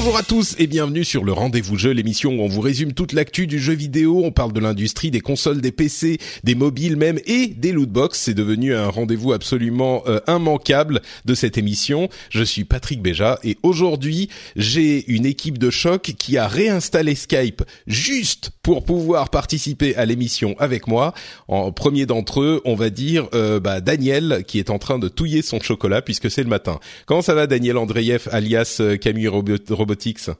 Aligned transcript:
Bonjour 0.00 0.16
à 0.16 0.22
tous 0.22 0.54
et 0.60 0.68
bienvenue 0.68 1.02
sur 1.02 1.24
le 1.24 1.32
Rendez-vous 1.32 1.76
Jeu, 1.76 1.90
l'émission 1.90 2.30
où 2.30 2.42
on 2.42 2.46
vous 2.46 2.60
résume 2.60 2.92
toute 2.92 3.12
l'actu 3.12 3.48
du 3.48 3.58
jeu 3.58 3.72
vidéo. 3.72 4.22
On 4.24 4.30
parle 4.30 4.52
de 4.52 4.60
l'industrie, 4.60 5.10
des 5.10 5.20
consoles, 5.20 5.60
des 5.60 5.72
PC, 5.72 6.18
des 6.44 6.54
mobiles 6.54 6.96
même 6.96 7.18
et 7.26 7.48
des 7.48 7.72
lootbox. 7.72 8.16
C'est 8.16 8.32
devenu 8.32 8.76
un 8.76 8.90
rendez-vous 8.90 9.32
absolument 9.32 10.04
euh, 10.06 10.20
immanquable 10.28 11.02
de 11.24 11.34
cette 11.34 11.58
émission. 11.58 12.08
Je 12.30 12.44
suis 12.44 12.62
Patrick 12.62 13.02
Béja 13.02 13.40
et 13.42 13.58
aujourd'hui 13.64 14.28
j'ai 14.54 15.04
une 15.10 15.26
équipe 15.26 15.58
de 15.58 15.68
choc 15.68 16.02
qui 16.16 16.38
a 16.38 16.46
réinstallé 16.46 17.16
Skype 17.16 17.64
juste 17.88 18.52
pour 18.62 18.84
pouvoir 18.84 19.30
participer 19.30 19.96
à 19.96 20.04
l'émission 20.04 20.54
avec 20.60 20.86
moi. 20.86 21.12
En 21.48 21.72
premier 21.72 22.06
d'entre 22.06 22.40
eux, 22.40 22.62
on 22.64 22.76
va 22.76 22.90
dire 22.90 23.28
euh, 23.34 23.58
bah, 23.58 23.80
Daniel 23.80 24.44
qui 24.46 24.60
est 24.60 24.70
en 24.70 24.78
train 24.78 25.00
de 25.00 25.08
touiller 25.08 25.42
son 25.42 25.58
chocolat 25.58 26.02
puisque 26.02 26.30
c'est 26.30 26.44
le 26.44 26.48
matin. 26.48 26.78
Comment 27.06 27.20
ça 27.20 27.34
va 27.34 27.48
Daniel 27.48 27.76
Andreev 27.76 28.28
alias 28.30 28.76
euh, 28.78 28.96
Camille 28.96 29.26
Robot 29.26 29.56
Robotics 29.88 30.30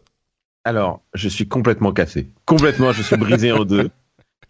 Alors, 0.64 1.00
je 1.14 1.28
suis 1.28 1.48
complètement 1.48 1.92
cassé. 1.92 2.28
Complètement, 2.44 2.92
je 2.92 3.02
suis 3.02 3.16
brisé 3.16 3.52
en 3.52 3.64
deux. 3.64 3.90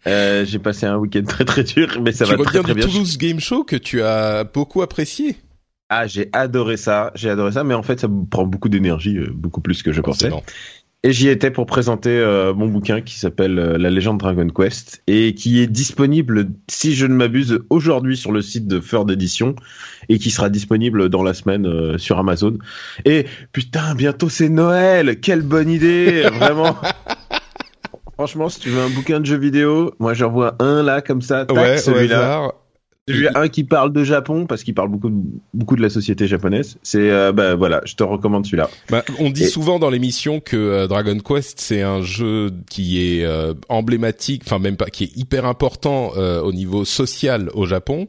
Euh, 0.07 0.45
j'ai 0.45 0.61
passé 0.61 0.87
un 0.87 0.97
week-end 0.97 1.25
très 1.27 1.45
très 1.45 1.65
dur, 1.65 2.01
mais 2.01 2.13
ça 2.13 2.25
tu 2.25 2.31
va 2.31 2.45
très 2.45 2.63
très 2.63 2.73
bien. 2.73 2.87
Toulouse 2.87 3.19
Game 3.19 3.41
Show 3.41 3.65
que 3.65 3.75
tu 3.75 4.01
as 4.01 4.45
beaucoup 4.45 4.81
apprécié. 4.81 5.37
Ah, 5.89 6.07
j'ai 6.07 6.31
adoré 6.33 6.77
ça, 6.77 7.11
j'ai 7.17 7.29
adoré 7.29 7.51
ça, 7.51 7.65
mais 7.65 7.75
en 7.75 7.83
fait, 7.83 7.99
ça 7.99 8.07
me 8.07 8.25
prend 8.25 8.45
beaucoup 8.45 8.69
d'énergie, 8.69 9.19
euh, 9.19 9.31
beaucoup 9.35 9.61
plus 9.61 9.83
que 9.83 9.93
je 9.93 10.01
pensais. 10.01 10.31
Et 11.05 11.13
j'y 11.13 11.29
étais 11.29 11.53
pour 11.53 11.67
présenter 11.67 12.11
euh, 12.11 12.53
mon 12.53 12.67
bouquin 12.67 13.01
qui 13.01 13.17
s'appelle 13.17 13.57
euh, 13.61 13.79
La 13.79 13.89
légende 13.89 14.19
Dragon 14.19 14.49
Quest 14.49 15.01
et 15.07 15.33
qui 15.33 15.61
est 15.61 15.69
disponible, 15.69 16.49
si 16.69 16.97
je 16.97 17.07
ne 17.07 17.15
m'abuse, 17.15 17.61
aujourd'hui 17.71 18.17
sur 18.17 18.33
le 18.33 18.43
site 18.43 18.67
de 18.67 18.81
Feur 18.81 19.05
d'édition 19.05 19.55
et 20.09 20.19
qui 20.19 20.33
sera 20.33 20.49
disponible 20.49 21.09
dans 21.09 21.23
la 21.23 21.35
semaine 21.35 21.67
euh, 21.67 21.99
sur 21.99 22.19
Amazon. 22.19 22.59
Et 23.05 23.27
putain, 23.53 23.95
bientôt 23.95 24.29
c'est 24.29 24.49
Noël, 24.49 25.21
quelle 25.21 25.43
bonne 25.43 25.71
idée, 25.71 26.23
vraiment. 26.23 26.77
Franchement, 28.15 28.49
si 28.49 28.59
tu 28.59 28.71
veux 28.71 28.81
un 28.81 28.91
bouquin 28.91 29.21
de 29.21 29.27
jeux 29.27 29.39
vidéo, 29.39 29.95
moi 30.01 30.15
j'en 30.15 30.33
vois 30.33 30.57
un 30.59 30.83
là 30.83 31.01
comme 31.01 31.23
ça, 31.23 31.47
tac, 31.47 31.57
Ouais, 31.57 31.89
au 31.89 32.53
celui-là. 33.09 33.31
hasard. 33.31 33.35
Celui-là, 33.35 33.45
un 33.45 33.49
qui 33.49 33.65
parle 33.65 33.93
de 33.93 34.05
Japon 34.05 34.47
parce 34.47 34.63
qu'il 34.63 34.75
parle 34.75 34.89
beaucoup 34.91 35.11
de, 35.11 35.17
beaucoup 35.55 35.77
de 35.77 35.83
la 35.83 35.91
société 35.91 36.27
japonaise. 36.27 36.77
C'est 36.83 37.11
euh, 37.11 37.33
bah 37.33 37.55
voilà, 37.57 37.81
je 37.85 37.95
te 37.95 38.03
recommande 38.03 38.47
celui-là. 38.47 38.71
Bah, 38.91 39.05
on 39.19 39.31
dit 39.31 39.45
Et- 39.45 39.49
souvent 39.49 39.79
dans 39.79 39.91
l'émission 39.91 40.41
que 40.41 40.57
euh, 40.57 40.87
Dragon 40.87 41.19
Quest 41.19 41.61
c'est 41.61 41.83
un 41.83 42.03
jeu 42.03 42.51
qui 42.71 43.01
est 43.19 43.25
euh, 43.25 43.55
emblématique, 43.69 44.43
enfin 44.45 44.59
même 44.59 44.77
pas, 44.77 44.87
qui 44.87 45.05
est 45.05 45.17
hyper 45.17 45.45
important 45.47 46.13
euh, 46.17 46.41
au 46.41 46.53
niveau 46.53 46.85
social 46.85 47.51
au 47.55 47.67
Japon. 47.67 48.07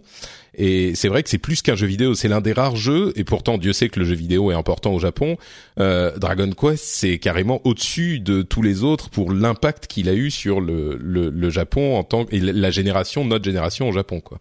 Et 0.61 0.93
c'est 0.95 1.07
vrai 1.07 1.23
que 1.23 1.29
c'est 1.29 1.37
plus 1.37 1.61
qu'un 1.61 1.75
jeu 1.75 1.87
vidéo, 1.87 2.15
c'est 2.15 2.27
l'un 2.27 2.41
des 2.41 2.51
rares 2.51 2.75
jeux, 2.75 3.13
et 3.15 3.23
pourtant 3.23 3.57
Dieu 3.57 3.71
sait 3.71 3.87
que 3.87 3.99
le 3.99 4.05
jeu 4.05 4.15
vidéo 4.15 4.51
est 4.51 4.55
important 4.55 4.93
au 4.93 4.99
Japon. 4.99 5.37
Euh, 5.79 6.11
Dragon 6.17 6.49
Quest 6.51 6.83
c'est 6.83 7.17
carrément 7.17 7.61
au-dessus 7.65 8.19
de 8.19 8.41
tous 8.41 8.61
les 8.61 8.83
autres 8.83 9.09
pour 9.09 9.31
l'impact 9.31 9.87
qu'il 9.87 10.09
a 10.09 10.13
eu 10.13 10.31
sur 10.31 10.59
le, 10.59 10.97
le, 10.99 11.29
le 11.29 11.49
Japon 11.49 11.95
en 11.97 12.03
tant 12.03 12.25
que, 12.25 12.35
et 12.35 12.39
la 12.41 12.71
génération, 12.71 13.23
notre 13.23 13.45
génération 13.45 13.87
au 13.87 13.93
Japon 13.93 14.19
quoi. 14.19 14.39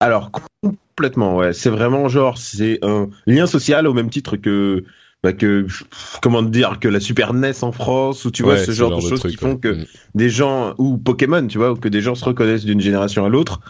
Alors 0.00 0.30
complètement, 0.62 1.36
ouais. 1.36 1.52
C'est 1.52 1.70
vraiment 1.70 2.08
genre 2.08 2.38
c'est 2.38 2.78
un 2.82 3.08
lien 3.26 3.46
social 3.46 3.86
au 3.86 3.94
même 3.94 4.10
titre 4.10 4.36
que 4.36 4.84
bah, 5.24 5.32
que 5.32 5.66
comment 6.22 6.42
dire 6.42 6.78
que 6.80 6.86
la 6.86 7.00
Super 7.00 7.34
NES 7.34 7.52
en 7.62 7.72
France 7.72 8.24
ou 8.24 8.30
tu 8.30 8.44
vois 8.44 8.56
ce 8.56 8.70
genre, 8.70 8.94
de 8.96 9.00
choses 9.00 9.18
truc, 9.18 9.32
qui 9.32 9.36
font 9.36 9.52
ouais. 9.54 9.58
que 9.58 9.68
Mm. 9.68 9.84
des 10.14 10.30
gens 10.30 10.74
ou 10.78 10.96
Pokémon, 10.96 11.44
tu 11.48 11.58
vois, 11.58 11.72
ou 11.72 11.76
que 11.76 11.88
des 11.88 12.00
gens 12.00 12.14
se 12.14 12.24
reconnaissent 12.24 12.64
d'une 12.64 12.80
génération 12.80 13.24
à 13.24 13.28
l'autre. 13.28 13.60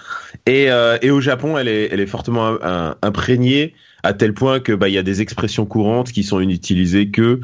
Et 0.45 0.71
euh, 0.71 0.99
et 1.01 1.11
au 1.11 1.21
Japon, 1.21 1.57
elle 1.57 1.69
est 1.69 1.89
elle 1.91 2.01
est 2.01 2.07
fortement 2.07 2.47
im- 2.47 2.59
im- 2.63 2.95
imprégnée 3.01 3.75
à 4.03 4.13
tel 4.13 4.35
point 4.35 4.61
que 4.61 4.73
bah 4.75 4.89
il 4.89 4.95
y 4.95 4.99
a 4.99 5.03
des 5.03 5.23
expressions 5.23 5.65
courantes 5.65 6.13
qui 6.13 6.23
sont 6.25 6.41
utilisées 6.41 7.11
que 7.11 7.41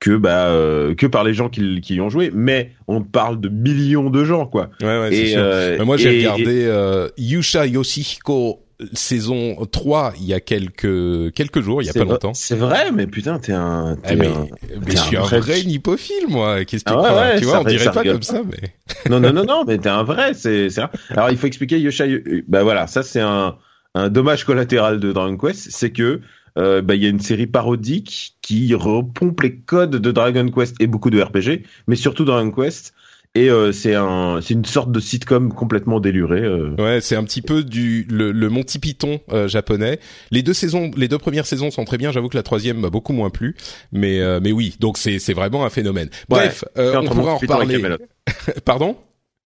que 0.00 0.16
bah 0.16 0.46
euh, 0.48 0.94
que 0.94 1.06
par 1.06 1.24
les 1.24 1.34
gens 1.34 1.48
qui, 1.48 1.80
qui 1.80 1.96
y 1.96 2.00
ont 2.00 2.08
joué, 2.08 2.30
mais 2.34 2.72
on 2.86 3.02
parle 3.02 3.40
de 3.40 3.48
millions 3.48 4.10
de 4.10 4.24
gens 4.24 4.46
quoi. 4.46 4.70
Ouais, 4.80 4.86
ouais, 5.00 5.14
et 5.14 5.26
sûr. 5.32 5.40
euh, 5.42 5.84
moi, 5.84 5.96
j'ai 5.96 6.14
et- 6.20 6.28
regardé 6.28 6.64
euh, 6.66 7.08
Yusha 7.18 7.66
Yoshihiko 7.66 8.60
saison 8.92 9.56
3 9.72 10.12
il 10.20 10.26
y 10.26 10.34
a 10.34 10.38
quelques 10.40 11.32
quelques 11.34 11.60
jours, 11.60 11.82
il 11.82 11.86
y 11.86 11.90
a 11.90 11.92
pas 11.92 12.04
longtemps. 12.04 12.32
C'est 12.34 12.54
vrai, 12.54 12.92
mais 12.92 13.08
putain, 13.08 13.40
t'es 13.40 13.52
un. 13.52 13.96
Eh, 14.04 14.08
t'es 14.10 14.16
mais 14.16 14.28
un- 14.28 14.46
mais 14.86 14.92
je 14.92 14.96
suis 14.98 15.16
un 15.16 15.22
vrai- 15.22 15.40
vrai 15.40 15.62
nippophile, 15.64 16.28
moi. 16.28 16.64
Qu'est-ce 16.64 16.84
que 16.84 16.92
Ah 16.92 17.02
ouais, 17.02 17.10
ouais, 17.32 17.38
Tu 17.40 17.44
vois, 17.46 17.60
on 17.60 17.64
dirait 17.64 17.84
ça 17.86 17.90
pas 17.90 18.00
rigole. 18.00 18.14
comme 18.14 18.22
ça, 18.22 18.40
mais 18.48 18.68
Non, 19.10 19.18
non, 19.18 19.32
non, 19.32 19.44
non, 19.44 19.64
mais 19.66 19.78
t'es 19.78 19.88
un 19.88 20.04
vrai, 20.04 20.32
c'est, 20.34 20.70
c'est. 20.70 20.82
Alors, 21.10 21.30
il 21.30 21.36
faut 21.36 21.48
expliquer 21.48 21.80
Yosha. 21.80 22.04
Bah 22.46 22.62
voilà, 22.62 22.86
ça 22.86 23.02
c'est 23.02 23.20
un, 23.20 23.56
un 23.96 24.08
dommage 24.10 24.44
collatéral 24.44 25.00
de 25.00 25.10
Dragon 25.12 25.36
Quest, 25.36 25.68
c'est 25.72 25.90
que 25.90 26.20
euh, 26.58 26.82
bah 26.82 26.94
il 26.94 27.02
y 27.02 27.06
a 27.06 27.08
une 27.08 27.20
série 27.20 27.46
parodique 27.46 28.34
qui 28.42 28.74
repompe 28.74 29.40
les 29.42 29.56
codes 29.56 29.96
de 29.96 30.10
Dragon 30.12 30.48
Quest 30.50 30.76
et 30.80 30.86
beaucoup 30.86 31.10
de 31.10 31.20
RPG, 31.22 31.64
mais 31.86 31.96
surtout 31.96 32.24
Dragon 32.24 32.50
Quest. 32.50 32.92
Et 33.34 33.50
euh, 33.50 33.72
c'est 33.72 33.94
un, 33.94 34.40
c'est 34.42 34.54
une 34.54 34.64
sorte 34.64 34.90
de 34.90 34.98
sitcom 35.00 35.52
complètement 35.52 36.00
déluré. 36.00 36.40
euh. 36.40 36.74
ouais, 36.78 37.00
c'est 37.02 37.14
un 37.14 37.22
petit 37.24 37.42
peu 37.42 37.62
du 37.62 38.06
le, 38.10 38.32
le 38.32 38.48
Monty 38.48 38.78
Python 38.78 39.20
euh, 39.30 39.46
japonais. 39.46 40.00
Les 40.30 40.42
deux 40.42 40.54
saisons, 40.54 40.90
les 40.96 41.08
deux 41.08 41.18
premières 41.18 41.44
saisons 41.46 41.70
sont 41.70 41.84
très 41.84 41.98
bien. 41.98 42.10
J'avoue 42.10 42.30
que 42.30 42.36
la 42.38 42.42
troisième 42.42 42.78
m'a 42.80 42.88
beaucoup 42.90 43.12
moins 43.12 43.28
plu, 43.30 43.54
mais 43.92 44.20
euh, 44.20 44.40
mais 44.42 44.50
oui, 44.50 44.76
donc 44.80 44.96
c'est 44.96 45.18
c'est 45.18 45.34
vraiment 45.34 45.64
un 45.66 45.70
phénomène. 45.70 46.08
Bref, 46.28 46.64
euh, 46.78 46.92
C'est 46.92 46.96
on 46.96 47.00
entre 47.00 47.14
pourra 47.14 47.30
en 47.32 47.34
Monty 47.34 47.46
Python 47.46 47.54
et 47.60 47.64
reparler. 47.64 47.82
Camelot. 47.82 47.98
Pardon? 48.64 48.96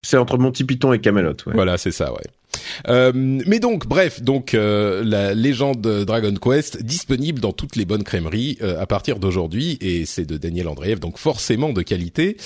C'est 0.04 0.16
entre 0.16 0.38
Monty 0.38 0.64
Python 0.64 0.92
et 0.92 1.00
Camelot. 1.00 1.30
Ouais. 1.46 1.52
Voilà, 1.52 1.76
c'est 1.76 1.92
ça, 1.92 2.12
ouais. 2.12 2.22
Euh, 2.88 3.12
mais 3.14 3.58
donc, 3.58 3.86
bref, 3.86 4.22
donc 4.22 4.54
euh, 4.54 5.02
la 5.04 5.34
légende 5.34 5.80
Dragon 6.04 6.34
Quest 6.34 6.82
disponible 6.82 7.40
dans 7.40 7.52
toutes 7.52 7.76
les 7.76 7.84
bonnes 7.84 8.04
crèmeries 8.04 8.58
euh, 8.62 8.80
à 8.80 8.86
partir 8.86 9.18
d'aujourd'hui, 9.18 9.78
et 9.80 10.06
c'est 10.06 10.24
de 10.24 10.36
Daniel 10.36 10.68
Andreev, 10.68 10.98
donc 10.98 11.18
forcément 11.18 11.72
de 11.72 11.82
qualité. 11.82 12.36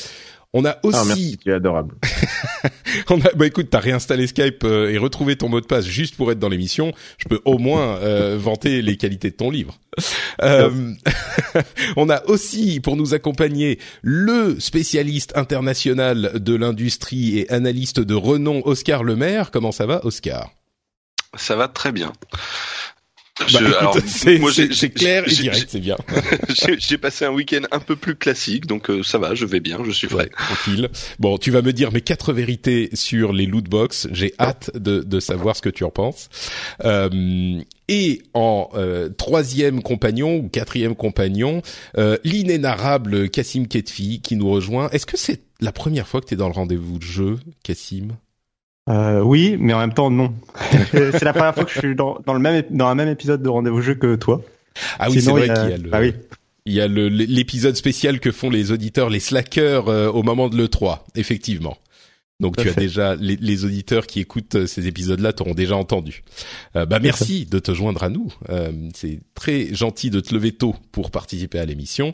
On 0.58 0.64
a 0.64 0.78
aussi, 0.84 0.98
Ah 0.98 1.04
merci, 1.04 1.36
tu 1.36 1.50
es 1.50 1.52
adorable. 1.52 1.96
on 3.10 3.20
a, 3.20 3.30
bah 3.34 3.46
écoute, 3.46 3.68
t'as 3.68 3.78
réinstallé 3.78 4.26
Skype 4.26 4.64
euh, 4.64 4.90
et 4.90 4.96
retrouvé 4.96 5.36
ton 5.36 5.50
mot 5.50 5.60
de 5.60 5.66
passe 5.66 5.84
juste 5.84 6.16
pour 6.16 6.32
être 6.32 6.38
dans 6.38 6.48
l'émission. 6.48 6.94
Je 7.18 7.28
peux 7.28 7.42
au 7.44 7.58
moins 7.58 7.98
euh, 7.98 8.38
vanter 8.40 8.80
les 8.80 8.96
qualités 8.96 9.30
de 9.30 9.36
ton 9.36 9.50
livre. 9.50 9.78
Euh, 10.40 10.94
on 11.98 12.08
a 12.08 12.24
aussi, 12.24 12.80
pour 12.80 12.96
nous 12.96 13.12
accompagner, 13.12 13.78
le 14.00 14.58
spécialiste 14.58 15.36
international 15.36 16.42
de 16.42 16.54
l'industrie 16.54 17.40
et 17.40 17.52
analyste 17.52 18.00
de 18.00 18.14
renom, 18.14 18.62
Oscar 18.64 19.04
Lemaire. 19.04 19.50
Comment 19.50 19.72
ça 19.72 19.84
va, 19.84 20.06
Oscar? 20.06 20.54
Ça 21.34 21.54
va 21.54 21.68
très 21.68 21.92
bien. 21.92 22.14
Bah, 23.38 23.44
Je- 23.48 23.58
écoute, 23.58 23.74
alors, 23.78 23.96
c'est 24.06 24.38
moi, 24.38 24.50
c'est- 24.52 24.88
clair 24.90 25.24
et 25.26 25.30
j'ai- 25.30 25.42
direct, 25.42 25.66
c'est 25.68 25.80
bien. 25.80 25.96
J'ai 26.48 26.76
j'ai 26.78 26.96
passé 26.98 27.24
un 27.26 27.32
week-end 27.32 27.60
un 27.70 27.80
peu 27.80 27.94
plus 27.96 28.14
classique, 28.14 28.66
donc 28.66 28.88
euh, 28.88 29.02
ça 29.02 29.18
va, 29.18 29.34
je 29.34 29.44
vais 29.44 29.60
bien, 29.60 29.78
je 29.84 29.90
suis 29.90 30.06
Ouais, 30.08 30.28
prêt. 30.28 30.46
tranquille. 30.46 30.88
Bon, 31.18 31.36
tu 31.36 31.50
vas 31.50 31.60
me 31.60 31.72
dire 31.72 31.92
mes 31.92 32.00
quatre 32.00 32.32
vérités 32.32 32.88
sur 32.94 33.32
les 33.34 33.44
loot 33.46 33.64
box. 33.68 34.08
J'ai 34.12 34.32
hâte 34.40 34.70
de, 34.74 35.00
de 35.00 35.20
savoir 35.20 35.54
ce 35.54 35.60
que 35.62 35.68
tu 35.68 35.84
en 35.84 35.90
penses. 35.90 36.28
Euh, 36.84 37.60
et 37.88 38.22
en 38.34 38.70
euh, 38.74 39.10
troisième 39.10 39.82
compagnon 39.82 40.36
ou 40.36 40.48
quatrième 40.48 40.94
compagnon, 40.96 41.60
euh, 41.98 42.16
l'inénarrable 42.24 43.28
Cassim 43.28 43.66
Ketfi 43.66 44.20
qui 44.22 44.36
nous 44.36 44.48
rejoint. 44.50 44.88
Est-ce 44.90 45.06
que 45.06 45.16
c'est 45.18 45.42
la 45.60 45.72
première 45.72 46.08
fois 46.08 46.20
que 46.20 46.26
tu 46.26 46.34
es 46.34 46.36
dans 46.36 46.48
le 46.48 46.54
rendez-vous 46.54 46.98
de 46.98 47.04
jeu, 47.04 47.38
Cassim 47.62 48.08
Euh, 48.88 49.20
oui, 49.20 49.56
mais 49.58 49.72
en 49.72 49.80
même 49.80 49.94
temps 49.94 50.10
non. 50.10 50.32
c'est 50.92 51.24
la 51.24 51.32
première 51.32 51.54
fois 51.54 51.64
que 51.64 51.72
je 51.72 51.78
suis 51.78 51.94
dans, 51.94 52.18
dans 52.24 52.34
le 52.34 52.38
même 52.38 52.62
dans 52.70 52.86
un 52.86 52.94
même 52.94 53.08
épisode 53.08 53.42
de 53.42 53.48
Rendez-vous 53.48 53.82
Jeu 53.82 53.94
que 53.94 54.14
toi. 54.14 54.42
Ah 54.98 55.10
oui, 55.10 55.20
c'est 55.20 55.30
vrai 55.30 55.48
qu'il 55.48 55.70
y 55.70 55.72
a 55.72 55.76
le. 55.76 55.90
Ah 55.92 56.00
oui. 56.00 56.14
Il 56.68 56.72
y 56.72 56.80
a 56.80 56.88
l'épisode 56.88 57.76
spécial 57.76 58.18
que 58.18 58.32
font 58.32 58.50
les 58.50 58.72
auditeurs, 58.72 59.08
les 59.08 59.20
slackers 59.20 59.88
euh, 59.88 60.08
au 60.10 60.24
moment 60.24 60.48
de 60.48 60.56
l'E3, 60.56 60.98
effectivement. 61.14 61.76
Donc 62.38 62.56
tu 62.58 62.68
as 62.68 62.74
déjà 62.74 63.16
les, 63.16 63.36
les, 63.36 63.64
auditeurs 63.64 64.06
qui 64.06 64.20
écoutent 64.20 64.56
euh, 64.56 64.66
ces 64.66 64.86
épisodes-là 64.86 65.32
t'auront 65.32 65.54
déjà 65.54 65.76
entendu. 65.76 66.22
Euh, 66.74 66.84
bah 66.84 66.98
merci 66.98 67.46
de 67.46 67.58
te 67.58 67.72
joindre 67.72 68.02
à 68.02 68.10
nous. 68.10 68.32
Euh, 68.50 68.72
c'est 68.94 69.20
très 69.34 69.74
gentil 69.74 70.10
de 70.10 70.20
te 70.20 70.34
lever 70.34 70.52
tôt 70.52 70.74
pour 70.92 71.10
participer 71.10 71.58
à 71.58 71.64
l'émission. 71.64 72.12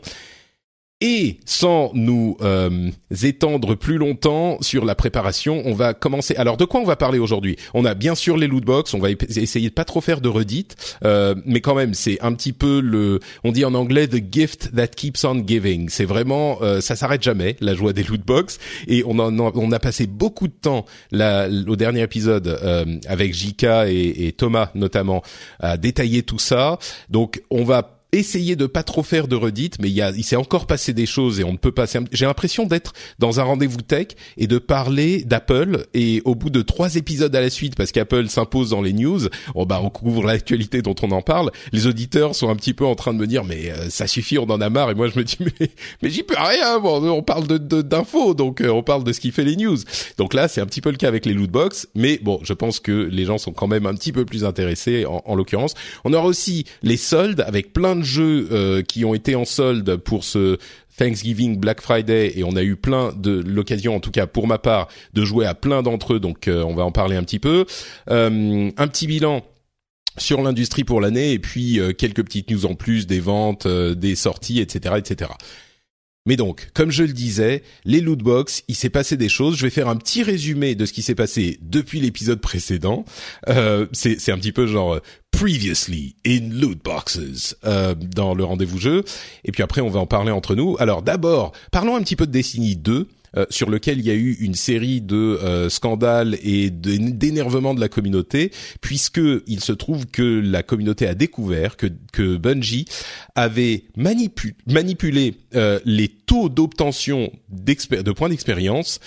Et 1.05 1.39
sans 1.45 1.91
nous 1.93 2.37
euh, 2.41 2.89
étendre 3.23 3.75
plus 3.75 3.97
longtemps 3.97 4.57
sur 4.61 4.85
la 4.85 4.95
préparation, 4.95 5.61
on 5.65 5.73
va 5.73 5.93
commencer. 5.93 6.33
Alors 6.37 6.55
de 6.55 6.63
quoi 6.63 6.79
on 6.79 6.85
va 6.85 6.95
parler 6.95 7.19
aujourd'hui? 7.19 7.57
On 7.73 7.83
a 7.83 7.93
bien 7.93 8.15
sûr 8.15 8.37
les 8.37 8.47
loot 8.47 8.63
box. 8.63 8.93
On 8.93 8.99
va 8.99 9.09
essayer 9.11 9.67
de 9.67 9.73
pas 9.73 9.83
trop 9.83 9.99
faire 9.99 10.21
de 10.21 10.29
redites, 10.29 10.97
euh, 11.03 11.35
mais 11.45 11.59
quand 11.59 11.75
même 11.75 11.93
c'est 11.93 12.21
un 12.21 12.31
petit 12.31 12.53
peu 12.53 12.79
le. 12.79 13.19
On 13.43 13.51
dit 13.51 13.65
en 13.65 13.73
anglais 13.73 14.07
the 14.07 14.23
gift 14.31 14.73
that 14.73 14.87
keeps 14.87 15.25
on 15.25 15.45
giving. 15.45 15.89
C'est 15.89 16.05
vraiment 16.05 16.59
euh, 16.61 16.79
ça 16.79 16.95
s'arrête 16.95 17.21
jamais 17.21 17.57
la 17.59 17.75
joie 17.75 17.91
des 17.91 18.03
loot 18.03 18.25
box. 18.25 18.57
Et 18.87 19.03
on 19.05 19.19
en, 19.19 19.37
on 19.37 19.71
a 19.73 19.79
passé 19.79 20.07
beaucoup 20.07 20.47
de 20.47 20.53
temps 20.53 20.85
là 21.11 21.49
au 21.67 21.75
dernier 21.75 22.03
épisode 22.03 22.47
euh, 22.47 22.85
avec 23.07 23.33
Jika 23.33 23.89
et, 23.89 24.27
et 24.27 24.31
Thomas 24.31 24.69
notamment 24.73 25.21
à 25.59 25.75
détailler 25.75 26.23
tout 26.23 26.39
ça. 26.39 26.79
Donc 27.09 27.43
on 27.49 27.65
va 27.65 27.92
essayer 28.13 28.55
de 28.55 28.65
pas 28.65 28.83
trop 28.83 29.03
faire 29.03 29.27
de 29.27 29.35
redites, 29.35 29.77
mais 29.79 29.89
il, 29.89 30.13
il 30.17 30.23
s'est 30.23 30.35
encore 30.35 30.67
passé 30.67 30.93
des 30.93 31.05
choses 31.05 31.39
et 31.39 31.43
on 31.43 31.51
ne 31.51 31.57
peut 31.57 31.71
pas. 31.71 31.85
J'ai 32.11 32.25
l'impression 32.25 32.65
d'être 32.65 32.93
dans 33.19 33.39
un 33.39 33.43
rendez-vous 33.43 33.81
tech 33.81 34.07
et 34.37 34.47
de 34.47 34.57
parler 34.57 35.23
d'Apple 35.23 35.85
et 35.93 36.21
au 36.25 36.35
bout 36.35 36.49
de 36.49 36.61
trois 36.61 36.95
épisodes 36.95 37.35
à 37.35 37.41
la 37.41 37.49
suite, 37.49 37.75
parce 37.75 37.91
qu'Apple 37.91 38.27
s'impose 38.27 38.69
dans 38.69 38.81
les 38.81 38.93
news, 38.93 39.21
on, 39.55 39.65
bah, 39.65 39.81
on 39.83 40.21
l'actualité 40.21 40.81
dont 40.81 40.95
on 41.01 41.11
en 41.11 41.21
parle. 41.21 41.51
Les 41.71 41.87
auditeurs 41.87 42.35
sont 42.35 42.49
un 42.49 42.55
petit 42.55 42.73
peu 42.73 42.85
en 42.85 42.95
train 42.95 43.13
de 43.13 43.19
me 43.19 43.27
dire 43.27 43.43
mais 43.43 43.71
euh, 43.71 43.89
ça 43.89 44.07
suffit, 44.07 44.37
on 44.37 44.49
en 44.49 44.61
a 44.61 44.69
marre. 44.69 44.91
Et 44.91 44.95
moi 44.95 45.07
je 45.07 45.17
me 45.17 45.23
dis 45.23 45.37
mais 46.01 46.09
j'y 46.09 46.23
peux 46.23 46.35
rien. 46.37 46.79
Bon, 46.79 47.03
on 47.09 47.23
parle 47.23 47.47
de 47.47 47.57
d'infos, 47.81 48.33
donc 48.33 48.61
euh, 48.61 48.69
on 48.69 48.83
parle 48.83 49.03
de 49.03 49.13
ce 49.13 49.19
qui 49.19 49.31
fait 49.31 49.43
les 49.43 49.55
news. 49.55 49.77
Donc 50.17 50.33
là 50.33 50.47
c'est 50.47 50.61
un 50.61 50.65
petit 50.65 50.81
peu 50.81 50.91
le 50.91 50.97
cas 50.97 51.07
avec 51.07 51.25
les 51.25 51.33
lootbox, 51.33 51.87
mais 51.95 52.19
bon 52.21 52.39
je 52.43 52.53
pense 52.53 52.79
que 52.79 52.91
les 52.91 53.25
gens 53.25 53.37
sont 53.37 53.51
quand 53.51 53.67
même 53.67 53.85
un 53.85 53.93
petit 53.95 54.11
peu 54.11 54.25
plus 54.25 54.45
intéressés 54.45 55.05
en, 55.05 55.21
en 55.25 55.35
l'occurrence. 55.35 55.73
On 56.03 56.13
aura 56.13 56.25
aussi 56.25 56.65
les 56.81 56.97
soldes 56.97 57.41
avec 57.41 57.73
plein 57.73 57.95
de 57.95 58.02
jeux 58.03 58.47
euh, 58.51 58.81
qui 58.81 59.05
ont 59.05 59.13
été 59.13 59.35
en 59.35 59.45
solde 59.45 59.97
pour 59.97 60.23
ce 60.23 60.57
Thanksgiving, 60.97 61.57
Black 61.57 61.81
Friday, 61.81 62.33
et 62.35 62.43
on 62.43 62.55
a 62.55 62.63
eu 62.63 62.75
plein 62.75 63.13
de 63.13 63.43
l'occasion, 63.45 63.95
en 63.95 63.99
tout 63.99 64.11
cas 64.11 64.27
pour 64.27 64.47
ma 64.47 64.59
part, 64.59 64.87
de 65.13 65.25
jouer 65.25 65.45
à 65.45 65.55
plein 65.55 65.81
d'entre 65.81 66.13
eux. 66.13 66.19
Donc 66.19 66.47
euh, 66.47 66.63
on 66.63 66.75
va 66.75 66.83
en 66.83 66.91
parler 66.91 67.15
un 67.15 67.23
petit 67.23 67.39
peu. 67.39 67.65
Euh, 68.09 68.69
un 68.77 68.87
petit 68.87 69.07
bilan 69.07 69.43
sur 70.17 70.41
l'industrie 70.43 70.83
pour 70.83 71.01
l'année 71.01 71.31
et 71.31 71.39
puis 71.39 71.79
quelques 71.97 72.23
petites 72.23 72.51
news 72.51 72.67
en 72.67 72.75
plus 72.75 73.07
des 73.07 73.19
ventes, 73.19 73.67
des 73.67 74.13
sorties, 74.13 74.59
etc., 74.59 74.95
etc. 74.99 75.31
Mais 76.25 76.37
donc, 76.37 76.69
comme 76.73 76.89
je 76.89 77.03
le 77.03 77.11
disais, 77.11 77.63
les 77.83 77.99
loot 77.99 78.19
box, 78.19 78.63
il 78.69 78.75
s'est 78.75 78.89
passé 78.89 79.17
des 79.17 79.27
choses. 79.27 79.57
Je 79.57 79.63
vais 79.63 79.69
faire 79.69 79.89
un 79.89 79.97
petit 79.97 80.23
résumé 80.23 80.73
de 80.73 80.85
ce 80.85 80.93
qui 80.93 81.01
s'est 81.01 81.15
passé 81.15 81.59
depuis 81.61 81.99
l'épisode 81.99 82.39
précédent. 82.39 83.03
Euh, 83.49 83.87
c'est 83.91 84.31
un 84.31 84.37
petit 84.37 84.53
peu 84.53 84.65
genre 84.65 85.01
previously 85.31 86.15
in 86.25 86.49
loot 86.51 86.81
boxes 86.81 87.57
euh, 87.65 87.93
dans 87.95 88.35
le 88.35 88.45
rendez-vous 88.45 88.77
jeu. 88.77 89.03
Et 89.43 89.51
puis 89.51 89.63
après, 89.63 89.81
on 89.81 89.89
va 89.89 89.99
en 89.99 90.05
parler 90.05 90.31
entre 90.31 90.55
nous. 90.55 90.77
Alors 90.79 91.01
d'abord, 91.01 91.51
parlons 91.71 91.97
un 91.97 92.01
petit 92.01 92.15
peu 92.15 92.25
de 92.25 92.31
Destiny 92.31 92.77
2. 92.77 93.07
Euh, 93.35 93.45
sur 93.49 93.71
lequel 93.71 93.97
il 93.97 94.05
y 94.05 94.11
a 94.11 94.13
eu 94.13 94.37
une 94.41 94.53
série 94.53 95.01
de 95.01 95.15
euh, 95.15 95.67
scandales 95.67 96.37
et 96.43 96.69
d'énervement 96.69 97.73
de 97.73 97.79
la 97.79 97.89
communauté, 97.89 98.51
puisque 98.79 99.21
il 99.47 99.59
se 99.59 99.71
trouve 99.71 100.05
que 100.05 100.21
la 100.21 100.61
communauté 100.61 101.07
a 101.07 101.15
découvert 101.15 101.75
que, 101.75 101.87
que 102.11 102.37
Bungie 102.37 102.85
avait 103.33 103.85
manipulé 103.95 105.35
euh, 105.55 105.79
les 105.83 106.09
taux 106.09 106.47
d'obtention 106.47 107.31
de 107.49 108.11
points 108.11 108.29
d'expérience, 108.29 108.99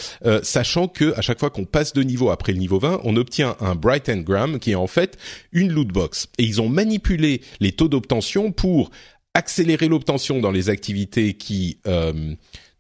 sachant 0.43 0.89
que 0.89 1.15
à 1.17 1.21
chaque 1.21 1.39
fois 1.39 1.51
qu'on 1.51 1.65
passe 1.65 1.93
de 1.93 2.03
niveau 2.03 2.31
après 2.31 2.53
le 2.53 2.59
niveau 2.59 2.79
20, 2.79 3.03
on 3.05 3.17
obtient 3.17 3.57
un 3.61 3.75
Bright 3.75 4.09
Engram 4.09 4.59
qui 4.59 4.73
est 4.73 4.77
en 4.77 4.87
fait 4.87 5.17
une 5.53 5.73
loot 5.73 5.89
box. 5.89 6.29
Et 6.39 6.45
ils 6.45 6.61
ont 6.61 6.69
manipulé 6.69 7.43
les 7.61 7.73
taux 7.73 7.89
d'obtention 7.89 8.53
pour 8.53 8.91
accélérer 9.35 9.89
l'obtention 9.89 10.41
dans 10.41 10.51
les 10.51 10.69
activités 10.69 11.35
qui 11.35 11.79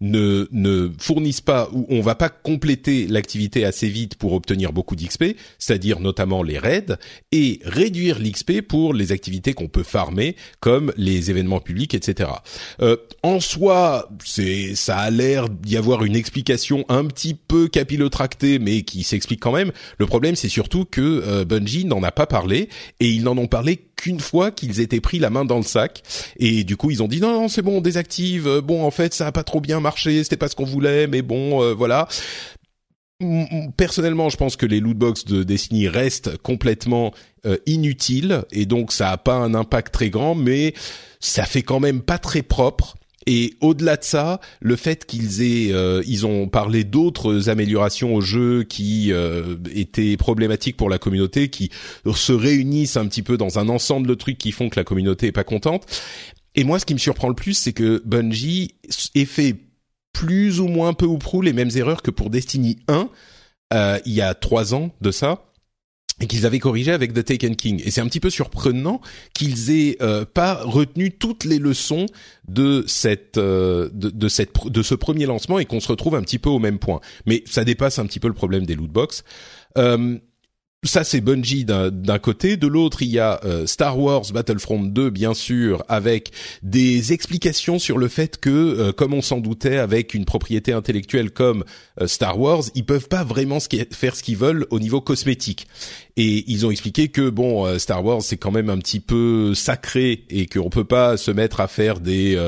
ne, 0.00 0.46
ne 0.52 0.90
fournissent 0.98 1.40
pas 1.40 1.68
ou 1.72 1.86
on 1.88 2.00
va 2.00 2.14
pas 2.14 2.28
compléter 2.28 3.06
l'activité 3.06 3.64
assez 3.64 3.88
vite 3.88 4.16
pour 4.16 4.32
obtenir 4.32 4.72
beaucoup 4.72 4.96
d'XP, 4.96 5.36
c'est-à-dire 5.58 6.00
notamment 6.00 6.42
les 6.42 6.58
raids, 6.58 6.96
et 7.32 7.60
réduire 7.64 8.18
l'XP 8.18 8.60
pour 8.60 8.92
les 8.92 9.12
activités 9.12 9.54
qu'on 9.54 9.68
peut 9.68 9.82
farmer, 9.82 10.36
comme 10.60 10.92
les 10.96 11.30
événements 11.30 11.60
publics, 11.60 11.94
etc. 11.94 12.30
Euh, 12.80 12.96
en 13.22 13.40
soi, 13.40 14.10
c'est 14.24 14.74
ça 14.74 14.98
a 14.98 15.10
l'air 15.10 15.48
d'y 15.48 15.76
avoir 15.76 16.04
une 16.04 16.16
explication 16.16 16.84
un 16.88 17.04
petit 17.06 17.34
peu 17.34 17.68
capillotractée, 17.68 18.58
mais 18.58 18.82
qui 18.82 19.02
s'explique 19.02 19.40
quand 19.40 19.52
même. 19.52 19.72
Le 19.98 20.06
problème, 20.06 20.36
c'est 20.36 20.48
surtout 20.48 20.84
que 20.84 21.00
euh, 21.00 21.44
Bungie 21.44 21.84
n'en 21.84 22.02
a 22.02 22.12
pas 22.12 22.26
parlé, 22.26 22.68
et 23.00 23.08
ils 23.08 23.22
n'en 23.22 23.36
ont 23.38 23.46
parlé 23.46 23.86
qu'une 23.96 24.20
fois 24.20 24.50
qu'ils 24.50 24.80
étaient 24.80 25.00
pris 25.00 25.18
la 25.18 25.30
main 25.30 25.44
dans 25.44 25.56
le 25.56 25.62
sac. 25.62 26.02
Et 26.38 26.64
du 26.64 26.76
coup 26.76 26.90
ils 26.90 27.02
ont 27.02 27.08
dit 27.08 27.20
non 27.20 27.32
non 27.32 27.48
c'est 27.48 27.62
bon 27.62 27.78
on 27.78 27.80
désactive. 27.80 28.46
Euh, 28.46 28.60
bon 28.60 28.84
en 28.84 28.90
fait 28.90 29.14
ça 29.14 29.26
a 29.26 29.32
pas 29.32 29.44
trop 29.44 29.60
bien 29.60 29.80
marché 29.80 30.22
c'était 30.22 30.36
pas 30.36 30.48
ce 30.48 30.54
qu'on 30.54 30.64
voulait 30.64 31.06
mais 31.06 31.22
bon 31.22 31.62
euh, 31.62 31.74
voilà. 31.74 32.08
Personnellement 33.78 34.28
je 34.28 34.36
pense 34.36 34.56
que 34.56 34.66
les 34.66 34.80
lootbox 34.80 35.24
de 35.24 35.42
Destiny 35.42 35.88
restent 35.88 36.36
complètement 36.38 37.14
euh, 37.46 37.56
inutiles. 37.66 38.44
Et 38.52 38.66
donc 38.66 38.92
ça 38.92 39.10
a 39.10 39.16
pas 39.16 39.36
un 39.36 39.54
impact 39.54 39.92
très 39.92 40.10
grand 40.10 40.34
mais 40.34 40.74
ça 41.20 41.44
fait 41.44 41.62
quand 41.62 41.80
même 41.80 42.02
pas 42.02 42.18
très 42.18 42.42
propre 42.42 42.96
et 43.26 43.54
au-delà 43.60 43.96
de 43.96 44.04
ça, 44.04 44.40
le 44.60 44.76
fait 44.76 45.04
qu'ils 45.04 45.42
aient, 45.42 45.72
euh, 45.72 46.02
ils 46.06 46.26
ont 46.26 46.48
parlé 46.48 46.84
d'autres 46.84 47.48
améliorations 47.48 48.14
au 48.14 48.20
jeu 48.20 48.62
qui 48.62 49.12
euh, 49.12 49.56
étaient 49.74 50.16
problématiques 50.16 50.76
pour 50.76 50.88
la 50.88 50.98
communauté, 50.98 51.48
qui 51.48 51.70
se 52.14 52.32
réunissent 52.32 52.96
un 52.96 53.06
petit 53.06 53.22
peu 53.22 53.36
dans 53.36 53.58
un 53.58 53.68
ensemble 53.68 54.06
de 54.06 54.14
trucs 54.14 54.38
qui 54.38 54.52
font 54.52 54.68
que 54.68 54.78
la 54.78 54.84
communauté 54.84 55.26
est 55.28 55.32
pas 55.32 55.44
contente. 55.44 55.86
Et 56.54 56.64
moi, 56.64 56.78
ce 56.78 56.86
qui 56.86 56.94
me 56.94 56.98
surprend 56.98 57.28
le 57.28 57.34
plus, 57.34 57.54
c'est 57.54 57.72
que 57.72 58.00
Bungie 58.06 58.74
ait 59.14 59.24
fait 59.24 59.56
plus 60.12 60.60
ou 60.60 60.68
moins 60.68 60.94
peu 60.94 61.04
ou 61.04 61.18
prou 61.18 61.42
les 61.42 61.52
mêmes 61.52 61.70
erreurs 61.74 62.02
que 62.02 62.10
pour 62.10 62.30
Destiny 62.30 62.78
1 62.88 63.10
euh, 63.72 63.98
il 64.06 64.12
y 64.12 64.20
a 64.20 64.34
trois 64.34 64.74
ans 64.74 64.90
de 65.00 65.10
ça 65.10 65.42
et 66.20 66.26
qu'ils 66.26 66.46
avaient 66.46 66.58
corrigé 66.58 66.92
avec 66.92 67.12
The 67.12 67.24
Taken 67.24 67.56
King. 67.56 67.82
Et 67.84 67.90
c'est 67.90 68.00
un 68.00 68.06
petit 68.06 68.20
peu 68.20 68.30
surprenant 68.30 69.00
qu'ils 69.34 69.70
aient 69.70 69.96
euh, 70.00 70.24
pas 70.24 70.62
retenu 70.62 71.10
toutes 71.10 71.44
les 71.44 71.58
leçons 71.58 72.06
de 72.48 72.84
cette 72.86 73.36
euh, 73.36 73.90
de, 73.92 74.28
cette 74.28 74.66
de 74.66 74.82
ce 74.82 74.94
premier 74.94 75.26
lancement 75.26 75.58
et 75.58 75.66
qu'on 75.66 75.80
se 75.80 75.88
retrouve 75.88 76.14
un 76.14 76.22
petit 76.22 76.38
peu 76.38 76.48
au 76.48 76.58
même 76.58 76.78
point. 76.78 77.00
Mais 77.26 77.42
ça 77.46 77.64
dépasse 77.64 77.98
un 77.98 78.06
petit 78.06 78.20
peu 78.20 78.28
le 78.28 78.34
problème 78.34 78.64
des 78.64 78.74
loot 78.74 78.90
box. 78.90 79.24
Euh, 79.76 80.18
ça 80.86 81.04
c'est 81.04 81.20
Bungie 81.20 81.64
d'un 81.64 82.18
côté, 82.18 82.56
de 82.56 82.66
l'autre 82.66 83.02
il 83.02 83.08
y 83.08 83.18
a 83.18 83.40
euh, 83.44 83.66
Star 83.66 83.98
Wars 83.98 84.24
Battlefront 84.32 84.82
2 84.82 85.10
bien 85.10 85.34
sûr 85.34 85.84
avec 85.88 86.30
des 86.62 87.12
explications 87.12 87.78
sur 87.78 87.98
le 87.98 88.08
fait 88.08 88.38
que 88.38 88.50
euh, 88.50 88.92
comme 88.92 89.14
on 89.14 89.22
s'en 89.22 89.38
doutait 89.38 89.78
avec 89.78 90.14
une 90.14 90.24
propriété 90.24 90.72
intellectuelle 90.72 91.30
comme 91.30 91.64
euh, 92.00 92.06
Star 92.06 92.38
Wars, 92.38 92.62
ils 92.74 92.84
peuvent 92.84 93.08
pas 93.08 93.24
vraiment 93.24 93.58
faire 93.90 94.16
ce 94.16 94.22
qu'ils 94.22 94.36
veulent 94.36 94.66
au 94.70 94.78
niveau 94.78 95.00
cosmétique. 95.00 95.66
Et 96.16 96.44
ils 96.50 96.64
ont 96.64 96.70
expliqué 96.70 97.08
que 97.08 97.28
bon 97.28 97.78
Star 97.78 98.02
Wars 98.02 98.22
c'est 98.22 98.38
quand 98.38 98.50
même 98.50 98.70
un 98.70 98.78
petit 98.78 99.00
peu 99.00 99.54
sacré 99.54 100.24
et 100.30 100.46
qu'on 100.46 100.70
peut 100.70 100.84
pas 100.84 101.18
se 101.18 101.30
mettre 101.30 101.60
à 101.60 101.68
faire 101.68 102.00
des 102.00 102.40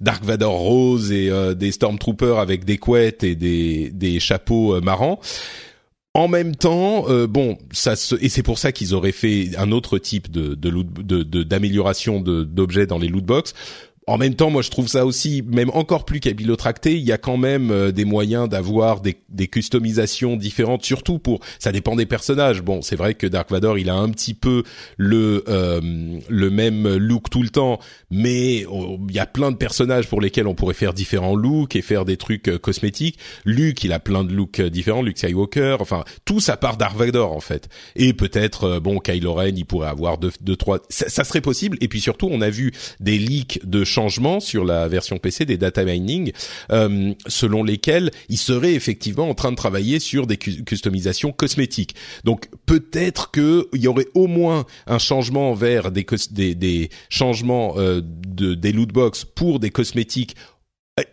Dark 0.00 0.24
Vador 0.24 0.54
rose 0.54 1.10
et 1.10 1.32
des 1.56 1.72
Stormtroopers 1.72 2.38
avec 2.38 2.64
des 2.64 2.78
couettes 2.78 3.24
et 3.24 3.34
des 3.34 3.90
des 3.90 4.20
chapeaux 4.20 4.80
marrants. 4.80 5.20
En 6.16 6.28
même 6.28 6.56
temps, 6.56 7.10
euh, 7.10 7.26
bon, 7.26 7.58
ça 7.72 7.92
et 8.22 8.30
c'est 8.30 8.42
pour 8.42 8.58
ça 8.58 8.72
qu'ils 8.72 8.94
auraient 8.94 9.12
fait 9.12 9.50
un 9.58 9.70
autre 9.70 9.98
type 9.98 10.30
de 10.30 10.54
d'amélioration 11.42 12.22
de, 12.22 12.42
d'objets 12.42 12.86
dans 12.86 12.96
les 12.96 13.08
loot 13.08 13.22
box 13.22 13.52
en 14.08 14.18
même 14.18 14.36
temps, 14.36 14.50
moi, 14.50 14.62
je 14.62 14.70
trouve 14.70 14.86
ça 14.86 15.04
aussi, 15.04 15.42
même 15.44 15.70
encore 15.74 16.04
plus 16.04 16.20
capillotracté. 16.20 16.94
Il 16.94 17.02
y 17.02 17.10
a 17.10 17.18
quand 17.18 17.36
même 17.36 17.72
euh, 17.72 17.90
des 17.90 18.04
moyens 18.04 18.48
d'avoir 18.48 19.00
des, 19.00 19.16
des, 19.30 19.48
customisations 19.48 20.36
différentes, 20.36 20.84
surtout 20.84 21.18
pour. 21.18 21.40
Ça 21.58 21.72
dépend 21.72 21.96
des 21.96 22.06
personnages. 22.06 22.62
Bon, 22.62 22.82
c'est 22.82 22.94
vrai 22.94 23.14
que 23.14 23.26
Dark 23.26 23.50
Vador, 23.50 23.78
il 23.78 23.90
a 23.90 23.96
un 23.96 24.08
petit 24.10 24.34
peu 24.34 24.62
le 24.96 25.42
euh, 25.48 25.80
le 26.28 26.50
même 26.50 26.96
look 26.96 27.30
tout 27.30 27.42
le 27.42 27.48
temps, 27.48 27.80
mais 28.12 28.64
oh, 28.70 28.96
il 29.08 29.14
y 29.14 29.18
a 29.18 29.26
plein 29.26 29.50
de 29.50 29.56
personnages 29.56 30.06
pour 30.06 30.20
lesquels 30.20 30.46
on 30.46 30.54
pourrait 30.54 30.74
faire 30.74 30.94
différents 30.94 31.34
looks 31.34 31.74
et 31.74 31.82
faire 31.82 32.04
des 32.04 32.16
trucs 32.16 32.48
euh, 32.48 32.58
cosmétiques. 32.58 33.18
Luke, 33.44 33.82
il 33.82 33.92
a 33.92 33.98
plein 33.98 34.22
de 34.22 34.32
looks 34.32 34.60
différents. 34.60 35.02
Luke 35.02 35.18
Skywalker, 35.18 35.78
enfin, 35.80 36.04
tout 36.24 36.38
ça 36.38 36.56
part 36.56 36.76
Dark 36.76 36.96
Vador 36.96 37.32
en 37.32 37.40
fait. 37.40 37.68
Et 37.96 38.12
peut-être, 38.12 38.78
bon, 38.78 39.00
Kylo 39.00 39.34
Ren, 39.34 39.56
il 39.56 39.64
pourrait 39.64 39.88
avoir 39.88 40.18
deux, 40.18 40.30
deux 40.42 40.56
trois. 40.56 40.78
Ça, 40.90 41.08
ça, 41.08 41.24
serait 41.24 41.40
possible. 41.40 41.76
Et 41.80 41.88
puis 41.88 42.00
surtout, 42.00 42.28
on 42.30 42.40
a 42.40 42.50
vu 42.50 42.72
des 43.00 43.18
leaks 43.18 43.58
de 43.64 43.82
changements 43.96 44.40
sur 44.40 44.64
la 44.64 44.88
version 44.88 45.18
PC 45.18 45.44
des 45.46 45.56
data 45.56 45.84
mining, 45.84 46.32
selon 47.26 47.62
lesquels 47.62 48.10
ils 48.28 48.38
seraient 48.38 48.74
effectivement 48.74 49.28
en 49.28 49.34
train 49.34 49.52
de 49.52 49.56
travailler 49.56 50.00
sur 50.00 50.26
des 50.26 50.36
customisations 50.36 51.32
cosmétiques. 51.32 51.94
Donc 52.24 52.48
peut-être 52.66 53.30
qu'il 53.30 53.80
y 53.80 53.88
aurait 53.88 54.08
au 54.14 54.26
moins 54.26 54.66
un 54.86 54.98
changement 54.98 55.54
vers 55.54 55.90
des, 55.90 56.06
des, 56.30 56.54
des 56.54 56.90
changements 57.08 57.74
de, 57.76 58.54
des 58.54 58.72
lootbox 58.72 59.24
pour 59.24 59.60
des 59.60 59.70
cosmétiques 59.70 60.36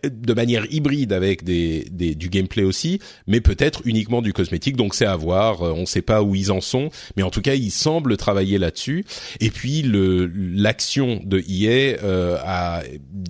de 0.01 0.33
manière 0.33 0.65
hybride 0.71 1.11
avec 1.11 1.43
des, 1.43 1.85
des, 1.91 2.15
du 2.15 2.29
gameplay 2.29 2.63
aussi, 2.63 2.99
mais 3.27 3.41
peut-être 3.41 3.81
uniquement 3.83 4.21
du 4.21 4.31
cosmétique. 4.31 4.77
Donc 4.77 4.95
c'est 4.95 5.05
à 5.05 5.17
voir. 5.17 5.61
Euh, 5.61 5.73
on 5.75 5.81
ne 5.81 5.85
sait 5.85 6.01
pas 6.01 6.23
où 6.23 6.35
ils 6.35 6.53
en 6.53 6.61
sont, 6.61 6.89
mais 7.17 7.23
en 7.23 7.29
tout 7.29 7.41
cas 7.41 7.55
ils 7.55 7.69
semblent 7.69 8.15
travailler 8.15 8.57
là-dessus. 8.57 9.03
Et 9.41 9.49
puis 9.49 9.83
l'action 9.85 11.19
de 11.25 11.39
EA 11.39 11.97
euh, 12.01 12.37
a, 12.45 12.83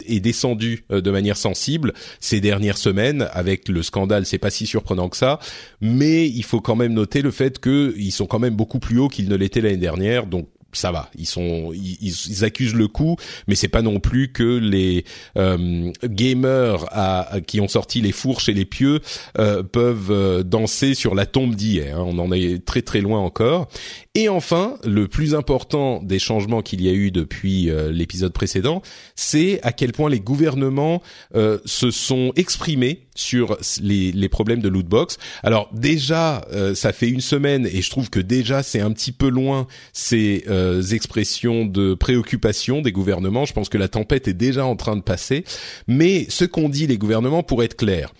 est 0.05 0.19
descendue 0.19 0.86
euh, 0.91 1.01
de 1.01 1.10
manière 1.10 1.38
sensible 1.38 1.91
ces 2.19 2.39
dernières 2.39 2.77
semaines 2.77 3.27
avec 3.31 3.67
le 3.67 3.81
scandale. 3.81 4.27
C'est 4.27 4.38
pas 4.38 4.51
si 4.51 4.67
surprenant 4.67 5.10
que 5.10 5.17
ça, 5.17 5.39
mais 5.81 6.27
il 6.27 6.43
faut 6.43 6.62
quand 6.62 6.75
même 6.75 6.93
noter 6.93 7.24
le 7.24 7.31
fait 7.31 7.60
qu'ils 7.60 8.12
sont 8.12 8.27
quand 8.27 8.38
même 8.38 8.55
beaucoup 8.55 8.77
plus 8.77 9.00
hauts 9.00 9.07
qu'ils 9.07 9.27
ne 9.27 9.36
l'étaient 9.36 9.62
l'année 9.62 9.77
dernière. 9.77 10.27
Donc 10.27 10.50
ça 10.77 10.92
va, 10.92 11.10
ils 11.18 11.25
sont, 11.25 11.72
ils, 11.74 12.44
accusent 12.44 12.75
le 12.75 12.88
coup, 12.88 13.15
mais 13.48 13.56
c'est 13.56 13.68
pas 13.68 13.82
non 13.82 14.00
plus 14.00 14.32
que 14.32 14.58
les 14.58 15.06
euh, 15.38 15.92
gamers 16.03 16.86
à, 16.92 17.39
qui 17.46 17.62
ont 17.62 17.68
sorti 17.68 18.01
les 18.01 18.12
fourches 18.12 18.50
et 18.50 18.53
les 18.53 18.65
pieux 18.65 19.00
euh, 19.38 19.63
peuvent 19.63 20.12
euh, 20.12 20.44
danser 20.44 20.94
sur 20.94 21.15
la 21.15 21.25
tombe 21.25 21.56
d'hier. 21.56 21.98
Hein. 21.98 22.06
On 22.06 22.20
en 22.20 22.32
est 22.32 22.63
très 22.65 22.82
très 22.82 23.01
loin 23.01 23.20
encore. 23.20 23.68
Et 24.15 24.30
enfin, 24.30 24.77
le 24.84 25.08
plus 25.08 25.34
important 25.36 26.01
des 26.03 26.20
changements 26.20 26.62
qu'il 26.62 26.82
y 26.82 26.89
a 26.89 26.94
eu 26.94 27.10
depuis 27.10 27.72
l'épisode 27.92 28.32
précédent, 28.32 28.84
c'est 29.15 29.60
à 29.63 29.72
quel 29.72 29.92
point 29.92 30.08
les 30.08 30.20
gouvernements 30.20 31.01
se 31.34 31.89
sont 31.89 32.32
exprimés 32.36 33.08
sur 33.15 33.58
les, 33.82 34.12
les 34.12 34.29
problèmes 34.29 34.62
de 34.62 34.70
lootbox. 34.70 35.17
Alors 35.43 35.70
déjà, 35.74 36.46
ça 36.74 36.93
fait 36.93 37.10
une 37.10 37.22
semaine 37.22 37.67
et 37.72 37.82
je 37.82 37.89
trouve 37.89 38.10
que 38.10 38.20
déjà 38.20 38.63
c'est 38.63 38.79
un 38.79 38.91
petit 38.91 39.12
peu 39.12 39.29
loin. 39.29 39.67
C'est 39.91 40.43
euh, 40.48 40.82
expressions 40.82 41.65
de 41.65 41.93
préoccupation 41.93 42.82
des 42.82 42.91
gouvernements. 42.91 43.46
Je 43.46 43.53
pense 43.53 43.70
que 43.70 43.77
la 43.77 43.88
tempête 43.88 44.27
est 44.27 44.34
déjà 44.34 44.65
en 44.65 44.75
train 44.75 44.96
de 44.96 45.01
passer. 45.01 45.43
Mais 45.88 46.25
ce 46.29 46.46
qu'ont 46.46 46.70
dit 46.70 46.88
les 46.88 46.98
gouvernements, 46.98 47.43
pour 47.43 47.63
être 47.63 47.75
clair, 47.75 48.13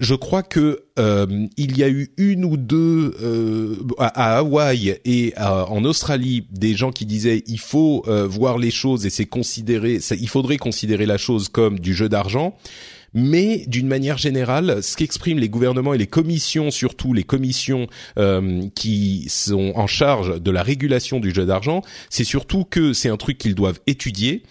je 0.00 0.14
crois 0.14 0.42
que 0.42 0.84
euh, 0.98 1.46
il 1.56 1.78
y 1.78 1.84
a 1.84 1.88
eu 1.88 2.10
une 2.16 2.44
ou 2.44 2.56
deux 2.56 3.14
euh, 3.22 3.76
à, 3.98 4.38
Hawaï 4.38 4.98
et 5.04 5.32
en 5.38 5.84
Australie 5.84 6.46
des 6.50 6.74
gens 6.74 6.90
qui 6.90 7.06
disaient 7.06 7.44
il 7.46 7.60
faut 7.60 8.04
voir 8.06 8.58
les 8.58 8.72
choses 8.72 9.06
et 9.06 9.10
c'est 9.10 9.26
considéré, 9.26 10.00
il 10.10 10.28
faudrait 10.28 10.56
considérer 10.56 11.06
la 11.06 11.16
chose 11.16 11.48
comme 11.48 11.78
du 11.78 11.94
jeu 11.94 12.08
d'argent 12.08 12.56
mais 13.14 13.64
d'une 13.68 13.86
manière 13.86 14.18
générale, 14.18 14.82
ce 14.82 14.96
qu'expriment 14.96 15.38
les 15.38 15.48
gouvernements 15.48 15.94
et 15.94 15.98
les 15.98 16.08
commissions, 16.08 16.70
surtout 16.70 17.12
les 17.12 17.22
commissions 17.22 17.86
euh, 18.18 18.62
qui 18.74 19.26
sont 19.28 19.72
en 19.76 19.86
charge 19.86 20.40
de 20.40 20.50
la 20.50 20.62
régulation 20.62 21.20
du 21.20 21.32
jeu 21.32 21.46
d'argent, 21.46 21.82
c'est 22.10 22.24
surtout 22.24 22.64
que 22.64 22.92
c'est 22.92 23.08
un 23.08 23.16
truc 23.16 23.38
qu'ils 23.38 23.54
doivent 23.54 23.80
étudier. 23.86 24.42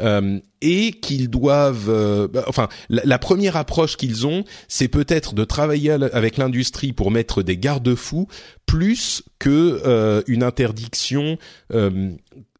Euh, 0.00 0.40
et 0.62 0.92
qu'ils 0.92 1.28
doivent, 1.28 1.90
euh, 1.90 2.26
bah, 2.26 2.44
enfin, 2.46 2.68
la, 2.88 3.18
première 3.18 3.56
approche 3.56 3.96
qu'ils 3.96 4.26
ont, 4.26 4.44
c'est 4.66 4.88
peut-être 4.88 5.34
de 5.34 5.44
travailler 5.44 5.90
avec 5.90 6.38
l'industrie 6.38 6.92
pour 6.92 7.10
mettre 7.10 7.42
des 7.42 7.58
garde-fous 7.58 8.26
plus 8.64 9.22
que 9.38 10.22
une 10.28 10.42
interdiction 10.42 11.36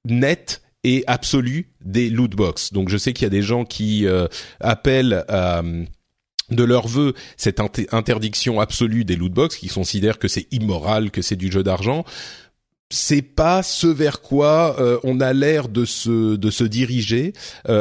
nette 0.05 0.62
et 0.85 1.05
absolue 1.07 1.69
des 1.85 2.11
loot 2.11 2.35
box. 2.35 2.73
Donc 2.73 2.89
je 2.89 2.97
sais 2.97 3.13
qu'il 3.13 3.25
y 3.25 3.27
a 3.27 3.31
des 3.31 3.43
gens 3.43 3.65
qui 3.65 4.07
euh, 4.07 4.27
appellent 4.61 5.25
euh, 5.31 5.85
de 6.51 6.65
leur 6.65 6.89
vœu 6.89 7.15
cette 7.37 7.61
interdiction 7.93 8.61
absolue 8.61 9.05
des 9.05 9.17
loot 9.17 9.33
box, 9.33 9.57
qui 9.57 9.69
considèrent 9.69 10.19
que 10.19 10.29
c'est 10.29 10.53
immoral, 10.53 11.11
que 11.11 11.23
c'est 11.23 11.37
du 11.37 11.51
jeu 11.51 11.63
d'argent. 11.63 12.05
C'est 12.91 13.23
pas 13.23 13.63
ce 13.63 13.87
vers 13.87 14.21
quoi 14.21 14.77
euh, 14.79 14.99
on 15.03 15.21
a 15.21 15.33
l'air 15.33 15.69
de 15.69 15.87
se 15.87 16.37
de 16.37 16.51
se 16.51 16.65
diriger, 16.65 17.33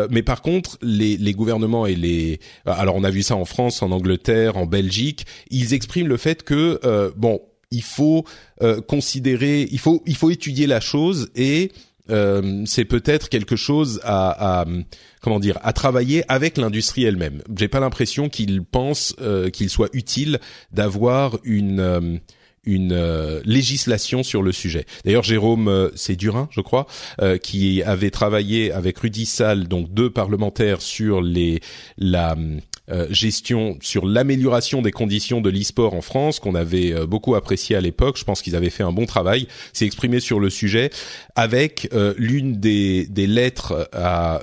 mais 0.10 0.24
par 0.24 0.42
contre 0.42 0.78
les, 0.82 1.18
les 1.18 1.34
gouvernements 1.34 1.86
et 1.86 1.96
les 1.96 2.40
alors 2.66 2.96
on 2.96 3.04
a 3.04 3.10
vu 3.10 3.22
ça 3.22 3.36
en 3.36 3.44
France, 3.44 3.82
en 3.82 3.92
Angleterre, 3.92 4.56
en 4.56 4.68
Belgique, 4.68 5.26
ils 5.50 5.74
expriment 5.74 6.08
le 6.08 6.16
fait 6.16 6.44
que 6.44 6.80
bon 7.18 7.42
il 7.72 7.84
faut 7.84 8.24
considérer, 8.88 9.68
il 9.70 9.80
faut 9.80 10.02
il 10.06 10.16
faut 10.16 10.30
étudier 10.30 10.66
la 10.66 10.80
chose 10.80 11.30
et 11.36 11.74
euh, 12.12 12.64
c'est 12.66 12.86
peut-être 12.86 13.30
quelque 13.30 13.56
chose 13.56 14.00
à, 14.04 14.66
comment 15.22 15.40
dire 15.40 15.58
à 15.64 15.74
travailler 15.74 16.24
avec 16.28 16.58
l'industrie 16.58 17.04
elle-même. 17.04 17.42
J'ai 17.56 17.68
pas 17.68 17.80
l'impression 17.80 18.30
qu'ils 18.30 18.64
pensent 18.64 19.16
euh, 19.22 19.50
qu'il 19.50 19.70
soit 19.70 19.90
utile 19.94 20.40
d'avoir 20.72 21.38
une 21.44 21.80
euh, 21.80 22.18
une 22.64 23.42
législation 23.44 24.22
sur 24.22 24.44
le 24.44 24.52
sujet. 24.52 24.86
D'ailleurs, 25.04 25.24
Jérôme, 25.24 25.90
c'est 25.96 26.16
Durin, 26.16 26.48
je 26.52 26.62
crois, 26.62 26.86
qui 27.42 27.82
avait 27.82 28.12
travaillé 28.12 28.72
avec 28.72 29.00
Rudy 29.00 29.26
Sall, 29.26 29.68
donc 29.68 29.92
deux 29.92 30.12
parlementaires, 30.12 30.80
sur 30.80 31.24
les 31.24 31.60
la 31.98 32.36
euh, 32.92 33.08
gestion 33.10 33.78
sur 33.82 34.06
l'amélioration 34.06 34.82
des 34.82 34.92
conditions 34.92 35.40
de 35.40 35.50
l'e-sport 35.50 35.94
en 35.94 36.02
France 36.02 36.40
qu'on 36.40 36.56
avait 36.56 36.92
euh, 36.92 37.06
beaucoup 37.06 37.36
apprécié 37.36 37.76
à 37.76 37.82
l'époque. 37.82 38.18
Je 38.18 38.26
pense 38.26 38.42
qu'ils 38.42 38.56
avaient 38.56 38.70
fait 38.70 38.84
un 38.84 38.92
bon 38.92 39.06
travail. 39.06 39.48
C'est 39.72 39.86
exprimé 39.86 40.20
sur 40.20 40.40
le 40.40 40.50
sujet 40.50 40.90
avec 41.36 41.88
euh, 41.94 42.14
l'une 42.18 42.60
des, 42.60 43.06
des 43.06 43.28
lettres 43.28 43.90
à 43.94 44.42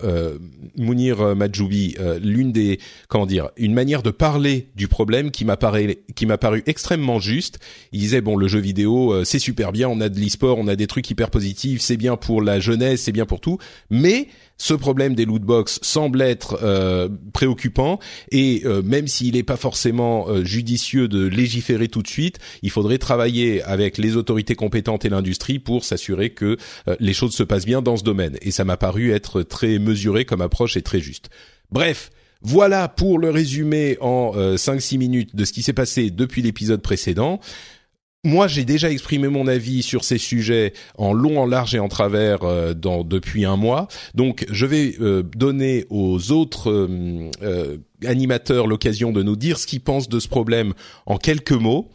Mounir 0.77 1.37
Majoubi, 1.37 1.97
l'une 2.23 2.53
des 2.53 2.79
comment 3.09 3.27
dire, 3.27 3.51
une 3.57 3.75
manière 3.75 4.03
de 4.03 4.11
parler 4.11 4.69
du 4.77 4.89
problème 4.89 5.31
qui 5.31 5.45
m'a 5.45 5.57
paru 5.57 5.97
qui 6.15 6.27
m'a 6.27 6.39
paru 6.39 6.63
extrêmement 6.67 7.19
juste. 7.19 7.59
Il 7.93 8.01
disait 8.01 8.21
bon 8.21 8.37
le 8.37 8.49
jeu 8.49 8.61
vidéo 8.61 9.25
c'est 9.25 9.39
super 9.39 9.73
bien, 9.73 9.89
on 9.89 10.01
a 10.01 10.09
de 10.09 10.19
l'e-sport, 10.19 10.59
on 10.59 10.69
a 10.69 10.77
des 10.77 10.87
trucs 10.87 11.11
hyper 11.11 11.31
positifs, 11.31 11.81
c'est 11.81 11.97
bien 11.97 12.17
pour 12.17 12.43
la 12.43 12.61
jeunesse, 12.61 13.03
c'est 13.03 13.13
bien 13.13 13.27
pour 13.27 13.41
tout, 13.41 13.59
mais 13.91 14.29
ce 14.59 14.75
problème 14.75 15.15
des 15.15 15.25
loot 15.25 15.43
box 15.43 15.79
semble 15.83 16.21
être 16.21 16.59
euh, 16.63 17.09
préoccupant 17.33 18.01
euh, 18.65 18.83
même 18.83 19.07
s'il 19.07 19.35
n'est 19.35 19.43
pas 19.43 19.57
forcément 19.57 20.29
euh, 20.29 20.45
judicieux 20.45 21.09
de 21.09 21.27
légiférer 21.27 21.89
tout 21.89 22.03
de 22.03 22.09
suite, 22.09 22.39
il 22.63 22.71
faudrait 22.71 22.99
travailler 22.99 23.63
avec 23.63 23.99
les 23.99 24.17
autorités 24.17 24.55
compétentes 24.55 25.05
et 25.05 25.09
l'industrie 25.09 25.59
pour 25.59 25.85
s'assurer 25.85 26.31
que 26.31 26.57
les 27.01 27.13
choses 27.13 27.35
se 27.35 27.43
passent 27.43 27.67
bien 27.67 27.83
dans 27.83 27.97
ce 27.97 28.05
domaine. 28.05 28.37
Et 28.43 28.51
ça 28.51 28.65
m'a 28.65 28.77
paru 28.77 29.13
être 29.13 29.43
très 29.43 29.79
mesuré 29.79 30.25
comme 30.25 30.41
approche 30.41 30.77
et 30.77 30.83
très 30.83 31.01
juste. 31.01 31.31
Bref. 31.71 32.11
Voilà 32.41 32.87
pour 32.87 33.19
le 33.19 33.31
résumé 33.31 33.99
en 34.01 34.33
5-6 34.37 34.97
minutes 34.97 35.35
de 35.35 35.45
ce 35.45 35.53
qui 35.53 35.63
s'est 35.63 35.73
passé 35.73 36.11
depuis 36.11 36.41
l'épisode 36.41 36.81
précédent 36.81 37.41
moi, 38.25 38.49
j'ai 38.49 38.65
déjà 38.65 38.91
exprimé 38.91 39.29
mon 39.29 39.47
avis 39.47 39.83
sur 39.83 40.03
ces 40.03 40.19
sujets 40.19 40.73
en 40.97 41.13
long, 41.13 41.41
en 41.41 41.47
large 41.47 41.75
et 41.77 41.79
en 41.79 41.89
travers 41.89 42.43
euh, 42.43 42.75
dans, 42.75 43.05
depuis 43.05 43.45
un 43.45 43.57
mois. 43.57 43.87
Donc, 44.15 44.45
je 44.51 44.67
vais 44.67 44.97
euh, 45.01 45.23
donner 45.37 45.85
aux 45.89 46.33
autres 46.33 46.71
euh, 46.71 47.77
animateurs 48.05 48.67
l'occasion 48.67 49.13
de 49.13 49.23
nous 49.23 49.37
dire 49.37 49.59
ce 49.59 49.69
qu'ils 49.69 49.83
pensent 49.83 50.09
de 50.09 50.19
ce 50.19 50.27
problème 50.27 50.75
en 51.07 51.17
quelques 51.17 51.53
mots. 51.53 51.91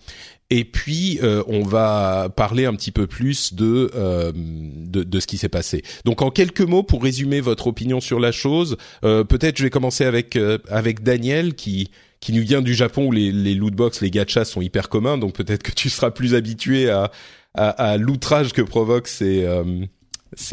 Et 0.49 0.65
puis, 0.65 1.19
on 1.47 1.63
va 1.63 2.29
parler 2.35 2.65
un 2.65 2.75
petit 2.75 2.91
peu 2.91 3.07
plus 3.07 3.55
de, 3.55 3.89
de, 4.35 5.03
de, 5.03 5.19
ce 5.19 5.25
qui 5.25 5.39
s'est 5.39 5.49
passé. 5.49 5.81
Donc, 6.05 6.21
en 6.21 6.29
quelques 6.29 6.61
mots, 6.61 6.83
pour 6.83 7.01
résumer 7.01 7.41
votre 7.41 7.65
opinion 7.65 7.99
sur 7.99 8.19
la 8.19 8.31
chose, 8.31 8.77
peut-être 9.01 9.57
je 9.57 9.63
vais 9.63 9.71
commencer 9.71 10.05
avec, 10.05 10.37
avec 10.69 11.01
Daniel 11.01 11.55
qui 11.55 11.89
qui 12.23 12.31
nous 12.31 12.41
vient 12.41 12.61
du 12.61 12.73
Japon 12.73 13.07
où 13.07 13.11
les, 13.11 13.33
les 13.33 13.53
lootbox, 13.53 13.99
les 13.99 14.09
gachas 14.09 14.45
sont 14.45 14.61
hyper 14.61 14.87
communs, 14.87 15.17
donc 15.17 15.33
peut-être 15.33 15.61
que 15.61 15.73
tu 15.73 15.89
seras 15.89 16.09
plus 16.09 16.35
habitué 16.35 16.89
à, 16.89 17.11
à, 17.53 17.69
à 17.69 17.97
l'outrage 17.97 18.53
que 18.53 18.61
provoque 18.61 19.09
ces, 19.09 19.43
euh, 19.43 19.85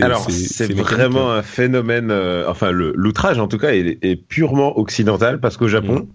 Alors 0.01 0.29
c'est 0.29 0.73
vraiment 0.73 1.31
un 1.31 1.43
phénomène, 1.43 2.11
euh, 2.11 2.45
enfin 2.49 2.73
l'outrage 2.73 3.39
en 3.39 3.47
tout 3.47 3.59
cas 3.59 3.71
est, 3.71 3.99
est, 4.03 4.17
purement 4.17 4.81
occidental 4.81 5.39
parce 5.39 5.57
qu'au 5.57 5.69
Japon, 5.69 6.01
mm. 6.01 6.09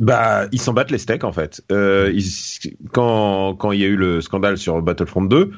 bah 0.00 0.48
ils 0.50 0.60
s'en 0.60 0.72
battent 0.72 0.90
les 0.90 0.98
steaks 0.98 1.22
en 1.22 1.32
fait. 1.32 1.62
Euh, 1.70 2.10
ils, 2.12 2.74
quand 2.92 3.54
quand 3.54 3.70
il 3.70 3.80
y 3.80 3.84
a 3.84 3.88
eu 3.88 3.96
le 3.96 4.20
scandale 4.20 4.58
sur 4.58 4.82
Battlefront 4.82 5.22
2, 5.22 5.52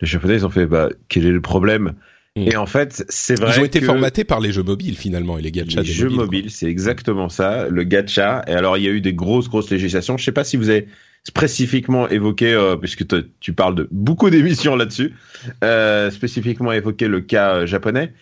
les 0.00 0.06
Japonais 0.08 0.34
ils 0.34 0.46
ont 0.46 0.50
fait 0.50 0.66
bah 0.66 0.88
quel 1.08 1.26
est 1.26 1.30
le 1.30 1.40
problème? 1.40 1.94
Et 2.36 2.56
en 2.56 2.66
fait, 2.66 3.04
c'est 3.08 3.38
vrai. 3.38 3.52
Ils 3.56 3.60
ont 3.60 3.64
été 3.64 3.80
formatés 3.80 4.24
par 4.24 4.40
les 4.40 4.52
jeux 4.52 4.62
mobiles 4.62 4.96
finalement 4.96 5.36
et 5.38 5.42
les 5.42 5.50
gachas. 5.50 5.82
Les 5.82 5.86
jeux 5.86 6.08
mobiles, 6.08 6.50
c'est 6.50 6.68
exactement 6.68 7.28
ça. 7.28 7.68
Le 7.68 7.82
gacha. 7.82 8.44
Et 8.46 8.52
alors, 8.52 8.78
il 8.78 8.84
y 8.84 8.88
a 8.88 8.92
eu 8.92 9.00
des 9.00 9.14
grosses, 9.14 9.48
grosses 9.48 9.70
législations. 9.70 10.16
Je 10.16 10.24
sais 10.24 10.32
pas 10.32 10.44
si 10.44 10.56
vous 10.56 10.68
avez 10.68 10.86
spécifiquement 11.24 12.08
évoqué, 12.08 12.54
euh, 12.54 12.76
puisque 12.76 13.04
tu 13.40 13.52
parles 13.52 13.74
de 13.74 13.88
beaucoup 13.90 14.30
d'émissions 14.30 14.76
là-dessus, 14.76 15.12
euh, 15.64 16.10
spécifiquement 16.10 16.72
évoqué 16.72 17.08
le 17.08 17.20
cas 17.20 17.56
euh, 17.56 17.66
japonais. 17.66 18.12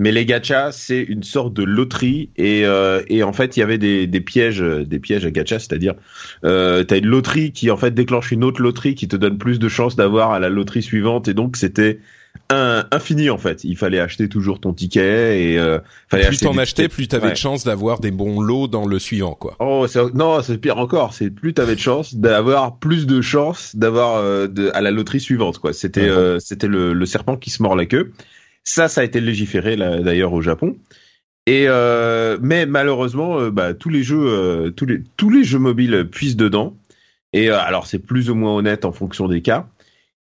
Mais 0.00 0.12
les 0.12 0.24
gachas, 0.24 0.70
c'est 0.70 1.02
une 1.02 1.24
sorte 1.24 1.54
de 1.54 1.64
loterie 1.64 2.30
et, 2.36 2.64
euh, 2.64 3.02
et 3.08 3.24
en 3.24 3.32
fait, 3.32 3.56
il 3.56 3.60
y 3.60 3.62
avait 3.64 3.78
des, 3.78 4.06
des 4.06 4.20
pièges, 4.20 4.60
des 4.60 5.00
pièges 5.00 5.26
à 5.26 5.30
gacha, 5.32 5.58
c'est-à-dire, 5.58 5.94
euh, 6.44 6.84
t'as 6.84 6.98
une 6.98 7.06
loterie 7.06 7.50
qui 7.50 7.68
en 7.70 7.76
fait 7.76 7.92
déclenche 7.92 8.30
une 8.30 8.44
autre 8.44 8.62
loterie 8.62 8.94
qui 8.94 9.08
te 9.08 9.16
donne 9.16 9.38
plus 9.38 9.58
de 9.58 9.68
chances 9.68 9.96
d'avoir 9.96 10.30
à 10.30 10.38
la 10.38 10.50
loterie 10.50 10.84
suivante 10.84 11.26
et 11.26 11.34
donc 11.34 11.56
c'était 11.56 11.98
un, 12.50 12.84
infini 12.92 13.28
en 13.30 13.36
fait. 13.38 13.62
Il 13.64 13.76
fallait 13.76 13.98
acheter 14.00 14.28
toujours 14.28 14.58
ton 14.60 14.72
ticket 14.72 15.50
et 15.52 15.58
euh, 15.58 15.78
fallait 16.10 16.26
plus 16.28 16.40
t'en 16.40 16.56
achetais, 16.56 16.88
plus 16.88 17.06
t'avais 17.08 17.26
Ouais. 17.26 17.32
de 17.32 17.36
chances 17.36 17.64
d'avoir 17.64 18.00
des 18.00 18.10
bons 18.10 18.40
lots 18.40 18.68
dans 18.68 18.86
le 18.86 18.98
suivant, 18.98 19.34
quoi. 19.34 19.56
Oh 19.60 19.86
non, 20.14 20.40
c'est 20.42 20.56
pire 20.58 20.78
encore. 20.78 21.12
C'est 21.12 21.30
plus 21.30 21.52
t'avais 21.52 21.74
de 21.74 21.80
chance 21.80 22.14
d'avoir 22.14 22.78
plus 22.78 23.06
de 23.06 23.20
chances 23.20 23.76
d'avoir 23.76 24.16
euh, 24.16 24.48
à 24.72 24.80
la 24.80 24.90
loterie 24.90 25.20
suivante 25.20 25.58
quoi. 25.58 25.72
C'était 25.72 26.02
Ouais. 26.02 26.08
euh, 26.08 26.38
c'était 26.38 26.68
le, 26.68 26.92
le 26.94 27.06
serpent 27.06 27.36
qui 27.36 27.50
se 27.50 27.62
mord 27.62 27.76
la 27.76 27.84
queue. 27.86 28.12
Ça, 28.64 28.88
ça 28.88 29.02
a 29.02 29.04
été 29.04 29.20
légiféré 29.20 29.76
d'ailleurs 29.76 30.32
au 30.32 30.40
Japon. 30.42 30.76
Et 31.46 31.64
euh, 31.68 32.36
mais 32.42 32.66
malheureusement, 32.66 33.40
euh, 33.40 33.50
bah, 33.50 33.72
tous 33.72 33.88
les 33.88 34.02
jeux, 34.02 34.20
euh, 34.26 34.70
tous 34.70 34.84
les 34.84 35.02
tous 35.16 35.30
les 35.30 35.44
jeux 35.44 35.58
mobiles 35.58 36.06
puissent 36.10 36.36
dedans. 36.36 36.76
Et 37.32 37.50
euh, 37.50 37.58
alors 37.58 37.86
c'est 37.86 37.98
plus 37.98 38.28
ou 38.30 38.34
moins 38.34 38.54
honnête 38.54 38.84
en 38.84 38.92
fonction 38.92 39.28
des 39.28 39.40
cas. 39.42 39.66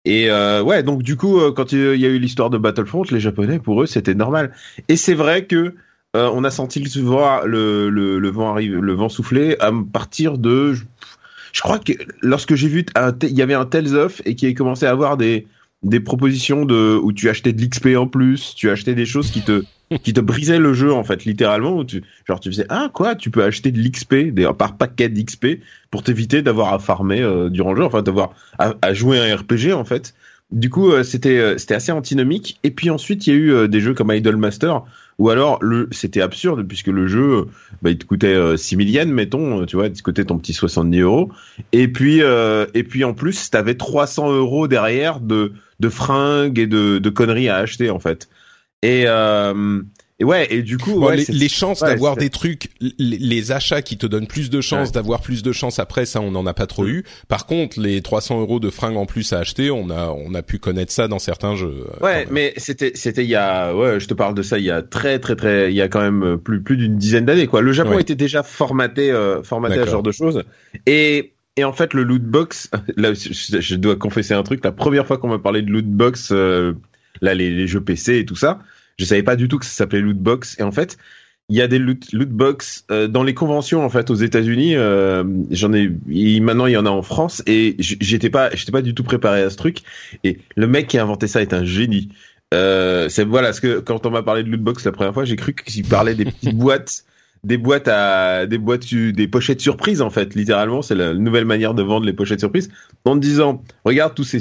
Et 0.05 0.31
euh, 0.31 0.63
ouais, 0.63 0.83
donc 0.83 1.03
du 1.03 1.17
coup, 1.17 1.41
euh, 1.41 1.53
quand 1.53 1.73
il 1.73 1.97
y 1.97 2.07
a 2.07 2.09
eu 2.09 2.19
l'histoire 2.19 2.51
de 2.51 2.59
Battlefront, 2.59 3.05
les 3.11 3.21
Japonais 3.21 3.59
pour 3.59 3.83
eux 3.83 3.87
c'était 3.87 4.15
normal. 4.15 4.53
Et 4.89 4.97
c'est 4.97 5.15
vrai 5.15 5.47
que 5.47 5.75
euh, 6.15 6.31
on 6.33 6.45
a 6.45 6.51
senti 6.51 6.81
le 6.81 7.03
vent, 7.03 7.41
le, 7.45 7.89
le, 7.89 8.31
vent 8.31 8.53
arrive, 8.53 8.77
le 8.77 8.93
vent 8.93 9.09
souffler 9.09 9.57
à 9.61 9.73
partir 9.93 10.39
de, 10.39 10.75
je, 10.75 11.61
crois 11.61 11.79
que 11.79 11.93
lorsque 12.21 12.55
j'ai 12.55 12.69
vu, 12.69 12.85
il 13.23 13.35
y 13.35 13.43
avait 13.43 13.55
un 13.55 13.65
Tales 13.65 13.97
of 13.97 14.21
et 14.25 14.35
qui 14.35 14.47
a 14.47 14.53
commencé 14.53 14.87
à 14.87 14.91
avoir 14.91 15.17
des 15.17 15.47
des 15.83 16.01
propositions 16.01 16.65
de 16.65 16.99
où 17.03 17.13
tu 17.13 17.29
achetais 17.29 17.53
de 17.53 17.63
l'XP 17.63 17.89
en 17.97 18.07
plus, 18.07 18.55
tu 18.55 18.71
achetais 18.71 18.95
des 18.95 19.05
choses 19.05 19.31
qui 19.31 19.43
te 19.43 19.63
qui 20.03 20.12
te 20.12 20.21
brisaient 20.21 20.59
le 20.59 20.73
jeu 20.73 20.93
en 20.93 21.05
fait 21.05 21.25
littéralement 21.25 21.76
où 21.76 21.85
tu 21.85 22.03
genre 22.26 22.41
tu 22.41 22.50
faisais 22.50 22.67
ah 22.69 22.91
quoi 22.93 23.14
tu 23.14 23.31
peux 23.31 23.43
acheter 23.43 23.71
de 23.71 23.81
l'XP 23.81 24.35
par 24.57 24.76
paquet 24.76 25.09
d'XP 25.09 25.61
pour 25.91 26.03
t'éviter 26.03 26.43
d'avoir 26.43 26.73
à 26.73 26.79
farmer 26.79 27.21
euh, 27.21 27.50
durant 27.50 27.73
le 27.73 27.81
jeu 27.81 27.85
enfin 27.85 28.03
d'avoir 28.03 28.35
à, 28.59 28.75
à 28.83 28.95
jouer 28.95 29.19
un 29.19 29.37
RPG 29.37 29.73
en 29.73 29.85
fait. 29.85 30.14
Du 30.50 30.71
coup 30.71 30.91
euh, 30.91 31.03
c'était 31.03 31.38
euh, 31.38 31.59
c'était 31.59 31.75
assez 31.75 31.93
antinomique. 31.93 32.59
Et 32.62 32.71
puis 32.71 32.91
ensuite 32.91 33.26
il 33.26 33.31
y 33.31 33.37
a 33.37 33.38
eu 33.38 33.53
euh, 33.53 33.69
des 33.69 33.81
jeux 33.81 33.95
comme 33.95 34.12
Idolmaster 34.12 34.85
ou 35.19 35.31
alors 35.31 35.59
le 35.62 35.88
c'était 35.91 36.21
absurde 36.21 36.67
puisque 36.67 36.88
le 36.88 37.07
jeu 37.07 37.33
euh, 37.33 37.45
bah, 37.83 37.91
il 37.91 37.99
te 37.99 38.05
coûtait 38.05 38.35
euh, 38.35 38.57
6 38.57 38.76
000 38.76 38.88
yens 38.88 39.12
mettons 39.12 39.62
euh, 39.62 39.67
tu 39.67 39.76
vois 39.76 39.88
de 39.88 40.00
côté 40.00 40.25
ton 40.25 40.38
petit 40.38 40.53
70 40.53 41.00
euros. 41.00 41.31
Et 41.73 41.88
puis 41.88 42.23
euh, 42.23 42.67
et 42.75 42.85
puis 42.85 43.05
en 43.05 43.14
plus 43.14 43.50
t'avais 43.50 43.75
300 43.75 44.33
euros 44.33 44.69
derrière 44.69 45.21
de 45.21 45.53
de 45.81 45.88
fringues 45.88 46.59
et 46.59 46.67
de 46.67 46.99
de 46.99 47.11
conneries 47.11 47.49
à 47.49 47.57
acheter 47.57 47.91
en 47.91 47.99
fait 47.99 48.29
et 48.85 49.05
euh, 49.07 49.83
et 50.21 50.25
ouais 50.25 50.47
et 50.49 50.62
du 50.62 50.79
coup 50.79 51.00
Bon, 51.00 51.07
ouais, 51.09 51.25
les, 51.29 51.49
chances 51.49 51.81
ouais, 51.81 51.88
d'avoir 51.88 52.17
des 52.17 52.31
trucs, 52.31 52.69
les, 52.81 53.19
les 53.19 53.50
achats 53.50 53.83
qui 53.83 53.99
te 53.99 54.07
donnent 54.07 54.29
plus 54.29 54.49
de 54.49 54.61
chances 54.61 54.88
Ouais. 54.88 54.95
d'avoir 54.95 55.21
plus 55.21 55.43
de 55.43 55.50
chances 55.50 55.81
après, 55.81 56.07
ça 56.07 56.21
on 56.21 56.31
n'en 56.31 56.47
a 56.47 56.55
pas 56.55 56.67
trop 56.69 56.87
eu. 56.87 57.03
Par 57.26 57.47
contre, 57.47 57.81
les 57.81 58.00
300 58.00 58.41
euros 58.41 58.61
de 58.61 58.71
fringues 58.71 58.97
en 58.97 59.07
plus 59.07 59.33
à 59.33 59.41
acheter, 59.41 59.73
on 59.73 59.91
a 59.91 60.09
on 60.17 60.33
a 60.35 60.43
pu 60.43 60.59
connaître 60.61 60.93
ça 60.93 61.09
dans 61.09 61.19
certains 61.19 61.57
jeux. 61.57 61.87
euh, 62.00 62.05
Ouais, 62.05 62.26
mais 62.31 62.53
c'était 62.59 62.93
c'était 62.95 63.25
il 63.25 63.31
y 63.31 63.35
a 63.35 63.75
ouais, 63.75 63.99
je 63.99 64.07
te 64.07 64.14
parle 64.14 64.35
de 64.37 64.43
ça 64.43 64.59
il 64.59 64.64
y 64.64 64.71
a 64.71 64.83
très 64.83 65.19
très 65.19 65.35
très 65.35 65.73
il 65.73 65.75
y 65.76 65.83
a 65.83 65.88
quand 65.88 66.00
même 66.00 66.23
euh, 66.23 66.37
plus 66.37 66.62
plus 66.62 66.76
d'une 66.76 66.97
dizaine 66.97 67.25
d'années 67.25 67.49
quoi. 67.49 67.61
Le 67.61 67.73
Japon 67.73 67.99
était 67.99 68.14
déjà 68.14 68.45
formaté 68.45 69.11
euh, 69.11 69.43
formaté 69.43 69.81
à 69.81 69.87
ce 69.87 69.91
genre 69.91 70.03
de 70.05 70.12
choses 70.12 70.45
et 70.87 71.33
et 71.57 71.64
en 71.64 71.73
fait 71.73 71.93
le 71.95 72.03
loot 72.05 72.23
box 72.23 72.71
là 72.97 73.14
je, 73.14 73.31
je 73.61 73.75
dois 73.75 73.97
confesser 73.97 74.35
un 74.35 74.43
truc, 74.45 74.64
la 74.64 74.73
première 74.73 75.07
fois 75.09 75.19
qu'on 75.19 75.29
m'a 75.29 75.38
parlé 75.41 75.62
de 75.62 75.71
loot 75.71 75.87
box 75.87 76.31
euh, 76.33 76.73
là 77.21 77.35
les, 77.35 77.50
les 77.50 77.66
jeux 77.66 77.80
PC 77.83 78.18
et 78.18 78.25
tout 78.26 78.37
ça, 78.37 78.61
je 78.99 79.04
savais 79.04 79.23
pas 79.23 79.37
du 79.37 79.49
tout 79.49 79.59
que 79.59 79.66
ça 79.66 79.73
s'appelait 79.73 80.00
loot 80.00 80.18
box 80.18 80.59
et 80.59 80.62
en 80.62 80.73
fait 80.73 80.97
il 81.50 81.56
y 81.56 81.61
a 81.61 81.68
des 81.68 81.78
loot, 81.78 82.11
loot 82.12 82.30
box 82.30 82.87
euh, 82.90 83.06
dans 83.06 83.23
les 83.23 83.35
conventions 83.35 83.85
en 83.85 83.90
fait 83.90 84.11
aux 84.11 84.14
États-Unis. 84.14 84.76
euh, 84.76 85.25
J'en 85.50 85.73
ai 85.75 85.90
maintenant 86.40 86.66
il 86.66 86.73
y 86.73 86.76
en 86.76 86.87
a 86.87 86.90
en 86.90 87.02
France 87.02 87.42
et 87.47 87.76
j'étais 87.78 88.30
pas 88.30 88.50
j'étais 88.54 88.73
pas 88.73 88.80
du 88.83 88.94
tout 88.94 89.04
préparé 89.04 89.42
à 89.42 89.50
ce 89.50 89.56
truc. 89.56 89.80
Et 90.25 90.38
le 90.56 90.66
mec 90.66 90.87
qui 90.88 90.99
a 90.99 91.02
inventé 91.02 91.26
ça 91.26 91.42
est 91.42 91.52
un 91.52 91.64
génie. 91.64 92.09
Euh, 92.54 93.09
c'est 93.09 93.25
voilà 93.25 93.52
ce 93.52 93.61
que 93.61 93.80
quand 93.80 94.06
on 94.06 94.11
m'a 94.11 94.23
parlé 94.23 94.42
de 94.42 94.49
lootbox 94.49 94.85
la 94.85 94.92
première 94.92 95.12
fois, 95.12 95.25
j'ai 95.25 95.37
cru 95.37 95.54
qu'il 95.54 95.87
parlait 95.87 96.14
des 96.14 96.25
petites 96.25 96.54
boîtes, 96.56 97.04
des 97.45 97.59
boîtes 97.59 97.89
à 97.89 98.47
des 98.47 98.59
boîtes 98.59 98.93
des 98.93 99.29
pochettes 99.29 99.61
surprises 99.61 100.03
en 100.03 100.11
fait. 100.11 100.35
Littéralement, 100.35 100.83
c'est 100.83 100.95
la 100.95 101.15
nouvelle 101.15 101.45
manière 101.45 101.75
de 101.75 101.83
vendre 101.83 102.07
les 102.07 102.13
pochettes 102.13 102.41
surprises 102.41 102.71
en 103.05 103.15
te 103.15 103.21
disant 103.21 103.63
regarde 103.85 104.15
tous 104.15 104.25
ces 104.25 104.41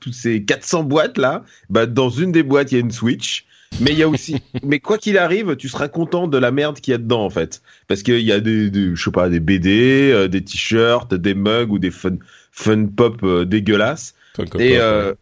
tous 0.00 0.12
ces 0.12 0.42
400 0.44 0.84
boîtes 0.84 1.18
là, 1.18 1.44
bah 1.68 1.86
dans 1.86 2.10
une 2.10 2.32
des 2.32 2.42
boîtes 2.42 2.72
il 2.72 2.76
y 2.76 2.78
a 2.78 2.80
une 2.80 2.90
Switch. 2.90 3.46
Mais 3.80 3.92
il 3.92 3.98
y 3.98 4.02
a 4.02 4.08
aussi, 4.08 4.42
mais 4.64 4.80
quoi 4.80 4.98
qu'il 4.98 5.16
arrive, 5.16 5.54
tu 5.54 5.68
seras 5.68 5.86
content 5.86 6.26
de 6.26 6.38
la 6.38 6.50
merde 6.50 6.80
qu'il 6.80 6.90
y 6.90 6.94
a 6.96 6.98
dedans 6.98 7.24
en 7.24 7.30
fait, 7.30 7.62
parce 7.86 8.02
qu'il 8.02 8.18
y 8.18 8.32
a 8.32 8.40
des, 8.40 8.68
des, 8.68 8.96
je 8.96 9.04
sais 9.04 9.12
pas, 9.12 9.28
des 9.28 9.38
BD, 9.38 10.10
euh, 10.12 10.26
des 10.26 10.42
t-shirts, 10.42 11.14
des 11.14 11.34
mugs 11.34 11.70
ou 11.70 11.78
des 11.78 11.92
fun, 11.92 12.16
fun 12.50 12.86
pop 12.86 13.22
euh, 13.22 13.44
dégueulasses. 13.44 14.14
Funko 14.34 14.58
Et 14.58 14.72
Pop, 14.72 14.80
euh, 14.80 15.14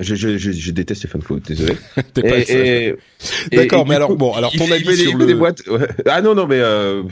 je, 0.00 0.14
je, 0.14 0.38
je, 0.38 0.50
je 0.52 0.70
déteste 0.72 1.02
les 1.04 1.08
Funko, 1.08 1.38
désolé. 1.40 1.74
T'es 2.14 2.22
pas 2.22 2.38
Et- 2.38 2.86
et- 2.88 2.94
D'accord, 3.56 3.86
mais 3.86 3.94
alors 3.94 4.08
coup, 4.10 4.16
bon, 4.16 4.32
alors 4.34 4.52
ton 4.52 4.70
avis 4.70 4.96
sur 4.96 5.16
le 5.16 5.26
des 5.26 5.34
boîtes. 5.34 5.66
ouais. 5.68 5.86
Ah 6.06 6.22
non 6.22 6.34
non 6.34 6.46
mais 6.46 6.58
euh, 6.60 7.02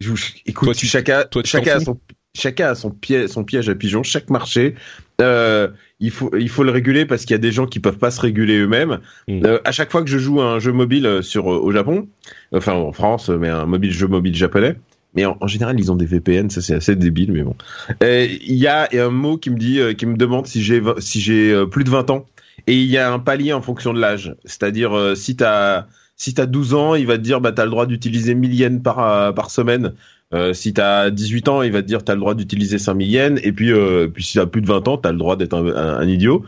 je, 0.00 0.12
écoute, 0.46 0.66
Toi, 0.66 0.74
tu- 0.74 0.86
chacun 0.86 1.24
toi, 1.30 1.42
tu 1.42 1.50
chacun 1.50 1.76
a 1.76 1.80
son 1.80 1.98
chacun 2.36 2.68
a 2.70 2.74
son 2.74 2.90
piège 2.90 3.28
son 3.28 3.44
piège 3.44 3.68
à 3.68 3.74
pigeon. 3.74 4.02
Chaque 4.02 4.28
marché, 4.30 4.74
euh, 5.20 5.68
il 6.00 6.10
faut 6.10 6.30
il 6.36 6.48
faut 6.48 6.64
le 6.64 6.70
réguler 6.72 7.06
parce 7.06 7.22
qu'il 7.22 7.30
y 7.32 7.34
a 7.34 7.38
des 7.38 7.52
gens 7.52 7.66
qui 7.66 7.78
peuvent 7.80 7.98
pas 7.98 8.10
se 8.10 8.20
réguler 8.20 8.58
eux-mêmes. 8.58 8.98
Mm. 9.28 9.44
Euh, 9.46 9.58
à 9.64 9.72
chaque 9.72 9.90
fois 9.92 10.02
que 10.02 10.10
je 10.10 10.18
joue 10.18 10.40
à 10.40 10.46
un 10.46 10.58
jeu 10.58 10.72
mobile 10.72 11.06
euh, 11.06 11.22
sur 11.22 11.52
euh, 11.52 11.58
au 11.58 11.70
Japon, 11.72 12.08
enfin 12.52 12.72
en 12.72 12.92
France, 12.92 13.28
mais 13.28 13.48
un 13.48 13.66
mobile 13.66 13.92
jeu 13.92 14.06
mobile 14.08 14.34
japonais. 14.34 14.74
Mais 15.14 15.24
en, 15.26 15.36
en 15.40 15.46
général, 15.46 15.78
ils 15.78 15.90
ont 15.92 15.96
des 15.96 16.06
VPN, 16.06 16.50
ça 16.50 16.60
c'est 16.60 16.74
assez 16.74 16.96
débile, 16.96 17.32
mais 17.32 17.42
bon. 17.42 17.54
Euh, 18.02 18.26
Il 18.42 18.56
y 18.56 18.66
a 18.66 18.88
un 18.92 19.10
mot 19.10 19.36
qui 19.38 19.50
me 19.50 19.58
dit, 19.58 19.80
euh, 19.80 19.92
qui 19.94 20.06
me 20.06 20.16
demande 20.16 20.46
si 20.46 20.62
j'ai 20.62 20.82
si 20.98 21.20
j'ai 21.20 21.52
euh, 21.52 21.66
plus 21.66 21.84
de 21.84 21.90
20 21.90 22.10
ans. 22.10 22.26
Et 22.66 22.74
il 22.76 22.86
y 22.90 22.98
a 22.98 23.12
un 23.12 23.18
palier 23.18 23.52
en 23.52 23.60
fonction 23.62 23.92
de 23.92 24.00
l'âge. 24.00 24.34
C'est-à-dire, 24.44 24.96
euh, 24.96 25.14
si 25.14 25.36
t'as 25.36 25.86
si 26.16 26.32
t'as 26.34 26.46
12 26.46 26.74
ans, 26.74 26.94
il 26.94 27.06
va 27.06 27.16
te 27.18 27.22
dire, 27.22 27.40
bah 27.40 27.52
t'as 27.52 27.64
le 27.64 27.70
droit 27.70 27.86
d'utiliser 27.86 28.34
1000 28.34 28.54
yens 28.54 28.82
par 28.82 29.34
par 29.34 29.50
semaine. 29.50 29.92
Euh, 30.32 30.52
si 30.54 30.72
t'as 30.72 31.10
18 31.10 31.48
ans, 31.48 31.62
il 31.62 31.70
va 31.72 31.82
te 31.82 31.86
dire, 31.86 32.02
t'as 32.04 32.14
le 32.14 32.20
droit 32.20 32.34
d'utiliser 32.34 32.78
5000 32.78 33.10
yens. 33.10 33.40
Et 33.44 33.52
puis, 33.52 33.70
euh, 33.72 34.08
puis 34.08 34.24
si 34.24 34.34
t'as 34.38 34.46
plus 34.46 34.62
de 34.62 34.66
20 34.66 34.88
ans, 34.88 34.96
t'as 34.98 35.12
le 35.12 35.18
droit 35.18 35.36
d'être 35.36 35.54
un, 35.54 35.66
un, 35.68 35.96
un 35.98 36.08
idiot. 36.08 36.44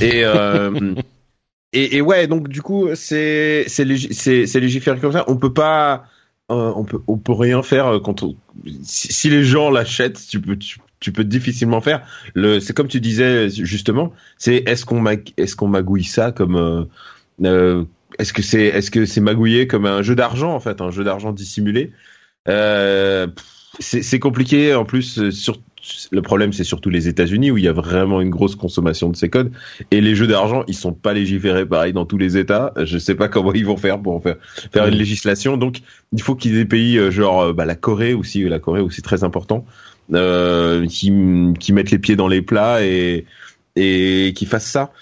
Et 0.00 0.24
euh, 0.24 0.94
et, 1.72 1.96
et 1.96 2.00
ouais, 2.00 2.26
donc 2.26 2.48
du 2.48 2.62
coup, 2.62 2.88
c'est 2.94 3.64
c'est 3.68 3.84
légi- 3.84 4.12
c'est 4.12 4.46
c'est 4.46 4.60
légiféré 4.60 4.98
comme 5.00 5.12
ça. 5.12 5.24
On 5.28 5.36
peut 5.36 5.52
pas, 5.52 6.04
euh, 6.50 6.72
on 6.76 6.84
peut 6.84 7.00
on 7.06 7.16
peut 7.18 7.32
rien 7.32 7.62
faire 7.62 7.86
euh, 7.86 8.00
quand 8.00 8.22
on- 8.22 8.36
si, 8.82 9.12
si 9.12 9.30
les 9.30 9.44
gens 9.44 9.70
l'achètent, 9.70 10.20
tu 10.28 10.40
peux 10.40 10.56
tu, 10.56 10.78
tu 11.00 11.12
peux 11.12 11.24
difficilement 11.24 11.80
faire. 11.80 12.06
Le 12.34 12.60
c'est 12.60 12.74
comme 12.74 12.88
tu 12.88 13.00
disais 13.00 13.48
justement, 13.50 14.12
c'est 14.38 14.56
est-ce 14.66 14.84
qu'on 14.84 15.04
est-ce 15.06 15.56
qu'on 15.56 15.68
magouille 15.68 16.04
ça 16.04 16.32
comme 16.32 16.56
euh, 16.56 16.84
euh, 17.44 17.84
est-ce 18.18 18.32
que 18.32 18.42
c'est 18.42 18.64
est-ce 18.64 18.90
que 18.90 19.06
c'est 19.06 19.20
magouillé 19.20 19.66
comme 19.66 19.86
un 19.86 20.02
jeu 20.02 20.14
d'argent 20.16 20.54
en 20.54 20.60
fait, 20.60 20.80
un 20.80 20.90
jeu 20.90 21.04
d'argent 21.04 21.32
dissimulé? 21.32 21.92
Euh, 22.48 23.26
c'est 23.80 24.18
compliqué 24.20 24.74
en 24.74 24.84
plus 24.84 25.18
euh, 25.18 25.30
sur 25.30 25.60
le 26.10 26.22
problème 26.22 26.52
c'est 26.52 26.64
surtout 26.64 26.90
les 26.90 27.08
États-Unis 27.08 27.50
où 27.50 27.58
il 27.58 27.64
y 27.64 27.68
a 27.68 27.72
vraiment 27.72 28.20
une 28.20 28.30
grosse 28.30 28.56
consommation 28.56 29.08
de 29.10 29.16
ces 29.16 29.28
codes. 29.28 29.52
Et 29.90 30.00
les 30.00 30.14
jeux 30.14 30.26
d'argent 30.26 30.64
ils 30.66 30.74
sont 30.74 30.92
pas 30.92 31.12
légiférés 31.12 31.66
pareil 31.66 31.92
dans 31.92 32.06
tous 32.06 32.18
les 32.18 32.36
États. 32.36 32.72
Je 32.82 32.98
sais 32.98 33.14
pas 33.14 33.28
comment 33.28 33.52
ils 33.52 33.66
vont 33.66 33.76
faire 33.76 34.00
pour 34.00 34.14
en 34.14 34.20
faire 34.20 34.36
faire 34.72 34.86
une 34.86 34.94
législation. 34.94 35.56
Donc 35.56 35.80
il 36.12 36.22
faut 36.22 36.34
qu'il 36.34 36.52
y 36.52 36.54
ait 36.54 36.58
des 36.58 36.68
pays 36.68 36.98
euh, 36.98 37.10
genre 37.10 37.42
euh, 37.42 37.52
bah, 37.52 37.64
la 37.64 37.74
Corée 37.74 38.14
aussi 38.14 38.42
la 38.44 38.58
Corée 38.58 38.80
aussi 38.80 39.02
très 39.02 39.24
important 39.24 39.64
euh, 40.12 40.86
qui 40.86 41.12
qui 41.58 41.72
mettent 41.72 41.90
les 41.90 41.98
pieds 41.98 42.16
dans 42.16 42.28
les 42.28 42.42
plats 42.42 42.84
et 42.84 43.26
et 43.76 44.32
qui 44.34 44.46
fassent 44.46 44.70
ça. 44.70 44.92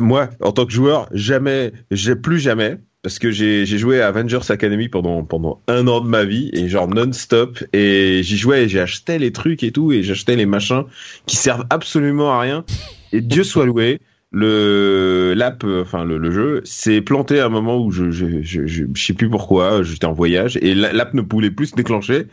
Moi 0.00 0.30
en 0.40 0.52
tant 0.52 0.66
que 0.66 0.72
joueur 0.72 1.08
jamais 1.12 1.72
j'ai 1.90 2.16
plus 2.16 2.38
jamais 2.38 2.78
parce 3.02 3.18
que 3.18 3.30
j'ai 3.30 3.64
j'ai 3.66 3.78
joué 3.78 4.00
à 4.00 4.08
Avengers 4.08 4.50
Academy 4.50 4.88
pendant 4.88 5.24
pendant 5.24 5.60
un 5.68 5.86
an 5.88 6.00
de 6.00 6.08
ma 6.08 6.24
vie 6.24 6.50
et 6.52 6.68
genre 6.68 6.88
non-stop. 6.88 7.58
Et 7.72 8.22
j'y 8.22 8.36
jouais 8.36 8.64
et 8.64 8.68
j'achetais 8.68 9.18
les 9.18 9.32
trucs 9.32 9.62
et 9.62 9.72
tout 9.72 9.92
et 9.92 10.02
j'achetais 10.02 10.36
les 10.36 10.46
machins 10.46 10.84
qui 11.26 11.36
servent 11.36 11.64
absolument 11.70 12.32
à 12.32 12.40
rien. 12.40 12.64
Et 13.12 13.20
Dieu 13.20 13.42
soit 13.44 13.64
loué 13.66 13.98
le 14.32 15.34
l'app 15.36 15.64
enfin 15.64 16.04
le, 16.04 16.16
le 16.16 16.30
jeu 16.30 16.60
s'est 16.64 17.00
planté 17.00 17.40
à 17.40 17.46
un 17.46 17.48
moment 17.48 17.84
où 17.84 17.90
je 17.90 18.10
je, 18.12 18.42
je 18.42 18.66
je 18.66 18.84
je 18.94 19.02
sais 19.04 19.12
plus 19.12 19.28
pourquoi 19.28 19.82
j'étais 19.82 20.04
en 20.06 20.12
voyage 20.12 20.56
et 20.62 20.74
la- 20.74 20.92
l'app 20.92 21.14
ne 21.14 21.22
pouvait 21.22 21.50
plus 21.50 21.66
se 21.68 21.74
déclencher. 21.74 22.26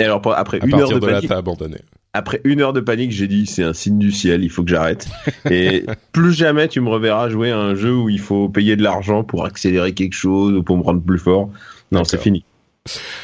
Et 0.00 0.04
alors 0.04 0.20
après 0.36 0.60
à 0.60 0.66
une 0.66 0.74
heure 0.74 0.88
de 0.90 0.98
de 0.98 1.06
là, 1.06 1.14
panique 1.14 1.30
abandonné. 1.30 1.76
Après 2.14 2.40
une 2.44 2.60
heure 2.62 2.72
de 2.72 2.80
panique, 2.80 3.10
j'ai 3.12 3.26
dit 3.28 3.44
c'est 3.46 3.62
un 3.64 3.74
signe 3.74 3.98
du 3.98 4.10
ciel, 4.12 4.42
il 4.44 4.48
faut 4.50 4.62
que 4.62 4.70
j'arrête. 4.70 5.06
Et 5.50 5.84
plus 6.12 6.32
jamais 6.32 6.68
tu 6.68 6.80
me 6.80 6.88
reverras 6.88 7.28
jouer 7.28 7.50
à 7.50 7.58
un 7.58 7.74
jeu 7.74 7.94
où 7.94 8.08
il 8.08 8.20
faut 8.20 8.48
payer 8.48 8.76
de 8.76 8.82
l'argent 8.82 9.24
pour 9.24 9.44
accélérer 9.44 9.92
quelque 9.92 10.14
chose 10.14 10.54
ou 10.54 10.62
pour 10.62 10.78
me 10.78 10.82
rendre 10.82 11.02
plus 11.02 11.18
fort. 11.18 11.50
Non, 11.92 12.04
c'est 12.04 12.20
fini. 12.20 12.44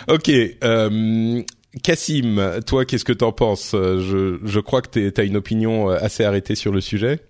Ok, 0.09 0.31
euh, 0.65 1.43
Cassim, 1.83 2.61
toi, 2.67 2.85
qu'est-ce 2.85 3.05
que 3.05 3.13
t'en 3.13 3.33
penses? 3.33 3.73
Euh, 3.75 4.01
je, 4.01 4.39
je 4.47 4.61
crois 4.61 4.83
que 4.83 5.09
t'as 5.09 5.25
une 5.25 5.37
opinion 5.37 5.91
euh, 5.91 5.97
assez 6.01 6.25
arrêtée 6.25 6.55
sur 6.55 6.73
le 6.73 6.81
sujet. 6.81 7.21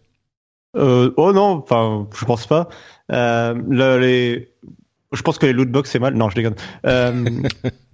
Euh, 0.77 1.11
oh 1.17 1.33
non, 1.33 1.63
enfin, 1.63 2.09
je 2.19 2.25
pense 2.25 2.47
pas. 2.47 2.69
Euh, 3.13 3.55
le- 3.69 3.99
les, 3.99 4.49
je 5.13 5.23
pense 5.23 5.37
que 5.39 5.47
les 5.47 5.53
loot 5.53 5.69
box 5.71 5.91
c'est 5.91 5.99
mal. 5.99 6.15
Non, 6.15 6.31
je 6.31 6.37
déconne. 6.37 6.55
Euh, 6.87 7.25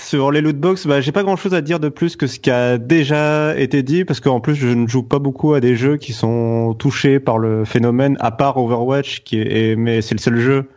Sur 0.00 0.32
les 0.32 0.40
lootbox, 0.40 0.88
bah, 0.88 1.00
j'ai 1.00 1.12
pas 1.12 1.22
grand 1.22 1.36
chose 1.36 1.54
à 1.54 1.60
dire 1.60 1.78
de 1.78 1.88
plus 1.88 2.16
que 2.16 2.26
ce 2.26 2.40
qui 2.40 2.50
a 2.50 2.78
déjà 2.78 3.56
été 3.58 3.84
dit, 3.84 4.04
parce 4.04 4.18
qu'en 4.18 4.40
plus, 4.40 4.56
je 4.56 4.66
ne 4.68 4.88
joue 4.88 5.04
pas 5.04 5.20
beaucoup 5.20 5.54
à 5.54 5.60
des 5.60 5.76
jeux 5.76 5.96
qui 5.98 6.12
sont 6.12 6.74
touchés 6.74 7.20
par 7.20 7.38
le 7.38 7.64
phénomène, 7.64 8.16
à 8.18 8.32
part 8.32 8.56
Overwatch, 8.56 9.22
qui 9.22 9.38
est, 9.38 9.76
mais 9.76 10.02
c'est 10.02 10.14
le 10.14 10.20
seul 10.20 10.40
jeu, 10.40 10.68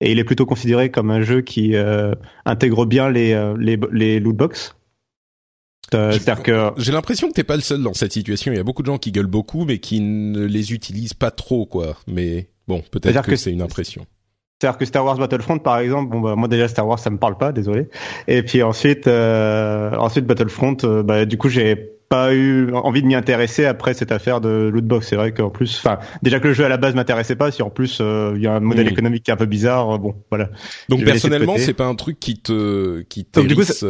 et 0.00 0.12
il 0.12 0.18
est 0.18 0.24
plutôt 0.24 0.44
considéré 0.44 0.90
comme 0.90 1.10
un 1.10 1.22
jeu 1.22 1.40
qui 1.40 1.74
euh, 1.74 2.12
intègre 2.44 2.84
bien 2.84 3.08
les, 3.08 3.32
euh, 3.32 3.56
les, 3.58 3.78
les 3.92 4.20
lootbox. 4.20 4.76
Euh, 5.94 6.12
c'est-à-dire 6.12 6.42
que 6.42 6.72
j'ai 6.76 6.92
l'impression 6.92 7.28
que 7.28 7.32
t'es 7.32 7.44
pas 7.44 7.56
le 7.56 7.62
seul 7.62 7.82
dans 7.82 7.94
cette 7.94 8.12
situation. 8.12 8.52
Il 8.52 8.56
y 8.56 8.60
a 8.60 8.64
beaucoup 8.64 8.82
de 8.82 8.88
gens 8.88 8.98
qui 8.98 9.10
gueulent 9.10 9.26
beaucoup, 9.26 9.64
mais 9.64 9.78
qui 9.78 10.00
ne 10.00 10.44
les 10.44 10.72
utilisent 10.72 11.14
pas 11.14 11.30
trop, 11.30 11.64
quoi. 11.64 11.96
Mais 12.06 12.50
bon, 12.68 12.82
peut-être 12.90 13.22
que, 13.22 13.30
que 13.30 13.36
c'est 13.36 13.52
une 13.52 13.62
impression. 13.62 14.06
C'est-à-dire 14.58 14.78
que 14.78 14.86
Star 14.86 15.04
Wars 15.04 15.18
Battlefront, 15.18 15.58
par 15.58 15.78
exemple, 15.78 16.10
bon 16.10 16.20
bah 16.20 16.34
moi 16.34 16.48
déjà 16.48 16.66
Star 16.66 16.88
Wars 16.88 16.98
ça 16.98 17.10
me 17.10 17.18
parle 17.18 17.36
pas, 17.36 17.52
désolé. 17.52 17.88
Et 18.26 18.42
puis 18.42 18.62
ensuite, 18.62 19.06
euh, 19.06 19.94
ensuite 19.96 20.24
Battlefront, 20.24 20.78
euh, 20.84 21.02
bah 21.02 21.26
du 21.26 21.36
coup 21.36 21.50
j'ai 21.50 21.76
pas 22.08 22.32
eu 22.32 22.72
envie 22.72 23.02
de 23.02 23.06
m'y 23.06 23.14
intéresser 23.14 23.66
après 23.66 23.92
cette 23.92 24.12
affaire 24.12 24.40
de 24.40 24.70
lootbox. 24.72 25.08
C'est 25.08 25.16
vrai 25.16 25.34
qu'en 25.34 25.50
plus, 25.50 25.76
enfin 25.78 25.98
déjà 26.22 26.40
que 26.40 26.48
le 26.48 26.54
jeu 26.54 26.64
à 26.64 26.70
la 26.70 26.78
base 26.78 26.94
m'intéressait 26.94 27.36
pas, 27.36 27.50
si 27.50 27.62
en 27.62 27.68
plus 27.68 27.98
euh, 28.00 28.32
il 28.34 28.42
y 28.42 28.46
a 28.46 28.54
un 28.54 28.60
modèle 28.60 28.88
économique 28.88 29.24
qui 29.24 29.30
est 29.30 29.34
un 29.34 29.38
peu 29.38 29.44
bizarre, 29.44 29.98
bon 29.98 30.14
voilà. 30.30 30.48
Donc 30.88 31.04
personnellement, 31.04 31.56
c'est 31.58 31.74
pas 31.74 31.86
un 31.86 31.94
truc 31.94 32.18
qui 32.18 32.40
te 32.40 33.02
qui 33.02 33.26
t'hérisse 33.26 33.84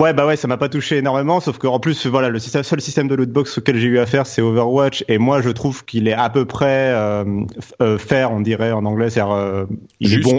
Ouais, 0.00 0.14
bah 0.14 0.26
ouais, 0.26 0.36
ça 0.36 0.48
m'a 0.48 0.56
pas 0.56 0.70
touché 0.70 0.96
énormément, 0.96 1.40
sauf 1.40 1.58
qu'en 1.58 1.78
plus, 1.78 2.06
voilà, 2.06 2.30
le 2.30 2.38
seul 2.38 2.80
système 2.80 3.08
de 3.08 3.14
lootbox 3.14 3.58
auquel 3.58 3.76
j'ai 3.76 3.88
eu 3.88 3.98
affaire, 3.98 4.26
c'est 4.26 4.40
Overwatch, 4.40 5.04
et 5.06 5.18
moi, 5.18 5.42
je 5.42 5.50
trouve 5.50 5.84
qu'il 5.84 6.08
est 6.08 6.14
à 6.14 6.30
peu 6.30 6.46
près 6.46 6.94
euh, 6.94 7.44
euh 7.82 7.98
on 8.30 8.40
dirait 8.40 8.72
en 8.72 8.86
anglais, 8.86 9.10
c'est 9.10 9.20
euh, 9.20 9.66
il 10.00 10.14
est 10.14 10.20
bon, 10.20 10.38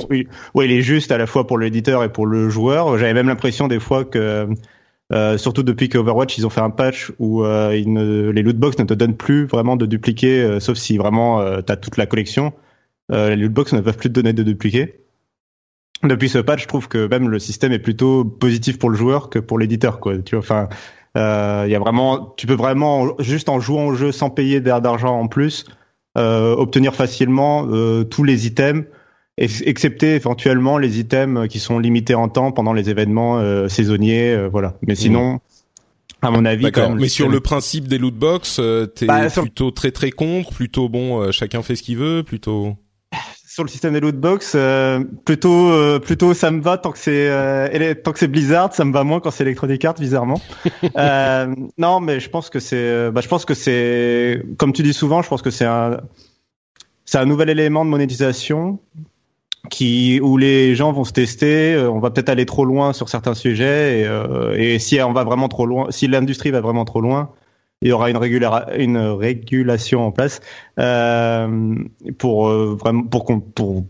ouais, 0.55 0.65
il 0.65 0.71
est 0.71 0.81
juste 0.81 1.11
à 1.11 1.19
la 1.19 1.27
fois 1.27 1.45
pour 1.45 1.59
l'éditeur 1.59 2.03
et 2.03 2.11
pour 2.11 2.25
le 2.25 2.49
joueur. 2.49 2.97
J'avais 2.97 3.13
même 3.13 3.27
l'impression 3.27 3.67
des 3.67 3.79
fois 3.79 4.05
que, 4.05 4.47
euh, 5.11 5.37
surtout 5.37 5.61
depuis 5.61 5.87
que 5.87 5.99
Overwatch, 5.99 6.35
ils 6.39 6.47
ont 6.47 6.49
fait 6.49 6.61
un 6.61 6.71
patch 6.71 7.11
où 7.19 7.43
euh, 7.43 7.79
ne, 7.85 8.31
les 8.31 8.41
lootbox 8.41 8.79
ne 8.79 8.85
te 8.85 8.95
donnent 8.95 9.17
plus 9.17 9.45
vraiment 9.45 9.75
de 9.75 9.85
dupliquer, 9.85 10.41
euh, 10.41 10.59
sauf 10.59 10.79
si 10.79 10.97
vraiment 10.97 11.61
t'as 11.61 11.75
toute 11.75 11.97
la 11.97 12.07
collection. 12.07 12.53
les 13.11 13.35
lootbox 13.35 13.73
ne 13.73 13.81
peuvent 13.81 13.97
plus 13.97 14.09
te 14.09 14.15
donner 14.15 14.33
de 14.33 14.41
dupliquer 14.41 15.02
depuis 16.03 16.29
ce 16.29 16.37
patch, 16.39 16.63
je 16.63 16.67
trouve 16.67 16.87
que 16.87 17.07
même 17.07 17.29
le 17.29 17.39
système 17.39 17.71
est 17.71 17.79
plutôt 17.79 18.25
positif 18.25 18.77
pour 18.77 18.89
le 18.89 18.97
joueur 18.97 19.29
que 19.29 19.39
pour 19.39 19.59
l'éditeur, 19.59 19.99
quoi. 19.99 20.17
Tu 20.17 20.35
vois, 20.35 20.43
enfin, 20.43 20.69
il 21.15 21.21
euh, 21.21 21.67
y 21.67 21.75
a 21.75 21.79
vraiment, 21.79 22.33
tu 22.37 22.47
peux 22.47 22.55
vraiment 22.55 23.15
juste 23.19 23.49
en 23.49 23.59
jouant 23.59 23.87
au 23.87 23.95
jeu 23.95 24.11
sans 24.11 24.29
payer 24.29 24.61
d'argent 24.61 25.19
en 25.19 25.27
plus, 25.27 25.65
euh, 26.17 26.55
obtenir 26.55 26.93
facilement 26.93 27.67
euh, 27.69 28.03
tous 28.03 28.23
les 28.23 28.47
items, 28.47 28.85
excepté 29.37 30.15
éventuellement 30.15 30.77
les 30.77 30.99
items 30.99 31.47
qui 31.47 31.59
sont 31.59 31.79
limités 31.79 32.15
en 32.15 32.29
temps 32.29 32.51
pendant 32.51 32.73
les 32.73 32.89
événements 32.89 33.39
euh, 33.39 33.67
saisonniers, 33.67 34.33
euh, 34.33 34.47
voilà. 34.47 34.75
Mais 34.85 34.95
sinon. 34.95 35.39
À 36.21 36.31
mon 36.31 36.45
avis, 36.45 36.71
quand 36.71 36.87
même, 36.87 36.99
mais 36.99 37.09
sur 37.09 37.27
le 37.27 37.41
principe 37.41 37.89
des 37.89 37.97
loot 37.97 38.15
box, 38.15 38.61
t'es 38.95 39.05
bah, 39.05 39.27
plutôt 39.29 39.71
très 39.71 39.91
très 39.91 40.09
contre, 40.09 40.53
plutôt 40.53 40.87
bon, 40.87 41.29
chacun 41.33 41.61
fait 41.61 41.75
ce 41.75 41.83
qu'il 41.83 41.97
veut, 41.97 42.23
plutôt 42.23 42.77
sur 43.53 43.63
le 43.63 43.69
système 43.69 43.93
des 43.93 43.99
lootbox, 43.99 44.53
euh, 44.55 45.03
plutôt 45.25 45.69
euh, 45.69 45.99
plutôt 45.99 46.33
ça 46.33 46.49
me 46.49 46.59
va 46.59 46.79
tant 46.79 46.91
que 46.91 46.97
c'est 46.97 47.29
euh, 47.29 47.93
tant 47.93 48.11
que 48.11 48.17
c'est 48.17 48.27
Blizzard, 48.27 48.73
ça 48.73 48.83
me 48.83 48.91
va 48.91 49.03
moins 49.03 49.19
quand 49.19 49.29
c'est 49.29 49.43
Electronic 49.43 49.85
Arts 49.85 49.99
bizarrement. 49.99 50.41
euh, 50.97 51.53
non, 51.77 51.99
mais 51.99 52.19
je 52.19 52.31
pense 52.31 52.49
que 52.49 52.59
c'est 52.59 53.11
bah, 53.11 53.21
je 53.21 53.27
pense 53.27 53.45
que 53.45 53.53
c'est 53.53 54.41
comme 54.57 54.73
tu 54.73 54.81
dis 54.81 54.93
souvent, 54.93 55.21
je 55.21 55.29
pense 55.29 55.43
que 55.43 55.51
c'est 55.51 55.65
un 55.65 55.97
c'est 57.05 57.19
un 57.19 57.25
nouvel 57.25 57.51
élément 57.51 57.85
de 57.85 57.91
monétisation 57.91 58.79
qui 59.69 60.19
où 60.19 60.35
les 60.37 60.73
gens 60.73 60.91
vont 60.91 61.03
se 61.03 61.13
tester, 61.13 61.77
on 61.77 61.99
va 61.99 62.09
peut-être 62.09 62.29
aller 62.29 62.47
trop 62.47 62.65
loin 62.65 62.91
sur 62.91 63.07
certains 63.07 63.35
sujets 63.35 64.01
et, 64.01 64.73
et 64.73 64.79
si 64.79 64.99
on 64.99 65.13
va 65.13 65.23
vraiment 65.25 65.47
trop 65.47 65.67
loin, 65.67 65.91
si 65.91 66.07
l'industrie 66.07 66.49
va 66.49 66.61
vraiment 66.61 66.85
trop 66.85 67.01
loin, 67.01 67.29
il 67.83 67.89
y 67.89 67.91
aura 67.91 68.09
une, 68.09 68.17
une 68.77 68.97
régulation 68.97 70.05
en 70.07 70.11
place 70.11 70.39
euh, 70.79 71.75
pour 72.17 72.47
euh, 72.47 72.77
vraiment 72.79 73.03
pour, 73.03 73.25
pour 73.53 73.83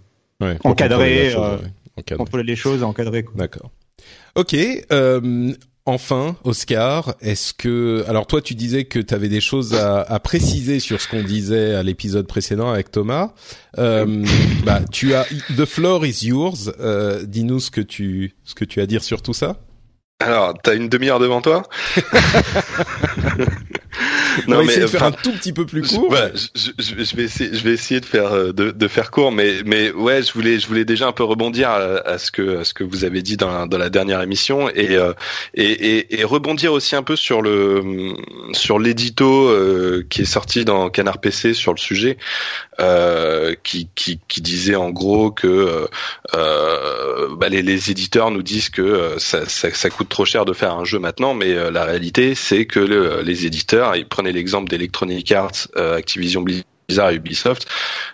encadrer, 0.63 1.33
euh, 1.35 1.57
contrôler 2.17 2.43
les 2.43 2.55
choses, 2.55 2.83
encadrer. 2.83 3.23
D'accord. 3.35 3.69
Ok. 4.35 4.55
Euh, 4.91 5.53
enfin, 5.85 6.35
Oscar, 6.43 7.13
est-ce 7.21 7.53
que 7.53 8.03
alors 8.07 8.25
toi 8.25 8.41
tu 8.41 8.55
disais 8.55 8.85
que 8.85 8.97
tu 8.97 9.13
avais 9.13 9.29
des 9.29 9.41
choses 9.41 9.75
à, 9.75 10.01
à, 10.01 10.19
préciser 10.19 10.79
sur 10.79 10.99
ce 10.99 11.07
qu'on 11.07 11.23
disait 11.23 11.75
à 11.75 11.83
l'épisode 11.83 12.25
précédent 12.25 12.71
avec 12.71 12.89
Thomas. 12.89 13.33
Euh, 13.77 14.25
bah 14.65 14.81
tu 14.91 15.13
as 15.13 15.25
the 15.55 15.65
floor 15.65 16.03
is 16.03 16.25
yours. 16.25 16.71
Euh, 16.79 17.25
Dis-nous 17.27 17.59
ce 17.59 17.69
que 17.69 17.81
tu 17.81 18.33
ce 18.43 18.55
que 18.55 18.65
tu 18.65 18.79
as 18.79 18.83
à 18.83 18.87
dire 18.87 19.03
sur 19.03 19.21
tout 19.21 19.33
ça. 19.33 19.57
Alors, 20.19 20.53
t'as 20.63 20.75
une 20.75 20.87
demi-heure 20.87 21.19
devant 21.19 21.41
toi? 21.41 21.63
non, 24.47 24.59
mais 24.59 24.65
essayer 24.65 24.81
de 24.81 24.87
faire 24.87 25.03
un 25.03 25.11
tout 25.11 25.31
petit 25.31 25.53
peu 25.53 25.65
plus 25.65 25.81
court. 25.87 26.15
Je, 26.55 26.71
je, 26.79 27.03
je, 27.03 27.15
vais 27.15 27.23
essayer, 27.23 27.49
je 27.53 27.63
vais 27.63 27.73
essayer 27.73 27.99
de 27.99 28.05
faire 28.05 28.33
euh, 28.33 28.51
de, 28.51 28.71
de, 28.71 28.87
faire 28.87 29.11
court, 29.11 29.31
mais 29.31 29.57
mais 29.65 29.91
ouais, 29.91 30.23
je 30.23 30.33
voulais 30.33 30.59
je 30.59 30.67
voulais 30.67 30.85
déjà 30.85 31.07
un 31.07 31.11
peu 31.11 31.23
rebondir 31.23 31.69
à, 31.69 32.17
ce 32.17 32.31
que 32.31 32.59
à 32.59 32.63
ce 32.63 32.73
que 32.73 32.83
vous 32.83 33.03
avez 33.03 33.21
dit 33.21 33.37
dans, 33.37 33.67
dans 33.67 33.77
la 33.77 33.89
dernière 33.89 34.21
émission 34.21 34.69
et, 34.69 34.95
euh, 34.95 35.13
et, 35.53 35.71
et, 35.71 36.19
et 36.19 36.23
rebondir 36.23 36.73
aussi 36.73 36.95
un 36.95 37.03
peu 37.03 37.15
sur 37.15 37.41
le 37.41 38.13
sur 38.53 38.79
l'édito 38.79 39.47
euh, 39.47 40.05
qui 40.09 40.21
est 40.21 40.25
sorti 40.25 40.65
dans 40.65 40.89
Canard 40.89 41.19
PC 41.19 41.53
sur 41.53 41.73
le 41.73 41.79
sujet, 41.79 42.17
euh, 42.79 43.55
qui, 43.63 43.89
qui 43.95 44.19
qui 44.27 44.41
disait 44.41 44.75
en 44.75 44.89
gros 44.89 45.31
que 45.31 45.87
euh, 46.33 47.27
bah 47.35 47.49
les, 47.49 47.61
les 47.61 47.91
éditeurs 47.91 48.31
nous 48.31 48.43
disent 48.43 48.69
que 48.69 49.15
ça, 49.17 49.47
ça, 49.47 49.73
ça 49.73 49.89
coûte 49.89 50.09
trop 50.09 50.25
cher 50.25 50.45
de 50.45 50.53
faire 50.53 50.73
un 50.73 50.85
jeu 50.85 50.99
maintenant, 50.99 51.33
mais 51.33 51.71
la 51.71 51.85
réalité 51.85 52.35
c'est 52.35 52.65
que 52.65 52.79
le, 52.79 53.21
les 53.21 53.45
éditeurs 53.45 53.82
ils 53.95 54.07
prenez 54.07 54.31
l'exemple 54.31 54.69
d'Electronic 54.69 55.31
Arts, 55.31 55.67
euh, 55.75 55.97
Activision 55.97 56.41
Blizzard 56.41 57.11
et 57.11 57.15
Ubisoft 57.15 57.67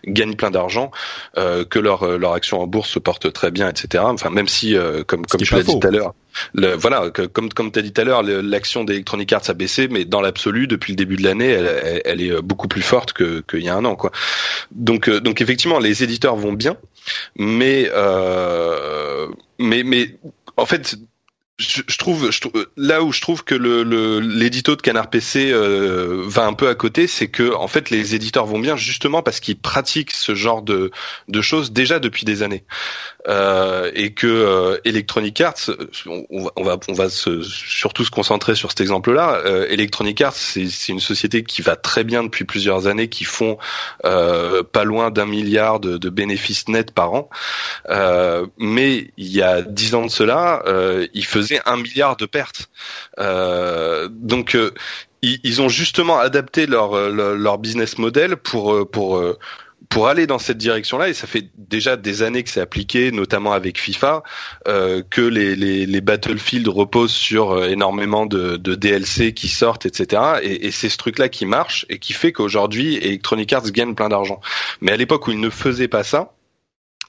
gagnent 0.06 0.36
plein 0.36 0.52
d'argent, 0.52 0.92
euh, 1.38 1.66
que 1.66 1.80
leur 1.80 2.04
euh, 2.04 2.18
leur 2.18 2.34
action 2.34 2.62
en 2.62 2.68
bourse 2.68 2.90
se 2.90 3.00
porte 3.00 3.32
très 3.34 3.52
bien, 3.52 3.70
etc. 3.70 4.04
Enfin, 4.06 4.30
même 4.30 4.48
si, 4.48 4.76
comme 5.08 5.26
comme 5.26 5.42
tu 5.42 5.56
l'as 5.56 5.64
dit 5.64 5.80
tout 5.80 5.88
à 5.88 5.92
l'heure, 5.92 6.14
voilà, 6.78 7.10
que, 7.10 7.24
comme 7.24 7.50
comme 7.50 7.72
tu 7.72 7.80
as 7.80 7.82
dit 7.82 7.92
tout 7.92 8.02
à 8.02 8.04
l'heure, 8.04 8.24
l'action 8.24 8.84
d'Electronic 8.84 9.34
Arts 9.34 9.50
a 9.50 9.54
baissé, 9.54 9.88
mais 9.88 10.06
dans 10.06 10.22
l'absolu, 10.22 10.68
depuis 10.68 10.94
le 10.94 10.98
début 10.98 11.16
de 11.16 11.24
l'année, 11.24 11.50
elle, 11.50 12.02
elle, 12.06 12.22
est 12.22 12.42
beaucoup 12.42 12.68
plus 12.68 12.82
forte 12.82 13.14
que 13.14 13.42
qu'il 13.42 13.64
y 13.64 13.70
a 13.70 13.76
un 13.76 13.86
an, 13.86 13.96
quoi. 13.96 14.12
Donc 14.72 15.10
donc 15.10 15.42
effectivement, 15.42 15.80
les 15.80 16.04
éditeurs 16.04 16.36
vont 16.36 16.54
bien, 16.54 16.78
mais 17.36 17.90
mais 19.58 19.84
mais 19.84 20.16
en 20.58 20.66
fait 20.66 20.96
je, 21.60 21.98
trouve, 21.98 22.32
je, 22.32 22.40
là 22.78 23.04
où 23.04 23.12
je 23.12 23.20
trouve 23.20 23.44
que 23.44 23.54
le 23.54 24.20
l'édito 24.20 24.78
de 24.78 24.82
Canard 24.82 25.10
PC 25.10 25.52
euh, 25.52 26.24
va 26.26 26.46
un 26.46 26.54
peu 26.54 26.70
à 26.70 26.76
côté, 26.76 27.06
c'est 27.06 27.28
que 27.28 27.54
en 27.54 27.68
fait 27.68 27.90
les 27.90 28.16
éditeurs 28.16 28.46
vont 28.46 28.60
bien 28.60 28.78
justement 28.78 29.22
parce 29.22 29.42
qu'ils 29.42 29.60
pratiquent 29.60 30.12
ce 30.12 30.36
genre 30.36 30.62
de 30.62 30.90
de 31.28 31.42
choses 31.42 31.74
déjà 31.74 32.00
depuis 32.00 32.24
des 32.24 32.44
années 32.44 32.64
euh, 33.28 33.92
et 33.94 34.14
que 34.14 34.28
euh, 34.28 34.78
Electronic 34.86 35.42
Arts, 35.42 35.70
on, 36.06 36.26
on 36.56 36.64
va 36.64 36.78
on 36.88 36.94
va 36.94 37.10
se, 37.10 37.42
surtout 37.42 38.06
se 38.06 38.12
concentrer 38.12 38.56
sur 38.56 38.70
cet 38.70 38.82
exemple-là. 38.82 39.42
Euh, 39.46 39.68
Electronic 39.70 40.22
Arts, 40.22 40.36
c'est 40.36 40.68
c'est 40.68 40.94
une 40.94 41.00
société 41.02 41.44
qui 41.44 41.62
va 41.62 41.76
très 41.76 42.04
bien 42.04 42.24
depuis 42.24 42.46
plusieurs 42.46 42.88
années, 42.88 43.10
qui 43.10 43.26
font 43.26 43.58
euh, 44.06 44.64
pas 44.64 44.86
loin 44.86 45.12
d'un 45.12 45.26
milliard 45.26 45.80
de, 45.80 45.98
de, 45.98 46.10
bénéfices 46.10 46.68
nets 46.70 46.92
par 46.92 47.14
an, 47.14 47.30
mais 48.58 49.12
il 49.18 49.28
y 49.28 49.42
a 49.42 49.62
dix 49.62 49.96
ans 49.96 50.06
de 50.06 50.12
cela, 50.12 50.64
ils 51.14 51.26
faisaient 51.26 51.49
un 51.66 51.78
milliard 51.78 52.18
de 52.18 52.26
pertes. 52.26 52.70
Euh, 53.20 54.08
donc 54.12 54.56
euh, 54.56 54.72
ils, 55.22 55.62
ont 55.62 55.70
justement 55.70 56.18
adapté 56.18 56.66
leur, 56.66 57.10
leur, 57.10 57.58
business 57.58 57.98
model 57.98 58.38
pour 58.38 58.74
euh, 58.74 58.86
pour 58.86 59.22
pour 59.90 60.08
aller 60.08 60.28
dans 60.28 60.38
cette 60.38 60.58
direction-là, 60.58 61.10
et 61.10 61.14
ça 61.14 61.26
fait 61.26 61.50
déjà 61.58 61.98
des 61.98 62.22
années 62.22 62.44
que 62.44 62.50
c'est 62.50 62.62
appliqué, 62.62 63.12
notamment 63.12 63.54
avec 63.54 63.80
FIFA, 63.80 64.22
que 64.66 65.22
les, 65.22 65.56
les, 65.56 65.88
les, 65.88 66.02
Battlefield 66.02 66.68
reposent 66.68 67.14
sur 67.14 67.64
énormément 67.66 68.28
de, 68.28 68.58
de, 68.58 68.76
DLC 68.76 69.34
qui 69.34 69.48
sortent, 69.48 69.88
etc. 69.88 70.22
Et, 70.44 70.68
et 70.68 70.72
c'est 70.72 70.90
ce 70.90 70.98
truc-là 70.98 71.28
qui 71.28 71.48
marche 71.48 71.88
et 71.90 71.98
qui 71.98 72.14
fait 72.14 72.32
qu'aujourd'hui 72.32 72.98
Electronic 72.98 73.52
Arts 73.52 73.72
gagne 73.72 73.96
plein 73.96 74.10
d'argent. 74.10 74.42
Mais 74.82 74.92
à 74.92 74.98
l'époque 74.98 75.28
où 75.28 75.32
ils 75.32 75.40
ne 75.40 75.50
faisaient 75.50 75.88
pas 75.88 76.04
ça, 76.04 76.34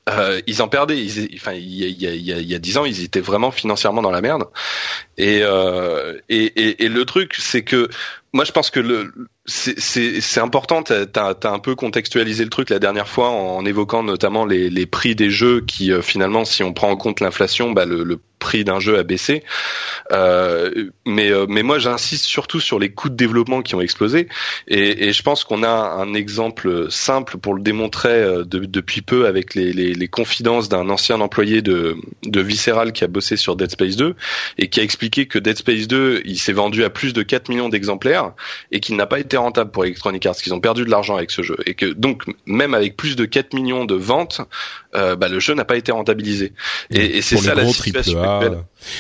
euh, 0.08 0.40
ils 0.46 0.62
en 0.62 0.68
perdaient. 0.68 0.98
Ils, 0.98 1.30
enfin, 1.34 1.52
il 1.52 1.74
y 1.74 1.84
a, 1.84 1.88
il, 2.10 2.22
y 2.22 2.32
a, 2.32 2.38
y 2.38 2.54
a 2.54 2.58
dix 2.58 2.76
ans, 2.78 2.84
ils 2.84 3.04
étaient 3.04 3.20
vraiment 3.20 3.50
financièrement 3.50 4.02
dans 4.02 4.10
la 4.10 4.20
merde. 4.20 4.44
Et, 5.18 5.40
euh, 5.42 6.18
et, 6.28 6.44
et, 6.44 6.84
et, 6.84 6.88
le 6.88 7.04
truc, 7.04 7.34
c'est 7.38 7.62
que 7.62 7.88
moi, 8.32 8.44
je 8.44 8.52
pense 8.52 8.70
que 8.70 8.80
le 8.80 9.12
c'est 9.46 10.40
important. 10.40 10.82
T'as 10.82 11.04
as, 11.12 11.48
un 11.48 11.58
peu 11.58 11.74
contextualisé 11.74 12.44
le 12.44 12.50
truc 12.50 12.70
la 12.70 12.78
dernière 12.78 13.08
fois 13.08 13.30
en, 13.30 13.64
évoquant 13.64 14.02
notamment 14.02 14.44
les, 14.46 14.70
les 14.70 14.86
prix 14.86 15.14
des 15.14 15.30
jeux 15.30 15.60
qui 15.60 15.92
euh, 15.92 16.02
finalement, 16.02 16.44
si 16.44 16.62
on 16.62 16.72
prend 16.72 16.90
en 16.90 16.96
compte 16.96 17.20
l'inflation, 17.20 17.72
bah, 17.72 17.84
le, 17.84 18.04
le 18.04 18.20
prix 18.40 18.64
d'un 18.64 18.81
jeu 18.81 18.98
a 18.98 19.05
baissé. 19.05 19.44
Euh, 20.11 20.90
mais 21.07 21.31
euh, 21.31 21.46
mais 21.48 21.62
moi 21.62 21.79
j'insiste 21.79 22.24
surtout 22.24 22.59
sur 22.59 22.81
les 22.81 22.90
coûts 22.90 23.11
de 23.11 23.14
développement 23.14 23.62
qui 23.62 23.76
ont 23.76 23.81
explosé 23.81 24.26
et, 24.66 25.09
et 25.09 25.12
je 25.12 25.22
pense 25.22 25.44
qu'on 25.44 25.62
a 25.62 25.68
un 25.68 26.14
exemple 26.14 26.90
simple 26.90 27.38
pour 27.38 27.55
le 27.55 27.62
démontrer 27.62 28.09
euh, 28.09 28.44
de, 28.44 28.59
depuis 28.64 29.03
peu 29.03 29.26
avec 29.26 29.55
les, 29.55 29.72
les, 29.72 29.94
les 29.94 30.09
confidences 30.09 30.68
d'un 30.68 30.88
ancien 30.88 31.20
employé 31.20 31.62
de, 31.62 31.96
de 32.24 32.40
Visceral 32.40 32.92
qui 32.92 33.05
a 33.05 33.07
bossé 33.07 33.37
sur 33.37 33.55
Dead 33.55 33.70
Space 33.70 33.94
2 33.94 34.16
et 34.59 34.68
qui 34.68 34.81
a 34.81 34.83
expliqué 34.83 35.26
que 35.26 35.38
Dead 35.38 35.57
Space 35.57 35.87
2 35.87 36.22
il 36.24 36.38
s'est 36.38 36.53
vendu 36.53 36.83
à 36.83 36.90
plus 36.90 37.12
de 37.12 37.22
4 37.22 37.48
millions 37.48 37.68
d'exemplaires 37.68 38.33
et 38.72 38.81
qu'il 38.81 38.96
n'a 38.96 39.07
pas 39.07 39.20
été 39.20 39.37
rentable 39.37 39.70
pour 39.70 39.85
Electronic 39.85 40.26
Arts, 40.26 40.37
qu'ils 40.37 40.55
ont 40.55 40.61
perdu 40.61 40.85
de 40.85 40.90
l'argent 40.90 41.16
avec 41.16 41.31
ce 41.31 41.42
jeu 41.42 41.57
et 41.66 41.74
que 41.74 41.87
donc 41.87 42.24
même 42.46 42.74
avec 42.74 42.96
plus 42.96 43.14
de 43.14 43.26
4 43.26 43.55
millions 43.55 43.85
de 43.85 43.94
ventes, 43.94 44.40
euh, 44.96 45.14
bah, 45.14 45.29
le 45.29 45.38
jeu 45.38 45.55
n'a 45.55 45.64
pas 45.64 45.76
été 45.76 45.92
rentabilisé. 45.92 46.53
Et, 46.90 47.18
et 47.18 47.22
c'est 47.22 47.37
ça 47.37 47.55
la 47.55 47.66
situation 47.66 48.20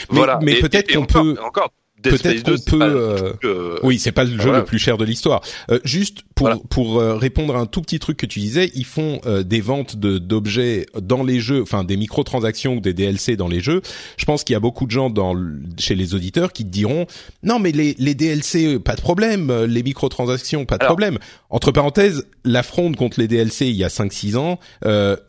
voilà. 0.08 0.38
Mais 0.42 0.56
peut-être 0.60 0.92
qu'on 0.92 1.06
peut 1.06 1.36
encore 1.44 1.70
Peut-être 2.02 2.44
qu'on 2.44 2.78
peut. 2.78 3.36
Euh, 3.44 3.78
Oui, 3.82 3.98
c'est 3.98 4.12
pas 4.12 4.24
le 4.24 4.40
jeu 4.40 4.52
le 4.52 4.64
plus 4.64 4.78
cher 4.78 4.96
de 4.96 5.04
l'histoire. 5.04 5.42
Euh, 5.70 5.78
juste 5.84 6.22
pour 6.34 6.50
pour 6.68 6.98
euh, 6.98 7.16
répondre 7.16 7.56
à 7.56 7.60
un 7.60 7.66
tout 7.66 7.82
petit 7.82 7.98
truc 7.98 8.16
que 8.16 8.26
tu 8.26 8.40
disais, 8.40 8.70
ils 8.74 8.86
font 8.86 9.20
euh, 9.26 9.42
des 9.42 9.60
ventes 9.60 9.96
de 9.96 10.18
d'objets 10.18 10.86
dans 11.00 11.22
les 11.22 11.40
jeux, 11.40 11.62
enfin 11.62 11.84
des 11.84 11.96
microtransactions 11.96 12.76
ou 12.76 12.80
des 12.80 12.94
DLC 12.94 13.36
dans 13.36 13.48
les 13.48 13.60
jeux. 13.60 13.82
Je 14.16 14.24
pense 14.24 14.44
qu'il 14.44 14.54
y 14.54 14.56
a 14.56 14.60
beaucoup 14.60 14.86
de 14.86 14.90
gens 14.90 15.10
dans 15.10 15.34
chez 15.78 15.94
les 15.94 16.14
auditeurs 16.14 16.52
qui 16.52 16.64
te 16.64 16.70
diront 16.70 17.06
non 17.42 17.58
mais 17.58 17.72
les 17.72 17.94
les 17.98 18.14
DLC 18.14 18.78
pas 18.78 18.94
de 18.94 19.00
problème, 19.00 19.64
les 19.64 19.82
microtransactions 19.82 20.64
pas 20.64 20.78
de 20.78 20.84
problème. 20.84 21.18
Entre 21.50 21.72
parenthèses, 21.72 22.26
la 22.44 22.62
fronde 22.62 22.96
contre 22.96 23.20
les 23.20 23.28
DLC 23.28 23.66
il 23.66 23.76
y 23.76 23.84
a 23.84 23.88
5-6 23.88 24.36
ans, 24.36 24.58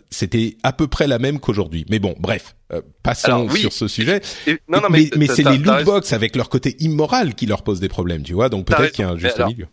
c'était 0.10 0.58
à 0.64 0.74
peu 0.74 0.88
près 0.88 1.08
la 1.08 1.20
même 1.20 1.40
qu'aujourd'hui. 1.40 1.86
Mais 1.90 2.00
bon, 2.00 2.16
bref. 2.20 2.56
Euh, 2.74 2.82
passons 3.04 3.50
sur 3.50 3.74
ce 3.74 3.88
sujet. 3.88 4.22
non, 4.70 4.82
non, 4.82 4.90
mais, 4.90 5.10
mais, 5.18 5.28
c'est 5.28 5.44
les 5.44 5.58
lootbox 5.58 6.14
avec 6.14 6.36
leur 6.36 6.50
côté 6.50 6.76
immoral 6.80 7.36
qui 7.36 7.46
leur 7.46 7.64
pose 7.64 7.80
des 7.80 7.90
problèmes, 7.90 8.24
tu 8.24 8.34
vois. 8.34 8.50
Donc 8.50 8.66
peut-être 8.66 8.92
qu'il 8.92 9.06
y 9.06 9.08
a 9.08 9.12
un 9.12 9.18
juste 9.18 9.40
milieu. 9.46 9.68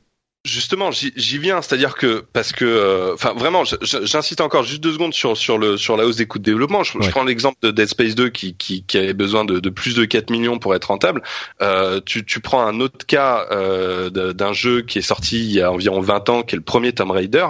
Justement, 0.48 0.90
j'y 0.90 1.38
viens, 1.38 1.61
c'est-à-dire 1.61 1.94
que 1.94 2.24
parce 2.32 2.52
que, 2.52 2.64
euh, 2.64 3.12
enfin 3.12 3.34
vraiment, 3.34 3.64
j'insiste 3.82 4.40
encore 4.40 4.62
juste 4.62 4.82
deux 4.82 4.92
secondes 4.92 5.12
sur 5.12 5.37
sur 5.37 5.58
le 5.58 5.76
sur 5.76 5.96
la 5.98 6.06
hausse 6.06 6.16
des 6.16 6.26
coûts 6.26 6.38
de 6.38 6.44
développement. 6.44 6.82
Je, 6.84 7.11
prends 7.11 7.22
l'exemple 7.22 7.58
de 7.62 7.70
Dead 7.70 7.87
Space 7.87 8.14
2 8.14 8.30
qui 8.30 8.54
qui, 8.54 8.82
qui 8.82 8.96
avait 8.96 9.12
besoin 9.12 9.44
de, 9.44 9.61
de, 9.61 9.68
plus 9.70 9.94
de 9.94 10.06
4 10.06 10.30
millions 10.30 10.58
pour 10.58 10.74
être 10.74 10.87
rentable. 10.87 11.22
Euh, 11.61 12.00
tu 12.04 12.24
tu 12.24 12.40
prends 12.40 12.62
un 12.62 12.80
autre 12.80 13.04
cas 13.06 13.46
euh, 13.50 14.08
d'un 14.08 14.54
jeu 14.54 14.80
qui 14.80 14.98
est 14.98 15.02
sorti 15.02 15.38
il 15.44 15.52
y 15.52 15.61
a 15.61 15.70
environ 15.70 16.00
20 16.00 16.28
ans, 16.30 16.42
qui 16.42 16.54
est 16.54 16.58
le 16.58 16.64
premier 16.64 16.92
Tomb 16.92 17.11
Raider, 17.11 17.46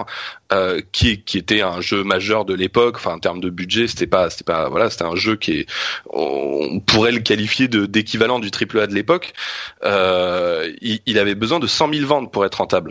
euh, 0.53 0.81
qui 0.91 1.23
qui 1.23 1.39
était 1.39 1.61
un 1.61 1.81
jeu 1.81 2.03
majeur 2.03 2.45
de 2.45 2.55
l'époque. 2.55 2.97
Enfin 2.97 3.13
en 3.13 3.19
termes 3.21 3.41
de 3.41 3.51
budget, 3.51 3.87
c'était 3.87 4.09
pas 4.09 4.29
c'était 4.31 4.45
pas 4.45 4.69
voilà, 4.69 4.91
c'était 4.91 5.05
un 5.05 5.17
jeu 5.17 5.37
qui 5.37 5.53
est 5.53 5.67
on 6.11 6.81
pourrait 6.81 7.13
le 7.13 7.21
qualifier 7.21 7.69
de 7.69 7.87
d'équivalent 7.87 8.41
du 8.41 8.51
triple 8.51 8.81
A 8.81 8.87
de 8.89 8.95
l'époque. 8.95 9.35
Euh, 9.85 10.73
il, 10.81 11.01
il 11.07 11.19
avait 11.19 11.35
besoin 11.35 11.61
de 11.61 11.67
100 11.67 11.93
000 11.93 12.07
ventes 12.07 12.33
pour 12.33 12.45
être 12.45 12.57
rentable. 12.57 12.88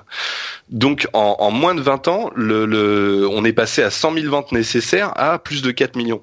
Donc 0.69 1.07
en, 1.13 1.51
moins 1.51 1.75
de 1.75 1.81
20 1.81 2.07
ans, 2.07 2.29
on 2.35 3.45
est 3.45 3.53
passé 3.53 3.83
à 3.83 3.89
100 3.89 4.13
000 4.13 4.29
ventes 4.29 4.51
nécessaires 4.51 5.11
à 5.15 5.39
plus 5.39 5.61
de 5.61 5.71
4 5.71 5.95
millions. 5.95 6.21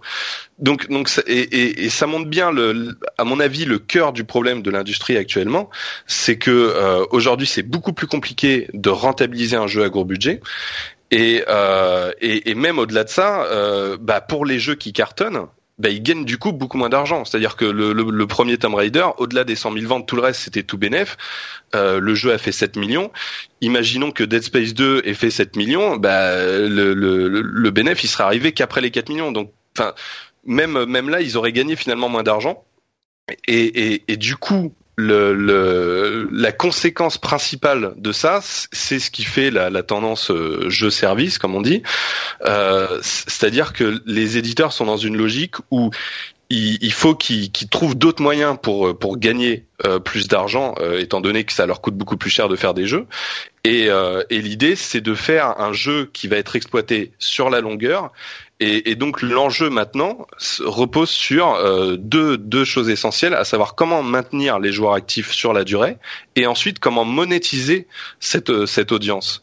Donc, 0.58 0.86
et, 1.26 1.88
ça 1.88 2.06
montre 2.06 2.28
bien, 2.28 2.52
à 3.18 3.24
mon 3.24 3.40
avis, 3.40 3.64
le 3.64 3.78
cœur 3.78 4.12
du 4.12 4.24
problème 4.24 4.62
de 4.62 4.70
l'industrie 4.70 5.16
actuellement, 5.16 5.70
c'est 6.06 6.36
que 6.36 6.50
euh, 6.50 7.04
aujourd'hui 7.10 7.46
c'est 7.46 7.62
beaucoup 7.62 7.92
plus 7.92 8.06
compliqué 8.06 8.68
de 8.72 8.90
rentabiliser 8.90 9.56
un 9.56 9.66
jeu 9.66 9.82
à 9.82 9.88
gros 9.88 10.04
budget. 10.04 10.40
Et, 11.10 11.44
euh, 11.48 12.12
même 12.54 12.78
au-delà 12.78 13.04
de 13.04 13.08
ça, 13.08 13.44
euh, 13.44 13.96
bah 14.00 14.20
pour 14.20 14.44
les 14.46 14.58
jeux 14.58 14.74
qui 14.74 14.92
cartonnent, 14.92 15.46
bah, 15.78 15.88
ils 15.88 16.02
gagnent 16.02 16.24
du 16.24 16.38
coup 16.38 16.52
beaucoup 16.52 16.78
moins 16.78 16.88
d'argent. 16.88 17.24
C'est-à-dire 17.24 17.56
que 17.56 17.64
le, 17.64 17.92
le, 17.92 18.26
premier 18.26 18.58
Tomb 18.58 18.74
Raider, 18.74 19.06
au-delà 19.18 19.44
des 19.44 19.56
100 19.56 19.72
000 19.72 19.86
ventes, 19.86 20.06
tout 20.06 20.16
le 20.16 20.22
reste 20.22 20.42
c'était 20.42 20.62
tout 20.62 20.78
bénéf. 20.78 21.16
Euh, 21.74 21.98
le 22.00 22.14
jeu 22.14 22.32
a 22.32 22.38
fait 22.38 22.52
7 22.52 22.76
millions. 22.76 23.10
Imaginons 23.60 24.12
que 24.12 24.24
Dead 24.24 24.42
Space 24.42 24.74
2 24.74 25.02
ait 25.04 25.14
fait 25.14 25.30
7 25.30 25.56
millions, 25.56 25.96
bah, 25.96 26.36
le, 26.46 26.94
le, 26.94 27.28
le 27.28 27.70
bénéf 27.70 28.04
il 28.04 28.08
serait 28.08 28.24
arrivé 28.24 28.52
qu'après 28.52 28.80
les 28.80 28.90
4 28.90 29.08
millions. 29.08 29.32
Donc, 29.32 29.52
enfin, 29.76 29.94
même 30.44 30.84
même 30.84 31.08
là, 31.08 31.20
ils 31.20 31.36
auraient 31.36 31.52
gagné 31.52 31.76
finalement 31.76 32.08
moins 32.08 32.22
d'argent. 32.22 32.64
Et, 33.48 33.94
et, 33.94 34.04
et, 34.08 34.16
du 34.16 34.36
coup, 34.36 34.74
le, 34.96 35.34
le, 35.34 36.28
la 36.30 36.52
conséquence 36.52 37.18
principale 37.18 37.94
de 37.96 38.12
ça, 38.12 38.40
c'est 38.42 38.98
ce 38.98 39.10
qui 39.10 39.24
fait 39.24 39.50
la, 39.50 39.70
la 39.70 39.82
tendance 39.82 40.30
euh, 40.30 40.68
jeu-service, 40.70 41.38
comme 41.38 41.54
on 41.54 41.62
dit. 41.62 41.82
Euh, 42.46 42.98
C'est-à-dire 43.02 43.72
que 43.72 44.00
les 44.06 44.38
éditeurs 44.38 44.72
sont 44.72 44.84
dans 44.84 44.96
une 44.96 45.16
logique 45.16 45.56
où 45.70 45.90
il, 46.50 46.78
il 46.82 46.92
faut 46.92 47.14
qu'ils 47.14 47.50
trouvent 47.70 47.96
d'autres 47.96 48.22
moyens 48.22 48.56
pour 48.62 48.96
pour 48.98 49.18
gagner 49.18 49.66
euh, 49.86 49.98
plus 49.98 50.28
d'argent, 50.28 50.74
euh, 50.78 51.00
étant 51.00 51.20
donné 51.20 51.44
que 51.44 51.52
ça 51.52 51.66
leur 51.66 51.80
coûte 51.80 51.96
beaucoup 51.96 52.16
plus 52.16 52.30
cher 52.30 52.48
de 52.48 52.56
faire 52.56 52.74
des 52.74 52.86
jeux. 52.86 53.06
Et, 53.64 53.88
euh, 53.88 54.22
et 54.30 54.40
l'idée, 54.40 54.76
c'est 54.76 55.00
de 55.00 55.14
faire 55.14 55.60
un 55.60 55.72
jeu 55.72 56.10
qui 56.12 56.28
va 56.28 56.36
être 56.36 56.54
exploité 56.54 57.12
sur 57.18 57.50
la 57.50 57.60
longueur 57.60 58.12
et, 58.60 58.94
donc 58.94 59.20
l'enjeu 59.20 59.68
maintenant 59.68 60.26
repose 60.60 61.10
sur 61.10 61.54
euh, 61.54 61.96
deux, 61.98 62.38
deux 62.38 62.64
choses 62.64 62.88
essentielles, 62.88 63.34
à 63.34 63.44
savoir 63.44 63.74
comment 63.74 64.02
maintenir 64.02 64.60
les 64.60 64.72
joueurs 64.72 64.94
actifs 64.94 65.32
sur 65.32 65.52
la 65.52 65.64
durée 65.64 65.98
et 66.36 66.46
ensuite 66.46 66.78
comment 66.78 67.04
monétiser 67.04 67.88
cette, 68.20 68.50
euh, 68.50 68.66
cette 68.66 68.92
audience. 68.92 69.42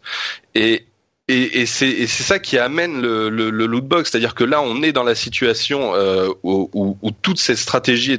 Et, 1.27 1.61
et 1.61 1.65
c'est 1.65 2.07
ça 2.07 2.39
qui 2.39 2.57
amène 2.57 3.01
le, 3.01 3.29
le, 3.29 3.51
le 3.51 3.65
lootbox, 3.65 4.09
c'est-à-dire 4.09 4.35
que 4.35 4.43
là, 4.43 4.61
on 4.61 4.81
est 4.81 4.91
dans 4.91 5.03
la 5.03 5.15
situation 5.15 5.93
euh, 5.95 6.29
où, 6.43 6.69
où, 6.73 6.97
où, 7.01 7.11
toute 7.11 7.39
cette 7.39 7.57
stratégie 7.57 8.17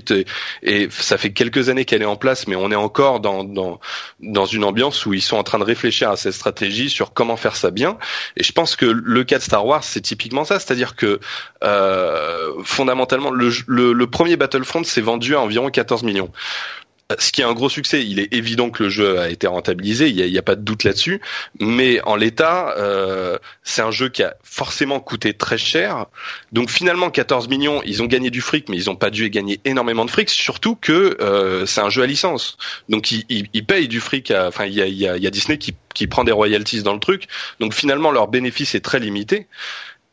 et 0.62 0.88
ça 0.90 1.18
fait 1.18 1.32
quelques 1.32 1.68
années 1.68 1.84
qu'elle 1.84 2.00
est 2.02 2.06
en 2.06 2.16
place, 2.16 2.46
mais 2.46 2.56
on 2.56 2.70
est 2.70 2.76
encore 2.76 3.20
dans, 3.20 3.44
dans, 3.44 3.80
dans 4.20 4.46
une 4.46 4.64
ambiance 4.64 5.04
où 5.04 5.12
ils 5.12 5.20
sont 5.20 5.36
en 5.36 5.42
train 5.42 5.58
de 5.58 5.64
réfléchir 5.64 6.10
à 6.10 6.16
cette 6.16 6.32
stratégie 6.32 6.88
sur 6.88 7.12
comment 7.12 7.36
faire 7.36 7.56
ça 7.56 7.70
bien. 7.70 7.98
Et 8.36 8.42
je 8.44 8.52
pense 8.52 8.76
que 8.76 8.86
le 8.86 9.24
cas 9.24 9.38
de 9.38 9.42
Star 9.42 9.66
Wars, 9.66 9.84
c'est 9.84 10.00
typiquement 10.00 10.44
ça, 10.44 10.58
c'est-à-dire 10.58 10.96
que 10.96 11.20
euh, 11.64 12.52
fondamentalement, 12.64 13.30
le, 13.30 13.50
le, 13.66 13.92
le 13.92 14.06
premier 14.06 14.36
Battlefront 14.36 14.84
s'est 14.84 15.00
vendu 15.00 15.34
à 15.34 15.40
environ 15.40 15.70
14 15.70 16.02
millions 16.04 16.30
ce 17.18 17.32
qui 17.32 17.40
est 17.40 17.44
un 17.44 17.52
gros 17.52 17.68
succès. 17.68 18.04
Il 18.04 18.18
est 18.18 18.32
évident 18.32 18.70
que 18.70 18.84
le 18.84 18.88
jeu 18.88 19.18
a 19.18 19.28
été 19.28 19.46
rentabilisé, 19.46 20.08
il 20.08 20.30
n'y 20.30 20.38
a, 20.38 20.42
pas 20.42 20.56
de 20.56 20.62
doute 20.62 20.84
là-dessus. 20.84 21.20
Mais 21.60 22.00
en 22.02 22.16
l'état, 22.16 22.74
euh, 22.78 23.38
c'est 23.62 23.82
un 23.82 23.90
jeu 23.90 24.08
qui 24.08 24.22
a 24.22 24.34
forcément 24.42 25.00
coûté 25.00 25.34
très 25.34 25.58
cher. 25.58 26.06
Donc 26.52 26.70
finalement, 26.70 27.10
14 27.10 27.48
millions, 27.48 27.82
ils 27.84 28.02
ont 28.02 28.06
gagné 28.06 28.30
du 28.30 28.40
fric, 28.40 28.68
mais 28.68 28.76
ils 28.76 28.86
n'ont 28.86 28.96
pas 28.96 29.10
dû 29.10 29.28
gagner 29.30 29.60
énormément 29.64 30.04
de 30.04 30.10
fric. 30.10 30.28
Surtout 30.30 30.76
que 30.76 31.16
euh, 31.20 31.66
c'est 31.66 31.80
un 31.80 31.90
jeu 31.90 32.02
à 32.02 32.06
licence, 32.06 32.56
donc 32.88 33.10
ils, 33.10 33.24
ils, 33.28 33.64
payent 33.64 33.88
du 33.88 34.00
fric. 34.00 34.30
Enfin, 34.30 34.66
il 34.66 34.74
y 34.74 35.06
a, 35.06 35.30
Disney 35.30 35.58
qui 35.58 36.06
prend 36.06 36.24
des 36.24 36.32
royalties 36.32 36.82
dans 36.82 36.94
le 36.94 37.00
truc. 37.00 37.28
Donc 37.60 37.74
finalement, 37.74 38.10
leur 38.10 38.28
bénéfice 38.28 38.74
est 38.74 38.80
très 38.80 38.98
limité. 38.98 39.46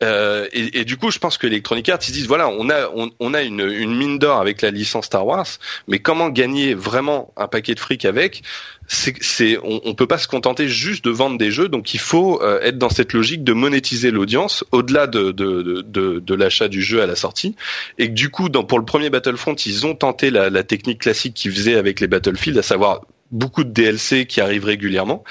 Euh, 0.01 0.47
et, 0.53 0.85
du 0.85 0.95
coup, 0.95 1.11
je 1.11 1.19
pense 1.19 1.37
que 1.37 1.45
Electronic 1.47 1.89
Arts 1.89 1.99
ils 2.07 2.13
disent 2.13 2.27
voilà, 2.27 2.47
on 2.47 2.69
a 2.69 2.89
on, 2.93 3.33
a 3.33 3.41
une, 3.41 3.95
mine 3.95 4.17
d'or 4.17 4.39
avec 4.39 4.61
la 4.61 4.71
licence 4.71 5.05
Star 5.05 5.25
Wars, 5.25 5.47
mais 5.87 5.99
comment 5.99 6.29
gagner 6.29 6.73
vraiment 6.73 7.33
un 7.35 7.47
paquet 7.47 7.75
de 7.75 7.79
fric 7.79 8.05
avec? 8.05 8.43
C'est 8.87 9.57
on, 9.61 9.81
on 9.83 9.93
peut 9.93 10.07
pas 10.07 10.17
se 10.17 10.27
contenter 10.27 10.67
juste 10.67 11.03
de 11.03 11.11
vendre 11.11 11.37
des 11.37 11.51
jeux, 11.51 11.67
donc 11.67 11.93
il 11.93 11.99
faut 11.99 12.41
euh, 12.41 12.61
être 12.61 12.77
dans 12.77 12.89
cette 12.89 13.13
logique 13.13 13.43
de 13.43 13.53
monétiser 13.53 14.09
l'audience 14.09 14.63
au-delà 14.71 15.05
de 15.05 15.31
de, 15.31 15.83
de, 15.85 16.19
de, 16.19 16.33
l'achat 16.33 16.69
du 16.69 16.81
jeu 16.81 17.01
à 17.01 17.05
la 17.05 17.15
sortie. 17.15 17.55
Et 17.97 18.07
que 18.07 18.13
du 18.13 18.29
coup, 18.29 18.49
pour 18.49 18.79
le 18.79 18.85
premier 18.85 19.09
Battlefront, 19.09 19.55
ils 19.55 19.85
ont 19.85 19.95
tenté 19.95 20.31
la, 20.31 20.49
la 20.49 20.63
technique 20.63 21.01
classique 21.01 21.33
qu'ils 21.33 21.51
faisaient 21.51 21.75
avec 21.75 21.99
les 21.99 22.07
Battlefield, 22.07 22.57
à 22.57 22.63
savoir 22.63 23.01
beaucoup 23.31 23.63
de 23.63 23.69
DLC 23.69 24.25
qui 24.25 24.41
arrivent 24.41 24.65
régulièrement. 24.65 25.23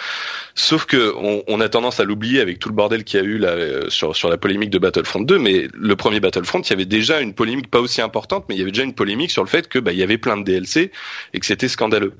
Sauf 0.55 0.87
que 0.87 1.15
on, 1.47 1.61
a 1.61 1.69
tendance 1.69 2.01
à 2.01 2.05
l'oublier 2.05 2.41
avec 2.41 2.59
tout 2.59 2.69
le 2.69 2.75
bordel 2.75 3.05
qu'il 3.05 3.21
y 3.21 3.23
a 3.23 3.27
eu 3.27 3.43
euh, 3.43 3.89
sur 3.91 4.15
sur 4.15 4.29
la 4.29 4.37
polémique 4.37 4.71
de 4.71 4.79
Battlefront 4.79 5.21
2. 5.21 5.39
Mais 5.39 5.69
le 5.73 5.97
premier 5.97 6.21
Battlefront, 6.21 6.61
il 6.61 6.71
y 6.71 6.73
avait 6.73 6.85
déjà 6.85 7.21
une 7.21 7.35
polémique 7.35 7.71
pas 7.71 7.81
aussi 7.81 8.01
importante, 8.01 8.45
mais 8.49 8.55
il 8.55 8.59
y 8.59 8.63
avait 8.63 8.71
déjà 8.71 8.85
une 8.85 8.95
polémique 8.95 9.31
sur 9.31 9.43
le 9.43 9.49
fait 9.49 9.69
que 9.69 9.79
bah, 9.79 9.93
il 9.93 9.99
y 9.99 10.03
avait 10.03 10.19
plein 10.19 10.37
de 10.37 10.45
DLC 10.45 10.93
et 11.33 11.41
que 11.41 11.47
c'était 11.47 11.69
scandaleux. 11.69 12.15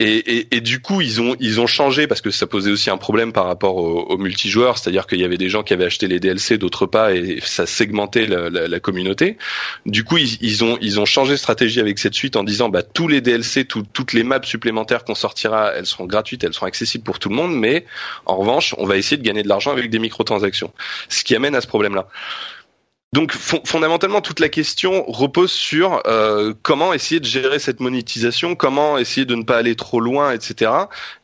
Et, 0.00 0.60
du 0.60 0.80
coup, 0.80 1.00
ils 1.00 1.20
ont 1.20 1.36
ils 1.38 1.60
ont 1.60 1.68
changé 1.68 2.08
parce 2.08 2.20
que 2.20 2.30
ça 2.30 2.48
posait 2.48 2.72
aussi 2.72 2.90
un 2.90 2.96
problème 2.96 3.32
par 3.32 3.46
rapport 3.46 3.76
au, 3.76 4.02
au 4.02 4.18
multijoueur, 4.18 4.76
c'est-à-dire 4.76 5.06
qu'il 5.06 5.20
y 5.20 5.24
avait 5.24 5.38
des 5.38 5.48
gens 5.48 5.62
qui 5.62 5.72
avaient 5.72 5.84
acheté 5.84 6.08
les 6.08 6.18
DLC, 6.18 6.58
d'autres 6.58 6.86
pas, 6.86 7.14
et 7.14 7.38
ça 7.44 7.64
segmentait 7.64 8.26
la, 8.26 8.80
communauté. 8.80 9.38
Du 9.86 10.02
coup, 10.02 10.18
ils, 10.18 10.36
ils, 10.42 10.64
ont 10.64 10.78
ils 10.80 10.98
ont 10.98 11.04
changé 11.04 11.32
de 11.32 11.36
stratégie 11.36 11.78
avec 11.78 12.00
cette 12.00 12.14
suite 12.14 12.34
en 12.34 12.42
disant 12.42 12.68
bah 12.68 12.82
tous 12.82 13.06
les 13.06 13.20
DLC, 13.20 13.66
toutes 13.66 14.12
les 14.12 14.24
maps 14.24 14.42
supplémentaires 14.42 15.04
qu'on 15.04 15.14
sortira, 15.14 15.72
elles 15.74 15.86
seront 15.86 16.06
gratuites, 16.06 16.42
elles 16.42 16.54
seront 16.54 16.66
accessibles 16.66 17.04
pour 17.04 17.20
tout 17.20 17.28
le 17.28 17.36
monde, 17.36 17.54
mais 17.56 17.84
en 18.26 18.36
revanche, 18.36 18.74
on 18.78 18.86
va 18.86 18.96
essayer 18.96 19.16
de 19.16 19.22
gagner 19.22 19.44
de 19.44 19.48
l'argent 19.48 19.70
avec 19.70 19.90
des 19.90 20.00
microtransactions, 20.00 20.72
ce 21.08 21.22
qui 21.22 21.36
amène 21.36 21.54
à 21.54 21.60
ce 21.60 21.68
problème-là. 21.68 22.08
Donc 23.14 23.30
fondamentalement, 23.30 24.20
toute 24.20 24.40
la 24.40 24.48
question 24.48 25.04
repose 25.06 25.52
sur 25.52 26.02
euh, 26.04 26.52
comment 26.62 26.92
essayer 26.92 27.20
de 27.20 27.24
gérer 27.24 27.60
cette 27.60 27.78
monétisation, 27.78 28.56
comment 28.56 28.98
essayer 28.98 29.24
de 29.24 29.36
ne 29.36 29.44
pas 29.44 29.56
aller 29.56 29.76
trop 29.76 30.00
loin, 30.00 30.32
etc. 30.32 30.72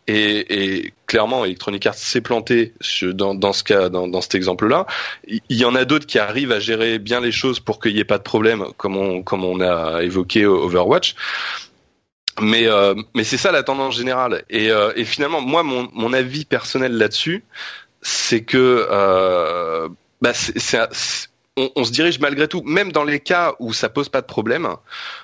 Et, 0.07 0.85
et 0.85 0.95
clairement, 1.09 1.45
Electronic 1.45 1.85
Arts 1.87 1.95
s'est 1.97 2.21
planté 2.21 2.75
dans, 3.03 3.35
dans, 3.35 3.53
ce 3.53 3.65
cas, 3.65 3.89
dans, 3.89 4.07
dans 4.07 4.21
cet 4.21 4.37
exemple-là. 4.37 4.87
Il 5.27 5.41
y 5.57 5.65
en 5.65 5.75
a 5.75 5.85
d'autres 5.85 6.07
qui 6.07 6.21
arrivent 6.21 6.53
à 6.53 6.61
gérer 6.61 7.01
bien 7.01 7.21
les 7.21 7.33
choses 7.33 7.59
pour 7.59 7.81
qu'il 7.81 7.95
n'y 7.95 7.99
ait 7.99 8.05
pas 8.05 8.19
de 8.19 8.23
problème, 8.23 8.67
comme 8.77 8.97
on, 8.97 9.25
comme 9.25 9.45
on 9.45 9.61
a 9.61 10.05
évoqué 10.05 10.47
Overwatch. 10.47 11.17
Mais, 12.41 12.69
euh, 12.69 12.95
mais 13.17 13.25
c'est 13.25 13.37
ça 13.37 13.51
la 13.51 13.65
tendance 13.65 13.97
générale. 13.97 14.45
Et, 14.49 14.71
euh, 14.71 14.93
et 14.95 15.05
finalement, 15.05 15.41
moi, 15.41 15.65
mon, 15.65 15.89
mon 15.93 16.13
avis 16.13 16.45
personnel 16.45 16.93
là-dessus, 16.93 17.43
c'est 18.01 18.45
que 18.45 18.87
euh, 18.89 19.89
bah 20.23 20.35
c'est 20.35 21.30
on, 21.77 21.85
se 21.85 21.93
dirige 21.93 22.19
malgré 22.21 22.49
tout, 22.49 22.63
même 22.65 22.93
dans 22.93 23.05
les 23.05 23.21
cas 23.21 23.55
où 23.59 23.73
ça 23.73 23.89
pose 23.89 24.09
pas 24.09 24.21
de 24.21 24.27
problème, 24.27 24.69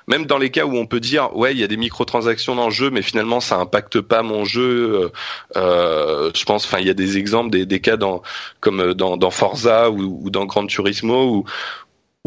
même 0.07 0.25
dans 0.25 0.37
les 0.37 0.49
cas 0.49 0.65
où 0.65 0.75
on 0.75 0.85
peut 0.85 0.99
dire 0.99 1.35
ouais 1.35 1.53
il 1.53 1.59
y 1.59 1.63
a 1.63 1.67
des 1.67 1.77
microtransactions 1.77 2.55
dans 2.55 2.65
le 2.65 2.73
jeu, 2.73 2.89
mais 2.89 3.01
finalement 3.01 3.39
ça 3.39 3.57
impacte 3.57 4.01
pas 4.01 4.23
mon 4.23 4.45
jeu. 4.45 5.11
Euh, 5.55 6.31
je 6.35 6.45
pense, 6.45 6.65
enfin 6.65 6.79
il 6.79 6.87
y 6.87 6.89
a 6.89 6.93
des 6.93 7.17
exemples, 7.17 7.49
des, 7.49 7.79
cas 7.79 7.97
dans 7.97 8.21
comme 8.59 8.93
dans, 8.93 9.17
dans 9.17 9.31
Forza 9.31 9.89
ou, 9.89 10.19
ou 10.23 10.29
dans 10.29 10.45
Gran 10.45 10.65
Turismo 10.65 11.37
où 11.37 11.45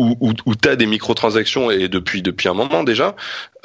où, 0.00 0.16
où, 0.20 0.32
où 0.46 0.54
tu 0.54 0.68
as 0.68 0.76
des 0.76 0.86
microtransactions 0.86 1.70
et 1.70 1.88
depuis 1.88 2.22
depuis 2.22 2.48
un 2.48 2.54
moment 2.54 2.82
déjà 2.82 3.14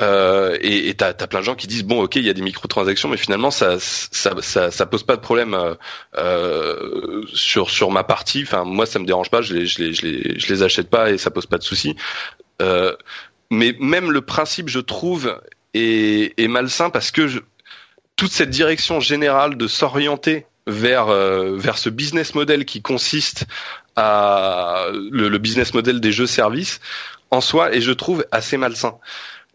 euh, 0.01 0.57
et 0.59 0.93
tu 0.95 1.03
as, 1.03 1.13
plein 1.13 1.39
de 1.39 1.45
gens 1.45 1.55
qui 1.55 1.67
disent 1.67 1.83
bon 1.83 2.03
ok 2.03 2.17
il 2.17 2.25
y 2.25 2.29
a 2.29 2.33
des 2.33 2.41
microtransactions 2.41 3.07
mais 3.07 3.17
finalement 3.17 3.51
ça 3.51 3.77
ça, 3.79 4.33
ça, 4.41 4.69
ça 4.69 4.85
pose 4.85 5.03
pas 5.03 5.15
de 5.15 5.21
problème 5.21 5.53
euh, 5.53 5.75
euh, 6.17 7.23
sur 7.33 7.69
sur 7.69 7.89
ma 7.91 8.03
partie. 8.03 8.43
Enfin 8.43 8.65
moi 8.65 8.85
ça 8.85 8.99
me 8.99 9.05
dérange 9.05 9.29
pas 9.29 9.41
je 9.41 9.53
les 9.53 9.65
je 9.65 9.81
les 9.81 9.93
je 9.93 10.05
les, 10.05 10.39
je 10.39 10.53
les 10.53 10.63
achète 10.63 10.89
pas 10.89 11.11
et 11.11 11.17
ça 11.17 11.31
pose 11.31 11.45
pas 11.45 11.57
de 11.57 11.63
souci 11.63 11.95
euh, 12.61 12.95
mais 13.49 13.75
même 13.79 14.11
le 14.11 14.21
principe 14.21 14.67
je 14.69 14.79
trouve 14.79 15.39
est, 15.73 16.33
est 16.37 16.47
malsain 16.47 16.89
parce 16.89 17.11
que 17.11 17.27
je, 17.27 17.39
toute 18.17 18.31
cette 18.31 18.49
direction 18.49 18.99
générale 18.99 19.57
de 19.57 19.67
s'orienter 19.67 20.45
vers 20.67 21.09
euh, 21.09 21.55
vers 21.55 21.77
ce 21.77 21.89
business 21.89 22.35
model 22.35 22.65
qui 22.65 22.81
consiste 22.81 23.45
à 23.95 24.87
le, 25.11 25.29
le 25.29 25.37
business 25.37 25.73
model 25.73 25.99
des 25.99 26.11
jeux 26.11 26.27
services 26.27 26.79
en 27.31 27.41
soi 27.41 27.73
et 27.75 27.81
je 27.81 27.91
trouve 27.91 28.25
assez 28.31 28.57
malsain. 28.57 28.95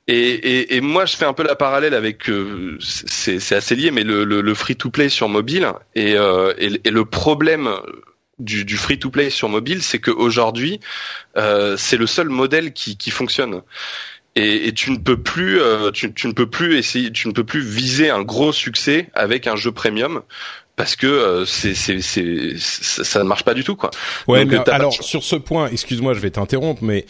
Et, 0.08 0.14
et, 0.14 0.76
et, 0.76 0.80
moi, 0.80 1.04
je 1.06 1.16
fais 1.16 1.24
un 1.24 1.32
peu 1.32 1.44
la 1.44 1.54
parallèle 1.54 1.94
avec, 1.94 2.28
euh, 2.28 2.76
c'est 2.80 3.54
assez 3.54 3.76
lié, 3.76 3.92
mais 3.92 4.02
le, 4.02 4.24
le, 4.24 4.40
le 4.40 4.54
free-to-play 4.54 5.08
sur 5.08 5.28
mobile 5.28 5.68
et, 5.94 6.14
euh, 6.16 6.52
et, 6.58 6.90
le 6.90 7.04
problème 7.04 7.70
du, 8.40 8.64
du 8.64 8.76
free-to-play 8.76 9.30
sur 9.30 9.48
mobile, 9.48 9.82
c'est 9.82 10.00
qu'aujourd'hui, 10.00 10.80
euh, 11.36 11.76
c'est 11.76 11.96
le 11.96 12.08
seul 12.08 12.28
modèle 12.28 12.72
qui, 12.72 12.96
qui 12.96 13.10
fonctionne. 13.10 13.62
Et, 14.34 14.66
et, 14.66 14.74
tu 14.74 14.90
ne 14.90 14.96
peux 14.96 15.20
plus, 15.20 15.60
euh, 15.60 15.92
tu, 15.92 16.12
tu, 16.12 16.26
ne 16.26 16.32
peux 16.32 16.48
plus 16.48 16.76
essayer, 16.76 17.12
tu 17.12 17.28
ne 17.28 17.32
peux 17.32 17.44
plus 17.44 17.60
viser 17.60 18.10
un 18.10 18.22
gros 18.22 18.52
succès 18.52 19.10
avec 19.14 19.46
un 19.46 19.54
jeu 19.54 19.70
premium 19.70 20.22
parce 20.76 20.96
que 20.96 21.06
euh, 21.06 21.44
c'est, 21.44 21.74
c'est, 21.74 22.00
c'est, 22.00 22.54
ça 22.58 23.18
ne 23.22 23.28
marche 23.28 23.44
pas 23.44 23.54
du 23.54 23.64
tout 23.64 23.76
quoi. 23.76 23.90
Ouais, 24.26 24.44
Donc, 24.44 24.66
mais 24.66 24.72
alors 24.72 24.92
sur 24.92 25.22
ce 25.22 25.36
point, 25.36 25.68
excuse-moi, 25.68 26.14
je 26.14 26.20
vais 26.20 26.30
t'interrompre, 26.30 26.82
mais 26.82 27.06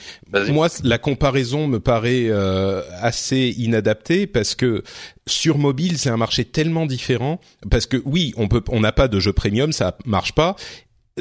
moi 0.49 0.69
la 0.83 0.99
comparaison 0.99 1.67
me 1.67 1.79
paraît 1.79 2.27
euh, 2.29 2.83
assez 3.01 3.55
inadaptée 3.59 4.27
parce 4.27 4.55
que 4.55 4.83
sur 5.27 5.59
mobile 5.59 5.99
c'est 5.99 6.11
un 6.11 6.17
marché 6.17 6.45
tellement 6.45 6.87
différent 6.87 7.41
parce 7.71 7.87
que 7.87 8.03
oui 8.05 8.33
on 8.37 8.49
peut 8.49 8.63
on 8.69 8.81
n'a 8.81 8.93
pas 8.93 9.07
de 9.07 9.21
jeu 9.21 9.33
premium 9.33 9.73
ça 9.73 9.97
marche 10.05 10.33
pas 10.33 10.57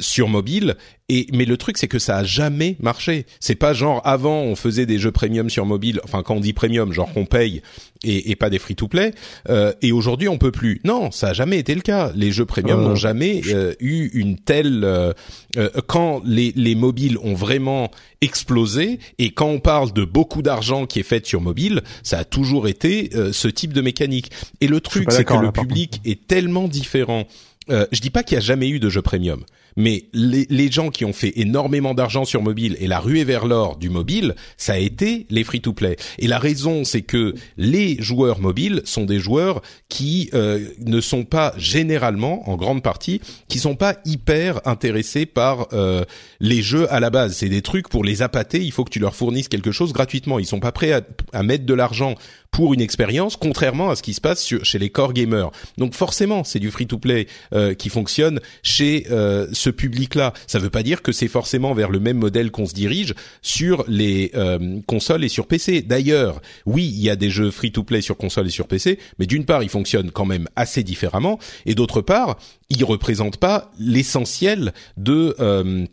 sur 0.02 0.28
mobile 0.28 0.76
et 1.10 1.28
mais 1.34 1.46
le 1.46 1.58
truc 1.58 1.78
c'est 1.78 1.88
que 1.88 2.00
ça 2.00 2.18
a 2.18 2.24
jamais 2.24 2.78
marché. 2.80 3.26
C'est 3.40 3.56
pas 3.56 3.74
genre 3.74 4.02
avant 4.06 4.42
on 4.42 4.56
faisait 4.56 4.86
des 4.86 5.00
jeux 5.00 5.12
premium 5.12 5.50
sur 5.50 5.66
mobile, 5.66 6.00
enfin 6.04 6.24
quand 6.24 6.36
on 6.36 6.40
dit 6.40 6.54
premium 6.54 6.94
genre 6.94 7.12
qu'on 7.12 7.26
paye 7.26 7.62
et, 8.04 8.32
et, 8.32 8.36
pas 8.36 8.50
des 8.50 8.60
free 8.60 8.76
to 8.76 8.88
play 8.88 9.14
euh, 9.50 9.74
et 9.82 9.92
aujourd'hui 9.92 10.30
on 10.30 10.38
peut 10.38 10.52
plus. 10.52 10.80
Non, 10.86 11.12
ça 11.12 11.30
a 11.30 11.34
jamais 11.34 11.58
été 11.58 11.76
le 11.76 11.82
cas. 11.82 12.12
Les 12.16 12.32
jeux 12.32 12.46
premium 12.46 12.82
n'ont 12.82 12.96
jamais 12.96 13.42
euh, 13.48 13.74
eu 13.80 14.10
une 14.14 14.38
telle 14.38 14.84
euh, 14.84 15.12
euh, 15.58 15.70
quand 15.88 16.22
les 16.26 16.54
les 16.56 16.76
mobiles 16.76 17.18
ont 17.24 17.34
vraiment 17.34 17.92
explosé 18.22 19.00
et 19.18 19.32
quand 19.32 19.48
on 19.48 19.60
parle 19.60 19.92
de 19.94 20.06
beaucoup 20.06 20.42
d'argent 20.42 20.86
qui 20.86 21.00
est 21.00 21.04
fait 21.04 21.26
sur 21.26 21.42
mobile, 21.42 21.82
ça 22.04 22.20
a 22.20 22.24
toujours 22.24 22.68
été 22.68 23.10
euh, 23.16 23.34
ce 23.34 23.48
type 23.48 23.74
de 23.74 23.82
mécanique. 23.82 24.32
Et 24.62 24.68
le 24.68 24.80
truc 24.80 25.12
c'est 25.12 25.26
que 25.26 25.34
le 25.34 25.52
public 25.52 26.02
est 26.06 26.28
tellement 26.28 26.68
différent. 26.68 27.26
Euh, 27.70 27.86
je 27.92 28.02
dis 28.02 28.10
pas 28.10 28.24
qu'il 28.24 28.36
y 28.36 28.38
a 28.38 28.42
jamais 28.42 28.70
eu 28.70 28.80
de 28.80 28.90
jeu 28.90 29.02
premium 29.02 29.44
mais 29.76 30.06
les, 30.14 30.72
gens 30.72 30.90
qui 30.90 31.06
ont 31.06 31.14
fait 31.14 31.34
énormément 31.40 31.94
d'argent 31.94 32.26
sur 32.26 32.44
mobile 32.44 32.76
et 32.80 32.88
la 32.88 33.00
ruée 33.00 33.24
vers 33.24 33.46
l'or 33.46 33.78
du 33.78 33.90
mobile, 33.90 34.36
ça 34.58 34.74
a 34.74 34.78
été 34.78 35.26
les 35.30 35.44
free-to-play. 35.44 35.96
Et 36.20 36.28
la 36.28 36.38
raison, 36.38 36.84
c'est 36.84 37.02
que 37.02 37.34
les 37.58 38.02
joueurs 38.02 38.40
mobiles 38.40 38.82
sont 38.86 39.06
des 39.06 39.20
joueurs 39.20 39.62
qui 39.88 40.30
euh, 40.34 40.60
ne 40.86 41.02
sont 41.02 41.26
pas 41.26 41.54
généralement, 41.58 42.50
en 42.50 42.56
grande 42.56 42.84
partie, 42.84 43.22
qui 43.48 43.60
sont 43.60 43.76
pas 43.76 43.96
hyper 44.06 44.68
intéressés 44.68 45.26
par 45.26 45.68
euh, 45.74 46.04
les 46.40 46.62
jeux 46.62 46.92
à 46.94 47.00
la 47.00 47.10
base. 47.10 47.36
C'est 47.38 47.50
des 47.50 47.62
trucs 47.62 47.90
pour 47.90 48.04
les 48.04 48.22
appâter. 48.22 48.62
Il 48.64 48.72
faut 48.72 48.84
que 48.84 48.92
tu 48.92 49.00
leur 49.00 49.16
fournisses 49.16 49.48
quelque 49.48 49.72
chose 49.72 49.94
gratuitement. 49.94 50.40
Ils 50.40 50.46
sont 50.46 50.60
pas 50.60 50.72
prêts 50.72 50.92
à, 51.34 51.44
mettre 51.44 51.66
de 51.66 51.74
l'argent 51.74 52.16
pour 52.52 52.74
une 52.74 52.82
expérience, 52.82 53.36
contrairement 53.36 53.92
à 53.92 53.96
ce 53.96 54.04
qui 54.04 54.14
se 54.14 54.22
passe 54.22 54.48
chez 54.64 54.80
les 54.80 54.90
core 54.90 55.14
gamers. 55.14 55.52
Donc 55.78 55.94
forcément, 55.94 56.44
c'est 56.44 56.60
du 56.60 56.72
free-to-play 56.72 57.28
euh, 57.54 57.74
qui 57.74 57.90
fonctionne 57.90 58.40
chez 58.64 59.06
euh, 59.12 59.48
ce 59.60 59.70
public-là. 59.70 60.34
Ça 60.48 60.58
ne 60.58 60.64
veut 60.64 60.70
pas 60.70 60.84
dire 60.84 61.02
que 61.02 61.12
c'est 61.12 61.28
forcément 61.28 61.74
vers 61.74 61.90
le 61.90 62.00
même 62.00 62.18
modèle 62.18 62.52
qu'on 62.52 62.66
se 62.66 62.74
dirige 62.74 63.14
sur 63.42 63.84
les 63.88 64.32
euh, 64.36 64.80
consoles 64.88 65.24
et 65.24 65.30
sur 65.30 65.48
PC. 65.48 65.82
D'ailleurs, 65.82 66.42
oui, 66.66 66.86
il 66.86 67.02
y 67.02 67.10
a 67.10 67.16
des 67.16 67.30
jeux 67.30 67.52
free-to-play 67.52 68.02
sur 68.02 68.18
console 68.18 68.48
et 68.48 68.52
sur 68.52 68.68
PC, 68.68 69.00
mais 69.20 69.26
d'une 69.26 69.46
part, 69.46 69.64
ils 69.64 69.70
fonctionnent 69.70 70.12
quand 70.12 70.26
même 70.26 70.48
assez 70.56 70.84
différemment, 70.84 71.40
et 71.66 71.76
d'autre 71.76 72.02
part, 72.02 72.38
ils 72.70 72.84
représentent 72.84 73.38
pas 73.38 73.72
l'essentiel 73.80 74.74
de 74.98 75.36
euh, 75.40 75.86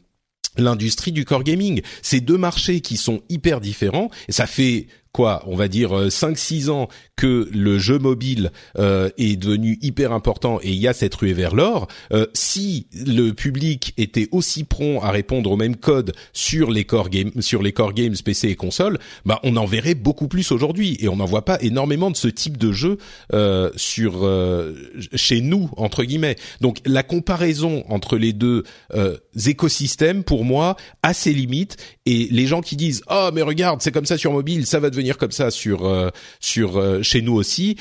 l'industrie 0.56 1.12
du 1.12 1.24
core 1.24 1.44
gaming. 1.44 1.82
Ces 2.02 2.20
deux 2.20 2.38
marchés 2.38 2.80
qui 2.80 2.96
sont 2.96 3.22
hyper 3.28 3.60
différents, 3.60 4.10
et 4.28 4.32
ça 4.32 4.46
fait 4.46 4.86
quoi, 5.16 5.42
on 5.46 5.56
va 5.56 5.66
dire 5.66 5.92
5-6 6.08 6.68
euh, 6.68 6.72
ans 6.72 6.88
que 7.16 7.48
le 7.50 7.78
jeu 7.78 7.98
mobile 7.98 8.52
euh, 8.78 9.08
est 9.16 9.36
devenu 9.36 9.78
hyper 9.80 10.12
important 10.12 10.60
et 10.62 10.68
il 10.68 10.76
y 10.76 10.86
a 10.86 10.92
cette 10.92 11.14
ruée 11.14 11.32
vers 11.32 11.54
l'or. 11.54 11.88
Euh, 12.12 12.26
si 12.34 12.86
le 12.92 13.30
public 13.30 13.94
était 13.96 14.28
aussi 14.30 14.64
prompt 14.64 15.00
à 15.02 15.10
répondre 15.10 15.50
au 15.50 15.56
même 15.56 15.76
code 15.76 16.12
sur 16.34 16.70
les 16.70 16.84
core 16.84 17.08
games, 17.08 17.30
sur 17.40 17.62
les 17.62 17.72
core 17.72 17.94
games 17.94 18.14
PC 18.22 18.48
et 18.48 18.56
consoles, 18.56 18.98
bah 19.24 19.40
on 19.42 19.56
en 19.56 19.64
verrait 19.64 19.94
beaucoup 19.94 20.28
plus 20.28 20.52
aujourd'hui 20.52 20.98
et 21.00 21.08
on 21.08 21.16
n'en 21.16 21.24
voit 21.24 21.46
pas 21.46 21.56
énormément 21.62 22.10
de 22.10 22.16
ce 22.16 22.28
type 22.28 22.58
de 22.58 22.70
jeu 22.72 22.98
euh, 23.32 23.70
sur 23.76 24.26
euh, 24.26 24.74
chez 25.14 25.40
nous 25.40 25.70
entre 25.78 26.04
guillemets. 26.04 26.36
Donc 26.60 26.80
la 26.84 27.02
comparaison 27.02 27.84
entre 27.88 28.18
les 28.18 28.34
deux 28.34 28.64
euh, 28.94 29.16
écosystèmes 29.46 30.24
pour 30.24 30.44
moi 30.44 30.76
a 31.02 31.14
ses 31.14 31.32
limites 31.32 31.78
et 32.04 32.28
les 32.30 32.46
gens 32.46 32.60
qui 32.60 32.76
disent 32.76 33.02
oh 33.08 33.30
mais 33.32 33.40
regarde 33.40 33.80
c'est 33.80 33.92
comme 33.92 34.04
ça 34.04 34.18
sur 34.18 34.32
mobile 34.32 34.66
ça 34.66 34.78
va 34.78 34.90
devenir 34.90 35.05
comme 35.14 35.30
ça 35.30 35.50
sur 35.50 35.86
euh, 35.86 36.10
sur 36.40 36.78
euh, 36.78 37.02
chez 37.02 37.22
nous 37.22 37.34
aussi 37.34 37.76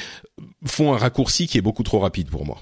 font 0.65 0.93
un 0.93 0.97
raccourci 0.97 1.47
qui 1.47 1.57
est 1.57 1.61
beaucoup 1.61 1.83
trop 1.83 1.99
rapide 1.99 2.29
pour 2.29 2.45
moi. 2.45 2.57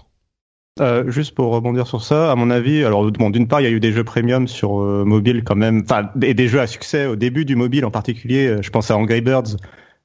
Euh, 0.79 1.11
juste 1.11 1.35
pour 1.35 1.51
rebondir 1.51 1.85
sur 1.85 2.03
ça, 2.03 2.31
à 2.31 2.35
mon 2.35 2.49
avis, 2.49 2.83
alors 2.83 3.11
bon, 3.11 3.29
d'une 3.29 3.47
part, 3.47 3.61
il 3.61 3.65
y 3.65 3.67
a 3.67 3.69
eu 3.69 3.79
des 3.79 3.91
jeux 3.91 4.03
premium 4.03 4.47
sur 4.47 4.81
euh, 4.81 5.03
mobile 5.05 5.43
quand 5.45 5.55
même, 5.55 5.83
enfin, 5.83 6.09
et 6.23 6.33
des 6.33 6.47
jeux 6.47 6.61
à 6.61 6.65
succès 6.65 7.05
au 7.05 7.15
début 7.15 7.45
du 7.45 7.55
mobile 7.55 7.85
en 7.85 7.91
particulier. 7.91 8.57
Je 8.61 8.69
pense 8.71 8.89
à 8.89 8.97
Angry 8.97 9.21
Birds, 9.21 9.57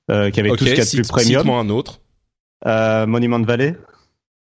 qui 0.09 0.13
avait 0.13 0.51
okay, 0.51 0.59
tout 0.59 0.65
ce 0.67 0.71
qu'il 0.71 0.79
y 0.79 0.81
a 0.81 0.85
de 0.85 0.91
plus 0.91 1.09
premium. 1.09 1.49
Un 1.49 1.71
autre. 1.71 2.01
Monument 2.67 3.41
Valley. 3.41 3.77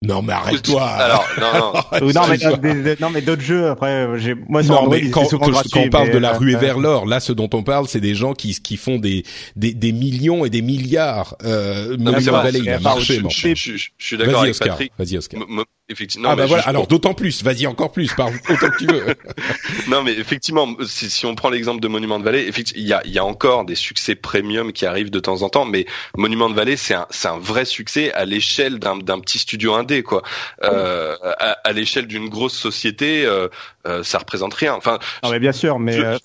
Non 0.02 0.22
mais 0.22 0.32
arrête-toi. 0.32 0.82
Alors 0.86 1.26
non 1.38 1.52
non. 1.52 2.12
non 2.14 2.22
mais 2.62 2.96
non 3.00 3.10
mais 3.10 3.20
d'autres 3.20 3.42
jeux 3.42 3.68
après 3.68 4.18
j'ai 4.18 4.34
moi 4.34 4.62
sur 4.62 4.72
non, 4.72 4.80
Android, 4.80 4.96
mais 4.96 5.10
quand, 5.10 5.28
quand, 5.28 5.50
gratuit, 5.50 5.70
quand, 5.70 5.80
on 5.80 5.90
parle 5.90 6.06
mais, 6.06 6.14
de 6.14 6.18
la 6.18 6.32
ruée 6.32 6.54
euh, 6.54 6.58
vers 6.58 6.78
l'or 6.78 7.04
là 7.04 7.20
ce 7.20 7.32
dont 7.32 7.50
on 7.52 7.62
parle 7.62 7.86
c'est 7.86 8.00
des 8.00 8.14
gens 8.14 8.32
qui 8.32 8.54
qui 8.54 8.78
font 8.78 8.98
des 8.98 9.24
des, 9.56 9.74
des 9.74 9.92
millions 9.92 10.46
et 10.46 10.50
des 10.50 10.62
milliards 10.62 11.36
euh 11.44 11.98
non, 11.98 12.12
Valley 12.12 12.60
il 12.60 12.70
a 12.70 12.80
marché. 12.80 13.20
Je, 13.28 13.54
je, 13.54 13.54
je, 13.54 13.88
je 13.98 14.06
suis 14.06 14.16
d'accord 14.16 14.40
avec 14.40 14.52
Oscar. 14.52 14.68
Patrick. 14.68 14.92
Vas-y 14.98 15.18
Oscar. 15.18 15.42
M 15.42 15.64
effectivement. 15.90 16.30
Ah 16.30 16.36
bah 16.36 16.46
voilà. 16.46 16.62
Alors 16.64 16.86
d'autant 16.86 17.14
plus. 17.14 17.42
Vas-y 17.42 17.66
encore 17.66 17.92
plus. 17.92 18.12
Parle 18.14 18.34
autant 18.48 18.68
que 18.70 18.78
tu 18.78 18.86
veux. 18.86 19.14
non 19.88 20.02
mais 20.02 20.12
effectivement, 20.12 20.68
si, 20.86 21.10
si 21.10 21.26
on 21.26 21.34
prend 21.34 21.50
l'exemple 21.50 21.80
de 21.80 21.88
Monument 21.88 22.18
de 22.18 22.24
Valley, 22.24 22.46
effectivement, 22.46 22.82
il 22.82 22.88
y 22.88 22.92
a 22.92 23.02
il 23.04 23.12
y 23.12 23.18
a 23.18 23.24
encore 23.24 23.64
des 23.64 23.74
succès 23.74 24.14
premium 24.14 24.72
qui 24.72 24.86
arrivent 24.86 25.10
de 25.10 25.20
temps 25.20 25.42
en 25.42 25.48
temps, 25.48 25.64
mais 25.64 25.86
Monument 26.16 26.48
de 26.48 26.54
Valley 26.54 26.76
c'est 26.76 26.94
un 26.94 27.06
c'est 27.10 27.28
un 27.28 27.38
vrai 27.38 27.64
succès 27.64 28.12
à 28.12 28.24
l'échelle 28.24 28.78
d'un 28.78 28.96
d'un 28.96 29.20
petit 29.20 29.38
studio 29.38 29.74
indé 29.74 30.02
quoi. 30.02 30.22
Euh, 30.62 31.16
à, 31.22 31.56
à 31.64 31.72
l'échelle 31.72 32.06
d'une 32.06 32.28
grosse 32.28 32.56
société, 32.56 33.24
euh, 33.24 33.48
euh, 33.86 34.02
ça 34.02 34.18
représente 34.18 34.54
rien. 34.54 34.74
Enfin. 34.74 34.98
Non 35.22 35.30
mais 35.30 35.38
bien 35.38 35.52
sûr, 35.52 35.78
mais. 35.78 35.92
Je, 35.92 36.18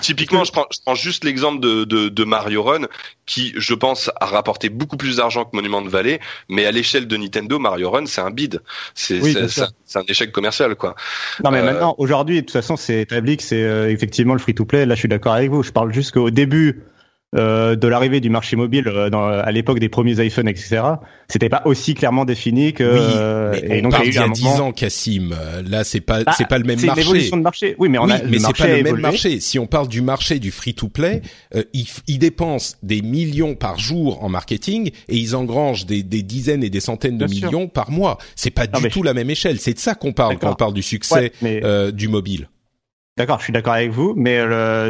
Typiquement, 0.00 0.44
je 0.44 0.52
prends, 0.52 0.66
je 0.70 0.78
prends 0.84 0.94
juste 0.94 1.24
l'exemple 1.24 1.60
de, 1.60 1.84
de, 1.84 2.08
de, 2.08 2.24
Mario 2.24 2.62
Run, 2.62 2.86
qui, 3.24 3.52
je 3.56 3.74
pense, 3.74 4.10
a 4.20 4.26
rapporté 4.26 4.68
beaucoup 4.68 4.96
plus 4.96 5.16
d'argent 5.16 5.44
que 5.44 5.50
Monument 5.54 5.82
de 5.82 5.88
Valley, 5.88 6.20
mais 6.48 6.66
à 6.66 6.72
l'échelle 6.72 7.06
de 7.06 7.16
Nintendo, 7.16 7.58
Mario 7.58 7.90
Run, 7.90 8.06
c'est 8.06 8.20
un 8.20 8.30
bid. 8.30 8.60
C'est 8.94 9.20
c'est 9.86 9.98
un 9.98 10.04
échec 10.08 10.32
commercial, 10.32 10.74
quoi. 10.74 10.96
Non, 11.44 11.50
mais 11.50 11.60
euh, 11.60 11.64
maintenant, 11.64 11.94
aujourd'hui, 11.98 12.36
de 12.36 12.40
toute 12.40 12.52
façon, 12.52 12.76
c'est 12.76 13.00
établi 13.00 13.36
que 13.36 13.42
c'est 13.42 13.62
euh, 13.62 13.90
effectivement 13.90 14.34
le 14.34 14.40
free-to-play. 14.40 14.84
Là, 14.86 14.94
je 14.94 15.00
suis 15.00 15.08
d'accord 15.08 15.32
avec 15.32 15.50
vous. 15.50 15.62
Je 15.62 15.72
parle 15.72 15.92
juste 15.92 16.12
qu'au 16.12 16.30
début, 16.30 16.82
de 17.34 17.88
l'arrivée 17.88 18.20
du 18.20 18.30
marché 18.30 18.56
mobile 18.56 18.88
euh, 18.88 19.10
dans, 19.10 19.26
à 19.26 19.50
l'époque 19.52 19.78
des 19.78 19.88
premiers 19.88 20.24
iPhones, 20.24 20.48
etc. 20.48 20.82
C'était 21.28 21.48
pas 21.48 21.62
aussi 21.64 21.94
clairement 21.94 22.24
défini 22.24 22.72
que. 22.72 22.84
Oui, 22.84 23.14
euh, 23.16 23.54
et 23.62 23.82
donc, 23.82 23.92
parle 23.92 24.06
il 24.06 24.14
y 24.14 24.18
a, 24.18 24.28
10 24.28 24.46
ans, 24.60 24.72
Cassim. 24.72 25.34
Là, 25.68 25.84
c'est 25.84 26.00
pas 26.00 26.24
bah, 26.24 26.32
c'est 26.36 26.48
pas 26.48 26.58
le 26.58 26.64
même 26.64 26.80
marché. 26.80 27.02
C'est 27.02 27.08
l'évolution 27.08 27.36
de 27.36 27.42
marché. 27.42 27.74
Oui, 27.78 27.88
mais 27.88 27.98
on 27.98 28.08
a, 28.08 28.22
mais 28.22 28.38
c'est 28.38 28.56
pas 28.56 28.68
le 28.68 28.82
même 28.82 29.00
marché. 29.00 29.40
Si 29.40 29.58
on 29.58 29.66
parle 29.66 29.88
du 29.88 30.02
marché 30.02 30.38
du 30.38 30.50
free-to-play, 30.50 31.22
ils, 31.72 31.86
ils, 32.06 32.18
dépensent 32.18 32.76
des 32.82 33.02
millions 33.02 33.54
par 33.54 33.78
jour 33.78 34.22
en 34.24 34.28
marketing 34.28 34.90
et 35.08 35.16
ils 35.16 35.36
engrangent 35.36 35.86
des, 35.86 36.02
des 36.02 36.22
dizaines 36.22 36.64
et 36.64 36.70
des 36.70 36.80
centaines 36.80 37.18
de 37.18 37.26
millions 37.26 37.68
par 37.68 37.90
mois. 37.90 38.18
C'est 38.34 38.50
pas 38.50 38.66
du 38.66 38.88
tout 38.88 39.02
la 39.02 39.14
même 39.14 39.30
échelle. 39.30 39.58
C'est 39.58 39.74
de 39.74 39.78
ça 39.78 39.94
qu'on 39.94 40.12
parle 40.12 40.38
quand 40.38 40.52
on 40.52 40.54
parle 40.54 40.74
du 40.74 40.82
succès 40.82 41.32
du 41.92 42.08
mobile. 42.08 42.48
D'accord, 43.16 43.38
je 43.38 43.44
suis 43.44 43.52
d'accord 43.52 43.72
avec 43.72 43.92
vous, 43.92 44.12
mais 44.14 44.38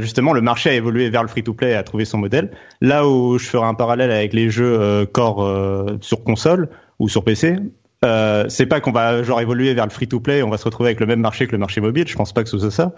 justement 0.03 0.33
le 0.33 0.41
marché 0.41 0.71
a 0.71 0.75
évolué 0.75 1.11
vers 1.11 1.23
le 1.23 1.29
free-to-play 1.29 1.71
et 1.71 1.75
a 1.75 1.85
trouvé 1.85 2.05
son 2.05 2.19
modèle. 2.19 2.51
Là 2.81 3.07
où 3.07 3.39
je 3.39 3.47
ferai 3.47 3.67
un 3.67 3.75
parallèle 3.75 4.11
avec 4.11 4.33
les 4.33 4.51
jeux 4.51 4.81
euh, 4.81 5.07
core 5.07 5.45
euh, 5.45 5.97
sur 6.01 6.25
console 6.25 6.69
ou 6.99 7.09
sur 7.09 7.23
PC, 7.23 7.57
euh, 8.05 8.47
c'est 8.49 8.67
pas 8.67 8.81
qu'on 8.81 8.91
va 8.91 9.23
genre 9.23 9.41
évoluer 9.41 9.75
vers 9.75 9.85
le 9.85 9.91
free-to-play, 9.91 10.43
on 10.43 10.51
va 10.51 10.59
se 10.59 10.65
retrouver 10.65 10.89
avec 10.89 10.99
le 10.99 11.07
même 11.07 11.21
marché 11.21 11.47
que 11.47 11.53
le 11.53 11.59
marché 11.59 11.81
mobile. 11.81 12.09
Je 12.09 12.17
pense 12.17 12.33
pas 12.33 12.43
que 12.43 12.51
ce 12.51 12.59
soit 12.59 12.73
ça. 12.73 12.93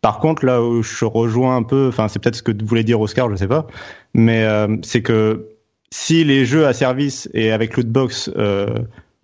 Par 0.00 0.18
contre, 0.18 0.46
là 0.46 0.62
où 0.62 0.82
je 0.82 1.04
rejoins 1.04 1.56
un 1.56 1.62
peu, 1.62 1.88
enfin 1.88 2.08
c'est 2.08 2.18
peut-être 2.18 2.36
ce 2.36 2.42
que 2.42 2.52
voulait 2.64 2.84
dire 2.84 3.00
Oscar, 3.02 3.30
je 3.30 3.36
sais 3.36 3.48
pas, 3.48 3.66
mais 4.14 4.44
euh, 4.44 4.78
c'est 4.82 5.02
que 5.02 5.48
si 5.90 6.24
les 6.24 6.46
jeux 6.46 6.66
à 6.66 6.72
service 6.72 7.28
et 7.34 7.52
avec 7.52 7.76
lootbox 7.76 8.30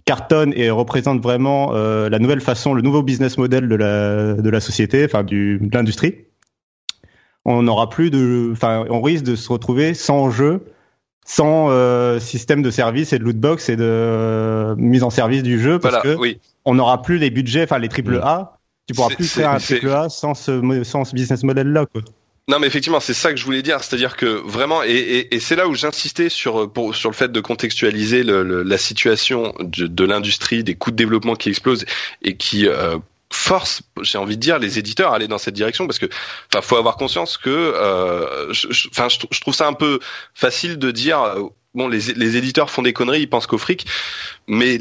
cartonne 0.06 0.54
et 0.56 0.70
représente 0.70 1.20
vraiment 1.20 1.72
euh, 1.74 2.08
la 2.08 2.18
nouvelle 2.18 2.40
façon, 2.40 2.72
le 2.72 2.80
nouveau 2.80 3.02
business 3.02 3.36
model 3.36 3.68
de 3.68 3.74
la 3.74 4.34
de 4.34 4.48
la 4.48 4.60
société, 4.60 5.04
enfin 5.04 5.22
du 5.24 5.58
de 5.60 5.76
l'industrie. 5.76 6.14
On 7.44 7.62
n'aura 7.62 7.90
plus 7.90 8.10
de, 8.10 8.50
enfin, 8.52 8.84
on 8.88 9.02
risque 9.02 9.24
de 9.24 9.36
se 9.36 9.52
retrouver 9.52 9.94
sans 9.94 10.30
jeu, 10.30 10.64
sans 11.24 11.68
euh, 11.70 12.18
système 12.18 12.62
de 12.62 12.70
service 12.70 13.12
et 13.12 13.18
de 13.18 13.24
lootbox 13.24 13.68
et 13.68 13.76
de 13.76 13.84
euh, 13.84 14.74
mise 14.76 15.02
en 15.02 15.10
service 15.10 15.42
du 15.42 15.60
jeu 15.60 15.78
parce 15.78 16.02
que 16.02 16.16
on 16.64 16.74
n'aura 16.74 17.02
plus 17.02 17.18
les 17.18 17.30
budgets, 17.30 17.64
enfin 17.64 17.78
les 17.78 17.88
triple 17.88 18.20
A. 18.22 18.58
Tu 18.88 18.94
pourras 18.94 19.14
plus 19.14 19.30
faire 19.30 19.50
un 19.50 19.58
triple 19.58 19.90
A 19.90 20.08
sans 20.08 20.34
ce 20.34 20.82
sans 20.84 21.04
ce 21.04 21.14
business 21.14 21.42
model 21.42 21.68
là 21.72 21.84
quoi. 21.86 22.02
Non, 22.48 22.60
mais 22.60 22.68
effectivement, 22.68 23.00
c'est 23.00 23.14
ça 23.14 23.32
que 23.32 23.36
je 23.36 23.44
voulais 23.44 23.62
dire, 23.62 23.82
c'est-à-dire 23.82 24.16
que 24.16 24.26
vraiment, 24.26 24.84
et, 24.84 24.90
et, 24.90 25.34
et 25.34 25.40
c'est 25.40 25.56
là 25.56 25.66
où 25.66 25.74
j'insistais 25.74 26.28
sur 26.28 26.72
pour, 26.72 26.94
sur 26.94 27.10
le 27.10 27.14
fait 27.14 27.32
de 27.32 27.40
contextualiser 27.40 28.22
le, 28.22 28.62
la 28.62 28.78
situation 28.78 29.52
de, 29.58 29.88
de 29.88 30.04
l'industrie, 30.04 30.62
des 30.62 30.76
coûts 30.76 30.92
de 30.92 30.96
développement 30.96 31.34
qui 31.34 31.48
explosent 31.48 31.84
et 32.22 32.36
qui 32.36 32.68
euh, 32.68 32.98
force, 33.32 33.82
j'ai 34.02 34.18
envie 34.18 34.36
de 34.36 34.40
dire, 34.40 34.60
les 34.60 34.78
éditeurs 34.78 35.12
à 35.12 35.16
aller 35.16 35.26
dans 35.26 35.38
cette 35.38 35.54
direction 35.54 35.88
parce 35.88 35.98
que, 35.98 36.06
enfin, 36.52 36.62
faut 36.62 36.76
avoir 36.76 36.96
conscience 36.96 37.36
que, 37.36 37.50
euh, 37.50 38.52
enfin, 38.92 39.08
je, 39.08 39.26
je, 39.28 39.40
trouve 39.40 39.54
ça 39.54 39.66
un 39.66 39.72
peu 39.72 39.98
facile 40.34 40.78
de 40.78 40.92
dire 40.92 41.20
euh, 41.22 41.42
bon, 41.76 41.88
les, 41.88 42.36
éditeurs 42.36 42.70
font 42.70 42.82
des 42.82 42.92
conneries, 42.92 43.20
ils 43.20 43.30
pensent 43.30 43.46
qu'au 43.46 43.58
fric, 43.58 43.86
mais 44.48 44.78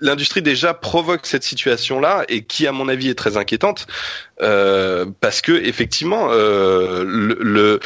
l'industrie 0.00 0.42
déjà 0.42 0.74
provoque 0.74 1.24
cette 1.24 1.44
situation-là 1.44 2.24
et 2.28 2.42
qui, 2.42 2.66
à 2.66 2.72
mon 2.72 2.88
avis, 2.88 3.08
est 3.08 3.14
très 3.14 3.36
inquiétante 3.36 3.86
euh, 4.42 5.06
parce 5.20 5.40
que 5.40 5.52
effectivement, 5.52 6.28
euh, 6.30 7.04
le, 7.06 7.80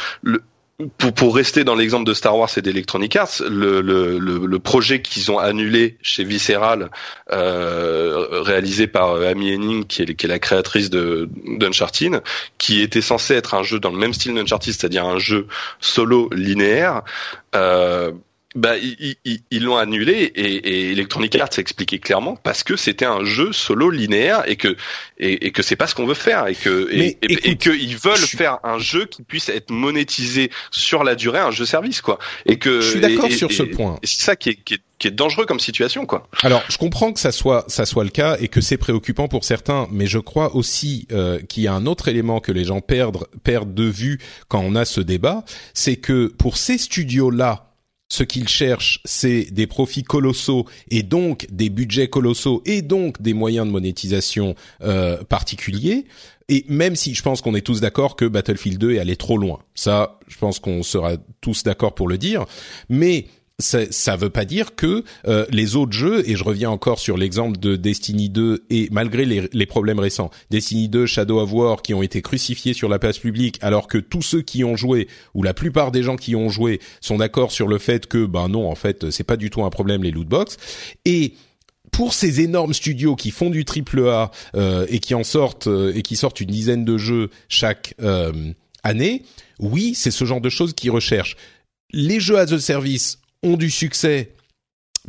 pour, 0.97 1.13
pour, 1.13 1.35
rester 1.35 1.63
dans 1.63 1.75
l'exemple 1.75 2.05
de 2.05 2.13
Star 2.13 2.37
Wars 2.37 2.49
et 2.57 2.61
d'Electronic 2.61 3.15
Arts, 3.15 3.41
le, 3.49 3.81
le, 3.81 4.17
le, 4.17 4.59
projet 4.59 5.01
qu'ils 5.01 5.31
ont 5.31 5.37
annulé 5.37 5.97
chez 6.01 6.23
Visceral, 6.23 6.89
euh, 7.31 8.41
réalisé 8.41 8.87
par 8.87 9.11
euh, 9.11 9.31
Amy 9.31 9.53
Henning, 9.53 9.85
qui 9.85 10.01
est, 10.01 10.15
qui 10.15 10.25
est 10.25 10.29
la 10.29 10.39
créatrice 10.39 10.89
de 10.89 11.29
d'Uncharted, 11.45 12.21
qui 12.57 12.81
était 12.81 13.01
censé 13.01 13.33
être 13.33 13.53
un 13.53 13.63
jeu 13.63 13.79
dans 13.79 13.91
le 13.91 13.97
même 13.97 14.13
style 14.13 14.33
d'Uncharted, 14.33 14.73
c'est-à-dire 14.73 15.05
un 15.05 15.19
jeu 15.19 15.47
solo 15.79 16.29
linéaire, 16.31 17.01
euh, 17.55 18.11
bah, 18.55 18.75
ils 18.77 19.63
l'ont 19.63 19.77
annulé 19.77 20.31
et, 20.35 20.41
et, 20.41 20.91
Electronic 20.91 21.35
Arts 21.35 21.49
a 21.57 21.59
expliqué 21.59 21.99
clairement 21.99 22.35
parce 22.35 22.63
que 22.63 22.75
c'était 22.75 23.05
un 23.05 23.23
jeu 23.23 23.51
solo 23.51 23.89
linéaire 23.89 24.43
et 24.47 24.55
que 24.55 24.75
et, 25.17 25.47
et 25.47 25.51
que 25.51 25.63
c'est 25.63 25.75
pas 25.75 25.87
ce 25.87 25.95
qu'on 25.95 26.05
veut 26.05 26.13
faire 26.13 26.47
et 26.47 26.55
que 26.55 26.89
et, 26.91 27.17
et 27.21 27.57
qu'ils 27.57 27.97
veulent 27.97 28.17
faire 28.17 28.59
un 28.63 28.77
jeu 28.77 29.05
qui 29.05 29.23
puisse 29.23 29.49
être 29.49 29.71
monétisé 29.71 30.51
sur 30.71 31.03
la 31.03 31.15
durée, 31.15 31.39
un 31.39 31.51
jeu 31.51 31.65
service 31.65 32.01
quoi. 32.01 32.19
Et 32.45 32.57
que 32.57 32.81
je 32.81 32.89
suis 32.91 32.99
d'accord 32.99 33.31
sur 33.31 33.51
ce 33.51 33.63
point. 33.63 33.97
C'est 34.03 34.21
ça 34.21 34.35
qui 34.35 34.49
est, 34.49 34.55
qui 34.55 34.75
est 34.75 34.81
qui 35.03 35.09
est 35.09 35.11
dangereux 35.11 35.45
comme 35.45 35.59
situation, 35.59 36.05
quoi. 36.05 36.29
Alors, 36.43 36.63
je 36.69 36.77
comprends 36.77 37.11
que 37.11 37.19
ça 37.19 37.33
soit 37.33 37.65
ça 37.67 37.85
soit 37.85 38.05
le 38.05 38.09
cas 38.09 38.37
et 38.39 38.47
que 38.47 38.61
c'est 38.61 38.77
préoccupant 38.77 39.27
pour 39.27 39.43
certains, 39.43 39.85
mais 39.91 40.05
je 40.05 40.17
crois 40.17 40.55
aussi 40.55 41.09
euh, 41.11 41.41
qu'il 41.41 41.63
y 41.63 41.67
a 41.67 41.73
un 41.73 41.85
autre 41.87 42.07
élément 42.07 42.39
que 42.39 42.53
les 42.53 42.63
gens 42.63 42.79
perdent 42.79 43.27
perdent 43.43 43.73
de 43.73 43.83
vue 43.83 44.19
quand 44.47 44.61
on 44.61 44.75
a 44.75 44.85
ce 44.85 45.01
débat, 45.01 45.43
c'est 45.73 45.97
que 45.97 46.27
pour 46.27 46.55
ces 46.55 46.77
studios 46.77 47.31
là 47.31 47.72
ce 48.09 48.23
qu'ils 48.23 48.47
cherchent, 48.47 49.01
c'est 49.05 49.45
des 49.51 49.65
profits 49.65 50.03
colossaux 50.03 50.65
et 50.89 51.03
donc 51.03 51.47
des 51.51 51.69
budgets 51.69 52.09
colossaux 52.09 52.61
et 52.65 52.81
donc 52.81 53.21
des 53.21 53.33
moyens 53.33 53.65
de 53.65 53.71
monétisation 53.71 54.55
euh, 54.83 55.23
particuliers. 55.23 56.05
Et 56.49 56.65
même 56.67 56.95
si 56.95 57.13
je 57.15 57.23
pense 57.23 57.41
qu'on 57.41 57.55
est 57.55 57.61
tous 57.61 57.81
d'accord 57.81 58.15
que 58.15 58.25
Battlefield 58.25 58.77
2 58.77 58.93
est 58.93 58.99
allé 58.99 59.15
trop 59.15 59.37
loin, 59.37 59.59
ça, 59.73 60.19
je 60.27 60.37
pense 60.37 60.59
qu'on 60.59 60.83
sera 60.83 61.13
tous 61.41 61.63
d'accord 61.63 61.95
pour 61.95 62.07
le 62.07 62.17
dire. 62.17 62.45
Mais 62.89 63.27
ça, 63.59 64.15
veut 64.15 64.29
pas 64.31 64.45
dire 64.45 64.75
que 64.75 65.03
euh, 65.27 65.45
les 65.51 65.75
autres 65.75 65.93
jeux, 65.93 66.27
et 66.27 66.35
je 66.35 66.43
reviens 66.43 66.71
encore 66.71 66.99
sur 66.99 67.17
l'exemple 67.17 67.59
de 67.59 67.75
Destiny 67.75 68.29
2, 68.29 68.65
et 68.69 68.87
malgré 68.91 69.25
les, 69.25 69.47
les, 69.51 69.65
problèmes 69.65 69.99
récents, 69.99 70.31
Destiny 70.49 70.89
2, 70.89 71.05
Shadow 71.05 71.39
of 71.39 71.53
War, 71.53 71.81
qui 71.81 71.93
ont 71.93 72.01
été 72.01 72.21
crucifiés 72.21 72.73
sur 72.73 72.89
la 72.89 72.97
place 72.97 73.19
publique, 73.19 73.59
alors 73.61 73.87
que 73.87 73.99
tous 73.99 74.23
ceux 74.23 74.41
qui 74.41 74.63
ont 74.63 74.75
joué, 74.75 75.07
ou 75.35 75.43
la 75.43 75.53
plupart 75.53 75.91
des 75.91 76.01
gens 76.01 76.15
qui 76.15 76.35
ont 76.35 76.49
joué, 76.49 76.79
sont 76.99 77.17
d'accord 77.17 77.51
sur 77.51 77.67
le 77.67 77.77
fait 77.77 78.07
que, 78.07 78.25
ben 78.25 78.47
non, 78.47 78.69
en 78.69 78.75
fait, 78.75 79.11
c'est 79.11 79.23
pas 79.23 79.37
du 79.37 79.51
tout 79.51 79.63
un 79.63 79.69
problème 79.69 80.03
les 80.03 80.11
lootbox, 80.11 80.57
et 81.05 81.33
pour 81.91 82.15
ces 82.15 82.41
énormes 82.41 82.73
studios 82.73 83.15
qui 83.15 83.29
font 83.29 83.51
du 83.51 83.65
triple 83.65 84.07
A 84.07 84.31
euh, 84.55 84.87
et 84.89 84.99
qui 84.99 85.13
en 85.13 85.23
sortent 85.23 85.67
euh, 85.67 85.93
et 85.93 86.01
qui 86.01 86.15
sortent 86.15 86.41
une 86.41 86.49
dizaine 86.49 86.85
de 86.85 86.97
jeux 86.97 87.29
chaque 87.49 87.93
année, 88.81 89.23
oui, 89.59 89.93
c'est 89.95 90.11
ce 90.11 90.25
genre 90.25 90.41
de 90.41 90.49
choses 90.49 90.73
qu'ils 90.73 90.91
recherchent. 90.91 91.37
Les 91.91 92.19
jeux 92.19 92.39
as 92.39 92.51
a 92.51 92.59
service, 92.59 93.19
ont 93.43 93.57
du 93.57 93.69
succès 93.69 94.33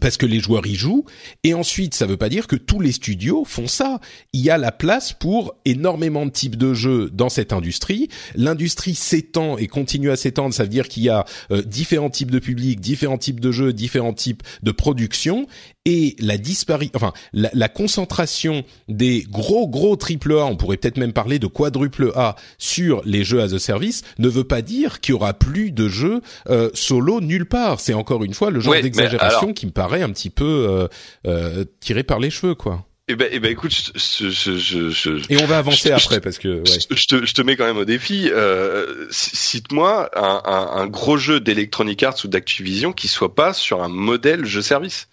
parce 0.01 0.17
que 0.17 0.27
les 0.27 0.41
joueurs 0.41 0.67
y 0.67 0.75
jouent. 0.75 1.05
Et 1.45 1.55
ensuite, 1.55 1.95
ça 1.95 2.07
ne 2.07 2.11
veut 2.11 2.17
pas 2.17 2.29
dire 2.29 2.47
que 2.47 2.57
tous 2.57 2.81
les 2.81 2.93
studios 2.93 3.45
font 3.45 3.67
ça. 3.67 4.01
Il 4.33 4.41
y 4.41 4.51
a 4.51 4.59
la 4.59 4.73
place 4.73 5.13
pour 5.13 5.55
énormément 5.65 6.27
de 6.27 6.31
types 6.31 6.57
de 6.57 6.75
jeux 6.75 7.11
dans 7.13 7.29
cette 7.29 7.53
industrie. 7.53 8.09
L'industrie 8.35 8.95
s'étend 8.95 9.57
et 9.57 9.67
continue 9.67 10.11
à 10.11 10.17
s'étendre. 10.17 10.55
Ça 10.55 10.65
veut 10.65 10.69
dire 10.69 10.89
qu'il 10.89 11.05
y 11.05 11.09
a 11.09 11.25
euh, 11.51 11.63
différents 11.63 12.11
types 12.11 12.31
de 12.31 12.39
publics, 12.39 12.81
différents 12.81 13.19
types 13.19 13.41
de 13.41 13.53
jeux, 13.53 13.73
différents 13.73 14.13
types 14.13 14.43
de 14.63 14.73
production 14.73 15.47
et 15.85 16.17
la 16.19 16.39
dispari 16.39 16.91
enfin 16.95 17.13
la, 17.33 17.51
la, 17.53 17.69
concentration 17.69 18.65
des 18.89 19.27
gros 19.29 19.69
gros 19.69 19.97
triple 19.97 20.33
A, 20.33 20.47
on 20.47 20.57
pourrait 20.57 20.79
peut-être 20.79 20.97
même 20.97 21.13
parler 21.13 21.39
de 21.39 21.47
quadruple 21.47 22.11
A 22.17 22.37
sur 22.59 23.03
les 23.05 23.25
jeux 23.25 23.43
as 23.43 23.53
a 23.53 23.59
service, 23.59 24.03
ne 24.19 24.29
veut 24.29 24.45
pas 24.45 24.63
dire 24.63 25.01
qu'il 25.01 25.13
y 25.13 25.15
aura 25.15 25.35
plus 25.35 25.73
de 25.73 25.89
jeux 25.89 26.21
euh, 26.49 26.71
solo 26.73 27.21
nulle 27.21 27.47
part. 27.47 27.81
C'est 27.81 27.95
encore 27.95 28.25
une 28.25 28.35
fois 28.35 28.51
le 28.51 28.61
genre 28.61 28.75
d'exagération 28.75 29.53
qui 29.53 29.67
me 29.67 29.73
paraît 29.73 30.03
un 30.03 30.11
petit 30.11 30.31
peu 30.31 30.67
euh, 30.69 30.89
euh, 31.27 31.65
tiré 31.81 32.03
par 32.03 32.19
les 32.19 32.31
cheveux, 32.31 32.55
quoi. 32.55 32.87
Eh 33.07 33.17
ben, 33.17 33.29
eh 33.31 33.39
ben, 33.39 33.53
écoute, 33.53 33.93
je, 33.95 34.31
je, 34.31 34.89
je, 34.89 35.11
et 35.29 35.43
on 35.43 35.45
va 35.45 35.59
avancer 35.59 35.91
après 35.91 36.23
parce 36.23 36.39
que 36.39 36.61
ouais. 36.61 36.79
je, 36.91 37.07
te, 37.07 37.27
je 37.27 37.35
te 37.35 37.43
mets 37.43 37.55
quand 37.55 37.67
même 37.67 37.77
au 37.77 37.85
défi. 37.85 38.31
Euh, 38.33 39.07
Cite-moi 39.11 40.09
un, 40.17 40.41
un, 40.47 40.81
un, 40.81 40.87
gros 40.87 41.19
jeu 41.19 41.39
d'Electronic 41.39 42.03
Arts 42.03 42.17
ou 42.25 42.29
d'Activision 42.29 42.95
qui 42.95 43.09
soit 43.09 43.35
pas 43.35 43.53
sur 43.53 43.83
un 43.83 43.89
modèle 43.89 44.47
jeu 44.47 44.63
service. 44.63 45.09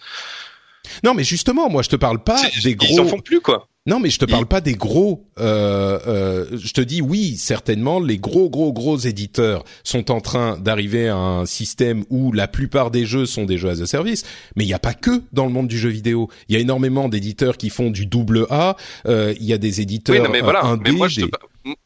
Non, 1.04 1.14
mais 1.14 1.24
justement, 1.24 1.70
moi, 1.70 1.82
je 1.82 1.90
te 1.90 1.96
parle 1.96 2.24
pas 2.24 2.42
des 2.64 2.76
gros. 2.76 2.88
Ils 2.90 2.96
s'en 2.96 3.08
font 3.08 3.20
plus, 3.20 3.42
quoi. 3.42 3.68
Non, 3.88 4.00
mais 4.00 4.12
je 4.12 4.20
te 4.20 4.26
parle 4.26 4.46
pas 4.46 4.62
des 4.62 4.76
gros. 4.76 5.26
Euh, 5.40 6.00
euh, 6.06 6.46
je 6.54 6.72
te 6.72 6.82
dis 6.82 7.02
oui, 7.02 7.36
certainement, 7.38 8.00
les 8.00 8.20
gros, 8.20 8.48
gros, 8.48 8.72
gros 8.72 8.98
éditeurs 8.98 9.64
sont 9.84 10.12
en 10.12 10.22
train 10.22 10.60
d'arriver 10.60 11.10
à 11.10 11.18
un 11.18 11.48
système 11.48 12.06
où 12.12 12.32
la 12.32 12.48
plupart 12.48 12.92
des 12.92 13.08
jeux 13.08 13.26
sont 13.26 13.46
des 13.46 13.58
jeux 13.58 13.70
as 13.70 13.82
a 13.82 13.88
service. 13.88 14.24
Mais 14.56 14.66
il 14.66 14.68
n'y 14.68 14.76
a 14.76 14.80
pas 14.80 14.94
que 14.94 15.24
dans 15.32 15.46
le 15.46 15.52
monde 15.52 15.68
du 15.68 15.80
jeu 15.80 15.90
vidéo. 15.90 16.30
Il 16.48 16.54
y 16.54 16.58
a 16.60 16.62
énormément 16.62 17.10
d'éditeurs 17.10 17.58
qui 17.58 17.72
font 17.72 17.90
du 17.90 18.06
double 18.06 18.46
A. 18.52 18.76
Euh, 19.08 19.34
il 19.40 19.48
y 19.48 19.54
a 19.54 19.58
des 19.58 19.82
éditeurs 19.82 20.16
oui, 20.16 20.22
non, 20.22 20.30
mais 20.30 20.42
voilà. 20.42 20.78
mais 20.80 20.92
moi, 20.92 21.08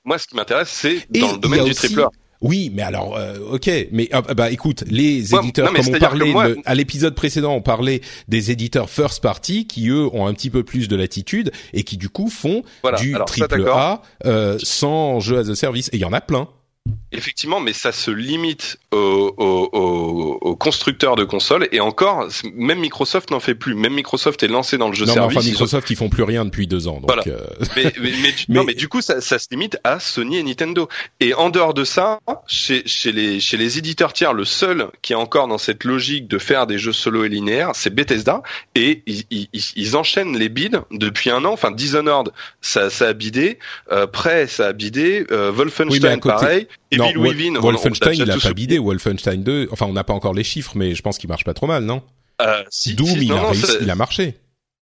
moi, 0.04 0.18
ce 0.18 0.28
qui 0.28 0.36
m'intéresse, 0.36 0.70
c'est 0.70 1.08
dans 1.18 1.32
le 1.32 1.38
domaine 1.38 1.64
du 1.64 1.74
triple 1.74 2.02
A. 2.02 2.10
Oui, 2.42 2.72
mais 2.74 2.82
alors, 2.82 3.18
euh, 3.18 3.38
ok, 3.52 3.70
mais 3.92 4.10
ah, 4.12 4.22
bah 4.22 4.52
écoute, 4.52 4.84
les 4.88 5.34
éditeurs, 5.34 5.74
comme 5.74 5.96
on 5.96 6.00
parlait 6.00 6.34
à 6.66 6.76
l'épisode 6.76 7.16
précédent, 7.16 7.54
on 7.54 7.62
parlait 7.62 8.02
des 8.28 8.52
éditeurs 8.52 8.90
first 8.90 9.22
party 9.22 9.68
qui 9.68 9.90
eux 9.90 10.08
ont 10.14 10.28
un 10.28 10.34
petit 10.34 10.50
peu 10.50 10.64
plus 10.64 10.88
de 10.88 10.96
latitude 10.96 11.52
et 11.74 11.84
qui 11.84 11.98
du 11.98 12.10
coup 12.10 12.30
font 12.30 12.64
du 12.98 13.16
triple 13.26 13.68
A 13.70 14.02
euh, 14.26 14.58
sans 14.62 15.20
jeu 15.20 15.40
as 15.40 15.50
a 15.50 15.56
service. 15.56 15.90
Et 15.90 15.98
il 15.98 16.02
y 16.02 16.06
en 16.06 16.14
a 16.14 16.22
plein. 16.22 16.48
Effectivement, 17.12 17.60
mais 17.60 17.72
ça 17.72 17.92
se 17.92 18.12
limite 18.12 18.78
aux, 18.92 19.34
aux, 19.38 19.70
aux, 19.72 20.38
aux, 20.42 20.56
constructeurs 20.56 21.16
de 21.16 21.24
consoles 21.24 21.70
et 21.72 21.80
encore, 21.80 22.28
même 22.54 22.80
Microsoft 22.80 23.32
n'en 23.32 23.40
fait 23.40 23.56
plus. 23.56 23.74
Même 23.74 23.94
Microsoft 23.94 24.44
est 24.44 24.48
lancé 24.48 24.78
dans 24.78 24.90
le 24.90 24.96
jeu 24.96 25.06
non, 25.06 25.14
service. 25.14 25.36
Mais 25.36 25.40
enfin, 25.40 25.50
Microsoft, 25.50 25.90
ils, 25.90 25.96
font 25.96 26.10
plus 26.10 26.24
rien 26.24 26.44
depuis 26.44 26.68
deux 26.68 26.88
ans. 26.88 27.00
Donc 27.00 27.06
voilà. 27.06 27.24
euh... 27.28 27.40
mais, 27.76 27.94
mais, 28.02 28.12
mais, 28.22 28.32
du, 28.38 28.46
non, 28.50 28.64
mais 28.66 28.74
du 28.74 28.90
coup, 28.90 29.02
ça, 29.02 29.22
ça, 29.22 29.40
se 29.40 29.48
limite 29.52 29.78
à 29.84 30.00
Sony 30.00 30.38
et 30.38 30.44
Nintendo. 30.44 30.90
Et 31.22 31.34
en 31.34 31.50
dehors 31.50 31.74
de 31.74 31.86
ça, 31.86 32.20
chez, 32.48 32.84
chez 32.86 33.12
les 33.12 33.40
chez 33.40 33.56
les 33.56 33.78
éditeurs 33.78 34.12
tiers, 34.12 34.34
le 34.34 34.46
seul 34.46 34.90
qui 35.02 35.14
est 35.14 35.18
encore 35.18 35.48
dans 35.48 35.58
cette 35.58 35.86
logique 35.86 36.28
de 36.28 36.38
faire 36.38 36.68
des 36.68 36.78
jeux 36.78 36.94
solo 36.94 37.24
et 37.24 37.30
linéaires, 37.30 37.72
c'est 37.76 37.94
Bethesda. 37.94 38.42
Et 38.76 39.04
ils, 39.06 39.24
ils, 39.30 39.48
ils, 39.76 39.96
enchaînent 39.96 40.38
les 40.38 40.50
bids 40.50 40.72
depuis 40.92 41.30
un 41.30 41.46
an. 41.46 41.54
Enfin, 41.54 41.72
Dishonored, 41.72 42.32
ça, 42.62 42.90
ça 42.90 43.08
a 43.08 43.14
bidé. 43.14 43.58
Euh, 43.92 44.06
Prey, 44.06 44.48
ça 44.48 44.68
a 44.68 44.74
bidé. 44.74 45.26
Euh, 45.32 45.52
Wolfenstein, 45.52 46.16
oui, 46.16 46.20
pareil. 46.20 46.68
Et 46.91 46.97
non, 46.97 47.11
Bill 47.11 47.57
Wolfenstein, 47.57 48.13
il 48.13 48.32
a 48.32 48.38
pas 48.38 48.53
bidé. 48.53 48.80
Wolfenstein 48.80 49.43
2, 49.43 49.69
enfin, 49.71 49.86
on 49.88 49.93
n'a 49.93 50.03
pas 50.03 50.13
encore 50.13 50.34
les 50.34 50.43
chiffres, 50.43 50.73
mais 50.76 50.95
je 50.95 51.01
pense 51.01 51.17
qu'il 51.17 51.30
marche 51.30 51.43
pas 51.43 51.53
trop 51.53 51.67
mal, 51.67 51.84
non? 51.84 52.01
Euh, 52.41 52.63
si, 52.69 52.95
Doom, 52.95 53.07
si, 53.07 53.17
il, 53.21 53.28
non, 53.30 53.38
a 53.38 53.41
non, 53.41 53.49
réussi, 53.49 53.78
il 53.82 53.89
a 53.89 53.95
marché. 53.95 54.38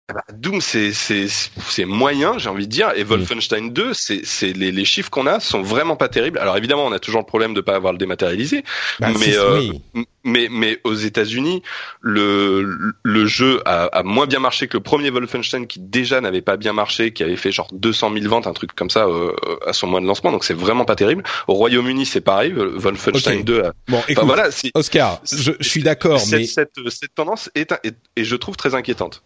Bah, 0.08 0.24
Doom, 0.32 0.60
c'est 0.60 1.84
moyen, 1.86 2.36
j'ai 2.36 2.48
envie 2.48 2.66
de 2.66 2.72
dire, 2.72 2.92
et 2.96 3.04
Wolfenstein 3.04 3.70
2, 3.70 3.92
c'est 3.94 4.52
les, 4.52 4.72
les 4.72 4.84
chiffres 4.84 5.10
qu'on 5.10 5.26
a 5.26 5.38
sont 5.40 5.62
vraiment 5.62 5.96
pas 5.96 6.08
terribles. 6.08 6.38
Alors 6.38 6.56
évidemment, 6.56 6.84
on 6.84 6.92
a 6.92 6.98
toujours 6.98 7.20
le 7.20 7.26
problème 7.26 7.54
de 7.54 7.60
pas 7.60 7.76
avoir 7.76 7.92
le 7.92 7.98
dématérialisé, 7.98 8.64
bah, 8.98 9.08
mais 9.18 9.36
euh, 9.36 9.60
oui. 9.94 10.06
mais 10.24 10.48
mais 10.50 10.80
aux 10.84 10.94
États-Unis, 10.94 11.62
le 12.00 12.94
le 13.02 13.26
jeu 13.26 13.62
a, 13.64 13.84
a, 13.84 14.02
moins 14.02 14.26
bien 14.26 14.40
marché 14.40 14.66
que 14.66 14.76
le 14.76 14.82
premier 14.82 15.10
Wolfenstein 15.10 15.66
qui 15.66 15.78
déjà 15.78 16.20
n'avait 16.20 16.42
pas 16.42 16.56
bien 16.56 16.72
marché, 16.72 17.12
qui 17.12 17.22
avait 17.22 17.36
fait 17.36 17.52
genre 17.52 17.68
200 17.72 18.12
000 18.12 18.28
ventes, 18.28 18.46
un 18.46 18.52
truc 18.52 18.74
comme 18.74 18.90
ça 18.90 19.06
euh, 19.06 19.32
à 19.66 19.72
son 19.72 19.86
mois 19.86 20.00
de 20.00 20.06
lancement. 20.06 20.32
Donc 20.32 20.44
c'est 20.44 20.54
vraiment 20.54 20.84
pas 20.84 20.96
terrible. 20.96 21.22
Au 21.46 21.54
Royaume-Uni, 21.54 22.06
c'est 22.06 22.20
pareil. 22.20 22.52
Wolfenstein 22.52 23.34
okay. 23.36 23.44
2. 23.44 23.60
A... 23.62 23.72
Bon, 23.88 23.98
enfin, 23.98 24.06
écoute, 24.08 24.24
voilà, 24.26 24.48
Oscar, 24.74 25.20
je, 25.30 25.52
je 25.58 25.68
suis 25.68 25.82
d'accord, 25.82 26.20
mais 26.32 26.44
cette, 26.44 26.74
cette 26.88 27.14
tendance 27.14 27.50
est, 27.54 27.72
est 27.84 27.96
et 28.16 28.24
je 28.24 28.36
trouve 28.36 28.56
très 28.56 28.74
inquiétante 28.74 29.22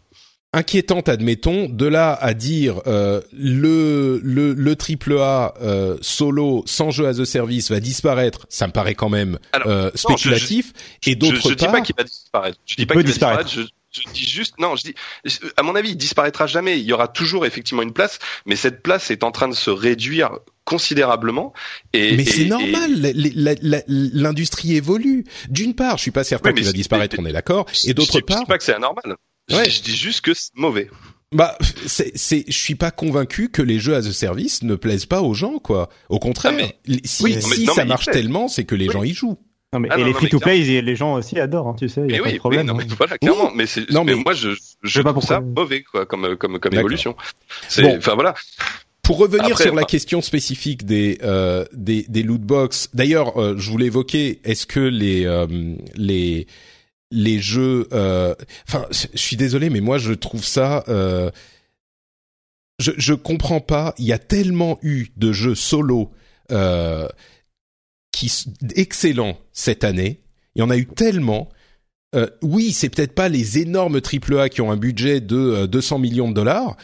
inquiétante, 0.53 1.09
admettons, 1.09 1.68
de 1.68 1.86
là 1.86 2.14
à 2.14 2.34
dire 2.34 2.80
euh, 2.86 3.20
le 3.32 4.20
le 4.22 4.55
le 4.55 4.76
triple 4.76 5.18
A 5.18 5.55
euh, 5.61 5.97
solo 6.01 6.62
sans 6.66 6.90
jeu 6.90 7.07
as 7.07 7.20
a 7.20 7.24
service 7.24 7.70
va 7.70 7.80
disparaître, 7.80 8.47
ça 8.49 8.66
me 8.66 8.72
paraît 8.72 8.94
quand 8.94 9.11
même 9.11 9.38
Alors, 9.53 9.68
euh, 9.68 9.90
spéculatif. 9.94 10.66
Non, 10.66 10.72
je, 10.74 11.07
je, 11.07 11.11
et 11.11 11.14
d'autre 11.16 11.34
je, 11.36 11.49
je 11.51 11.55
part, 11.55 11.57
dis 11.57 11.66
pas 11.66 11.80
qu'il 11.82 11.94
va 11.97 12.05
disparaître. 12.05 12.59
Je 12.64 12.76
dis 12.76 12.86
pas 12.86 12.94
qu'il 12.94 13.03
va 13.03 13.09
disparaître. 13.09 13.51
Je, 13.51 13.62
je 13.92 14.12
dis 14.12 14.24
juste, 14.26 14.59
non, 14.59 14.76
je 14.76 14.84
dis, 14.84 14.94
à 15.57 15.62
mon 15.62 15.74
avis, 15.74 15.90
il 15.90 15.97
disparaîtra 15.97 16.47
jamais. 16.47 16.78
Il 16.78 16.84
y 16.84 16.92
aura 16.92 17.09
toujours 17.09 17.47
effectivement 17.47 17.82
une 17.82 17.92
place, 17.92 18.18
mais 18.44 18.57
cette 18.57 18.82
place 18.82 19.11
est 19.11 19.24
en 19.24 19.30
train 19.30 19.49
de 19.49 19.55
se 19.55 19.70
réduire 19.70 20.38
considérablement. 20.64 21.53
Et, 21.92 22.16
mais 22.16 22.24
et, 22.24 22.26
c'est 22.26 22.44
normal, 22.44 22.90
l'industrie 23.86 24.76
évolue. 24.76 25.24
D'une 25.49 25.74
part, 25.74 25.97
je 25.97 26.03
suis 26.03 26.11
pas 26.11 26.24
certain 26.24 26.51
Oui, 26.51 26.57
qu'il 26.57 26.64
va 26.64 26.72
disparaître, 26.72 27.16
on 27.18 27.24
est 27.24 27.32
d'accord. 27.32 27.66
Et 27.84 27.94
d'autre 27.94 28.20
part, 28.20 28.38
je 28.38 28.42
dis 28.42 28.49
pas 28.49 28.59
que 28.59 28.64
c'est 28.64 28.74
anormal. 28.74 29.16
Je- 29.49 29.57
Ouais. 29.57 29.70
Je 29.70 29.82
dis 29.82 29.97
juste 29.97 30.20
que 30.22 30.34
c'est 30.34 30.51
mauvais. 30.55 30.88
bah, 31.32 31.57
c'est, 31.86 32.16
c'est, 32.16 32.44
je 32.49 32.57
suis 32.57 32.74
pas 32.74 32.90
convaincu 32.90 33.49
que 33.51 33.62
les 33.62 33.78
jeux 33.78 33.94
as 33.94 34.07
a 34.07 34.12
service 34.12 34.62
ne 34.62 34.74
plaisent 34.74 35.07
pas 35.07 35.22
aux 35.22 35.34
gens, 35.34 35.59
quoi. 35.59 35.88
Au 36.09 36.18
contraire, 36.18 36.53
Ah, 36.61 36.66
si, 37.05 37.22
oui, 37.24 37.36
si 37.40 37.61
mais- 37.61 37.66
non, 37.66 37.74
ça 37.74 37.82
mais 37.84 37.88
marche 37.88 38.07
tellement, 38.07 38.49
c'est 38.49 38.64
que 38.64 38.74
les 38.74 38.86
Oui. 38.88 38.92
gens 38.92 39.03
y 39.05 39.12
jouent. 39.14 39.38
Non, 39.72 39.80
mais, 39.80 39.88
Ah 39.90 39.97
et 39.97 40.01
non, 40.01 40.07
les 40.07 40.12
free-to-play, 40.14 40.80
les 40.80 40.97
gens 40.97 41.14
aussi 41.14 41.38
adorent, 41.40 41.68
hein, 41.68 41.76
tu 41.78 41.88
sais, 41.88 42.01
il 42.09 42.12
y 42.12 42.14
a 42.14 42.16
Mais 42.16 42.18
pas 42.20 42.28
oui, 42.28 42.32
de 42.34 42.38
problème. 42.38 42.66
non, 42.66 42.74
hein. 42.74 42.84
mais 42.88 42.94
voilà, 42.97 43.18
clairement. 43.18 43.51
Mais 43.55 43.66
c'est, 43.66 43.90
Non, 43.90 44.05
mais, 44.05 44.14
mais- 44.14 44.22
moi, 44.22 44.32
je, 44.32 44.51
je 44.51 44.59
Je 44.82 44.92
sais 44.92 45.03
pas 45.03 45.11
trouve 45.11 45.24
ça 45.24 45.40
mauvais, 45.40 45.82
quoi, 45.82 46.07
comme, 46.07 46.36
comme, 46.36 46.59
comme 46.59 46.72
D'accord. 46.72 46.78
évolution. 46.78 47.16
C'est, 47.68 47.82
Bon. 47.82 47.97
enfin 47.99 48.14
voilà. 48.14 48.34
Pour 49.03 49.18
revenir 49.18 49.47
Après, 49.47 49.64
sur 49.64 49.74
la 49.74 49.82
bah- 49.82 49.86
question 49.86 50.20
spécifique 50.22 50.84
des 50.86 51.18
euh, 51.22 51.64
des, 51.72 52.05
des 52.09 52.22
loot 52.24 52.40
box, 52.40 52.88
d'ailleurs, 52.94 53.40
euh, 53.40 53.55
je 53.59 53.70
voulais 53.70 53.86
évoquer, 53.86 54.40
est-ce 54.44 54.66
que 54.66 54.80
les 54.80 55.24
euh, 55.26 55.47
les 55.94 56.47
les 57.16 57.40
jeux, 57.40 57.88
euh, 57.92 58.34
enfin, 58.68 58.86
je 58.90 59.18
suis 59.18 59.36
désolé, 59.36 59.70
mais 59.70 59.80
moi 59.80 59.96
je 59.96 60.12
trouve 60.12 60.44
ça, 60.44 60.84
euh, 60.88 61.30
je 62.78 62.92
je 62.98 63.14
comprends 63.14 63.60
pas. 63.60 63.94
Il 63.98 64.04
y 64.04 64.12
a 64.12 64.18
tellement 64.18 64.78
eu 64.82 65.08
de 65.16 65.32
jeux 65.32 65.54
solo 65.54 66.12
euh, 66.52 67.08
qui 68.12 68.30
excellents 68.76 69.38
cette 69.52 69.82
année. 69.82 70.20
Il 70.54 70.60
y 70.60 70.62
en 70.62 70.70
a 70.70 70.76
eu 70.76 70.86
tellement. 70.86 71.48
Euh, 72.14 72.28
oui, 72.42 72.72
c'est 72.72 72.90
peut-être 72.90 73.14
pas 73.14 73.30
les 73.30 73.58
énormes 73.58 74.00
AAA 74.00 74.50
qui 74.50 74.60
ont 74.60 74.70
un 74.70 74.76
budget 74.76 75.20
de 75.20 75.36
euh, 75.36 75.66
200 75.66 75.98
millions 75.98 76.28
de 76.28 76.34
dollars, 76.34 76.76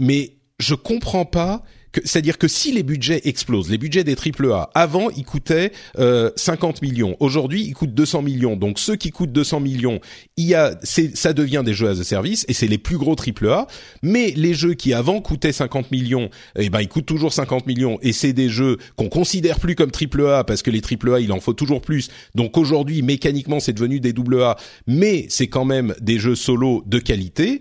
mais 0.00 0.36
je 0.60 0.74
comprends 0.74 1.26
pas 1.26 1.64
c'est-à-dire 2.04 2.38
que 2.38 2.48
si 2.48 2.72
les 2.72 2.82
budgets 2.82 3.20
explosent, 3.24 3.70
les 3.70 3.78
budgets 3.78 4.04
des 4.04 4.16
AAA, 4.16 4.70
avant 4.74 5.10
ils 5.10 5.24
coûtaient 5.24 5.72
euh, 5.98 6.30
50 6.36 6.82
millions, 6.82 7.16
aujourd'hui 7.20 7.62
ils 7.62 7.74
coûtent 7.74 7.94
200 7.94 8.22
millions. 8.22 8.56
Donc 8.56 8.78
ceux 8.78 8.96
qui 8.96 9.10
coûtent 9.10 9.32
200 9.32 9.60
millions, 9.60 10.00
il 10.36 10.46
y 10.46 10.54
a, 10.54 10.78
ça 10.82 11.32
devient 11.32 11.62
des 11.64 11.74
jeux 11.74 11.88
a 11.88 11.94
service 12.02 12.44
et 12.48 12.54
c'est 12.54 12.66
les 12.66 12.78
plus 12.78 12.98
gros 12.98 13.14
AAA. 13.16 13.66
Mais 14.02 14.32
les 14.36 14.54
jeux 14.54 14.74
qui 14.74 14.92
avant 14.94 15.20
coûtaient 15.20 15.52
50 15.52 15.90
millions, 15.90 16.30
eh 16.56 16.70
ben 16.70 16.80
ils 16.80 16.88
coûtent 16.88 17.06
toujours 17.06 17.32
50 17.32 17.66
millions 17.66 17.98
et 18.02 18.12
c'est 18.12 18.32
des 18.32 18.48
jeux 18.48 18.78
qu'on 18.96 19.08
considère 19.08 19.60
plus 19.60 19.74
comme 19.74 19.90
AAA 19.90 20.44
parce 20.44 20.62
que 20.62 20.70
les 20.70 20.80
AAA 20.80 21.20
il 21.20 21.32
en 21.32 21.40
faut 21.40 21.52
toujours 21.52 21.80
plus. 21.80 22.10
Donc 22.34 22.56
aujourd'hui 22.56 23.02
mécaniquement 23.02 23.60
c'est 23.60 23.72
devenu 23.72 24.00
des 24.00 24.12
AA, 24.12 24.56
mais 24.86 25.26
c'est 25.28 25.48
quand 25.48 25.64
même 25.64 25.94
des 26.00 26.18
jeux 26.18 26.34
solo 26.34 26.82
de 26.86 26.98
qualité. 26.98 27.60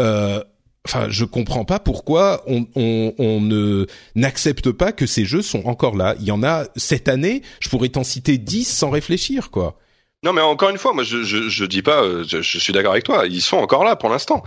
Euh, 0.00 0.42
Enfin, 0.88 1.06
je 1.10 1.24
comprends 1.26 1.64
pas 1.66 1.78
pourquoi 1.78 2.42
on, 2.46 2.66
on, 2.74 3.14
on 3.18 3.40
ne 3.42 3.86
n'accepte 4.14 4.72
pas 4.72 4.90
que 4.92 5.04
ces 5.06 5.24
jeux 5.26 5.42
sont 5.42 5.66
encore 5.66 5.96
là. 5.96 6.14
Il 6.18 6.24
y 6.24 6.30
en 6.32 6.42
a 6.42 6.64
cette 6.76 7.08
année, 7.08 7.42
je 7.60 7.68
pourrais 7.68 7.90
t'en 7.90 8.04
citer 8.04 8.38
10 8.38 8.64
sans 8.64 8.88
réfléchir, 8.90 9.50
quoi. 9.50 9.78
Non, 10.24 10.32
mais 10.32 10.40
encore 10.40 10.70
une 10.70 10.78
fois, 10.78 10.92
moi, 10.94 11.04
je, 11.04 11.22
je, 11.22 11.48
je 11.48 11.64
dis 11.64 11.82
pas, 11.82 12.02
euh, 12.02 12.24
je, 12.26 12.42
je 12.42 12.58
suis 12.58 12.72
d'accord 12.72 12.90
avec 12.92 13.04
toi. 13.04 13.26
Ils 13.26 13.40
sont 13.40 13.58
encore 13.58 13.84
là 13.84 13.94
pour 13.94 14.08
l'instant. 14.10 14.42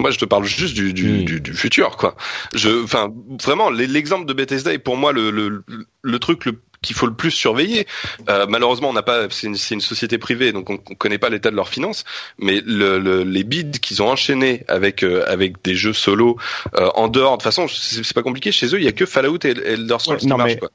Moi, 0.00 0.10
je 0.10 0.18
te 0.18 0.24
parle 0.24 0.44
juste 0.44 0.74
du, 0.74 0.92
du, 0.92 1.20
Mm. 1.20 1.24
du, 1.24 1.40
du 1.40 1.52
futur, 1.54 1.96
quoi. 1.96 2.16
Je, 2.54 2.82
enfin, 2.82 3.12
vraiment, 3.42 3.70
l'e- 3.70 3.86
l'exemple 3.86 4.26
de 4.26 4.32
Bethesda 4.32 4.72
est 4.72 4.78
pour 4.78 4.96
moi 4.96 5.12
le, 5.12 5.30
le, 5.30 5.64
le 6.02 6.18
truc 6.18 6.44
le 6.46 6.60
qu'il 6.84 6.96
faut 6.96 7.06
le 7.06 7.14
plus 7.14 7.30
surveiller. 7.30 7.86
Euh, 8.28 8.46
malheureusement, 8.48 8.90
on 8.90 8.92
n'a 8.92 9.02
pas, 9.02 9.26
c'est 9.30 9.46
une, 9.46 9.54
société 9.80 10.18
privée, 10.18 10.52
donc 10.52 10.70
on, 10.70 10.78
on 10.90 10.94
connaît 10.94 11.18
pas 11.18 11.28
l'état 11.30 11.50
de 11.50 11.56
leurs 11.56 11.68
finances. 11.68 12.04
Mais 12.38 12.62
le, 12.64 12.98
le, 12.98 13.22
les 13.24 13.44
bids 13.44 13.72
qu'ils 13.80 14.02
ont 14.02 14.08
enchaînés 14.08 14.64
avec 14.68 15.02
euh, 15.02 15.24
avec 15.26 15.62
des 15.64 15.74
jeux 15.74 15.92
solo 15.92 16.36
euh, 16.76 16.88
en 16.94 17.08
dehors, 17.08 17.32
de 17.32 17.36
toute 17.42 17.44
façon, 17.44 17.66
c'est 17.68 18.14
pas 18.14 18.22
compliqué. 18.22 18.52
Chez 18.52 18.66
eux, 18.74 18.78
il 18.78 18.84
y 18.84 18.88
a 18.88 18.92
que 18.92 19.06
Fallout 19.06 19.38
et 19.44 19.50
Elder 19.50 19.96
Scrolls 19.98 20.14
Ouais, 20.16 20.20
qui 20.20 20.26
non, 20.26 20.36
marchent, 20.36 20.52
mais- 20.54 20.58
quoi. 20.58 20.70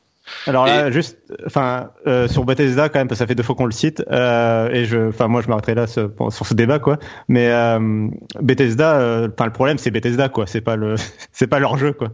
Alors 0.46 0.68
là, 0.68 0.92
juste, 0.92 1.18
enfin, 1.48 1.90
euh, 2.06 2.28
sur 2.28 2.44
Bethesda 2.46 2.88
quand 2.90 3.00
même, 3.00 3.08
parce 3.08 3.18
que 3.18 3.24
ça 3.24 3.28
fait 3.28 3.34
deux 3.34 3.42
fois 3.42 3.56
qu'on 3.56 3.66
le 3.66 3.72
cite, 3.72 4.04
euh, 4.12 4.70
et 4.70 4.86
je, 4.86 5.08
enfin, 5.10 5.28
moi, 5.28 5.42
je 5.42 5.48
m'arrêterai 5.48 5.74
là 5.74 5.88
ce- 5.88 6.08
sur 6.30 6.46
ce 6.46 6.54
débat, 6.54 6.78
quoi. 6.78 7.00
Mais 7.30 7.48
euh, 7.50 8.08
Bethesda, 8.40 9.00
euh, 9.00 9.28
enfin, 9.34 9.46
le 9.48 9.52
problème, 9.52 9.80
c'est 9.80 9.90
Bethesda, 9.90 10.30
quoi. 10.30 10.46
C'est 10.46 10.62
pas 10.62 10.76
le, 10.76 10.94
c'est 11.32 11.48
pas 11.48 11.58
leur 11.58 11.78
jeu, 11.80 11.94
quoi. 11.94 12.10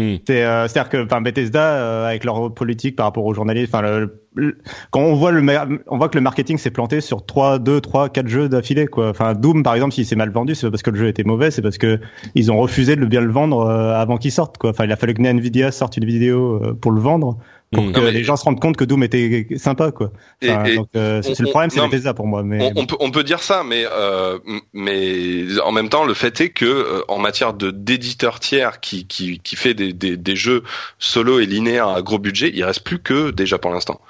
Hmm. 0.00 0.14
C'est, 0.28 0.44
euh, 0.44 0.68
c'est-à-dire 0.68 0.90
que, 0.90 1.04
enfin, 1.04 1.20
Bethesda, 1.20 1.60
euh, 1.60 2.06
avec 2.06 2.22
leur 2.22 2.54
politique 2.54 2.94
par 2.94 3.06
rapport 3.06 3.24
aux 3.24 3.34
journalistes, 3.34 3.74
enfin, 3.74 3.82
le, 3.82 4.22
le- 4.36 4.56
quand 4.92 5.00
on 5.00 5.14
voit 5.14 5.32
le, 5.32 5.44
on 5.88 5.98
voit 5.98 6.08
que 6.08 6.16
le 6.16 6.20
marketing 6.20 6.56
s'est 6.56 6.70
planté 6.70 7.00
sur 7.00 7.26
trois, 7.26 7.58
deux, 7.58 7.80
trois, 7.80 8.08
quatre 8.08 8.28
jeux 8.28 8.48
d'affilée, 8.48 8.86
quoi. 8.86 9.08
Enfin, 9.10 9.34
Doom, 9.34 9.64
par 9.64 9.74
exemple, 9.74 9.92
s'il 9.94 10.06
s'est 10.06 10.14
mal 10.14 10.30
vendu, 10.30 10.54
c'est 10.54 10.68
pas 10.68 10.70
parce 10.70 10.84
que 10.84 10.90
le 10.90 10.98
jeu 10.98 11.08
était 11.08 11.24
mauvais, 11.24 11.50
c'est 11.50 11.62
parce 11.62 11.78
que 11.78 11.98
ils 12.36 12.52
ont 12.52 12.58
refusé 12.58 12.94
de 12.94 13.04
bien 13.06 13.20
le 13.20 13.32
vendre 13.32 13.62
euh, 13.66 13.92
avant 13.94 14.18
qu'il 14.18 14.30
sorte, 14.30 14.56
quoi. 14.56 14.70
Enfin, 14.70 14.84
il 14.84 14.92
a 14.92 14.96
fallu 14.96 15.14
que 15.14 15.22
Nvidia 15.22 15.72
sorte 15.72 15.96
une 15.96 16.04
vidéo 16.04 16.62
euh, 16.62 16.74
pour 16.80 16.92
le 16.92 17.00
vendre 17.00 17.38
pour 17.70 17.84
Mm. 17.84 17.92
que 17.92 18.00
mais- 18.00 18.12
les 18.12 18.24
gens 18.24 18.36
se 18.36 18.44
rendent 18.44 18.60
compte 18.60 18.76
que 18.76 18.84
Doom 18.84 19.02
était 19.02 19.46
sympa 19.58 19.92
quoi. 19.92 20.10
Et- 20.40 20.50
Enfin, 20.50 20.64
et- 20.64 20.76
donc 20.76 20.88
euh, 20.96 21.20
c'est 21.22 21.30
on- 21.30 21.34
c'est 21.34 21.42
le 21.42 21.50
problème, 21.50 21.70
c'est 21.70 21.80
non, 21.80 21.88
Bethesda 21.88 22.14
pour 22.14 22.26
moi. 22.26 22.42
Mais 22.42 22.72
On, 22.76 22.82
on 22.82 22.86
peut, 22.86 22.96
on 23.00 23.10
peut 23.10 23.24
dire 23.24 23.42
ça, 23.42 23.62
mais 23.64 23.84
euh, 23.90 24.38
mais 24.72 25.60
en 25.62 25.72
même 25.72 25.88
temps, 25.88 26.04
le 26.04 26.14
fait 26.14 26.40
est 26.40 26.50
que 26.50 26.64
euh, 26.64 27.02
en 27.08 27.18
matière 27.18 27.52
de 27.54 27.70
d'éditeur 27.70 28.40
tiers 28.40 28.80
qui 28.80 29.06
qui 29.06 29.38
qui 29.40 29.56
fait 29.56 29.74
des, 29.74 29.92
des 29.92 30.16
des 30.16 30.36
jeux 30.36 30.62
solo 30.98 31.40
et 31.40 31.46
linéaires 31.46 31.88
à 31.88 32.02
gros 32.02 32.18
budget, 32.18 32.50
il 32.54 32.64
reste 32.64 32.84
plus 32.84 32.98
que 33.00 33.30
déjà 33.30 33.58
pour 33.58 33.70
l'instant. 33.70 34.00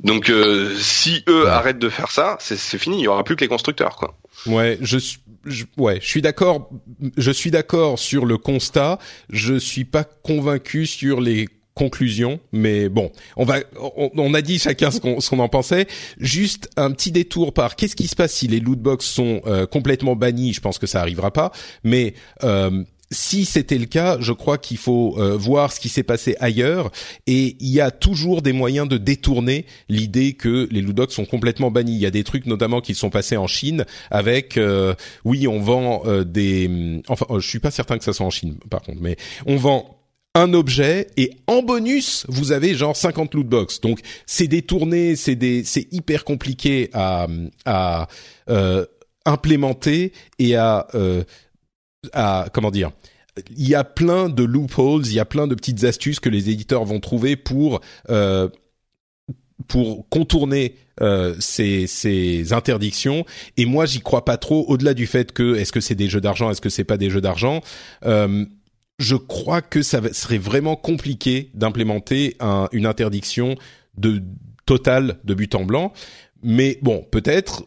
Donc 0.00 0.30
euh, 0.30 0.74
si 0.78 1.22
eux 1.28 1.44
Ouais. 1.44 1.50
arrêtent 1.50 1.78
de 1.78 1.88
faire 1.88 2.10
ça, 2.10 2.36
c'est 2.40 2.56
c'est 2.58 2.78
fini. 2.78 2.98
Il 2.98 3.02
y 3.02 3.08
aura 3.08 3.22
plus 3.24 3.36
que 3.36 3.42
les 3.44 3.48
constructeurs, 3.48 3.96
quoi. 3.96 4.16
Ouais, 4.46 4.78
je, 4.80 4.98
suis- 4.98 5.18
je 5.46 5.64
ouais, 5.76 5.98
je 6.00 6.06
suis 6.08 6.22
d'accord. 6.22 6.70
Je 7.16 7.30
suis 7.30 7.50
d'accord 7.50 7.98
sur 7.98 8.24
le 8.26 8.38
constat. 8.38 8.98
Je 9.30 9.54
suis 9.58 9.84
pas 9.84 10.04
convaincu 10.04 10.86
sur 10.86 11.20
les 11.20 11.48
conclusions, 11.78 12.40
mais 12.52 12.88
bon, 12.88 13.12
on 13.36 13.44
va, 13.44 13.60
on, 13.96 14.10
on 14.16 14.34
a 14.34 14.42
dit 14.42 14.58
chacun 14.58 14.90
ce 14.90 15.00
qu'on 15.00 15.38
en 15.38 15.48
pensait. 15.48 15.86
Juste 16.18 16.68
un 16.76 16.90
petit 16.90 17.12
détour 17.12 17.54
par 17.54 17.76
qu'est-ce 17.76 17.94
qui 17.94 18.08
se 18.08 18.16
passe 18.16 18.34
si 18.34 18.48
les 18.48 18.58
loot 18.58 18.80
box 18.80 19.06
sont 19.06 19.40
euh, 19.46 19.64
complètement 19.64 20.16
bannis. 20.16 20.52
Je 20.52 20.60
pense 20.60 20.78
que 20.78 20.88
ça 20.88 21.00
arrivera 21.00 21.32
pas, 21.32 21.52
mais 21.84 22.14
euh, 22.42 22.82
si 23.10 23.44
c'était 23.44 23.78
le 23.78 23.86
cas, 23.86 24.18
je 24.20 24.32
crois 24.32 24.58
qu'il 24.58 24.76
faut 24.76 25.16
euh, 25.18 25.36
voir 25.36 25.72
ce 25.72 25.80
qui 25.80 25.88
s'est 25.88 26.02
passé 26.02 26.36
ailleurs 26.40 26.90
et 27.26 27.56
il 27.60 27.68
y 27.68 27.80
a 27.80 27.90
toujours 27.90 28.42
des 28.42 28.52
moyens 28.52 28.88
de 28.88 28.98
détourner 28.98 29.66
l'idée 29.88 30.34
que 30.34 30.68
les 30.70 30.82
box 30.82 31.14
sont 31.14 31.24
complètement 31.24 31.70
bannis. 31.70 31.94
Il 31.94 32.00
y 32.00 32.06
a 32.06 32.10
des 32.10 32.24
trucs 32.24 32.46
notamment 32.46 32.80
qui 32.80 32.94
sont 32.94 33.10
passés 33.10 33.36
en 33.36 33.46
Chine 33.46 33.84
avec 34.10 34.56
euh, 34.56 34.94
oui, 35.24 35.48
on 35.48 35.60
vend 35.60 36.02
euh, 36.06 36.24
des 36.24 37.02
enfin 37.08 37.26
euh, 37.30 37.40
je 37.40 37.48
suis 37.48 37.60
pas 37.60 37.70
certain 37.70 37.98
que 37.98 38.04
ça 38.04 38.12
soit 38.12 38.26
en 38.26 38.30
Chine 38.30 38.56
par 38.70 38.82
contre, 38.82 39.00
mais 39.00 39.16
on 39.46 39.56
vend 39.56 39.97
un 40.38 40.54
objet 40.54 41.08
et 41.16 41.30
en 41.46 41.62
bonus 41.62 42.24
vous 42.28 42.52
avez 42.52 42.74
genre 42.74 42.96
50 42.96 43.34
loot 43.34 43.46
box. 43.46 43.80
Donc 43.80 44.00
c'est 44.26 44.48
détourné, 44.48 45.16
c'est 45.16 45.34
des 45.34 45.64
c'est 45.64 45.92
hyper 45.92 46.24
compliqué 46.24 46.90
à 46.92 47.26
à 47.64 48.08
euh, 48.48 48.86
implémenter 49.24 50.12
et 50.38 50.56
à 50.56 50.86
euh, 50.94 51.24
à 52.12 52.46
comment 52.52 52.70
dire 52.70 52.92
il 53.56 53.68
y 53.68 53.74
a 53.74 53.84
plein 53.84 54.28
de 54.28 54.42
loopholes, 54.42 55.06
il 55.06 55.14
y 55.14 55.20
a 55.20 55.24
plein 55.24 55.46
de 55.46 55.54
petites 55.54 55.84
astuces 55.84 56.20
que 56.20 56.28
les 56.28 56.50
éditeurs 56.50 56.84
vont 56.84 57.00
trouver 57.00 57.36
pour 57.36 57.80
euh, 58.10 58.48
pour 59.66 60.08
contourner 60.08 60.76
euh, 61.00 61.34
ces, 61.40 61.86
ces 61.86 62.52
interdictions. 62.52 63.24
Et 63.56 63.66
moi, 63.66 63.86
j'y 63.86 64.00
crois 64.00 64.24
pas 64.24 64.36
trop. 64.36 64.64
Au-delà 64.68 64.94
du 64.94 65.06
fait 65.06 65.32
que 65.32 65.56
est-ce 65.56 65.72
que 65.72 65.80
c'est 65.80 65.94
des 65.94 66.08
jeux 66.08 66.20
d'argent, 66.20 66.50
est-ce 66.50 66.60
que 66.60 66.68
c'est 66.68 66.84
pas 66.84 66.96
des 66.96 67.10
jeux 67.10 67.20
d'argent, 67.20 67.60
euh, 68.04 68.44
je 68.98 69.16
crois 69.16 69.62
que 69.62 69.82
ça 69.82 70.00
serait 70.12 70.38
vraiment 70.38 70.76
compliqué 70.76 71.50
d'implémenter 71.54 72.36
un, 72.40 72.68
une 72.72 72.86
interdiction 72.86 73.56
de 73.96 74.22
totale 74.66 75.18
de 75.24 75.34
but 75.34 75.54
en 75.54 75.64
blanc. 75.64 75.92
Mais 76.42 76.78
bon, 76.82 77.04
peut-être 77.10 77.64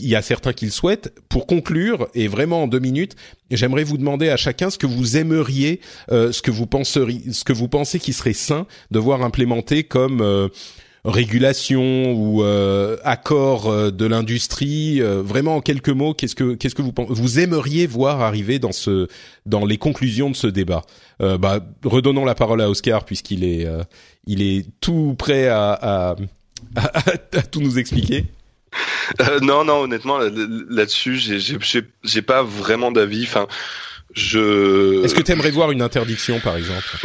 il 0.00 0.08
y 0.08 0.16
a 0.16 0.22
certains 0.22 0.52
qui 0.52 0.64
le 0.64 0.70
souhaitent. 0.70 1.12
Pour 1.28 1.46
conclure, 1.46 2.08
et 2.14 2.28
vraiment 2.28 2.64
en 2.64 2.68
deux 2.68 2.78
minutes, 2.78 3.16
j'aimerais 3.50 3.84
vous 3.84 3.98
demander 3.98 4.28
à 4.28 4.36
chacun 4.36 4.70
ce 4.70 4.78
que 4.78 4.86
vous 4.86 5.16
aimeriez, 5.16 5.80
euh, 6.10 6.32
ce 6.32 6.42
que 6.42 6.50
vous 6.50 6.66
penseriez, 6.66 7.32
ce 7.32 7.44
que 7.44 7.52
vous 7.52 7.68
pensez 7.68 7.98
qui 7.98 8.12
serait 8.12 8.32
sain 8.32 8.66
de 8.90 8.98
voir 8.98 9.22
implémenté 9.22 9.84
comme 9.84 10.20
euh, 10.20 10.48
régulation 11.04 12.12
ou 12.12 12.42
euh, 12.42 12.96
accord 13.04 13.92
de 13.92 14.06
l'industrie. 14.06 15.00
vraiment 15.00 15.56
en 15.56 15.60
quelques 15.60 15.88
mots, 15.88 16.14
qu'est-ce 16.14 16.34
que 16.34 16.54
qu'est-ce 16.54 16.74
que 16.74 16.82
vous 16.82 16.92
vous 16.96 17.38
aimeriez 17.38 17.86
voir 17.86 18.20
arriver 18.20 18.58
dans 18.58 18.72
ce 18.72 19.08
dans 19.46 19.64
les 19.64 19.78
conclusions 19.78 20.30
de 20.30 20.36
ce 20.36 20.46
débat? 20.46 20.82
Bah, 21.18 21.60
redonnons 21.84 22.24
la 22.24 22.34
parole 22.34 22.60
à 22.60 22.68
Oscar 22.70 23.04
puisqu'il 23.04 23.44
est 23.44 23.66
il 24.26 24.42
est 24.42 24.66
tout 24.80 25.14
prêt 25.18 25.48
à, 25.48 25.72
à, 25.72 26.16
à 26.76 27.42
tout 27.42 27.60
nous 27.60 27.78
expliquer. 27.78 28.24
Euh, 29.20 29.40
non, 29.40 29.64
non, 29.64 29.82
honnêtement, 29.82 30.18
là-dessus, 30.18 31.18
j'ai 31.18 32.22
pas 32.22 32.42
vraiment 32.42 32.92
d'avis. 32.92 33.24
Enfin, 33.24 33.46
je. 34.14 35.04
Est-ce 35.04 35.14
que 35.14 35.22
tu 35.22 35.32
aimerais 35.32 35.50
voir 35.50 35.70
une 35.70 35.82
interdiction, 35.82 36.40
par 36.40 36.56
exemple? 36.56 36.96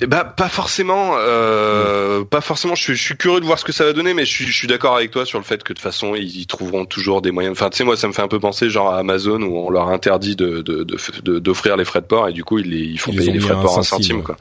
Eh 0.00 0.06
ben, 0.06 0.24
pas 0.24 0.48
forcément. 0.48 1.14
Euh, 1.16 2.24
Pas 2.24 2.40
forcément. 2.40 2.74
Je 2.74 2.82
suis, 2.82 2.94
je 2.94 3.02
suis, 3.02 3.16
curieux 3.16 3.40
de 3.40 3.46
voir 3.46 3.58
ce 3.58 3.64
que 3.64 3.72
ça 3.72 3.84
va 3.84 3.92
donner, 3.92 4.14
mais 4.14 4.24
je 4.24 4.30
suis, 4.30 4.46
je 4.46 4.56
suis 4.56 4.68
d'accord 4.68 4.96
avec 4.96 5.10
toi 5.10 5.24
sur 5.24 5.38
le 5.38 5.44
fait 5.44 5.62
que 5.62 5.72
de 5.72 5.78
toute 5.78 5.78
façon, 5.78 6.14
ils, 6.14 6.46
trouveront 6.46 6.84
toujours 6.84 7.22
des 7.22 7.30
moyens. 7.30 7.56
Enfin, 7.56 7.70
tu 7.70 7.78
sais, 7.78 7.84
moi, 7.84 7.96
ça 7.96 8.06
me 8.08 8.12
fait 8.12 8.22
un 8.22 8.28
peu 8.28 8.40
penser 8.40 8.68
genre 8.68 8.90
à 8.90 8.98
Amazon 8.98 9.40
où 9.42 9.56
on 9.56 9.70
leur 9.70 9.88
interdit 9.88 10.36
de 10.36 10.60
d'offrir 10.60 11.74
de, 11.76 11.78
les 11.78 11.84
frais 11.84 12.00
de 12.00 12.06
port 12.06 12.28
et 12.28 12.32
du 12.32 12.44
coup, 12.44 12.58
ils, 12.58 12.72
ils 12.74 12.98
font 12.98 13.12
payer 13.12 13.32
les 13.32 13.40
frais 13.40 13.54
de 13.54 13.62
port 13.62 13.78
un 13.78 13.82
centime. 13.82 14.22
Quoi. 14.22 14.36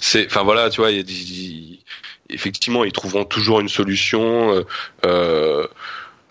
C'est, 0.00 0.26
enfin 0.26 0.42
voilà, 0.42 0.70
tu 0.70 0.80
vois, 0.80 0.90
effectivement, 2.30 2.84
ils 2.84 2.92
trouveront 2.92 3.24
toujours 3.24 3.60
une 3.60 3.68
solution. 3.68 4.54
Euh, 4.54 4.62
euh 5.06 5.66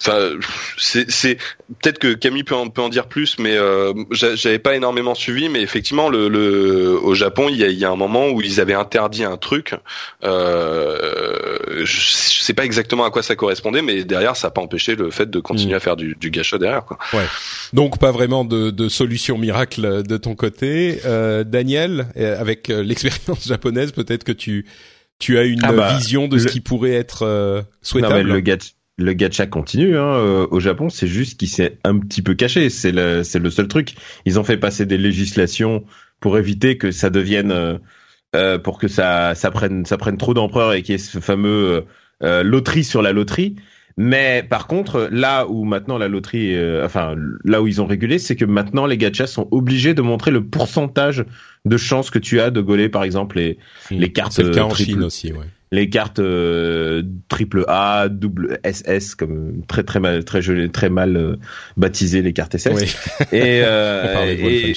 Enfin, 0.01 0.31
c'est 0.77 1.37
peut-être 1.81 1.99
que 1.99 2.13
Camille 2.13 2.43
peut 2.43 2.55
en, 2.55 2.69
peut 2.69 2.81
en 2.81 2.89
dire 2.89 3.07
plus, 3.07 3.37
mais 3.39 3.57
euh, 3.57 3.93
j'avais 4.11 4.59
pas 4.59 4.75
énormément 4.75 5.15
suivi. 5.15 5.49
Mais 5.49 5.61
effectivement, 5.61 6.09
le, 6.09 6.29
le 6.29 6.97
au 7.01 7.13
Japon, 7.13 7.47
il 7.49 7.57
y, 7.57 7.63
a, 7.63 7.67
il 7.67 7.77
y 7.77 7.85
a 7.85 7.91
un 7.91 7.95
moment 7.95 8.29
où 8.29 8.41
ils 8.41 8.61
avaient 8.61 8.73
interdit 8.73 9.23
un 9.23 9.37
truc. 9.37 9.75
Euh, 10.23 11.83
je, 11.83 12.11
sais 12.11 12.53
pas 12.53 12.65
exactement 12.65 13.03
à 13.03 13.11
quoi 13.11 13.21
ça 13.23 13.35
correspondait, 13.35 13.81
mais 13.81 14.03
derrière, 14.03 14.35
ça 14.35 14.47
n'a 14.47 14.51
pas 14.51 14.61
empêché 14.61 14.95
le 14.95 15.11
fait 15.11 15.29
de 15.29 15.39
continuer 15.39 15.73
mm. 15.73 15.77
à 15.77 15.79
faire 15.79 15.95
du, 15.95 16.15
du 16.19 16.31
gâchot 16.31 16.57
derrière. 16.57 16.85
Quoi. 16.85 16.97
Ouais. 17.13 17.25
Donc 17.73 17.99
pas 17.99 18.11
vraiment 18.11 18.45
de, 18.45 18.71
de 18.71 18.89
solution 18.89 19.37
miracle 19.37 20.03
de 20.03 20.17
ton 20.17 20.35
côté, 20.35 21.01
euh, 21.05 21.43
Daniel, 21.43 22.07
euh, 22.17 22.39
avec 22.39 22.69
euh, 22.69 22.83
l'expérience 22.83 23.47
japonaise, 23.47 23.91
peut-être 23.91 24.23
que 24.23 24.31
tu 24.31 24.65
tu 25.19 25.37
as 25.37 25.43
une 25.43 25.59
ah 25.63 25.73
bah, 25.73 25.93
vision 25.97 26.29
de 26.29 26.37
ce 26.37 26.47
qui 26.47 26.61
pourrait 26.61 26.93
être 26.93 27.23
euh, 27.23 27.61
souhaitable. 27.81 28.29
Non, 28.29 28.35
le 28.35 28.39
gâteau 28.39 28.67
le 28.99 29.13
gacha 29.13 29.47
continue 29.47 29.97
hein, 29.97 30.13
euh, 30.13 30.47
au 30.51 30.59
Japon, 30.59 30.89
c'est 30.89 31.07
juste 31.07 31.39
qu'il 31.39 31.47
s'est 31.47 31.77
un 31.83 31.97
petit 31.97 32.21
peu 32.21 32.35
caché, 32.35 32.69
c'est 32.69 32.91
le 32.91 33.23
c'est 33.23 33.39
le 33.39 33.49
seul 33.49 33.67
truc. 33.67 33.95
Ils 34.25 34.39
ont 34.39 34.43
fait 34.43 34.57
passer 34.57 34.85
des 34.85 34.97
législations 34.97 35.83
pour 36.19 36.37
éviter 36.37 36.77
que 36.77 36.91
ça 36.91 37.09
devienne 37.09 37.51
euh, 37.51 37.77
euh 38.35 38.59
pour 38.59 38.77
que 38.77 38.87
ça 38.87 39.33
ça 39.35 39.51
prenne 39.51 39.85
ça 39.85 39.97
prenne 39.97 40.17
trop 40.17 40.33
d'ampleur 40.33 40.73
et 40.73 40.81
qu'il 40.81 40.93
y 40.93 40.95
ait 40.95 40.97
ce 40.99 41.19
fameux 41.19 41.85
euh, 42.23 42.43
loterie 42.43 42.83
sur 42.83 43.01
la 43.01 43.13
loterie. 43.13 43.55
Mais 43.97 44.45
par 44.49 44.67
contre, 44.67 45.09
là 45.11 45.45
où 45.47 45.65
maintenant 45.65 45.97
la 45.97 46.07
loterie, 46.07 46.55
enfin 46.85 47.15
là 47.43 47.61
où 47.61 47.67
ils 47.67 47.81
ont 47.81 47.85
régulé, 47.85 48.17
c'est 48.17 48.37
que 48.37 48.45
maintenant 48.45 48.85
les 48.85 48.97
gachas 48.97 49.27
sont 49.27 49.49
obligés 49.51 49.93
de 49.93 50.01
montrer 50.01 50.31
le 50.31 50.45
pourcentage 50.45 51.25
de 51.65 51.77
chances 51.77 52.09
que 52.09 52.19
tu 52.19 52.39
as 52.39 52.49
de 52.49 52.61
gauler, 52.61 52.87
par 52.87 53.03
exemple 53.03 53.37
les 53.37 53.57
les 53.91 54.11
cartes. 54.13 54.31
C'est 54.31 54.43
le 54.43 54.51
cas 54.51 54.63
en 54.63 54.73
Chine 54.73 55.03
aussi, 55.03 55.33
ouais 55.33 55.47
les 55.71 55.89
cartes 55.89 56.19
euh, 56.19 57.03
triple 57.27 57.65
A, 57.67 58.09
double 58.09 58.59
SS 58.63 59.15
comme 59.15 59.63
très 59.67 59.83
très 59.83 59.99
mal 59.99 60.23
très 60.23 60.41
très 60.69 60.89
mal 60.89 61.15
euh, 61.15 61.35
baptisé 61.77 62.21
les 62.21 62.33
cartes 62.33 62.57
SS. 62.57 62.73
Oui. 62.73 63.27
Et, 63.31 63.61
euh, 63.63 64.25
et 64.39 64.73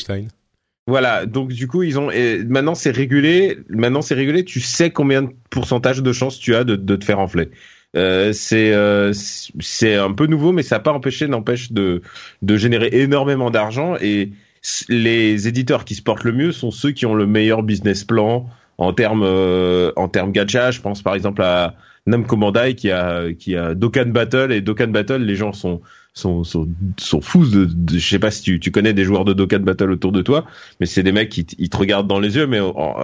voilà, 0.86 1.26
donc 1.26 1.52
du 1.52 1.68
coup 1.68 1.82
ils 1.84 1.98
ont 1.98 2.10
et 2.10 2.42
maintenant 2.44 2.74
c'est 2.74 2.90
régulé, 2.90 3.58
maintenant 3.68 4.02
c'est 4.02 4.14
régulé, 4.14 4.44
tu 4.44 4.60
sais 4.60 4.90
combien 4.90 5.22
de 5.22 5.30
pourcentage 5.48 6.02
de 6.02 6.12
chances 6.12 6.38
tu 6.38 6.54
as 6.54 6.64
de, 6.64 6.76
de 6.76 6.96
te 6.96 7.04
faire 7.04 7.20
enfler. 7.20 7.50
Euh, 7.94 8.32
c'est 8.32 8.72
euh, 8.72 9.12
c'est 9.12 9.94
un 9.94 10.12
peu 10.12 10.26
nouveau, 10.26 10.52
mais 10.52 10.62
ça 10.62 10.76
n'a 10.76 10.80
pas 10.80 10.92
empêché, 10.92 11.28
n'empêche 11.28 11.72
de 11.72 12.02
de 12.40 12.56
générer 12.56 12.88
énormément 12.92 13.50
d'argent 13.50 13.96
et 14.00 14.32
les 14.88 15.48
éditeurs 15.48 15.84
qui 15.84 15.94
se 15.94 16.02
portent 16.02 16.24
le 16.24 16.32
mieux 16.32 16.52
sont 16.52 16.70
ceux 16.70 16.92
qui 16.92 17.06
ont 17.06 17.14
le 17.14 17.26
meilleur 17.26 17.62
business 17.62 18.04
plan, 18.04 18.48
en 18.78 18.92
termes 18.92 19.22
euh, 19.24 19.92
en 19.96 20.08
termes 20.08 20.32
gacha, 20.32 20.70
je 20.70 20.80
pense 20.80 21.02
par 21.02 21.14
exemple 21.14 21.42
à 21.42 21.74
Namco 22.06 22.36
Bandai 22.36 22.74
qui 22.74 22.90
a 22.90 23.32
qui 23.32 23.56
a 23.56 23.74
Dokkan 23.74 24.06
Battle 24.06 24.52
et 24.52 24.60
Dokkan 24.60 24.88
Battle, 24.88 25.22
les 25.22 25.36
gens 25.36 25.52
sont 25.52 25.80
sont 26.14 26.44
sont, 26.44 26.68
sont 26.98 27.20
fous 27.22 27.46
de, 27.46 27.68
je 27.96 28.06
sais 28.06 28.18
pas 28.18 28.30
si 28.30 28.42
tu, 28.42 28.60
tu 28.60 28.70
connais 28.70 28.92
des 28.92 29.04
joueurs 29.04 29.24
de 29.24 29.32
Dokkan 29.32 29.60
Battle 29.60 29.90
autour 29.92 30.12
de 30.12 30.20
toi 30.20 30.44
mais 30.78 30.86
c'est 30.86 31.02
des 31.02 31.12
mecs 31.12 31.30
qui 31.30 31.46
ils 31.58 31.70
te 31.70 31.76
regardent 31.76 32.06
dans 32.06 32.20
les 32.20 32.36
yeux 32.36 32.46
mais 32.46 32.58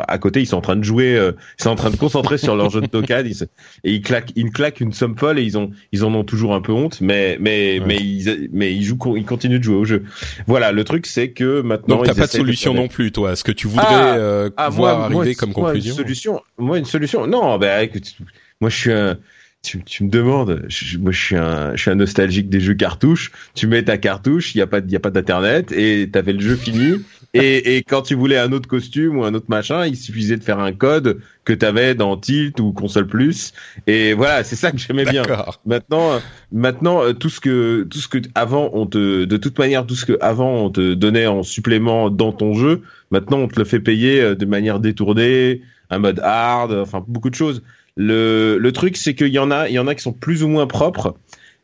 à 0.07 0.18
côté 0.18 0.40
ils 0.40 0.46
sont 0.46 0.59
en 0.59 0.61
train 0.61 0.76
de 0.76 0.82
jouer 0.82 1.16
euh, 1.16 1.32
ils 1.59 1.62
sont 1.62 1.70
en 1.70 1.74
train 1.74 1.90
de 1.90 1.96
concentrer 1.96 2.36
sur 2.36 2.55
leur 2.55 2.68
jeu 2.68 2.82
de 2.82 2.86
Dokkan 2.86 3.22
et 3.24 3.92
ils 3.92 4.03
claquent 4.03 4.32
ils 4.36 4.51
claquent 4.51 4.80
une 4.80 4.92
somme 4.92 5.16
folle 5.16 5.38
et 5.38 5.42
ils 5.42 5.57
ont 5.57 5.70
ils 5.92 6.05
en 6.05 6.12
ont 6.14 6.24
toujours 6.24 6.55
un 6.55 6.61
peu 6.61 6.72
honte 6.72 7.01
mais 7.01 7.38
mais 7.40 7.80
mais 7.86 7.96
ils 7.96 8.51
mais 8.53 8.74
ils 8.74 8.84
jouent 8.84 9.16
ils 9.16 9.24
continuent 9.24 9.59
de 9.59 9.64
jouer 9.64 9.76
au 9.76 9.84
jeu. 9.84 10.05
Voilà 10.46 10.72
le 10.72 10.84
truc 10.84 11.07
c'est 11.07 11.30
que 11.30 11.62
maintenant 11.62 11.96
donc 11.96 12.07
t'as 12.07 12.14
pas 12.14 12.26
de 12.26 12.32
solution 12.32 12.74
non 12.74 12.88
plus 12.88 13.11
toi. 13.11 13.36
Ce 13.36 13.44
que 13.44 13.53
tu 13.53 13.68
voudrais 13.68 13.86
ah, 13.88 14.16
euh, 14.16 14.51
ah, 14.59 14.68
voir 14.68 15.01
arriver 15.01 15.34
comme 15.34 15.55
conclusion 15.55 15.94
moi, 15.94 16.03
une 16.03 16.07
solution 16.07 16.40
moi 16.59 16.78
une 16.78 16.84
solution. 16.84 17.26
Non 17.26 17.57
ben 17.57 17.80
écoute 17.80 18.16
moi 18.61 18.70
je 18.70 18.76
suis 18.76 18.92
un 18.92 19.18
tu, 19.62 19.82
tu, 19.82 20.04
me 20.04 20.09
demandes, 20.09 20.66
moi 21.00 21.11
je 21.11 21.20
suis 21.20 21.36
un, 21.36 21.74
je 21.74 21.82
suis 21.82 21.90
un 21.90 21.96
nostalgique 21.96 22.48
des 22.48 22.61
jeux 22.61 22.74
cartouches. 22.74 23.32
Tu 23.54 23.66
mets 23.66 23.82
ta 23.82 23.98
cartouche, 23.98 24.54
il 24.54 24.59
y 24.59 24.61
a 24.62 24.66
pas, 24.66 24.78
il 24.78 24.90
y 24.90 24.96
a 24.96 25.00
pas 25.00 25.11
d'internet 25.11 25.72
et 25.72 26.09
t'avais 26.11 26.32
le 26.32 26.40
jeu 26.40 26.54
fini. 26.54 26.94
et, 27.34 27.76
et 27.76 27.82
quand 27.82 28.02
tu 28.02 28.14
voulais 28.14 28.38
un 28.38 28.52
autre 28.52 28.68
costume 28.68 29.18
ou 29.18 29.24
un 29.24 29.34
autre 29.34 29.46
machin, 29.48 29.84
il 29.86 29.96
suffisait 29.96 30.36
de 30.36 30.44
faire 30.44 30.61
un 30.61 30.72
code 30.72 31.20
que 31.44 31.52
t'avais 31.52 31.94
dans 31.94 32.16
Tilt 32.16 32.61
ou 32.61 32.72
Console 32.72 33.09
Plus. 33.09 33.52
Et 33.88 34.14
voilà, 34.14 34.44
c'est 34.44 34.56
ça 34.56 34.70
que 34.70 34.78
j'aimais 34.78 35.04
bien. 35.04 35.22
Maintenant, 35.66 36.20
maintenant 36.52 37.02
euh, 37.02 37.12
tout 37.12 37.28
ce 37.28 37.40
que, 37.40 37.86
tout 37.90 37.98
ce 37.98 38.06
que 38.06 38.18
avant 38.36 38.70
on 38.74 38.86
te, 38.86 39.24
de 39.24 39.36
toute 39.36 39.59
manière, 39.59 39.84
tout 39.86 39.96
ce 39.96 40.06
que 40.06 40.16
avant 40.20 40.54
on 40.54 40.70
te 40.70 40.94
donnait 40.94 41.26
en 41.26 41.42
supplément 41.42 42.11
dans 42.11 42.32
ton 42.32 42.54
jeu, 42.54 42.82
maintenant 43.11 43.38
on 43.38 43.48
te 43.48 43.59
le 43.59 43.64
fait 43.64 43.80
payer 43.80 44.20
euh, 44.20 44.34
de 44.36 44.46
manière 44.46 44.78
détournée, 44.78 45.62
un 45.90 45.98
mode 45.98 46.20
hard, 46.20 46.72
enfin 46.72 47.04
beaucoup 47.06 47.30
de 47.30 47.34
choses. 47.34 47.62
Le, 48.01 48.59
le 48.59 48.72
truc, 48.72 48.96
c'est 48.96 49.16
qu'il 49.16 49.26
y 49.26 49.40
en 49.40 49.51
a, 49.51 49.68
il 49.68 49.74
y 49.74 49.78
en 49.80 49.88
a 49.88 49.94
qui 49.96 50.03
sont 50.03 50.12
plus 50.12 50.44
ou 50.44 50.49
moins 50.49 50.68
propres. 50.68 51.16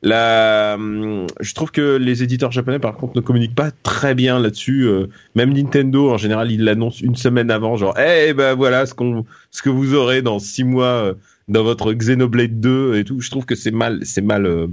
La, 0.02 0.76
je 0.76 1.54
trouve 1.54 1.70
que 1.70 1.96
les 1.96 2.24
éditeurs 2.24 2.50
japonais, 2.50 2.80
par 2.80 2.96
contre, 2.96 3.16
ne 3.16 3.22
communiquent 3.22 3.54
pas 3.54 3.70
très 3.70 4.16
bien 4.16 4.40
là-dessus. 4.40 4.82
Euh, 4.82 5.06
même 5.36 5.52
Nintendo, 5.52 6.10
en 6.10 6.18
général, 6.18 6.50
ils 6.50 6.62
l'annoncent 6.62 7.02
une 7.02 7.14
semaine 7.14 7.52
avant, 7.52 7.76
genre, 7.76 7.96
eh 7.98 8.34
ben 8.34 8.54
voilà 8.54 8.84
ce 8.84 8.94
qu'on, 8.94 9.24
ce 9.52 9.62
que 9.62 9.70
vous 9.70 9.94
aurez 9.94 10.22
dans 10.22 10.40
six 10.40 10.64
mois 10.64 10.86
euh, 10.86 11.14
dans 11.46 11.62
votre 11.62 11.92
Xenoblade 11.92 12.60
2 12.60 12.96
et 12.96 13.04
tout. 13.04 13.20
Je 13.20 13.30
trouve 13.30 13.46
que 13.46 13.54
c'est 13.54 13.70
mal, 13.70 14.00
c'est 14.02 14.20
mal. 14.20 14.44
Euh, 14.44 14.66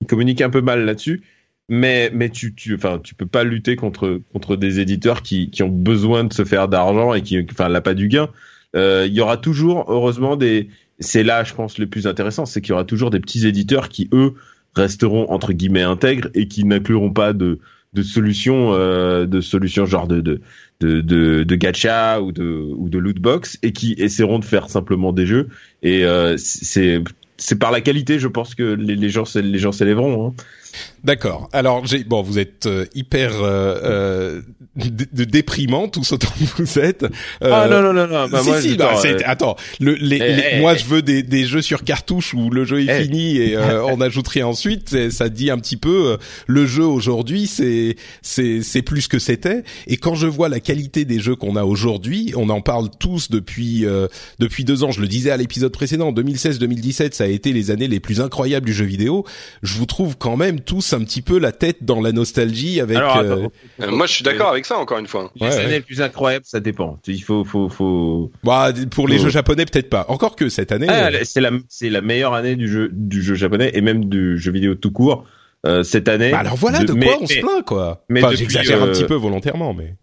ils 0.00 0.08
communiquent 0.08 0.42
un 0.42 0.50
peu 0.50 0.60
mal 0.60 0.84
là-dessus. 0.84 1.22
Mais, 1.68 2.10
mais 2.12 2.30
tu, 2.30 2.52
tu, 2.52 2.74
enfin, 2.74 2.98
tu 3.02 3.14
peux 3.14 3.26
pas 3.26 3.44
lutter 3.44 3.76
contre, 3.76 4.20
contre 4.32 4.56
des 4.56 4.80
éditeurs 4.80 5.22
qui, 5.22 5.50
qui 5.50 5.62
ont 5.62 5.68
besoin 5.68 6.24
de 6.24 6.32
se 6.32 6.44
faire 6.44 6.68
d'argent 6.68 7.14
et 7.14 7.22
qui, 7.22 7.38
enfin, 7.50 7.68
l'a 7.68 7.80
pas 7.80 7.94
du 7.94 8.08
gain. 8.08 8.28
Il 8.74 9.12
y 9.12 9.22
aura 9.22 9.38
toujours, 9.38 9.86
heureusement, 9.88 10.36
des, 10.36 10.68
c'est 10.98 11.22
là, 11.22 11.44
je 11.44 11.54
pense, 11.54 11.78
le 11.78 11.86
plus 11.86 12.06
intéressant, 12.06 12.46
c'est 12.46 12.60
qu'il 12.60 12.70
y 12.70 12.72
aura 12.72 12.84
toujours 12.84 13.10
des 13.10 13.20
petits 13.20 13.46
éditeurs 13.46 13.88
qui, 13.88 14.08
eux, 14.12 14.34
resteront 14.74 15.30
entre 15.30 15.52
guillemets 15.52 15.82
intègres 15.82 16.28
et 16.34 16.48
qui 16.48 16.64
n'incluront 16.64 17.12
pas 17.12 17.32
de 17.32 17.58
de 17.94 18.02
solutions 18.02 18.74
euh, 18.74 19.24
de 19.24 19.40
solutions 19.40 19.86
genre 19.86 20.06
de 20.06 20.20
de 20.20 20.40
de 20.80 21.44
de, 21.44 21.54
gacha 21.56 22.20
ou 22.20 22.30
de 22.30 22.44
ou 22.76 22.90
de 22.90 22.98
loot 22.98 23.18
box 23.18 23.58
et 23.62 23.72
qui 23.72 23.94
essaieront 23.96 24.38
de 24.38 24.44
faire 24.44 24.68
simplement 24.68 25.14
des 25.14 25.24
jeux 25.24 25.48
et 25.82 26.04
euh, 26.04 26.36
c'est 26.36 27.02
c'est 27.38 27.58
par 27.58 27.70
la 27.70 27.80
qualité, 27.80 28.18
je 28.18 28.28
pense 28.28 28.54
que 28.54 28.62
les, 28.62 29.08
gens 29.10 29.24
les 29.34 29.58
gens 29.58 29.72
s'élèveront. 29.72 30.28
Hein. 30.28 30.34
D'accord. 31.06 31.48
Alors, 31.52 31.84
bon, 32.06 32.22
vous 32.22 32.40
êtes 32.40 32.66
euh, 32.66 32.84
hyper 32.94 33.32
euh, 33.34 33.78
euh, 33.84 34.42
de, 34.74 35.24
déprimant 35.24 35.86
tous 35.86 36.10
autant 36.10 36.28
que 36.56 36.62
vous 36.62 36.78
êtes. 36.80 37.04
Euh, 37.04 37.50
ah 37.52 37.68
non 37.68 37.80
non 37.80 37.92
non 37.92 38.08
non. 38.08 38.60
Si, 38.60 38.76
attends, 39.24 39.54
eh, 39.80 39.94
eh, 40.10 40.60
moi 40.60 40.74
eh. 40.74 40.78
je 40.78 40.84
veux 40.86 41.02
des, 41.02 41.22
des 41.22 41.44
jeux 41.44 41.62
sur 41.62 41.84
cartouche 41.84 42.34
où 42.34 42.50
le 42.50 42.64
jeu 42.64 42.82
est 42.82 43.02
fini 43.02 43.36
et 43.36 43.56
on 43.84 44.00
ajouterait 44.00 44.42
ensuite. 44.42 45.10
Ça 45.10 45.28
dit 45.28 45.50
un 45.50 45.58
petit 45.58 45.76
peu 45.76 46.18
le 46.48 46.66
jeu 46.66 46.84
aujourd'hui, 46.84 47.46
c'est 47.46 47.94
c'est 48.22 48.62
c'est 48.62 48.82
plus 48.82 49.06
que 49.06 49.20
c'était. 49.20 49.62
Et 49.86 49.98
quand 49.98 50.16
je 50.16 50.26
vois 50.26 50.48
la 50.48 50.58
qualité 50.58 51.04
des 51.04 51.20
jeux 51.20 51.36
qu'on 51.36 51.54
a 51.54 51.62
aujourd'hui, 51.62 52.32
on 52.36 52.48
en 52.50 52.60
parle 52.60 52.88
tous 52.98 53.30
depuis 53.30 53.84
depuis 54.40 54.64
deux 54.64 54.82
ans. 54.82 54.90
Je 54.90 55.00
le 55.00 55.08
disais 55.08 55.30
à 55.30 55.36
l'épisode 55.36 55.72
précédent, 55.72 56.12
2016-2017, 56.12 57.12
ça 57.12 57.24
a 57.24 57.28
été 57.28 57.52
les 57.52 57.70
années 57.70 57.88
les 57.88 58.00
plus 58.00 58.20
incroyables 58.20 58.66
du 58.66 58.72
jeu 58.72 58.84
vidéo. 58.84 59.24
Je 59.62 59.78
vous 59.78 59.86
trouve 59.86 60.16
quand 60.18 60.36
même 60.36 60.60
tous 60.66 60.92
un 60.92 61.02
petit 61.04 61.22
peu 61.22 61.38
la 61.38 61.52
tête 61.52 61.78
dans 61.80 62.00
la 62.02 62.12
nostalgie 62.12 62.80
avec. 62.80 62.98
Euh, 62.98 63.48
euh, 63.80 63.90
moi, 63.90 64.06
je 64.06 64.12
suis 64.12 64.24
d'accord 64.24 64.50
avec 64.50 64.66
ça 64.66 64.76
encore 64.76 64.98
une 64.98 65.06
fois. 65.06 65.30
Les 65.36 65.46
années 65.46 65.70
les 65.70 65.80
plus 65.80 66.02
incroyables, 66.02 66.44
ça 66.46 66.60
dépend. 66.60 66.98
Il 67.06 67.22
faut, 67.22 67.44
faut, 67.44 67.70
faut. 67.70 68.30
Bah, 68.44 68.72
pour 68.90 69.08
les 69.08 69.18
jeux 69.18 69.30
japonais, 69.30 69.64
peut-être 69.64 69.88
pas. 69.88 70.04
Encore 70.08 70.36
que 70.36 70.50
cette 70.50 70.72
année. 70.72 70.88
Ah, 70.90 71.06
euh, 71.06 71.20
c'est 71.24 71.40
la, 71.40 71.52
c'est 71.68 71.88
la 71.88 72.02
meilleure 72.02 72.34
année 72.34 72.56
du 72.56 72.68
jeu, 72.68 72.90
du 72.92 73.22
jeu 73.22 73.34
japonais 73.34 73.70
et 73.72 73.80
même 73.80 74.04
du 74.04 74.38
jeu 74.38 74.52
vidéo 74.52 74.74
tout 74.74 74.90
court. 74.90 75.24
cette 75.82 76.08
année. 76.08 76.32
Bah 76.32 76.40
alors 76.40 76.56
voilà 76.56 76.84
de, 76.84 76.92
quoi 76.92 77.18
on 77.20 77.26
se 77.26 77.40
plaint 77.40 77.64
quoi. 77.64 78.04
Mais 78.08 78.22
enfin, 78.22 78.34
j'exagère 78.34 78.82
un 78.82 78.88
petit 78.88 79.04
peu 79.04 79.14
volontairement, 79.14 79.72
mais. 79.72 79.94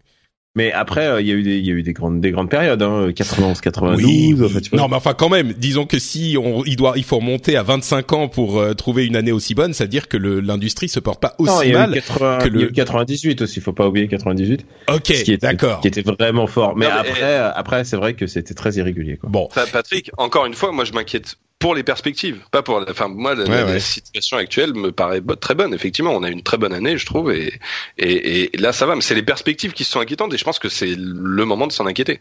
Mais 0.56 0.70
après, 0.72 1.06
euh, 1.08 1.20
il 1.20 1.26
y 1.26 1.32
a 1.32 1.34
eu 1.34 1.42
des, 1.42 1.58
il 1.58 1.66
y 1.66 1.70
a 1.70 1.74
eu 1.74 1.82
des 1.82 1.92
grandes, 1.92 2.20
des 2.20 2.30
grandes 2.30 2.48
périodes, 2.48 2.80
hein, 2.80 3.10
91, 3.12 3.60
92. 3.60 4.40
en 4.40 4.48
fait, 4.48 4.72
non, 4.72 4.86
mais 4.88 4.94
enfin 4.94 5.12
quand 5.12 5.28
même, 5.28 5.52
disons 5.52 5.84
que 5.84 5.98
si 5.98 6.36
on, 6.40 6.64
il 6.64 6.76
doit, 6.76 6.92
il 6.94 7.02
faut 7.02 7.16
remonter 7.16 7.56
à 7.56 7.64
25 7.64 8.12
ans 8.12 8.28
pour 8.28 8.60
euh, 8.60 8.72
trouver 8.72 9.04
une 9.04 9.16
année 9.16 9.32
aussi 9.32 9.56
bonne, 9.56 9.72
c'est-à-dire 9.72 10.06
que 10.06 10.16
l'industrie 10.16 10.88
se 10.88 11.00
porte 11.00 11.20
pas 11.20 11.34
aussi 11.38 11.72
non, 11.72 11.78
mal 11.78 11.94
80, 11.94 12.38
que 12.38 12.48
le. 12.48 12.60
Il 12.60 12.62
y 12.62 12.64
a 12.66 12.68
eu 12.68 12.72
98 12.72 13.42
aussi, 13.42 13.60
faut 13.60 13.72
pas 13.72 13.88
oublier 13.88 14.06
98. 14.06 14.64
Ok, 14.88 15.38
d'accord. 15.40 15.80
Qui 15.80 15.88
était 15.88 16.02
vraiment 16.02 16.46
fort. 16.46 16.76
Mais, 16.76 16.86
après, 16.86 17.36
après, 17.36 17.84
c'est 17.84 17.96
vrai 17.96 18.14
que 18.14 18.28
c'était 18.28 18.54
très 18.54 18.74
irrégulier. 18.74 19.16
Quoi. 19.16 19.30
Bon, 19.30 19.48
Patrick, 19.72 20.12
encore 20.18 20.46
une 20.46 20.54
fois, 20.54 20.70
moi 20.70 20.84
je 20.84 20.92
m'inquiète 20.92 21.36
pour 21.64 21.74
les 21.74 21.82
perspectives, 21.82 22.40
pas 22.50 22.62
pour. 22.62 22.80
La, 22.80 22.90
enfin, 22.90 23.08
moi, 23.08 23.34
la, 23.34 23.80
situation 23.80 24.36
actuelle 24.36 24.74
me 24.74 24.92
paraît 24.92 25.22
très 25.40 25.54
bonne. 25.54 25.72
Effectivement, 25.72 26.10
on 26.10 26.22
a 26.22 26.28
une 26.28 26.42
très 26.42 26.58
bonne 26.58 26.74
année, 26.74 26.98
je 26.98 27.06
trouve, 27.06 27.32
et 27.32 27.58
et, 27.96 28.54
et 28.54 28.58
là, 28.58 28.72
ça 28.72 28.84
va. 28.84 28.94
Mais 28.94 29.00
c'est 29.00 29.14
les 29.14 29.22
perspectives 29.22 29.72
qui 29.72 29.82
sont 29.84 29.98
inquiétantes, 29.98 30.34
et 30.34 30.36
je 30.36 30.44
pense 30.44 30.58
que 30.58 30.68
c'est 30.68 30.94
le 30.94 31.44
moment 31.46 31.66
de 31.66 31.72
s'en 31.72 31.86
inquiéter. 31.86 32.20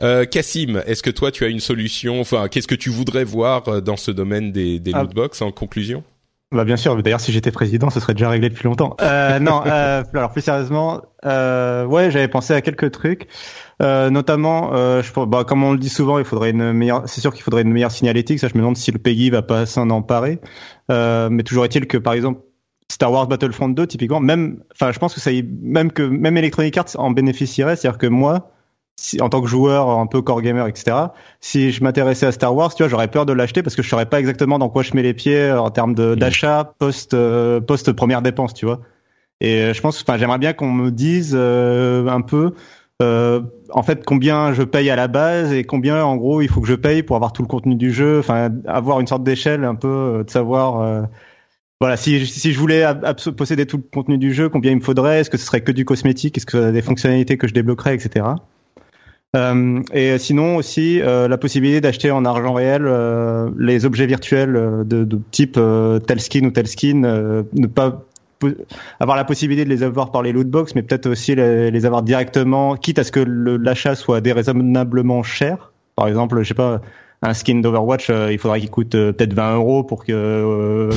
Euh, 0.00 0.24
Cassim, 0.24 0.82
est-ce 0.86 1.02
que 1.02 1.10
toi, 1.10 1.32
tu 1.32 1.44
as 1.44 1.48
une 1.48 1.60
solution 1.60 2.18
Enfin, 2.18 2.48
qu'est-ce 2.48 2.66
que 2.66 2.74
tu 2.74 2.88
voudrais 2.88 3.24
voir 3.24 3.68
euh, 3.68 3.80
dans 3.82 3.98
ce 3.98 4.10
domaine 4.10 4.52
des, 4.52 4.78
des 4.78 4.92
ah. 4.94 5.02
lootbox 5.02 5.42
en 5.42 5.52
conclusion? 5.52 6.02
Bah 6.54 6.64
bien 6.64 6.76
sûr. 6.76 7.00
D'ailleurs, 7.02 7.20
si 7.20 7.32
j'étais 7.32 7.50
président, 7.50 7.90
ce 7.90 7.98
serait 7.98 8.14
déjà 8.14 8.28
réglé 8.30 8.48
depuis 8.48 8.64
longtemps. 8.64 8.96
Euh, 9.02 9.40
non, 9.40 9.62
euh, 9.66 10.04
alors 10.14 10.30
plus 10.30 10.40
sérieusement, 10.40 11.02
euh, 11.24 11.84
ouais, 11.84 12.12
j'avais 12.12 12.28
pensé 12.28 12.54
à 12.54 12.60
quelques 12.60 12.92
trucs. 12.92 13.26
Euh, 13.82 14.10
notamment, 14.10 14.70
euh, 14.74 15.02
je, 15.02 15.12
bah, 15.24 15.44
comme 15.44 15.64
on 15.64 15.72
le 15.72 15.78
dit 15.78 15.88
souvent, 15.88 16.18
il 16.18 16.24
faudrait 16.24 16.50
une 16.50 16.72
meilleure. 16.72 17.02
C'est 17.06 17.20
sûr 17.20 17.32
qu'il 17.32 17.42
faudrait 17.42 17.62
une 17.62 17.72
meilleure 17.72 17.90
signalétique. 17.90 18.38
Ça, 18.38 18.48
je 18.48 18.54
me 18.54 18.60
demande 18.60 18.76
si 18.76 18.90
le 18.92 18.98
PEGI 18.98 19.30
va 19.30 19.42
pas 19.42 19.66
s'en 19.66 19.90
emparer. 19.90 20.38
Euh, 20.90 21.28
mais 21.30 21.42
toujours 21.42 21.64
est-il 21.64 21.86
que, 21.86 21.98
par 21.98 22.12
exemple, 22.12 22.40
Star 22.90 23.10
Wars 23.10 23.26
Battlefront 23.26 23.68
2, 23.68 23.86
typiquement, 23.86 24.20
même, 24.20 24.62
enfin, 24.72 24.92
je 24.92 24.98
pense 24.98 25.14
que 25.14 25.20
ça, 25.20 25.32
y, 25.32 25.42
même 25.42 25.90
que 25.90 26.02
même 26.02 26.36
Electronic 26.36 26.76
Arts 26.76 26.90
en 26.96 27.10
bénéficierait. 27.10 27.76
C'est-à-dire 27.76 27.98
que 27.98 28.06
moi, 28.06 28.50
si, 28.96 29.20
en 29.20 29.28
tant 29.28 29.40
que 29.40 29.48
joueur 29.48 29.88
un 29.88 30.06
peu 30.06 30.22
core 30.22 30.42
gamer, 30.42 30.68
etc. 30.68 30.96
Si 31.40 31.72
je 31.72 31.82
m'intéressais 31.82 32.26
à 32.26 32.32
Star 32.32 32.54
Wars, 32.54 32.72
tu 32.74 32.82
vois, 32.84 32.88
j'aurais 32.88 33.08
peur 33.08 33.26
de 33.26 33.32
l'acheter 33.32 33.62
parce 33.62 33.74
que 33.74 33.82
je 33.82 33.88
saurais 33.88 34.06
pas 34.06 34.20
exactement 34.20 34.58
dans 34.58 34.68
quoi 34.68 34.82
je 34.82 34.94
mets 34.94 35.02
les 35.02 35.14
pieds 35.14 35.50
en 35.50 35.70
termes 35.70 35.92
mmh. 35.92 36.16
d'achat 36.16 36.74
post 36.78 37.14
euh, 37.14 37.60
post 37.60 37.90
première 37.92 38.22
dépense, 38.22 38.54
tu 38.54 38.66
vois. 38.66 38.80
Et 39.40 39.74
je 39.74 39.80
pense, 39.80 40.00
enfin, 40.00 40.16
j'aimerais 40.16 40.38
bien 40.38 40.52
qu'on 40.52 40.70
me 40.70 40.90
dise 40.92 41.34
un 41.34 42.20
peu 42.20 42.54
euh, 43.02 43.40
en 43.70 43.82
fait 43.82 44.04
combien 44.04 44.52
je 44.52 44.62
paye 44.62 44.88
à 44.88 44.94
la 44.94 45.08
base 45.08 45.52
et 45.52 45.64
combien 45.64 46.04
en 46.04 46.16
gros 46.16 46.40
il 46.42 46.48
faut 46.48 46.60
que 46.60 46.68
je 46.68 46.74
paye 46.74 47.02
pour 47.02 47.16
avoir 47.16 47.32
tout 47.32 47.42
le 47.42 47.48
contenu 47.48 47.74
du 47.74 47.92
jeu, 47.92 48.20
enfin 48.20 48.50
avoir 48.66 49.00
une 49.00 49.08
sorte 49.08 49.24
d'échelle 49.24 49.64
un 49.64 49.74
peu 49.74 49.88
euh, 49.88 50.22
de 50.22 50.30
savoir 50.30 50.80
euh, 50.80 51.02
voilà 51.80 51.96
si 51.96 52.24
je 52.24 52.58
voulais 52.58 52.86
posséder 53.36 53.66
tout 53.66 53.78
le 53.78 53.82
contenu 53.82 54.16
du 54.16 54.32
jeu, 54.32 54.48
combien 54.48 54.70
il 54.70 54.76
me 54.76 54.80
faudrait, 54.80 55.20
est-ce 55.20 55.30
que 55.30 55.36
ce 55.36 55.44
serait 55.44 55.62
que 55.62 55.72
du 55.72 55.84
cosmétique, 55.84 56.36
est-ce 56.38 56.46
que 56.46 56.52
ça 56.52 56.68
a 56.68 56.70
des 56.70 56.82
fonctionnalités 56.82 57.36
que 57.36 57.48
je 57.48 57.52
débloquerais, 57.52 57.96
etc. 57.96 58.26
Euh, 59.36 59.82
et 59.92 60.16
sinon 60.18 60.56
aussi 60.56 61.00
la 61.00 61.36
possibilité 61.36 61.80
d'acheter 61.80 62.12
en 62.12 62.24
argent 62.24 62.54
réel 62.54 62.88
les 63.58 63.84
objets 63.84 64.06
virtuels 64.06 64.84
de, 64.86 65.04
de 65.04 65.20
type 65.32 65.58
tel 66.06 66.20
skin 66.20 66.44
ou 66.44 66.52
tel 66.52 66.68
skin, 66.68 67.00
ne 67.52 67.66
pas 67.66 68.06
avoir 69.00 69.16
la 69.16 69.24
possibilité 69.24 69.64
de 69.64 69.70
les 69.70 69.82
avoir 69.82 70.10
par 70.10 70.22
les 70.22 70.32
lootbox, 70.32 70.74
mais 70.74 70.82
peut-être 70.82 71.06
aussi 71.06 71.34
les, 71.34 71.86
avoir 71.86 72.02
directement, 72.02 72.76
quitte 72.76 72.98
à 72.98 73.04
ce 73.04 73.12
que 73.12 73.20
l'achat 73.20 73.94
soit 73.94 74.20
déraisonnablement 74.20 75.22
cher. 75.22 75.72
Par 75.96 76.08
exemple, 76.08 76.42
je 76.42 76.48
sais 76.48 76.54
pas, 76.54 76.80
un 77.22 77.34
skin 77.34 77.60
d'Overwatch, 77.60 78.10
euh, 78.10 78.32
il 78.32 78.38
faudrait 78.38 78.60
qu'il 78.60 78.70
coûte 78.70 78.94
euh, 78.94 79.12
peut-être 79.12 79.34
20 79.34 79.54
euros 79.56 79.84
pour 79.84 80.04
que 80.04 80.12
euh, 80.12 80.90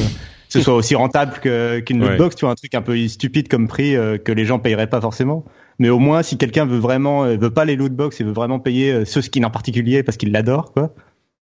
ce 0.49 0.61
soit 0.61 0.75
aussi 0.75 0.95
rentable 0.95 1.33
qu'une 1.39 1.99
lootbox. 1.99 2.35
Tu 2.35 2.45
vois, 2.45 2.51
un 2.51 2.55
truc 2.55 2.73
un 2.75 2.81
peu 2.81 3.07
stupide 3.07 3.47
comme 3.47 3.67
prix 3.67 3.95
que 4.23 4.31
les 4.31 4.45
gens 4.45 4.59
payeraient 4.59 4.89
pas 4.89 5.01
forcément. 5.01 5.43
Mais 5.79 5.89
au 5.89 5.99
moins, 5.99 6.23
si 6.23 6.37
quelqu'un 6.37 6.65
veut 6.65 6.79
vraiment, 6.79 7.25
veut 7.25 7.51
pas 7.51 7.65
les 7.65 7.75
lootbox 7.75 8.19
et 8.21 8.23
veut 8.23 8.31
vraiment 8.31 8.59
payer 8.59 9.05
ce 9.05 9.21
skin 9.21 9.43
en 9.43 9.49
particulier 9.49 10.03
parce 10.03 10.17
qu'il 10.17 10.31
l'adore, 10.31 10.71
quoi 10.71 10.93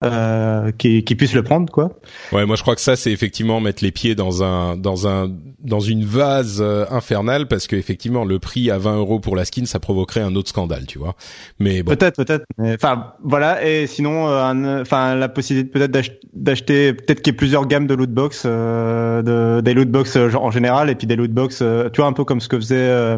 euh, 0.02 0.70
qui, 0.72 1.04
qui 1.04 1.14
puisse 1.14 1.34
le 1.34 1.42
prendre 1.42 1.70
quoi. 1.70 1.90
Ouais, 2.32 2.44
moi 2.46 2.56
je 2.56 2.62
crois 2.62 2.74
que 2.74 2.80
ça 2.80 2.96
c'est 2.96 3.12
effectivement 3.12 3.60
mettre 3.60 3.84
les 3.84 3.92
pieds 3.92 4.14
dans 4.14 4.42
un 4.42 4.76
dans 4.76 5.06
un 5.06 5.30
dans 5.62 5.80
une 5.80 6.04
vase 6.04 6.60
euh, 6.60 6.84
infernale 6.90 7.46
parce 7.46 7.66
que 7.66 7.76
effectivement 7.76 8.24
le 8.24 8.38
prix 8.38 8.70
à 8.70 8.78
20 8.78 8.96
euros 8.96 9.20
pour 9.20 9.36
la 9.36 9.44
skin 9.44 9.64
ça 9.64 9.78
provoquerait 9.78 10.20
un 10.20 10.34
autre 10.34 10.48
scandale, 10.48 10.86
tu 10.86 10.98
vois. 10.98 11.14
Mais 11.58 11.82
bon. 11.82 11.94
Peut-être, 11.94 12.16
peut-être. 12.16 12.44
Enfin 12.58 13.14
voilà 13.22 13.64
et 13.64 13.86
sinon 13.86 14.28
euh, 14.28 14.80
enfin 14.80 15.14
la 15.14 15.28
possibilité 15.28 15.70
peut-être 15.70 15.92
d'acheter 16.34 16.92
peut-être 16.92 17.22
qu'il 17.22 17.32
y 17.32 17.34
ait 17.34 17.36
plusieurs 17.36 17.66
gammes 17.66 17.86
de 17.86 17.94
lootbox, 17.94 18.42
euh, 18.46 19.22
de, 19.22 19.60
des 19.60 19.74
lootbox 19.74 20.16
en 20.16 20.50
général 20.50 20.90
et 20.90 20.94
puis 20.94 21.06
des 21.06 21.16
lootbox, 21.16 21.62
tu 21.92 22.00
vois 22.00 22.06
un 22.06 22.12
peu 22.12 22.24
comme 22.24 22.40
ce 22.40 22.48
que 22.48 22.58
faisait 22.58 23.16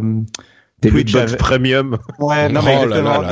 des 0.82 0.90
lootbox 0.90 1.36
premium. 1.36 1.98
Ouais, 2.18 2.48
non 2.48 2.60
mais 2.62 2.76
oh 2.78 2.84
exactement. 2.84 3.22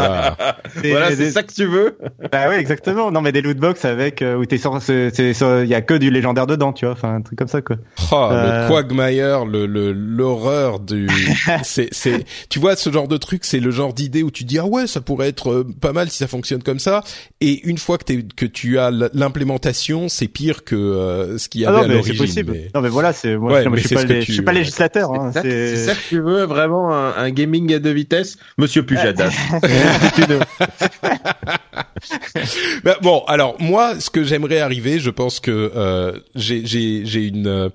voilà, 0.84 1.16
c'est 1.16 1.30
ça 1.30 1.42
que 1.42 1.52
tu 1.52 1.66
veux. 1.66 1.98
Bah 2.30 2.46
oui, 2.48 2.56
exactement. 2.56 3.10
Non 3.10 3.20
mais 3.20 3.32
des 3.32 3.42
lootbox 3.42 3.84
avec 3.84 4.22
euh, 4.22 4.36
où 4.36 4.46
t'es 4.46 4.58
sur, 4.58 4.78
il 4.78 5.68
y 5.68 5.74
a 5.74 5.82
que 5.82 5.94
du 5.94 6.10
légendaire 6.10 6.46
dedans, 6.46 6.72
tu 6.72 6.86
vois, 6.86 6.94
enfin 6.94 7.14
un 7.14 7.20
truc 7.20 7.38
comme 7.38 7.48
ça 7.48 7.60
quoi. 7.60 7.76
Oh, 8.10 8.28
le 8.30 8.36
euh, 8.36 8.68
Quagmire, 8.68 9.44
le 9.44 9.66
l'horreur 9.92 10.80
du, 10.80 11.08
c'est 11.62 11.88
c'est, 11.92 12.24
tu 12.48 12.58
vois 12.58 12.76
ce 12.76 12.90
genre 12.90 13.08
de 13.08 13.16
truc, 13.16 13.44
c'est 13.44 13.60
le 13.60 13.70
genre 13.70 13.92
d'idée 13.92 14.22
où 14.22 14.30
tu 14.30 14.44
dis 14.44 14.58
ah 14.58 14.66
ouais 14.66 14.86
ça 14.86 15.00
pourrait 15.00 15.28
être 15.28 15.50
euh, 15.50 15.66
pas 15.80 15.92
mal 15.92 16.08
si 16.10 16.18
ça 16.18 16.26
fonctionne 16.26 16.62
comme 16.62 16.78
ça, 16.78 17.02
et 17.40 17.66
une 17.68 17.78
fois 17.78 17.98
que 17.98 18.04
t'es 18.04 18.24
que 18.36 18.46
tu 18.46 18.78
as 18.78 18.90
l'implémentation, 18.90 20.08
c'est 20.08 20.28
pire 20.28 20.64
que 20.64 21.36
ce 21.36 21.48
qu'il 21.48 21.60
y 21.60 21.66
ah 21.66 21.70
avait 21.70 21.84
à 21.84 21.88
l'origine. 21.88 22.14
C'est 22.14 22.18
possible. 22.18 22.56
Non 22.74 22.80
mais 22.80 22.88
voilà, 22.88 23.12
c'est 23.12 23.36
moi 23.36 23.62
je, 23.62 23.86
suis 23.86 23.94
pas, 23.94 24.06
je 24.06 24.32
suis 24.32 24.42
pas 24.42 24.52
législateur. 24.52 25.12
Hein, 25.12 25.32
c'est 25.34 25.76
ça 25.76 25.94
que 25.94 26.08
tu 26.08 26.20
veux 26.20 26.44
vraiment 26.44 26.94
un, 26.94 27.14
un 27.16 27.30
gaming 27.42 27.74
à 27.74 27.78
deux 27.78 27.92
vitesses, 27.92 28.36
Monsieur 28.58 28.84
Pujadas. 28.84 29.32
ben, 32.84 32.96
bon, 33.02 33.24
alors 33.26 33.60
moi, 33.60 33.98
ce 34.00 34.10
que 34.10 34.22
j'aimerais 34.22 34.60
arriver, 34.60 35.00
je 35.00 35.10
pense 35.10 35.40
que 35.40 35.72
euh, 35.74 36.20
j'ai 36.34 37.26
une 37.26 37.48
euh, 37.48 37.68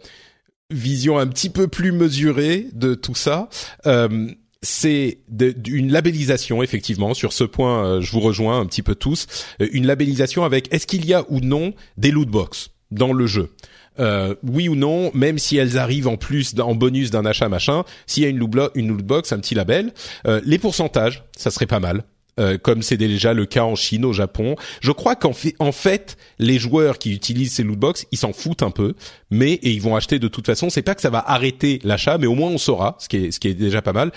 vision 0.69 1.17
un 1.17 1.27
petit 1.27 1.49
peu 1.49 1.67
plus 1.67 1.91
mesurée 1.91 2.67
de 2.73 2.93
tout 2.93 3.15
ça. 3.15 3.49
Euh, 3.85 4.27
c'est 4.61 5.19
une 5.67 5.91
labellisation 5.91 6.63
effectivement 6.63 7.13
sur 7.13 7.31
ce 7.31 7.43
point 7.43 7.85
euh, 7.85 8.01
je 8.01 8.11
vous 8.11 8.19
rejoins 8.19 8.59
un 8.59 8.65
petit 8.65 8.81
peu 8.81 8.95
tous 8.95 9.27
une 9.59 9.85
labellisation 9.85 10.43
avec 10.43 10.73
est-ce 10.73 10.87
qu'il 10.87 11.05
y 11.05 11.13
a 11.13 11.23
ou 11.29 11.41
non 11.41 11.75
des 11.97 12.09
loot 12.09 12.27
box 12.27 12.71
dans 12.89 13.13
le 13.13 13.27
jeu 13.27 13.51
euh, 13.99 14.35
oui 14.43 14.69
ou 14.69 14.75
non, 14.75 15.11
même 15.13 15.37
si 15.37 15.57
elles 15.57 15.77
arrivent 15.77 16.07
en 16.07 16.17
plus 16.17 16.53
en 16.59 16.75
bonus 16.75 17.11
d'un 17.11 17.25
achat 17.25 17.49
machin, 17.49 17.83
s'il 18.05 18.23
y 18.23 18.25
a 18.25 18.29
une 18.29 18.37
loot, 18.37 18.71
une 18.75 18.89
loot 18.89 19.03
box, 19.03 19.31
un 19.31 19.39
petit 19.39 19.55
label, 19.55 19.93
euh, 20.27 20.41
les 20.45 20.59
pourcentages, 20.59 21.23
ça 21.35 21.51
serait 21.51 21.65
pas 21.65 21.79
mal. 21.79 22.03
Euh, 22.39 22.59
comme 22.59 22.83
c'est 22.83 22.97
déjà 22.97 23.33
le 23.33 23.47
cas 23.47 23.63
en 23.63 23.75
Chine, 23.75 24.05
au 24.05 24.13
Japon. 24.13 24.55
Je 24.79 24.91
crois 24.91 25.15
qu'en 25.15 25.33
fait, 25.33 25.55
en 25.57 25.71
fait, 25.71 26.17
les 26.37 26.59
joueurs 26.59 26.99
qui 26.99 27.11
utilisent 27.11 27.55
ces 27.55 27.63
loot 27.63 27.79
box, 27.79 28.05
ils 28.11 28.17
s'en 28.19 28.31
foutent 28.31 28.61
un 28.61 28.69
peu, 28.69 28.93
mais 29.31 29.53
et 29.53 29.71
ils 29.71 29.81
vont 29.81 29.95
acheter 29.95 30.19
de 30.19 30.27
toute 30.27 30.45
façon. 30.45 30.69
C'est 30.69 30.83
pas 30.83 30.93
que 30.93 31.01
ça 31.01 31.09
va 31.09 31.23
arrêter 31.27 31.79
l'achat, 31.83 32.19
mais 32.19 32.27
au 32.27 32.35
moins 32.35 32.51
on 32.51 32.59
saura, 32.59 32.95
ce 32.99 33.09
qui 33.09 33.17
est 33.17 33.31
ce 33.31 33.39
qui 33.39 33.47
est 33.47 33.55
déjà 33.55 33.81
pas 33.81 33.93
mal. 33.93 34.11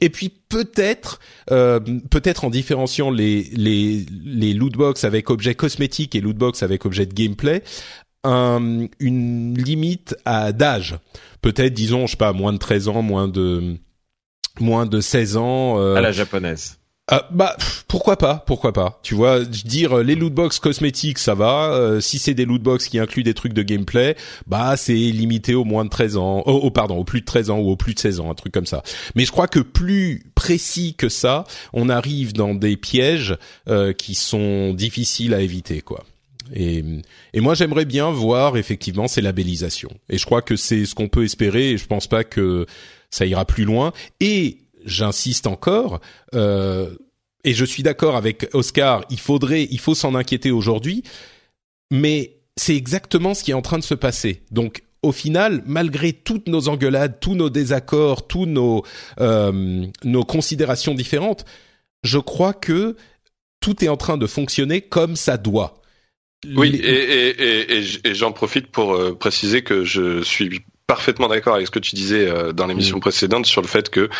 Et 0.00 0.08
puis 0.08 0.32
peut-être, 0.48 1.20
euh, 1.52 1.78
peut-être 2.10 2.44
en 2.44 2.50
différenciant 2.50 3.10
les 3.10 3.44
les 3.52 4.04
les 4.24 4.52
loot 4.52 4.72
box 4.72 5.04
avec 5.04 5.30
objets 5.30 5.54
cosmétiques 5.54 6.16
et 6.16 6.20
loot 6.20 6.36
box 6.36 6.64
avec 6.64 6.86
objets 6.86 7.06
de 7.06 7.14
gameplay, 7.14 7.62
un, 8.24 8.86
une 8.98 9.56
limite 9.56 10.16
à 10.24 10.52
d'âge. 10.52 10.98
Peut-être, 11.42 11.72
disons, 11.72 12.06
je 12.06 12.12
sais 12.12 12.16
pas, 12.16 12.32
moins 12.32 12.52
de 12.52 12.58
13 12.58 12.88
ans, 12.88 13.02
moins 13.02 13.28
de 13.28 13.76
moins 14.58 14.86
de 14.86 15.00
16 15.00 15.36
ans. 15.36 15.80
Euh, 15.80 15.94
à 15.94 16.00
la 16.00 16.12
japonaise. 16.12 16.76
Ah, 17.12 17.26
bah 17.32 17.56
pourquoi 17.88 18.16
pas, 18.16 18.44
pourquoi 18.46 18.72
pas. 18.72 19.00
Tu 19.02 19.16
vois, 19.16 19.44
dire 19.44 19.98
les 19.98 20.14
lootbox 20.14 20.60
cosmétiques 20.60 21.18
ça 21.18 21.34
va. 21.34 21.72
Euh, 21.72 22.00
si 22.00 22.20
c'est 22.20 22.34
des 22.34 22.44
lootbox 22.44 22.86
qui 22.86 23.00
incluent 23.00 23.24
des 23.24 23.34
trucs 23.34 23.52
de 23.52 23.62
gameplay, 23.62 24.14
bah 24.46 24.76
c'est 24.76 24.94
limité 24.94 25.56
au 25.56 25.64
moins 25.64 25.84
de 25.84 25.90
13 25.90 26.16
ans, 26.18 26.44
oh, 26.46 26.70
pardon, 26.70 26.98
au 26.98 27.04
plus 27.04 27.20
de 27.20 27.26
13 27.26 27.50
ans 27.50 27.58
ou 27.58 27.68
au 27.68 27.74
plus 27.74 27.94
de 27.94 27.98
16 27.98 28.20
ans, 28.20 28.30
un 28.30 28.34
truc 28.34 28.52
comme 28.52 28.66
ça. 28.66 28.84
Mais 29.16 29.24
je 29.24 29.32
crois 29.32 29.48
que 29.48 29.58
plus 29.58 30.22
précis 30.36 30.94
que 30.94 31.08
ça, 31.08 31.44
on 31.72 31.88
arrive 31.88 32.32
dans 32.32 32.54
des 32.54 32.76
pièges 32.76 33.36
euh, 33.68 33.92
qui 33.92 34.14
sont 34.14 34.72
difficiles 34.72 35.34
à 35.34 35.40
éviter, 35.40 35.80
quoi. 35.80 36.04
Et, 36.54 36.84
et 37.32 37.40
moi 37.40 37.54
j'aimerais 37.54 37.84
bien 37.84 38.10
voir 38.10 38.56
effectivement 38.56 39.08
ces 39.08 39.20
labellisations. 39.20 39.92
Et 40.08 40.18
je 40.18 40.24
crois 40.24 40.42
que 40.42 40.56
c'est 40.56 40.84
ce 40.84 40.94
qu'on 40.94 41.08
peut 41.08 41.24
espérer. 41.24 41.70
Et 41.70 41.78
je 41.78 41.86
pense 41.86 42.06
pas 42.06 42.24
que 42.24 42.66
ça 43.10 43.26
ira 43.26 43.44
plus 43.44 43.64
loin. 43.64 43.92
Et 44.20 44.58
j'insiste 44.84 45.46
encore, 45.46 46.00
euh, 46.34 46.94
et 47.44 47.54
je 47.54 47.64
suis 47.64 47.82
d'accord 47.82 48.16
avec 48.16 48.48
Oscar, 48.54 49.04
il 49.10 49.18
faudrait, 49.18 49.66
il 49.70 49.78
faut 49.78 49.94
s'en 49.94 50.14
inquiéter 50.14 50.50
aujourd'hui, 50.50 51.02
mais 51.90 52.36
c'est 52.56 52.76
exactement 52.76 53.34
ce 53.34 53.42
qui 53.42 53.50
est 53.50 53.54
en 53.54 53.62
train 53.62 53.78
de 53.78 53.84
se 53.84 53.94
passer. 53.94 54.42
Donc 54.50 54.82
au 55.02 55.12
final, 55.12 55.62
malgré 55.66 56.12
toutes 56.12 56.48
nos 56.48 56.68
engueulades, 56.68 57.18
tous 57.20 57.34
nos 57.34 57.48
désaccords, 57.48 58.26
tous 58.26 58.46
nos 58.46 58.84
euh, 59.20 59.86
nos 60.04 60.24
considérations 60.24 60.94
différentes, 60.94 61.44
je 62.02 62.18
crois 62.18 62.52
que 62.52 62.96
tout 63.60 63.84
est 63.84 63.88
en 63.88 63.96
train 63.96 64.18
de 64.18 64.26
fonctionner 64.26 64.82
comme 64.82 65.16
ça 65.16 65.36
doit. 65.36 65.79
Oui, 66.56 66.74
et, 66.76 66.88
et, 67.30 67.78
et, 67.78 67.84
et 68.04 68.14
j'en 68.14 68.32
profite 68.32 68.68
pour 68.68 68.94
euh, 68.94 69.14
préciser 69.14 69.62
que 69.62 69.84
je 69.84 70.22
suis 70.22 70.64
parfaitement 70.90 71.28
d'accord 71.28 71.54
avec 71.54 71.68
ce 71.68 71.70
que 71.70 71.78
tu 71.78 71.94
disais 71.94 72.28
euh, 72.28 72.52
dans 72.52 72.66
l'émission 72.66 72.96
mm. 72.96 73.00
précédente 73.00 73.46
sur 73.46 73.62
le 73.62 73.68
fait 73.68 73.90
que 73.90 74.10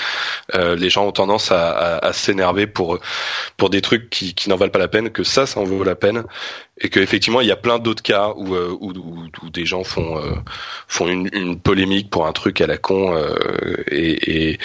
euh, 0.55 0.77
les 0.77 0.89
gens 0.89 1.05
ont 1.05 1.11
tendance 1.11 1.51
à, 1.51 1.69
à, 1.69 2.07
à 2.07 2.13
s'énerver 2.13 2.69
pour 2.69 3.01
pour 3.57 3.71
des 3.71 3.81
trucs 3.81 4.09
qui, 4.09 4.35
qui 4.35 4.49
n'en 4.49 4.55
valent 4.55 4.71
pas 4.71 4.79
la 4.79 4.87
peine, 4.87 5.11
que 5.11 5.25
ça, 5.25 5.47
ça 5.47 5.59
en 5.59 5.65
vaut 5.65 5.83
la 5.83 5.97
peine, 5.97 6.23
et 6.81 6.89
que 6.89 7.01
effectivement 7.01 7.41
il 7.41 7.49
y 7.49 7.51
a 7.51 7.57
plein 7.57 7.81
d'autres 7.81 8.05
cas 8.05 8.35
où, 8.37 8.55
euh, 8.55 8.71
où, 8.81 8.93
où, 9.43 9.51
des 9.51 9.67
gens 9.67 9.83
font 9.83 10.23
font 10.87 11.09
une, 11.09 11.29
une, 11.33 11.59
polémique 11.59 12.09
pour 12.09 12.29
un 12.29 12.33
truc 12.33 12.61
à 12.61 12.69
la 12.69 12.79
con 12.79 13.21
et, 13.91 14.53
et, 14.53 14.59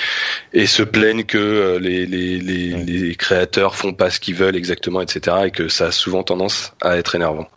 et 0.54 0.66
se 0.68 0.84
plaignent 0.84 1.24
que 1.24 1.80
les, 1.82 2.06
les, 2.06 2.38
les, 2.38 2.84
les 2.84 3.16
créateurs 3.16 3.76
font 3.76 3.94
pas 3.94 4.12
ce 4.12 4.20
qu'ils 4.20 4.36
veulent 4.36 4.56
exactement, 4.56 5.02
etc. 5.02 5.38
Et 5.46 5.52
que 5.52 5.70
ça 5.70 5.88
a 5.88 5.92
souvent 5.92 6.22
tendance 6.22 6.74
à 6.82 6.98
être 6.98 7.16
énervant. 7.16 7.48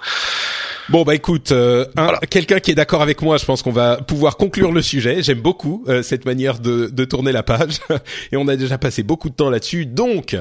Bon 0.91 1.03
bah 1.03 1.15
écoute, 1.15 1.53
euh, 1.53 1.85
quelqu'un 2.31 2.61
qui 2.61 2.71
est 2.71 2.75
d'accord 2.75 3.03
avec 3.03 3.21
moi, 3.21 3.37
je 3.37 3.45
pense 3.45 3.63
qu'on 3.63 3.73
va 3.73 3.99
pouvoir 3.99 4.39
conclure 4.39 4.73
le 4.73 4.81
sujet. 4.81 5.23
J'aime 5.23 5.41
beaucoup 5.41 5.85
euh, 5.87 6.03
cette 6.03 6.25
manière 6.25 6.61
de, 6.61 6.87
de 6.87 7.05
tourner 7.05 7.31
la 7.31 7.43
page 7.43 7.81
et 8.33 8.39
on 8.39 8.49
a 8.49 8.57
déjà 8.57 8.79
passé 8.79 9.03
beaucoup 9.03 9.29
de 9.29 9.35
temps 9.35 9.51
là-dessus. 9.51 9.85
Donc 9.85 10.35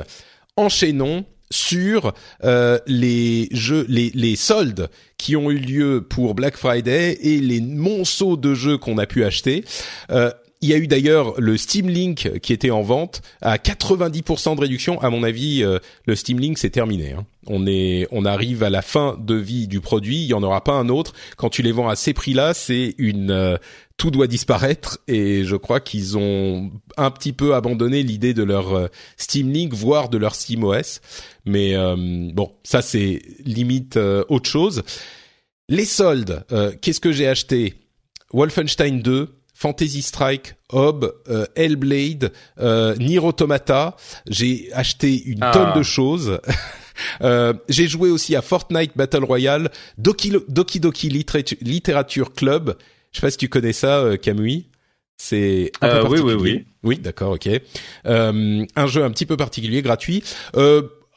enchaînons 0.55 1.25
sur 1.49 2.13
euh, 2.43 2.77
les 2.87 3.49
jeux, 3.51 3.85
les, 3.89 4.11
les 4.13 4.35
soldes 4.35 4.89
qui 5.17 5.35
ont 5.35 5.51
eu 5.51 5.57
lieu 5.57 6.05
pour 6.07 6.35
Black 6.35 6.57
Friday 6.57 7.17
et 7.21 7.39
les 7.39 7.61
monceaux 7.61 8.37
de 8.37 8.53
jeux 8.53 8.77
qu'on 8.77 8.97
a 8.97 9.05
pu 9.05 9.23
acheter. 9.23 9.63
Euh, 10.11 10.31
il 10.61 10.69
y 10.69 10.73
a 10.73 10.77
eu 10.77 10.87
d'ailleurs 10.87 11.39
le 11.39 11.55
Steam 11.55 11.87
Link 11.87 12.39
qui 12.39 12.51
était 12.51 12.71
en 12.71 12.81
vente 12.81 13.21
à 13.41 13.57
90% 13.57 14.55
de 14.55 14.61
réduction. 14.61 14.99
À 15.01 15.09
mon 15.09 15.23
avis, 15.23 15.63
euh, 15.63 15.79
le 16.05 16.15
Steam 16.15 16.39
Link 16.39 16.57
c'est 16.57 16.71
terminé. 16.71 17.11
Hein. 17.11 17.25
On 17.45 17.67
est, 17.67 18.07
on 18.11 18.25
arrive 18.25 18.63
à 18.63 18.69
la 18.69 18.81
fin 18.81 19.17
de 19.19 19.35
vie 19.35 19.67
du 19.67 19.81
produit. 19.81 20.17
Il 20.17 20.27
y 20.27 20.33
en 20.33 20.41
aura 20.41 20.63
pas 20.63 20.73
un 20.73 20.89
autre. 20.89 21.13
Quand 21.37 21.49
tu 21.49 21.61
les 21.61 21.71
vends 21.71 21.87
à 21.87 21.95
ces 21.95 22.13
prix-là, 22.13 22.53
c'est 22.55 22.95
une, 22.97 23.29
euh, 23.29 23.57
tout 23.97 24.09
doit 24.09 24.27
disparaître. 24.27 24.99
Et 25.07 25.43
je 25.43 25.55
crois 25.55 25.79
qu'ils 25.79 26.17
ont 26.17 26.71
un 26.97 27.11
petit 27.11 27.33
peu 27.33 27.53
abandonné 27.53 28.01
l'idée 28.01 28.33
de 28.33 28.43
leur 28.43 28.73
euh, 28.73 28.87
Steam 29.17 29.51
Link, 29.51 29.73
voire 29.73 30.09
de 30.09 30.17
leur 30.17 30.33
Steam 30.33 30.63
OS. 30.63 31.01
Mais 31.45 31.75
bon, 32.33 32.51
ça 32.63 32.81
c'est 32.81 33.21
limite 33.45 33.97
autre 34.27 34.49
chose. 34.49 34.83
Les 35.69 35.85
soldes. 35.85 36.45
Qu'est-ce 36.81 36.99
que 36.99 37.13
j'ai 37.13 37.25
acheté? 37.25 37.75
Wolfenstein 38.33 39.01
2 39.01 39.36
Fantasy 39.57 40.03
Strike, 40.03 40.53
Hob, 40.71 41.15
euh, 41.29 41.47
Hellblade, 41.55 42.31
euh, 42.59 42.95
Nier 42.97 43.17
Automata. 43.17 43.95
J'ai 44.29 44.69
acheté 44.71 45.23
une 45.23 45.41
ah. 45.41 45.49
tonne 45.51 45.73
de 45.73 45.81
choses. 45.81 46.39
euh, 47.21 47.53
j'ai 47.67 47.87
joué 47.87 48.11
aussi 48.11 48.35
à 48.35 48.43
Fortnite 48.43 48.91
Battle 48.95 49.23
Royale, 49.23 49.71
Doki 49.97 50.31
Doki, 50.47 50.79
Doki 50.79 51.09
Literature 51.09 52.33
Club. 52.33 52.77
Je 53.11 53.19
sais 53.19 53.25
pas 53.25 53.31
si 53.31 53.37
tu 53.37 53.49
connais 53.49 53.73
ça, 53.73 53.97
euh, 53.97 54.15
Camui. 54.15 54.67
C'est 55.17 55.71
un 55.81 56.03
peu 56.03 56.09
particulier. 56.09 56.33
Oui, 56.35 56.39
oui, 56.39 56.51
oui. 56.57 56.65
Oui, 56.83 56.97
d'accord, 56.99 57.31
ok. 57.31 57.49
un 58.05 58.87
jeu 58.87 59.03
un 59.03 59.09
petit 59.09 59.25
peu 59.25 59.37
particulier, 59.37 59.81
gratuit. 59.81 60.23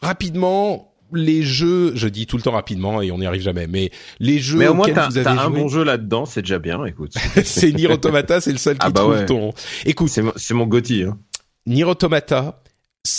rapidement, 0.01 0.89
les 1.13 1.43
jeux, 1.43 1.93
je 1.95 2.09
dis 2.09 2.27
tout 2.27 2.37
le 2.37 2.43
temps 2.43 2.53
rapidement 2.53 3.03
et 3.03 3.11
on 3.11 3.19
n'y 3.19 3.27
arrive 3.27 3.43
jamais, 3.43 3.67
mais 3.67 3.91
les 4.19 4.39
jeux 4.39 4.59
mais 4.59 4.69
au 4.69 4.75
moins 4.75 4.87
vous 4.89 5.19
avez 5.19 5.27
un 5.27 5.51
bon 5.51 5.69
jeu 5.69 5.85
là-dedans, 5.85 6.27
c'est 6.27 6.43
déjà 6.43 6.59
bien. 6.59 6.85
Écoute, 6.85 7.15
c'est 7.45 7.73
Nier 7.73 7.89
Automata, 7.89 8.41
c'est 8.41 8.53
le 8.53 8.59
seul 8.59 8.79
qui 8.79 8.87
ah 8.87 8.91
bah 8.91 9.03
trouve 9.03 9.25
ton. 9.27 9.53
Écoute, 9.85 10.11
c'est 10.11 10.23
mon, 10.23 10.33
mon 10.59 10.67
Gotti. 10.67 11.05
Hein. 11.05 11.19
Nier 11.67 11.85
Automata, 11.85 12.63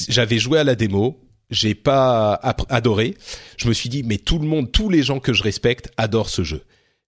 j'avais 0.09 0.39
joué 0.39 0.59
à 0.59 0.63
la 0.63 0.75
démo, 0.75 1.19
j'ai 1.49 1.75
pas 1.75 2.33
adoré. 2.69 3.15
Je 3.57 3.67
me 3.67 3.73
suis 3.73 3.89
dit, 3.89 4.03
mais 4.03 4.17
tout 4.17 4.39
le 4.39 4.47
monde, 4.47 4.71
tous 4.71 4.89
les 4.89 5.03
gens 5.03 5.19
que 5.19 5.33
je 5.33 5.43
respecte 5.43 5.91
adorent 5.97 6.29
ce 6.29 6.43
jeu. 6.43 6.63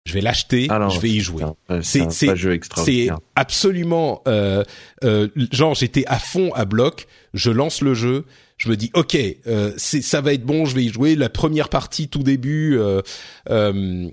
Je 0.06 0.14
vais 0.14 0.22
l'acheter, 0.22 0.68
ah 0.70 0.90
je 0.90 1.00
vais 1.00 1.10
y 1.10 1.22
jouer. 1.22 1.46
C'est 1.82 2.12
c'est 2.12 3.10
absolument 3.36 4.22
euh, 4.28 4.64
euh, 5.06 5.30
genre 5.52 5.76
j'étais 5.76 6.04
à 6.08 6.20
fond 6.20 6.52
à 6.54 6.66
bloc. 6.66 7.08
Je 7.34 7.52
lance 7.52 7.82
le 7.82 7.94
jeu, 7.94 8.26
je 8.64 8.70
me 8.70 8.78
dis 8.78 8.92
ok, 8.94 9.18
euh, 9.48 9.74
ça 9.78 10.22
va 10.22 10.34
être 10.34 10.46
bon, 10.46 10.66
je 10.66 10.74
vais 10.76 10.86
y 10.86 10.90
jouer. 10.90 11.16
La 11.16 11.30
première 11.30 11.68
partie, 11.68 12.08
tout 12.08 12.24
début, 12.24 12.78
euh, 12.78 13.02
euh, 13.50 14.10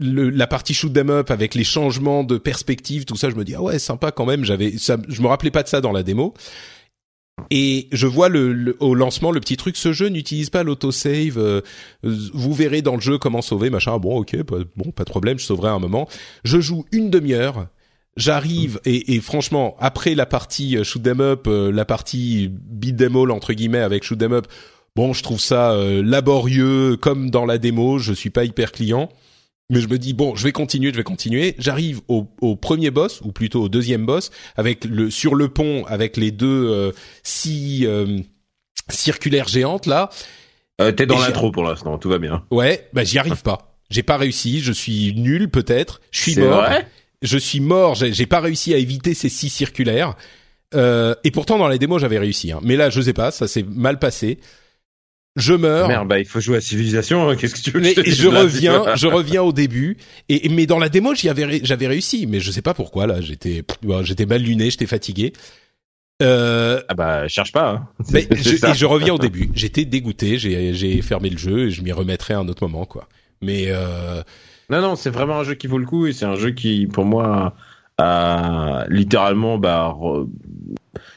la 0.00 0.46
partie 0.48 0.74
shoot 0.74 0.92
them 0.92 1.10
up 1.10 1.30
avec 1.30 1.54
les 1.54 1.62
changements 1.62 2.24
de 2.24 2.36
perspective, 2.36 3.04
tout 3.04 3.16
ça, 3.16 3.30
je 3.30 3.36
me 3.36 3.44
dis 3.44 3.54
ah 3.54 3.62
ouais 3.62 3.78
sympa 3.78 4.10
quand 4.10 4.26
même. 4.26 4.44
J'avais, 4.44 4.76
ça, 4.76 4.96
je 5.08 5.22
me 5.22 5.28
rappelais 5.28 5.52
pas 5.52 5.62
de 5.62 5.68
ça 5.68 5.80
dans 5.80 5.92
la 5.92 6.02
démo. 6.02 6.34
Et 7.50 7.88
je 7.92 8.06
vois 8.06 8.28
au 8.80 8.94
lancement 8.94 9.30
le 9.30 9.40
petit 9.40 9.56
truc, 9.56 9.76
ce 9.76 9.92
jeu 9.92 10.08
n'utilise 10.08 10.50
pas 10.50 10.64
l'autosave. 10.64 11.38
Euh, 11.38 11.60
vous 12.02 12.52
verrez 12.52 12.82
dans 12.82 12.94
le 12.94 13.00
jeu 13.00 13.18
comment 13.18 13.40
sauver, 13.40 13.70
machin. 13.70 13.96
Bon, 13.98 14.18
ok, 14.18 14.36
bon, 14.76 14.90
pas 14.90 15.04
de 15.04 15.10
problème, 15.10 15.38
je 15.38 15.44
sauverai 15.44 15.70
un 15.70 15.78
moment. 15.78 16.08
Je 16.44 16.60
joue 16.60 16.84
une 16.92 17.08
demi-heure 17.08 17.68
J'arrive 18.16 18.78
et, 18.84 19.14
et, 19.14 19.20
franchement 19.20 19.74
après 19.80 20.14
la 20.14 20.26
partie 20.26 20.76
euh, 20.76 20.84
shoot 20.84 21.02
them 21.02 21.22
up, 21.22 21.46
euh, 21.46 21.72
la 21.72 21.86
partie 21.86 22.50
beat 22.52 22.98
them 22.98 23.16
all 23.16 23.30
entre 23.30 23.54
guillemets 23.54 23.78
avec 23.78 24.04
shoot 24.04 24.18
them 24.18 24.34
up, 24.34 24.46
bon 24.94 25.14
je 25.14 25.22
trouve 25.22 25.40
ça 25.40 25.72
euh, 25.72 26.02
laborieux 26.02 26.96
comme 26.96 27.30
dans 27.30 27.46
la 27.46 27.56
démo. 27.56 27.98
Je 27.98 28.12
suis 28.12 28.28
pas 28.28 28.44
hyper 28.44 28.72
client, 28.72 29.08
mais 29.70 29.80
je 29.80 29.88
me 29.88 29.98
dis 29.98 30.12
bon 30.12 30.34
je 30.34 30.44
vais 30.44 30.52
continuer, 30.52 30.90
je 30.90 30.98
vais 30.98 31.04
continuer. 31.04 31.54
J'arrive 31.58 32.02
au, 32.08 32.28
au, 32.42 32.54
premier 32.54 32.90
boss 32.90 33.22
ou 33.22 33.32
plutôt 33.32 33.62
au 33.62 33.68
deuxième 33.70 34.04
boss 34.04 34.30
avec 34.56 34.84
le 34.84 35.10
sur 35.10 35.34
le 35.34 35.48
pont 35.48 35.86
avec 35.86 36.18
les 36.18 36.32
deux 36.32 36.92
six 37.22 37.86
circulaires 38.90 39.48
géantes 39.48 39.86
là. 39.86 40.10
T'es 40.78 41.06
dans 41.06 41.18
l'intro 41.18 41.50
pour 41.50 41.62
l'instant, 41.62 41.96
tout 41.96 42.10
va 42.10 42.18
bien. 42.18 42.44
Ouais, 42.50 42.90
bah 42.92 43.04
j'y 43.04 43.18
arrive 43.18 43.42
pas. 43.42 43.78
J'ai 43.88 44.02
pas 44.02 44.18
réussi, 44.18 44.60
je 44.60 44.72
suis 44.72 45.14
nul 45.14 45.50
peut-être, 45.50 46.02
je 46.10 46.20
suis 46.20 46.36
mort. 46.36 46.62
Vrai? 46.62 46.86
Je 47.22 47.38
suis 47.38 47.60
mort, 47.60 47.94
j'ai 47.94 48.26
pas 48.26 48.40
réussi 48.40 48.74
à 48.74 48.78
éviter 48.78 49.14
ces 49.14 49.28
six 49.28 49.48
circulaires. 49.48 50.14
Euh, 50.74 51.14
et 51.22 51.30
pourtant 51.30 51.58
dans 51.58 51.68
les 51.68 51.78
démos 51.78 52.00
j'avais 52.00 52.18
réussi. 52.18 52.52
Hein. 52.52 52.60
Mais 52.62 52.76
là 52.76 52.90
je 52.90 53.00
sais 53.00 53.12
pas, 53.12 53.30
ça 53.30 53.46
s'est 53.46 53.64
mal 53.68 53.98
passé. 53.98 54.38
Je 55.36 55.54
meurs. 55.54 55.88
Merde, 55.88 56.08
bah 56.08 56.18
il 56.18 56.26
faut 56.26 56.40
jouer 56.40 56.58
à 56.58 56.60
Civilisation. 56.60 57.28
Hein. 57.28 57.36
Qu'est-ce 57.36 57.54
que 57.54 57.60
tu 57.60 57.70
veux 57.70 57.80
mais 57.80 57.94
je, 57.94 58.28
reviens, 58.28 58.94
je 58.96 59.06
reviens 59.06 59.42
au 59.42 59.52
début. 59.52 59.96
Et 60.28 60.48
mais 60.50 60.66
dans 60.66 60.78
la 60.78 60.88
démo 60.88 61.14
j'avais 61.14 61.60
j'avais 61.64 61.86
réussi, 61.86 62.26
mais 62.26 62.40
je 62.40 62.50
sais 62.50 62.62
pas 62.62 62.74
pourquoi 62.74 63.06
là. 63.06 63.20
J'étais 63.20 63.64
j'étais 64.02 64.26
mal 64.26 64.42
luné, 64.42 64.70
j'étais 64.70 64.86
fatigué. 64.86 65.32
Euh, 66.22 66.82
ah 66.88 66.94
bah 66.94 67.28
cherche 67.28 67.52
pas. 67.52 67.70
Hein. 67.70 67.88
Mais 68.12 68.28
je, 68.30 68.64
et 68.64 68.74
je 68.74 68.86
reviens 68.86 69.14
au 69.14 69.18
début. 69.18 69.50
J'étais 69.54 69.84
dégoûté. 69.84 70.38
J'ai 70.38 70.72
j'ai 70.72 71.02
fermé 71.02 71.30
le 71.30 71.38
jeu 71.38 71.66
et 71.66 71.70
je 71.70 71.82
m'y 71.82 71.90
remettrai 71.90 72.34
à 72.34 72.38
un 72.38 72.48
autre 72.48 72.62
moment 72.66 72.84
quoi. 72.84 73.08
Mais 73.40 73.64
euh, 73.68 74.22
non, 74.72 74.80
non, 74.80 74.96
c'est 74.96 75.10
vraiment 75.10 75.38
un 75.38 75.44
jeu 75.44 75.54
qui 75.54 75.66
vaut 75.66 75.78
le 75.78 75.84
coup 75.84 76.06
et 76.06 76.12
c'est 76.12 76.24
un 76.24 76.34
jeu 76.34 76.50
qui, 76.50 76.86
pour 76.86 77.04
moi, 77.04 77.54
a, 77.98 78.86
littéralement, 78.88 79.58
bah, 79.58 79.94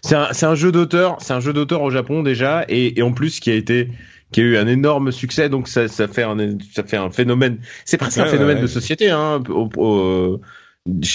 c'est 0.02 0.16
un, 0.16 0.28
c'est 0.34 0.46
un 0.46 0.56
jeu 0.56 0.74
d'auteur, 0.74 1.16
c'est 1.20 1.34
un 1.34 1.40
jeu 1.40 1.54
d'auteur 1.54 1.82
au 1.82 1.90
Japon 1.90 2.22
déjà 2.22 2.66
et, 2.68 3.00
et 3.00 3.02
en 3.02 3.14
plus 3.14 3.40
qui 3.40 3.50
a 3.50 3.56
été 3.56 3.90
qui 4.32 4.42
a 4.42 4.44
eu 4.44 4.58
un 4.58 4.68
énorme 4.68 5.14
succès, 5.14 5.48
donc 5.48 5.70
ça, 5.70 5.88
ça 5.88 6.10
fait 6.10 6.24
un, 6.24 6.36
ça 6.74 6.84
fait 6.84 6.98
un 6.98 7.10
phénomène. 7.10 7.60
C'est 7.86 7.98
presque 7.98 8.18
un 8.18 8.26
phénomène 8.26 8.60
de 8.60 8.68
société, 8.68 9.10
hein, 9.10 9.42
au, 9.48 9.70
au, 9.78 10.42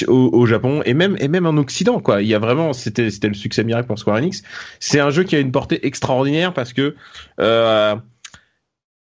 au, 0.09 0.47
Japon 0.47 0.81
et 0.87 0.95
même 0.95 1.17
et 1.21 1.29
même 1.29 1.45
en 1.45 1.57
Occident, 1.59 2.01
quoi. 2.01 2.23
Il 2.23 2.29
y 2.29 2.35
a 2.35 2.39
vraiment, 2.39 2.73
c'était 2.73 3.11
c'était 3.11 3.29
le 3.29 3.35
succès 3.35 3.63
miracle 3.63 3.89
pour 3.89 3.99
Square 3.99 4.17
Enix. 4.17 4.43
C'est 4.79 5.01
un 5.01 5.11
jeu 5.11 5.25
qui 5.25 5.37
a 5.37 5.41
une 5.41 5.53
portée 5.53 5.87
extraordinaire 5.87 6.55
parce 6.55 6.73
que 6.73 6.95
euh, 7.41 7.95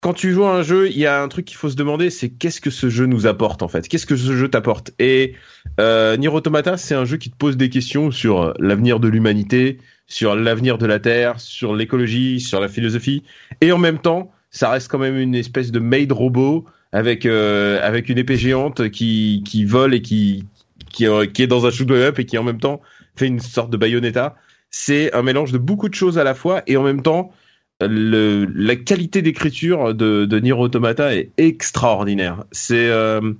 quand 0.01 0.15
tu 0.15 0.33
joues 0.33 0.45
à 0.45 0.55
un 0.55 0.63
jeu, 0.63 0.89
il 0.89 0.99
y 0.99 1.07
a 1.07 1.23
un 1.23 1.29
truc 1.29 1.45
qu'il 1.45 1.59
faut 1.59 1.69
se 1.69 1.77
demander, 1.77 2.09
c'est 2.09 2.31
qu'est-ce 2.31 2.61
que 2.61 2.71
ce 2.71 2.89
jeu 2.89 3.07
nous 3.07 3.27
apporte 3.27 3.63
en 3.63 3.69
fait? 3.69 3.87
Qu'est-ce 3.87 4.07
que 4.07 4.17
ce 4.17 4.35
jeu 4.35 4.49
t'apporte? 4.49 4.93
Et 4.99 5.35
euh, 5.79 6.17
Nier 6.17 6.31
c'est 6.77 6.95
un 6.95 7.05
jeu 7.05 7.19
qui 7.19 7.31
te 7.31 7.37
pose 7.37 7.57
des 7.57 7.69
questions 7.69 8.11
sur 8.11 8.55
l'avenir 8.59 8.99
de 8.99 9.09
l'humanité, 9.09 9.79
sur 10.07 10.35
l'avenir 10.35 10.79
de 10.79 10.87
la 10.87 10.99
Terre, 10.99 11.39
sur 11.39 11.75
l'écologie, 11.75 12.41
sur 12.41 12.61
la 12.61 12.69
philosophie, 12.69 13.23
et 13.61 13.73
en 13.73 13.79
même 13.79 13.99
temps, 13.99 14.33
ça 14.51 14.71
reste 14.71 14.89
quand 14.89 14.99
même 14.99 15.19
une 15.19 15.35
espèce 15.35 15.71
de 15.71 15.79
maid 15.79 16.11
robot 16.13 16.65
avec 16.93 17.27
euh, 17.27 17.79
avec 17.83 18.09
une 18.09 18.19
épée 18.19 18.37
géante 18.37 18.89
qui 18.89 19.43
qui 19.47 19.65
vole 19.65 19.95
et 19.95 20.03
qui 20.03 20.45
qui, 20.91 21.07
euh, 21.07 21.27
est 21.39 21.47
dans 21.47 21.67
un 21.67 21.71
shoot 21.71 21.91
up 21.91 22.19
et 22.19 22.25
qui 22.25 22.39
en 22.39 22.43
même 22.43 22.59
temps 22.59 22.81
fait 23.17 23.27
une 23.27 23.39
sorte 23.39 23.71
de 23.71 23.77
Bayonetta. 23.77 24.35
C'est 24.71 25.15
un 25.15 25.23
mélange 25.23 25.53
de 25.53 25.59
beaucoup 25.59 25.89
de 25.89 25.95
choses 25.95 26.19
à 26.19 26.25
la 26.25 26.35
fois 26.35 26.63
et 26.67 26.77
en 26.77 26.83
même 26.83 27.03
temps 27.03 27.33
le, 27.81 28.47
la 28.55 28.77
qualité 28.77 29.23
d'écriture 29.23 29.95
de, 29.95 30.25
de 30.25 30.41
Nier 30.41 30.53
Automata 30.53 31.15
est 31.15 31.31
extraordinaire. 31.39 32.45
C'est 32.53 32.89
euh, 32.89 33.33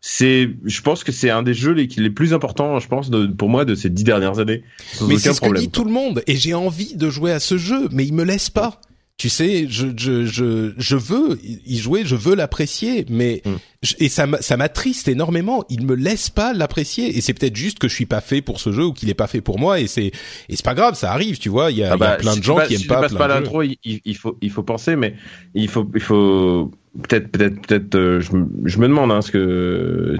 c'est, 0.00 0.50
je 0.64 0.82
pense 0.82 1.02
que 1.02 1.10
c'est 1.10 1.30
un 1.30 1.42
des 1.42 1.54
jeux 1.54 1.72
les, 1.72 1.88
les 1.96 2.10
plus 2.10 2.32
importants, 2.32 2.78
je 2.78 2.86
pense, 2.86 3.10
de, 3.10 3.26
pour 3.26 3.48
moi, 3.48 3.64
de 3.64 3.74
ces 3.74 3.90
dix 3.90 4.04
dernières 4.04 4.38
années. 4.38 4.62
mais 5.08 5.18
c'est 5.18 5.32
ce 5.32 5.40
que 5.40 5.58
dit 5.58 5.70
tout 5.70 5.84
le 5.84 5.90
monde, 5.90 6.22
et 6.28 6.36
j'ai 6.36 6.54
envie 6.54 6.94
de 6.94 7.10
jouer 7.10 7.32
à 7.32 7.40
ce 7.40 7.58
jeu, 7.58 7.88
mais 7.90 8.06
il 8.06 8.14
me 8.14 8.22
laisse 8.22 8.48
pas 8.48 8.80
tu 9.18 9.30
sais, 9.30 9.66
je 9.68 9.86
je 9.96 10.26
je 10.26 10.74
je 10.76 10.96
veux 10.96 11.38
y 11.42 11.78
jouer, 11.78 12.02
je 12.04 12.14
veux 12.14 12.34
l'apprécier, 12.34 13.06
mais 13.08 13.40
mm. 13.46 13.54
et 13.98 14.08
ça 14.10 14.26
ça 14.40 14.58
m'attriste 14.58 15.08
énormément. 15.08 15.64
Il 15.70 15.86
me 15.86 15.94
laisse 15.94 16.28
pas 16.28 16.52
l'apprécier 16.52 17.16
et 17.16 17.22
c'est 17.22 17.32
peut-être 17.32 17.56
juste 17.56 17.78
que 17.78 17.88
je 17.88 17.94
suis 17.94 18.04
pas 18.04 18.20
fait 18.20 18.42
pour 18.42 18.60
ce 18.60 18.72
jeu 18.72 18.84
ou 18.84 18.92
qu'il 18.92 19.08
est 19.08 19.14
pas 19.14 19.26
fait 19.26 19.40
pour 19.40 19.58
moi 19.58 19.80
et 19.80 19.86
c'est 19.86 20.08
et 20.48 20.56
c'est 20.56 20.64
pas 20.64 20.74
grave, 20.74 20.96
ça 20.96 21.12
arrive, 21.12 21.38
tu 21.38 21.48
vois. 21.48 21.70
Il 21.70 21.78
y 21.78 21.82
a, 21.84 21.94
ah 21.94 21.96
bah, 21.96 22.16
plein 22.16 22.36
de 22.36 22.42
gens 22.42 22.58
qui 22.58 22.74
aiment 22.74 22.80
si 22.80 22.86
pas. 22.86 23.08
Si 23.08 23.14
pas 23.14 23.26
l'intro, 23.26 23.62
il, 23.62 23.78
il, 23.82 24.16
faut 24.16 24.36
il 24.42 24.50
faut 24.50 24.62
penser, 24.62 24.96
mais 24.96 25.14
il 25.54 25.68
faut 25.68 25.90
il 25.94 26.02
faut 26.02 26.70
peut-être 27.02 27.30
peut-être 27.30 27.66
peut-être 27.66 27.94
euh, 27.94 28.20
je, 28.20 28.32
je, 28.66 28.78
me 28.78 28.86
demande 28.86 29.12
hein, 29.12 29.22
ce 29.22 29.30
que 29.30 30.18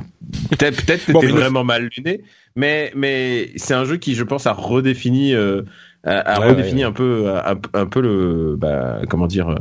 peut-être 0.51 0.87
peut-être 0.87 1.13
bon, 1.13 1.21
vraiment 1.21 1.65
mal 1.65 1.91
luné, 1.95 2.23
mais 2.55 2.93
mais 2.97 3.51
c'est 3.57 3.75
un 3.75 3.85
jeu 3.85 3.99
qui 3.99 4.15
je 4.15 4.25
pense 4.25 4.47
a 4.47 4.55
redéfini. 4.55 5.35
Euh, 5.35 5.65
a, 6.07 6.39
redéfini 6.39 6.85
un 6.85 6.93
peu 6.93 7.35
un, 7.75 7.87
peu 7.87 8.01
le 8.01 8.57
bah, 8.57 9.01
comment 9.09 9.27
dire 9.27 9.55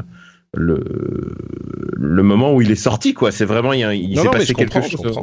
le 0.53 0.79
le 1.95 2.23
moment 2.23 2.53
où 2.53 2.61
il 2.61 2.71
est 2.71 2.75
sorti 2.75 3.13
quoi 3.13 3.31
c'est 3.31 3.45
vraiment 3.45 3.73
il, 3.73 3.81
il 3.93 4.19
s'est 4.19 4.29
passé 4.29 4.53
quelque 4.53 4.81
chose 4.81 5.17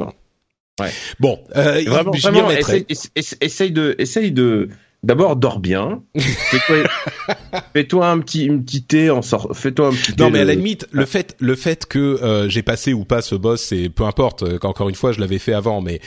ouais. 0.79 0.89
bon 1.19 1.39
euh, 1.55 1.81
vraiment, 1.85 2.11
vraiment 2.11 2.51
essaye, 2.51 2.85
essaye, 3.15 3.71
de 3.71 3.95
essaye 3.97 4.31
de 4.31 4.69
D'abord, 5.03 5.35
dors 5.35 5.59
bien. 5.59 6.01
Fais-toi 7.73 8.07
un 8.07 8.19
petit, 8.19 8.45
une 8.45 8.63
petite 8.63 8.87
thé 8.87 9.09
en 9.09 9.21
sort. 9.21 9.49
Fais-toi 9.53 9.87
un 9.87 9.91
petit. 9.91 10.13
Non, 10.17 10.29
mais 10.29 10.39
à 10.39 10.45
la 10.45 10.55
limite, 10.55 10.87
le 10.91 11.05
fait, 11.05 11.35
le 11.39 11.55
fait 11.55 11.85
que 11.85 11.99
euh, 11.99 12.47
j'ai 12.47 12.63
passé 12.63 12.93
ou 12.93 13.03
pas 13.03 13.21
ce 13.21 13.35
boss, 13.35 13.61
c'est 13.61 13.89
peu 13.89 14.05
importe. 14.05 14.43
Euh, 14.43 14.57
Encore 14.63 14.87
une 14.87 14.95
fois, 14.95 15.11
je 15.11 15.19
l'avais 15.19 15.39
fait 15.39 15.51
avant, 15.51 15.81
mais 15.81 15.99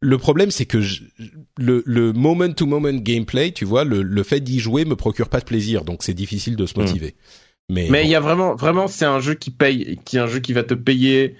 le 0.00 0.18
problème, 0.18 0.50
c'est 0.50 0.66
que 0.66 0.78
le, 1.58 1.82
le 1.86 2.12
moment-to-moment 2.12 2.94
gameplay, 2.94 3.52
tu 3.52 3.64
vois, 3.64 3.84
le, 3.84 4.02
le 4.02 4.22
fait 4.22 4.40
d'y 4.40 4.58
jouer 4.58 4.84
me 4.84 4.96
procure 4.96 5.28
pas 5.28 5.40
de 5.40 5.44
plaisir, 5.44 5.84
donc 5.84 6.02
c'est 6.02 6.14
difficile 6.14 6.56
de 6.56 6.66
se 6.66 6.74
hmm. 6.74 6.82
motiver. 6.82 7.14
Mais 7.68 7.88
mais 7.90 8.04
il 8.04 8.10
y 8.10 8.14
a 8.14 8.20
vraiment, 8.20 8.54
vraiment, 8.54 8.86
c'est 8.86 9.06
un 9.06 9.18
jeu 9.20 9.34
qui 9.34 9.50
paye, 9.50 9.98
qui 10.04 10.18
est 10.18 10.20
un 10.20 10.28
jeu 10.28 10.38
qui 10.38 10.52
va 10.52 10.62
te 10.62 10.74
payer 10.74 11.34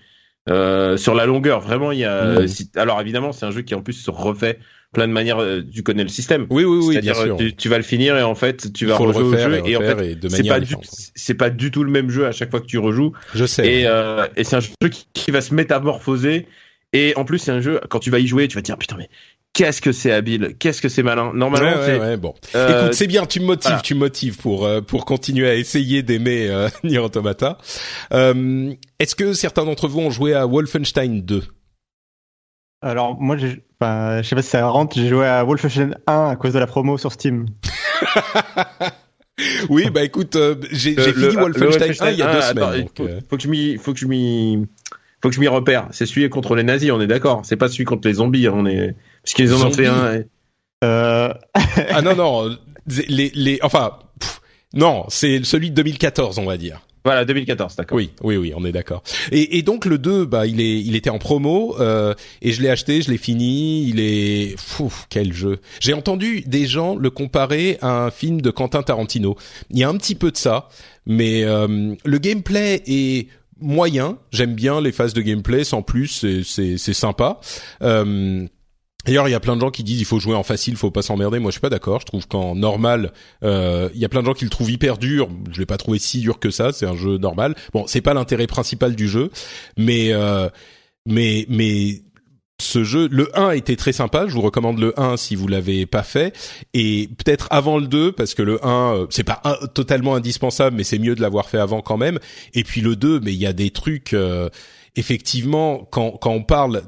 euh, 0.48 0.96
sur 0.96 1.14
la 1.14 1.24
longueur. 1.26 1.60
Vraiment, 1.60 1.92
il 1.92 2.00
y 2.00 2.04
a. 2.04 2.40
Hmm. 2.40 2.46
alors 2.76 3.00
évidemment, 3.00 3.32
c'est 3.32 3.46
un 3.46 3.52
jeu 3.52 3.62
qui 3.62 3.74
en 3.74 3.82
plus 3.82 3.92
se 3.92 4.10
refait 4.10 4.58
plein 4.92 5.06
de 5.06 5.12
manières. 5.12 5.38
Euh, 5.38 5.62
tu 5.72 5.84
connais 5.84 6.02
le 6.02 6.08
système. 6.08 6.46
Oui, 6.50 6.64
oui, 6.64 6.78
oui. 6.78 6.94
C'est-à-dire, 6.94 7.36
tu, 7.36 7.54
tu, 7.54 7.68
vas 7.68 7.76
le 7.76 7.84
finir 7.84 8.16
et 8.16 8.22
en 8.22 8.34
fait, 8.34 8.72
tu 8.72 8.86
vas 8.86 8.96
rejouer 8.96 9.22
au 9.22 9.36
jeu 9.36 9.62
et, 9.66 9.76
en 9.76 9.80
fait, 9.80 10.18
c'est 10.28 10.48
pas 10.48 10.60
du, 10.60 10.74
c'est 11.14 11.34
pas 11.34 11.50
du 11.50 11.70
tout 11.70 11.84
le 11.84 11.92
même 11.92 12.10
jeu 12.10 12.26
à 12.26 12.32
chaque 12.32 12.50
fois 12.50 12.60
que 12.60 12.66
tu 12.66 12.78
rejoues. 12.78 13.12
Je 13.34 13.44
sais. 13.44 13.82
Et, 13.82 13.86
euh, 13.86 14.26
et 14.36 14.42
c'est 14.42 14.56
un 14.56 14.60
jeu 14.60 14.88
qui, 14.90 15.06
qui 15.12 15.30
va 15.30 15.40
se 15.40 15.54
métamorphoser 15.54 16.46
et 16.96 17.16
en 17.16 17.24
plus, 17.24 17.38
c'est 17.38 17.50
un 17.52 17.60
jeu, 17.60 17.78
quand 17.90 17.98
tu 17.98 18.10
vas 18.10 18.18
y 18.18 18.26
jouer, 18.26 18.48
tu 18.48 18.54
vas 18.54 18.62
te 18.62 18.66
dire, 18.66 18.78
putain, 18.78 18.96
mais 18.96 19.10
qu'est-ce 19.52 19.82
que 19.82 19.92
c'est 19.92 20.12
habile, 20.12 20.54
qu'est-ce 20.58 20.80
que 20.80 20.88
c'est 20.88 21.02
malin. 21.02 21.32
Normalement, 21.34 21.78
ouais, 21.80 21.98
ouais, 21.98 22.16
bon. 22.16 22.34
Euh, 22.54 22.84
Écoute, 22.84 22.94
c'est 22.94 23.06
bien, 23.06 23.26
tu 23.26 23.40
me 23.40 23.46
motives, 23.46 23.82
tu 23.82 23.94
me 23.94 24.00
motives 24.00 24.38
pour 24.38 24.64
euh, 24.64 24.80
pour 24.80 25.04
continuer 25.04 25.46
à 25.48 25.54
essayer 25.54 26.02
d'aimer 26.02 26.48
euh, 26.48 26.68
Nier 26.84 26.98
Automata. 26.98 27.58
Euh, 28.12 28.72
Est-ce 28.98 29.14
que 29.14 29.34
certains 29.34 29.64
d'entre 29.64 29.88
vous 29.88 30.00
ont 30.00 30.10
joué 30.10 30.34
à 30.34 30.46
Wolfenstein 30.46 31.22
2 31.22 31.42
Alors 32.82 33.20
moi, 33.20 33.36
je 33.36 33.46
je 33.46 34.22
sais 34.22 34.34
pas 34.34 34.42
si 34.42 34.48
ça 34.48 34.66
rentre. 34.66 34.96
J'ai 34.96 35.08
joué 35.08 35.26
à 35.26 35.44
Wolfenstein 35.44 35.96
1 36.06 36.28
à 36.28 36.36
cause 36.36 36.54
de 36.54 36.58
la 36.58 36.66
promo 36.66 36.96
sur 36.96 37.12
Steam. 37.12 37.46
oui, 39.68 39.90
bah 39.90 40.02
écoute, 40.02 40.36
j'ai 40.70 40.94
fini 40.94 41.36
Wolfenstein, 41.36 41.92
1 42.00 42.10
il 42.10 42.18
y 42.18 42.22
a 42.22 42.32
deux 42.32 42.40
semaines. 42.42 42.88
faut, 43.28 43.36
que 43.36 43.42
je 43.42 43.48
m'y, 43.48 43.76
faut 43.76 43.92
que 43.92 43.98
je 43.98 44.06
m'y 44.06 44.66
faut 45.22 45.28
que 45.28 45.34
je 45.34 45.40
m'y 45.40 45.48
repère. 45.48 45.88
C'est 45.90 46.06
celui 46.06 46.28
contre 46.28 46.54
les 46.54 46.62
nazis, 46.62 46.90
on 46.90 47.00
est 47.00 47.06
d'accord. 47.06 47.42
C'est 47.44 47.56
pas 47.56 47.68
celui 47.68 47.84
contre 47.84 48.06
les 48.08 48.14
zombies, 48.14 48.48
on 48.48 48.66
est 48.66 48.94
parce 49.22 49.34
qu'ils 49.34 49.54
en 49.54 49.66
ont 49.66 49.72
fait 49.72 49.86
un. 49.86 50.22
Euh... 50.84 51.32
ah 51.90 52.02
non 52.02 52.14
non, 52.14 52.56
les 53.08 53.32
les 53.34 53.58
enfin 53.62 53.98
non, 54.74 55.04
c'est 55.08 55.44
celui 55.44 55.70
de 55.70 55.76
2014, 55.76 56.38
on 56.38 56.44
va 56.44 56.56
dire. 56.56 56.80
Voilà, 57.06 57.24
2014, 57.24 57.76
d'accord. 57.76 57.96
Oui, 57.96 58.10
oui, 58.22 58.36
oui, 58.36 58.52
on 58.56 58.64
est 58.64 58.72
d'accord. 58.72 59.04
Et, 59.30 59.58
et, 59.58 59.62
donc 59.62 59.84
le 59.84 59.96
2, 59.96 60.24
bah, 60.24 60.44
il 60.44 60.60
est, 60.60 60.80
il 60.80 60.96
était 60.96 61.08
en 61.08 61.18
promo 61.18 61.76
euh, 61.78 62.14
et 62.42 62.50
je 62.50 62.60
l'ai 62.60 62.68
acheté, 62.68 63.00
je 63.00 63.12
l'ai 63.12 63.16
fini. 63.16 63.88
Il 63.88 64.00
est, 64.00 64.58
fou, 64.58 64.92
quel 65.08 65.32
jeu. 65.32 65.60
J'ai 65.78 65.94
entendu 65.94 66.40
des 66.46 66.66
gens 66.66 66.96
le 66.96 67.10
comparer 67.10 67.78
à 67.80 68.06
un 68.06 68.10
film 68.10 68.40
de 68.40 68.50
Quentin 68.50 68.82
Tarantino. 68.82 69.36
Il 69.70 69.78
y 69.78 69.84
a 69.84 69.88
un 69.88 69.96
petit 69.96 70.16
peu 70.16 70.32
de 70.32 70.36
ça, 70.36 70.68
mais 71.06 71.44
euh, 71.44 71.94
le 72.04 72.18
gameplay 72.18 72.82
est 72.88 73.28
moyen. 73.60 74.18
J'aime 74.30 74.54
bien 74.54 74.80
les 74.80 74.92
phases 74.92 75.14
de 75.14 75.22
gameplay, 75.22 75.64
sans 75.64 75.82
plus, 75.82 76.24
c'est 76.44 76.76
sympa. 76.76 77.40
Euh, 77.82 78.46
D'ailleurs, 79.06 79.28
il 79.28 79.30
y 79.30 79.34
a 79.34 79.40
plein 79.40 79.54
de 79.54 79.60
gens 79.60 79.70
qui 79.70 79.84
disent 79.84 80.00
il 80.00 80.04
faut 80.04 80.18
jouer 80.18 80.34
en 80.34 80.42
facile, 80.42 80.74
il 80.74 80.76
faut 80.76 80.90
pas 80.90 81.02
s'emmerder. 81.02 81.38
Moi, 81.38 81.50
je 81.50 81.52
suis 81.52 81.60
pas 81.60 81.70
d'accord. 81.70 82.00
Je 82.00 82.06
trouve 82.06 82.26
qu'en 82.26 82.56
normal, 82.56 83.12
euh, 83.44 83.88
il 83.94 84.00
y 84.00 84.04
a 84.04 84.08
plein 84.08 84.20
de 84.20 84.26
gens 84.26 84.34
qui 84.34 84.44
le 84.44 84.50
trouvent 84.50 84.70
hyper 84.70 84.98
dur. 84.98 85.28
Je 85.52 85.60
l'ai 85.60 85.66
pas 85.66 85.76
trouvé 85.76 86.00
si 86.00 86.18
dur 86.20 86.40
que 86.40 86.50
ça. 86.50 86.72
C'est 86.72 86.86
un 86.86 86.96
jeu 86.96 87.16
normal. 87.16 87.54
Bon, 87.72 87.86
c'est 87.86 88.00
pas 88.00 88.14
l'intérêt 88.14 88.48
principal 88.48 88.96
du 88.96 89.06
jeu, 89.06 89.30
mais 89.76 90.12
euh, 90.12 90.48
mais 91.06 91.46
mais 91.48 92.02
ce 92.58 92.84
jeu, 92.84 93.08
le 93.10 93.36
1 93.38 93.50
était 93.50 93.76
très 93.76 93.92
sympa, 93.92 94.26
je 94.26 94.32
vous 94.32 94.40
recommande 94.40 94.78
le 94.78 94.98
1 94.98 95.18
si 95.18 95.34
vous 95.34 95.46
l'avez 95.46 95.84
pas 95.84 96.02
fait. 96.02 96.34
Et 96.72 97.10
peut-être 97.18 97.48
avant 97.50 97.78
le 97.78 97.86
2 97.86 98.12
parce 98.12 98.34
que 98.34 98.42
le 98.42 98.64
1 98.64 98.94
euh, 98.94 99.06
c'est 99.10 99.24
pas 99.24 99.42
totalement 99.74 100.14
indispensable 100.14 100.76
mais 100.76 100.84
c'est 100.84 100.98
mieux 100.98 101.14
de 101.14 101.20
l'avoir 101.20 101.50
fait 101.50 101.58
avant 101.58 101.82
quand 101.82 101.98
même. 101.98 102.18
Et 102.54 102.64
puis 102.64 102.80
le 102.80 102.96
2 102.96 103.20
mais 103.20 103.34
il 103.34 103.38
y 103.38 103.46
a 103.46 103.52
des 103.52 103.70
trucs 103.70 104.14
euh, 104.14 104.48
effectivement 104.96 105.86
quand 105.90 106.12
quand 106.12 106.30
on 106.30 106.42
parle 106.42 106.82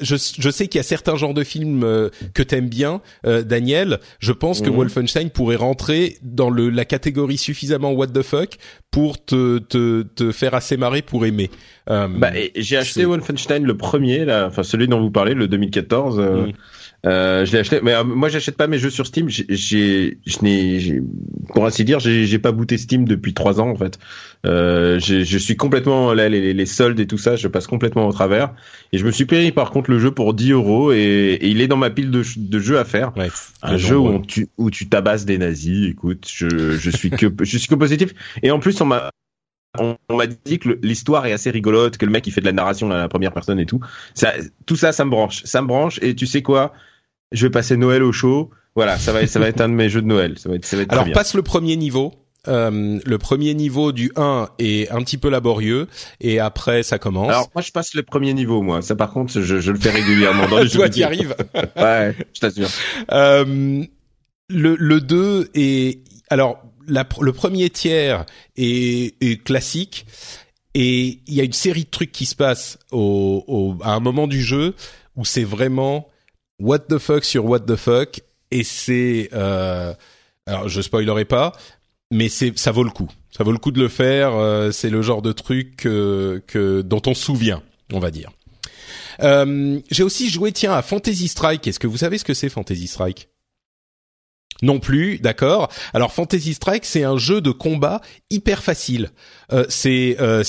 je, 0.00 0.16
je, 0.16 0.50
sais 0.50 0.68
qu'il 0.68 0.78
y 0.78 0.80
a 0.80 0.84
certains 0.84 1.16
genres 1.16 1.34
de 1.34 1.44
films 1.44 1.82
euh, 1.84 2.08
que 2.34 2.42
t'aimes 2.42 2.68
bien, 2.68 3.00
euh, 3.26 3.42
Daniel. 3.42 3.98
Je 4.20 4.32
pense 4.32 4.60
que 4.60 4.70
mhm. 4.70 4.76
Wolfenstein 4.76 5.30
pourrait 5.30 5.56
rentrer 5.56 6.18
dans 6.22 6.50
le, 6.50 6.70
la 6.70 6.84
catégorie 6.84 7.38
suffisamment 7.38 7.92
what 7.92 8.08
the 8.08 8.22
fuck 8.22 8.56
pour 8.90 9.24
te, 9.24 9.58
te, 9.58 10.02
te 10.02 10.32
faire 10.32 10.54
assez 10.54 10.76
marrer 10.76 11.02
pour 11.02 11.26
aimer. 11.26 11.50
Euh, 11.90 12.08
bah, 12.08 12.30
j'ai 12.54 12.76
acheté 12.76 13.04
Wolfenstein 13.04 13.64
le 13.64 13.76
premier, 13.76 14.24
là, 14.24 14.46
enfin 14.46 14.62
celui 14.62 14.86
dont 14.86 15.00
vous 15.00 15.10
parlez, 15.10 15.34
le 15.34 15.48
2014. 15.48 16.22
Euh, 17.04 17.44
je 17.44 17.52
l'ai 17.52 17.58
acheté, 17.58 17.80
mais 17.82 17.94
euh, 17.94 18.04
moi 18.04 18.28
j'achète 18.28 18.56
pas 18.56 18.68
mes 18.68 18.78
jeux 18.78 18.90
sur 18.90 19.06
Steam. 19.06 19.28
J'ai, 19.28 20.18
je 20.24 20.38
n'ai, 20.42 21.00
pour 21.52 21.66
ainsi 21.66 21.84
dire, 21.84 21.98
j'ai, 21.98 22.26
j'ai 22.26 22.38
pas 22.38 22.52
booté 22.52 22.78
Steam 22.78 23.06
depuis 23.06 23.34
trois 23.34 23.60
ans 23.60 23.68
en 23.68 23.76
fait. 23.76 23.98
Euh, 24.46 25.00
je 25.00 25.38
suis 25.38 25.56
complètement 25.56 26.14
là, 26.14 26.28
les, 26.28 26.54
les, 26.54 26.66
soldes 26.66 27.00
et 27.00 27.06
tout 27.06 27.18
ça, 27.18 27.34
je 27.34 27.48
passe 27.48 27.66
complètement 27.66 28.06
au 28.06 28.12
travers. 28.12 28.54
Et 28.92 28.98
je 28.98 29.04
me 29.04 29.10
suis 29.10 29.24
payé 29.24 29.50
par 29.50 29.72
contre 29.72 29.90
le 29.90 29.98
jeu 29.98 30.12
pour 30.12 30.32
10 30.32 30.52
euros 30.52 30.92
et, 30.92 31.38
il 31.42 31.60
est 31.60 31.68
dans 31.68 31.76
ma 31.76 31.90
pile 31.90 32.10
de, 32.10 32.22
de 32.36 32.58
jeux 32.60 32.78
à 32.78 32.84
faire. 32.84 33.16
Ouais, 33.16 33.30
un 33.62 33.76
jeu 33.76 33.98
où, 33.98 34.20
tu, 34.20 34.48
où 34.56 34.70
tu 34.70 34.88
tabasses 34.88 35.24
des 35.24 35.38
nazis. 35.38 35.90
Écoute, 35.90 36.28
je, 36.32 36.72
je 36.72 36.90
suis 36.90 37.10
que 37.10 37.26
je 37.40 37.58
suis 37.58 37.68
que 37.68 37.74
positif. 37.74 38.14
Et 38.44 38.52
en 38.52 38.60
plus 38.60 38.80
on 38.80 38.86
m'a 38.86 39.10
on, 39.78 39.96
m'a 40.10 40.26
dit 40.26 40.58
que 40.58 40.78
l'histoire 40.82 41.26
est 41.26 41.32
assez 41.32 41.50
rigolote, 41.50 41.96
que 41.96 42.04
le 42.04 42.12
mec 42.12 42.26
il 42.26 42.30
fait 42.30 42.42
de 42.42 42.46
la 42.46 42.52
narration 42.52 42.90
à 42.90 42.98
la 42.98 43.08
première 43.08 43.32
personne 43.32 43.58
et 43.58 43.66
tout. 43.66 43.80
Ça, 44.14 44.34
tout 44.66 44.76
ça, 44.76 44.92
ça 44.92 45.04
me 45.04 45.10
branche, 45.10 45.42
ça 45.44 45.62
me 45.62 45.66
branche. 45.66 45.98
Et 46.02 46.14
tu 46.14 46.26
sais 46.26 46.42
quoi? 46.42 46.72
Je 47.32 47.46
vais 47.46 47.50
passer 47.50 47.76
Noël 47.76 48.02
au 48.02 48.12
show. 48.12 48.50
Voilà, 48.74 48.98
ça 48.98 49.12
va, 49.12 49.26
ça 49.26 49.38
va 49.38 49.48
être 49.48 49.60
un 49.60 49.68
de 49.68 49.74
mes 49.74 49.88
jeux 49.88 50.02
de 50.02 50.06
Noël. 50.06 50.38
Ça 50.38 50.48
va 50.48 50.54
être, 50.54 50.64
ça 50.64 50.76
va 50.76 50.82
être 50.82 50.92
Alors 50.92 51.10
passe 51.12 51.34
le 51.34 51.42
premier 51.42 51.76
niveau. 51.76 52.14
Euh, 52.48 52.98
le 53.04 53.18
premier 53.18 53.54
niveau 53.54 53.92
du 53.92 54.10
1 54.16 54.48
est 54.58 54.90
un 54.90 55.00
petit 55.02 55.16
peu 55.16 55.30
laborieux 55.30 55.86
et 56.20 56.40
après 56.40 56.82
ça 56.82 56.98
commence. 56.98 57.28
Alors 57.28 57.48
moi 57.54 57.62
je 57.62 57.70
passe 57.70 57.94
le 57.94 58.02
premier 58.02 58.34
niveau 58.34 58.62
moi. 58.62 58.82
Ça 58.82 58.96
par 58.96 59.12
contre 59.12 59.40
je, 59.40 59.60
je 59.60 59.70
le 59.70 59.78
fais 59.78 59.90
régulièrement 59.90 60.48
dans 60.48 60.58
les. 60.62 60.68
Toi 60.68 60.88
tu 60.88 61.04
arrives. 61.04 61.36
ouais, 61.76 62.16
je 62.34 62.40
t'assure. 62.40 62.68
Euh, 63.12 63.84
le 64.48 64.74
le 64.76 65.00
2 65.00 65.50
est 65.54 66.00
alors 66.30 66.60
la, 66.88 67.06
le 67.20 67.32
premier 67.32 67.70
tiers 67.70 68.26
est, 68.56 69.14
est 69.22 69.40
classique 69.44 70.04
et 70.74 71.20
il 71.28 71.34
y 71.34 71.40
a 71.40 71.44
une 71.44 71.52
série 71.52 71.84
de 71.84 71.90
trucs 71.90 72.10
qui 72.10 72.26
se 72.26 72.34
passent 72.34 72.78
au, 72.90 73.44
au 73.46 73.76
à 73.84 73.92
un 73.92 74.00
moment 74.00 74.26
du 74.26 74.42
jeu 74.42 74.74
où 75.14 75.24
c'est 75.24 75.44
vraiment 75.44 76.08
what 76.62 76.80
the 76.88 76.98
fuck 76.98 77.24
sur 77.24 77.44
what 77.44 77.60
the 77.60 77.76
fuck 77.76 78.20
et 78.50 78.64
c'est 78.64 79.28
euh, 79.32 79.92
alors 80.46 80.68
je 80.68 80.80
spoilerai 80.80 81.24
pas 81.24 81.52
mais 82.10 82.28
c'est 82.28 82.56
ça 82.58 82.70
vaut 82.70 82.84
le 82.84 82.90
coup. 82.90 83.10
Ça 83.36 83.42
vaut 83.42 83.52
le 83.52 83.58
coup 83.58 83.70
de 83.70 83.80
le 83.80 83.88
faire. 83.88 84.34
Euh, 84.34 84.70
c'est 84.70 84.90
le 84.90 85.00
genre 85.00 85.22
de 85.22 85.32
truc 85.32 85.76
que 85.76 86.82
dont 86.82 87.00
on 87.06 87.14
se 87.14 87.22
souvient, 87.24 87.62
on 87.90 87.98
va 87.98 88.10
dire. 88.10 88.30
Euh, 89.22 89.80
j'ai 89.90 90.02
aussi 90.02 90.30
joué 90.30 90.52
tiens 90.52 90.72
à 90.72 90.82
Fantasy 90.82 91.28
Strike. 91.28 91.66
Est-ce 91.66 91.78
que 91.78 91.86
vous 91.86 91.98
savez 91.98 92.18
ce 92.18 92.24
que 92.24 92.34
c'est 92.34 92.48
Fantasy 92.48 92.86
Strike? 92.86 93.28
Non 94.62 94.78
plus, 94.78 95.18
d'accord? 95.18 95.68
Alors 95.92 96.12
Fantasy 96.12 96.54
Strike, 96.54 96.84
c'est 96.84 97.02
un 97.02 97.18
jeu 97.18 97.40
de 97.40 97.50
combat 97.50 98.00
hyper 98.30 98.62
facile. 98.62 99.10
Euh, 99.52 99.66
c'est 99.68 100.16
euh, 100.20 100.42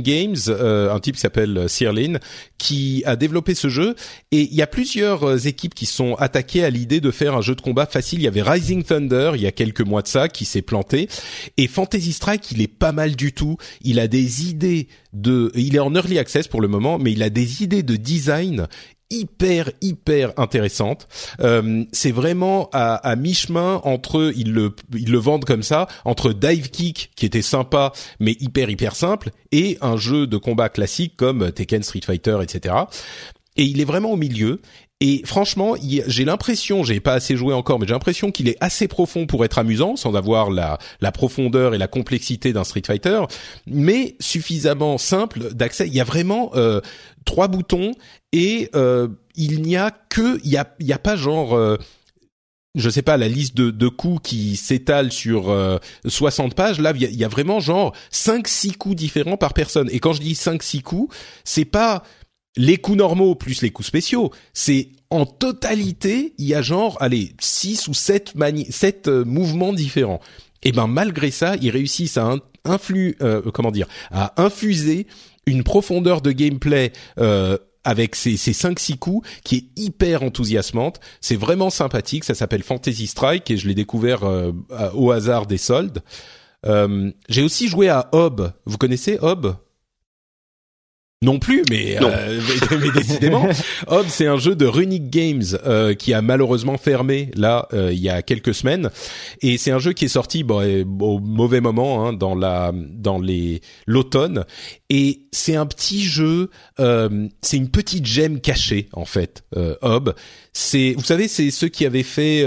Games, 0.00 0.36
euh, 0.48 0.94
un 0.94 1.00
type 1.00 1.16
qui 1.16 1.20
s'appelle 1.20 1.68
Sirlin, 1.68 2.18
qui 2.58 3.02
a 3.06 3.16
développé 3.16 3.54
ce 3.54 3.68
jeu. 3.68 3.94
Et 4.30 4.42
il 4.42 4.54
y 4.54 4.62
a 4.62 4.66
plusieurs 4.66 5.28
euh, 5.28 5.36
équipes 5.38 5.74
qui 5.74 5.86
sont 5.86 6.14
attaquées 6.14 6.64
à 6.64 6.70
l'idée 6.70 7.00
de 7.00 7.10
faire 7.10 7.34
un 7.34 7.40
jeu 7.40 7.54
de 7.54 7.60
combat 7.60 7.86
facile. 7.86 8.20
Il 8.20 8.24
y 8.24 8.28
avait 8.28 8.42
Rising 8.42 8.84
Thunder 8.84 9.32
il 9.34 9.42
y 9.42 9.46
a 9.46 9.52
quelques 9.52 9.80
mois 9.80 10.02
de 10.02 10.08
ça 10.08 10.28
qui 10.28 10.44
s'est 10.44 10.62
planté. 10.62 11.08
Et 11.56 11.66
Fantasy 11.66 12.12
Strike, 12.12 12.52
il 12.52 12.62
est 12.62 12.68
pas 12.68 12.92
mal 12.92 13.16
du 13.16 13.32
tout. 13.32 13.56
Il 13.82 13.98
a 13.98 14.08
des 14.08 14.48
idées 14.48 14.88
de, 15.12 15.50
il 15.54 15.76
est 15.76 15.80
en 15.80 15.94
early 15.94 16.18
access 16.18 16.48
pour 16.48 16.60
le 16.60 16.68
moment, 16.68 16.98
mais 16.98 17.12
il 17.12 17.22
a 17.22 17.30
des 17.30 17.62
idées 17.62 17.82
de 17.82 17.96
design 17.96 18.66
hyper 19.20 19.70
hyper 19.80 20.32
intéressante. 20.36 21.08
Euh, 21.40 21.84
c'est 21.92 22.12
vraiment 22.12 22.68
à, 22.72 22.94
à 22.96 23.16
mi-chemin 23.16 23.80
entre 23.84 24.32
ils 24.36 24.52
le 24.52 24.74
ils 24.94 25.10
le 25.10 25.18
vendent 25.18 25.44
comme 25.44 25.62
ça 25.62 25.86
entre 26.04 26.32
Dive 26.32 26.70
Kick 26.70 27.10
qui 27.16 27.26
était 27.26 27.42
sympa 27.42 27.92
mais 28.20 28.36
hyper 28.40 28.70
hyper 28.70 28.96
simple 28.96 29.30
et 29.52 29.78
un 29.80 29.96
jeu 29.96 30.26
de 30.26 30.36
combat 30.36 30.68
classique 30.68 31.14
comme 31.16 31.52
Tekken, 31.52 31.82
Street 31.82 32.00
Fighter, 32.04 32.38
etc. 32.42 32.74
Et 33.56 33.64
il 33.64 33.80
est 33.80 33.84
vraiment 33.84 34.10
au 34.12 34.16
milieu. 34.16 34.60
Et 35.00 35.22
franchement, 35.26 35.74
j'ai 36.06 36.24
l'impression, 36.24 36.82
j'ai 36.82 37.00
pas 37.00 37.14
assez 37.14 37.36
joué 37.36 37.52
encore, 37.52 37.78
mais 37.78 37.86
j'ai 37.86 37.92
l'impression 37.92 38.30
qu'il 38.30 38.48
est 38.48 38.56
assez 38.60 38.88
profond 38.88 39.26
pour 39.26 39.44
être 39.44 39.58
amusant, 39.58 39.96
sans 39.96 40.14
avoir 40.14 40.50
la, 40.50 40.78
la 41.00 41.12
profondeur 41.12 41.74
et 41.74 41.78
la 41.78 41.88
complexité 41.88 42.52
d'un 42.52 42.64
Street 42.64 42.82
Fighter, 42.86 43.20
mais 43.66 44.16
suffisamment 44.18 44.96
simple 44.96 45.52
d'accès. 45.52 45.88
Il 45.88 45.94
y 45.94 46.00
a 46.00 46.04
vraiment 46.04 46.52
euh, 46.54 46.80
trois 47.24 47.48
boutons 47.48 47.92
et 48.32 48.70
euh, 48.74 49.08
il 49.34 49.62
n'y 49.62 49.76
a 49.76 49.90
que, 49.90 50.40
il 50.44 50.50
y 50.50 50.56
a, 50.56 50.74
y 50.80 50.92
a 50.92 50.98
pas 50.98 51.16
genre 51.16 51.54
euh, 51.54 51.76
je 52.74 52.90
sais 52.90 53.02
pas 53.02 53.16
la 53.16 53.28
liste 53.28 53.56
de, 53.56 53.70
de 53.70 53.88
coups 53.88 54.28
qui 54.28 54.56
s'étale 54.56 55.12
sur 55.12 55.56
60 56.04 56.54
pages. 56.54 56.80
Là 56.80 56.92
il 56.94 57.02
y 57.02 57.06
a, 57.06 57.10
y 57.10 57.24
a, 57.24 57.28
vraiment 57.28 57.60
genre 57.60 57.94
5 58.10 58.48
6 58.48 58.72
coups 58.72 58.96
différents 58.96 59.36
par 59.36 59.54
personne. 59.54 59.88
Et 59.92 60.00
quand 60.00 60.12
je 60.12 60.20
dis 60.20 60.34
5 60.34 60.62
6 60.62 60.82
coups 60.82 61.16
c'est 61.44 61.64
pas 61.64 62.02
les 62.56 62.78
coups 62.78 62.98
normaux 62.98 63.34
plus 63.34 63.62
les 63.62 63.70
coups 63.70 63.88
spéciaux, 63.88 64.30
c'est 64.52 64.88
en 65.10 65.26
totalité, 65.26 66.34
il 66.38 66.46
y 66.46 66.54
a 66.54 66.62
genre, 66.62 66.96
allez, 67.00 67.34
6 67.40 67.88
ou 67.88 67.94
7, 67.94 68.34
mani 68.34 68.66
sept 68.70 69.08
euh, 69.08 69.24
mouvements 69.24 69.72
différents. 69.72 70.20
Et 70.62 70.72
ben 70.72 70.86
malgré 70.86 71.30
ça, 71.30 71.56
ils 71.60 71.70
réussissent 71.70 72.16
à 72.16 72.24
influ 72.64 73.16
euh, 73.22 73.42
comment 73.52 73.70
dire, 73.70 73.86
à 74.10 74.40
infuser 74.42 75.06
une 75.46 75.62
profondeur 75.62 76.20
de 76.20 76.32
gameplay 76.32 76.92
euh, 77.18 77.58
avec 77.84 78.14
ces, 78.14 78.36
ces 78.36 78.52
5-6 78.52 78.98
coups 78.98 79.28
qui 79.44 79.56
est 79.56 79.82
hyper 79.82 80.22
enthousiasmante. 80.22 81.00
C'est 81.20 81.36
vraiment 81.36 81.70
sympathique. 81.70 82.24
Ça 82.24 82.34
s'appelle 82.34 82.62
Fantasy 82.62 83.06
Strike 83.06 83.50
et 83.50 83.56
je 83.56 83.68
l'ai 83.68 83.74
découvert 83.74 84.22
au 84.94 85.10
hasard 85.10 85.44
des 85.46 85.58
soldes. 85.58 86.02
J'ai 87.28 87.42
aussi 87.42 87.68
joué 87.68 87.90
à 87.90 88.08
Hob. 88.12 88.52
Vous 88.64 88.78
connaissez 88.78 89.18
Hob 89.20 89.56
non 91.22 91.38
plus, 91.38 91.62
mais, 91.70 91.96
euh, 92.02 92.40
mais, 92.70 92.90
décidément, 92.90 93.48
Hob, 93.86 94.06
c'est 94.08 94.26
un 94.26 94.36
jeu 94.36 94.54
de 94.54 94.66
Runic 94.66 95.10
Games 95.10 95.42
euh, 95.64 95.94
qui 95.94 96.12
a 96.12 96.20
malheureusement 96.20 96.76
fermé 96.76 97.30
là 97.34 97.66
euh, 97.72 97.92
il 97.92 97.98
y 97.98 98.10
a 98.10 98.22
quelques 98.22 98.54
semaines, 98.54 98.90
et 99.40 99.56
c'est 99.56 99.70
un 99.70 99.78
jeu 99.78 99.92
qui 99.92 100.04
est 100.04 100.08
sorti 100.08 100.44
bon, 100.44 100.62
au 101.00 101.18
mauvais 101.20 101.60
moment 101.60 102.06
hein, 102.06 102.12
dans 102.12 102.34
la 102.34 102.72
dans 102.74 103.18
les 103.18 103.62
l'automne, 103.86 104.44
et 104.90 105.22
c'est 105.32 105.56
un 105.56 105.66
petit 105.66 106.02
jeu, 106.02 106.50
c'est 106.78 107.56
une 107.56 107.70
petite 107.70 108.06
gemme 108.06 108.40
cachée 108.40 108.88
en 108.92 109.04
fait. 109.06 109.44
Hob, 109.82 110.14
c'est 110.52 110.94
vous 110.96 111.04
savez 111.04 111.28
c'est 111.28 111.50
ceux 111.50 111.68
qui 111.68 111.86
avaient 111.86 112.02
fait 112.02 112.44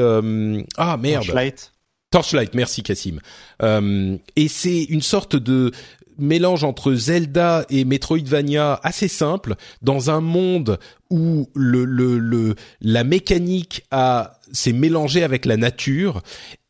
ah 0.78 0.98
merde. 0.98 1.26
Torchlight. 1.26 1.74
Torchlight, 2.10 2.54
merci 2.54 2.84
Cassim. 2.84 3.20
et 3.62 4.48
c'est 4.48 4.84
une 4.84 5.02
sorte 5.02 5.36
de 5.36 5.72
mélange 6.18 6.64
entre 6.64 6.94
Zelda 6.94 7.66
et 7.70 7.86
Metroidvania 7.86 8.80
assez 8.84 9.08
simple 9.08 9.56
dans 9.82 10.10
un 10.10 10.22
monde 10.22 10.80
où 11.10 11.50
le, 11.56 11.86
le, 11.86 12.20
le 12.20 12.56
la 12.82 13.04
mécanique 13.04 13.84
a 13.92 14.40
s'est 14.52 14.74
mélangée 14.74 15.24
avec 15.24 15.46
la 15.46 15.58
nature 15.58 16.22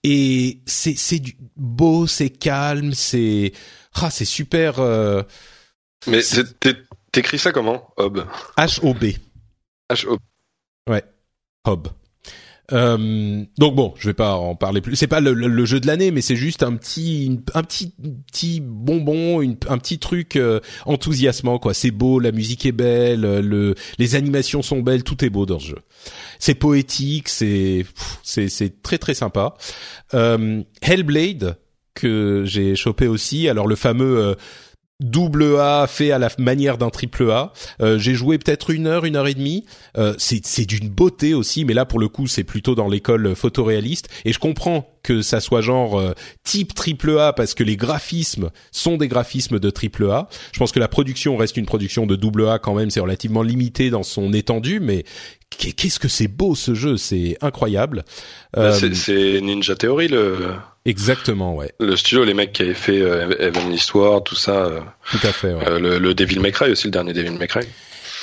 et 0.04 0.62
c'est 0.66 0.96
c'est 0.96 1.22
beau, 1.56 2.08
c'est 2.08 2.30
calme, 2.30 2.94
c'est 2.94 3.52
ah 3.96 4.10
c'est 4.10 4.26
super. 4.26 4.80
Euh, 4.80 5.24
Mais 6.08 6.22
t'écris 7.12 7.40
ça 7.40 7.52
comment, 7.52 7.90
Hob? 7.98 8.26
H 8.58 8.80
O 8.84 8.94
B. 8.94 9.06
H 9.92 10.08
O. 10.08 10.18
Ouais, 10.90 11.04
Hob. 11.66 11.90
Euh, 12.74 13.46
donc 13.58 13.76
bon, 13.76 13.94
je 13.98 14.10
vais 14.10 14.14
pas 14.14 14.36
en 14.36 14.56
parler 14.56 14.82
plus. 14.82 14.96
C'est 14.96 15.08
pas 15.08 15.22
le, 15.22 15.66
jeu 15.66 15.80
de 15.80 15.88
l'année, 15.88 16.12
mais 16.12 16.22
c'est 16.22 16.36
juste 16.36 16.64
un 16.64 16.76
petit, 16.76 17.40
un 17.54 17.64
petit, 17.64 17.94
petit 18.32 18.60
bonbon, 18.62 19.42
un 19.42 19.78
petit 19.78 20.00
truc 20.00 20.36
euh, 20.36 20.60
enthousiasmant 20.86 21.60
quoi. 21.60 21.74
C'est 21.74 21.92
beau, 21.92 22.20
la 22.20 22.32
musique 22.32 22.66
est 22.66 22.72
belle, 22.74 23.22
le, 23.22 23.76
les 23.98 24.16
animations 24.16 24.62
sont 24.62 24.82
belles, 24.82 25.04
tout 25.04 25.24
est 25.24 25.30
beau 25.30 25.46
dans 25.46 25.60
ce 25.60 25.68
jeu. 25.68 25.80
C'est 26.40 26.56
poétique, 26.56 27.30
c'est, 27.30 27.86
c'est, 28.24 28.82
très 28.82 28.98
très 28.98 29.14
sympa. 29.14 29.56
Euh, 30.14 30.64
Hellblade 30.82 31.58
que 31.94 32.44
j'ai 32.46 32.76
chopé 32.76 33.08
aussi. 33.08 33.50
Alors 33.50 33.68
le 33.68 33.76
fameux 33.76 34.18
euh, 34.18 34.36
double 35.00 35.60
A 35.60 35.86
fait 35.88 36.12
à 36.12 36.18
la 36.18 36.30
manière 36.40 36.78
d'un 36.78 36.90
triple 36.90 37.30
A. 37.30 37.54
Euh, 37.82 38.00
j'ai 38.00 38.16
joué 38.16 38.38
peut-être 38.38 38.72
une 38.72 38.88
heure, 38.88 39.06
une 39.06 39.16
heure 39.16 39.28
et 39.28 39.36
demie. 39.36 39.66
Euh, 39.98 40.16
c'est 40.18 40.66
d'une 40.66 40.90
beauté 40.90 41.34
aussi, 41.34 41.66
mais 41.66 41.74
là 41.74 41.86
pour 41.86 42.00
le 42.00 42.08
coup 42.08 42.28
c'est 42.28 42.44
plutôt 42.44 42.76
dans 42.76 42.88
l'école 42.88 43.36
photoréaliste. 43.36 44.10
Et 44.26 44.34
je 44.34 44.40
comprends 44.40 44.97
que 45.08 45.22
ça 45.22 45.40
soit 45.40 45.62
genre 45.62 45.98
euh, 45.98 46.14
type 46.44 46.76
triple 46.76 47.18
A 47.18 47.32
parce 47.32 47.54
que 47.54 47.64
les 47.64 47.78
graphismes 47.78 48.50
sont 48.74 48.98
des 48.98 49.08
graphismes 49.08 49.58
de 49.58 49.70
triple 49.70 50.12
A. 50.12 50.28
Je 50.52 50.60
pense 50.60 50.74
que 50.74 50.80
la 50.80 50.90
production 50.90 51.38
reste 51.38 51.56
une 51.56 51.66
production 51.66 52.06
de 52.06 52.18
double 52.18 52.50
A 52.50 52.60
quand 52.60 52.74
même. 52.74 52.90
C'est 52.90 53.00
relativement 53.00 53.42
limité 53.42 53.90
dans 53.90 54.04
son 54.04 54.34
étendue, 54.34 54.82
mais 54.82 55.06
qu'est-ce 55.50 56.00
que 56.00 56.10
c'est 56.10 56.28
beau 56.28 56.56
ce 56.56 56.74
jeu, 56.74 56.98
c'est 56.98 57.38
incroyable. 57.40 58.04
Bah, 58.54 58.74
c'est 58.74 59.40
Ninja 59.42 59.76
Theory 59.76 60.10
le 60.10 60.52
Exactement, 60.88 61.56
ouais. 61.56 61.72
Le 61.80 61.98
studio, 61.98 62.24
les 62.24 62.34
mecs 62.34 62.54
qui 62.54 62.62
avaient 62.62 62.74
fait 62.74 63.02
euh, 63.02 63.30
Evan 63.40 63.74
Histoire, 63.74 64.24
tout 64.24 64.36
ça. 64.36 64.66
Euh, 64.66 64.80
tout 65.12 65.20
à 65.24 65.34
fait. 65.34 65.54
Ouais. 65.54 65.68
Euh, 65.68 65.80
le, 65.80 66.00
le, 66.00 66.14
Devil 66.14 66.40
May 66.40 66.54
Cry 66.54 66.72
aussi, 66.72 66.88
le 66.88 66.92
dernier 66.92 67.12
Devil 67.12 67.32
May 67.32 67.48
Cry. 67.48 67.66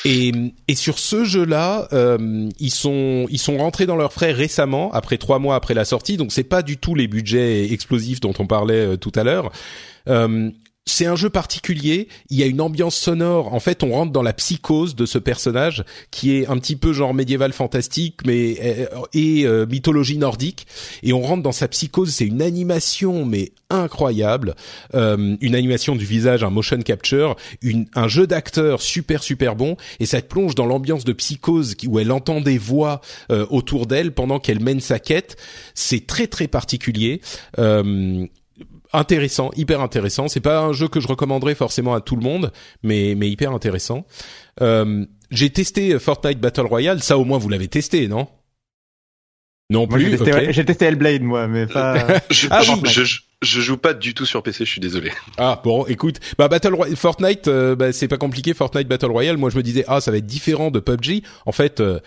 Et, 0.04 0.32
et 0.68 0.74
sur 0.74 0.98
ce 0.98 1.24
jeu-là, 1.24 1.88
euh, 1.94 2.48
ils 2.58 2.70
sont 2.70 3.26
ils 3.30 3.38
sont 3.38 3.56
rentrés 3.56 3.86
dans 3.86 3.96
leurs 3.96 4.12
frais 4.12 4.32
récemment, 4.32 4.92
après 4.92 5.16
trois 5.16 5.38
mois 5.38 5.56
après 5.56 5.72
la 5.74 5.84
sortie. 5.84 6.16
Donc 6.16 6.32
c'est 6.32 6.44
pas 6.44 6.62
du 6.62 6.76
tout 6.76 6.94
les 6.94 7.08
budgets 7.08 7.72
explosifs 7.72 8.20
dont 8.20 8.34
on 8.38 8.46
parlait 8.46 8.98
tout 8.98 9.12
à 9.14 9.24
l'heure. 9.24 9.50
Euh, 10.08 10.50
c'est 10.86 11.06
un 11.06 11.16
jeu 11.16 11.30
particulier. 11.30 12.08
Il 12.28 12.38
y 12.38 12.42
a 12.42 12.46
une 12.46 12.60
ambiance 12.60 12.94
sonore. 12.94 13.54
En 13.54 13.60
fait, 13.60 13.82
on 13.82 13.92
rentre 13.92 14.12
dans 14.12 14.22
la 14.22 14.32
psychose 14.34 14.94
de 14.94 15.06
ce 15.06 15.18
personnage 15.18 15.84
qui 16.10 16.36
est 16.36 16.46
un 16.46 16.58
petit 16.58 16.76
peu 16.76 16.92
genre 16.92 17.14
médiéval 17.14 17.52
fantastique, 17.52 18.20
mais 18.26 18.58
euh, 18.62 18.86
et 19.14 19.46
euh, 19.46 19.66
mythologie 19.66 20.18
nordique. 20.18 20.66
Et 21.02 21.12
on 21.12 21.22
rentre 21.22 21.42
dans 21.42 21.52
sa 21.52 21.68
psychose. 21.68 22.10
C'est 22.10 22.26
une 22.26 22.42
animation 22.42 23.24
mais 23.24 23.52
incroyable, 23.70 24.54
euh, 24.94 25.36
une 25.40 25.54
animation 25.54 25.96
du 25.96 26.04
visage, 26.04 26.44
un 26.44 26.50
motion 26.50 26.78
capture, 26.82 27.36
une, 27.62 27.86
un 27.94 28.08
jeu 28.08 28.26
d'acteur 28.26 28.82
super 28.82 29.22
super 29.22 29.56
bon. 29.56 29.76
Et 30.00 30.06
ça 30.06 30.20
plonge 30.20 30.54
dans 30.54 30.66
l'ambiance 30.66 31.04
de 31.04 31.12
psychose 31.12 31.76
où 31.86 31.98
elle 31.98 32.12
entend 32.12 32.40
des 32.40 32.58
voix 32.58 33.00
autour 33.50 33.86
d'elle 33.86 34.12
pendant 34.12 34.38
qu'elle 34.38 34.60
mène 34.60 34.80
sa 34.80 34.98
quête. 34.98 35.36
C'est 35.74 36.06
très 36.06 36.26
très 36.26 36.46
particulier 36.46 37.20
intéressant, 38.94 39.50
hyper 39.56 39.80
intéressant. 39.80 40.28
C'est 40.28 40.40
pas 40.40 40.60
un 40.60 40.72
jeu 40.72 40.88
que 40.88 41.00
je 41.00 41.08
recommanderais 41.08 41.54
forcément 41.54 41.94
à 41.94 42.00
tout 42.00 42.16
le 42.16 42.22
monde, 42.22 42.52
mais 42.82 43.14
mais 43.16 43.28
hyper 43.30 43.52
intéressant. 43.52 44.06
Euh, 44.60 45.04
j'ai 45.30 45.50
testé 45.50 45.98
Fortnite 45.98 46.40
Battle 46.40 46.66
Royale, 46.66 47.02
ça 47.02 47.18
au 47.18 47.24
moins 47.24 47.38
vous 47.38 47.48
l'avez 47.48 47.68
testé, 47.68 48.08
non? 48.08 48.28
Non 49.70 49.86
plus. 49.86 50.10
J'ai 50.10 50.18
testé, 50.18 50.64
testé, 50.64 50.84
Hellblade 50.84 51.22
moi, 51.22 51.48
mais 51.48 51.66
pas. 51.66 52.06
je, 52.30 52.48
ah, 52.50 52.62
je, 52.62 53.02
je, 53.42 53.60
joue 53.60 53.78
pas 53.78 53.94
du 53.94 54.12
tout 54.12 54.26
sur 54.26 54.42
PC, 54.42 54.64
je 54.64 54.70
suis 54.70 54.80
désolé. 54.80 55.10
Ah 55.38 55.60
bon, 55.64 55.86
écoute, 55.86 56.20
bah 56.38 56.48
Battle 56.48 56.74
Royale, 56.74 56.96
Fortnite, 56.96 57.48
euh, 57.48 57.74
bah, 57.74 57.92
c'est 57.92 58.08
pas 58.08 58.18
compliqué. 58.18 58.52
Fortnite 58.52 58.86
Battle 58.86 59.10
Royale, 59.10 59.38
moi 59.38 59.50
je 59.50 59.56
me 59.56 59.62
disais 59.62 59.84
ah 59.88 60.00
ça 60.00 60.10
va 60.10 60.18
être 60.18 60.26
différent 60.26 60.70
de 60.70 60.80
PUBG. 60.80 61.22
En 61.46 61.52
fait. 61.52 61.80
Euh, 61.80 62.00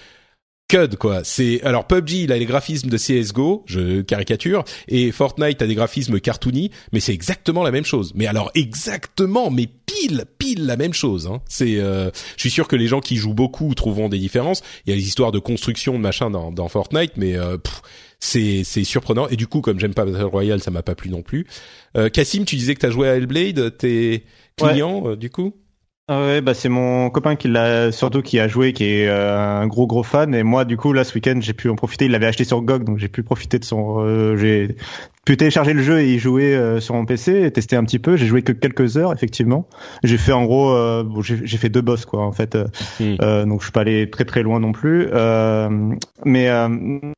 cud 0.67 0.97
quoi. 0.97 1.21
C'est 1.23 1.61
alors 1.63 1.87
PUBG 1.87 2.23
il 2.23 2.31
a 2.31 2.37
les 2.37 2.45
graphismes 2.45 2.89
de 2.89 2.97
CS:GO, 2.97 3.63
je 3.65 4.01
caricature, 4.01 4.63
et 4.87 5.11
Fortnite 5.11 5.61
a 5.61 5.67
des 5.67 5.75
graphismes 5.75 6.19
cartoony, 6.19 6.71
mais 6.91 6.99
c'est 6.99 7.13
exactement 7.13 7.63
la 7.63 7.71
même 7.71 7.85
chose. 7.85 8.11
Mais 8.15 8.27
alors 8.27 8.51
exactement, 8.55 9.49
mais 9.49 9.67
pile 9.67 10.25
pile 10.37 10.65
la 10.65 10.77
même 10.77 10.93
chose. 10.93 11.27
Hein. 11.27 11.41
C'est, 11.47 11.77
euh, 11.79 12.09
je 12.35 12.41
suis 12.41 12.51
sûr 12.51 12.67
que 12.67 12.75
les 12.75 12.87
gens 12.87 12.99
qui 12.99 13.15
jouent 13.15 13.33
beaucoup 13.33 13.73
trouveront 13.75 14.09
des 14.09 14.19
différences. 14.19 14.61
Il 14.85 14.89
y 14.89 14.93
a 14.93 14.95
les 14.95 15.07
histoires 15.07 15.31
de 15.31 15.39
construction 15.39 15.93
de 15.93 15.99
machin 15.99 16.29
dans, 16.29 16.51
dans 16.51 16.67
Fortnite, 16.67 17.13
mais 17.17 17.35
euh, 17.35 17.57
c'est 18.19 18.63
c'est 18.63 18.83
surprenant. 18.83 19.27
Et 19.29 19.35
du 19.35 19.47
coup, 19.47 19.61
comme 19.61 19.79
j'aime 19.79 19.93
pas 19.93 20.05
Battle 20.05 20.23
Royale, 20.23 20.61
ça 20.61 20.71
m'a 20.71 20.83
pas 20.83 20.95
plu 20.95 21.09
non 21.09 21.21
plus. 21.21 21.47
Euh, 21.95 22.09
Cassim, 22.09 22.45
tu 22.45 22.55
disais 22.55 22.75
que 22.75 22.81
t'as 22.81 22.91
joué 22.91 23.07
à 23.07 23.15
Hellblade, 23.15 23.77
t'es 23.77 24.23
client 24.57 25.15
du 25.15 25.29
coup? 25.29 25.53
Ouais, 26.09 26.41
bah 26.41 26.53
c'est 26.53 26.69
mon 26.69 27.09
copain 27.09 27.35
qui 27.35 27.47
l'a 27.47 27.91
surtout 27.91 28.21
qui 28.21 28.39
a 28.39 28.47
joué, 28.47 28.71
qui 28.73 28.85
est 28.85 29.07
euh, 29.07 29.37
un 29.37 29.67
gros 29.67 29.87
gros 29.87 30.03
fan. 30.03 30.33
Et 30.33 30.43
moi, 30.43 30.63
du 30.63 30.77
coup, 30.77 30.93
là 30.93 31.03
ce 31.03 31.13
week-end, 31.13 31.39
j'ai 31.41 31.53
pu 31.53 31.69
en 31.69 31.75
profiter. 31.75 32.05
Il 32.05 32.11
l'avait 32.11 32.27
acheté 32.27 32.43
sur 32.43 32.61
GOG, 32.61 32.83
donc 32.83 32.97
j'ai 32.97 33.09
pu 33.09 33.23
profiter 33.23 33.59
de 33.59 33.65
son. 33.65 33.99
Euh, 33.99 34.37
j'ai 34.37 34.75
pu 35.25 35.35
télécharger 35.35 35.73
le 35.73 35.81
jeu 35.81 35.99
et 35.99 36.13
y 36.13 36.19
jouer 36.19 36.55
euh, 36.55 36.79
sur 36.79 36.95
mon 36.95 37.05
PC 37.05 37.43
et 37.43 37.51
tester 37.51 37.75
un 37.75 37.83
petit 37.83 37.99
peu. 37.99 38.15
J'ai 38.15 38.27
joué 38.27 38.41
que 38.41 38.53
quelques 38.53 38.95
heures, 38.97 39.11
effectivement. 39.11 39.67
J'ai 40.03 40.17
fait 40.17 40.31
en 40.31 40.45
gros, 40.45 40.71
bon, 41.03 41.21
j'ai 41.21 41.57
fait 41.57 41.69
deux 41.69 41.81
boss 41.81 42.05
quoi, 42.05 42.25
en 42.25 42.31
fait. 42.31 42.57
Hmm. 42.99 43.45
donc 43.45 43.59
je 43.61 43.65
suis 43.65 43.71
pas 43.73 43.81
allé 43.81 44.09
très 44.09 44.25
très 44.25 44.43
loin 44.43 44.59
non 44.59 44.71
plus. 44.71 45.07
mais 46.23 46.49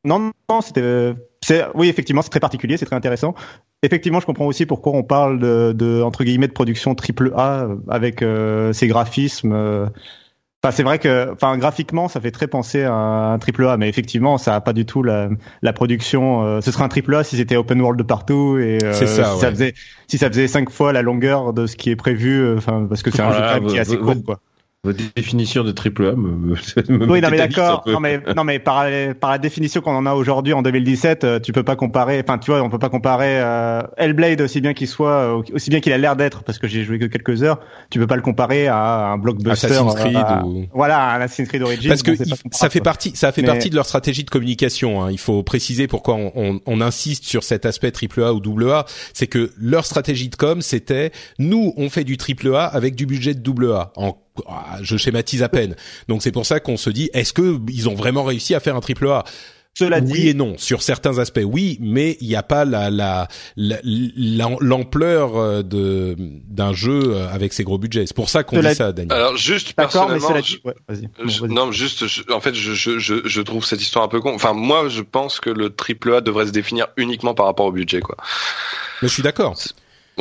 non, 0.04 0.32
non, 0.50 0.62
c'était 0.62 1.14
oui, 1.74 1.90
effectivement, 1.90 2.22
c'est 2.22 2.30
très 2.30 2.40
particulier, 2.40 2.78
c'est 2.78 2.86
très 2.86 2.96
intéressant. 2.96 3.34
Effectivement, 3.82 4.20
je 4.20 4.26
comprends 4.26 4.46
aussi 4.46 4.66
pourquoi 4.66 4.94
on 4.94 5.04
parle 5.04 5.40
de, 5.40 5.74
de 5.74 6.02
entre 6.02 6.24
guillemets 6.24 6.48
de 6.48 6.54
production 6.54 6.96
triple 6.96 7.32
A 7.36 7.68
avec 7.88 8.22
euh, 8.22 8.74
ces 8.74 8.88
graphismes. 8.88 9.54
Euh. 9.54 9.88
Enfin, 10.62 10.76
c'est 10.76 10.84
vrai 10.84 11.00
que, 11.00 11.32
enfin, 11.32 11.58
graphiquement, 11.58 12.10
ça 12.10 12.20
fait 12.20 12.32
très 12.32 12.48
penser 12.48 12.84
à 12.84 12.94
un 12.94 13.40
triple 13.40 13.66
A, 13.66 13.78
mais 13.78 13.88
effectivement, 13.88 14.38
ça 14.38 14.56
a 14.56 14.62
pas 14.62 14.74
du 14.74 14.86
tout 14.86 15.02
la, 15.02 15.30
la 15.62 15.72
production. 15.72 16.44
Euh, 16.44 16.62
ce 16.62 16.72
serait 16.72 16.84
un 16.84 16.90
triple 16.90 17.16
A 17.16 17.24
si 17.24 17.38
c'était 17.38 17.56
open 17.56 17.80
world 17.80 17.98
de 17.98 18.04
partout 18.04 18.58
et 18.58 18.80
ça, 18.82 18.94
si 18.94 19.08
ça 19.08 19.50
faisait 19.50 19.74
si 20.08 20.18
ça 20.18 20.28
faisait 20.28 20.50
cinq 20.50 20.70
fois 20.70 20.92
la 20.92 21.02
longueur 21.02 21.54
de 21.54 21.66
ce 21.66 21.78
qui 21.78 21.90
est 21.90 21.96
prévu. 21.96 22.58
Enfin, 22.58 22.86
parce 22.90 23.02
que 23.02 23.12
c'est 23.12 23.22
un 23.22 23.32
jeu 23.32 23.68
qui 23.68 23.78
est 23.78 23.80
assez 23.80 23.98
court, 23.98 24.22
quoi. 24.26 24.42
Votre 24.86 25.00
définition 25.14 25.66
de 25.66 25.74
triple 25.74 26.06
A 26.06 26.12
me, 26.14 26.30
me 26.30 26.56
Oui, 27.12 27.20
non 27.20 27.30
mais 27.30 27.38
d'accord. 27.38 27.84
Non 27.86 28.00
mais 28.00 28.22
non 28.34 28.46
mais 28.46 28.60
par, 28.60 28.86
par 29.20 29.32
la 29.32 29.38
définition 29.38 29.82
qu'on 29.82 29.94
en 29.94 30.06
a 30.06 30.14
aujourd'hui 30.14 30.54
en 30.54 30.62
2017, 30.62 31.24
euh, 31.26 31.40
tu 31.42 31.52
peux 31.52 31.64
pas 31.64 31.76
comparer. 31.76 32.22
Enfin, 32.24 32.38
tu 32.38 32.50
vois, 32.50 32.62
on 32.62 32.70
peut 32.70 32.80
pas 32.80 32.88
comparer 32.88 33.42
euh, 33.42 33.82
Hellblade 33.98 34.40
aussi 34.40 34.62
bien 34.62 34.74
qu'il 34.74 34.88
soit, 34.88 35.38
euh, 35.38 35.44
aussi 35.52 35.70
bien 35.70 35.82
qu'il 35.82 35.92
a 35.92 35.98
l'air 35.98 36.16
d'être, 36.16 36.44
parce 36.44 36.60
que 36.60 36.68
j'ai 36.70 36.86
joué 36.86 36.98
que 36.98 37.08
quelques 37.08 37.44
heures. 37.44 37.60
Tu 37.90 38.00
peux 38.00 38.08
pas 38.08 38.16
le 38.16 38.22
comparer 38.22 38.70
à 38.70 39.08
un 39.08 39.18
blockbuster. 39.18 39.68
Assassin's 39.68 39.96
Creed 39.96 40.26
ou... 40.46 40.68
Voilà, 40.74 41.12
un 41.12 41.20
Assassin's 41.20 41.50
Creed 41.50 41.62
Origins. 41.62 41.90
Parce 41.90 42.02
que 42.02 42.12
ça 42.52 42.70
fait 42.70 42.80
partie, 42.80 43.12
ça 43.16 43.34
fait 43.34 43.44
partie 43.44 43.70
de 43.70 43.76
leur 43.76 43.86
stratégie 43.86 44.24
de 44.24 44.30
communication. 44.30 45.04
Hein. 45.04 45.12
Il 45.12 45.20
faut 45.20 45.44
préciser 45.44 45.88
pourquoi 45.88 46.16
on, 46.16 46.32
on, 46.36 46.62
on, 46.66 46.80
insiste 46.80 47.26
sur 47.26 47.44
cet 47.44 47.66
aspect 47.66 47.92
triple 47.92 48.24
A 48.24 48.34
ou 48.34 48.40
double 48.40 48.72
A. 48.72 48.86
C'est 49.14 49.28
que 49.28 49.52
leur 49.60 49.86
stratégie 49.86 50.30
de 50.30 50.38
com, 50.38 50.62
c'était 50.62 51.12
nous, 51.38 51.74
on 51.76 51.90
fait 51.90 52.06
du 52.06 52.16
triple 52.16 52.56
A 52.56 52.64
avec 52.64 52.96
du 52.96 53.06
budget 53.06 53.34
de 53.34 53.42
double 53.42 53.74
A. 53.74 53.92
En 53.98 54.16
je 54.82 54.98
schématise 54.98 55.44
à 55.44 55.50
peine. 55.50 55.76
Donc 56.08 56.22
c'est 56.24 56.32
pour 56.32 56.46
ça 56.46 56.60
qu'on 56.60 56.78
se 56.78 56.90
dit, 56.90 57.10
est-ce 57.14 57.34
que 57.34 57.60
ils 57.70 57.90
ont 57.90 57.96
vraiment 57.96 58.24
réussi 58.24 58.56
à 58.56 58.60
faire 58.60 58.76
un 58.76 58.82
triple 58.82 59.08
A? 59.08 59.24
Cela 59.76 60.00
oui 60.00 60.30
et 60.30 60.34
non. 60.34 60.58
Sur 60.58 60.82
certains 60.82 61.20
aspects 61.20 61.46
oui 61.46 61.78
mais 61.80 62.18
il 62.20 62.28
n'y 62.28 62.36
a 62.36 62.44
pas 62.44 62.66
la 62.66 63.28
l'ampleur 63.56 65.38
euh, 65.38 65.62
de 65.62 66.16
d'un 66.18 66.74
jeu 66.74 67.14
euh, 67.14 67.30
avec 67.30 67.54
ses 67.54 67.64
gros 67.64 67.78
budgets. 67.78 68.06
C'est 68.06 68.16
pour 68.16 68.30
ça 68.30 68.44
qu'on 68.44 68.60
dit 68.60 68.76
ça 68.76 68.92
Daniel. 68.92 69.14
Alors 69.14 69.38
juste 69.38 69.74
personnellement 69.74 70.34
non 71.44 71.72
juste 71.72 72.04
en 72.32 72.42
fait 72.42 72.56
je, 72.56 72.74
je, 72.74 73.00
je, 73.00 73.16
je 73.24 73.42
trouve 73.42 73.64
cette 73.64 73.82
histoire 73.82 74.04
un 74.04 74.10
peu 74.10 74.20
con. 74.20 74.34
Enfin 74.34 74.54
moi 74.54 74.90
je 74.90 75.02
pense 75.02 75.40
que 75.40 75.50
le 75.50 75.70
triple 75.70 76.16
A 76.16 76.22
devrait 76.22 76.48
se 76.48 76.52
définir 76.52 76.88
uniquement 76.98 77.34
par 77.34 77.46
rapport 77.46 77.68
au 77.68 77.72
budget 77.72 78.02
quoi. 78.02 78.18
Mais 79.02 79.08
je 79.08 79.14
suis 79.14 79.24
d'accord 79.24 79.56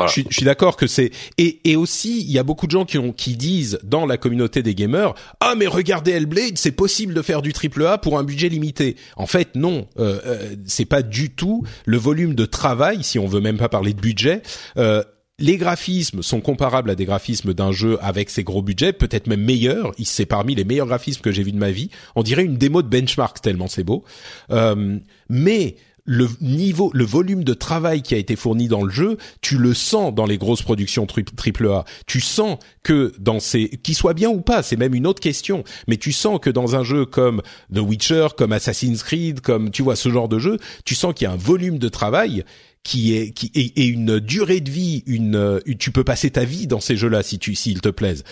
je, 0.06 0.22
suis 0.30 0.44
d'accord 0.44 0.76
que 0.76 0.86
c'est 0.86 1.10
et, 1.38 1.60
et 1.64 1.76
aussi 1.76 2.20
il 2.20 2.30
y 2.30 2.38
a 2.38 2.42
beaucoup 2.42 2.66
de 2.66 2.72
gens 2.72 2.84
qui 2.84 2.98
ont 2.98 3.12
qui 3.12 3.36
disent 3.36 3.78
dans 3.82 4.06
la 4.06 4.16
communauté 4.16 4.62
des 4.62 4.74
gamers 4.74 5.14
ah 5.40 5.54
mais 5.56 5.66
regardez 5.66 6.12
Hellblade 6.12 6.56
c'est 6.56 6.72
possible 6.72 7.14
de 7.14 7.22
faire 7.22 7.42
du 7.42 7.52
triple 7.52 7.84
A 7.86 7.98
pour 7.98 8.18
un 8.18 8.24
budget 8.24 8.48
limité. 8.48 8.96
En 9.16 9.26
fait 9.26 9.54
non, 9.54 9.86
euh, 9.98 10.20
euh, 10.26 10.56
c'est 10.66 10.84
pas 10.84 11.02
du 11.02 11.30
tout 11.30 11.64
le 11.86 11.96
volume 11.96 12.34
de 12.34 12.44
travail 12.44 13.02
si 13.02 13.18
on 13.18 13.26
veut 13.26 13.40
même 13.40 13.58
pas 13.58 13.68
parler 13.68 13.92
de 13.92 14.00
budget. 14.00 14.42
Euh, 14.76 15.02
les 15.38 15.56
graphismes 15.56 16.22
sont 16.22 16.40
comparables 16.40 16.90
à 16.90 16.94
des 16.96 17.04
graphismes 17.04 17.54
d'un 17.54 17.70
jeu 17.70 17.96
avec 18.02 18.28
ses 18.28 18.42
gros 18.42 18.60
budgets, 18.60 18.92
peut-être 18.92 19.28
même 19.28 19.42
meilleurs. 19.42 19.92
C'est 20.02 20.26
parmi 20.26 20.54
les 20.54 20.64
meilleurs 20.64 20.88
graphismes 20.88 21.20
que 21.20 21.30
j'ai 21.30 21.44
vus 21.44 21.52
de 21.52 21.58
ma 21.58 21.70
vie. 21.70 21.90
On 22.16 22.22
dirait 22.22 22.44
une 22.44 22.56
démo 22.56 22.82
de 22.82 22.88
benchmark 22.88 23.40
tellement 23.40 23.68
c'est 23.68 23.84
beau. 23.84 24.02
Euh, 24.50 24.98
mais 25.28 25.76
le 26.08 26.26
niveau, 26.40 26.90
le 26.94 27.04
volume 27.04 27.44
de 27.44 27.52
travail 27.52 28.00
qui 28.00 28.14
a 28.14 28.16
été 28.18 28.34
fourni 28.34 28.66
dans 28.66 28.82
le 28.82 28.90
jeu, 28.90 29.18
tu 29.42 29.58
le 29.58 29.74
sens 29.74 30.14
dans 30.14 30.24
les 30.24 30.38
grosses 30.38 30.62
productions 30.62 31.06
triple 31.06 31.68
A. 31.68 31.84
Tu 32.06 32.22
sens 32.22 32.58
que 32.82 33.12
dans 33.18 33.40
ces, 33.40 33.68
qui 33.68 33.92
soit 33.92 34.14
bien 34.14 34.30
ou 34.30 34.40
pas, 34.40 34.62
c'est 34.62 34.76
même 34.76 34.94
une 34.94 35.06
autre 35.06 35.20
question, 35.20 35.64
mais 35.86 35.98
tu 35.98 36.12
sens 36.12 36.40
que 36.40 36.48
dans 36.48 36.76
un 36.76 36.82
jeu 36.82 37.04
comme 37.04 37.42
The 37.74 37.80
Witcher, 37.80 38.28
comme 38.38 38.52
Assassin's 38.52 39.02
Creed, 39.02 39.42
comme 39.42 39.70
tu 39.70 39.82
vois 39.82 39.96
ce 39.96 40.08
genre 40.08 40.30
de 40.30 40.38
jeu, 40.38 40.58
tu 40.86 40.94
sens 40.94 41.12
qu'il 41.12 41.26
y 41.26 41.28
a 41.28 41.32
un 41.32 41.36
volume 41.36 41.78
de 41.78 41.90
travail 41.90 42.42
qui 42.84 43.14
est 43.14 43.32
qui 43.32 43.50
et, 43.54 43.86
une 43.86 44.18
durée 44.18 44.60
de 44.60 44.70
vie, 44.70 45.02
une, 45.06 45.60
tu 45.78 45.90
peux 45.90 46.04
passer 46.04 46.30
ta 46.30 46.44
vie 46.44 46.66
dans 46.66 46.80
ces 46.80 46.96
jeux-là 46.96 47.22
si 47.22 47.38
tu 47.38 47.54
s'ils 47.54 47.82
te 47.82 47.90
plaisent. 47.90 48.24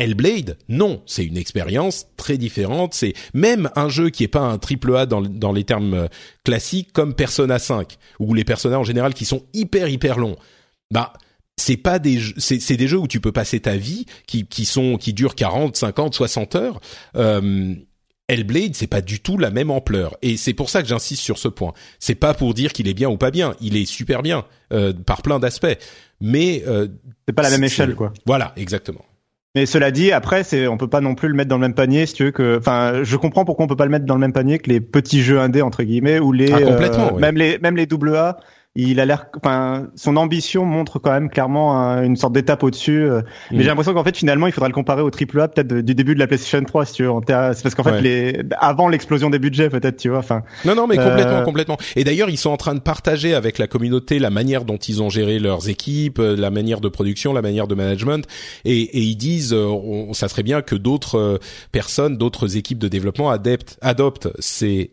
Hellblade, 0.00 0.56
non, 0.70 1.02
c'est 1.04 1.24
une 1.24 1.36
expérience 1.36 2.06
très 2.16 2.38
différente. 2.38 2.94
C'est 2.94 3.12
même 3.34 3.70
un 3.76 3.90
jeu 3.90 4.08
qui 4.08 4.24
est 4.24 4.28
pas 4.28 4.40
un 4.40 4.56
triple 4.56 4.96
A 4.96 5.04
dans, 5.04 5.20
dans 5.20 5.52
les 5.52 5.64
termes 5.64 5.92
euh, 5.92 6.06
classiques 6.42 6.92
comme 6.94 7.14
Persona 7.14 7.58
5 7.58 7.98
ou 8.18 8.32
les 8.32 8.44
Persona 8.44 8.78
en 8.78 8.84
général 8.84 9.12
qui 9.12 9.26
sont 9.26 9.42
hyper 9.52 9.88
hyper 9.88 10.18
longs. 10.18 10.36
Bah 10.90 11.12
c'est 11.58 11.76
pas 11.76 11.98
des 11.98 12.18
c'est 12.38 12.76
des 12.76 12.88
jeux 12.88 12.96
où 12.96 13.06
tu 13.06 13.20
peux 13.20 13.32
passer 13.32 13.60
ta 13.60 13.76
vie 13.76 14.06
qui 14.26 14.46
qui 14.46 14.64
sont 14.64 14.96
qui 14.96 15.12
durent 15.12 15.34
40, 15.34 15.76
50, 15.76 16.14
60 16.14 16.56
heures. 16.56 16.80
Euh, 17.16 17.74
Hellblade, 18.28 18.74
c'est 18.76 18.86
pas 18.86 19.02
du 19.02 19.20
tout 19.20 19.36
la 19.36 19.50
même 19.50 19.70
ampleur 19.70 20.16
et 20.22 20.38
c'est 20.38 20.54
pour 20.54 20.70
ça 20.70 20.80
que 20.80 20.88
j'insiste 20.88 21.22
sur 21.22 21.36
ce 21.36 21.48
point. 21.48 21.74
C'est 21.98 22.14
pas 22.14 22.32
pour 22.32 22.54
dire 22.54 22.72
qu'il 22.72 22.88
est 22.88 22.94
bien 22.94 23.10
ou 23.10 23.18
pas 23.18 23.30
bien, 23.30 23.54
il 23.60 23.76
est 23.76 23.84
super 23.84 24.22
bien 24.22 24.46
euh, 24.72 24.94
par 24.94 25.20
plein 25.20 25.38
d'aspects, 25.38 25.76
mais 26.22 26.62
euh, 26.66 26.88
c'est 27.28 27.34
pas 27.34 27.42
la 27.42 27.50
même 27.50 27.64
échelle 27.64 27.94
quoi. 27.94 28.14
Voilà, 28.24 28.54
exactement. 28.56 29.04
Mais 29.56 29.66
cela 29.66 29.90
dit, 29.90 30.12
après, 30.12 30.44
c'est, 30.44 30.68
on 30.68 30.76
peut 30.76 30.88
pas 30.88 31.00
non 31.00 31.16
plus 31.16 31.28
le 31.28 31.34
mettre 31.34 31.48
dans 31.48 31.56
le 31.56 31.62
même 31.62 31.74
panier, 31.74 32.06
si 32.06 32.14
tu 32.14 32.24
veux 32.24 32.30
que, 32.30 32.58
enfin, 32.58 33.02
je 33.02 33.16
comprends 33.16 33.44
pourquoi 33.44 33.64
on 33.64 33.68
peut 33.68 33.76
pas 33.76 33.84
le 33.84 33.90
mettre 33.90 34.04
dans 34.04 34.14
le 34.14 34.20
même 34.20 34.32
panier 34.32 34.60
que 34.60 34.70
les 34.70 34.80
petits 34.80 35.22
jeux 35.22 35.40
indés 35.40 35.62
entre 35.62 35.82
guillemets 35.82 36.20
ou 36.20 36.30
les, 36.30 36.52
ah, 36.52 36.60
complètement, 36.60 37.16
euh, 37.16 37.18
même 37.18 37.36
les, 37.36 37.58
même 37.58 37.76
les 37.76 37.86
double 37.86 38.14
A 38.14 38.38
il 38.76 39.00
a 39.00 39.04
l'air, 39.04 39.26
enfin, 39.36 39.88
son 39.96 40.16
ambition 40.16 40.64
montre 40.64 41.00
quand 41.00 41.10
même 41.10 41.28
clairement 41.28 41.74
une 42.02 42.14
sorte 42.14 42.34
d'étape 42.34 42.62
au-dessus. 42.62 43.02
Euh, 43.02 43.22
mais 43.50 43.58
mm. 43.58 43.60
j'ai 43.62 43.66
l'impression 43.66 43.94
qu'en 43.94 44.04
fait, 44.04 44.16
finalement, 44.16 44.46
il 44.46 44.52
faudra 44.52 44.68
le 44.68 44.74
comparer 44.74 45.02
au 45.02 45.10
triple 45.10 45.40
A 45.40 45.48
peut-être 45.48 45.74
du 45.80 45.94
début 45.94 46.14
de 46.14 46.20
la 46.20 46.28
PlayStation 46.28 46.62
3, 46.62 46.84
si 46.84 46.92
tu 46.92 47.02
veux. 47.02 47.10
C'est 47.26 47.62
parce 47.62 47.74
qu'en 47.74 47.82
fait, 47.82 48.00
les, 48.00 48.42
avant 48.58 48.88
l'explosion 48.88 49.28
des 49.28 49.40
budgets, 49.40 49.70
peut-être, 49.70 49.96
tu 49.96 50.08
vois. 50.08 50.18
Enfin. 50.18 50.42
Non, 50.64 50.76
non, 50.76 50.86
mais 50.86 50.96
complètement, 50.96 51.38
euh, 51.38 51.44
complètement. 51.44 51.78
Et 51.96 52.04
d'ailleurs, 52.04 52.30
ils 52.30 52.36
sont 52.36 52.50
en 52.50 52.56
train 52.56 52.76
de 52.76 52.80
partager 52.80 53.34
avec 53.34 53.58
la 53.58 53.66
communauté 53.66 54.20
la 54.20 54.30
manière 54.30 54.64
dont 54.64 54.76
ils 54.76 55.02
ont 55.02 55.10
géré 55.10 55.40
leurs 55.40 55.68
équipes, 55.68 56.20
euh, 56.20 56.36
la 56.36 56.50
manière 56.50 56.80
de 56.80 56.88
production, 56.88 57.32
la 57.32 57.42
manière 57.42 57.66
de 57.66 57.74
management, 57.74 58.24
et, 58.64 58.82
et 58.82 59.00
ils 59.00 59.16
disent, 59.16 59.56
ça 60.12 60.28
serait 60.28 60.44
bien 60.44 60.62
que 60.62 60.76
d'autres 60.76 61.40
personnes, 61.72 62.16
d'autres 62.16 62.56
équipes 62.56 62.78
de 62.78 62.88
développement 62.88 63.30
adeptent, 63.30 63.78
adoptent 63.80 64.28
ces 64.38 64.92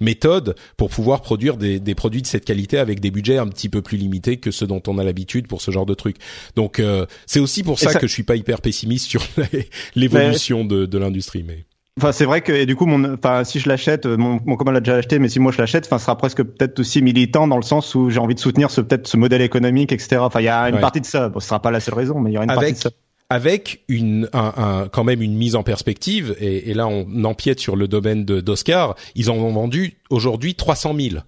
méthodes 0.00 0.54
pour 0.76 0.90
pouvoir 0.90 1.20
produire 1.20 1.56
des, 1.56 1.80
des 1.80 1.94
produits 1.94 2.22
de 2.22 2.26
cette 2.26 2.44
qualité 2.44 2.78
avec 2.78 2.92
des 3.02 3.10
budgets 3.10 3.36
un 3.36 3.48
petit 3.48 3.68
peu 3.68 3.82
plus 3.82 3.98
limités 3.98 4.38
que 4.38 4.50
ceux 4.50 4.66
dont 4.66 4.82
on 4.86 4.96
a 4.96 5.04
l'habitude 5.04 5.46
pour 5.46 5.60
ce 5.60 5.70
genre 5.70 5.84
de 5.86 5.94
truc. 5.94 6.16
Donc 6.56 6.80
euh, 6.80 7.04
c'est 7.26 7.40
aussi 7.40 7.62
pour 7.62 7.78
ça, 7.78 7.92
que 7.94 8.06
je 8.06 8.12
suis 8.12 8.22
pas 8.22 8.36
hyper 8.36 8.62
pessimiste 8.62 9.06
sur 9.06 9.22
l'évolution 9.94 10.64
de, 10.64 10.86
de 10.86 10.98
l'industrie. 10.98 11.42
Mais 11.42 11.66
Enfin, 12.00 12.12
c'est 12.12 12.24
vrai 12.24 12.40
que 12.40 12.52
et 12.52 12.64
du 12.64 12.74
coup, 12.74 12.86
mon, 12.86 13.12
enfin, 13.12 13.44
si 13.44 13.60
je 13.60 13.68
l'achète, 13.68 14.06
mon, 14.06 14.40
mon 14.46 14.56
copain 14.56 14.72
l'a 14.72 14.80
déjà 14.80 14.96
acheté, 14.96 15.18
mais 15.18 15.28
si 15.28 15.40
moi 15.40 15.52
je 15.52 15.58
l'achète, 15.58 15.84
enfin, 15.84 15.98
sera 15.98 16.16
presque 16.16 16.42
peut-être 16.42 16.80
aussi 16.80 17.02
militant 17.02 17.46
dans 17.46 17.58
le 17.58 17.62
sens 17.62 17.94
où 17.94 18.08
j'ai 18.08 18.18
envie 18.18 18.34
de 18.34 18.40
soutenir 18.40 18.70
ce 18.70 18.80
peut-être 18.80 19.06
ce 19.06 19.18
modèle 19.18 19.42
économique, 19.42 19.92
etc. 19.92 20.16
Enfin, 20.20 20.40
il 20.40 20.44
y 20.44 20.48
a 20.48 20.70
une 20.70 20.80
partie 20.80 21.02
de 21.02 21.06
ça. 21.06 21.28
Bon, 21.28 21.38
ce 21.38 21.48
sera 21.48 21.60
pas 21.60 21.70
la 21.70 21.80
seule 21.80 21.94
raison, 21.94 22.18
mais 22.18 22.30
il 22.30 22.32
y 22.32 22.36
aura 22.38 22.44
une 22.44 22.54
partie 22.54 22.72
de 22.72 22.78
ça 22.78 22.90
avec 23.32 23.82
une 23.88 24.28
un, 24.34 24.52
un, 24.56 24.88
quand 24.88 25.04
même 25.04 25.22
une 25.22 25.34
mise 25.34 25.56
en 25.56 25.62
perspective 25.62 26.36
et, 26.38 26.70
et 26.70 26.74
là 26.74 26.86
on 26.86 27.24
empiète 27.24 27.60
sur 27.60 27.76
le 27.76 27.88
domaine 27.88 28.26
d'Oscar 28.26 28.94
ils 29.14 29.30
en 29.30 29.36
ont 29.36 29.52
vendu 29.52 29.94
aujourd'hui 30.10 30.54
300 30.54 30.94
000 30.94 31.16
euh, 31.16 31.20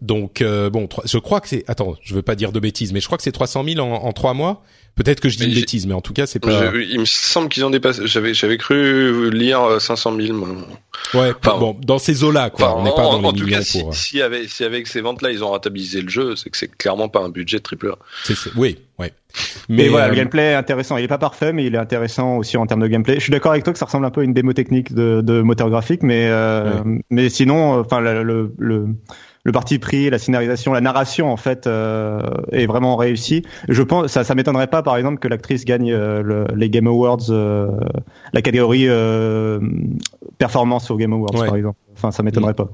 donc 0.00 0.40
euh, 0.40 0.70
bon, 0.70 0.88
je 1.04 1.18
crois 1.18 1.40
que 1.40 1.48
c'est. 1.48 1.64
Attends, 1.68 1.96
je 2.02 2.14
veux 2.14 2.22
pas 2.22 2.36
dire 2.36 2.52
de 2.52 2.60
bêtises, 2.60 2.92
mais 2.92 3.00
je 3.00 3.06
crois 3.06 3.18
que 3.18 3.24
c'est 3.24 3.32
300 3.32 3.64
000 3.64 3.80
en, 3.80 3.92
en 3.92 4.12
trois 4.12 4.34
mois. 4.34 4.62
Peut-être 4.96 5.20
que 5.20 5.28
je 5.28 5.36
dis 5.36 5.44
une 5.44 5.54
bêtise, 5.54 5.86
mais 5.86 5.92
en 5.92 6.00
tout 6.00 6.14
cas, 6.14 6.24
c'est 6.26 6.38
pas. 6.38 6.72
il 6.74 6.98
me 6.98 7.04
semble 7.04 7.50
qu'ils 7.50 7.66
ont 7.66 7.70
dépassé. 7.70 8.06
J'avais, 8.06 8.32
j'avais 8.32 8.56
cru 8.56 9.30
lire 9.30 9.78
500 9.78 10.18
euh, 10.18 10.26
000. 10.26 10.38
Ouais, 11.12 11.32
bon, 11.44 11.76
dans 11.82 11.98
ces 11.98 12.24
eaux-là, 12.24 12.48
quoi. 12.48 12.78
on 12.78 12.82
n'est 12.82 12.90
pas 12.90 13.02
dans 13.02 13.20
les 13.20 13.26
en 13.26 13.32
tout 13.34 13.46
cas, 13.46 13.60
pour... 13.72 13.94
si, 13.94 14.08
si, 14.08 14.22
avec, 14.22 14.48
si 14.48 14.64
avec 14.64 14.86
ces 14.86 15.02
ventes-là, 15.02 15.32
ils 15.32 15.44
ont 15.44 15.48
rentabilisé 15.48 16.00
le 16.00 16.08
jeu, 16.08 16.34
c'est 16.34 16.48
que 16.48 16.56
c'est 16.56 16.74
clairement 16.74 17.10
pas 17.10 17.20
un 17.20 17.28
budget 17.28 17.60
triple 17.60 17.90
A. 17.90 18.32
Oui, 18.56 18.78
ouais. 18.98 19.12
Mais 19.68 19.88
voilà, 19.88 20.08
le 20.08 20.14
gameplay 20.14 20.52
est 20.52 20.54
intéressant. 20.54 20.96
Il 20.96 21.04
est 21.04 21.08
pas 21.08 21.18
parfait, 21.18 21.52
mais 21.52 21.66
il 21.66 21.74
est 21.74 21.78
intéressant 21.78 22.38
aussi 22.38 22.56
en 22.56 22.66
termes 22.66 22.80
de 22.80 22.88
gameplay. 22.88 23.16
Je 23.16 23.20
suis 23.20 23.32
d'accord 23.32 23.52
avec 23.52 23.64
toi 23.64 23.74
que 23.74 23.78
ça 23.78 23.84
ressemble 23.84 24.06
un 24.06 24.10
peu 24.10 24.22
à 24.22 24.24
une 24.24 24.32
démo 24.32 24.54
technique 24.54 24.94
de, 24.94 25.20
de 25.20 25.42
moteur 25.42 25.68
graphique, 25.68 26.02
mais 26.02 26.26
euh, 26.30 26.80
mais 27.10 27.28
sinon, 27.28 27.78
enfin 27.78 28.00
le, 28.00 28.22
le 28.22 28.54
le 28.58 28.86
parti 29.52 29.78
pris, 29.78 30.10
la 30.10 30.18
scénarisation, 30.18 30.72
la 30.72 30.80
narration 30.80 31.30
en 31.30 31.36
fait 31.36 31.66
euh, 31.66 32.20
est 32.52 32.66
vraiment 32.66 32.96
réussie. 32.96 33.44
Je 33.68 33.82
pense, 33.82 34.10
ça, 34.10 34.24
ça 34.24 34.34
m'étonnerait 34.34 34.66
pas 34.66 34.82
par 34.82 34.96
exemple 34.96 35.18
que 35.18 35.28
l'actrice 35.28 35.64
gagne 35.64 35.92
euh, 35.92 36.46
les 36.54 36.70
Game 36.70 36.86
Awards, 36.86 37.30
euh, 37.30 37.68
la 38.32 38.42
catégorie 38.42 38.88
performance 40.38 40.90
aux 40.90 40.96
Game 40.96 41.12
Awards 41.12 41.32
par 41.32 41.56
exemple. 41.56 41.78
Enfin, 41.94 42.10
ça 42.10 42.22
m'étonnerait 42.22 42.54
pas. 42.54 42.68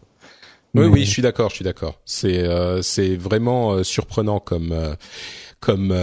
Oui, 0.75 0.87
oui, 0.87 1.05
je 1.05 1.11
suis 1.11 1.23
d'accord, 1.23 1.51
je 1.51 1.57
suis 1.57 1.65
d'accord. 1.65 2.01
C'est 2.07 2.45
c'est 2.83 3.17
vraiment 3.17 3.83
surprenant 3.85 4.41
comme 4.41 4.75
comme 5.61 5.95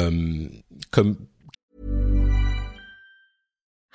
comme. 0.92 1.16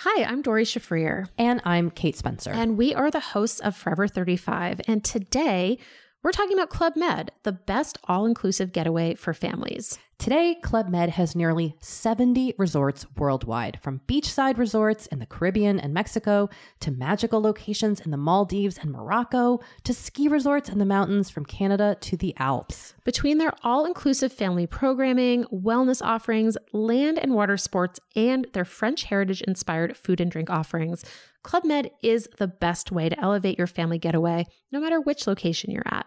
Hi, 0.05 0.23
I'm 0.23 0.43
Dory 0.43 0.65
Shafrir. 0.65 1.29
And 1.39 1.63
I'm 1.65 1.91
Kate 1.91 2.15
Spencer. 2.15 2.51
And 2.51 2.77
we 2.77 2.93
are 2.93 3.11
the 3.11 3.21
hosts 3.21 3.61
of 3.61 3.75
Forever 3.75 4.07
35. 4.07 4.83
And 4.87 5.03
today, 5.03 5.79
We're 6.25 6.33
talking 6.33 6.55
about 6.55 6.71
Club 6.71 6.97
Med, 6.97 7.33
the 7.43 7.53
best 7.53 7.99
all 8.05 8.25
inclusive 8.25 8.73
getaway 8.73 9.15
for 9.15 9.35
families. 9.35 9.99
Today, 10.19 10.55
Club 10.55 10.89
Med 10.89 11.11
has 11.11 11.37
nearly 11.37 11.77
70 11.81 12.55
resorts 12.57 13.05
worldwide, 13.19 13.79
from 13.83 14.01
beachside 14.09 14.57
resorts 14.57 15.07
in 15.09 15.19
the 15.19 15.27
Caribbean 15.27 15.79
and 15.79 15.93
Mexico 15.93 16.49
to 16.81 16.91
magical 16.91 17.43
locations 17.43 18.01
in 18.01 18.11
the 18.11 18.17
Maldives 18.17 18.79
and 18.79 18.91
Morocco 18.91 19.61
to 19.83 19.93
ski 19.93 20.27
resorts 20.27 20.71
in 20.71 20.79
the 20.79 20.87
mountains 20.87 21.29
from 21.29 21.45
Canada 21.45 21.99
to 22.01 22.17
the 22.17 22.35
Alps. 22.39 22.95
Between 23.05 23.37
their 23.37 23.53
all 23.63 23.85
inclusive 23.85 24.33
family 24.33 24.67
programming, 24.67 25.45
wellness 25.53 26.01
offerings, 26.01 26.57
land 26.73 27.19
and 27.19 27.35
water 27.35 27.59
sports, 27.59 28.01
and 28.17 28.47
their 28.55 28.65
French 28.65 29.05
heritage 29.05 29.43
inspired 29.43 29.95
food 29.95 30.23
and 30.23 30.31
drink 30.31 30.49
offerings, 30.49 31.05
Club 31.43 31.67
Med 31.67 31.91
is 32.03 32.27
the 32.39 32.49
best 32.49 32.91
way 32.91 33.11
to 33.11 33.21
elevate 33.21 33.59
your 33.59 33.67
family 33.67 33.99
getaway, 33.99 34.47
no 34.73 34.81
matter 34.81 34.99
which 34.99 35.27
location 35.27 35.71
you're 35.71 35.83
at. 35.85 36.07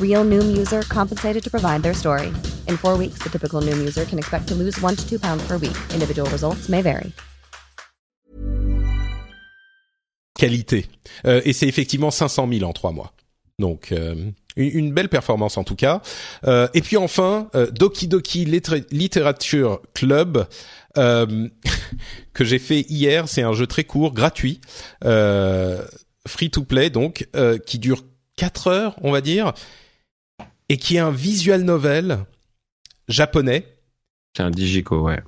Real 0.00 0.24
Noom 0.24 0.54
user 0.58 0.82
compensated 0.82 1.42
to 1.42 1.50
provide 1.50 1.82
their 1.82 1.94
story. 1.94 2.28
In 2.68 2.76
four 2.76 2.98
weeks, 2.98 3.20
the 3.22 3.30
typical 3.30 3.62
Noom 3.62 3.78
user 3.78 4.04
can 4.04 4.18
expect 4.18 4.48
to 4.48 4.54
lose 4.54 4.78
one 4.82 4.94
to 4.96 5.08
two 5.08 5.18
pounds 5.18 5.42
per 5.48 5.56
week. 5.56 5.76
Individual 5.94 6.28
results 6.30 6.68
may 6.68 6.82
vary. 6.82 7.12
Qualité. 10.38 10.86
Euh, 11.26 11.42
et 11.44 11.52
c'est 11.52 11.68
effectivement 11.68 12.10
500 12.10 12.48
000 12.50 12.68
en 12.68 12.72
trois 12.72 12.92
mois. 12.92 13.12
Donc 13.58 13.92
euh, 13.92 14.30
une, 14.56 14.92
belle 14.92 15.08
performance 15.08 15.56
en 15.56 15.64
tout 15.64 15.76
cas. 15.76 16.02
Euh, 16.46 16.68
et 16.74 16.80
puis 16.80 16.96
enfin, 16.96 17.48
euh, 17.54 17.70
Doki 17.70 18.08
Doki 18.08 18.44
Literature 18.44 19.80
Club 19.94 20.46
euh, 20.98 21.48
que 22.32 22.44
j'ai 22.44 22.58
fait 22.58 22.80
hier. 22.88 23.28
C'est 23.28 23.42
un 23.42 23.52
jeu 23.52 23.66
très 23.66 23.84
court, 23.84 24.12
gratuit, 24.12 24.60
euh, 25.04 25.84
free 26.26 26.50
to 26.50 26.64
play 26.64 26.90
donc, 26.90 27.28
qui 27.66 27.78
dure 27.78 28.02
4 28.36 28.66
heures, 28.68 28.96
on 29.02 29.12
va 29.12 29.20
dire, 29.20 29.52
et 30.70 30.76
qui 30.76 30.96
est 30.96 31.00
un 31.00 31.10
visual 31.10 31.62
novel 31.62 32.20
japonais. 33.08 33.66
C'est 34.34 34.44
un 34.44 34.50
digico, 34.50 35.00
ouais. 35.02 35.18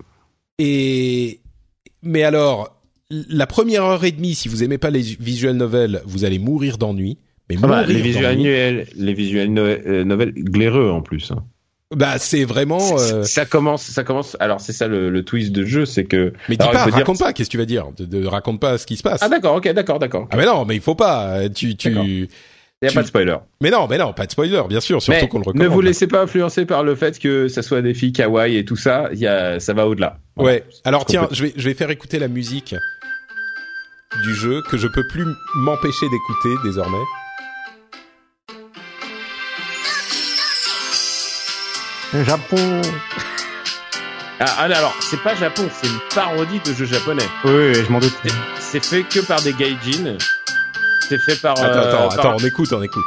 Et 0.58 1.40
mais 2.02 2.22
alors, 2.22 2.80
la 3.10 3.46
première 3.46 3.84
heure 3.84 4.04
et 4.04 4.12
demie, 4.12 4.34
si 4.34 4.48
vous 4.48 4.62
aimez 4.62 4.78
pas 4.78 4.90
les 4.90 5.02
visual 5.02 5.56
novels, 5.56 6.00
vous 6.06 6.24
allez 6.24 6.38
mourir 6.38 6.78
d'ennui. 6.78 7.18
Mais 7.50 7.56
ah 7.60 7.66
bah, 7.66 7.82
les 7.84 8.00
visual 8.00 8.36
novels, 8.36 8.86
les 8.94 9.14
visual 9.14 9.58
euh, 9.58 10.04
novels 10.04 10.32
glaireux 10.32 10.90
en 10.90 11.02
plus. 11.02 11.32
Hein. 11.32 11.44
Bah 11.92 12.18
c'est 12.18 12.44
vraiment. 12.44 12.96
Euh... 12.98 13.24
Ça 13.24 13.44
commence, 13.44 13.82
ça 13.82 14.04
commence. 14.04 14.36
Alors 14.38 14.60
c'est 14.60 14.72
ça 14.72 14.86
le, 14.86 15.10
le, 15.10 15.24
twist 15.24 15.50
de 15.50 15.64
jeu, 15.64 15.86
c'est 15.86 16.04
que. 16.04 16.32
Mais 16.48 16.56
dis 16.56 16.68
pas, 16.68 16.84
raconte 16.84 17.18
pas. 17.18 17.32
Qu'est-ce 17.32 17.50
que 17.50 17.52
tu 17.52 17.58
vas 17.58 17.66
dire? 17.66 17.88
De, 17.96 18.04
de, 18.04 18.24
Raconte 18.24 18.60
pas 18.60 18.78
ce 18.78 18.86
qui 18.86 18.96
se 18.96 19.02
passe. 19.02 19.20
Ah 19.22 19.28
d'accord, 19.28 19.56
ok, 19.56 19.68
d'accord, 19.72 19.98
d'accord. 19.98 20.28
Ah 20.30 20.36
mais 20.36 20.46
non, 20.46 20.64
mais 20.64 20.76
il 20.76 20.80
faut 20.80 20.94
pas. 20.94 21.48
Tu 21.48 21.76
tu 21.76 22.28
il 22.82 22.86
n'y 22.86 22.90
a 22.90 22.94
pas 22.94 23.02
de 23.02 23.06
spoiler. 23.06 23.36
Mais 23.60 23.70
non, 23.70 23.86
mais 23.88 23.96
non, 23.96 24.12
pas 24.12 24.26
de 24.26 24.32
spoiler, 24.32 24.60
bien 24.68 24.80
sûr, 24.80 25.00
surtout 25.00 25.28
qu'on 25.28 25.38
le 25.38 25.44
recommande. 25.44 25.68
Ne 25.68 25.72
vous 25.72 25.80
laissez 25.80 26.08
pas 26.08 26.22
influencer 26.22 26.66
par 26.66 26.82
le 26.82 26.96
fait 26.96 27.20
que 27.20 27.46
ça 27.46 27.62
soit 27.62 27.80
des 27.80 27.94
filles 27.94 28.12
kawaii 28.12 28.56
et 28.56 28.64
tout 28.64 28.76
ça. 28.76 29.08
Y 29.12 29.26
a, 29.26 29.60
ça 29.60 29.72
va 29.72 29.86
au-delà. 29.86 30.18
Ouais. 30.36 30.64
Alors 30.84 31.06
tiens, 31.06 31.28
je 31.30 31.44
vais, 31.44 31.52
je 31.56 31.68
vais 31.68 31.74
faire 31.74 31.90
écouter 31.90 32.18
la 32.18 32.26
musique 32.26 32.74
du 34.24 34.34
jeu 34.34 34.62
que 34.68 34.76
je 34.76 34.88
peux 34.88 35.06
plus 35.06 35.24
m'empêcher 35.54 36.06
d'écouter 36.10 36.60
désormais. 36.64 36.98
Japon. 42.24 42.82
Ah, 44.40 44.44
ah 44.58 44.62
alors, 44.62 44.94
c'est 45.00 45.22
pas 45.22 45.36
Japon, 45.36 45.68
c'est 45.72 45.86
une 45.86 46.00
parodie 46.12 46.60
de 46.66 46.74
jeu 46.74 46.84
japonais. 46.84 47.22
Oui, 47.44 47.52
oui 47.52 47.74
je 47.74 47.92
m'en 47.92 48.00
doute. 48.00 48.12
C'est 48.58 48.84
fait 48.84 49.04
que 49.04 49.20
par 49.20 49.40
des 49.40 49.52
gaijins 49.52 50.18
c'est 51.08 51.18
fait 51.18 51.40
par. 51.40 51.58
Attends, 51.58 51.78
attends, 51.78 52.04
euh, 52.04 52.08
attends, 52.08 52.36
on 52.38 52.46
écoute, 52.46 52.72
on 52.72 52.82
écoute. 52.82 53.04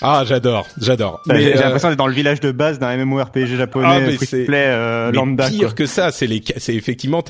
Ah, 0.00 0.22
j'adore, 0.24 0.68
j'adore. 0.80 1.20
Mais 1.26 1.42
j'ai 1.42 1.56
euh, 1.56 1.60
l'impression 1.60 1.88
d'être 1.88 1.98
dans 1.98 2.06
le 2.06 2.14
village 2.14 2.40
de 2.40 2.52
base 2.52 2.78
d'un 2.78 2.96
MMORPG 2.96 3.56
japonais, 3.56 3.88
ah, 3.90 4.00
mais 4.00 4.16
c'est 4.16 4.46
euh, 4.48 5.10
lambda. 5.10 5.48
Pire 5.48 5.74
que 5.74 5.86
ça, 5.86 6.12
c'est 6.12 6.28
les, 6.28 6.42
c'est 6.56 6.74
effectivement 6.74 7.22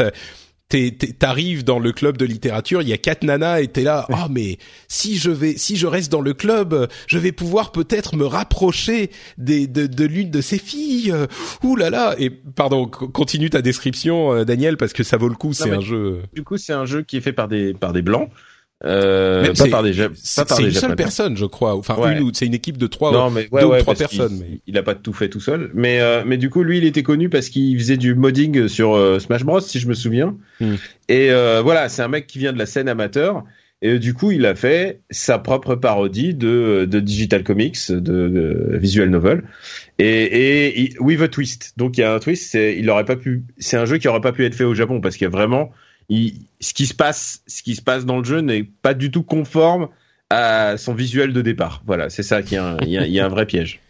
t'arrives 0.69 1.65
dans 1.65 1.78
le 1.78 1.93
club 1.93 2.19
de 2.19 2.27
littérature, 2.27 2.82
il 2.82 2.89
y 2.89 2.93
a 2.93 2.99
quatre 2.99 3.24
nanas 3.24 3.61
et 3.61 3.69
t'es 3.69 3.82
là, 3.82 4.07
ah 4.11 4.24
oh, 4.27 4.28
mais 4.31 4.59
si 4.86 5.16
je 5.16 5.31
vais, 5.31 5.57
si 5.57 5.77
je 5.77 5.86
reste 5.86 6.12
dans 6.12 6.20
le 6.20 6.35
club, 6.35 6.89
je 7.07 7.19
vais 7.19 7.32
pouvoir 7.32 7.73
peut-être 7.73 8.16
me 8.16 8.27
rapprocher 8.27 9.11
des, 9.39 9.66
de, 9.66 9.86
de 9.86 10.05
l'une 10.05 10.31
de 10.31 10.40
ces 10.43 10.59
filles. 10.59 11.15
Ouh 11.62 11.77
là 11.77 11.89
là 11.89 12.15
Et 12.19 12.28
pardon, 12.31 12.86
continue 12.86 13.49
ta 13.49 13.62
description, 13.62 14.35
euh, 14.35 14.45
Daniel, 14.45 14.77
parce 14.77 14.93
que 14.93 15.03
ça 15.03 15.16
vaut 15.16 15.28
le 15.28 15.36
coup. 15.36 15.55
C'est 15.55 15.70
un 15.70 15.81
jeu. 15.81 16.23
Du 16.35 16.45
coup, 16.45 16.59
c'est 16.59 16.74
un 16.74 16.85
jeu 16.85 17.03
qui 17.03 17.16
est 17.16 17.23
fait 17.23 17.32
par 17.32 17.49
des 17.49 17.73
par 17.73 17.93
des 17.93 18.03
blancs. 18.03 18.31
Euh, 18.85 19.53
pas 19.55 19.69
par 19.69 19.83
des, 19.83 19.93
c'est 20.15 20.61
une 20.61 20.71
seule 20.71 20.95
personne, 20.95 21.37
je 21.37 21.47
crois. 21.47 21.75
Enfin, 21.75 21.97
une 22.17 22.33
c'est 22.33 22.47
une 22.47 22.55
équipe 22.55 22.77
de 22.77 22.87
trois, 22.87 23.11
non, 23.11 23.29
mais, 23.29 23.49
deux 23.53 23.67
ou 23.67 23.77
trois 23.79 23.97
personnes. 23.97 24.39
mais... 24.41 24.61
il 24.69 24.79
a 24.79 24.85
pas 24.85 24.95
tout 24.95 25.13
fait 25.13 25.29
tout 25.29 25.41
seul. 25.41 25.71
Mais 25.75 26.01
euh, 26.01 26.23
mais 26.25 26.37
du 26.37 26.49
coup, 26.49 26.63
lui, 26.63 26.79
il 26.79 26.85
était 26.85 27.03
connu 27.03 27.29
parce 27.29 27.49
qu'il 27.49 27.77
faisait 27.77 27.97
du 27.97 28.15
modding 28.15 28.69
sur 28.69 28.95
euh, 28.95 29.19
Smash 29.19 29.43
Bros, 29.45 29.61
si 29.61 29.81
je 29.81 29.89
me 29.89 29.95
souviens. 29.95 30.37
Hmm. 30.61 30.77
Et 31.09 31.33
euh, 31.33 31.61
voilà, 31.61 31.89
c'est 31.89 32.03
un 32.03 32.09
mec 32.09 32.29
qui 32.29 32.39
vient 32.39 32.53
de 32.53 32.59
la 32.59 32.67
scène 32.67 32.89
amateur. 32.89 33.43
Et 33.83 33.99
du 33.99 34.15
coup, 34.15 34.33
il 34.33 34.45
a 34.47 34.55
fait 34.55 35.01
sa 35.11 35.39
propre 35.39 35.75
parodie 35.77 36.35
de, 36.35 36.87
de 36.89 37.01
digital 37.01 37.45
comics, 37.45 37.79
de, 37.91 37.99
de 37.99 38.77
visual 38.77 39.09
novel, 39.09 39.45
et, 40.01 40.83
et 40.83 40.95
with 41.01 41.21
a 41.21 41.29
twist. 41.29 41.75
Donc 41.77 41.97
il 41.97 42.03
y 42.03 42.05
a 42.05 42.15
un 42.15 42.19
twist. 42.21 42.51
C'est 42.51 42.77
il 42.79 42.89
aurait 42.91 43.05
pas 43.05 43.17
pu. 43.17 43.43
C'est 43.59 43.77
un 43.77 43.87
jeu 43.87 43.99
qui 43.99 44.07
aurait 44.07 44.21
pas 44.21 44.33
pu 44.33 44.45
être 44.45 44.55
fait 44.55 44.65
au 44.65 44.75
Japon 44.75 45.01
parce 45.01 45.17
qu'il 45.17 45.25
y 45.25 45.29
a 45.29 45.31
vraiment 45.31 45.73
ce 46.60 46.74
qui 46.74 46.86
se 46.86 46.94
passe, 46.94 47.43
ce 47.47 47.62
qui 47.62 47.74
se 47.74 47.82
passe 47.82 48.05
dans 48.05 48.18
le 48.18 48.24
jeu 48.24 48.40
n'est 48.40 48.64
pas 48.64 48.94
du 48.94 49.10
tout 49.10 49.22
conforme 49.22 49.89
à 50.30 50.76
son 50.76 50.94
visuel 50.94 51.32
de 51.32 51.43
départ. 51.43 51.82
Voilà, 51.86 52.10
c'est 52.10 52.22
ça 52.22 52.43
qui 52.43 52.56
est 52.56 52.60
il 52.82 52.90
y, 52.90 53.20
a, 53.20 53.24
un 53.24 53.28
vrai 53.28 53.47
piège. 53.47 53.80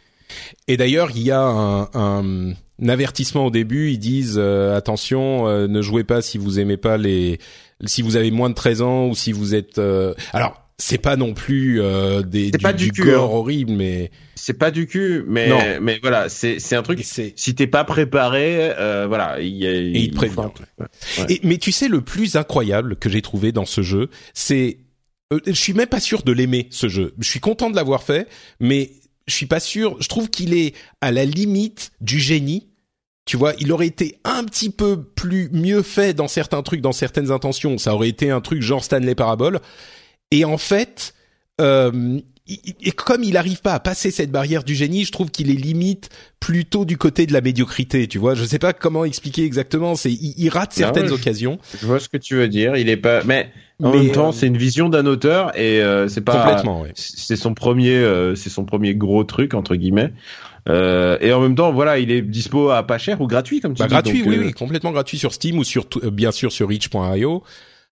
Et 0.66 0.76
d'ailleurs, 0.76 1.10
il 1.14 1.22
y 1.22 1.30
a 1.30 1.40
un, 1.40 1.88
un, 1.94 2.54
avertissement 2.88 3.46
au 3.46 3.50
début. 3.50 3.90
Ils 3.90 3.98
disent 3.98 4.36
euh, 4.38 4.76
attention, 4.76 5.48
euh, 5.48 5.66
ne 5.66 5.82
jouez 5.82 6.04
pas 6.04 6.22
si 6.22 6.38
vous 6.38 6.60
aimez 6.60 6.76
pas 6.76 6.96
les, 6.96 7.38
si 7.84 8.02
vous 8.02 8.16
avez 8.16 8.30
moins 8.30 8.50
de 8.50 8.54
13 8.54 8.82
ans 8.82 9.06
ou 9.08 9.14
si 9.14 9.32
vous 9.32 9.54
êtes. 9.54 9.78
Euh, 9.78 10.14
alors, 10.32 10.67
c'est 10.78 10.98
pas 10.98 11.16
non 11.16 11.34
plus 11.34 11.82
des 12.24 12.50
du, 12.52 12.58
pas 12.58 12.72
du, 12.72 12.92
cul, 12.92 13.12
hein. 13.12 13.18
horrible, 13.18 13.72
mais 13.72 14.10
c'est 14.36 14.54
pas 14.54 14.70
du 14.70 14.86
cul, 14.86 15.24
mais 15.26 15.80
mais 15.80 15.98
voilà, 16.00 16.28
c'est 16.28 16.60
c'est 16.60 16.76
un 16.76 16.82
truc. 16.82 17.00
Si 17.02 17.54
t'es 17.54 17.66
pas 17.66 17.84
préparé, 17.84 18.72
euh, 18.78 19.06
voilà, 19.08 19.40
il, 19.40 19.64
et 19.64 19.90
il 19.90 20.10
te 20.10 20.16
prévient. 20.16 20.48
Et 21.28 21.40
mais 21.42 21.58
tu 21.58 21.72
sais 21.72 21.88
le 21.88 22.00
plus 22.00 22.36
incroyable 22.36 22.96
que 22.96 23.08
j'ai 23.08 23.22
trouvé 23.22 23.52
dans 23.52 23.66
ce 23.66 23.82
jeu, 23.82 24.08
c'est 24.34 24.78
euh, 25.32 25.40
je 25.46 25.52
suis 25.52 25.74
même 25.74 25.88
pas 25.88 26.00
sûr 26.00 26.22
de 26.22 26.32
l'aimer 26.32 26.68
ce 26.70 26.88
jeu. 26.88 27.14
Je 27.18 27.28
suis 27.28 27.40
content 27.40 27.68
de 27.68 27.76
l'avoir 27.76 28.02
fait, 28.02 28.28
mais 28.60 28.92
je 29.26 29.34
suis 29.34 29.46
pas 29.46 29.60
sûr. 29.60 29.96
Je 30.00 30.08
trouve 30.08 30.30
qu'il 30.30 30.54
est 30.54 30.74
à 31.00 31.10
la 31.12 31.24
limite 31.24 31.90
du 32.00 32.18
génie 32.20 32.68
Tu 33.26 33.36
vois, 33.36 33.52
il 33.58 33.72
aurait 33.72 33.88
été 33.88 34.18
un 34.24 34.44
petit 34.44 34.70
peu 34.70 35.02
plus 35.02 35.50
mieux 35.52 35.82
fait 35.82 36.14
dans 36.14 36.28
certains 36.28 36.62
trucs, 36.62 36.80
dans 36.80 36.92
certaines 36.92 37.30
intentions. 37.30 37.76
Ça 37.76 37.94
aurait 37.94 38.08
été 38.08 38.30
un 38.30 38.40
truc 38.40 38.62
genre 38.62 38.84
Stanley 38.84 39.14
Parable. 39.14 39.60
Et 40.30 40.44
en 40.44 40.58
fait, 40.58 41.14
euh, 41.60 42.20
et 42.48 42.92
comme 42.92 43.22
il 43.24 43.34
n'arrive 43.34 43.60
pas 43.60 43.74
à 43.74 43.80
passer 43.80 44.10
cette 44.10 44.30
barrière 44.30 44.64
du 44.64 44.74
génie, 44.74 45.04
je 45.04 45.12
trouve 45.12 45.30
qu'il 45.30 45.50
est 45.50 45.54
limite 45.54 46.08
plutôt 46.40 46.86
du 46.86 46.96
côté 46.96 47.26
de 47.26 47.34
la 47.34 47.42
médiocrité. 47.42 48.08
Tu 48.08 48.18
vois, 48.18 48.34
je 48.34 48.42
sais 48.42 48.58
pas 48.58 48.72
comment 48.72 49.04
expliquer 49.04 49.44
exactement. 49.44 49.96
C'est 49.96 50.10
il, 50.10 50.48
rate 50.48 50.72
certaines 50.72 51.10
occasions. 51.10 51.58
Je 51.78 51.84
vois 51.84 52.00
ce 52.00 52.08
que 52.08 52.16
tu 52.16 52.36
veux 52.36 52.48
dire. 52.48 52.76
Il 52.76 52.88
est 52.88 52.96
pas, 52.96 53.22
mais 53.24 53.50
en 53.82 53.92
même 53.92 54.12
temps, 54.12 54.30
euh, 54.30 54.32
c'est 54.32 54.46
une 54.46 54.56
vision 54.56 54.88
d'un 54.88 55.04
auteur 55.04 55.58
et 55.58 55.82
euh, 55.82 56.08
c'est 56.08 56.22
pas 56.22 56.42
complètement. 56.42 56.84
C'est 56.94 57.36
son 57.36 57.52
premier, 57.52 57.96
euh, 57.96 58.34
c'est 58.34 58.50
son 58.50 58.64
premier 58.64 58.94
gros 58.94 59.24
truc 59.24 59.52
entre 59.52 59.76
guillemets. 59.76 60.14
et 60.66 61.32
en 61.32 61.40
même 61.42 61.54
temps, 61.54 61.70
voilà, 61.70 61.98
il 61.98 62.10
est 62.10 62.22
dispo 62.22 62.70
à 62.70 62.82
pas 62.82 62.96
cher 62.96 63.20
ou 63.20 63.26
gratuit 63.26 63.60
comme 63.60 63.74
tu 63.74 63.80
bah, 63.80 63.88
dis. 63.88 63.92
Gratuit, 63.92 64.22
oui, 64.26 64.38
oui, 64.38 64.52
complètement 64.52 64.92
gratuit 64.92 65.18
sur 65.18 65.34
Steam 65.34 65.58
ou 65.58 65.64
sur 65.64 65.84
bien 66.10 66.30
sûr 66.30 66.50
sur 66.50 66.68
Reach.io. 66.68 67.42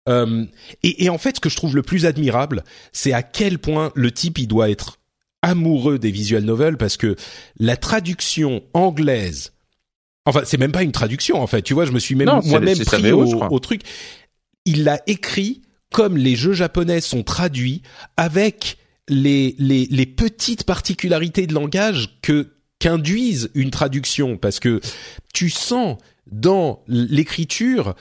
Euh, 0.09 0.45
et, 0.83 1.05
et, 1.05 1.09
en 1.09 1.17
fait, 1.17 1.35
ce 1.35 1.39
que 1.41 1.49
je 1.49 1.55
trouve 1.55 1.75
le 1.75 1.83
plus 1.83 2.05
admirable, 2.05 2.63
c'est 2.91 3.13
à 3.13 3.21
quel 3.21 3.59
point 3.59 3.91
le 3.95 4.11
type 4.11 4.39
il 4.39 4.47
doit 4.47 4.69
être 4.69 4.97
amoureux 5.41 5.99
des 5.99 6.11
visual 6.11 6.43
novels 6.43 6.77
parce 6.77 6.97
que 6.97 7.15
la 7.57 7.77
traduction 7.77 8.63
anglaise, 8.73 9.53
enfin 10.25 10.41
c'est 10.45 10.57
même 10.57 10.71
pas 10.71 10.83
une 10.83 10.91
traduction 10.91 11.41
en 11.41 11.47
fait. 11.47 11.61
Tu 11.61 11.73
vois, 11.73 11.85
je 11.85 11.91
me 11.91 11.99
suis 11.99 12.15
même 12.15 12.29
moi-même 12.45 12.79
pris 12.79 13.11
au, 13.11 13.59
truc. 13.59 13.81
Il 14.65 14.83
l'a 14.83 15.01
écrit 15.07 15.61
comme 15.91 16.17
les 16.17 16.35
jeux 16.35 16.53
japonais 16.53 17.01
sont 17.01 17.23
traduits 17.23 17.81
avec 18.17 18.77
les, 19.09 19.55
les, 19.57 19.87
les 19.89 20.05
petites 20.05 20.63
particularités 20.63 21.47
de 21.47 21.53
langage 21.53 22.19
que 22.21 22.53
qu'induisent 22.79 23.51
une 23.53 23.69
traduction 23.69 24.37
parce 24.37 24.59
que 24.59 24.81
tu 25.33 25.49
sens 25.49 25.97
dans 26.31 26.83
l'écriture 26.87 27.95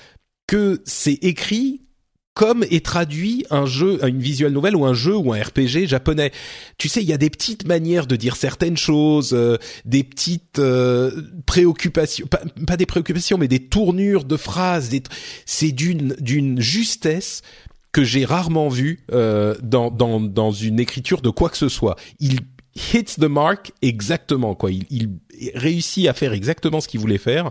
que 0.46 0.80
c'est 0.84 1.18
écrit 1.22 1.82
comme 2.40 2.64
est 2.70 2.82
traduit 2.82 3.44
un 3.50 3.66
jeu, 3.66 4.02
une 4.02 4.18
visual 4.18 4.50
novel 4.50 4.74
ou 4.74 4.86
un 4.86 4.94
jeu 4.94 5.14
ou 5.14 5.34
un 5.34 5.42
RPG 5.42 5.86
japonais. 5.86 6.32
Tu 6.78 6.88
sais, 6.88 7.02
il 7.02 7.06
y 7.06 7.12
a 7.12 7.18
des 7.18 7.28
petites 7.28 7.66
manières 7.66 8.06
de 8.06 8.16
dire 8.16 8.34
certaines 8.34 8.78
choses, 8.78 9.34
euh, 9.34 9.58
des 9.84 10.04
petites 10.04 10.58
euh, 10.58 11.20
préoccupations, 11.44 12.26
pas, 12.66 12.78
des 12.78 12.86
préoccupations, 12.86 13.36
mais 13.36 13.46
des 13.46 13.58
tournures 13.58 14.24
de 14.24 14.38
phrases. 14.38 14.90
C'est 15.44 15.72
d'une 15.72 16.16
d'une 16.18 16.58
justesse 16.62 17.42
que 17.92 18.04
j'ai 18.04 18.24
rarement 18.24 18.70
vue 18.70 19.04
euh, 19.12 19.54
dans, 19.62 19.90
dans 19.90 20.18
dans 20.18 20.50
une 20.50 20.80
écriture 20.80 21.20
de 21.20 21.28
quoi 21.28 21.50
que 21.50 21.58
ce 21.58 21.68
soit. 21.68 21.96
Il 22.20 22.38
hits 22.74 23.16
the 23.18 23.24
mark 23.24 23.72
exactement 23.82 24.54
quoi. 24.54 24.70
Il, 24.70 24.86
il 24.88 25.10
réussit 25.54 26.08
à 26.08 26.14
faire 26.14 26.32
exactement 26.32 26.80
ce 26.80 26.88
qu'il 26.88 27.00
voulait 27.00 27.18
faire. 27.18 27.50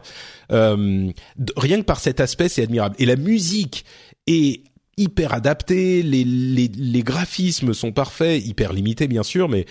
rien 0.50 1.78
que 1.78 1.86
par 1.86 2.00
cet 2.00 2.20
aspect, 2.20 2.50
c'est 2.50 2.64
admirable. 2.64 2.96
Et 2.98 3.06
la 3.06 3.18
musique 3.18 3.86
est 4.26 4.64
hyper 5.00 5.34
adapté, 5.34 6.04
les, 6.04 6.24
les, 6.24 6.68
les 6.68 7.04
graphismes 7.04 7.74
sont 7.74 7.92
parfaits, 7.92 8.46
hyper 8.46 8.74
limités 8.74 9.08
bien 9.08 9.24
sûr, 9.24 9.50
mais 9.50 9.66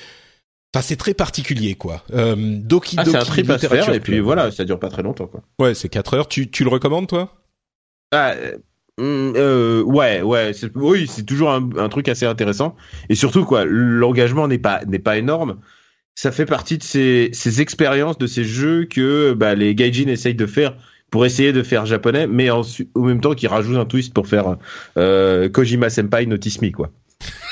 Enfin, 0.75 0.83
c'est 0.83 0.97
très 0.97 1.15
particulier, 1.15 1.77
quoi. 1.77 2.05
Euh, 2.13 2.37
Doki 2.37 2.97
ah, 2.99 3.05
c'est 3.07 3.17
un 3.17 3.21
trip 3.21 3.49
à 3.49 3.59
faire, 3.59 3.95
et 3.95 4.01
puis 4.01 4.21
voilà, 4.21 4.51
ça 4.51 4.65
dure 4.65 4.79
pas 4.79 4.91
très 4.91 5.03
longtemps, 5.03 5.27
quoi. 5.27 5.43
Ouais, 5.59 5.75
c'est 5.75 5.89
4 5.89 6.15
heures. 6.15 6.29
Tu, 6.29 6.51
tu 6.51 6.63
le 6.63 6.69
recommandes, 6.69 7.07
toi? 7.07 7.33
Ah, 8.13 8.33
euh, 8.33 8.59
euh, 9.01 9.83
ouais, 9.83 10.21
ouais, 10.21 10.53
oui, 10.75 11.07
c'est 11.09 11.25
toujours 11.25 11.51
un, 11.51 11.71
un, 11.79 11.89
truc 11.89 12.09
assez 12.09 12.27
intéressant. 12.27 12.77
Et 13.09 13.15
surtout, 13.15 13.47
quoi, 13.47 13.65
l'engagement 13.65 14.47
n'est 14.47 14.59
pas 14.59 14.85
n'est 14.87 14.99
pas 14.99 15.17
énorme. 15.17 15.59
Ça 16.15 16.33
fait 16.33 16.47
partie 16.47 16.77
de 16.77 16.83
ces, 16.83 17.31
ces 17.33 17.61
expériences, 17.63 18.19
de 18.19 18.27
ces 18.27 18.45
jeux 18.45 18.85
que 18.85 19.33
bah, 19.33 19.55
les 19.55 19.75
gaijin 19.75 20.09
essayent 20.09 20.35
de 20.35 20.47
faire 20.47 20.77
pour 21.11 21.25
essayer 21.25 21.53
de 21.53 21.63
faire 21.63 21.87
japonais, 21.87 22.27
mais 22.27 22.51
en, 22.51 22.63
au 22.95 23.03
même 23.03 23.21
temps 23.21 23.35
qu'il 23.35 23.49
rajoute 23.49 23.77
un 23.77 23.87
twist 23.87 24.13
pour 24.13 24.27
faire 24.27 24.57
euh, 24.97 25.49
Kojima 25.49 25.91
Senpai 25.91 26.27
Notice 26.27 26.61
Me, 26.61 26.71
quoi. 26.71 26.91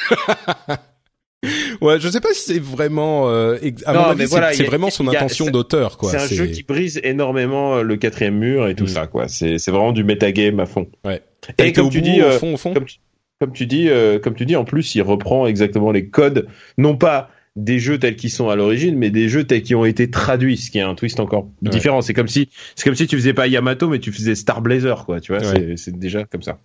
ouais, 1.81 2.01
je 2.01 2.09
sais 2.09 2.21
pas 2.21 2.33
si 2.33 2.41
c'est 2.41 2.59
vraiment. 2.59 3.29
Euh, 3.29 3.59
à 3.85 3.93
non, 3.93 4.01
mon 4.01 4.07
avis, 4.09 4.29
c'est 4.57 4.65
vraiment 4.65 4.91
son 4.91 5.09
intention 5.09 5.47
d'auteur, 5.47 5.97
quoi. 5.99 6.11
C'est 6.11 6.19
un 6.19 6.27
jeu 6.27 6.47
qui 6.47 6.63
brise 6.63 7.01
énormément 7.03 7.77
euh, 7.77 7.83
le 7.83 7.97
quatrième 7.97 8.37
mur 8.37 8.69
et 8.69 8.75
tout 8.75 8.85
mm. 8.85 8.89
ça, 8.89 9.07
quoi. 9.07 9.29
C'est 9.29 9.67
vraiment 9.67 9.93
du 9.93 10.05
metagame 10.05 10.61
à 10.61 10.67
fond. 10.67 10.89
Ouais. 11.05 11.23
Et 11.59 11.73
comme 11.73 11.91
tu, 11.91 12.03
dis, 12.03 12.21
euh, 12.21 12.39
fond, 12.39 12.57
fond? 12.57 12.75
Comme, 12.75 12.87
tu, 12.87 12.99
comme 13.41 13.53
tu 13.53 13.67
dis, 13.67 13.89
euh, 13.89 14.19
comme 14.19 14.35
tu 14.35 14.47
dis, 14.47 14.57
en 14.57 14.65
plus, 14.65 14.95
il 14.95 15.03
reprend 15.03 15.47
exactement 15.47 15.93
les 15.93 16.09
codes, 16.09 16.49
non 16.79 16.97
pas 16.97 17.31
des 17.57 17.79
jeux 17.79 17.99
tels 17.99 18.17
qu'ils 18.17 18.31
sont 18.31 18.49
à 18.49 18.57
l'origine, 18.57 18.97
mais 18.97 19.11
des 19.11 19.29
jeux 19.29 19.45
tels 19.45 19.63
qu'ils 19.63 19.77
ont 19.77 19.85
été 19.85 20.11
traduits, 20.11 20.57
ce 20.57 20.71
qui 20.71 20.79
est 20.79 20.83
un 20.83 20.95
twist 20.95 21.19
encore 21.21 21.49
différent. 21.63 22.03
C'est 22.03 22.15
comme 22.15 22.29
si, 22.29 22.51
c'est 22.75 22.85
comme 22.85 22.95
si 22.95 23.07
tu 23.07 23.17
faisais 23.17 23.35
pas 23.35 23.47
Yamato, 23.47 23.89
mais 23.89 23.99
tu 23.99 24.13
faisais 24.13 24.35
Star 24.35 24.61
Blazer, 24.61 25.05
quoi. 25.07 25.21
Tu 25.21 25.33
vois, 25.33 25.43
c'est 25.77 25.99
déjà 25.99 26.25
comme 26.25 26.43
ça. 26.43 26.59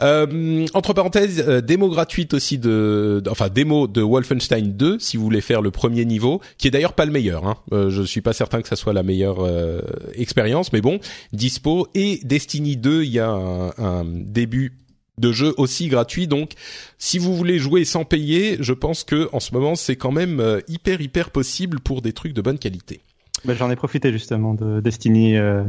Euh, 0.00 0.66
entre 0.74 0.92
parenthèses, 0.92 1.44
euh, 1.46 1.60
démo 1.60 1.88
gratuite 1.88 2.32
aussi 2.32 2.56
de, 2.58 3.20
enfin 3.28 3.48
démo 3.48 3.88
de 3.88 4.00
Wolfenstein 4.00 4.72
2 4.76 4.98
si 5.00 5.16
vous 5.16 5.24
voulez 5.24 5.40
faire 5.40 5.60
le 5.60 5.72
premier 5.72 6.04
niveau, 6.04 6.40
qui 6.56 6.68
est 6.68 6.70
d'ailleurs 6.70 6.92
pas 6.92 7.04
le 7.04 7.10
meilleur. 7.10 7.46
Hein. 7.46 7.56
Euh, 7.72 7.90
je 7.90 8.02
suis 8.02 8.20
pas 8.20 8.32
certain 8.32 8.62
que 8.62 8.68
ça 8.68 8.76
soit 8.76 8.92
la 8.92 9.02
meilleure 9.02 9.40
euh, 9.40 9.80
expérience, 10.14 10.72
mais 10.72 10.80
bon, 10.80 11.00
dispo 11.32 11.88
et 11.94 12.20
Destiny 12.22 12.76
2, 12.76 13.02
il 13.02 13.10
y 13.10 13.18
a 13.18 13.28
un, 13.28 13.70
un 13.78 14.04
début 14.04 14.74
de 15.18 15.32
jeux 15.32 15.54
aussi 15.56 15.88
gratuits. 15.88 16.26
Donc, 16.26 16.52
si 16.98 17.18
vous 17.18 17.36
voulez 17.36 17.58
jouer 17.58 17.84
sans 17.84 18.04
payer, 18.04 18.56
je 18.60 18.72
pense 18.72 19.04
que 19.04 19.28
en 19.32 19.40
ce 19.40 19.52
moment, 19.54 19.74
c'est 19.74 19.96
quand 19.96 20.12
même 20.12 20.40
euh, 20.40 20.60
hyper 20.68 21.00
hyper 21.00 21.30
possible 21.30 21.80
pour 21.80 22.02
des 22.02 22.12
trucs 22.12 22.32
de 22.32 22.40
bonne 22.40 22.58
qualité. 22.58 23.00
Ben, 23.44 23.54
j'en 23.56 23.70
ai 23.70 23.76
profité 23.76 24.10
justement 24.10 24.52
de 24.54 24.80
Destiny, 24.80 25.36
euh, 25.36 25.62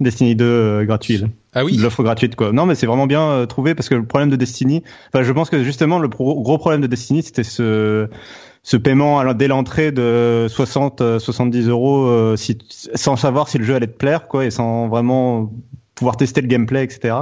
Destiny 0.00 0.36
2 0.36 0.44
euh, 0.44 0.84
gratuit. 0.84 1.24
Ah 1.54 1.64
oui? 1.64 1.78
L'offre 1.78 2.02
gratuite 2.02 2.36
quoi. 2.36 2.52
Non 2.52 2.66
mais 2.66 2.74
c'est 2.74 2.86
vraiment 2.86 3.06
bien 3.06 3.46
trouvé 3.46 3.74
parce 3.74 3.88
que 3.88 3.94
le 3.94 4.04
problème 4.04 4.28
de 4.28 4.36
Destiny, 4.36 4.82
enfin 5.08 5.22
je 5.22 5.32
pense 5.32 5.48
que 5.48 5.64
justement 5.64 5.98
le 5.98 6.08
gros 6.08 6.58
problème 6.58 6.82
de 6.82 6.86
Destiny 6.86 7.22
c'était 7.22 7.44
ce 7.44 8.08
ce 8.62 8.76
paiement 8.76 9.32
dès 9.32 9.48
l'entrée 9.48 9.92
de 9.92 10.46
60 10.50 11.18
70 11.18 11.68
euros 11.68 12.36
si, 12.36 12.58
sans 12.94 13.16
savoir 13.16 13.48
si 13.48 13.56
le 13.56 13.64
jeu 13.64 13.74
allait 13.74 13.86
te 13.86 13.96
plaire 13.96 14.28
quoi 14.28 14.44
et 14.44 14.50
sans 14.50 14.88
vraiment 14.88 15.50
pouvoir 15.94 16.18
tester 16.18 16.42
le 16.42 16.48
gameplay 16.48 16.84
etc. 16.84 17.14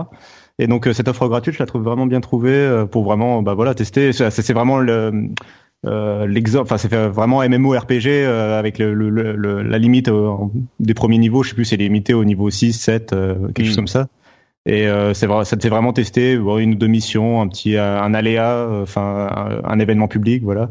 Et 0.59 0.66
donc 0.66 0.86
euh, 0.86 0.93
cette 0.93 1.09
offre 1.09 1.28
gratuite, 1.28 1.55
je 1.55 1.60
la 1.60 1.66
trouve 1.66 1.82
vraiment 1.82 2.06
bien 2.06 2.20
trouvée 2.20 2.52
euh, 2.52 2.86
pour 2.86 3.05
vraiment, 3.05 3.43
bah 3.43 3.55
voilà, 3.55 3.74
tester. 3.74 4.12
C'est 4.12 4.52
vraiment 4.52 4.78
le 4.78 5.31
euh, 5.86 6.26
l'exemple, 6.26 6.64
enfin 6.64 6.78
c'est 6.78 6.94
vraiment 6.94 7.47
MMORPG 7.47 8.06
euh, 8.06 8.59
avec 8.59 8.78
le, 8.78 8.94
le, 8.94 9.62
la 9.62 9.78
limite 9.78 10.10
des 10.81 10.94
premiers 10.94 11.18
niveaux, 11.18 11.43
je 11.43 11.51
sais 11.51 11.55
plus, 11.55 11.66
c'est 11.66 11.76
limité 11.76 12.14
au 12.14 12.24
niveau 12.24 12.48
6, 12.51 12.72
7, 12.72 13.14
quelque 13.55 13.64
chose 13.64 13.74
mm. 13.74 13.76
comme 13.76 13.89
ça. 13.89 14.09
Et 14.66 14.86
c'est 15.12 15.26
vrai, 15.26 15.44
ça 15.44 15.59
te 15.59 15.62
fait 15.62 15.68
vraiment 15.68 15.93
tester 15.93 16.32
une 16.32 16.72
ou 16.72 16.74
deux 16.76 16.86
missions, 16.86 17.43
un 17.43 17.48
petit 17.48 17.76
un 17.76 18.14
aléa, 18.14 18.66
enfin 18.81 19.28
un, 19.31 19.70
un, 19.70 19.78
événement 19.78 20.09
public, 20.09 20.43
voilà. 20.43 20.70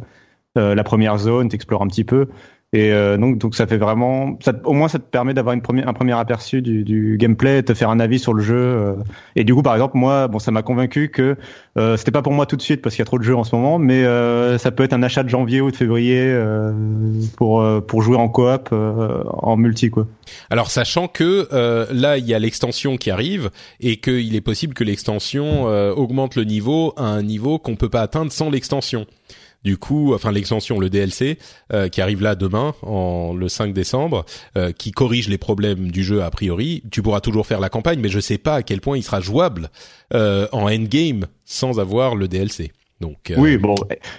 la 0.55 0.83
première 0.83 1.19
zone, 1.19 1.49
t'explores 1.49 1.83
un 1.83 1.87
petit 1.87 2.03
peu. 2.03 2.27
Et 2.73 2.91
euh, 2.91 3.17
donc, 3.17 3.37
donc 3.37 3.53
ça 3.53 3.67
fait 3.67 3.77
vraiment, 3.77 4.37
ça, 4.41 4.51
au 4.65 4.73
moins 4.73 4.87
ça 4.87 4.97
te 4.97 5.03
permet 5.03 5.35
d'avoir 5.35 5.53
une 5.53 5.61
première, 5.61 5.87
un 5.87 5.93
premier 5.93 6.13
aperçu 6.13 6.63
du, 6.63 6.83
du 6.83 7.17
gameplay, 7.19 7.61
te 7.61 7.75
faire 7.75 7.91
un 7.91 7.99
avis 7.99 8.17
sur 8.17 8.33
le 8.33 8.41
jeu. 8.41 8.55
Euh. 8.55 8.95
et 9.35 9.43
du 9.43 9.53
coup, 9.53 9.61
par 9.61 9.75
exemple, 9.75 9.95
moi, 9.95 10.27
bon, 10.27 10.39
ça 10.39 10.49
m'a 10.49 10.63
convaincu 10.63 11.09
que 11.09 11.37
euh, 11.77 11.97
c'était 11.97 12.09
pas 12.09 12.23
pour 12.23 12.33
moi 12.33 12.47
tout 12.47 12.55
de 12.55 12.63
suite 12.63 12.81
parce 12.81 12.95
qu'il 12.95 13.01
y 13.01 13.03
a 13.03 13.05
trop 13.05 13.19
de 13.19 13.23
jeux 13.23 13.35
en 13.35 13.43
ce 13.43 13.55
moment, 13.55 13.77
mais 13.77 14.03
euh, 14.03 14.57
ça 14.57 14.71
peut 14.71 14.83
être 14.83 14.93
un 14.93 15.03
achat 15.03 15.21
de 15.21 15.29
janvier 15.29 15.61
ou 15.61 15.69
de 15.69 15.75
février 15.75 16.19
euh, 16.19 16.71
pour 17.37 17.63
pour 17.85 18.01
jouer 18.01 18.17
en 18.17 18.27
coop, 18.27 18.69
en 18.71 19.55
multi, 19.57 19.91
quoi. 19.91 20.07
Alors, 20.49 20.71
sachant 20.71 21.07
que 21.07 21.47
là, 21.91 22.17
il 22.17 22.25
y 22.25 22.33
a 22.33 22.39
l'extension 22.39 22.97
qui 22.97 23.11
arrive 23.11 23.51
et 23.81 23.97
qu'il 23.97 24.35
est 24.35 24.41
possible 24.41 24.73
que 24.73 24.83
l'extension 24.83 25.65
augmente 25.95 26.35
le 26.35 26.43
niveau 26.43 26.93
à 26.97 27.03
un 27.03 27.21
niveau 27.21 27.59
qu'on 27.59 27.75
peut 27.75 27.89
pas 27.89 28.01
atteindre 28.01 28.31
sans 28.31 28.49
l'extension. 28.49 29.05
Du 29.63 29.77
coup, 29.77 30.13
enfin 30.13 30.31
l'extension, 30.31 30.79
le 30.79 30.89
DLC 30.89 31.37
euh, 31.71 31.87
qui 31.87 32.01
arrive 32.01 32.21
là 32.21 32.35
demain, 32.35 32.73
en 32.81 33.33
le 33.33 33.47
5 33.47 33.73
décembre, 33.73 34.25
euh, 34.57 34.71
qui 34.71 34.91
corrige 34.91 35.29
les 35.29 35.37
problèmes 35.37 35.89
du 35.89 36.03
jeu 36.03 36.21
a 36.21 36.29
priori. 36.29 36.83
Tu 36.91 37.01
pourras 37.01 37.21
toujours 37.21 37.47
faire 37.47 37.61
la 37.61 37.69
campagne, 37.69 37.99
mais 38.01 38.09
je 38.09 38.19
sais 38.19 38.37
pas 38.37 38.55
à 38.55 38.63
quel 38.63 38.81
point 38.81 38.97
il 38.97 39.03
sera 39.03 39.21
jouable 39.21 39.69
euh, 40.13 40.47
en 40.51 40.69
endgame 40.69 41.27
sans 41.45 41.79
avoir 41.79 42.15
le 42.15 42.27
DLC. 42.27 42.71
Donc, 42.99 43.33
Oui, 43.35 43.57
bon, 43.57 43.75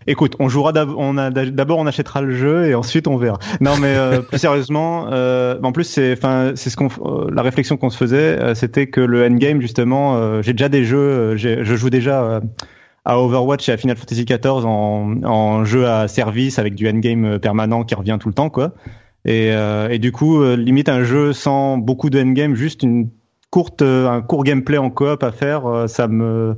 écoute, 0.07 0.35
on 0.41 0.51
jouera 0.51 0.73
d'abord, 0.73 0.99
on, 0.99 1.15
d'abord 1.15 1.79
on 1.79 1.87
achètera 1.87 2.21
le 2.21 2.37
jeu 2.37 2.67
et 2.67 2.75
ensuite 2.75 3.07
on 3.07 3.17
verra. 3.17 3.39
Non, 3.63 3.79
mais 3.79 3.97
plus 4.29 4.39
sérieusement, 4.39 5.07
en 5.07 5.73
plus 5.73 5.85
c'est, 5.85 6.13
enfin, 6.13 6.53
c'est 6.55 6.69
ce 6.69 6.77
qu'on, 6.77 6.91
la 7.33 7.41
réflexion 7.41 7.79
qu'on 7.79 7.89
se 7.89 7.97
faisait, 7.97 8.55
c'était 8.55 8.89
que 8.89 9.01
le 9.01 9.25
endgame 9.25 9.63
justement, 9.63 10.43
j'ai 10.43 10.53
déjà 10.53 10.69
des 10.69 10.85
jeux, 10.85 11.35
je 11.37 11.77
joue 11.77 11.89
déjà 11.89 12.43
à 13.05 13.19
Overwatch 13.19 13.69
et 13.69 13.73
à 13.73 13.77
Final 13.77 13.97
Fantasy 13.97 14.25
XIV 14.25 14.65
en, 14.65 15.23
en 15.25 15.65
jeu 15.65 15.87
à 15.87 16.09
service 16.09 16.59
avec 16.59 16.75
du 16.75 16.89
endgame 16.89 17.25
euh, 17.25 17.39
permanent 17.39 17.85
qui 17.85 17.95
revient 17.95 18.17
tout 18.19 18.29
le 18.29 18.35
temps, 18.35 18.51
quoi. 18.51 18.73
Et, 19.27 19.53
euh, 19.53 19.89
et 19.89 19.99
du 19.99 20.13
coup, 20.13 20.43
euh, 20.43 20.57
limite 20.57 20.89
un 20.89 21.05
jeu 21.05 21.33
sans 21.33 21.79
beaucoup 21.79 22.11
de 22.11 22.21
endgame, 22.21 22.55
juste 22.55 22.83
une 22.83 23.11
courte, 23.51 23.83
un 23.83 24.21
court 24.21 24.45
gameplay 24.45 24.79
en 24.79 24.91
coop 24.91 25.23
à 25.23 25.31
faire, 25.31 25.85
ça 25.87 26.09
me 26.09 26.57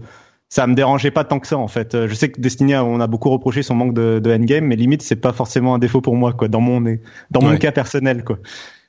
ça 0.48 0.66
me 0.66 0.74
dérangeait 0.74 1.10
pas 1.10 1.24
tant 1.24 1.40
que 1.40 1.46
ça 1.46 1.58
en 1.58 1.68
fait. 1.68 2.06
Je 2.06 2.14
sais 2.14 2.30
que 2.30 2.40
Destiny, 2.40 2.74
on 2.74 3.00
a 3.00 3.06
beaucoup 3.06 3.28
reproché 3.28 3.62
son 3.62 3.74
manque 3.74 3.92
de, 3.92 4.18
de 4.18 4.32
endgame, 4.32 4.64
mais 4.64 4.76
limite 4.76 5.02
c'est 5.02 5.16
pas 5.16 5.34
forcément 5.34 5.74
un 5.74 5.78
défaut 5.78 6.00
pour 6.00 6.16
moi 6.16 6.32
quoi, 6.32 6.48
dans 6.48 6.62
mon 6.62 6.80
dans 7.30 7.42
mon 7.42 7.58
cas 7.58 7.70
personnel 7.70 8.24
quoi. 8.24 8.38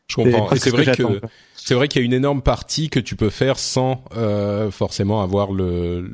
Je 0.08 0.16
comprends. 0.16 0.52
Et 0.52 0.58
c'est 0.58 0.70
ce 0.70 0.76
vrai 0.76 0.86
que. 0.86 1.22
C'est 1.68 1.76
vrai 1.76 1.90
qu'il 1.90 2.02
y 2.02 2.04
a 2.04 2.06
une 2.06 2.14
énorme 2.14 2.42
partie 2.42 2.90
que 2.90 3.02
tu 3.02 3.18
peux 3.18 3.30
faire 3.30 3.60
sans 3.60 4.06
euh, 4.16 4.72
forcément 4.72 5.22
avoir 5.22 5.52
le 5.52 6.10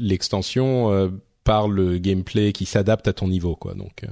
l'extension 0.00 0.90
euh, 0.92 1.10
par 1.44 1.68
le 1.68 1.98
gameplay 1.98 2.54
qui 2.54 2.64
s'adapte 2.64 3.06
à 3.06 3.12
ton 3.12 3.28
niveau, 3.28 3.54
quoi. 3.54 3.74
Donc. 3.74 4.06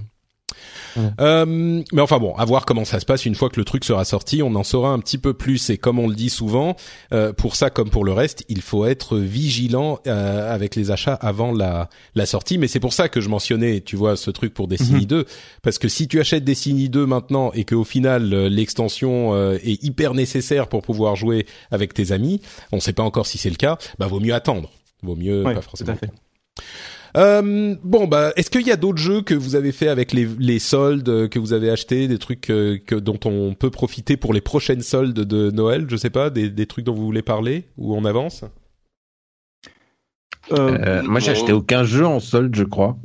Euh. 0.97 1.11
Euh, 1.21 1.83
mais 1.93 2.01
enfin 2.03 2.19
bon, 2.19 2.35
à 2.37 2.45
voir 2.45 2.65
comment 2.67 2.85
ça 2.85 3.01
se 3.01 3.07
passe 3.07 3.25
une 3.27 3.35
fois 3.35 3.49
que 3.51 3.59
le 3.59 3.65
truc 3.65 3.85
sera 3.85 4.05
sorti, 4.05 4.43
on 4.43 4.55
en 4.55 4.63
saura 4.65 4.91
un 4.91 4.99
petit 4.99 5.19
peu 5.19 5.33
plus. 5.35 5.71
Et 5.71 5.79
comme 5.79 5.99
on 5.99 6.09
le 6.09 6.15
dit 6.15 6.31
souvent, 6.31 6.77
euh, 7.13 7.33
pour 7.33 7.57
ça 7.57 7.71
comme 7.71 7.91
pour 7.91 8.05
le 8.05 8.13
reste, 8.13 8.45
il 8.49 8.61
faut 8.63 8.85
être 8.87 9.19
vigilant 9.19 10.01
euh, 10.07 10.53
avec 10.55 10.77
les 10.77 10.91
achats 10.91 11.15
avant 11.15 11.53
la 11.53 11.89
la 12.15 12.27
sortie. 12.27 12.59
Mais 12.59 12.69
c'est 12.69 12.81
pour 12.81 12.93
ça 12.93 13.09
que 13.09 13.21
je 13.21 13.29
mentionnais, 13.29 13.81
tu 13.81 13.97
vois, 13.97 14.17
ce 14.17 14.31
truc 14.31 14.55
pour 14.55 14.69
Destiny 14.69 15.01
Mhm. 15.01 15.07
2, 15.07 15.25
parce 15.63 15.79
que 15.79 15.89
si 15.89 16.09
tu 16.09 16.21
achètes 16.21 16.45
Destiny 16.45 16.89
2 16.89 17.07
maintenant 17.07 17.53
et 17.53 17.65
qu'au 17.65 17.85
final 17.85 18.33
euh, 18.33 18.49
l'extension 18.49 19.35
euh, 19.35 19.59
est 19.65 19.83
hyper 19.83 20.15
nécessaire 20.15 20.69
pour 20.69 20.83
pouvoir 20.83 21.17
jouer 21.17 21.47
avec 21.71 21.95
tes 21.95 22.13
amis, 22.13 22.41
on 22.73 22.81
sait 22.81 22.93
pas 22.93 23.03
encore 23.03 23.27
si 23.27 23.39
c'est 23.39 23.51
le 23.51 23.57
cas, 23.57 23.79
bah 23.99 24.07
vaut 24.07 24.21
mieux 24.21 24.35
attendre. 24.35 24.71
Vaut 25.03 25.17
mieux 25.17 25.43
Ouais, 25.45 25.55
pas 25.55 25.61
tout 25.61 25.69
forcément. 25.71 25.93
à 25.93 25.97
fait. 25.97 26.11
Euh, 27.17 27.75
bon 27.85 28.07
bah, 28.07 28.33
est-ce 28.37 28.49
qu'il 28.51 28.67
y 28.67 28.71
a 28.71 28.77
d'autres 28.77 28.99
jeux 28.99 29.21
que 29.21 29.35
vous 29.35 29.55
avez 29.55 29.73
fait 29.73 29.89
avec 29.89 30.13
les, 30.13 30.27
les 30.39 30.59
soldes 30.59 31.09
euh, 31.11 31.29
que 31.29 31.39
vous 31.39 31.53
avez 31.53 31.69
achetés, 31.71 32.09
des 32.09 32.19
trucs 32.19 32.49
euh, 32.51 32.79
que 32.87 32.95
dont 32.95 33.19
on 33.27 33.55
peut 33.55 33.71
profiter 33.71 34.17
pour 34.17 34.33
les 34.33 34.41
prochaines 34.41 34.81
soldes 34.81 35.21
de 35.21 35.51
Noël, 35.51 35.87
je 35.89 35.97
sais 35.97 36.11
pas, 36.11 36.31
des, 36.31 36.49
des 36.49 36.67
trucs 36.67 36.87
dont 36.87 36.95
vous 36.95 37.05
voulez 37.05 37.23
parler 37.23 37.67
ou 37.77 37.95
on 37.95 38.05
avance? 38.07 38.45
Euh, 40.53 40.79
Euh, 40.87 41.03
moi, 41.03 41.21
j'ai 41.21 41.31
acheté 41.33 41.53
aucun 41.53 41.85
jeu 41.85 42.07
en 42.07 42.19
solde, 42.21 42.55
je 42.55 42.65
crois. 42.65 42.97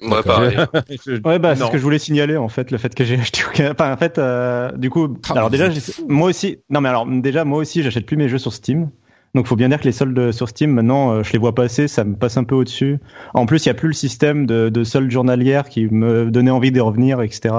Ouais, 0.00 0.22
pareil. 0.22 0.56
Ouais, 1.24 1.38
bah, 1.38 1.56
c'est 1.56 1.64
ce 1.64 1.70
que 1.70 1.78
je 1.78 1.82
voulais 1.82 1.98
signaler, 1.98 2.36
en 2.36 2.48
fait, 2.48 2.70
le 2.70 2.78
fait 2.78 2.94
que 2.94 3.04
j'ai 3.04 3.16
acheté 3.20 3.40
aucun. 3.48 3.72
Enfin, 3.72 3.92
en 3.92 3.96
fait, 3.96 4.18
euh, 4.18 4.70
du 4.72 4.90
coup, 4.90 5.16
Ah, 5.28 5.32
alors 5.32 5.50
déjà, 5.50 5.68
moi 6.08 6.28
aussi, 6.28 6.58
non, 6.70 6.80
mais 6.80 6.88
alors, 6.88 7.06
déjà, 7.06 7.44
moi 7.44 7.58
aussi, 7.58 7.82
j'achète 7.82 8.06
plus 8.06 8.16
mes 8.16 8.28
jeux 8.28 8.38
sur 8.38 8.52
Steam. 8.52 8.90
Donc, 9.36 9.46
faut 9.46 9.54
bien 9.54 9.68
dire 9.68 9.78
que 9.78 9.84
les 9.84 9.92
soldes 9.92 10.32
sur 10.32 10.48
Steam, 10.48 10.72
maintenant, 10.72 11.12
euh, 11.12 11.22
je 11.22 11.30
les 11.32 11.38
vois 11.38 11.54
passer, 11.54 11.88
ça 11.88 12.04
me 12.04 12.16
passe 12.16 12.38
un 12.38 12.44
peu 12.44 12.54
au-dessus. 12.54 12.98
En 13.34 13.44
plus, 13.44 13.66
il 13.66 13.68
y 13.68 13.70
a 13.70 13.74
plus 13.74 13.88
le 13.88 13.94
système 13.94 14.46
de, 14.46 14.70
de 14.70 14.82
soldes 14.82 15.10
journalières 15.10 15.68
qui 15.68 15.86
me 15.90 16.30
donnait 16.30 16.50
envie 16.50 16.72
d'y 16.72 16.80
revenir, 16.80 17.20
etc. 17.20 17.54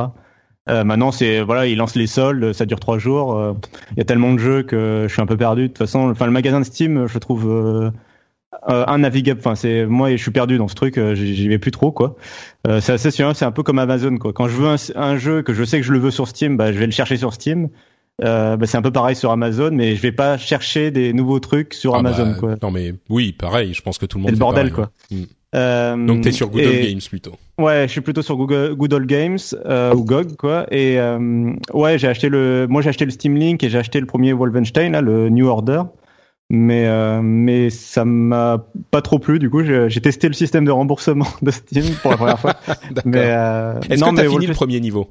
Euh, 0.69 0.83
maintenant, 0.83 1.11
c'est 1.11 1.41
voilà, 1.41 1.67
ils 1.67 1.77
lancent 1.77 1.95
les 1.95 2.07
soldes, 2.07 2.51
ça 2.53 2.65
dure 2.65 2.79
trois 2.79 2.97
jours. 2.97 3.37
euh, 3.37 3.53
Il 3.91 3.97
y 3.99 4.01
a 4.01 4.05
tellement 4.05 4.33
de 4.33 4.39
jeux 4.39 4.63
que 4.63 5.05
je 5.07 5.13
suis 5.13 5.21
un 5.21 5.27
peu 5.27 5.37
perdu. 5.37 5.61
De 5.63 5.67
toute 5.67 5.77
façon, 5.77 6.09
enfin, 6.09 6.25
le 6.25 6.31
magasin 6.31 6.59
de 6.59 6.65
Steam, 6.65 7.05
je 7.07 7.19
trouve 7.19 7.91
innavigable. 8.67 9.39
Enfin, 9.39 9.53
c'est 9.53 9.85
moi, 9.85 10.09
je 10.09 10.21
suis 10.21 10.31
perdu 10.31 10.57
dans 10.57 10.67
ce 10.67 10.75
truc. 10.75 10.99
J'y 11.13 11.47
vais 11.47 11.59
plus 11.59 11.71
trop, 11.71 11.93
c'est 12.79 12.97
c'est 12.97 13.43
un 13.45 13.51
peu 13.51 13.61
comme 13.63 13.77
Amazon. 13.79 14.17
Quand 14.17 14.47
je 14.47 14.57
veux 14.57 14.67
un, 14.67 14.75
un 14.95 15.17
jeu 15.17 15.43
que 15.43 15.53
je 15.53 15.63
sais 15.63 15.79
que 15.79 15.85
je 15.85 15.93
le 15.93 15.99
veux 15.99 16.11
sur 16.11 16.27
Steam, 16.27 16.57
bah, 16.57 16.73
je 16.73 16.79
vais 16.79 16.87
le 16.87 16.91
chercher 16.91 17.17
sur 17.17 17.33
Steam. 17.33 17.69
Euh, 18.23 18.57
bah, 18.57 18.65
c'est 18.65 18.77
un 18.77 18.81
peu 18.81 18.91
pareil 18.91 19.15
sur 19.15 19.29
Amazon, 19.31 19.69
mais 19.71 19.95
je 19.95 20.01
vais 20.01 20.11
pas 20.11 20.37
chercher 20.37 20.89
des 20.91 21.13
nouveaux 21.13 21.39
trucs 21.39 21.73
sur 21.75 21.93
Ah, 21.95 21.99
Amazon, 21.99 22.31
bah, 22.31 22.37
quoi. 22.39 22.55
Non 22.63 22.71
mais 22.71 22.93
oui, 23.09 23.31
pareil. 23.31 23.73
Je 23.73 23.81
pense 23.81 23.97
que 23.97 24.05
tout 24.07 24.17
le 24.17 24.23
monde. 24.23 24.29
C'est 24.29 24.35
le 24.35 24.39
bordel, 24.39 24.71
pareil, 24.71 24.89
quoi. 25.09 25.15
Mm. 25.17 25.23
Euh, 25.55 26.05
Donc 26.07 26.21
t'es 26.21 26.31
sur 26.31 26.49
Good 26.49 26.65
Old 26.65 26.75
et- 26.75 26.89
Games 26.91 27.01
plutôt. 27.07 27.33
Ouais, 27.57 27.83
je 27.87 27.91
suis 27.91 28.01
plutôt 28.01 28.21
sur 28.21 28.35
Google, 28.35 28.73
Good 28.75 28.93
Old 28.93 29.07
Games 29.07 29.37
euh, 29.65 29.93
ou 29.95 30.03
GOG 30.03 30.35
quoi. 30.35 30.65
Et 30.71 30.99
euh, 30.99 31.51
ouais, 31.73 31.97
j'ai 31.97 32.07
acheté 32.07 32.27
le, 32.29 32.67
moi 32.69 32.81
j'ai 32.81 32.89
acheté 32.89 33.05
le 33.05 33.11
Steam 33.11 33.35
Link 33.35 33.63
et 33.63 33.69
j'ai 33.69 33.77
acheté 33.77 33.99
le 33.99 34.05
premier 34.05 34.33
Wolfenstein, 34.33 34.91
là, 34.91 35.01
le 35.01 35.29
New 35.29 35.47
Order. 35.47 35.83
Mais 36.49 36.85
euh, 36.87 37.21
mais 37.21 37.69
ça 37.69 38.03
m'a 38.05 38.65
pas 38.91 39.01
trop 39.01 39.19
plu. 39.19 39.37
Du 39.39 39.49
coup, 39.49 39.63
j'ai 39.63 40.01
testé 40.01 40.27
le 40.27 40.33
système 40.33 40.65
de 40.65 40.71
remboursement 40.71 41.27
de 41.41 41.51
Steam 41.51 41.85
pour 42.01 42.11
la 42.11 42.17
première 42.17 42.39
fois. 42.39 42.53
D'accord. 42.91 43.03
mais 43.05 43.19
euh, 43.31 43.79
Est-ce 43.89 44.01
non, 44.03 44.11
que 44.11 44.17
t'as 44.21 44.29
fini 44.29 44.47
le 44.47 44.53
premier 44.53 44.79
niveau? 44.79 45.09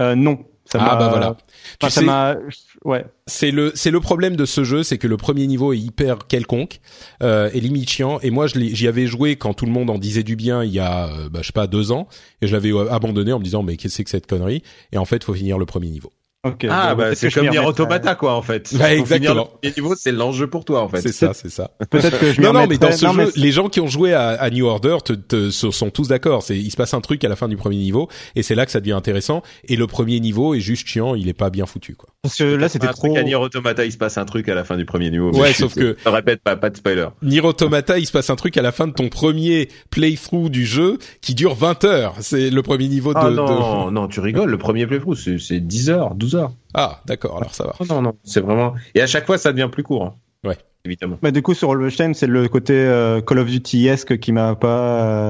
Euh, 0.00 0.14
Non. 0.14 0.38
Ça 0.72 0.78
Ah 0.80 0.96
bah 0.96 1.08
voilà. 1.08 1.30
enfin, 1.30 1.38
Tu 1.80 1.90
ça 1.90 2.00
sais-. 2.00 2.58
Ouais. 2.84 3.04
c'est 3.26 3.50
le 3.50 3.72
c'est 3.74 3.90
le 3.90 4.00
problème 4.00 4.36
de 4.36 4.44
ce 4.44 4.62
jeu, 4.64 4.82
c'est 4.82 4.98
que 4.98 5.08
le 5.08 5.16
premier 5.16 5.46
niveau 5.46 5.72
est 5.72 5.78
hyper 5.78 6.26
quelconque 6.28 6.80
euh, 7.22 7.50
et 7.52 7.60
limite 7.60 7.90
chiant. 7.90 8.18
Et 8.22 8.30
moi, 8.30 8.46
j'y 8.46 8.86
avais 8.88 9.06
joué 9.06 9.36
quand 9.36 9.52
tout 9.52 9.66
le 9.66 9.72
monde 9.72 9.90
en 9.90 9.98
disait 9.98 10.22
du 10.22 10.36
bien 10.36 10.62
il 10.62 10.70
y 10.72 10.78
a, 10.78 11.08
euh, 11.08 11.28
bah, 11.28 11.40
je 11.42 11.48
sais 11.48 11.52
pas, 11.52 11.66
deux 11.66 11.90
ans, 11.92 12.06
et 12.40 12.46
je 12.46 12.52
l'avais 12.52 12.72
euh, 12.72 12.90
abandonné 12.92 13.32
en 13.32 13.38
me 13.38 13.44
disant 13.44 13.62
mais 13.62 13.76
qu'est-ce 13.76 13.94
que 13.94 13.96
c'est 13.96 14.04
que 14.04 14.10
cette 14.10 14.26
connerie? 14.26 14.62
Et 14.92 14.98
en 14.98 15.04
fait, 15.04 15.24
faut 15.24 15.34
finir 15.34 15.58
le 15.58 15.66
premier 15.66 15.88
niveau. 15.90 16.12
Ok. 16.42 16.66
Ah, 16.70 16.94
bah, 16.94 17.04
peut-être 17.04 17.18
c'est 17.18 17.30
comme 17.30 17.48
remettrai. 17.48 17.66
Automata, 17.66 18.14
quoi, 18.14 18.34
en 18.34 18.40
fait. 18.40 18.72
Bah, 18.78 18.94
exactement. 18.94 19.34
le 19.34 19.44
premier 19.44 19.74
niveau, 19.76 19.94
c'est 19.94 20.12
l'enjeu 20.12 20.48
pour 20.48 20.64
toi, 20.64 20.80
en 20.82 20.88
fait. 20.88 21.02
C'est 21.02 21.12
ça, 21.12 21.34
c'est 21.34 21.50
ça. 21.50 21.72
Peut-être 21.90 22.18
que 22.18 22.32
je 22.32 22.40
Non, 22.40 22.54
non, 22.54 22.66
mais 22.66 22.78
dans 22.78 22.92
ce 22.92 23.04
Non, 23.04 23.12
jeu, 23.12 23.30
les 23.36 23.52
gens 23.52 23.68
qui 23.68 23.80
ont 23.80 23.86
joué 23.86 24.14
à, 24.14 24.28
à 24.30 24.48
New 24.48 24.64
Order 24.66 24.98
te, 25.04 25.50
sont 25.50 25.90
tous 25.90 26.08
d'accord. 26.08 26.42
C'est, 26.42 26.56
il 26.56 26.70
se 26.70 26.76
passe 26.76 26.94
un 26.94 27.02
truc 27.02 27.22
à 27.24 27.28
la 27.28 27.36
fin 27.36 27.46
du 27.46 27.56
premier 27.56 27.76
niveau, 27.76 28.08
et 28.36 28.42
c'est 28.42 28.54
là 28.54 28.64
que 28.64 28.72
ça 28.72 28.80
devient 28.80 28.92
intéressant. 28.92 29.42
Et 29.68 29.76
le 29.76 29.86
premier 29.86 30.18
niveau 30.20 30.54
est 30.54 30.60
juste 30.60 30.86
chiant, 30.86 31.14
il 31.14 31.28
est 31.28 31.34
pas 31.34 31.50
bien 31.50 31.66
foutu, 31.66 31.94
quoi. 31.94 32.08
Parce 32.22 32.36
que 32.36 32.44
là, 32.44 32.68
c'était 32.68 32.86
un 32.86 32.92
trop. 32.92 33.08
truc 33.08 33.16
à 33.16 33.22
Nier 33.22 33.34
Automata, 33.36 33.82
il 33.86 33.92
se 33.92 33.96
passe 33.96 34.18
un 34.18 34.26
truc 34.26 34.46
à 34.50 34.54
la 34.54 34.62
fin 34.64 34.76
du 34.76 34.84
premier 34.84 35.10
niveau. 35.10 35.32
Ouais, 35.32 35.54
sauf 35.54 35.74
que- 35.74 35.96
Je 36.04 36.08
répète 36.10 36.42
pas, 36.42 36.54
pas 36.54 36.68
de 36.68 36.76
spoiler. 36.76 37.06
Nier 37.22 37.40
Automata, 37.40 37.98
il 37.98 38.04
se 38.04 38.12
passe 38.12 38.28
un 38.28 38.36
truc 38.36 38.58
à 38.58 38.62
la 38.62 38.72
fin 38.72 38.86
de 38.86 38.92
ton 38.92 39.08
premier 39.08 39.68
playthrough 39.90 40.50
du 40.50 40.66
jeu 40.66 40.98
qui 41.22 41.34
dure 41.34 41.54
20 41.54 41.82
heures. 41.84 42.14
C'est 42.20 42.50
le 42.50 42.62
premier 42.62 42.88
niveau 42.88 43.14
de. 43.14 43.18
Ah 43.18 43.30
de- 43.30 43.34
non, 43.36 43.90
non, 43.90 44.06
tu 44.06 44.20
rigoles, 44.20 44.50
le 44.50 44.58
premier 44.58 44.86
playthrough, 44.86 45.16
c'est 45.16 45.38
c'est 45.38 45.60
10 45.60 45.88
heures, 45.88 46.14
12 46.14 46.34
heures. 46.36 46.52
Ah, 46.74 47.00
d'accord. 47.06 47.38
Alors 47.38 47.54
ça 47.54 47.64
va. 47.64 47.74
Non, 47.88 48.02
non, 48.02 48.14
c'est 48.22 48.40
vraiment... 48.40 48.74
Et 48.94 49.00
à 49.00 49.06
chaque 49.06 49.24
fois, 49.24 49.38
ça 49.38 49.52
devient 49.52 49.70
plus 49.72 49.82
court. 49.82 50.04
hein. 50.04 50.14
Ouais. 50.44 50.58
Évidemment. 50.86 51.18
Bah, 51.20 51.30
du 51.30 51.42
coup, 51.42 51.52
sur 51.52 51.68
Wolfenstein, 51.68 52.14
c'est 52.14 52.26
le 52.26 52.48
côté 52.48 52.72
euh, 52.74 53.20
Call 53.20 53.38
of 53.40 53.48
Duty-esque 53.48 54.18
qui 54.18 54.32
m'a 54.32 54.54
pas 54.54 54.68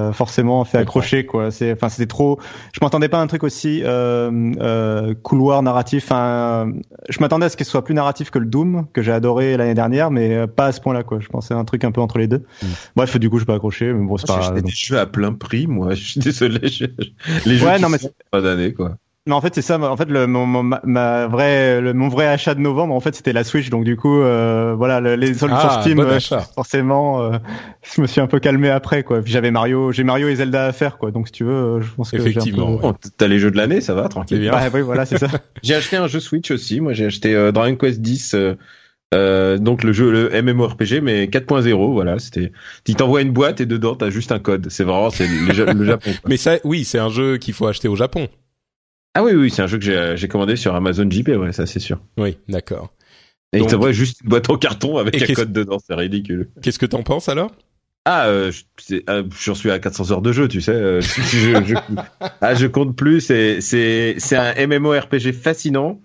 euh, 0.09 0.13
forcément 0.13 0.65
fait 0.65 0.79
accrocher, 0.79 1.27
quoi. 1.27 1.51
C'est, 1.51 1.73
enfin, 1.73 1.89
c'était 1.89 2.07
trop. 2.07 2.39
Je 2.73 2.79
m'attendais 2.81 3.09
pas 3.09 3.19
à 3.19 3.21
un 3.23 3.27
truc 3.27 3.43
aussi 3.43 3.83
euh, 3.85 4.31
euh, 4.61 5.13
couloir 5.23 5.61
narratif. 5.65 6.05
Enfin, 6.05 6.69
euh, 6.69 6.73
je 7.09 7.19
m'attendais 7.19 7.47
à 7.47 7.49
ce 7.49 7.57
qu'il 7.57 7.67
soit 7.67 7.83
plus 7.83 7.95
narratif 7.95 8.31
que 8.31 8.39
le 8.39 8.47
Doom 8.47 8.87
que 8.93 9.03
j'ai 9.03 9.11
adoré 9.11 9.57
l'année 9.57 9.75
dernière, 9.75 10.13
mais 10.13 10.37
euh, 10.37 10.47
pas 10.47 10.67
à 10.67 10.73
ce 10.73 10.81
point-là, 10.81 11.03
quoi. 11.03 11.19
Je 11.19 11.27
pensais 11.27 11.53
à 11.53 11.57
un 11.57 11.65
truc 11.65 11.83
un 11.83 11.91
peu 11.91 12.01
entre 12.01 12.19
les 12.19 12.29
deux. 12.29 12.45
Mm. 12.63 12.67
Bref, 12.95 13.17
du 13.19 13.29
coup, 13.29 13.41
je 13.41 13.45
pas 13.45 13.55
accroché, 13.55 13.93
mais 13.93 14.07
bon, 14.07 14.17
c'est 14.19 14.29
J'ai 14.29 14.35
pas. 14.35 14.39
acheté 14.47 14.63
des 14.63 14.71
jeux 14.71 14.99
à 15.01 15.07
plein 15.07 15.33
prix, 15.33 15.67
moi. 15.67 15.95
Je 15.95 16.05
suis 16.13 16.21
désolé. 16.21 16.69
je- 16.69 16.85
Les 17.45 17.57
jeux 17.57 17.67
Ouais, 17.67 17.77
qui 17.77 17.83
non, 17.83 17.89
mais 17.89 17.99
pas 18.31 18.41
d'année, 18.41 18.73
quoi. 18.73 18.97
Mais 19.27 19.35
en 19.35 19.41
fait, 19.43 19.55
c'est 19.55 19.63
ça. 19.63 19.79
En 19.79 19.97
fait, 19.99 20.09
le, 20.09 20.27
mon, 20.27 20.47
mon- 20.47 20.63
ma, 20.63 20.81
ma 20.83 21.27
vraie, 21.27 21.81
le, 21.83 21.93
mon 21.93 22.09
vrai 22.09 22.27
achat 22.27 22.55
de 22.55 22.61
novembre, 22.61 22.95
en 22.95 23.01
fait, 23.01 23.15
c'était 23.15 23.35
la 23.35 23.45
Switch. 23.45 23.69
Donc, 23.69 23.85
du 23.85 23.95
coup, 23.97 24.19
euh, 24.21 24.75
voilà, 24.77 25.01
le- 25.01 25.15
les 25.15 25.35
soldes 25.35 25.53
Ah, 25.55 25.61
sur 25.61 25.81
Steam, 25.83 25.97
bon 25.99 26.05
euh, 26.05 26.19
forcément, 26.55 27.23
euh, 27.23 27.37
je 27.95 28.01
me 28.01 28.07
suis 28.07 28.23
un 28.23 28.27
peu 28.27 28.41
calmé 28.41 28.71
après, 28.71 29.03
quoi. 29.03 29.21
Puis 29.21 29.31
j'avais 29.31 29.51
Mario, 29.51 29.93
j'ai 29.93 30.05
Mario 30.05 30.29
et 30.29 30.37
Zelda 30.37 30.65
à 30.65 30.73
faire, 30.73 30.97
quoi. 30.97 31.11
Donc, 31.11 31.27
si 31.29 31.33
tu 31.33 31.45
veux, 31.45 31.53
euh, 31.53 31.81
je 31.83 31.91
pense 31.95 32.11
que 32.11 32.17
un 32.17 32.21
peu- 32.21 32.29
Effectivement, 32.31 32.77
ouais. 32.77 32.93
T'as 33.19 33.29
les 33.29 33.39
jeux 33.39 33.51
de 33.51 33.59
l'année, 33.59 33.83
ça 33.83 33.93
va, 33.95 34.09
tranquille. 34.09 34.41
bien. 34.41 34.55
Ouais, 34.55 34.71
oui, 34.73 34.81
voilà, 34.81 35.05
c'est 35.05 35.19
ça. 35.19 35.29
J'ai 35.63 35.75
acheté 35.75 35.97
un 35.99 36.07
jeu 36.07 36.19
Switch 36.21 36.51
aussi. 36.51 36.81
Moi, 36.81 36.95
j'ai 36.95 37.05
acheté 37.05 37.35
euh, 37.35 37.53
Dragon 37.53 37.77
Quest 37.77 38.01
X. 38.07 38.33
euh, 38.35 38.55
euh, 39.13 39.59
donc 39.59 39.83
le 39.85 39.93
jeu, 39.93 40.11
le 40.11 40.31
MMORPG, 40.43 41.01
mais 41.03 41.27
4.0, 41.27 41.93
voilà, 41.93 42.19
c'était. 42.19 42.53
Il 42.87 42.95
t'envoie 42.97 43.21
une 43.23 43.33
boîte 43.33 43.61
et 43.61 43.67
dedans 43.67 43.97
t'as 43.97 44.09
juste 44.09 44.33
un 44.33 44.39
code. 44.39 44.69
C'est 44.71 44.85
vraiment, 44.85 45.11
c'est 45.11 45.27
le, 45.27 45.53
Ja- 45.53 45.73
le 45.73 45.85
Japon. 45.85 46.11
quoi. 46.13 46.21
Mais 46.31 46.37
ça, 46.37 46.57
oui, 46.65 46.85
c'est 46.85 46.99
un 47.01 47.11
jeu 47.11 47.37
qu'il 47.37 47.53
faut 47.53 47.67
acheter 47.67 47.89
au 47.89 47.97
Japon. 47.97 48.29
Ah 49.15 49.25
oui, 49.25 49.33
oui, 49.33 49.51
c'est 49.51 49.63
un 49.63 49.67
jeu 49.67 49.79
que 49.79 49.85
j'ai- 49.85 50.15
j'ai 50.17 50.29
commandé 50.29 50.57
sur 50.57 50.75
Amazon 50.75 51.09
JP, 51.11 51.29
ouais, 51.37 51.53
ça 51.53 51.67
c'est 51.67 51.81
sûr. 51.81 52.01
Oui, 52.17 52.39
d'accord. 52.49 52.93
Et 53.53 53.59
Donc- 53.59 53.69
il 53.69 53.73
t'envoie 53.73 53.93
juste 53.93 54.21
une 54.23 54.29
boîte 54.31 54.49
en 54.51 54.57
carton 54.57 54.99
avec 54.99 55.21
un 55.29 55.35
code 55.35 55.53
dedans, 55.53 55.79
c'est 55.85 55.95
ridicule. 55.95 56.49
Qu'est-ce 56.63 56.79
que 56.79 56.87
t'en 56.87 57.03
penses 57.03 57.29
alors? 57.29 57.51
Ah, 58.05 58.29
euh, 58.29 58.51
euh, 59.09 59.25
j'en 59.45 59.55
suis 59.55 59.71
à 59.71 59.79
400 59.79 60.11
heures 60.13 60.23
de 60.23 60.33
jeu, 60.33 60.49
tu 60.49 60.61
sais. 60.61 60.73
euh, 60.73 61.01
je, 61.01 61.21
je- 61.23 61.65
je- 61.67 61.75
ah, 62.41 62.55
je 62.55 62.67
compte 62.67 62.97
plus. 62.97 63.21
C'est 63.21 63.61
c'est 63.61 64.15
c'est 64.19 64.37
un 64.37 64.55
MMORPG 64.67 65.33
fascinant. 65.33 66.01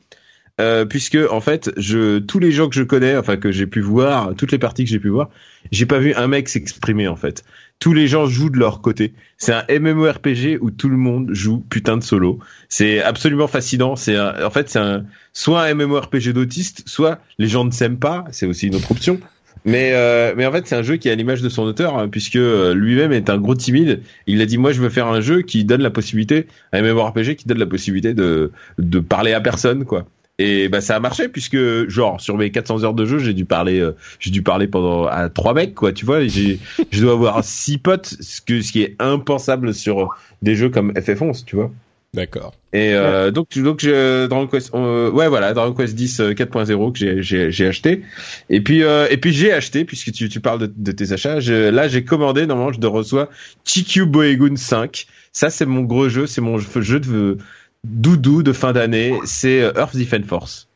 Euh, 0.62 0.86
puisque 0.86 1.18
en 1.32 1.42
fait, 1.42 1.70
je 1.76 2.20
tous 2.20 2.40
les 2.40 2.52
gens 2.54 2.70
que 2.70 2.76
je 2.76 2.84
connais, 2.84 3.18
enfin 3.18 3.36
que 3.36 3.52
j'ai 3.52 3.68
pu 3.68 3.82
voir, 3.82 4.34
toutes 4.38 4.54
les 4.54 4.58
parties 4.58 4.86
que 4.86 4.90
j'ai 4.90 5.00
pu 5.00 5.10
voir, 5.10 5.30
j'ai 5.72 5.86
pas 5.86 6.00
vu 6.00 6.14
un 6.14 6.28
mec 6.28 6.48
s'exprimer 6.48 7.10
en 7.10 7.18
fait. 7.18 7.44
Tous 7.80 7.94
les 7.94 8.08
gens 8.08 8.26
jouent 8.26 8.50
de 8.50 8.58
leur 8.58 8.82
côté. 8.82 9.14
C'est 9.38 9.54
un 9.54 9.66
MMORPG 9.70 10.60
où 10.62 10.72
tout 10.72 10.90
le 10.90 10.98
monde 10.98 11.30
joue 11.34 11.60
putain 11.70 11.98
de 11.98 12.04
solo. 12.04 12.40
C'est 12.70 13.02
absolument 13.02 13.48
fascinant. 13.48 13.96
C'est 13.96 14.18
en 14.20 14.50
fait 14.50 14.70
c'est 14.70 14.80
un 14.80 15.06
soit 15.34 15.64
un 15.64 15.74
MMORPG 15.74 16.30
d'autiste, 16.30 16.84
soit 16.88 17.20
les 17.38 17.48
gens 17.48 17.66
ne 17.66 17.72
s'aiment 17.72 18.00
pas. 18.00 18.26
C'est 18.32 18.46
aussi 18.46 18.68
une 18.68 18.76
autre 18.76 18.92
option. 18.92 19.20
Mais 19.66 19.92
euh, 19.94 20.34
mais 20.38 20.46
en 20.46 20.52
fait 20.52 20.68
c'est 20.68 20.76
un 20.76 20.84
jeu 20.84 20.98
qui 20.98 21.10
est 21.10 21.12
à 21.12 21.16
l'image 21.16 21.42
de 21.42 21.50
son 21.50 21.64
auteur 21.64 21.98
hein, 21.98 22.08
puisque 22.08 22.36
euh, 22.36 22.74
lui-même 22.74 23.12
est 23.12 23.30
un 23.30 23.38
gros 23.38 23.56
timide. 23.56 24.02
Il 24.28 24.42
a 24.42 24.46
dit 24.46 24.58
moi 24.58 24.72
je 24.72 24.82
veux 24.82 24.90
faire 24.90 25.08
un 25.08 25.22
jeu 25.22 25.42
qui 25.42 25.66
donne 25.66 25.82
la 25.82 25.90
possibilité 25.90 26.48
un 26.72 26.82
MMORPG 26.82 27.36
qui 27.36 27.48
donne 27.48 27.60
la 27.60 27.66
possibilité 27.66 28.14
de 28.14 28.52
de 28.78 29.00
parler 29.00 29.34
à 29.34 29.42
personne 29.42 29.86
quoi. 29.86 30.06
Et 30.38 30.68
bah 30.68 30.82
ça 30.82 30.98
a 30.98 31.00
marché 31.00 31.30
puisque 31.30 31.58
genre 31.88 32.20
sur 32.20 32.38
mes 32.38 32.52
400 32.52 32.84
heures 32.84 32.94
de 32.94 33.06
jeu 33.06 33.20
j'ai 33.20 33.34
dû 33.34 33.46
parler 33.46 33.80
euh, 33.80 33.96
j'ai 34.20 34.32
dû 34.32 34.42
parler 34.42 34.68
pendant 34.68 35.06
à 35.06 35.30
trois 35.30 35.54
mecs 35.54 35.74
quoi 35.74 35.94
tu 35.94 36.06
vois 36.06 36.28
j'ai 36.28 36.60
je 36.92 37.02
dois 37.02 37.14
avoir 37.14 37.42
six 37.46 37.78
potes 37.78 38.18
ce 38.20 38.42
que 38.42 38.62
ce 38.62 38.74
qui 38.74 38.82
est 38.82 38.98
impensable 39.00 39.74
sur 39.74 40.10
des 40.42 40.56
jeux 40.56 40.70
comme 40.70 40.92
FF11 40.92 41.46
tu 41.46 41.56
vois. 41.56 41.72
D'accord. 42.16 42.54
Et 42.72 42.94
euh, 42.94 43.30
donc 43.30 43.58
donc 43.58 43.82
je, 43.82 44.26
Dragon 44.28 44.48
Quest 44.48 44.74
euh, 44.74 45.12
ouais 45.12 45.28
voilà 45.28 45.54
Dragon 45.54 45.74
Quest 45.74 45.96
10 45.96 46.20
euh, 46.22 46.32
4.0 46.32 46.94
que 46.94 46.98
j'ai 46.98 47.22
j'ai 47.22 47.52
j'ai 47.52 47.68
acheté 47.68 48.04
et 48.50 48.62
puis 48.62 48.84
euh, 48.84 49.08
et 49.10 49.18
puis 49.18 49.34
j'ai 49.34 49.52
acheté 49.52 49.84
puisque 49.84 50.14
tu 50.14 50.30
tu 50.30 50.40
parles 50.40 50.60
de, 50.60 50.74
de 50.74 50.92
tes 50.94 51.12
achats 51.12 51.42
je, 51.42 51.70
là 51.70 51.90
j'ai 51.90 52.06
commandé 52.06 52.46
normalement 52.48 52.72
je 52.72 52.80
te 52.80 52.88
reçois 52.88 53.30
TQ 53.66 54.06
Boegun 54.06 54.56
5 54.56 55.08
ça 55.34 55.50
c'est 55.50 55.66
mon 55.66 55.82
gros 55.82 56.08
jeu 56.08 56.26
c'est 56.26 56.42
mon 56.42 56.58
jeu 56.58 57.00
de 57.02 57.38
doudou 57.86 58.44
de 58.44 58.54
fin 58.54 58.74
d'année 58.74 59.14
c'est 59.26 59.62
euh, 59.62 59.72
Earth 59.78 59.96
Defense 59.96 60.26
Force 60.28 60.68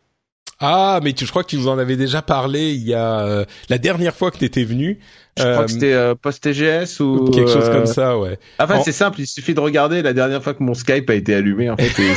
Ah, 0.59 0.99
mais 1.03 1.13
tu, 1.13 1.25
je 1.25 1.29
crois 1.29 1.43
que 1.43 1.49
tu 1.49 1.57
nous 1.57 1.67
en 1.67 1.77
avais 1.77 1.95
déjà 1.95 2.21
parlé 2.21 2.73
il 2.73 2.87
y 2.87 2.93
a 2.93 3.21
euh, 3.21 3.45
la 3.69 3.77
dernière 3.77 4.15
fois 4.15 4.29
que 4.31 4.37
tu 4.37 4.45
étais 4.45 4.63
venu. 4.63 4.99
Je 5.37 5.43
crois 5.43 5.63
que 5.65 5.71
c'était 5.71 5.93
euh, 5.93 6.15
post-TGS 6.15 6.99
ou 6.99 7.29
quelque 7.31 7.49
chose 7.49 7.69
euh, 7.69 7.73
comme 7.73 7.85
ça, 7.85 8.19
ouais. 8.19 8.37
Enfin, 8.59 8.75
En- 8.79 8.83
c'est 8.83 8.91
simple, 8.91 9.21
il 9.21 9.25
suffit 9.27 9.53
de 9.53 9.61
regarder 9.61 10.01
la 10.01 10.11
dernière 10.11 10.43
fois 10.43 10.53
que 10.53 10.61
mon 10.61 10.73
Skype 10.73 11.09
a 11.09 11.13
été 11.13 11.33
allumé, 11.33 11.69
en 11.69 11.77
fait. 11.77 11.97
Et, 12.03 12.11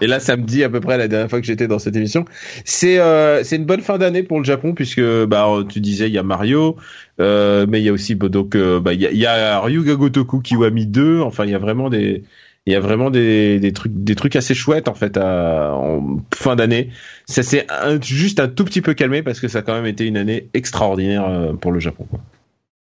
et 0.04 0.06
là, 0.06 0.18
ça 0.18 0.38
me 0.38 0.44
dit 0.44 0.64
à 0.64 0.70
peu 0.70 0.80
près 0.80 0.96
la 0.96 1.08
dernière 1.08 1.28
fois 1.28 1.40
que 1.40 1.46
j'étais 1.46 1.68
dans 1.68 1.78
cette 1.78 1.94
émission. 1.94 2.24
C'est 2.64 2.98
euh, 2.98 3.44
c'est 3.44 3.56
une 3.56 3.66
bonne 3.66 3.82
fin 3.82 3.98
d'année 3.98 4.22
pour 4.22 4.38
le 4.38 4.46
Japon 4.46 4.72
puisque 4.72 5.02
bah 5.26 5.46
tu 5.68 5.80
disais 5.80 6.06
il 6.08 6.14
y 6.14 6.18
a 6.18 6.22
Mario, 6.22 6.76
euh, 7.20 7.66
mais 7.68 7.82
il 7.82 7.84
y 7.84 7.90
a 7.90 7.92
aussi 7.92 8.14
donc 8.16 8.54
euh, 8.54 8.80
bah 8.80 8.94
il 8.94 9.02
y 9.02 9.06
a, 9.06 9.12
y 9.12 9.26
a 9.26 9.60
Ryuga 9.60 9.94
Gotoku 9.96 10.40
Kiwami 10.40 10.86
2. 10.86 11.20
Enfin, 11.20 11.44
il 11.44 11.50
y 11.50 11.54
a 11.54 11.58
vraiment 11.58 11.90
des 11.90 12.22
il 12.66 12.72
y 12.72 12.76
a 12.76 12.80
vraiment 12.80 13.10
des, 13.10 13.60
des 13.60 13.72
trucs 13.72 13.92
des 13.94 14.14
trucs 14.16 14.34
assez 14.36 14.54
chouettes 14.54 14.88
en 14.88 14.94
fait 14.94 15.16
à, 15.16 15.72
en 15.74 16.18
fin 16.34 16.56
d'année. 16.56 16.90
Ça 17.26 17.42
s'est 17.42 17.66
juste 18.02 18.40
un 18.40 18.48
tout 18.48 18.64
petit 18.64 18.80
peu 18.82 18.94
calmé 18.94 19.22
parce 19.22 19.40
que 19.40 19.48
ça 19.48 19.58
a 19.58 19.62
quand 19.62 19.74
même 19.74 19.86
été 19.86 20.04
une 20.06 20.16
année 20.16 20.48
extraordinaire 20.52 21.24
euh, 21.28 21.52
pour 21.52 21.70
le 21.72 21.80
Japon. 21.80 22.06
quoi. 22.10 22.20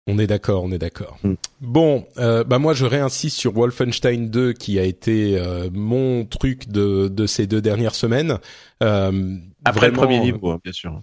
On 0.07 0.19
est 0.19 0.27
d'accord, 0.27 0.63
on 0.63 0.71
est 0.71 0.77
d'accord. 0.77 1.17
Mm. 1.23 1.33
Bon, 1.61 2.05
euh, 2.17 2.43
bah 2.43 2.59
moi 2.59 2.73
je 2.73 2.85
réinsiste 2.85 3.37
sur 3.37 3.53
Wolfenstein 3.53 4.29
2 4.29 4.53
qui 4.53 4.77
a 4.79 4.83
été 4.83 5.37
euh, 5.39 5.69
mon 5.73 6.25
truc 6.25 6.67
de, 6.69 7.07
de 7.07 7.25
ces 7.27 7.47
deux 7.47 7.61
dernières 7.61 7.95
semaines. 7.95 8.37
Euh, 8.83 9.35
Après 9.65 9.87
vraiment, 9.87 10.01
le 10.03 10.07
premier 10.07 10.19
niveau, 10.19 10.49
hein, 10.51 10.59
bien 10.63 10.73
sûr. 10.73 11.01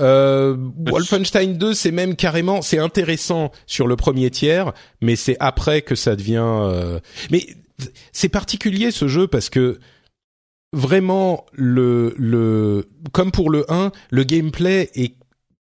Euh, 0.00 0.56
Wolfenstein 0.86 1.56
2, 1.56 1.74
c'est 1.74 1.92
même 1.92 2.16
carrément, 2.16 2.60
c'est 2.60 2.78
intéressant 2.78 3.52
sur 3.66 3.86
le 3.86 3.94
premier 3.96 4.30
tiers, 4.30 4.72
mais 5.00 5.16
c'est 5.16 5.36
après 5.38 5.80
que 5.82 5.94
ça 5.94 6.16
devient. 6.16 6.42
euh, 6.44 6.98
Mais 7.30 7.46
c'est 8.12 8.28
particulier 8.28 8.90
ce 8.90 9.08
jeu 9.08 9.26
parce 9.26 9.50
que 9.50 9.78
vraiment 10.72 11.44
le 11.52 12.14
le 12.16 12.88
comme 13.12 13.30
pour 13.30 13.50
le 13.50 13.70
1, 13.70 13.92
le 14.10 14.24
gameplay 14.24 14.90
est 14.94 15.14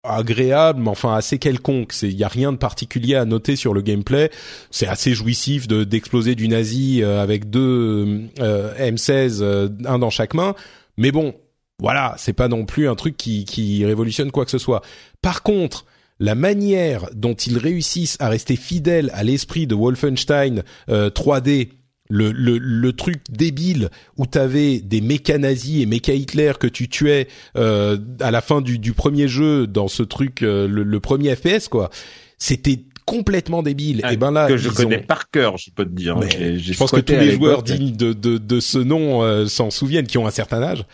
agréable, 0.05 0.81
mais 0.83 0.89
enfin 0.89 1.15
assez 1.15 1.39
quelconque. 1.39 1.93
C'est 1.93 2.09
il 2.09 2.17
y 2.17 2.25
a 2.25 2.29
rien 2.29 2.53
de 2.53 2.57
particulier 2.57 3.17
à 3.17 3.25
noter 3.25 3.57
sur 3.57 3.75
le 3.75 3.83
gameplay. 3.83 4.31
C'est 4.71 4.87
assez 4.87 5.15
jouissif 5.15 5.69
de 5.69 5.85
d'exploser 5.85 6.35
du 6.35 6.49
nazi 6.49 7.03
euh, 7.03 7.21
avec 7.23 7.51
deux 7.51 8.29
euh, 8.39 8.75
M16, 8.79 9.39
euh, 9.43 9.69
un 9.85 9.99
dans 9.99 10.11
chaque 10.11 10.35
main. 10.35 10.55
Mais 10.97 11.13
bon, 11.13 11.35
voilà, 11.79 12.15
c'est 12.19 12.33
pas 12.33 12.49
non 12.49 12.65
plus 12.65 12.89
un 12.89 12.95
truc 12.95 13.17
qui, 13.17 13.45
qui 13.45 13.85
révolutionne 13.85 14.31
quoi 14.31 14.45
que 14.45 14.51
ce 14.51 14.59
soit. 14.59 14.83
Par 15.21 15.43
contre, 15.43 15.85
la 16.19 16.35
manière 16.35 17.09
dont 17.13 17.35
ils 17.35 17.59
réussissent 17.59 18.17
à 18.21 18.29
rester 18.29 18.57
fidèles 18.57 19.11
à 19.13 19.23
l'esprit 19.23 19.67
de 19.67 19.75
Wolfenstein 19.75 20.63
euh, 20.89 21.11
3D, 21.11 21.71
le, 22.09 22.31
le, 22.33 22.59
le 22.59 22.93
truc 22.93 23.21
débile 23.31 23.91
où 24.17 24.27
t'avais 24.27 24.79
des 24.81 25.01
méca 25.01 25.39
nazis 25.39 25.83
et 25.83 25.87
méca 25.87 26.13
Hitler 26.15 26.53
que 26.59 26.67
tu 26.67 26.89
tuais 26.89 27.29
euh, 27.57 27.99
à 28.21 28.31
la 28.31 28.41
fin 28.41 28.61
du, 28.61 28.79
du 28.79 28.93
premier 28.93 29.29
jeu 29.29 29.67
dans 29.67 29.89
ce 29.89 30.03
truc, 30.03 30.43
euh, 30.43 30.69
le, 30.69 30.83
le 30.83 31.01
premier 31.01 31.35
FPS 31.35 31.69
quoi, 31.69 31.91
c'était 32.39 32.85
complètement 33.05 33.63
débile. 33.63 34.03
et 34.11 34.17
ben 34.17 34.33
là, 34.33 34.49
que 34.49 34.57
je 34.57 34.69
connais 34.69 34.99
ont- 34.99 35.07
par 35.07 35.31
cœur, 35.31 35.59
je 35.59 35.71
peux 35.71 35.85
te 35.85 35.91
dire. 35.91 36.17
mais 36.19 36.59
j'ai 36.59 36.73
je 36.73 36.77
pense 36.79 36.91
que 36.91 37.01
tous 37.01 37.13
les 37.13 37.33
joueurs 37.33 37.63
dignes 37.63 37.95
de, 37.97 38.13
de, 38.13 38.37
de 38.39 38.61
ce 38.61 38.79
nom 38.79 39.23
euh, 39.23 39.47
s'en 39.47 39.71
souviennent, 39.71 40.09
qui 40.09 40.19
ont 40.19 40.27
un 40.27 40.33
certain 40.33 40.61
âge. 40.63 40.85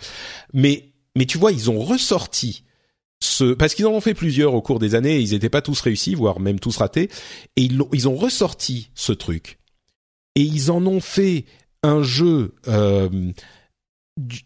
Mais, 0.53 0.91
mais 1.17 1.25
tu 1.25 1.39
vois, 1.39 1.53
ils 1.53 1.71
ont 1.71 1.81
ressorti 1.81 2.65
ce, 3.21 3.55
parce 3.55 3.75
qu'ils 3.75 3.87
en 3.87 3.93
ont 3.93 4.01
fait 4.03 4.13
plusieurs 4.15 4.53
au 4.53 4.61
cours 4.61 4.79
des 4.79 4.95
années, 4.95 5.17
et 5.17 5.21
ils 5.21 5.31
n'étaient 5.33 5.49
pas 5.49 5.63
tous 5.63 5.81
réussis, 5.81 6.15
voire 6.15 6.39
même 6.39 6.61
tous 6.61 6.77
ratés, 6.77 7.09
et 7.57 7.63
ils, 7.63 7.81
ils 7.95 8.09
ont 8.09 8.17
ressorti 8.17 8.91
ce 8.95 9.13
truc. 9.13 9.59
Et 10.35 10.43
ils 10.43 10.71
en 10.71 10.85
ont 10.87 11.01
fait 11.01 11.45
un 11.83 12.03
jeu 12.03 12.55
euh, 12.69 13.09
du- 14.17 14.43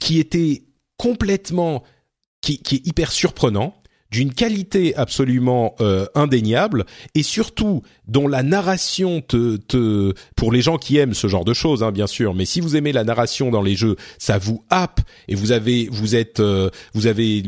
qui 0.00 0.18
était 0.18 0.64
complètement, 0.96 1.82
qui, 2.40 2.58
qui 2.58 2.76
est 2.76 2.86
hyper 2.86 3.12
surprenant, 3.12 3.74
d'une 4.10 4.32
qualité 4.32 4.94
absolument 4.94 5.74
euh, 5.80 6.06
indéniable 6.14 6.84
et 7.16 7.24
surtout 7.24 7.82
dont 8.06 8.28
la 8.28 8.44
narration 8.44 9.20
te, 9.22 9.56
te 9.56 10.12
pour 10.36 10.52
les 10.52 10.60
gens 10.60 10.78
qui 10.78 10.98
aiment 10.98 11.14
ce 11.14 11.26
genre 11.26 11.44
de 11.44 11.52
choses 11.52 11.82
hein, 11.82 11.90
bien 11.90 12.06
sûr 12.06 12.32
mais 12.32 12.44
si 12.44 12.60
vous 12.60 12.76
aimez 12.76 12.92
la 12.92 13.02
narration 13.02 13.50
dans 13.50 13.62
les 13.62 13.74
jeux 13.74 13.96
ça 14.18 14.38
vous 14.38 14.64
happe 14.70 15.00
et 15.26 15.34
vous 15.34 15.50
avez 15.50 15.88
vous 15.90 16.14
êtes 16.14 16.38
euh, 16.38 16.70
vous 16.92 17.08
avez 17.08 17.42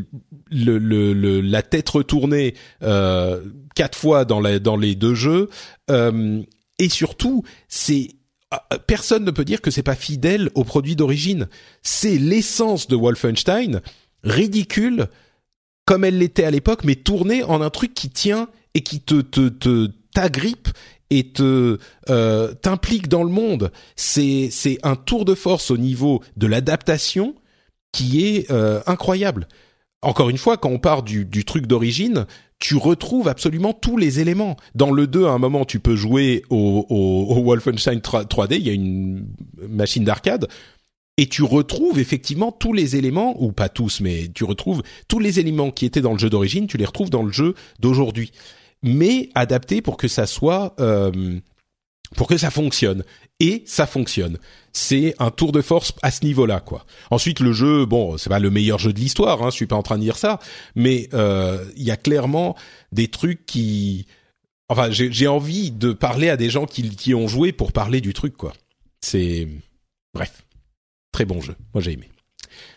le, 0.50 0.78
le, 0.78 1.12
le- 1.12 1.40
la 1.40 1.62
tête 1.62 1.88
retournée 1.88 2.54
euh, 2.82 3.44
quatre 3.76 3.96
fois 3.96 4.24
dans 4.24 4.40
la 4.40 4.58
dans 4.58 4.76
les 4.76 4.96
deux 4.96 5.14
jeux 5.14 5.48
euh, 5.92 6.42
et 6.78 6.88
surtout 6.88 7.44
c'est 7.68 8.10
euh, 8.54 8.78
personne 8.86 9.24
ne 9.24 9.30
peut 9.30 9.44
dire 9.44 9.60
que 9.60 9.70
c'est 9.70 9.82
pas 9.82 9.94
fidèle 9.94 10.50
au 10.54 10.64
produit 10.64 10.96
d'origine 10.96 11.48
c'est 11.82 12.18
l'essence 12.18 12.88
de 12.88 12.96
Wolfenstein 12.96 13.80
ridicule 14.22 15.08
comme 15.86 16.04
elle 16.04 16.18
l'était 16.18 16.44
à 16.44 16.50
l'époque, 16.50 16.84
mais 16.84 16.96
tournée 16.96 17.42
en 17.44 17.62
un 17.62 17.70
truc 17.70 17.94
qui 17.94 18.10
tient 18.10 18.48
et 18.74 18.82
qui 18.82 19.00
te 19.00 19.22
te 19.22 19.48
te 19.48 19.88
t'agrippe 20.12 20.68
et 21.08 21.32
te 21.32 21.78
euh, 22.10 22.52
t'implique 22.54 23.08
dans 23.08 23.22
le 23.22 23.30
monde. 23.30 23.72
C'est 23.94 24.48
c'est 24.50 24.78
un 24.82 24.96
tour 24.96 25.24
de 25.24 25.34
force 25.34 25.70
au 25.70 25.78
niveau 25.78 26.22
de 26.36 26.46
l'adaptation 26.46 27.34
qui 27.92 28.26
est 28.26 28.50
euh, 28.50 28.82
incroyable. 28.86 29.48
Encore 30.02 30.28
une 30.28 30.38
fois, 30.38 30.56
quand 30.56 30.68
on 30.68 30.78
part 30.78 31.02
du, 31.02 31.24
du 31.24 31.44
truc 31.44 31.66
d'origine, 31.66 32.26
tu 32.58 32.76
retrouves 32.76 33.28
absolument 33.28 33.72
tous 33.72 33.96
les 33.96 34.20
éléments. 34.20 34.56
Dans 34.74 34.90
le 34.90 35.06
2, 35.06 35.26
à 35.26 35.30
un 35.30 35.38
moment, 35.38 35.64
tu 35.64 35.80
peux 35.80 35.96
jouer 35.96 36.42
au, 36.50 37.42
Wolfenstein 37.44 37.98
3- 37.98 38.26
3D, 38.26 38.56
il 38.56 38.66
y 38.66 38.70
a 38.70 38.72
une 38.72 39.26
machine 39.68 40.04
d'arcade, 40.04 40.48
et 41.18 41.28
tu 41.28 41.42
retrouves 41.42 41.98
effectivement 41.98 42.52
tous 42.52 42.72
les 42.72 42.96
éléments, 42.96 43.42
ou 43.42 43.52
pas 43.52 43.68
tous, 43.68 44.00
mais 44.00 44.28
tu 44.34 44.44
retrouves 44.44 44.82
tous 45.08 45.18
les 45.18 45.40
éléments 45.40 45.70
qui 45.70 45.86
étaient 45.86 46.00
dans 46.00 46.12
le 46.12 46.18
jeu 46.18 46.30
d'origine, 46.30 46.66
tu 46.66 46.76
les 46.76 46.84
retrouves 46.84 47.10
dans 47.10 47.22
le 47.22 47.32
jeu 47.32 47.54
d'aujourd'hui, 47.80 48.32
mais 48.82 49.30
adaptés 49.34 49.82
pour 49.82 49.96
que 49.96 50.08
ça 50.08 50.26
soit, 50.26 50.74
euh, 50.80 51.40
pour 52.16 52.26
que 52.26 52.36
ça 52.36 52.50
fonctionne. 52.50 53.04
Et 53.40 53.62
ça 53.66 53.86
fonctionne. 53.86 54.38
C'est 54.72 55.14
un 55.18 55.30
tour 55.30 55.52
de 55.52 55.60
force 55.60 55.92
à 56.02 56.10
ce 56.10 56.24
niveau-là, 56.24 56.60
quoi. 56.60 56.86
Ensuite, 57.10 57.40
le 57.40 57.52
jeu, 57.52 57.84
bon, 57.84 58.16
c'est 58.16 58.30
pas 58.30 58.38
le 58.38 58.50
meilleur 58.50 58.78
jeu 58.78 58.92
de 58.92 58.98
l'histoire, 58.98 59.42
hein, 59.42 59.50
je 59.50 59.56
suis 59.56 59.66
pas 59.66 59.76
en 59.76 59.82
train 59.82 59.96
de 59.96 60.02
dire 60.02 60.16
ça, 60.16 60.38
mais 60.74 61.08
euh, 61.12 61.64
il 61.76 61.82
y 61.82 61.90
a 61.90 61.96
clairement 61.96 62.56
des 62.92 63.08
trucs 63.08 63.44
qui, 63.44 64.06
enfin, 64.68 64.90
j'ai 64.90 65.12
j'ai 65.12 65.28
envie 65.28 65.70
de 65.70 65.92
parler 65.92 66.30
à 66.30 66.36
des 66.36 66.50
gens 66.50 66.66
qui, 66.66 66.88
qui 66.96 67.14
ont 67.14 67.28
joué 67.28 67.52
pour 67.52 67.72
parler 67.72 68.00
du 68.00 68.14
truc, 68.14 68.36
quoi. 68.36 68.52
C'est, 69.00 69.48
bref, 70.14 70.44
très 71.12 71.26
bon 71.26 71.40
jeu. 71.40 71.56
Moi, 71.74 71.82
j'ai 71.82 71.92
aimé. 71.92 72.08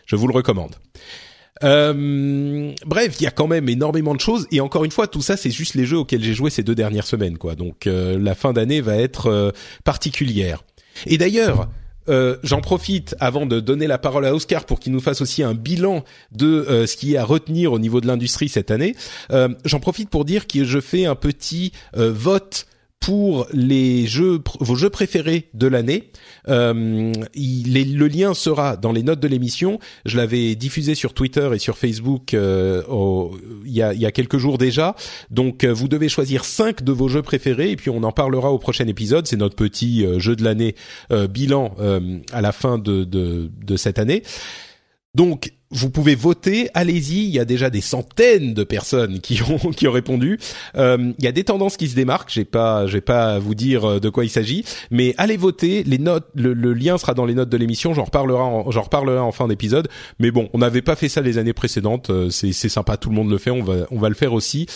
Je 0.06 0.16
vous 0.16 0.26
le 0.26 0.34
recommande. 0.34 0.76
Euh, 1.62 2.72
bref, 2.86 3.16
il 3.20 3.24
y 3.24 3.26
a 3.26 3.30
quand 3.30 3.46
même 3.46 3.68
énormément 3.68 4.14
de 4.14 4.20
choses 4.20 4.46
et 4.50 4.60
encore 4.60 4.84
une 4.84 4.90
fois, 4.90 5.06
tout 5.06 5.22
ça, 5.22 5.36
c'est 5.36 5.50
juste 5.50 5.74
les 5.74 5.84
jeux 5.84 5.98
auxquels 5.98 6.22
j'ai 6.22 6.34
joué 6.34 6.50
ces 6.50 6.62
deux 6.62 6.74
dernières 6.74 7.06
semaines, 7.06 7.38
quoi. 7.38 7.54
Donc, 7.54 7.86
euh, 7.86 8.18
la 8.18 8.34
fin 8.34 8.52
d'année 8.52 8.80
va 8.80 8.96
être 8.96 9.26
euh, 9.26 9.50
particulière. 9.84 10.64
Et 11.06 11.18
d'ailleurs, 11.18 11.68
j'en 12.42 12.60
profite 12.60 13.14
avant 13.20 13.46
de 13.46 13.60
donner 13.60 13.86
la 13.86 13.96
parole 13.96 14.26
à 14.26 14.34
Oscar 14.34 14.64
pour 14.64 14.80
qu'il 14.80 14.92
nous 14.92 15.00
fasse 15.00 15.20
aussi 15.20 15.44
un 15.44 15.54
bilan 15.54 16.04
de 16.32 16.84
ce 16.84 16.96
qui 16.96 17.14
est 17.14 17.16
à 17.16 17.24
retenir 17.24 17.72
au 17.72 17.78
niveau 17.78 18.00
de 18.00 18.08
l'industrie 18.08 18.48
cette 18.48 18.72
année. 18.72 18.96
J'en 19.30 19.78
profite 19.78 20.10
pour 20.10 20.24
dire 20.24 20.48
que 20.48 20.64
je 20.64 20.80
fais 20.80 21.06
un 21.06 21.14
petit 21.14 21.70
vote 21.94 22.66
pour 23.00 23.46
les 23.54 24.06
jeux, 24.06 24.40
vos 24.60 24.74
jeux 24.74 24.90
préférés 24.90 25.48
de 25.54 25.66
l'année. 25.66 26.10
Euh, 26.48 27.12
le 27.34 28.06
lien 28.06 28.34
sera 28.34 28.76
dans 28.76 28.92
les 28.92 29.02
notes 29.02 29.20
de 29.20 29.28
l'émission. 29.28 29.78
Je 30.04 30.18
l'avais 30.18 30.54
diffusé 30.54 30.94
sur 30.94 31.14
Twitter 31.14 31.48
et 31.54 31.58
sur 31.58 31.78
Facebook 31.78 32.34
euh, 32.34 32.82
il, 33.64 33.72
y 33.72 33.82
a, 33.82 34.12
quelques 34.12 34.36
jours 34.36 34.58
déjà. 34.58 34.94
Donc 35.30 35.64
euh, 35.64 35.72
vous 35.72 35.88
devez 35.88 36.10
choisir 36.10 36.44
cinq 36.44 36.84
de 36.84 36.92
vos 36.92 37.08
jeux 37.08 37.22
préférés 37.22 37.70
et 37.70 37.76
puis 37.76 37.88
on 37.88 38.02
en 38.02 38.12
parlera 38.12 38.50
au 38.52 38.58
prochain 38.58 38.86
épisode. 38.86 39.26
C'est 39.26 39.36
notre 39.36 39.56
petit 39.56 40.04
euh, 40.04 40.18
jeu 40.18 40.36
de 40.36 40.44
l'année 40.44 40.74
euh, 41.10 41.26
bilan 41.26 41.74
à 42.32 42.40
la 42.40 42.52
fin 42.52 42.78
de 42.78 43.76
cette 43.76 43.98
année. 43.98 44.22
Donc, 45.14 45.52
vous 45.72 45.90
pouvez 45.90 46.14
voter, 46.14 46.68
allez-y. 46.74 47.24
Il 47.24 47.30
y 47.30 47.38
a 47.38 47.44
déjà 47.44 47.70
des 47.70 47.80
centaines 47.80 48.54
de 48.54 48.64
personnes 48.64 49.20
qui 49.20 49.40
ont 49.48 49.70
qui 49.70 49.86
ont 49.86 49.92
répondu. 49.92 50.38
Euh, 50.76 51.12
il 51.18 51.24
y 51.24 51.28
a 51.28 51.32
des 51.32 51.44
tendances 51.44 51.76
qui 51.76 51.88
se 51.88 51.94
démarquent. 51.94 52.30
J'ai 52.30 52.44
pas, 52.44 52.86
j'ai 52.86 53.00
pas 53.00 53.34
à 53.34 53.38
vous 53.38 53.54
dire 53.54 53.84
euh, 53.84 54.00
de 54.00 54.08
quoi 54.08 54.24
il 54.24 54.30
s'agit, 54.30 54.64
mais 54.90 55.14
allez 55.16 55.36
voter. 55.36 55.84
Les 55.84 55.98
notes, 55.98 56.28
le, 56.34 56.72
lien 56.72 56.98
sera 56.98 57.14
dans 57.14 57.24
les 57.24 57.34
notes 57.34 57.48
de 57.48 57.56
l'émission. 57.56 57.94
J'en 57.94 58.04
reparlerai, 58.04 58.40
en, 58.40 58.70
j'en 58.70 58.82
reparlerai 58.82 59.18
en 59.18 59.32
fin 59.32 59.48
d'épisode. 59.48 59.88
Mais 60.18 60.30
bon, 60.30 60.48
on 60.52 60.58
n'avait 60.58 60.82
pas 60.82 60.96
fait 60.96 61.08
ça 61.08 61.20
les 61.20 61.38
années 61.38 61.52
précédentes. 61.52 62.10
Euh, 62.10 62.30
C'est 62.30 62.52
c'est 62.52 62.68
sympa, 62.68 62.96
tout 62.96 63.08
le 63.08 63.14
monde 63.14 63.30
le 63.30 63.38
fait. 63.38 63.50
On 63.50 63.62
va 63.62 63.86
on 63.90 63.98
va 63.98 64.08
le 64.08 64.14
faire 64.14 64.32
aussi. 64.32 64.66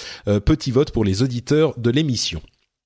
Petit 0.45 0.71
vote 0.71 0.91
pour 0.91 1.05
les 1.05 1.23
auditeurs 1.23 1.75
de 1.79 1.91
l'émission. 1.91 2.41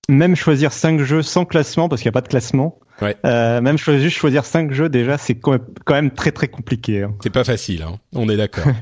Même 0.09 0.37
choisir 0.37 0.73
cinq 0.73 1.03
jeux 1.03 1.23
sans 1.23 1.45
classement, 1.45 1.89
parce 1.89 2.03
qu'il 2.03 2.09
n'y 2.09 2.12
a 2.12 2.19
pas 2.20 2.23
de 2.23 2.29
classement. 2.29 2.79
Ouais. 3.01 3.16
Euh, 3.25 3.61
même 3.61 3.79
choisir, 3.79 4.03
juste 4.03 4.16
choisir 4.16 4.45
cinq 4.45 4.73
jeux, 4.73 4.89
déjà, 4.89 5.19
c'est 5.19 5.35
quand 5.37 5.53
même, 5.53 5.66
quand 5.85 5.95
même 5.95 6.11
très 6.11 6.33
très 6.33 6.49
compliqué. 6.49 7.03
hein. 7.03 7.15
C'est 7.23 7.33
pas 7.33 7.45
facile, 7.45 7.83
hein. 7.83 7.99
on 8.15 8.29
est 8.29 8.37
d'accord. 8.37 8.73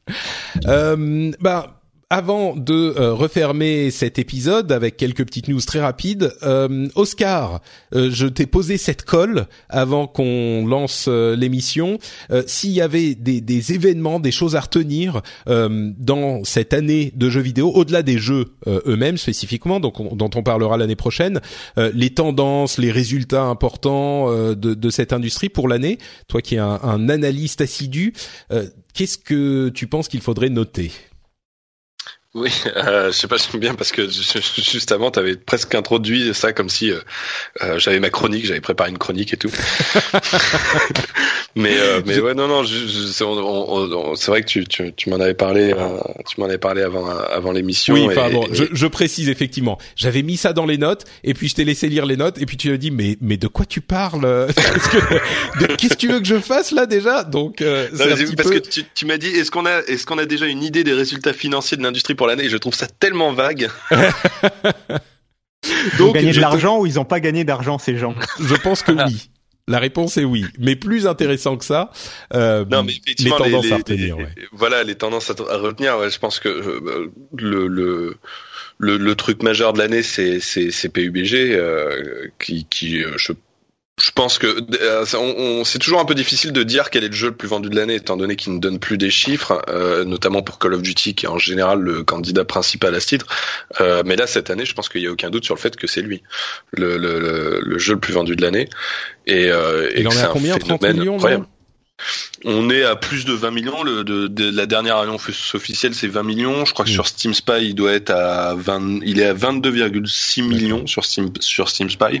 euh, 0.66 1.32
bah, 1.40 1.81
avant 2.12 2.54
de 2.54 2.74
euh, 2.98 3.14
refermer 3.14 3.90
cet 3.90 4.18
épisode 4.18 4.70
avec 4.70 4.98
quelques 4.98 5.24
petites 5.24 5.48
news 5.48 5.62
très 5.62 5.80
rapides, 5.80 6.30
euh, 6.42 6.86
Oscar, 6.94 7.62
euh, 7.94 8.10
je 8.12 8.26
t'ai 8.26 8.44
posé 8.44 8.76
cette 8.76 9.02
colle 9.02 9.46
avant 9.70 10.06
qu'on 10.06 10.66
lance 10.66 11.08
l'émission. 11.08 11.98
S'il 12.46 12.72
y 12.72 12.82
avait 12.82 13.14
des, 13.14 13.40
des, 13.40 13.72
événements, 13.72 14.20
des 14.20 14.30
choses 14.30 14.56
à 14.56 14.60
retenir 14.60 15.22
dans 15.46 16.44
cette 16.44 16.74
année 16.74 17.12
de 17.16 17.30
jeux 17.30 17.40
vidéo, 17.40 17.70
au-delà 17.70 18.02
des 18.02 18.18
jeux 18.18 18.52
eux-mêmes 18.66 19.16
spécifiquement, 19.16 19.80
donc 19.80 20.14
dont 20.14 20.30
on 20.34 20.42
parlera 20.42 20.76
l'année 20.76 20.96
prochaine, 20.96 21.40
les 21.76 22.10
tendances, 22.10 22.78
les 22.78 22.90
résultats 22.90 23.44
importants 23.44 24.30
de, 24.30 24.54
de, 24.54 24.90
cette 24.90 25.12
industrie 25.12 25.48
pour 25.48 25.68
l'année, 25.68 25.98
toi 26.28 26.42
qui 26.42 26.56
es 26.56 26.58
un, 26.58 26.80
un 26.82 27.08
analyste 27.08 27.60
assidu, 27.60 28.12
qu'est-ce 28.94 29.18
que 29.18 29.70
tu 29.70 29.86
penses 29.86 30.08
qu'il 30.08 30.20
faudrait 30.20 30.50
noter? 30.50 30.90
Oui, 32.34 32.50
euh, 32.76 33.12
je 33.12 33.18
sais 33.18 33.28
pas, 33.28 33.36
j'aime 33.36 33.60
bien 33.60 33.74
parce 33.74 33.92
que 33.92 34.08
juste 34.08 34.90
avant, 34.90 35.10
tu 35.10 35.18
avais 35.18 35.36
presque 35.36 35.74
introduit 35.74 36.32
ça 36.32 36.54
comme 36.54 36.70
si 36.70 36.90
euh, 36.90 36.98
euh, 37.62 37.78
j'avais 37.78 38.00
ma 38.00 38.08
chronique, 38.08 38.46
j'avais 38.46 38.62
préparé 38.62 38.88
une 38.88 38.96
chronique 38.96 39.34
et 39.34 39.36
tout. 39.36 39.50
mais 41.54 41.76
euh, 41.76 42.00
mais 42.06 42.18
ouais, 42.20 42.32
non, 42.32 42.48
non, 42.48 42.64
c'est 42.64 44.30
vrai 44.30 44.40
que 44.40 44.46
tu, 44.46 44.64
tu, 44.64 44.94
tu 44.94 45.10
m'en 45.10 45.20
avais 45.20 45.34
parlé, 45.34 45.74
euh, 45.74 45.98
tu 46.26 46.40
m'en 46.40 46.46
avais 46.46 46.56
parlé 46.56 46.80
avant 46.80 47.06
avant 47.06 47.52
l'émission. 47.52 47.92
Oui, 47.92 48.06
enfin 48.06 48.30
bon, 48.30 48.46
je, 48.50 48.64
je, 48.72 48.86
précise 48.86 49.28
effectivement, 49.28 49.76
j'avais 49.94 50.22
mis 50.22 50.38
ça 50.38 50.54
dans 50.54 50.64
les 50.64 50.78
notes 50.78 51.04
et 51.24 51.34
puis 51.34 51.48
je 51.48 51.54
t'ai 51.54 51.64
laissé 51.64 51.90
lire 51.90 52.06
les 52.06 52.16
notes 52.16 52.40
et 52.40 52.46
puis 52.46 52.56
tu 52.56 52.72
as 52.72 52.78
dit 52.78 52.90
mais 52.90 53.18
mais 53.20 53.36
de 53.36 53.46
quoi 53.46 53.66
tu 53.66 53.82
parles? 53.82 54.22
Qu'est-ce 55.76 55.90
que 55.90 55.98
tu 55.98 56.08
veux 56.08 56.20
que 56.20 56.26
je 56.26 56.40
fasse 56.40 56.70
là 56.70 56.86
déjà? 56.86 57.24
Donc 57.24 57.60
euh, 57.60 57.88
parce 58.38 58.50
que 58.50 58.58
tu, 58.58 58.84
tu 58.94 59.04
m'as 59.04 59.18
dit 59.18 59.28
est-ce 59.28 59.50
qu'on 59.50 59.66
a 59.66 59.80
est-ce 59.80 60.06
qu'on 60.06 60.16
a 60.16 60.24
déjà 60.24 60.46
une 60.46 60.62
idée 60.62 60.82
des 60.82 60.94
résultats 60.94 61.34
financiers 61.34 61.76
de 61.76 61.82
l'industrie 61.82 62.14
pour 62.22 62.28
l'année. 62.28 62.48
Je 62.48 62.56
trouve 62.56 62.74
ça 62.74 62.86
tellement 62.86 63.32
vague. 63.32 63.68
Donc, 63.90 64.04
ils 65.98 66.02
ont 66.02 66.12
gagné 66.12 66.30
de 66.30 66.40
l'argent 66.40 66.78
ou 66.78 66.86
ils 66.86 66.94
n'ont 66.94 67.04
pas 67.04 67.18
gagné 67.18 67.42
d'argent 67.42 67.78
ces 67.78 67.98
gens? 67.98 68.14
Je 68.38 68.54
pense 68.54 68.84
que 68.84 68.92
oui. 68.92 69.28
La 69.66 69.80
réponse 69.80 70.16
est 70.18 70.24
oui, 70.24 70.44
mais 70.60 70.76
plus 70.76 71.08
intéressant 71.08 71.56
que 71.56 71.64
ça, 71.64 71.90
euh, 72.34 72.64
non, 72.68 72.84
mais 72.84 72.94
les 73.18 73.30
tendances 73.30 73.72
à 73.72 73.76
retenir. 73.76 74.16
Voilà, 74.52 74.84
les 74.84 74.94
tendances 74.94 75.30
à, 75.30 75.56
retenir. 75.56 76.10
je 76.10 76.18
pense 76.18 76.38
que 76.38 76.48
euh, 76.48 77.12
le, 77.36 77.66
le 77.66 78.16
le, 78.78 79.14
truc 79.14 79.42
majeur 79.42 79.72
de 79.72 79.78
l'année, 79.78 80.02
c'est 80.02 80.40
c'est 80.40 80.88
PUBG 80.88 81.34
euh, 81.34 82.28
qui 82.40 82.66
qui 82.68 83.02
je 83.16 83.32
je 84.02 84.10
pense 84.10 84.38
que 84.38 84.58
euh, 84.82 85.64
c'est 85.64 85.78
toujours 85.78 86.00
un 86.00 86.04
peu 86.04 86.16
difficile 86.16 86.52
de 86.52 86.64
dire 86.64 86.90
quel 86.90 87.04
est 87.04 87.08
le 87.08 87.14
jeu 87.14 87.28
le 87.28 87.36
plus 87.36 87.46
vendu 87.46 87.68
de 87.68 87.76
l'année, 87.76 87.94
étant 87.94 88.16
donné 88.16 88.34
qu'il 88.34 88.52
ne 88.52 88.58
donne 88.58 88.80
plus 88.80 88.98
des 88.98 89.10
chiffres, 89.10 89.62
euh, 89.68 90.04
notamment 90.04 90.42
pour 90.42 90.58
Call 90.58 90.74
of 90.74 90.82
Duty, 90.82 91.14
qui 91.14 91.26
est 91.26 91.28
en 91.28 91.38
général 91.38 91.78
le 91.78 92.02
candidat 92.02 92.44
principal 92.44 92.96
à 92.96 93.00
ce 93.00 93.06
titre. 93.06 93.26
Euh, 93.80 94.02
mais 94.04 94.16
là, 94.16 94.26
cette 94.26 94.50
année, 94.50 94.64
je 94.64 94.74
pense 94.74 94.88
qu'il 94.88 95.02
n'y 95.02 95.06
a 95.06 95.12
aucun 95.12 95.30
doute 95.30 95.44
sur 95.44 95.54
le 95.54 95.60
fait 95.60 95.76
que 95.76 95.86
c'est 95.86 96.02
lui, 96.02 96.20
le, 96.72 96.96
le, 96.96 97.60
le, 97.62 97.78
jeu 97.78 97.94
le 97.94 98.00
plus 98.00 98.12
vendu 98.12 98.34
de 98.34 98.42
l'année. 98.42 98.68
Et, 99.28 99.52
euh, 99.52 99.88
et 99.94 100.00
Il 100.00 100.08
en 100.08 100.10
est 100.10 100.22
à 100.22 100.26
combien 100.26 100.58
30 100.58 100.82
millions 100.82 101.18
on 102.44 102.70
est 102.70 102.82
à 102.82 102.96
plus 102.96 103.24
de 103.24 103.32
20 103.32 103.50
millions. 103.52 103.82
Le, 103.82 104.02
de, 104.02 104.50
la 104.50 104.66
dernière 104.66 104.96
annonce 104.96 105.54
officielle, 105.54 105.94
c'est 105.94 106.08
20 106.08 106.22
millions. 106.22 106.64
Je 106.64 106.72
crois 106.72 106.84
que 106.84 106.90
mm. 106.90 106.94
sur 106.94 107.06
Steam 107.06 107.34
Spy, 107.34 107.66
il 107.68 107.74
doit 107.74 107.92
être 107.92 108.10
à 108.10 108.54
20, 108.56 109.00
il 109.04 109.20
est 109.20 109.26
à 109.26 109.34
22,6 109.34 110.42
millions 110.42 110.86
sur 110.86 111.04
Steam, 111.04 111.30
sur 111.40 111.68
Steam 111.68 111.90
Spy. 111.90 112.18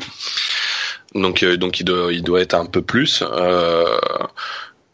Donc, 1.14 1.42
euh, 1.42 1.56
donc 1.56 1.80
il 1.80 1.84
doit, 1.84 2.12
il 2.12 2.22
doit 2.22 2.40
être 2.40 2.54
un 2.54 2.66
peu 2.66 2.82
plus. 2.82 3.22
Euh, 3.22 3.98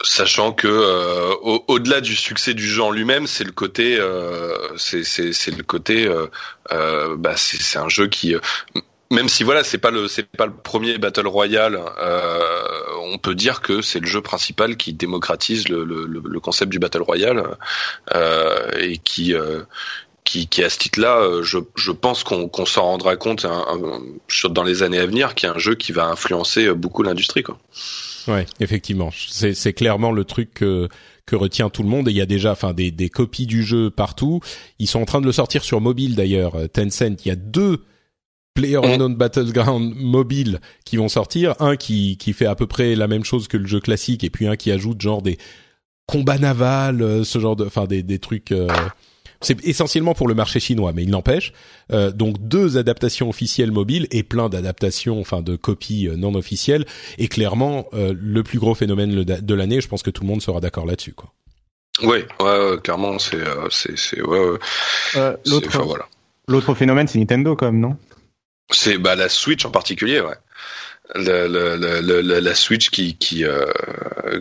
sachant 0.03 0.53
que 0.53 0.69
euh, 0.69 1.35
au-delà 1.67 2.01
du 2.01 2.15
succès 2.15 2.55
du 2.55 2.67
jeu 2.67 2.83
en 2.83 2.91
lui-même, 2.91 3.27
c'est 3.27 3.45
le 3.45 3.53
côté, 3.53 3.99
euh, 3.99 4.77
c'est 4.77 5.03
le 5.03 5.63
côté, 5.63 6.07
euh, 6.07 7.17
bah 7.17 7.35
c'est 7.37 7.79
un 7.79 7.89
jeu 7.89 8.07
qui, 8.07 8.35
même 9.11 9.29
si 9.29 9.43
voilà, 9.43 9.65
c'est 9.65 9.79
pas 9.79 9.91
le 9.91 10.07
c'est 10.09 10.25
pas 10.25 10.47
le 10.47 10.53
premier 10.53 10.99
battle 10.99 11.27
royale, 11.27 11.81
on 13.03 13.19
peut 13.19 13.35
dire 13.35 13.61
que 13.61 13.83
c'est 13.83 14.01
le 14.01 14.07
jeu 14.07 14.21
principal 14.21 14.77
qui 14.77 14.93
démocratise 14.93 15.69
le, 15.69 15.85
le, 15.85 16.07
le 16.07 16.41
concept 16.41 16.71
du 16.71 16.79
battle 16.79 17.03
royale 17.03 17.57
et 18.79 18.99
qui 18.99 19.35
qui, 20.29 20.47
qui 20.47 20.63
à 20.63 20.69
ce 20.69 20.79
titre-là, 20.79 21.21
euh, 21.21 21.43
je, 21.43 21.57
je 21.75 21.91
pense 21.91 22.23
qu'on 22.23 22.49
qu'on 22.49 22.67
s'en 22.67 22.83
rendra 22.83 23.17
compte 23.17 23.47
un, 23.47 23.65
dans 24.51 24.63
les 24.63 24.83
années 24.83 24.99
à 24.99 25.07
venir, 25.07 25.35
qu'il 25.35 25.49
y 25.49 25.51
a 25.51 25.55
un 25.55 25.59
jeu 25.59 25.75
qui 25.75 25.93
va 25.93 26.07
influencer 26.07 26.67
euh, 26.67 26.75
beaucoup 26.75 27.03
l'industrie. 27.03 27.43
Quoi. 27.43 27.59
Ouais, 28.27 28.45
effectivement, 28.61 29.11
c'est, 29.11 29.73
clairement 29.73 30.13
le 30.13 30.25
truc 30.25 30.53
que, 30.53 30.89
que 31.25 31.35
retient 31.35 31.71
tout 31.71 31.83
le 31.83 31.89
monde. 31.89 32.09
Et 32.09 32.11
il 32.11 32.17
y 32.17 32.21
a 32.21 32.27
déjà, 32.27 32.53
enfin, 32.53 32.75
des, 32.75 32.91
des 32.91 33.09
copies 33.09 33.47
du 33.47 33.63
jeu 33.63 33.89
partout. 33.89 34.41
Ils 34.79 34.87
sont 34.87 35.01
en 35.01 35.07
train 35.07 35.23
de 35.23 35.27
le 35.27 35.33
sortir 35.33 35.65
sur 35.65 35.81
mobile 35.81 36.15
d'ailleurs. 36.15 36.57
Euh, 36.57 36.67
Tencent, 36.67 37.25
il 37.25 37.29
y 37.29 37.31
a 37.31 37.37
deux 37.37 37.85
Player 38.53 38.81
mm. 38.81 38.85
Unknown 38.85 39.15
Battleground 39.15 39.95
mobile 39.97 40.61
qui 40.85 40.99
vont 40.99 41.09
sortir, 41.09 41.55
un 41.59 41.77
qui 41.77 42.19
qui 42.19 42.35
fait 42.35 42.47
à 42.47 42.55
peu 42.55 42.67
près 42.67 42.97
la 42.97 43.09
même 43.09 43.25
chose 43.25 43.49
que 43.49 43.57
le 43.57 43.67
jeu 43.67 43.81
classique, 43.81 44.25
et 44.25 44.31
puis 44.31 44.47
un 44.47 44.57
qui 44.57 44.71
ajoute 44.73 45.01
genre 45.01 45.23
des 45.23 45.39
combats 46.07 46.39
navals, 46.39 47.25
ce 47.25 47.39
genre 47.39 47.57
de, 47.57 47.65
enfin 47.65 47.87
des 47.87 48.03
des 48.03 48.19
trucs. 48.19 48.53
C'est 49.41 49.65
essentiellement 49.65 50.15
pour 50.15 50.27
le 50.27 50.35
marché 50.35 50.59
chinois, 50.59 50.93
mais 50.93 51.05
il 51.05 51.11
n'empêche. 51.11 51.53
Euh, 51.93 52.11
donc 52.11 52.37
deux 52.41 52.77
adaptations 52.77 53.29
officielles 53.29 53.71
mobiles 53.71 54.09
et 54.11 54.23
plein 54.23 54.49
d'adaptations, 54.49 55.21
enfin 55.21 55.43
de 55.43 55.55
copies 55.55 56.09
euh, 56.09 56.17
non 56.17 56.35
officielles. 56.35 56.87
Et 57.19 57.29
clairement, 57.29 57.87
euh, 57.95 58.15
le 58.19 58.43
plus 58.43 58.59
gros 58.59 58.75
phénomène 58.75 59.23
de 59.23 59.55
l'année. 59.55 59.81
Je 59.81 59.89
pense 59.89 60.03
que 60.03 60.11
tout 60.11 60.23
le 60.23 60.29
monde 60.29 60.43
sera 60.43 60.61
d'accord 60.61 60.87
là-dessus, 60.87 61.13
quoi. 61.13 61.33
Oui, 62.03 62.19
ouais, 62.41 62.77
clairement, 62.83 63.19
c'est, 63.19 63.43
c'est, 63.71 63.99
c'est, 63.99 64.23
ouais, 64.23 64.57
l'autre, 65.47 65.83
voilà. 65.83 66.07
L'autre 66.47 66.75
phénomène, 66.75 67.09
c'est 67.09 67.19
Nintendo, 67.19 67.57
quand 67.57 67.67
même, 67.67 67.81
non? 67.81 67.97
C'est 68.71 68.99
bah 68.99 69.17
la 69.17 69.29
Switch 69.29 69.65
en 69.65 69.71
particulier, 69.71 70.21
ouais 70.21 70.37
le, 71.15 71.49
le, 71.49 72.01
le, 72.01 72.41
la 72.41 72.55
Switch 72.55 72.91
qui 72.91 73.17
qui, 73.17 73.45
euh, 73.45 73.65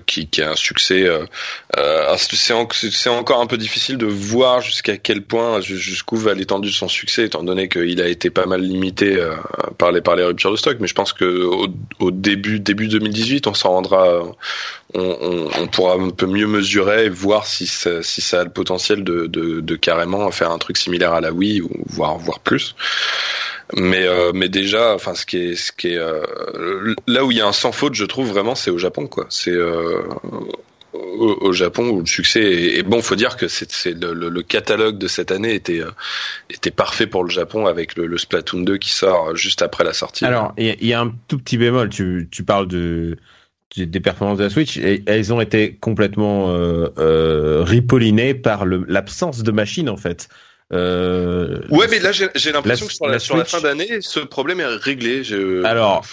qui 0.06 0.28
qui 0.28 0.42
a 0.42 0.52
un 0.52 0.56
succès. 0.56 1.04
Euh, 1.04 1.26
euh 1.78 2.16
c'est 2.18 2.92
c'est 2.92 3.10
encore 3.10 3.42
un 3.42 3.48
peu 3.48 3.58
difficile 3.58 3.98
de 3.98 4.06
voir 4.06 4.62
jusqu'à 4.62 4.98
quel 4.98 5.22
point 5.22 5.62
jusqu'où 5.62 6.18
va 6.18 6.34
l'étendue 6.34 6.70
de 6.70 6.74
son 6.74 6.88
succès, 6.88 7.26
étant 7.26 7.44
donné 7.44 7.70
qu'il 7.70 8.02
a 8.02 8.08
été 8.08 8.30
pas 8.30 8.46
mal 8.46 8.62
limité 8.62 9.16
euh, 9.16 9.36
par 9.78 9.92
les 9.92 10.02
par 10.02 10.16
les 10.16 10.24
ruptures 10.24 10.52
de 10.52 10.58
stock. 10.58 10.78
Mais 10.80 10.88
je 10.88 10.96
pense 10.96 11.14
que 11.14 11.26
au, 11.26 11.68
au 12.00 12.12
début 12.12 12.60
début 12.60 12.88
2018, 12.88 13.48
on 13.48 13.54
s'en 13.54 13.70
rendra, 13.70 14.24
on, 14.94 15.02
on, 15.02 15.62
on, 15.62 15.68
pourra 15.68 15.96
un 15.96 16.10
peu 16.10 16.28
mieux 16.28 16.48
mesurer 16.48 17.06
et 17.06 17.10
voir 17.10 17.46
si 17.46 17.68
ça, 17.68 18.02
si 18.04 18.22
ça 18.22 18.42
a 18.42 18.44
le 18.44 18.50
potentiel 18.50 19.04
de, 19.04 19.28
de, 19.28 19.60
de 19.60 19.76
carrément 19.76 20.30
faire 20.32 20.52
un 20.52 20.58
truc 20.58 20.78
similaire 20.78 21.14
à 21.14 21.22
la 21.22 21.32
Wii 21.32 21.62
ou 21.62 21.70
voire 21.88 22.18
plus. 22.40 22.76
Mais 23.76 24.08
euh, 24.08 24.32
mais 24.34 24.48
déjà, 24.48 24.94
enfin 24.94 25.14
ce 25.14 25.26
qui 25.26 25.38
est 25.38 25.56
ce 25.56 25.74
qui 25.74 25.90
est 25.90 25.98
euh, 25.98 26.96
là 27.06 27.26
où 27.26 27.32
il 27.32 27.38
y 27.38 27.42
a 27.42 27.48
un 27.48 27.52
sans 27.52 27.74
faute, 27.74 27.96
je 27.96 28.06
trouve 28.06 28.30
vraiment, 28.30 28.56
c'est 28.56 28.72
au 28.72 28.78
Japon 28.78 29.08
quoi. 29.08 29.26
C'est 29.30 29.52
euh, 29.52 30.04
au, 30.94 31.52
Japon 31.52 31.90
où 31.90 32.00
le 32.00 32.06
succès 32.06 32.42
est, 32.42 32.84
bon. 32.84 33.02
Faut 33.02 33.16
dire 33.16 33.36
que 33.36 33.50
c'est 33.50 33.92
le, 33.94 34.14
le, 34.14 34.42
catalogue 34.42 34.98
de 34.98 35.08
cette 35.08 35.32
année 35.32 35.54
était 35.54 35.82
était 36.50 36.72
parfait 36.72 37.08
pour 37.08 37.26
le 37.26 37.30
Japon 37.30 37.66
avec 37.66 37.98
le, 37.98 38.08
le 38.08 38.18
Splatoon 38.18 38.62
2 38.62 38.78
qui 38.78 38.92
sort 38.92 39.36
juste 39.36 39.62
après 39.62 39.84
la 39.84 39.94
sortie. 39.94 40.24
Alors 40.24 40.54
il 40.58 40.88
y, 40.88 40.94
a 40.94 41.02
un 41.02 41.14
tout 41.28 41.38
petit 41.38 41.58
bémol. 41.58 41.90
Tu 41.90 42.30
tu 42.32 42.44
parles 42.44 42.68
de 42.70 43.18
des 43.76 44.00
performances 44.00 44.38
de 44.38 44.44
la 44.44 44.50
Switch 44.50 44.78
et 44.78 45.04
elles 45.06 45.34
ont 45.34 45.42
été 45.42 45.76
complètement 45.76 46.52
euh, 46.52 46.90
euh, 46.98 47.64
ripollinées 47.64 48.34
par 48.34 48.66
l'absence 48.66 49.44
de 49.44 49.52
machines 49.52 49.90
en 49.90 49.98
fait. 49.98 50.30
Euh, 50.74 51.62
ouais, 51.70 51.88
mais 51.90 52.00
là 52.00 52.12
j'ai 52.12 52.52
l'impression 52.52 52.88
que 52.88 52.94
sur 52.94 53.08
la, 53.08 53.20
sur 53.20 53.38
la 53.38 53.46
fin 53.46 53.62
d'année, 53.62 54.00
ce 54.02 54.20
problème 54.20 54.60
est 54.60 54.66
réglé. 54.66 55.22
Alors, 55.64 56.06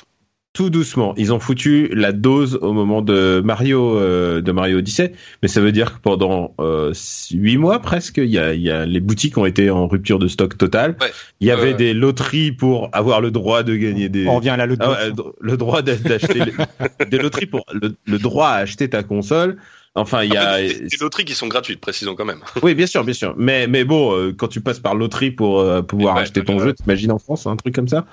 tout 0.55 0.71
doucement. 0.71 1.15
Ils 1.17 1.33
ont 1.33 1.41
foutu 1.41 1.89
la 1.93 2.13
dose 2.13 2.59
au 2.63 2.73
moment 2.73 3.03
de 3.03 3.43
Mario 3.45 3.99
euh, 3.99 4.41
de 4.41 4.53
Mario 4.53 4.79
Odyssey, 4.79 5.13
mais 5.43 5.49
ça 5.49 5.61
veut 5.61 5.73
dire 5.73 5.95
que 5.95 5.99
pendant 6.01 6.55
euh, 6.61 6.95
huit 7.33 7.59
mois 7.59 7.81
presque, 7.81 8.19
il 8.19 8.31
y 8.31 8.39
a, 8.39 8.55
y 8.55 8.71
a 8.71 8.87
les 8.87 9.01
boutiques 9.01 9.37
ont 9.37 9.47
été 9.47 9.69
en 9.69 9.89
rupture 9.89 10.21
de 10.21 10.29
stock 10.29 10.57
total. 10.57 10.97
Il 11.41 11.49
y 11.49 11.51
avait 11.51 11.75
des 11.75 11.93
loteries 11.93 12.53
pour 12.53 12.89
avoir 12.93 13.21
le 13.21 13.33
droit 13.33 13.65
de 13.65 13.75
gagner 13.75 14.09
des. 14.09 14.29
On 14.29 14.37
revient 14.37 14.51
à 14.51 14.57
la 14.57 14.67
loterie. 14.67 14.95
Ah 14.97 15.23
le 15.41 15.57
droit 15.57 15.83
d'acheter 15.83 16.41
des 17.11 17.19
loteries 17.19 17.47
pour 17.47 17.65
le, 17.73 17.97
le, 18.07 18.19
droit 18.19 18.49
à 18.49 18.59
acheter 18.59 18.89
ta 18.89 19.03
console. 19.03 19.59
Enfin, 19.97 20.25
il 20.25 20.33
y 20.33 20.37
a 20.37 20.61
des, 20.61 20.97
loteries 21.01 21.25
qui 21.25 21.35
sont 21.35 21.47
gratuites, 21.47 21.81
précisons 21.81 22.17
quand 22.17 22.25
même. 22.25 22.41
Oui, 22.63 22.75
bien 22.75 22.87
sûr, 22.87 23.05
bien 23.05 23.15
sûr. 23.15 23.35
Mais 23.37 23.69
mais 23.69 23.85
bon, 23.85 24.13
euh, 24.13 24.33
quand 24.33 24.49
tu 24.49 24.61
passes 24.61 24.81
par 24.81 24.97
loterie 24.97 25.31
pour 25.31 25.61
euh, 25.61 25.83
pouvoir 25.83 26.17
acheter 26.17 26.43
ton 26.43 26.59
jeu, 26.59 26.73
t'imagines 26.73 27.13
en 27.13 27.19
France 27.19 27.47
un 27.47 27.55
truc 27.55 27.77
comme 27.77 27.87
ça, 27.87 28.05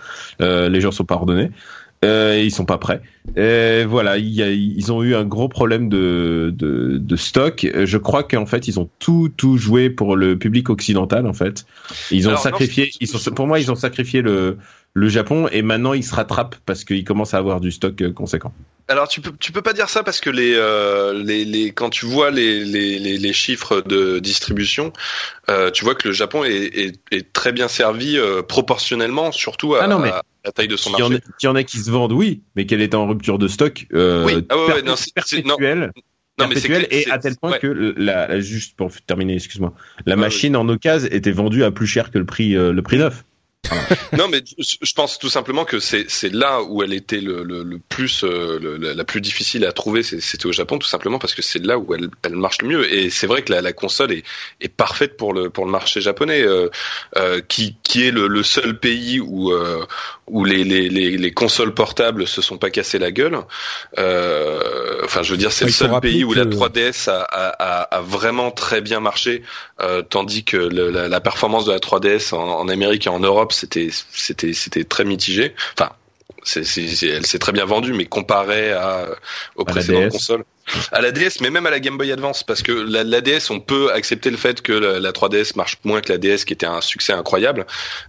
euh, 0.42 0.70
les 0.70 0.80
gens 0.80 0.92
sont 0.92 1.06
pas 1.06 1.16
ordonnés. 1.16 1.50
Euh, 2.04 2.42
ils 2.44 2.50
sont 2.52 2.66
pas 2.66 2.80
prêts. 2.80 3.02
Et 3.38 3.84
voilà, 3.86 4.18
il 4.18 4.30
y 4.30 4.42
a, 4.42 4.50
ils 4.50 4.92
ont 4.92 5.04
eu 5.04 5.14
un 5.14 5.24
gros 5.24 5.48
problème 5.48 5.88
de, 5.88 6.52
de, 6.56 6.98
de 6.98 7.16
stock. 7.16 7.68
Je 7.76 7.98
crois 8.00 8.24
qu'en 8.24 8.48
fait, 8.48 8.68
ils 8.68 8.80
ont 8.80 8.90
tout 8.98 9.30
tout 9.38 9.58
joué 9.58 9.92
pour 9.92 10.16
le 10.16 10.36
public 10.38 10.72
occidental 10.72 11.28
en 11.28 11.34
fait. 11.34 11.66
Ils 12.10 12.26
ont 12.28 12.32
Alors, 12.32 12.42
sacrifié. 12.42 12.90
ils 13.00 13.08
sont, 13.08 13.32
pour 13.32 13.46
moi, 13.46 13.60
ils 13.60 13.72
ont 13.72 13.76
sacrifié 13.76 14.22
le 14.24 14.58
le 14.94 15.08
Japon 15.08 15.48
et 15.50 15.62
maintenant 15.62 15.94
ils 15.94 16.04
se 16.04 16.14
rattrapent 16.14 16.58
parce 16.66 16.84
qu'ils 16.84 17.06
commencent 17.06 17.34
à 17.34 17.38
avoir 17.38 17.62
du 17.62 17.72
stock 17.72 18.02
euh, 18.02 18.12
conséquent. 18.12 18.52
Alors 18.90 19.08
tu 19.08 19.22
peux 19.22 19.32
tu 19.40 19.52
peux 19.54 19.62
pas 19.62 19.72
dire 19.74 19.88
ça 19.88 20.04
parce 20.04 20.20
que 20.20 20.30
les 20.30 20.54
euh, 20.56 21.14
les, 21.24 21.46
les 21.46 21.72
quand 21.72 21.90
tu 21.92 22.06
vois 22.08 22.30
les, 22.32 22.66
les, 22.66 23.00
les, 23.00 23.18
les 23.18 23.34
chiffres 23.34 23.82
de 23.82 24.20
distribution, 24.20 24.92
euh, 25.50 25.72
tu 25.72 25.86
vois 25.86 25.96
que 25.96 26.08
le 26.10 26.14
Japon 26.14 26.44
est, 26.44 26.50
est, 26.78 27.00
est 27.12 27.32
très 27.32 27.54
bien 27.54 27.70
servi 27.70 28.18
euh, 28.18 28.42
proportionnellement, 28.42 29.32
surtout 29.32 29.76
à, 29.76 29.84
Ah 29.84 29.88
non, 29.88 30.00
mais 30.00 30.10
à 30.10 30.24
la 30.46 30.52
taille 30.52 30.68
de 30.68 30.76
son 30.78 30.90
Qu'il 30.92 31.00
y, 31.00 31.04
en 31.04 31.06
a, 31.08 31.10
marché. 31.10 31.24
qu'il 31.40 31.48
y 31.48 31.50
en 31.52 31.56
a 31.56 31.64
qui 31.64 31.78
se 31.78 31.92
vendent, 31.92 32.14
oui, 32.14 32.42
mais 32.56 32.66
qu'elle 32.66 32.82
est 32.82 32.96
en 32.96 33.08
rupture 33.08 33.38
de 33.38 33.48
stock. 33.48 33.86
Euh, 33.94 34.26
Oui, 34.26 34.46
ah 34.50 34.58
ouais, 34.58 34.82
non, 34.82 34.96
perpétuelle. 35.14 35.92
Non, 36.40 36.48
mais 36.48 36.56
c'est 36.56 36.68
perpétuelle, 36.70 36.88
clair- 36.88 37.08
et 37.08 37.12
à 37.12 37.18
tel 37.20 37.36
point 37.36 37.52
ouais. 37.52 37.60
que 37.60 37.68
la, 37.68 38.28
la- 38.28 38.40
juste 38.40 38.76
pour 38.76 38.90
terminer, 39.06 39.36
excuse-moi, 39.36 39.74
la 40.06 40.16
machine 40.16 40.56
en 40.56 40.68
occasion 40.70 41.10
était 41.12 41.32
vendue 41.32 41.64
à 41.64 41.72
plus 41.72 41.86
cher 41.88 42.10
que 42.10 42.18
le 42.18 42.26
prix 42.26 42.56
euh, 42.56 42.72
le 42.74 42.82
prix 42.82 42.98
neuf. 42.98 43.24
Non, 44.18 44.28
mais 44.28 44.44
je 44.58 44.94
pense 44.94 45.18
tout 45.20 45.30
simplement 45.30 45.66
que 45.66 45.80
c'est 45.80 46.10
c'est 46.10 46.34
là 46.34 46.62
où 46.62 46.84
elle 46.84 46.94
était 46.94 47.22
le, 47.22 47.44
le, 47.44 47.64
le 47.64 47.80
plus 47.80 48.24
euh, 48.24 48.60
le- 48.60 48.78
la, 48.78 49.04
plus 49.06 49.22
difficile 49.22 49.66
à 49.66 49.72
trouver, 49.72 50.04
c'était 50.04 50.46
au 50.46 50.52
Japon 50.52 50.78
tout 50.78 50.88
simplement 50.88 51.20
parce 51.20 51.34
que 51.36 51.42
c'est 51.42 51.64
là 51.64 51.78
où 51.78 51.94
elle, 51.94 52.10
elle 52.24 52.36
marche 52.36 52.62
le 52.62 52.68
mieux. 52.68 52.94
Et 52.94 53.10
c'est 53.10 53.28
vrai 53.28 53.44
que 53.44 53.52
la, 53.54 53.62
la 53.62 53.72
console 53.74 54.12
est, 54.12 54.24
est 54.60 54.68
parfaite 54.70 55.16
pour 55.16 55.34
le 55.34 55.50
pour 55.50 55.66
le 55.66 55.72
marché 55.72 56.02
japonais, 56.02 56.42
euh, 56.42 56.70
euh, 57.18 57.42
qui 57.48 57.78
qui 57.84 58.04
est 58.06 58.12
le, 58.12 58.28
le 58.28 58.44
seul 58.44 58.78
pays 58.80 59.20
où 59.20 59.52
euh, 59.52 59.86
où 60.28 60.44
les, 60.46 60.64
les, 60.64 60.90
les, 60.90 61.18
les 61.18 61.32
consoles 61.32 61.74
portables 61.74 62.28
se 62.28 62.42
sont 62.42 62.58
pas 62.58 62.70
cassées 62.70 63.00
la 63.00 63.12
gueule. 63.12 63.38
Euh, 63.98 65.02
enfin, 65.04 65.24
je 65.24 65.32
veux 65.32 65.38
dire, 65.38 65.52
c'est 65.52 65.66
le 65.66 65.72
seul 65.72 66.00
pays 66.00 66.24
où 66.24 66.34
la 66.34 66.46
que- 66.46 66.50
3DS 66.50 67.10
a, 67.10 67.22
a, 67.22 67.48
a, 67.50 67.98
a 67.98 68.02
vraiment 68.02 68.52
très 68.52 68.82
bien 68.82 69.00
marché, 69.00 69.44
euh, 69.82 70.02
tandis 70.02 70.44
que 70.44 70.58
la, 70.58 71.08
la 71.08 71.22
performance 71.22 71.66
de 71.66 71.72
la 71.72 71.80
3DS 71.80 72.34
en, 72.34 72.38
en 72.40 72.68
Amérique 72.70 73.08
et 73.08 73.10
en 73.10 73.20
Europe, 73.20 73.51
c'était 73.52 73.90
c'était 74.12 74.54
c'était 74.54 74.84
très 74.84 75.06
mitigé. 75.06 75.54
Enfin, 75.74 75.92
elle 76.56 77.26
s'est 77.26 77.40
très 77.40 77.52
bien 77.52 77.66
vendue, 77.66 77.94
mais 77.94 78.06
comparé 78.06 78.72
à 78.72 79.08
aux 79.56 79.64
À 79.64 79.66
précédentes 79.66 80.12
consoles, 80.12 80.44
à 80.92 81.02
la 81.02 81.12
DS, 81.12 81.42
mais 81.42 81.50
même 81.50 81.66
à 81.66 81.70
la 81.70 81.80
Game 81.80 81.98
Boy 81.98 82.12
Advance, 82.12 82.44
parce 82.44 82.62
que 82.62 82.72
la, 82.72 83.04
la 83.04 83.22
DS, 83.22 83.50
on 83.50 83.60
peut 83.60 83.92
accepter 83.92 84.30
le 84.30 84.38
fait 84.38 84.62
que 84.62 84.72
la, 84.74 85.00
la 85.00 85.12
3DS 85.12 85.56
marche 85.56 85.78
moins 85.84 86.02
que 86.02 86.12
la 86.12 86.18
DS, 86.18 86.46
qui 86.46 86.54
était 86.54 86.66
un 86.66 86.82
succès 86.82 87.14
incroyable. 87.14 87.66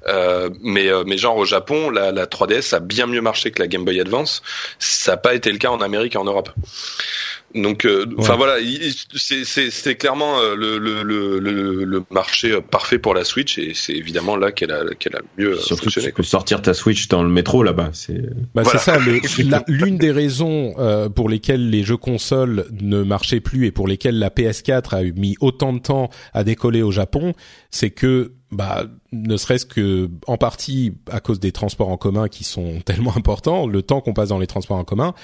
Euh, 0.06 0.51
mais 0.62 0.89
euh, 0.89 1.05
mais 1.06 1.19
genre 1.19 1.36
au 1.36 1.44
Japon, 1.44 1.90
la, 1.90 2.12
la 2.12 2.27
3DS 2.27 2.74
a 2.74 2.81
bien 2.81 3.06
mieux 3.06 3.20
marché 3.20 3.51
que 3.51 3.60
la 3.60 3.69
Game 3.69 3.85
Boy 3.85 4.01
Advance. 4.01 4.43
Ça 4.78 5.12
n'a 5.12 5.16
pas 5.16 5.35
été 5.35 5.51
le 5.51 5.59
cas 5.59 5.70
en 5.70 5.81
Amérique 5.81 6.14
et 6.14 6.19
en 6.19 6.24
Europe. 6.24 6.51
Donc, 7.54 7.84
euh, 7.84 8.06
enfin 8.18 8.30
Ouais. 8.32 8.36
voilà, 8.38 8.60
il- 8.60 8.94
c'est 9.14 9.44
c'est 9.44 9.70
c'est 9.70 9.94
clairement 9.96 10.38
euh, 10.40 10.54
le, 10.56 10.78
le, 10.78 11.02
le, 11.02 11.38
le, 11.38 11.84
le 11.84 12.02
marché 12.10 12.52
euh, 12.52 12.60
parfait 12.62 12.98
pour 12.98 13.12
la 13.14 13.24
Switch 13.24 13.58
et 13.58 13.72
c'est 13.74 13.92
évidemment 13.92 14.36
là 14.36 14.52
qu'elle 14.52 14.70
a 14.72 14.82
qu'elle 14.98 15.14
a 15.16 15.18
le 15.18 15.44
mieux 15.44 15.52
euh, 15.52 15.56
Surtout 15.58 15.76
que 15.76 15.90
fonctionné. 15.90 16.08
tu 16.08 16.14
peux 16.14 16.22
sortir 16.22 16.62
ta 16.62 16.72
Switch 16.72 17.08
dans 17.08 17.22
le 17.22 17.28
métro 17.28 17.62
là-bas. 17.62 17.90
C'est 17.92 18.22
Bah, 18.54 18.62
Voilà. 18.62 18.78
C'est 18.78 18.92
ça. 18.92 18.98
L'une 19.68 19.98
des 19.98 20.10
raisons 20.12 20.74
euh, 20.78 21.08
pour 21.10 21.28
lesquelles 21.28 21.68
les 21.68 21.82
jeux 21.84 21.96
consoles 21.98 22.66
ne 22.80 23.02
marchaient 23.02 23.40
plus 23.40 23.66
et 23.66 23.70
pour 23.70 23.86
lesquelles 23.86 24.18
la 24.18 24.30
PS4 24.30 24.94
a 24.94 25.02
eu 25.02 25.12
mis 25.12 25.36
autant 25.40 25.72
de 25.74 25.78
temps 25.80 26.08
à 26.32 26.44
décoller 26.44 26.82
au 26.82 26.90
Japon, 26.90 27.34
c'est 27.70 27.90
que 27.90 28.32
bah 28.50 28.84
ne 29.12 29.36
serait-ce 29.36 29.64
que 29.66 30.10
en 30.26 30.36
partie 30.36 30.92
à 31.10 31.20
cause 31.20 31.40
des 31.40 31.52
transports 31.52 31.88
en 31.88 31.96
commun 31.96 32.28
qui 32.28 32.44
sont 32.44 32.80
tellement 32.84 33.14
importants, 33.16 33.66
le 33.66 33.82
temps 33.82 34.00
qu'on 34.00 34.14
passe 34.14 34.30
dans 34.30 34.38
les 34.38 34.46
transports 34.46 34.76
en 34.78 34.84
commun, 34.84 35.14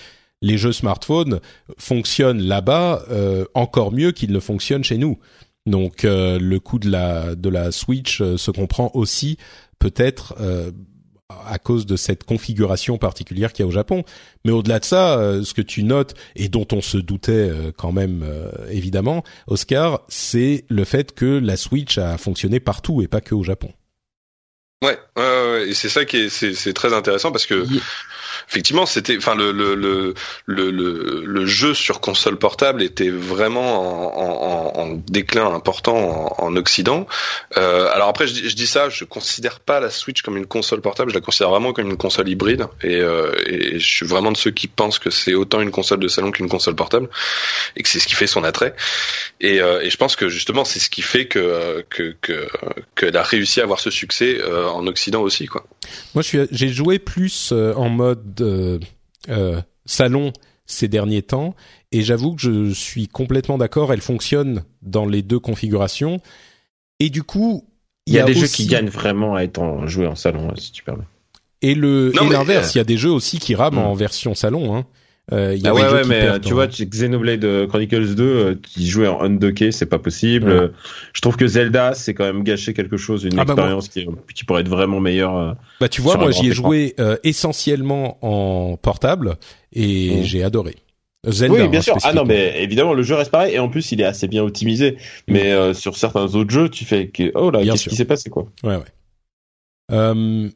les 0.42 0.58
jeux 0.58 0.72
smartphones 0.72 1.40
fonctionnent 1.78 2.42
là-bas 2.42 3.02
euh, 3.10 3.44
encore 3.54 3.92
mieux 3.92 4.12
qu'ils 4.12 4.32
ne 4.32 4.40
fonctionnent 4.40 4.84
chez 4.84 4.98
nous. 4.98 5.18
Donc 5.66 6.04
euh, 6.04 6.38
le 6.38 6.60
coût 6.60 6.78
de 6.78 6.90
la 6.90 7.34
de 7.34 7.48
la 7.48 7.72
Switch 7.72 8.20
euh, 8.20 8.36
se 8.36 8.50
comprend 8.50 8.90
aussi 8.94 9.36
peut-être 9.78 10.34
euh, 10.40 10.70
à 11.28 11.58
cause 11.58 11.84
de 11.84 11.96
cette 11.96 12.24
configuration 12.24 12.96
particulière 12.96 13.52
qu'il 13.52 13.64
y 13.64 13.66
a 13.66 13.68
au 13.68 13.72
Japon. 13.72 14.02
Mais 14.44 14.50
au-delà 14.50 14.78
de 14.78 14.84
ça, 14.84 15.18
euh, 15.18 15.44
ce 15.44 15.52
que 15.52 15.60
tu 15.60 15.82
notes 15.82 16.14
et 16.36 16.48
dont 16.48 16.66
on 16.72 16.80
se 16.80 16.96
doutait 16.96 17.50
quand 17.76 17.92
même 17.92 18.24
évidemment, 18.70 19.22
Oscar, 19.46 20.00
c'est 20.08 20.64
le 20.68 20.84
fait 20.84 21.14
que 21.14 21.26
la 21.26 21.58
Switch 21.58 21.98
a 21.98 22.16
fonctionné 22.16 22.60
partout 22.60 23.02
et 23.02 23.08
pas 23.08 23.20
que 23.20 23.34
au 23.34 23.42
Japon. 23.42 23.70
Ouais, 24.82 24.96
ouais, 25.50 25.68
et 25.68 25.74
c'est 25.74 25.88
ça 25.88 26.04
qui 26.04 26.16
est 26.18 26.28
c'est 26.28 26.54
c'est 26.54 26.72
très 26.72 26.92
intéressant 26.92 27.32
parce 27.32 27.46
que 27.46 27.64
effectivement 28.48 28.86
c'était 28.86 29.16
enfin 29.16 29.34
le 29.34 29.52
le, 29.52 29.74
le 29.74 30.14
le 30.46 30.70
le 30.70 31.22
le 31.24 31.46
jeu 31.46 31.74
sur 31.74 32.00
console 32.00 32.38
portable 32.38 32.82
était 32.82 33.10
vraiment 33.10 33.68
en, 34.16 34.78
en, 34.78 34.80
en 34.82 34.94
déclin 35.08 35.52
important 35.54 35.96
en, 36.38 36.44
en 36.46 36.56
Occident. 36.56 37.06
Euh, 37.56 37.90
alors 37.92 38.08
après 38.08 38.26
je, 38.26 38.34
dis- 38.34 38.48
je 38.48 38.56
dis 38.56 38.66
ça, 38.66 38.88
je 38.88 39.04
considère 39.04 39.60
pas 39.60 39.80
la 39.80 39.90
Switch 39.90 40.22
comme 40.22 40.36
une 40.36 40.46
console 40.46 40.80
portable, 40.80 41.10
je 41.10 41.14
la 41.14 41.20
considère 41.20 41.50
vraiment 41.50 41.72
comme 41.72 41.88
une 41.90 41.96
console 41.96 42.28
hybride 42.28 42.66
et, 42.82 42.96
euh, 42.96 43.32
et 43.46 43.78
je 43.78 43.86
suis 43.86 44.06
vraiment 44.06 44.32
de 44.32 44.36
ceux 44.36 44.50
qui 44.50 44.68
pensent 44.68 44.98
que 44.98 45.10
c'est 45.10 45.34
autant 45.34 45.60
une 45.60 45.70
console 45.70 46.00
de 46.00 46.08
salon 46.08 46.30
qu'une 46.30 46.48
console 46.48 46.74
portable 46.76 47.08
et 47.76 47.82
que 47.82 47.88
c'est 47.88 48.00
ce 48.00 48.06
qui 48.06 48.14
fait 48.14 48.26
son 48.26 48.44
attrait. 48.44 48.74
Et, 49.40 49.60
euh, 49.60 49.80
et 49.82 49.90
je 49.90 49.96
pense 49.96 50.16
que 50.16 50.28
justement 50.28 50.64
c'est 50.64 50.80
ce 50.80 50.90
qui 50.90 51.02
fait 51.02 51.26
que 51.26 51.38
euh, 51.38 51.82
que 51.88 52.14
que 52.20 52.48
qu'elle 52.96 53.16
a 53.16 53.22
réussi 53.22 53.60
à 53.60 53.64
avoir 53.64 53.80
ce 53.80 53.90
succès 53.90 54.38
euh, 54.40 54.66
en 54.68 54.86
Occident 54.86 55.22
aussi 55.22 55.37
quoi. 55.46 55.64
Moi, 56.14 56.22
je 56.22 56.28
suis, 56.28 56.38
j'ai 56.50 56.68
joué 56.68 56.98
plus 56.98 57.50
euh, 57.52 57.74
en 57.74 57.88
mode 57.88 58.40
euh, 58.40 58.78
euh, 59.28 59.60
salon 59.86 60.32
ces 60.66 60.88
derniers 60.88 61.22
temps, 61.22 61.54
et 61.92 62.02
j'avoue 62.02 62.34
que 62.34 62.42
je 62.42 62.72
suis 62.72 63.08
complètement 63.08 63.58
d'accord. 63.58 63.92
Elle 63.92 64.00
fonctionne 64.00 64.64
dans 64.82 65.06
les 65.06 65.22
deux 65.22 65.38
configurations, 65.38 66.20
et 67.00 67.10
du 67.10 67.22
coup, 67.22 67.66
il 68.06 68.14
y 68.14 68.18
a, 68.18 68.24
des 68.24 68.34
jeux 68.34 68.46
qui 68.46 68.66
gagnent 68.66 68.88
vraiment 68.88 69.34
à 69.34 69.42
être 69.42 69.58
en, 69.58 69.86
joués 69.86 70.06
en 70.06 70.14
salon, 70.14 70.54
si 70.56 70.72
tu 70.72 70.82
permets. 70.82 71.04
Et 71.62 71.74
le 71.74 72.12
Non, 72.14 72.22
et 72.22 72.26
mais, 72.26 72.32
l'inverse, 72.32 72.74
il 72.74 72.78
y 72.78 72.80
a 72.80 72.84
des 72.84 72.96
jeux 72.96 73.10
aussi 73.10 73.38
qui 73.38 73.54
rament 73.54 73.76
Hmm. 73.76 73.86
en 73.86 73.94
version 73.94 74.34
salon. 74.34 74.76
Hein. 74.76 74.86
Euh, 75.30 75.54
y 75.54 75.66
Ah 75.66 75.74
ouais, 75.74 75.82
ouais, 75.82 76.04
mais 76.06 76.20
perdent 76.22 76.42
tu 76.44 76.54
vois, 76.54 76.66
Xenoblade 76.66 77.44
euh, 77.44 77.66
Chronicles 77.66 78.14
2, 78.14 78.22
euh, 78.24 78.54
qui 78.62 78.88
jouait 78.88 79.08
en 79.08 79.20
undocké, 79.22 79.72
c'est 79.72 79.84
pas 79.86 79.98
possible. 79.98 80.48
Ouais. 80.48 80.54
Euh, 80.54 80.68
Je 81.12 81.20
trouve 81.20 81.36
que 81.36 81.46
Zelda, 81.46 81.92
c'est 81.94 82.14
quand 82.14 82.24
même 82.24 82.42
gâché 82.44 82.72
quelque 82.72 82.96
chose, 82.96 83.24
une 83.24 83.38
Ah 83.38 83.44
bah 83.44 83.52
expérience 83.52 83.88
qui, 83.88 84.06
qui 84.34 84.44
pourrait 84.44 84.62
être 84.62 84.68
vraiment 84.70 85.00
meilleure. 85.00 85.36
euh. 85.36 85.52
Bah 85.80 85.88
tu 85.90 86.00
vois, 86.00 86.16
moi 86.16 86.30
j'y 86.30 86.48
ai 86.48 86.52
joué 86.52 86.94
euh, 86.98 87.16
essentiellement 87.24 88.18
en 88.22 88.76
portable 88.78 89.36
et 89.72 90.20
Hmm. 90.20 90.22
j'ai 90.22 90.42
adoré. 90.42 90.76
Zelda, 91.26 91.62
oui, 91.64 91.68
bien 91.68 91.80
hein, 91.80 91.82
sûr. 91.82 91.96
Ah 92.04 92.12
non, 92.14 92.24
mais 92.24 92.62
évidemment, 92.62 92.94
le 92.94 93.02
jeu 93.02 93.14
reste 93.16 93.30
pareil 93.32 93.54
et 93.54 93.58
en 93.58 93.68
plus, 93.68 93.92
il 93.92 94.00
est 94.00 94.04
assez 94.04 94.28
bien 94.28 94.42
optimisé. 94.44 94.96
Mais 95.26 95.52
euh, 95.52 95.74
sur 95.74 95.96
certains 95.96 96.34
autres 96.36 96.50
jeux, 96.50 96.68
tu 96.70 96.84
fais 96.86 97.08
que 97.08 97.32
oh 97.34 97.50
là, 97.50 97.60
Bien 97.62 97.72
qu'est-ce 97.72 97.88
qui 97.88 97.96
s'est 97.96 98.04
passé 98.06 98.30
quoi 98.30 98.46
Ouais, 98.62 98.76
ouais. 98.76 98.84
Euh, 99.90 100.48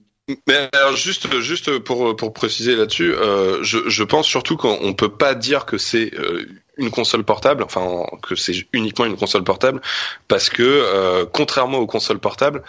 Mais 0.47 0.69
alors 0.73 0.97
juste 0.97 1.40
juste 1.40 1.78
pour 1.81 2.15
pour 2.15 2.32
préciser 2.32 2.77
là-dessus, 2.77 3.12
euh, 3.12 3.62
je 3.62 3.89
je 3.89 4.05
pense 4.05 4.27
surtout 4.27 4.57
qu'on 4.57 4.78
on 4.81 4.94
peut 4.94 5.16
pas 5.16 5.35
dire 5.35 5.66
que 5.66 5.78
c'est 5.78 6.15
euh, 6.15 6.47
une 6.78 6.90
console 6.90 7.23
portable, 7.24 7.62
enfin 7.62 8.05
que 8.23 8.35
c'est 8.35 8.55
uniquement 8.73 9.05
une 9.05 9.16
console 9.16 9.44
portable, 9.44 9.81
parce 10.27 10.49
que 10.49 10.62
euh, 10.62 11.27
contrairement 11.31 11.78
aux 11.78 11.86
consoles 11.86 12.19
portables, 12.19 12.62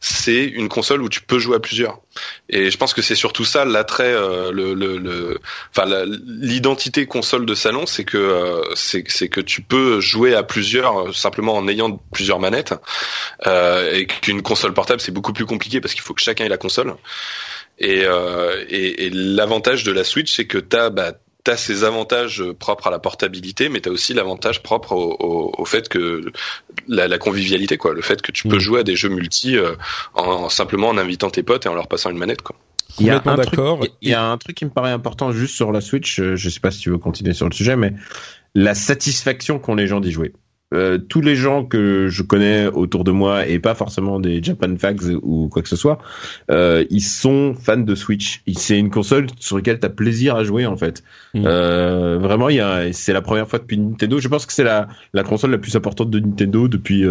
c'est 0.00 0.44
une 0.44 0.68
console 0.68 1.02
où 1.02 1.08
tu 1.08 1.22
peux 1.22 1.38
jouer 1.38 1.56
à 1.56 1.60
plusieurs. 1.60 1.98
Et 2.48 2.70
je 2.70 2.76
pense 2.76 2.94
que 2.94 3.02
c'est 3.02 3.16
surtout 3.16 3.44
ça 3.44 3.64
l'attrait, 3.64 4.12
euh, 4.12 4.52
le 4.52 4.74
le 4.74 4.98
le, 4.98 5.40
enfin 5.70 5.86
l'identité 6.26 7.06
console 7.06 7.46
de 7.46 7.54
salon, 7.54 7.86
c'est 7.86 8.04
que 8.04 8.16
euh, 8.16 8.62
c'est 8.76 9.04
c'est 9.08 9.28
que 9.28 9.40
tu 9.40 9.60
peux 9.62 10.00
jouer 10.00 10.34
à 10.34 10.44
plusieurs 10.44 11.08
euh, 11.08 11.12
simplement 11.12 11.54
en 11.56 11.66
ayant 11.66 12.00
plusieurs 12.12 12.38
manettes, 12.38 12.74
euh, 13.46 13.92
et 13.92 14.06
qu'une 14.06 14.42
console 14.42 14.72
portable 14.72 15.00
c'est 15.00 15.12
beaucoup 15.12 15.32
plus 15.32 15.46
compliqué 15.46 15.80
parce 15.80 15.94
qu'il 15.94 16.02
faut 16.02 16.14
que 16.14 16.22
chacun 16.22 16.44
ait 16.44 16.48
la 16.48 16.58
console. 16.58 16.94
Et, 17.80 18.04
euh, 18.04 18.64
et, 18.68 19.06
et 19.06 19.10
l'avantage 19.10 19.84
de 19.84 19.92
la 19.92 20.02
Switch, 20.02 20.34
c'est 20.34 20.46
que 20.46 20.58
t'as 20.58 20.90
bah, 20.90 21.12
t'as 21.48 21.56
ces 21.56 21.82
avantages 21.84 22.42
propres 22.58 22.88
à 22.88 22.90
la 22.90 22.98
portabilité, 22.98 23.70
mais 23.70 23.80
t'as 23.80 23.90
aussi 23.90 24.12
l'avantage 24.12 24.62
propre 24.62 24.92
au, 24.92 25.16
au, 25.18 25.54
au 25.56 25.64
fait 25.64 25.88
que 25.88 26.30
la, 26.86 27.08
la 27.08 27.18
convivialité, 27.18 27.78
quoi, 27.78 27.94
le 27.94 28.02
fait 28.02 28.20
que 28.20 28.32
tu 28.32 28.44
peux 28.48 28.56
Mm. 28.56 28.60
jouer 28.60 28.80
à 28.80 28.82
des 28.82 28.96
jeux 28.96 29.08
multi 29.08 29.56
euh, 29.56 29.74
en, 30.14 30.24
en- 30.24 30.48
simplement 30.50 30.88
en 30.88 30.98
invitant 30.98 31.30
tes 31.30 31.42
potes 31.42 31.64
et 31.64 31.68
en 31.70 31.74
leur 31.74 31.88
passant 31.88 32.10
une 32.10 32.18
manette, 32.18 32.42
quoi. 32.42 32.54
Il 33.00 33.06
y 33.06 33.10
a 33.10 33.16
un 33.32 33.36
truc-. 33.46 33.54
Il 34.02 34.08
y 34.10 34.14
a 34.14 34.24
un 34.24 34.36
truc 34.38 34.56
qui 34.56 34.64
me 34.64 34.70
paraît 34.70 34.90
important 34.90 35.32
juste 35.32 35.54
sur 35.54 35.72
la 35.72 35.80
Switch. 35.80 36.18
euh, 36.20 36.36
Je 36.36 36.50
sais 36.50 36.60
pas 36.60 36.70
si 36.70 36.80
tu 36.80 36.90
veux 36.90 36.98
continuer 36.98 37.32
sur 37.32 37.48
le 37.48 37.54
sujet, 37.54 37.76
mais 37.76 37.92
la 38.54 38.74
satisfaction 38.74 39.58
qu'ont 39.58 39.74
les 39.74 39.86
gens 39.86 40.00
d'y 40.00 40.10
jouer. 40.12 40.32
Euh, 40.74 40.98
tous 40.98 41.22
les 41.22 41.34
gens 41.34 41.64
que 41.64 42.08
je 42.08 42.22
connais 42.22 42.66
autour 42.66 43.02
de 43.02 43.10
moi 43.10 43.46
et 43.46 43.58
pas 43.58 43.74
forcément 43.74 44.20
des 44.20 44.42
Japan 44.42 44.76
Fags 44.76 45.02
ou 45.22 45.48
quoi 45.48 45.62
que 45.62 45.68
ce 45.68 45.76
soit, 45.76 45.98
euh, 46.50 46.84
ils 46.90 47.02
sont 47.02 47.54
fans 47.54 47.78
de 47.78 47.94
Switch. 47.94 48.42
C'est 48.54 48.78
une 48.78 48.90
console 48.90 49.28
sur 49.38 49.56
laquelle 49.56 49.78
t'as 49.78 49.88
plaisir 49.88 50.36
à 50.36 50.44
jouer 50.44 50.66
en 50.66 50.76
fait. 50.76 51.02
Mm. 51.32 51.44
Euh, 51.46 52.18
vraiment, 52.18 52.50
il 52.50 52.56
y 52.56 52.60
a, 52.60 52.92
c'est 52.92 53.14
la 53.14 53.22
première 53.22 53.48
fois 53.48 53.58
depuis 53.58 53.78
Nintendo. 53.78 54.20
Je 54.20 54.28
pense 54.28 54.44
que 54.44 54.52
c'est 54.52 54.64
la 54.64 54.88
la 55.14 55.22
console 55.22 55.52
la 55.52 55.58
plus 55.58 55.74
importante 55.74 56.10
de 56.10 56.20
Nintendo 56.20 56.68
depuis 56.68 57.04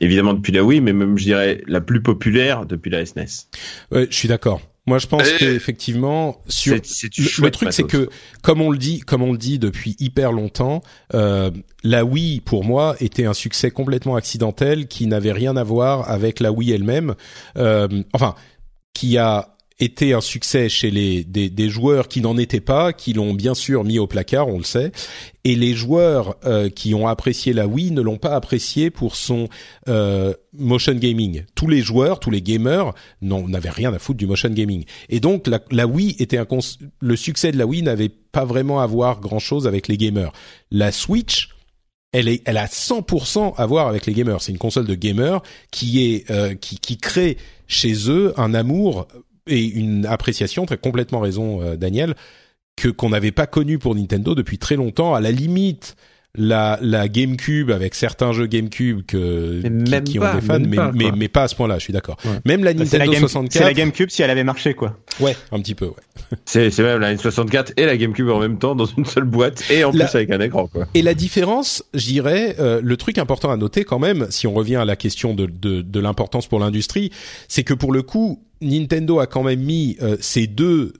évidemment 0.00 0.34
depuis 0.34 0.52
la 0.52 0.64
Wii, 0.64 0.80
mais 0.80 0.92
même 0.92 1.16
je 1.16 1.24
dirais 1.24 1.62
la 1.66 1.80
plus 1.80 2.02
populaire 2.02 2.66
depuis 2.66 2.90
la 2.90 3.06
SNES. 3.06 3.46
Ouais, 3.92 4.08
je 4.10 4.16
suis 4.16 4.28
d'accord. 4.28 4.60
Moi, 4.86 4.98
je 4.98 5.06
pense 5.08 5.26
Et- 5.28 5.36
qu'effectivement, 5.38 6.40
sur 6.48 6.76
C'est- 6.76 6.86
c'est 6.86 7.08
du 7.12 7.22
le, 7.42 7.50
truc, 7.50 7.72
c'est 7.72 7.82
que 7.82 8.08
comme 8.42 8.60
on 8.60 8.70
le 8.70 8.78
dit, 8.78 9.00
comme 9.00 9.22
on 9.22 9.32
le 9.32 9.38
dit 9.38 9.58
depuis 9.58 9.96
hyper 9.98 10.30
longtemps, 10.30 10.80
euh, 11.14 11.50
la 11.82 12.04
Wii 12.04 12.40
pour 12.40 12.64
moi 12.64 12.94
était 13.00 13.26
un 13.26 13.34
succès 13.34 13.72
complètement 13.72 14.14
accidentel 14.14 14.86
qui 14.86 15.06
n'avait 15.08 15.32
rien 15.32 15.56
à 15.56 15.64
voir 15.64 16.08
avec 16.08 16.38
la 16.38 16.52
Wii 16.52 16.70
elle-même. 16.72 17.14
Euh, 17.56 17.88
enfin, 18.12 18.36
qui 18.94 19.18
a 19.18 19.55
été 19.78 20.14
un 20.14 20.20
succès 20.20 20.68
chez 20.68 20.90
les 20.90 21.22
des, 21.22 21.50
des 21.50 21.68
joueurs 21.68 22.08
qui 22.08 22.20
n'en 22.20 22.38
étaient 22.38 22.60
pas, 22.60 22.92
qui 22.92 23.12
l'ont 23.12 23.34
bien 23.34 23.54
sûr 23.54 23.84
mis 23.84 23.98
au 23.98 24.06
placard, 24.06 24.48
on 24.48 24.58
le 24.58 24.64
sait, 24.64 24.90
et 25.44 25.54
les 25.54 25.74
joueurs 25.74 26.36
euh, 26.46 26.70
qui 26.70 26.94
ont 26.94 27.06
apprécié 27.06 27.52
la 27.52 27.66
Wii 27.66 27.90
ne 27.90 28.00
l'ont 28.00 28.16
pas 28.16 28.34
apprécié 28.34 28.90
pour 28.90 29.16
son 29.16 29.48
euh, 29.88 30.32
motion 30.54 30.94
gaming. 30.94 31.44
Tous 31.54 31.66
les 31.66 31.82
joueurs, 31.82 32.20
tous 32.20 32.30
les 32.30 32.40
gamers 32.40 32.94
n'avaient 33.20 33.70
rien 33.70 33.92
à 33.92 33.98
foutre 33.98 34.18
du 34.18 34.26
motion 34.26 34.48
gaming. 34.48 34.84
Et 35.10 35.20
donc 35.20 35.46
la, 35.46 35.60
la 35.70 35.86
Wii 35.86 36.16
était 36.18 36.38
un 36.38 36.46
le 37.00 37.16
succès 37.16 37.52
de 37.52 37.58
la 37.58 37.66
Wii 37.66 37.82
n'avait 37.82 38.08
pas 38.08 38.46
vraiment 38.46 38.80
à 38.80 38.86
voir 38.86 39.20
grand 39.20 39.38
chose 39.38 39.66
avec 39.66 39.88
les 39.88 39.98
gamers. 39.98 40.32
La 40.70 40.90
Switch 40.90 41.50
elle 42.12 42.28
est, 42.28 42.42
elle 42.46 42.56
a 42.56 42.66
100% 42.66 43.54
à 43.56 43.66
voir 43.66 43.88
avec 43.88 44.06
les 44.06 44.14
gamers. 44.14 44.40
C'est 44.40 44.52
une 44.52 44.58
console 44.58 44.86
de 44.86 44.94
gamers 44.94 45.42
qui 45.70 46.02
est, 46.02 46.30
euh, 46.30 46.54
qui, 46.54 46.78
qui 46.78 46.96
crée 46.96 47.36
chez 47.66 48.10
eux 48.10 48.32
un 48.38 48.54
amour 48.54 49.06
et 49.46 49.64
une 49.64 50.06
appréciation. 50.06 50.66
Très 50.66 50.76
complètement 50.78 51.20
raison, 51.20 51.62
euh, 51.62 51.76
Daniel, 51.76 52.14
que 52.76 52.88
qu'on 52.88 53.10
n'avait 53.10 53.32
pas 53.32 53.46
connu 53.46 53.78
pour 53.78 53.94
Nintendo 53.94 54.34
depuis 54.34 54.58
très 54.58 54.76
longtemps. 54.76 55.14
À 55.14 55.20
la 55.20 55.30
limite, 55.30 55.96
la, 56.38 56.78
la 56.82 57.08
GameCube 57.08 57.70
avec 57.70 57.94
certains 57.94 58.32
jeux 58.34 58.44
GameCube 58.46 59.06
que 59.06 59.62
Mais 59.64 59.70
qui, 59.84 59.90
même 59.90 60.04
qui 60.04 60.18
pas, 60.18 60.32
ont 60.32 60.34
des 60.34 60.40
fans, 60.42 60.60
mais, 60.60 60.76
pas, 60.76 60.92
mais 60.92 61.28
pas 61.28 61.44
à 61.44 61.48
ce 61.48 61.54
point-là. 61.54 61.78
Je 61.78 61.84
suis 61.84 61.94
d'accord. 61.94 62.18
Ouais. 62.26 62.32
Même 62.44 62.62
la 62.62 62.74
Bah, 62.74 62.84
C'est 62.84 62.98
la, 62.98 63.06
Nintendo 63.06 63.12
Game- 63.12 63.28
64. 63.28 63.52
c'est 63.52 63.64
la 63.64 63.72
GameCube 63.72 64.10
si 64.10 64.20
elle 64.20 64.28
avait 64.28 64.44
marché, 64.44 64.74
quoi. 64.74 64.98
Ouais, 65.18 65.34
un 65.50 65.60
petit 65.60 65.74
peu. 65.74 65.86
Ouais. 65.86 65.92
C'est 66.44 66.70
c'est 66.70 66.82
même 66.82 66.98
la 67.00 67.14
N64 67.14 67.72
et 67.78 67.86
la 67.86 67.96
GameCube 67.96 68.28
en 68.28 68.38
même 68.40 68.58
temps 68.58 68.74
dans 68.74 68.84
une 68.84 69.04
seule 69.06 69.24
boîte 69.24 69.62
et 69.70 69.84
en 69.84 69.92
La- 69.92 70.04
plus 70.06 70.14
avec 70.16 70.30
un 70.30 70.40
écran 70.40 70.66
quoi. 70.66 70.86
Et 70.94 71.00
la 71.02 71.14
différence, 71.14 71.84
je 71.94 72.04
dirais, 72.06 72.56
euh, 72.58 72.80
le 72.82 72.96
truc 72.96 73.16
important 73.18 73.50
à 73.50 73.56
noter 73.56 73.84
quand 73.84 73.98
même, 73.98 74.26
si 74.30 74.46
on 74.46 74.52
revient 74.54 74.76
à 74.76 74.84
la 74.84 74.96
question 74.96 75.32
de, 75.34 75.46
de, 75.46 75.80
de 75.82 76.00
l'importance 76.00 76.46
pour 76.48 76.58
l'industrie, 76.58 77.12
c'est 77.48 77.64
que 77.64 77.74
pour 77.74 77.92
le 77.92 78.02
coup, 78.02 78.42
Nintendo 78.60 79.20
a 79.20 79.26
quand 79.26 79.42
même 79.42 79.60
mis 79.60 79.96
euh, 80.02 80.16
ces 80.20 80.46
deux 80.46 80.94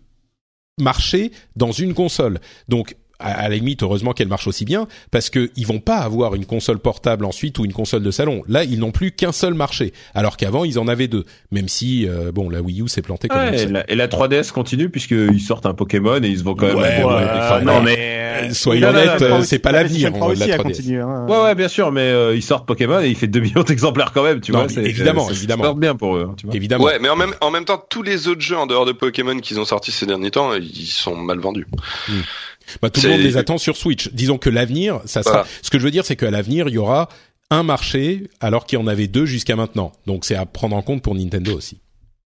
marchés 0.78 1.33
dans 1.57 1.73
une 1.73 1.95
console. 1.95 2.41
Donc 2.69 2.97
à, 3.18 3.32
à 3.44 3.48
la 3.48 3.55
limite, 3.56 3.82
heureusement 3.82 4.12
qu'elle 4.12 4.28
marche 4.28 4.47
aussi 4.47 4.64
bien, 4.64 4.86
parce 5.10 5.30
que 5.30 5.51
ils 5.56 5.66
vont 5.66 5.80
pas 5.80 5.97
avoir 5.98 6.34
une 6.34 6.47
console 6.47 6.78
portable 6.78 7.24
ensuite 7.24 7.59
ou 7.59 7.64
une 7.64 7.72
console 7.72 8.02
de 8.02 8.10
salon. 8.10 8.43
Là, 8.48 8.64
ils 8.64 8.78
n'ont 8.78 8.90
plus 8.93 9.10
qu'un 9.12 9.32
seul 9.32 9.55
marché, 9.55 9.93
alors 10.14 10.36
qu'avant 10.36 10.64
ils 10.64 10.78
en 10.78 10.88
avaient 10.88 11.09
deux. 11.09 11.24
Même 11.51 11.68
si, 11.68 12.06
euh, 12.09 12.32
bon, 12.32 12.48
la 12.51 12.60
Wii 12.62 12.82
U 12.82 12.88
s'est 12.88 13.02
plantée 13.02 13.28
comme 13.28 13.38
Ouais, 13.38 13.62
et, 13.62 13.66
la, 13.66 13.90
et 13.90 13.94
la 13.94 14.09
3DS 14.09 14.51
continue 14.52 14.88
puisqu'ils 14.90 15.40
sortent 15.40 15.66
un 15.66 15.74
Pokémon 15.74 16.22
et 16.22 16.28
ils 16.28 16.38
se 16.38 16.44
vont 16.44 16.55
quand 16.55 16.66
même. 16.66 16.76
Ouais, 16.76 17.02
ouais, 17.02 17.05
enfin, 17.05 17.60
non, 17.62 17.80
mais 17.82 17.97
euh, 17.98 18.51
soyons 18.52 18.88
honnêtes, 18.88 19.22
euh, 19.22 19.43
c'est 19.43 19.59
pas 19.59 19.72
l'avenir, 19.72 20.10
PlayStation 20.12 20.18
3 20.18 20.28
euh, 20.28 20.32
aussi, 20.32 20.40
la 20.40 20.47
elle 20.55 20.60
3DS. 20.60 20.62
continue, 20.62 21.01
hein. 21.02 21.26
Ouais 21.28 21.43
ouais 21.43 21.55
bien 21.55 21.68
sûr 21.68 21.90
mais 21.93 22.02
euh, 22.02 22.34
ils 22.36 22.43
sortent 22.43 22.66
Pokémon 22.66 23.01
et 23.01 23.09
il 23.09 23.16
fait 23.16 23.26
2 23.28 23.40
millions 23.40 23.62
d'exemplaires 23.62 24.12
quand 24.12 24.22
même 24.22 24.40
tu 24.40 24.52
Non, 24.52 24.66
vois. 24.66 24.82
évidemment, 24.82 25.22
ça- 25.22 25.28
ça 25.30 25.36
évidemment. 25.38 25.62
se 25.64 25.68
porte 25.68 25.80
bien 25.80 25.94
pour 25.97 26.16
eux 26.16 26.26
hein, 26.30 26.34
tu 26.36 26.47
vois. 26.47 26.55
Évidemment. 26.55 26.84
Ouais, 26.84 26.98
mais 27.01 27.09
en 27.09 27.16
même, 27.16 27.34
en 27.40 27.51
même 27.51 27.64
temps, 27.64 27.82
tous 27.88 28.02
les 28.02 28.28
autres 28.28 28.40
jeux 28.43 28.56
en 28.59 28.66
dehors 28.66 28.84
de 28.86 28.93
Pokémon 28.93 29.38
qu'ils 29.38 29.59
ont 29.60 29.64
sortis 29.64 29.93
ces 29.93 30.06
derniers 30.06 30.30
temps, 30.30 30.52
ils 30.55 30.86
sont 30.86 31.16
mal 31.16 31.38
vendus. 31.38 31.66
Bah, 32.82 32.90
tout 32.90 33.01
le 33.02 33.10
monde 33.10 33.20
les 33.20 33.36
attend 33.36 33.59
sur 33.59 33.76
Switch. 33.76 34.10
Disons 34.12 34.38
que 34.38 34.51
l'avenir, 34.51 35.01
ça 35.05 35.22
sera. 35.22 35.43
Voilà. 35.43 35.48
Ce 35.62 35.70
que 35.70 35.78
je 35.78 35.84
veux 35.84 35.90
dire, 35.90 36.05
c'est 36.05 36.16
qu'à 36.16 36.30
l'avenir, 36.30 36.68
il 36.68 36.74
y 36.74 36.78
aura 36.78 37.09
un 37.51 37.62
marché 37.62 38.28
alors 38.40 38.66
qu'il 38.66 38.78
y 38.78 38.82
en 38.82 38.86
avait 38.86 39.06
deux 39.06 39.26
jusqu'à 39.26 39.56
maintenant. 39.56 39.93
Donc 40.06 40.24
c'est 40.24 40.34
à 40.34 40.47
prendre 40.47 40.76
en 40.76 40.82
compte 40.82 41.02
pour 41.02 41.14
Nintendo 41.14 41.56
aussi. 41.56 41.78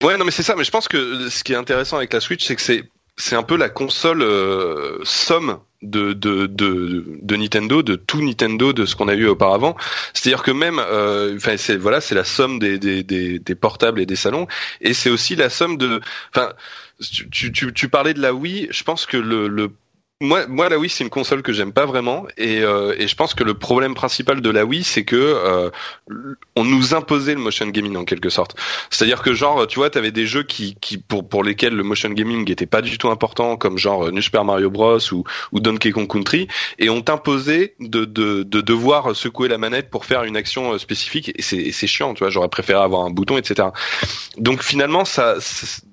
Ouais, 0.04 0.18
non, 0.18 0.26
mais 0.26 0.32
c'est 0.32 0.44
ça. 0.44 0.56
Mais 0.56 0.64
je 0.64 0.72
pense 0.72 0.88
que 0.88 1.30
ce 1.30 1.44
qui 1.44 1.54
est 1.54 1.58
intéressant 1.58 1.98
avec 1.98 2.14
la 2.14 2.20
Switch, 2.20 2.46
c'est 2.46 2.56
que 2.56 2.62
c'est 2.62 2.84
c'est 3.18 3.36
un 3.36 3.44
peu 3.44 3.58
la 3.58 3.68
console 3.68 4.22
euh, 4.22 5.00
somme 5.04 5.60
de, 5.82 6.14
de 6.14 6.46
de 6.46 7.06
de 7.22 7.36
Nintendo, 7.36 7.84
de 7.84 7.96
tout 7.96 8.22
Nintendo, 8.22 8.72
de 8.72 8.86
ce 8.86 8.96
qu'on 8.96 9.10
a 9.10 9.14
eu 9.14 9.28
auparavant. 9.28 9.76
C'est-à-dire 10.14 10.42
que 10.42 10.52
même, 10.52 10.80
euh, 10.80 11.36
enfin, 11.36 11.58
c'est 11.58 11.76
voilà, 11.76 12.00
c'est 12.00 12.16
la 12.16 12.24
somme 12.24 12.60
des, 12.60 12.80
des 12.80 13.04
des 13.04 13.40
des 13.40 13.56
portables 13.56 14.00
et 14.00 14.06
des 14.06 14.16
salons, 14.16 14.48
et 14.80 14.94
c'est 14.94 15.10
aussi 15.10 15.36
la 15.36 15.50
somme 15.50 15.78
de, 15.78 16.00
enfin, 16.34 16.54
tu, 17.12 17.30
tu 17.30 17.52
tu 17.52 17.74
tu 17.74 17.90
parlais 17.90 18.14
de 18.14 18.22
la 18.22 18.34
Wii. 18.34 18.68
Je 18.72 18.84
pense 18.84 19.06
que 19.06 19.18
le 19.18 19.50
le 19.50 19.72
moi, 20.22 20.48
moi, 20.48 20.68
la 20.68 20.78
Wii, 20.78 20.90
c'est 20.90 21.06
une 21.06 21.10
console 21.10 21.42
que 21.42 21.54
j'aime 21.54 21.72
pas 21.72 21.86
vraiment, 21.86 22.28
et, 22.36 22.60
euh, 22.60 22.94
et 22.98 23.08
je 23.08 23.16
pense 23.16 23.34
que 23.34 23.46
le 23.46 23.54
problème 23.54 23.96
principal 23.96 24.42
de 24.42 24.50
la 24.50 24.66
Wii, 24.66 24.84
c'est 24.84 25.06
que 25.06 25.16
euh, 25.16 25.70
on 26.58 26.66
nous 26.66 26.94
imposait 26.94 27.36
le 27.36 27.40
motion 27.40 27.68
gaming 27.68 27.96
en 27.96 28.04
quelque 28.04 28.30
sorte. 28.30 28.58
C'est-à-dire 28.90 29.22
que 29.22 29.34
genre, 29.34 29.66
tu 29.66 29.80
vois, 29.80 29.90
t'avais 29.90 30.12
des 30.12 30.26
jeux 30.26 30.44
qui, 30.44 30.76
qui 30.82 30.98
pour 30.98 31.30
pour 31.30 31.42
lesquels 31.42 31.74
le 31.74 31.84
motion 31.84 32.10
gaming 32.10 32.52
était 32.52 32.66
pas 32.66 32.82
du 32.82 32.98
tout 32.98 33.08
important, 33.08 33.56
comme 33.56 33.78
genre 33.78 34.08
euh, 34.08 34.12
New 34.12 34.22
Super 34.22 34.44
Mario 34.44 34.70
Bros 34.70 35.00
ou 35.14 35.24
ou 35.54 35.62
Donkey 35.62 35.92
Kong 35.92 36.12
Country, 36.12 36.50
et 36.80 36.90
on 36.90 37.02
t'imposait 37.02 37.76
de, 37.80 38.04
de 38.04 38.44
de 38.44 38.60
devoir 38.60 39.16
secouer 39.16 39.48
la 39.48 39.58
manette 39.58 39.90
pour 39.90 40.04
faire 40.04 40.24
une 40.26 40.36
action 40.36 40.74
euh, 40.74 40.78
spécifique, 40.80 41.32
et 41.34 41.42
c'est 41.42 41.88
chiant, 41.88 42.14
tu 42.14 42.26
vois. 42.26 42.30
J'aurais 42.30 42.50
préféré 42.50 42.84
avoir 42.84 43.06
un 43.06 43.10
bouton, 43.10 43.38
etc. 43.38 43.70
Donc 44.38 44.64
finalement, 44.64 45.06
ça, 45.06 45.36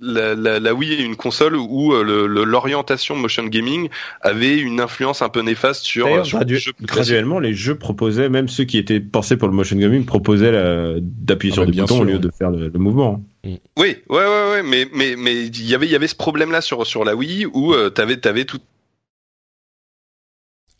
la, 0.01 0.35
la, 0.35 0.59
la 0.59 0.75
Wii 0.75 0.95
est 0.95 1.05
une 1.05 1.15
console 1.15 1.55
où 1.55 1.93
l'orientation 1.95 3.15
motion 3.15 3.45
gaming 3.45 3.89
avait 4.21 4.59
une 4.59 4.81
influence 4.81 5.23
un 5.23 5.29
peu 5.29 5.41
néfaste 5.41 5.85
sur, 5.85 6.27
sur 6.27 6.39
gradu- 6.39 6.55
les 6.55 6.61
jeux 6.61 6.73
graduellement, 6.83 7.39
les 7.39 7.55
jeux 7.55 7.77
proposaient, 7.77 8.29
même 8.29 8.49
ceux 8.49 8.65
qui 8.65 8.79
étaient 8.79 9.01
pensés 9.01 9.37
pour 9.37 9.49
le 9.49 9.55
motion 9.55 9.77
gaming, 9.77 10.05
proposaient 10.05 11.01
d'appuyer 11.01 11.53
Ah 11.53 11.55
sur 11.55 11.65
bah, 11.67 11.71
des 11.73 11.81
boutons 11.81 11.95
sûr, 11.95 12.03
au 12.03 12.05
lieu 12.05 12.15
ouais. 12.15 12.19
de 12.21 12.31
faire 12.31 12.51
le, 12.51 12.69
le 12.69 12.79
mouvement. 12.79 13.23
Oui, 13.45 13.59
ouais, 13.77 13.97
ouais, 14.09 14.51
ouais, 14.51 14.63
mais 14.63 14.89
mais 14.93 15.15
mais 15.17 15.47
il 15.47 15.67
y 15.67 15.75
avait 15.75 15.87
il 15.87 15.93
y 15.93 15.97
avait 15.97 16.09
ce 16.09 16.17
problème 16.17 16.51
là 16.51 16.61
sur 16.61 16.87
sur 16.87 17.05
la 17.05 17.15
Wii 17.15 17.47
où 17.47 17.73
euh, 17.75 17.91
t'avais 17.91 18.17
t'avais 18.17 18.45
tout. 18.45 18.59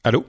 Allô? 0.05 0.25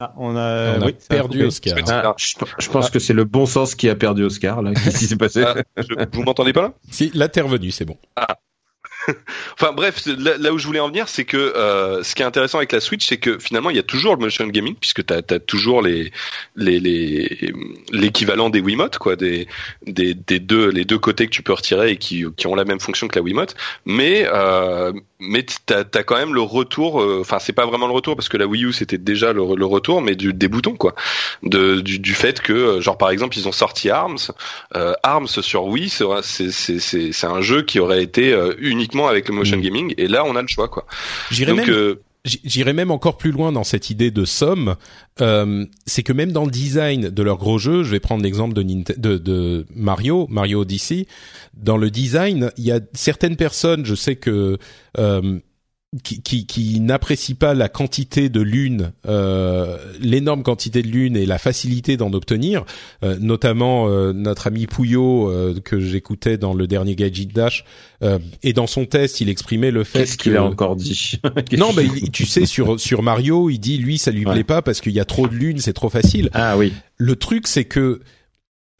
Ah, 0.00 0.12
on 0.18 0.36
a, 0.36 0.76
On 0.78 0.82
a 0.82 0.86
oui, 0.86 0.96
ça 0.98 1.06
a 1.14 1.16
perdu. 1.16 1.44
Oscar. 1.44 1.78
Ah, 1.86 2.14
je, 2.18 2.34
je 2.58 2.68
pense 2.68 2.90
que 2.90 2.98
c'est 2.98 3.12
le 3.12 3.24
bon 3.24 3.46
sens 3.46 3.76
qui 3.76 3.88
a 3.88 3.94
perdu 3.94 4.24
Oscar 4.24 4.60
là. 4.60 4.72
Qu'est-ce 4.74 4.98
qui 4.98 5.06
s'est 5.06 5.16
passé? 5.16 5.44
Ah, 5.46 5.54
je- 5.76 5.94
vous 6.12 6.22
m'entendez 6.24 6.52
pas 6.52 6.62
là? 6.62 6.74
Si, 6.90 7.10
là 7.14 7.28
t'es 7.28 7.40
revenu, 7.40 7.70
c'est 7.70 7.84
bon. 7.84 7.96
Enfin 9.54 9.72
bref, 9.72 10.02
là, 10.06 10.52
où 10.52 10.58
je 10.58 10.66
voulais 10.66 10.80
en 10.80 10.88
venir, 10.88 11.08
c'est 11.08 11.24
que 11.24 11.36
euh, 11.36 12.02
ce 12.02 12.14
qui 12.14 12.22
est 12.22 12.24
intéressant 12.24 12.58
avec 12.58 12.72
la 12.72 12.80
Switch, 12.80 13.06
c'est 13.06 13.16
que 13.16 13.38
finalement 13.38 13.70
il 13.70 13.76
y 13.76 13.80
a 13.80 13.84
toujours 13.84 14.14
le 14.14 14.20
motion 14.20 14.46
gaming 14.46 14.74
puisque 14.74 15.04
t'as 15.04 15.20
as 15.28 15.38
toujours 15.38 15.82
les 15.82 16.12
les 16.56 17.52
l'équivalent 17.92 18.50
des 18.50 18.60
Wiimote 18.60 18.98
quoi, 18.98 19.16
des 19.16 19.46
des 19.86 20.14
des 20.14 20.38
deux 20.38 20.70
les 20.70 20.84
deux 20.84 20.98
côtés 20.98 21.26
que 21.26 21.32
tu 21.32 21.42
peux 21.42 21.52
retirer 21.52 21.90
et 21.90 21.96
qui 21.96 22.24
qui 22.36 22.46
ont 22.46 22.54
la 22.54 22.64
même 22.64 22.80
fonction 22.80 23.08
que 23.08 23.16
la 23.18 23.22
Wiimote, 23.22 23.54
mais 23.84 24.26
euh, 24.26 24.92
mais 25.28 25.44
t'as 25.66 25.80
as 25.94 26.02
quand 26.02 26.16
même 26.16 26.34
le 26.34 26.40
retour. 26.42 27.00
euh, 27.02 27.18
Enfin 27.20 27.38
c'est 27.38 27.52
pas 27.52 27.66
vraiment 27.66 27.86
le 27.86 27.92
retour 27.92 28.16
parce 28.16 28.28
que 28.28 28.36
la 28.36 28.46
Wii 28.46 28.64
U 28.66 28.72
c'était 28.72 28.98
déjà 28.98 29.32
le, 29.32 29.42
le 29.56 29.66
retour, 29.66 30.02
mais 30.02 30.14
du, 30.16 30.32
des 30.32 30.48
boutons 30.48 30.74
quoi, 30.76 30.94
de 31.42 31.80
du, 31.80 31.98
du 31.98 32.14
fait 32.14 32.40
que 32.40 32.52
euh, 32.52 32.80
genre 32.80 32.98
par 32.98 33.10
exemple 33.10 33.36
ils 33.38 33.48
ont 33.48 33.52
sorti 33.52 33.90
Arms, 33.90 34.18
euh, 34.76 34.92
Arms 35.02 35.28
sur 35.28 35.64
Wii, 35.64 35.88
c'est 35.88 37.26
un 37.26 37.40
jeu 37.40 37.62
qui 37.62 37.80
aurait 37.80 38.02
été 38.02 38.32
euh, 38.32 38.54
uniquement 38.58 39.08
avec 39.08 39.28
le 39.28 39.34
motion 39.34 39.56
Mm. 39.56 39.60
gaming 39.60 39.94
et 39.98 40.08
là 40.08 40.24
on 40.24 40.36
a 40.36 40.42
le 40.42 40.48
choix 40.48 40.68
quoi. 40.68 40.84
J'irais 41.30 41.52
Donc 41.54 41.66
même 41.66 41.96
J- 42.24 42.40
J'irais 42.44 42.72
même 42.72 42.90
encore 42.90 43.18
plus 43.18 43.32
loin 43.32 43.52
dans 43.52 43.64
cette 43.64 43.90
idée 43.90 44.10
de 44.10 44.24
somme. 44.24 44.76
Euh, 45.20 45.66
c'est 45.86 46.02
que 46.02 46.12
même 46.12 46.32
dans 46.32 46.44
le 46.44 46.50
design 46.50 47.10
de 47.10 47.22
leurs 47.22 47.36
gros 47.38 47.58
jeux, 47.58 47.82
je 47.82 47.90
vais 47.90 48.00
prendre 48.00 48.22
l'exemple 48.22 48.54
de, 48.54 48.62
de, 48.62 49.18
de 49.18 49.66
Mario, 49.74 50.26
Mario 50.30 50.60
Odyssey. 50.62 51.06
Dans 51.54 51.76
le 51.76 51.90
design, 51.90 52.50
il 52.56 52.64
y 52.64 52.72
a 52.72 52.80
certaines 52.94 53.36
personnes, 53.36 53.84
je 53.84 53.94
sais 53.94 54.16
que 54.16 54.58
euh, 54.98 55.38
qui, 56.02 56.22
qui, 56.22 56.46
qui 56.46 56.80
n'apprécient 56.80 57.36
pas 57.38 57.54
la 57.54 57.68
quantité 57.68 58.28
de 58.28 58.40
lune, 58.40 58.92
euh, 59.06 59.76
l'énorme 60.00 60.42
quantité 60.42 60.82
de 60.82 60.88
lune 60.88 61.16
et 61.16 61.26
la 61.26 61.38
facilité 61.38 61.96
d'en 61.96 62.12
obtenir, 62.12 62.64
euh, 63.02 63.16
notamment 63.20 63.88
euh, 63.88 64.12
notre 64.12 64.46
ami 64.48 64.66
Pouillot 64.66 65.30
euh, 65.30 65.60
que 65.64 65.78
j'écoutais 65.80 66.36
dans 66.38 66.54
le 66.54 66.66
dernier 66.66 66.94
Gadget 66.96 67.32
Dash, 67.32 67.64
euh, 68.02 68.18
et 68.42 68.52
dans 68.52 68.66
son 68.66 68.86
test, 68.86 69.20
il 69.20 69.28
exprimait 69.28 69.70
le 69.70 69.84
fait 69.84 70.00
Qu'est-ce 70.00 70.16
que 70.16 70.22
qu'il 70.24 70.36
a 70.36 70.44
encore 70.44 70.76
dit 70.76 71.12
non, 71.56 71.72
mais 71.74 71.84
il- 71.84 72.10
tu 72.10 72.26
sais 72.26 72.46
sur 72.46 72.80
sur 72.80 73.02
Mario, 73.02 73.50
il 73.50 73.58
dit 73.58 73.78
lui 73.78 73.98
ça 73.98 74.10
lui 74.10 74.24
Ouais. 74.26 74.32
plaît 74.32 74.44
pas 74.44 74.62
parce 74.62 74.80
qu'il 74.80 74.92
y 74.92 75.00
a 75.00 75.04
trop 75.04 75.28
de 75.28 75.34
lunes, 75.34 75.58
c'est 75.58 75.72
trop 75.74 75.90
facile. 75.90 76.30
Ah 76.32 76.56
oui. 76.56 76.72
Le 76.96 77.16
truc 77.16 77.46
c'est 77.46 77.64
que 77.64 78.00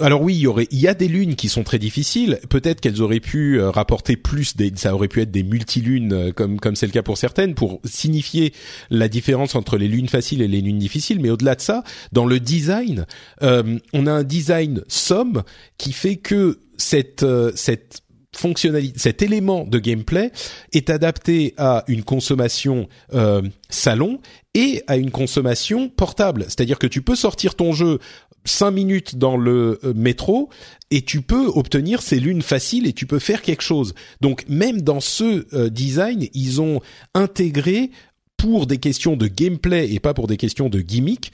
alors 0.00 0.22
oui, 0.22 0.34
il 0.34 0.40
y 0.40 0.46
aurait 0.48 0.66
il 0.72 0.80
y 0.80 0.88
a 0.88 0.94
des 0.94 1.06
lunes 1.06 1.36
qui 1.36 1.48
sont 1.48 1.62
très 1.62 1.78
difficiles, 1.78 2.40
peut-être 2.48 2.80
qu'elles 2.80 3.00
auraient 3.00 3.20
pu 3.20 3.60
euh, 3.60 3.70
rapporter 3.70 4.16
plus 4.16 4.56
des 4.56 4.72
ça 4.74 4.92
aurait 4.92 5.06
pu 5.06 5.20
être 5.22 5.30
des 5.30 5.44
multilunes 5.44 6.12
euh, 6.12 6.32
comme 6.32 6.58
comme 6.58 6.74
c'est 6.74 6.86
le 6.86 6.92
cas 6.92 7.04
pour 7.04 7.16
certaines 7.16 7.54
pour 7.54 7.80
signifier 7.84 8.52
la 8.90 9.06
différence 9.06 9.54
entre 9.54 9.76
les 9.76 9.86
lunes 9.86 10.08
faciles 10.08 10.42
et 10.42 10.48
les 10.48 10.62
lunes 10.62 10.80
difficiles, 10.80 11.20
mais 11.20 11.30
au-delà 11.30 11.54
de 11.54 11.60
ça, 11.60 11.84
dans 12.10 12.26
le 12.26 12.40
design, 12.40 13.06
euh, 13.42 13.78
on 13.92 14.08
a 14.08 14.12
un 14.12 14.24
design 14.24 14.82
somme 14.88 15.44
qui 15.78 15.92
fait 15.92 16.16
que 16.16 16.58
cette 16.76 17.22
euh, 17.22 17.52
cette 17.54 18.02
fonctionnalité, 18.36 18.98
cet 18.98 19.22
élément 19.22 19.64
de 19.64 19.78
gameplay 19.78 20.32
est 20.72 20.90
adapté 20.90 21.54
à 21.56 21.84
une 21.88 22.02
consommation 22.02 22.88
euh, 23.14 23.42
salon 23.70 24.20
et 24.54 24.82
à 24.86 24.96
une 24.96 25.10
consommation 25.10 25.88
portable. 25.88 26.44
C'est-à-dire 26.44 26.78
que 26.78 26.86
tu 26.86 27.02
peux 27.02 27.16
sortir 27.16 27.54
ton 27.54 27.72
jeu 27.72 27.98
cinq 28.44 28.72
minutes 28.72 29.16
dans 29.16 29.36
le 29.36 29.78
euh, 29.84 29.94
métro 29.94 30.50
et 30.90 31.02
tu 31.02 31.22
peux 31.22 31.46
obtenir 31.46 32.02
ces 32.02 32.20
lunes 32.20 32.42
faciles 32.42 32.86
et 32.86 32.92
tu 32.92 33.06
peux 33.06 33.18
faire 33.18 33.42
quelque 33.42 33.62
chose. 33.62 33.94
Donc 34.20 34.44
même 34.48 34.82
dans 34.82 35.00
ce 35.00 35.46
euh, 35.54 35.70
design, 35.70 36.28
ils 36.34 36.60
ont 36.60 36.80
intégré 37.14 37.90
pour 38.36 38.66
des 38.66 38.78
questions 38.78 39.16
de 39.16 39.26
gameplay 39.26 39.92
et 39.92 40.00
pas 40.00 40.14
pour 40.14 40.26
des 40.26 40.36
questions 40.36 40.68
de 40.68 40.80
gimmick, 40.80 41.32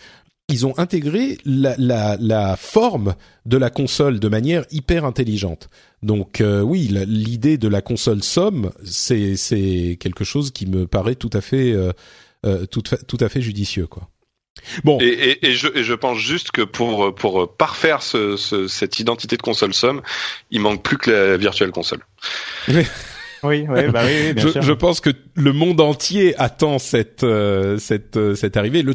ils 0.51 0.67
ont 0.67 0.77
intégré 0.79 1.39
la, 1.45 1.75
la, 1.79 2.17
la, 2.21 2.57
forme 2.57 3.15
de 3.47 3.57
la 3.57 3.71
console 3.71 4.19
de 4.19 4.29
manière 4.29 4.65
hyper 4.71 5.05
intelligente. 5.05 5.71
Donc 6.03 6.41
euh, 6.41 6.61
oui, 6.61 6.89
l'idée 7.07 7.57
de 7.57 7.69
la 7.69 7.81
console 7.83 8.23
somme, 8.23 8.71
c'est 8.85 9.37
c'est 9.37 9.97
quelque 10.01 10.25
chose 10.25 10.51
qui 10.51 10.67
me 10.67 10.87
paraît 10.87 11.15
tout 11.15 11.31
à 11.33 11.41
fait 11.41 11.73
euh, 11.73 11.93
euh 12.45 12.67
tout, 12.67 12.83
tout 12.83 13.19
à 13.21 13.29
fait 13.29 13.41
judicieux 13.41 13.87
quoi. 13.87 14.10
Bon. 14.85 14.99
Et, 15.01 15.07
et, 15.07 15.47
et, 15.49 15.53
je, 15.53 15.69
et, 15.75 15.85
je, 15.85 15.95
pense 15.95 16.19
juste 16.19 16.51
que 16.51 16.63
pour 16.63 17.15
pour 17.15 17.57
parfaire 17.57 18.03
ce, 18.03 18.37
ce, 18.37 18.69
cette 18.69 18.99
identité 18.99 19.37
de 19.37 19.43
console 19.43 19.75
somme, 19.75 20.03
il 20.51 20.61
manque 20.61 20.83
plus 20.83 20.99
que 20.99 21.11
la 21.11 21.37
virtuelle 21.37 21.71
console. 21.71 22.01
Oui, 22.69 22.85
oui, 23.43 23.67
bah 23.67 24.03
oui, 24.05 24.33
bien 24.35 24.45
je, 24.45 24.49
sûr. 24.49 24.63
je, 24.63 24.73
pense 24.73 25.01
que 25.01 25.11
le 25.35 25.53
monde 25.53 25.81
entier 25.81 26.35
attend 26.39 26.79
cette 26.79 27.25
euh, 27.25 27.79
cette 27.79 28.17
euh, 28.17 28.35
cette 28.35 28.57
arrivée. 28.57 28.83
Le, 28.83 28.95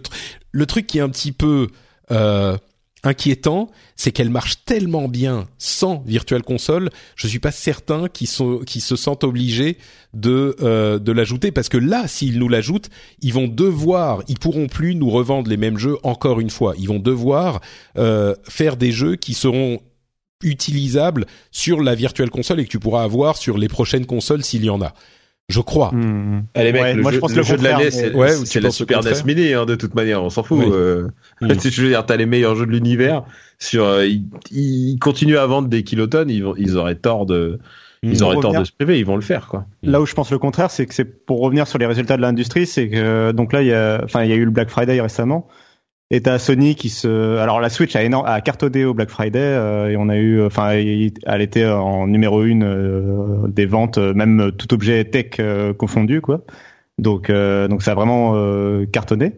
le 0.52 0.66
truc 0.66 0.88
qui 0.88 1.00
est 1.00 1.02
un 1.02 1.10
petit 1.10 1.32
peu 1.32 1.68
euh, 2.12 2.58
inquiétant, 3.06 3.70
c'est 3.96 4.12
qu'elle 4.12 4.30
marche 4.30 4.64
tellement 4.66 5.08
bien 5.08 5.48
sans 5.58 6.04
Virtual 6.06 6.44
Console. 6.44 6.90
Je 7.16 7.28
suis 7.28 7.40
pas 7.40 7.52
certain 7.52 8.08
qu'ils 8.08 8.28
se 8.28 8.96
sentent 8.96 9.24
obligés 9.24 9.78
de 10.14 10.56
euh, 10.62 11.00
de 11.00 11.12
l'ajouter 11.12 11.52
parce 11.52 11.70
que 11.70 11.78
là, 11.78 12.08
s'ils 12.08 12.40
nous 12.40 12.50
l'ajoutent, 12.50 12.90
ils 13.22 13.34
vont 13.34 13.48
devoir, 13.48 14.24
ils 14.28 14.40
pourront 14.40 14.68
plus 14.68 14.96
nous 14.96 15.10
revendre 15.10 15.50
les 15.50 15.58
mêmes 15.58 15.78
jeux 15.78 15.98
encore 16.04 16.40
une 16.40 16.50
fois. 16.50 16.74
Ils 16.78 16.88
vont 16.88 17.00
devoir 17.00 17.62
euh, 17.98 18.36
faire 18.48 18.78
des 18.78 18.92
jeux 18.92 19.16
qui 19.16 19.34
seront 19.34 19.80
utilisable 20.44 21.26
sur 21.52 21.82
la 21.82 21.96
virtuelle 21.96 22.30
console 22.30 22.60
et 22.60 22.66
que 22.66 22.70
tu 22.70 22.80
pourras 22.80 23.04
avoir 23.04 23.38
sur 23.38 23.58
les 23.58 23.68
prochaines 23.68 24.06
consoles 24.06 24.44
s'il 24.44 24.64
y 24.64 24.70
en 24.70 24.82
a. 24.82 24.94
Je 25.48 25.62
crois. 25.62 25.92
Mmh. 25.92 26.46
Allez 26.56 26.72
mec, 26.72 26.82
ouais, 26.82 26.94
le, 26.96 27.02
moi, 27.04 27.12
jeu, 27.12 27.16
je 27.16 27.22
pense 27.22 27.36
le, 27.36 27.44
jeu 27.44 27.58
de 27.58 27.64
l'année, 27.64 27.92
c'est 27.92 28.14
ouais, 28.16 28.32
c'est 28.32 28.60
la 28.60 28.72
Super 28.72 29.04
NES 29.04 29.12
Mini 29.26 29.54
hein, 29.54 29.66
de 29.66 29.76
toute 29.76 29.94
manière, 29.94 30.24
on 30.24 30.32
s'en 30.32 30.42
fout. 30.42 30.60
Oui. 30.60 30.72
Euh, 30.72 31.08
mmh. 31.42 31.54
Je 31.64 31.82
veux 31.84 31.90
dire, 31.90 32.06
t'as 32.06 32.16
les 32.16 32.26
meilleurs 32.26 32.56
jeux 32.56 32.66
de 32.66 32.72
l'univers. 32.72 33.24
Sur, 33.60 33.86
euh, 33.86 34.08
ils, 34.08 34.26
ils, 34.52 34.98
continuent 35.00 35.38
à 35.38 35.46
vendre 35.46 35.68
des 35.68 35.84
kilotonnes, 35.84 36.30
ils, 36.30 36.44
vont, 36.44 36.56
ils 36.58 36.78
auraient 36.78 36.96
tort 36.96 37.26
de. 37.26 37.60
Ils 38.02 38.24
auraient 38.24 38.40
tort 38.40 38.54
de 38.54 38.64
se 38.64 38.72
priver, 38.72 39.00
ils 39.00 39.06
vont 39.06 39.16
le 39.16 39.22
faire, 39.22 39.48
quoi. 39.48 39.66
Là 39.82 40.00
où 40.00 40.06
je 40.06 40.14
pense 40.14 40.32
le 40.32 40.38
contraire, 40.38 40.70
c'est 40.70 40.86
que 40.86 40.94
c'est 40.94 41.06
pour 41.06 41.42
revenir 41.42 41.68
sur 41.68 41.80
les 41.80 41.88
résultats 41.88 42.18
de 42.18 42.22
l'industrie, 42.22 42.68
c'est 42.68 42.88
que 42.88 43.32
donc 43.32 43.52
là 43.52 43.64
il 43.64 43.68
y 43.68 43.74
a, 43.74 44.02
enfin 44.04 44.24
il 44.24 44.30
y 44.30 44.34
a 44.34 44.36
eu 44.36 44.46
le 44.46 44.52
Black 44.52 44.70
Friday 44.70 45.00
récemment. 45.02 45.48
Et 46.12 46.22
t'as 46.22 46.38
Sony 46.38 46.76
qui 46.76 46.90
se, 46.90 47.38
alors 47.38 47.60
la 47.60 47.70
Switch 47.70 47.96
a, 47.96 48.04
énorme, 48.04 48.28
a 48.28 48.40
cartonné 48.42 48.86
au 48.86 48.94
Black 48.94 49.10
Friday 49.10 49.40
euh, 49.40 49.90
et 49.90 49.98
on 49.98 50.08
a 50.08 50.18
eu, 50.18 50.44
enfin, 50.46 50.70
elle 50.70 51.42
était 51.42 51.66
en 51.66 52.06
numéro 52.06 52.44
une 52.44 52.64
euh, 52.64 53.48
des 53.48 53.66
ventes, 53.66 53.98
euh, 53.98 54.14
même 54.14 54.52
tout 54.56 54.72
objet 54.76 55.04
tech 55.06 55.40
euh, 55.40 55.74
confondu, 55.74 56.22
quoi. 56.22 56.42
Donc, 57.00 57.32
euh, 57.32 57.68
donc 57.68 57.82
ça 57.82 57.92
a 57.92 57.96
vraiment 57.96 58.36
cartonné. 58.92 59.34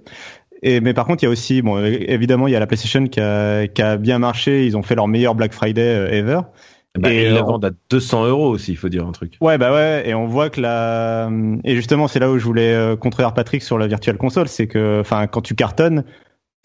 Et 0.62 0.82
mais 0.82 0.94
par 0.94 1.06
contre, 1.06 1.24
il 1.24 1.28
y 1.28 1.30
a 1.30 1.32
aussi, 1.32 1.62
bon, 1.62 1.84
évidemment, 1.84 2.48
il 2.48 2.52
y 2.52 2.56
a 2.56 2.60
la 2.60 2.68
PlayStation 2.68 3.08
qui 3.08 3.22
a, 3.22 3.68
qui 3.68 3.82
a 3.82 3.96
bien 3.96 4.20
marché. 4.20 4.66
Ils 4.66 4.76
ont 4.76 4.84
fait 4.84 4.96
leur 4.96 5.08
meilleur 5.08 5.36
Black 5.36 5.54
Friday 5.54 6.10
ever. 6.12 6.42
Bah, 7.00 7.14
et 7.14 7.28
ils 7.28 7.34
la 7.34 7.44
vendent 7.44 7.66
à 7.66 7.72
200 7.92 8.26
euros 8.26 8.50
aussi, 8.50 8.72
il 8.72 8.78
faut 8.78 8.90
dire 8.90 9.06
un 9.06 9.12
truc. 9.12 9.38
Ouais, 9.40 9.60
bah 9.60 9.72
ouais, 9.72 10.10
et 10.10 10.16
on 10.16 10.26
voit 10.26 10.50
que 10.50 10.60
la, 10.60 11.30
et 11.64 11.76
justement, 11.76 12.08
c'est 12.08 12.20
là 12.20 12.30
où 12.30 12.40
je 12.40 12.44
voulais 12.44 12.96
contredire 13.00 13.34
Patrick 13.36 13.62
sur 13.62 13.78
la 13.78 13.86
virtuelle 13.86 14.18
console, 14.18 14.48
c'est 14.48 14.66
que, 14.66 15.00
enfin, 15.00 15.28
quand 15.28 15.42
tu 15.42 15.54
cartonnes, 15.54 16.04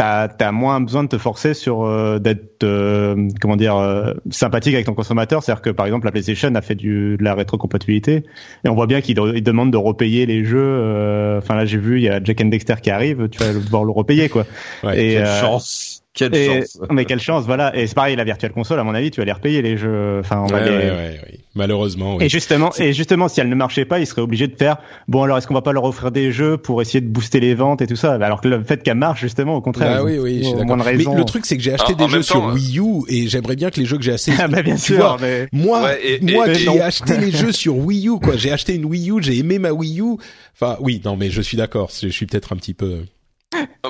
t'as 0.02 0.46
as 0.46 0.52
moins 0.52 0.80
besoin 0.80 1.04
de 1.04 1.08
te 1.08 1.18
forcer 1.18 1.54
sur 1.54 1.82
euh, 1.82 2.18
d'être 2.18 2.64
euh, 2.64 3.28
comment 3.40 3.56
dire 3.56 3.76
euh, 3.76 4.14
sympathique 4.30 4.74
avec 4.74 4.86
ton 4.86 4.94
consommateur. 4.94 5.42
C'est 5.42 5.52
à 5.52 5.54
dire 5.54 5.62
que 5.62 5.70
par 5.70 5.86
exemple 5.86 6.06
la 6.06 6.12
PlayStation 6.12 6.54
a 6.54 6.60
fait 6.60 6.74
du, 6.74 7.16
de 7.16 7.24
la 7.24 7.34
rétrocompatibilité. 7.34 8.24
Et 8.64 8.68
on 8.68 8.74
voit 8.74 8.86
bien 8.86 9.00
qu'ils 9.00 9.16
de, 9.16 9.38
demandent 9.40 9.72
de 9.72 9.76
repayer 9.76 10.26
les 10.26 10.44
jeux 10.44 11.38
enfin 11.38 11.54
là 11.54 11.64
j'ai 11.64 11.78
vu 11.78 11.98
il 11.98 12.04
y 12.04 12.08
a 12.08 12.22
Jack 12.22 12.40
and 12.40 12.46
Dexter 12.46 12.74
qui 12.82 12.90
arrive 12.90 13.28
tu 13.28 13.38
vas 13.38 13.52
devoir 13.52 13.84
le 13.84 13.92
repayer 13.92 14.28
quoi. 14.28 14.44
Ouais, 14.82 14.98
et 14.98 15.14
quelle 15.14 15.26
chance 15.26 15.91
quelle 16.14 16.34
et, 16.34 16.46
chance. 16.60 16.78
mais 16.90 17.04
quelle 17.04 17.20
chance 17.20 17.44
voilà. 17.46 17.74
Et 17.76 17.86
c'est 17.86 17.94
pareil 17.94 18.16
la 18.16 18.24
virtuelle 18.24 18.52
console 18.52 18.78
à 18.78 18.84
mon 18.84 18.94
avis 18.94 19.10
tu 19.10 19.20
vas 19.20 19.24
les 19.24 19.32
repayer 19.32 19.62
les 19.62 19.76
jeux 19.76 20.18
enfin 20.20 20.40
on 20.40 20.46
ouais, 20.46 20.52
va 20.52 20.60
les... 20.64 20.70
ouais, 20.70 20.90
ouais, 20.90 21.38
malheureusement 21.54 22.20
et 22.20 22.28
justement 22.28 22.70
et 22.78 22.92
justement 22.92 23.28
si 23.28 23.40
elle 23.40 23.48
ne 23.48 23.54
marchait 23.54 23.84
pas 23.84 23.98
ils 23.98 24.06
seraient 24.06 24.20
obligés 24.22 24.46
de 24.48 24.56
faire 24.56 24.76
bon 25.08 25.22
alors 25.22 25.38
est-ce 25.38 25.46
qu'on 25.46 25.54
va 25.54 25.62
pas 25.62 25.72
leur 25.72 25.84
offrir 25.84 26.10
des 26.10 26.30
jeux 26.32 26.56
pour 26.58 26.82
essayer 26.82 27.00
de 27.00 27.08
booster 27.08 27.40
les 27.40 27.54
ventes 27.54 27.80
et 27.82 27.86
tout 27.86 27.96
ça? 27.96 28.12
Alors 28.14 28.40
que 28.40 28.48
le 28.48 28.62
fait 28.62 28.82
qu'elle 28.82 28.96
marche 28.98 29.20
justement 29.20 29.56
au 29.56 29.60
contraire 29.62 29.98
ah 30.00 30.04
oui 30.04 30.18
oui 30.18 30.38
je 30.42 30.48
suis 30.48 30.56
d'accord. 30.58 30.76
mais 30.76 30.96
le 30.96 31.24
truc 31.24 31.46
c'est 31.46 31.56
que 31.56 31.62
j'ai 31.62 31.72
acheté 31.74 31.92
Ah, 31.98 32.02
des 32.04 32.08
jeux 32.10 32.22
sur 32.22 32.44
Wii 32.44 32.78
U 32.78 33.04
et 33.08 33.28
j'aimerais 33.28 33.56
bien 33.56 33.70
que 33.70 33.80
les 33.80 33.86
jeux 33.86 33.96
que 33.96 34.04
j'ai 34.04 34.12
achetés 34.12 34.32
ah 34.38 34.48
bah 34.48 34.62
bien 34.62 34.76
tu 34.76 34.82
sûr 34.94 34.96
vois, 34.98 35.16
mais 35.20 35.48
moi 35.52 35.82
Ouais, 35.84 35.98
et- 36.04 36.20
moi 36.32 36.48
et- 36.48 36.52
qui 36.52 36.66
mais 36.66 36.74
ai 36.74 36.78
non. 36.78 36.84
acheté 36.84 37.16
les 37.16 37.30
jeux 37.30 37.52
sur 37.52 37.76
Wii 37.78 38.08
U 38.08 38.18
quoi. 38.18 38.36
J'ai 38.36 38.52
acheté 38.52 38.74
une 38.74 38.84
Wii 38.84 39.10
U 39.10 39.22
j'ai 39.22 39.38
aimé 39.38 39.58
ma 39.58 39.72
Wii 39.72 40.00
U. 40.00 40.16
Enfin 40.54 40.76
oui 40.80 41.00
non 41.04 41.16
mais 41.16 41.30
je 41.30 41.40
suis 41.40 41.56
d'accord 41.56 41.90
je 42.02 42.08
suis 42.08 42.26
peut-être 42.26 42.52
un 42.52 42.56
petit 42.56 42.74
peu 42.74 42.98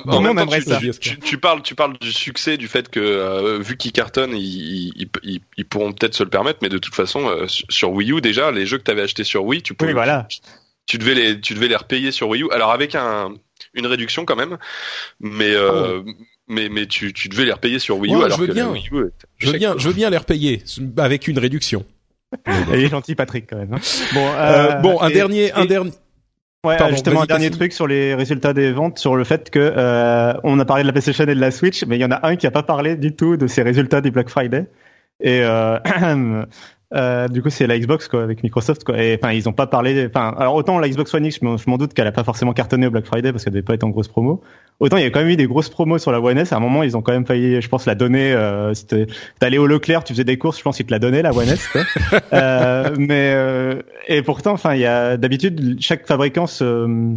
En 0.04 0.20
même 0.20 0.36
temps, 0.36 0.46
tu, 0.46 0.62
ça. 0.62 0.78
tu, 0.78 0.90
tu- 0.98 1.18
tu 1.20 1.38
parles, 1.38 1.62
tu 1.62 1.74
parles 1.74 1.96
du 1.98 2.12
succès, 2.12 2.56
du 2.56 2.68
fait 2.68 2.88
que 2.88 3.00
euh, 3.00 3.58
vu 3.60 3.76
qu'ils 3.76 3.92
cartonnent, 3.92 4.36
ils, 4.36 4.92
ils, 4.96 5.08
ils, 5.22 5.40
ils 5.56 5.64
pourront 5.64 5.92
peut-être 5.92 6.14
se 6.14 6.22
le 6.24 6.30
permettre, 6.30 6.58
mais 6.62 6.68
de 6.68 6.78
toute 6.78 6.94
façon, 6.94 7.28
euh, 7.28 7.46
sur- 7.48 7.92
Wii 7.92 8.12
U 8.12 8.20
déjà, 8.20 8.50
les 8.50 8.66
jeux 8.66 8.78
que 8.78 8.84
tu 8.84 8.90
avais 8.90 9.02
achetés 9.02 9.24
sur 9.24 9.44
Wii, 9.44 9.62
tu 9.62 9.74
pouvais, 9.74 9.90
oui 9.90 9.94
voilà 9.94 10.26
tu 10.84 10.98
devais 10.98 11.14
les, 11.14 11.40
tu 11.40 11.54
devais 11.54 11.68
les 11.68 11.76
repayer 11.76 12.10
sur 12.10 12.28
Wii 12.28 12.42
U. 12.42 12.50
Alors 12.50 12.72
avec 12.72 12.96
un, 12.96 13.32
une 13.72 13.86
réduction 13.86 14.24
quand 14.24 14.34
même, 14.34 14.58
mais 15.20 15.50
euh, 15.54 16.02
mais 16.48 16.68
mais 16.68 16.86
tu, 16.86 17.12
tu 17.12 17.28
devais 17.28 17.44
les 17.44 17.52
repayer 17.52 17.78
sur 17.78 17.98
Wii 17.98 18.12
U. 18.12 18.16
Ouais, 18.16 18.24
alors 18.24 18.36
je 18.36 18.42
veux 18.42 18.48
que 18.48 18.52
bien. 18.52 18.68
Wii 18.70 18.88
U, 18.90 19.04
je 19.38 19.46
veux 19.52 19.58
bien 19.58 19.76
je 19.78 19.86
veux 19.88 19.94
bien 19.94 20.10
les 20.10 20.16
repayer 20.16 20.62
avec 20.98 21.28
une 21.28 21.38
réduction 21.38 21.86
il 22.72 22.74
est 22.74 22.88
gentil 22.88 23.14
Patrick 23.14 23.44
quand 23.48 23.58
même 23.58 23.74
hein. 23.74 23.78
bon 24.14 24.26
Euh, 24.34 24.72
bon 24.76 25.00
un 25.00 25.08
et- 25.08 25.12
dernier 25.12 25.52
un 25.52 25.66
dernier 25.66 25.92
Ouais, 26.64 26.76
Pardon, 26.76 26.92
justement 26.92 27.22
un 27.22 27.26
dernier 27.26 27.50
truc 27.50 27.72
sur 27.72 27.88
les 27.88 28.14
résultats 28.14 28.52
des 28.52 28.70
ventes, 28.70 28.96
sur 28.96 29.16
le 29.16 29.24
fait 29.24 29.50
que 29.50 29.58
euh, 29.58 30.32
on 30.44 30.60
a 30.60 30.64
parlé 30.64 30.84
de 30.84 30.86
la 30.86 30.92
PlayStation 30.92 31.24
et 31.24 31.34
de 31.34 31.40
la 31.40 31.50
Switch, 31.50 31.84
mais 31.86 31.96
il 31.96 32.00
y 32.00 32.04
en 32.04 32.12
a 32.12 32.24
un 32.24 32.36
qui 32.36 32.46
a 32.46 32.52
pas 32.52 32.62
parlé 32.62 32.94
du 32.94 33.16
tout 33.16 33.36
de 33.36 33.48
ces 33.48 33.62
résultats 33.62 34.00
du 34.00 34.12
Black 34.12 34.28
Friday. 34.28 34.66
Et 35.18 35.40
euh, 35.42 35.80
euh, 36.94 37.28
du 37.28 37.42
coup, 37.42 37.50
c'est 37.50 37.66
la 37.66 37.78
Xbox 37.78 38.08
quoi, 38.08 38.22
avec 38.22 38.42
Microsoft 38.42 38.84
quoi. 38.84 39.02
Et 39.02 39.18
enfin, 39.20 39.32
ils 39.32 39.48
ont 39.48 39.52
pas 39.52 39.66
parlé. 39.66 40.06
Enfin, 40.06 40.34
alors 40.38 40.54
autant 40.54 40.78
la 40.78 40.88
Xbox 40.88 41.12
One 41.14 41.26
X, 41.26 41.38
je 41.40 41.70
m'en- 41.70 41.78
doute 41.78 41.94
qu'elle 41.94 42.06
a 42.06 42.12
pas 42.12 42.24
forcément 42.24 42.52
cartonné 42.52 42.86
au 42.86 42.90
Black 42.90 43.06
Friday 43.06 43.32
parce 43.32 43.44
qu'elle 43.44 43.52
devait 43.52 43.62
pas 43.62 43.74
être 43.74 43.84
en 43.84 43.88
grosse 43.90 44.08
promo. 44.08 44.42
Autant 44.80 44.96
il 44.96 45.02
y 45.02 45.06
a 45.06 45.10
quand 45.10 45.20
même 45.20 45.28
eu 45.28 45.36
des 45.36 45.46
grosses 45.46 45.68
promos 45.68 45.98
sur 45.98 46.12
la 46.12 46.20
One 46.20 46.38
S. 46.38 46.52
À 46.52 46.56
un 46.56 46.60
moment, 46.60 46.82
ils 46.82 46.96
ont 46.96 47.02
quand 47.02 47.12
même 47.12 47.26
failli, 47.26 47.60
je 47.62 47.68
pense, 47.68 47.86
la 47.86 47.94
donner. 47.94 48.32
Euh, 48.32 48.74
si 48.74 48.86
t'allais 49.38 49.58
au 49.58 49.66
Leclerc, 49.66 50.04
tu 50.04 50.12
faisais 50.12 50.24
des 50.24 50.38
courses, 50.38 50.58
je 50.58 50.62
pense 50.62 50.76
qu'ils 50.76 50.86
te 50.86 50.90
la 50.92 50.98
donnaient 50.98 51.22
la 51.22 51.32
One 51.32 51.48
S. 51.48 51.68
Quoi. 51.68 51.82
euh, 52.32 52.94
mais 52.98 53.32
euh, 53.34 53.82
et 54.08 54.22
pourtant, 54.22 54.52
enfin, 54.52 54.74
il 54.74 54.80
y 54.80 54.86
a 54.86 55.16
d'habitude 55.16 55.76
chaque 55.80 56.06
fabricant 56.06 56.46
se 56.46 57.14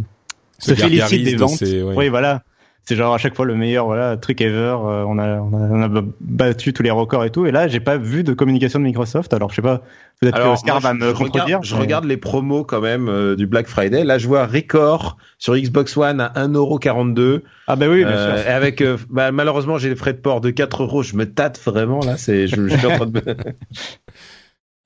se 0.58 0.74
félicite 0.74 1.24
des 1.24 1.34
de 1.34 1.38
ventes. 1.38 1.60
ouais. 1.60 1.82
Oui, 1.96 2.08
voilà. 2.08 2.42
C'est 2.88 2.94
genre 2.94 3.12
à 3.14 3.18
chaque 3.18 3.34
fois 3.34 3.44
le 3.46 3.56
meilleur 3.56 3.86
voilà 3.86 4.16
truc 4.16 4.40
ever. 4.40 4.56
euh, 4.56 5.04
on, 5.08 5.18
a, 5.18 5.38
on, 5.40 5.52
a, 5.52 5.88
on 5.88 5.96
a 5.98 6.02
battu 6.20 6.72
tous 6.72 6.84
les 6.84 6.90
records 6.92 7.24
et 7.24 7.30
tout. 7.30 7.44
Et 7.44 7.50
là, 7.50 7.66
j'ai 7.66 7.80
pas 7.80 7.96
vu 7.96 8.22
de 8.22 8.32
communication 8.32 8.78
de 8.78 8.84
Microsoft. 8.84 9.34
Alors 9.34 9.50
je 9.50 9.56
sais 9.56 9.62
pas. 9.62 9.82
Peut-être 10.20 10.38
que 10.40 10.48
Oscar 10.48 10.78
va 10.80 10.92
je- 10.92 11.04
me 11.04 11.12
contredire. 11.12 11.44
regarde, 11.44 11.64
je 11.64 11.74
mais- 11.74 11.80
regarde 11.80 12.04
les 12.04 12.16
promos 12.16 12.62
quand 12.64 12.80
même 12.80 13.08
euh, 13.08 13.34
du 13.34 13.46
Black 13.48 13.66
Friday. 13.66 14.04
Là, 14.04 14.18
je 14.18 14.28
vois 14.28 14.46
record 14.46 15.16
sur 15.38 15.56
Xbox 15.56 15.96
One 15.96 16.20
à 16.20 16.32
1,42€. 16.36 17.42
Ah 17.66 17.74
bah 17.74 17.86
oui, 17.88 18.04
bien 18.04 18.08
Euh, 18.12 18.36
sûr. 18.38 18.46
et 18.48 18.52
avec 18.52 18.80
euh, 18.80 18.96
bah, 19.10 19.32
malheureusement 19.32 19.76
j'ai 19.78 19.88
les 19.88 19.96
frais 19.96 20.12
de 20.12 20.18
port 20.18 20.40
de 20.40 20.50
4 20.50 20.84
euros. 20.84 21.02
Je 21.02 21.16
me 21.16 21.26
tâte 21.26 21.60
vraiment 21.64 21.98
là. 22.06 22.16
C'est 22.16 22.46
je, 22.46 22.68
je 22.68 22.76
suis 22.76 22.86
en 22.86 22.96
train 22.96 23.06
de 23.06 23.20
me... 23.20 23.22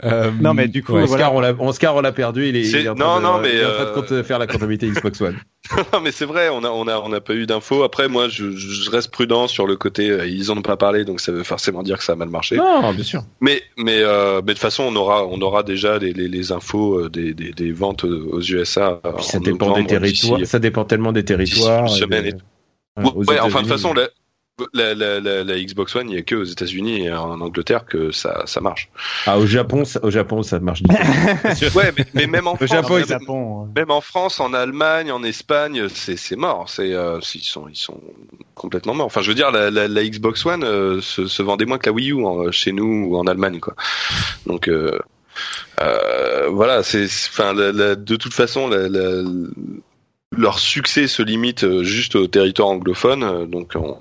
Euh, 0.05 0.31
Non, 0.40 0.55
mais 0.55 0.68
du 0.68 0.82
coup, 0.82 0.93
Ouais, 0.94 1.05
voilà. 1.05 1.27
Oscar, 1.27 1.35
on 1.35 1.40
l'a 1.40 1.52
Oscar 1.59 1.97
on 1.97 2.01
l'a 2.01 2.12
perdu. 2.12 2.48
Il 2.48 2.56
est, 2.56 2.60
il 2.60 2.66
C'est- 2.66 2.82
est 2.85 2.89
en 2.89 2.94
train 2.94 3.05
non, 3.05 3.16
de, 3.18 3.22
non, 3.22 3.39
mais, 3.43 3.51
il 3.52 3.59
est 3.60 3.64
en 3.66 3.70
train 3.72 3.85
de 3.85 3.89
euh, 3.89 3.94
compte- 3.94 4.22
faire 4.22 4.39
la 4.39 4.47
comptabilité 4.47 4.89
Xbox 4.89 5.20
One. 5.20 5.36
Non, 5.93 6.01
mais 6.01 6.10
c'est 6.10 6.24
vrai, 6.24 6.48
on 6.48 6.64
a 6.64 6.68
on 6.70 6.89
a 6.89 6.98
on 6.98 7.09
n'a 7.10 7.20
pas 7.20 7.35
eu 7.35 7.47
d'infos. 7.47 7.82
Après, 7.85 8.09
moi, 8.09 8.28
je, 8.28 8.51
je 8.56 8.90
reste 8.90 9.10
prudent 9.10 9.47
sur 9.47 9.66
le 9.66 9.77
côté. 9.77 10.10
euh, 10.10 10.27
ils 10.27 10.51
en 10.51 10.56
ont 10.56 10.62
pas 10.62 10.77
parlé, 10.77 11.05
donc 11.05 11.20
ça 11.20 11.32
veut 11.32 11.43
forcément 11.44 11.82
dire 11.82 11.98
que 11.98 12.05
ça 12.05 12.14
a 12.14 12.16
mal 12.16 12.28
marché. 12.31 12.56
Non, 12.56 12.93
bien 12.93 13.05
sûr. 13.05 13.22
Mais 13.40 13.62
mais 13.77 13.98
euh, 14.01 14.36
mais 14.36 14.40
de 14.48 14.52
toute 14.52 14.59
façon, 14.59 14.85
on 14.85 14.97
aura 14.97 15.27
on 15.27 15.40
aura 15.43 15.62
déjà 15.62 15.98
les 15.98 16.12
les, 16.12 16.28
les 16.28 16.51
infos 16.52 16.98
euh, 17.05 17.09
des, 17.10 17.35
des 17.35 17.52
des 17.52 17.72
ventes 17.72 18.05
aux 18.05 18.40
USA. 18.40 19.01
euh, 19.05 19.18
ça 19.20 19.39
en 19.39 19.40
dépend 19.43 19.72
des 19.74 19.86
territoires. 19.86 20.40
Ça 20.44 20.59
dépend 20.59 20.85
tellement 20.85 21.12
des 21.12 21.24
territoires. 21.24 21.85
et 21.86 21.89
semaine 21.89 22.22
des- 22.22 22.28
et 22.31 22.32
tout. 22.32 23.18
Ouais, 23.28 23.39
enfin 23.40 23.59
de 23.62 23.64
toute 23.68 23.68
façon, 23.72 23.94
la, 23.94 24.09
la, 24.74 24.95
la, 24.95 25.20
la, 25.20 25.45
la 25.45 25.59
Xbox 25.61 25.95
One, 25.97 26.11
il 26.11 26.16
y 26.16 26.19
a 26.19 26.23
que 26.23 26.35
aux 26.37 26.45
États-Unis 26.45 27.07
et 27.07 27.12
en 27.12 27.41
Angleterre 27.41 27.85
que 27.87 28.11
ça 28.12 28.43
ça 28.47 28.61
marche. 28.61 28.89
Ah, 29.27 29.39
au 29.39 29.47
Japon, 29.47 29.85
ça, 29.85 30.01
au 30.05 30.11
Japon, 30.11 30.43
ça 30.43 30.59
marche. 30.61 30.82
Ouais, 31.74 31.93
mais, 31.97 32.05
mais 32.15 32.27
même 32.27 32.47
en 32.47 32.57
France, 32.57 32.69
Japon, 32.70 32.95
même, 32.95 33.03
ils- 33.05 33.09
Japon. 33.09 33.69
même 33.77 33.91
en 33.91 34.01
France, 34.01 34.41
en 34.41 34.53
Allemagne, 34.55 35.12
en 35.12 35.23
Espagne, 35.23 35.89
c'est 35.93 36.16
c'est 36.16 36.37
mort. 36.37 36.69
C'est 36.69 36.93
euh, 36.93 37.19
ils 37.35 37.41
sont 37.43 37.69
ils 37.69 37.77
sont 37.77 38.01
complètement 38.55 38.95
morts. 38.95 39.07
Enfin, 39.07 39.23
je 39.23 39.28
veux 39.28 39.35
dire, 39.35 39.51
la, 39.51 39.70
la, 39.70 39.89
la 39.89 40.05
Xbox 40.05 40.45
One 40.47 40.65
euh, 40.65 41.01
se, 41.01 41.27
se 41.27 41.43
vendait 41.43 41.65
moins 41.66 41.78
que 41.78 41.87
la 41.89 41.93
Wii 41.93 42.11
U 42.12 42.24
en- 42.24 42.51
chez 42.51 42.73
nous 42.73 43.07
ou 43.09 43.16
en 43.16 43.27
Allemagne, 43.27 43.61
quoi. 43.61 43.74
Donc 44.47 44.69
euh, 44.69 44.99
euh, 45.81 46.49
voilà, 46.51 46.82
c'est, 46.82 47.05
enfin, 47.05 47.55
de 47.55 48.16
toute 48.16 48.35
façon, 48.35 48.69
la, 48.69 48.89
la, 48.89 49.23
leur 50.36 50.59
succès 50.59 51.09
se 51.09 51.23
limite 51.23 51.65
euh, 51.65 51.82
juste 51.82 52.15
au 52.15 52.27
territoire 52.28 52.69
anglophone, 52.69 53.24
euh, 53.24 53.47
donc 53.47 53.73
on, 53.74 53.98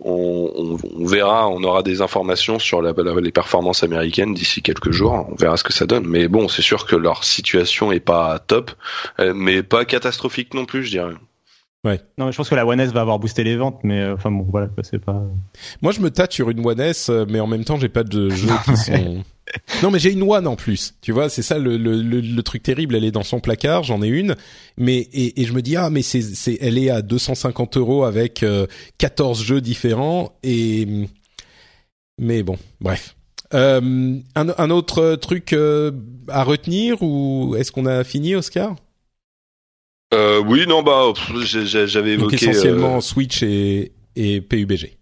on, 0.00 0.78
on 0.96 1.06
verra, 1.06 1.48
on 1.48 1.62
aura 1.62 1.82
des 1.82 2.02
informations 2.02 2.58
sur 2.58 2.82
la, 2.82 2.92
les 3.20 3.30
performances 3.30 3.84
américaines 3.84 4.34
d'ici 4.34 4.62
quelques 4.62 4.90
jours, 4.90 5.26
on 5.30 5.34
verra 5.36 5.56
ce 5.56 5.62
que 5.62 5.72
ça 5.72 5.86
donne. 5.86 6.06
Mais 6.06 6.26
bon, 6.26 6.48
c'est 6.48 6.62
sûr 6.62 6.86
que 6.86 6.96
leur 6.96 7.22
situation 7.22 7.92
est 7.92 8.00
pas 8.00 8.38
top, 8.40 8.72
euh, 9.20 9.32
mais 9.34 9.62
pas 9.62 9.84
catastrophique 9.84 10.54
non 10.54 10.64
plus, 10.64 10.84
je 10.84 10.90
dirais. 10.90 11.14
Ouais. 11.84 12.00
Non, 12.18 12.26
mais 12.26 12.32
je 12.32 12.36
pense 12.38 12.48
que 12.48 12.54
la 12.54 12.66
One 12.66 12.80
S 12.80 12.92
va 12.92 13.02
avoir 13.02 13.18
boosté 13.18 13.44
les 13.44 13.56
ventes, 13.56 13.78
mais 13.84 14.08
enfin 14.08 14.30
bon, 14.30 14.46
voilà, 14.50 14.68
c'est 14.82 14.98
pas. 14.98 15.22
Moi, 15.82 15.92
je 15.92 16.00
me 16.00 16.10
tâte 16.10 16.32
sur 16.32 16.48
une 16.50 16.66
One 16.66 16.80
S, 16.80 17.10
mais 17.28 17.40
en 17.40 17.46
même 17.46 17.64
temps, 17.64 17.78
j'ai 17.78 17.90
pas 17.90 18.04
de 18.04 18.30
jeux 18.30 18.48
qui 18.64 18.76
sont 18.76 19.22
non, 19.82 19.90
mais 19.90 19.98
j'ai 19.98 20.12
une 20.12 20.22
One 20.22 20.46
en 20.46 20.56
plus. 20.56 20.94
Tu 21.02 21.12
vois, 21.12 21.28
c'est 21.28 21.42
ça 21.42 21.58
le, 21.58 21.76
le, 21.76 22.00
le, 22.00 22.42
truc 22.42 22.62
terrible. 22.62 22.96
Elle 22.96 23.04
est 23.04 23.10
dans 23.10 23.22
son 23.22 23.40
placard, 23.40 23.82
j'en 23.82 24.02
ai 24.02 24.08
une. 24.08 24.36
Mais 24.76 24.98
et, 25.12 25.40
et, 25.42 25.44
je 25.44 25.52
me 25.52 25.62
dis 25.62 25.76
ah 25.76 25.90
mais 25.90 26.02
c'est 26.02 26.22
c'est 26.22 26.58
elle 26.60 26.78
est 26.78 26.90
à 26.90 27.02
250 27.02 27.76
euros 27.76 28.04
avec 28.04 28.42
euh, 28.42 28.66
14 28.98 29.42
jeux 29.42 29.60
différents 29.60 30.32
et 30.42 30.88
mais 32.18 32.42
bon 32.42 32.56
bref. 32.80 33.16
Euh, 33.52 34.18
un, 34.34 34.48
un, 34.58 34.70
autre 34.70 35.14
truc 35.16 35.52
euh, 35.52 35.92
à 36.28 36.42
retenir 36.42 37.02
ou 37.02 37.54
est-ce 37.56 37.70
qu'on 37.70 37.86
a 37.86 38.02
fini 38.02 38.34
Oscar? 38.34 38.74
Euh, 40.12 40.42
Oui 40.44 40.66
non 40.66 40.82
bah 40.82 41.12
j'avais 41.44 42.12
évoqué 42.12 42.36
Donc 42.36 42.42
essentiellement 42.42 43.00
Switch 43.00 43.42
et, 43.42 43.92
et 44.16 44.40
PUBG. 44.40 44.96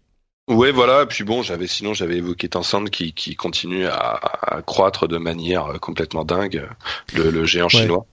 Ouais, 0.49 0.73
voilà. 0.73 1.03
Et 1.03 1.07
puis 1.07 1.23
bon, 1.23 1.43
j'avais 1.43 1.69
sinon 1.69 1.95
j'avais 1.95 2.17
évoqué 2.17 2.49
Tencent 2.49 2.91
qui 2.91 3.13
qui 3.13 3.37
continue 3.37 3.87
à, 3.87 4.21
à, 4.43 4.63
croître 4.63 5.07
de 5.07 5.17
manière 5.17 5.67
euh, 5.67 5.79
complètement 5.79 6.25
dingue, 6.25 6.69
le, 7.15 7.31
le 7.31 7.45
géant 7.45 7.69
chinois. 7.69 8.07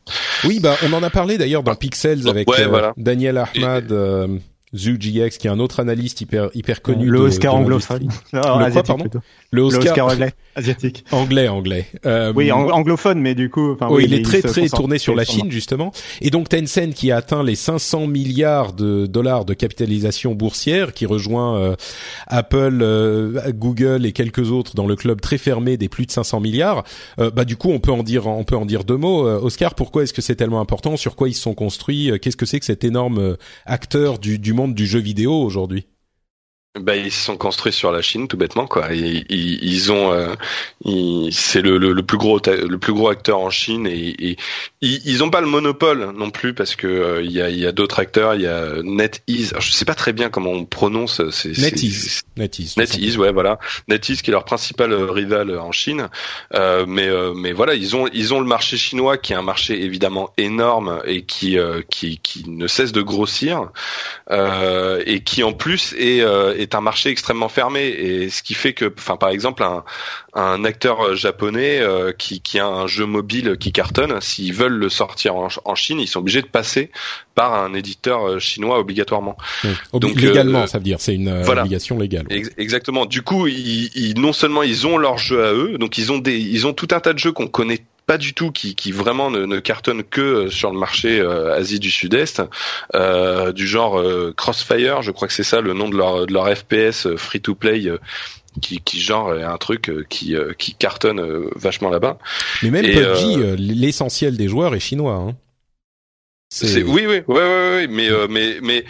Oui, 0.44 0.60
bah 0.60 0.76
on 0.84 0.94
en 0.94 1.02
a 1.02 1.10
parlé 1.10 1.40
d'ailleurs 1.40 1.64
dans 1.64 1.74
Pixels 1.76 2.28
avec 2.28 2.48
euh, 2.48 2.92
Daniel 2.98 3.38
Ahmad. 3.38 3.92
Euh, 3.92 4.28
ZooGX, 4.76 5.38
qui 5.38 5.48
est 5.48 5.50
un 5.50 5.60
autre 5.60 5.80
analyste 5.80 6.22
hyper 6.22 6.50
hyper 6.54 6.82
connu. 6.82 7.06
Le 7.06 7.20
Oscar 7.20 7.56
anglophone. 7.56 8.10
le 8.34 8.72
quoi, 8.72 8.84
pardon 8.84 9.06
Le 9.52 9.62
Oscar, 9.64 10.08
anglais, 10.08 10.34
asiatique. 10.56 11.06
Anglais, 11.12 11.48
anglais. 11.48 11.88
Euh, 12.06 12.32
oui, 12.36 12.52
anglophone, 12.52 13.20
mais 13.20 13.34
du 13.34 13.50
coup, 13.50 13.72
enfin, 13.74 13.88
oui, 13.90 14.06
il 14.06 14.14
est 14.14 14.24
très 14.24 14.42
très 14.42 14.68
tourné 14.70 15.00
sur 15.00 15.16
la 15.16 15.26
Chine 15.26 15.50
justement. 15.50 15.92
Et 16.22 16.30
donc 16.30 16.50
Tencent 16.50 16.94
qui 16.94 17.12
a 17.12 17.18
atteint 17.18 17.44
les 17.44 17.56
500 17.56 18.08
milliards 18.08 18.74
de 18.74 19.08
dollars 19.08 19.46
de 19.46 19.54
capitalisation 19.54 20.36
boursière, 20.36 20.94
qui 20.94 21.06
rejoint 21.06 21.58
euh, 21.58 21.76
Apple, 22.28 22.80
euh, 22.82 23.52
Google 23.52 24.06
et 24.06 24.12
quelques 24.12 24.52
autres 24.52 24.76
dans 24.76 24.86
le 24.86 24.96
club 24.96 25.20
très 25.22 25.38
fermé 25.38 25.78
des 25.78 25.90
plus 25.90 26.06
de 26.06 26.12
500 26.12 26.40
milliards. 26.40 26.84
Euh, 27.20 27.32
bah 27.32 27.46
du 27.46 27.56
coup, 27.56 27.72
on 27.72 27.80
peut 27.80 27.92
en 27.92 28.04
dire 28.04 28.28
on 28.28 28.44
peut 28.44 28.58
en 28.58 28.66
dire 28.66 28.84
deux 28.84 28.98
mots. 28.98 29.28
Oscar, 29.28 29.74
pourquoi 29.74 30.04
est-ce 30.04 30.14
que 30.14 30.22
c'est 30.22 30.36
tellement 30.36 30.62
important? 30.62 30.96
Sur 30.96 31.16
quoi 31.16 31.28
ils 31.28 31.34
se 31.34 31.42
sont 31.42 31.56
construits? 31.56 32.12
Qu'est-ce 32.22 32.38
que 32.38 32.46
c'est 32.46 32.60
que 32.60 32.66
cet 32.66 32.84
énorme 32.84 33.38
acteur 33.66 34.20
du, 34.20 34.38
du 34.38 34.54
monde 34.60 34.76
du 34.76 34.86
jeu 34.86 35.00
vidéo 35.00 35.32
aujourd'hui 35.32 35.88
bah, 36.78 36.96
ils 36.96 37.12
se 37.12 37.26
sont 37.26 37.36
construits 37.36 37.74
sur 37.74 37.92
la 37.92 38.04
Chine 38.04 38.28
tout 38.28 38.38
bêtement 38.38 38.68
quoi. 38.68 38.94
Ils, 38.94 39.26
ils, 39.30 39.92
ont, 39.92 40.14
euh, 40.14 40.36
c'est 41.32 41.64
le, 41.64 41.80
le, 41.80 42.04
plus 42.04 42.20
gros 42.20 42.40
le 42.46 42.78
plus 42.78 42.94
gros 42.94 43.10
acteur 43.10 43.40
en 43.40 43.50
Chine 43.50 43.88
et, 43.88 44.10
et 44.20 44.38
ils, 44.82 45.02
ils 45.04 45.24
ont 45.24 45.32
pas 45.32 45.42
le 45.42 45.48
monopole 45.48 46.12
non 46.16 46.30
plus 46.30 46.54
parce 46.54 46.76
que 46.76 46.86
euh, 46.86 47.24
il 47.24 47.32
y 47.32 47.42
a, 47.42 47.50
y 47.50 47.66
a 47.66 47.72
d'autres 47.72 48.00
acteurs. 48.00 48.36
Il 48.36 48.42
y 48.42 48.48
a 48.48 48.84
NetEase. 48.84 49.56
je 49.60 49.72
sais 49.72 49.84
pas 49.84 49.96
très 49.96 50.14
bien 50.14 50.30
comment 50.30 50.52
on 50.52 50.64
prononce. 50.64 51.28
C'est, 51.32 51.58
NetEase. 51.58 52.22
NetEase. 52.38 52.78
NetEase, 52.78 53.18
ouais 53.18 53.32
voilà. 53.32 53.58
NetEase 53.88 54.22
qui 54.22 54.30
est 54.30 54.34
leur 54.34 54.46
principal 54.46 54.92
euh, 54.92 55.10
rival 55.10 55.58
en 55.58 55.72
Chine. 55.72 56.08
mais 56.54 57.10
mais 57.36 57.52
voilà, 57.52 57.74
ils 57.74 57.96
ont 57.96 58.08
ils 58.14 58.32
ont 58.36 58.40
le 58.40 58.46
marché 58.46 58.78
chinois 58.78 59.18
qui 59.18 59.34
est 59.34 59.36
un 59.36 59.42
marché 59.42 59.84
évidemment 59.84 60.30
énorme 60.38 61.02
et 61.06 61.24
qui 61.24 61.58
qui 61.90 62.20
qui 62.20 62.48
ne 62.48 62.68
cesse 62.68 62.92
de 62.92 63.02
grossir 63.02 63.72
et 64.30 65.24
qui 65.24 65.42
en 65.42 65.54
plus 65.54 65.96
est 65.98 66.24
est 66.60 66.76
un 66.76 66.82
marché 66.82 67.10
extrêmement 67.10 67.50
fermé 67.50 67.88
et 67.88 68.30
ce 68.30 68.44
qui 68.44 68.54
fait 68.54 68.74
que, 68.74 68.94
enfin 68.98 69.18
par 69.18 69.30
exemple 69.30 69.64
un, 69.64 69.84
un 70.34 70.64
acteur 70.64 71.02
euh, 71.02 71.16
japonais 71.16 71.80
euh, 71.80 72.12
qui, 72.12 72.42
qui 72.42 72.60
a 72.60 72.68
un 72.68 72.88
jeu 72.88 73.06
mobile 73.06 73.58
qui 73.60 73.72
cartonne, 73.72 74.20
s'ils 74.22 74.54
veulent 74.54 74.78
le 74.78 74.90
sortir 74.90 75.36
en, 75.36 75.48
en, 75.66 75.76
Chine, 75.76 76.00
ils 76.00 76.08
sont 76.08 76.20
obligés 76.20 76.42
de 76.42 76.48
passer 76.48 76.92
par 77.36 77.54
un 77.54 77.74
éditeur 77.74 78.28
euh, 78.28 78.40
chinois 78.40 78.80
obligatoirement. 78.80 79.38
Donc 79.94 80.16
légalement, 80.16 80.68
ça 80.68 80.78
veut 80.78 80.84
dire 80.84 81.00
c'est 81.00 81.16
une 81.16 81.30
obligation 81.30 81.98
légale. 81.98 82.28
exactement. 82.58 83.06
Du 83.06 83.22
coup, 83.22 83.48
ils, 83.48 84.14
non 84.18 84.34
seulement 84.34 84.64
ils 84.64 84.86
ont 84.88 84.98
leur 84.98 85.18
jeu 85.18 85.44
à 85.44 85.54
eux, 85.54 85.78
donc 85.78 85.98
ils 85.98 86.12
ont 86.12 86.18
des 86.18 86.38
ils 86.38 86.68
ont 86.68 86.74
tout 86.74 86.90
un 86.92 87.00
tas 87.00 87.14
de 87.14 87.20
jeux 87.20 87.32
qu'on 87.32 87.48
connaît 87.48 87.80
pas 88.10 88.18
du 88.18 88.34
tout, 88.34 88.52
qui, 88.52 88.74
qui 88.74 88.92
vraiment 88.92 89.30
ne, 89.30 89.46
ne 89.46 89.60
cartonne 89.60 90.04
que 90.04 90.50
sur 90.50 90.72
le 90.72 90.80
marché 90.80 91.22
Asie 91.22 91.80
du 91.80 91.92
Sud-Est, 91.92 92.42
euh, 92.96 93.52
du 93.52 93.68
genre 93.68 94.04
Crossfire, 94.36 95.04
je 95.04 95.12
crois 95.12 95.28
que 95.28 95.34
c'est 95.34 95.44
ça 95.44 95.62
le 95.62 95.74
nom 95.74 95.90
de 95.90 95.96
leur, 95.96 96.26
de 96.26 96.34
leur 96.34 96.48
FPS 96.58 97.16
free 97.18 97.40
to 97.40 97.54
play 97.54 97.88
qui, 98.62 98.80
qui 98.82 99.00
genre 99.00 99.36
est 99.36 99.44
un 99.44 99.58
truc 99.58 99.90
euh, 99.90 100.06
qui 100.10 100.36
euh, 100.36 100.54
qui 100.58 100.74
cartonne 100.74 101.20
euh, 101.20 101.50
vachement 101.56 101.90
là-bas. 101.90 102.18
Mais 102.64 102.72
même 102.72 102.86
PUBG, 102.86 103.58
l'essentiel 103.58 104.38
des 104.38 104.48
joueurs 104.48 104.76
est 104.76 104.80
chinois. 104.80 105.16
Hein. 105.16 105.36
C'est 106.52 106.82
oui 106.82 107.06
oui 107.08 107.22
oui 107.28 107.38
oui, 107.38 107.88
mais 107.90 108.10
mais 108.28 108.58
mais 108.62 108.86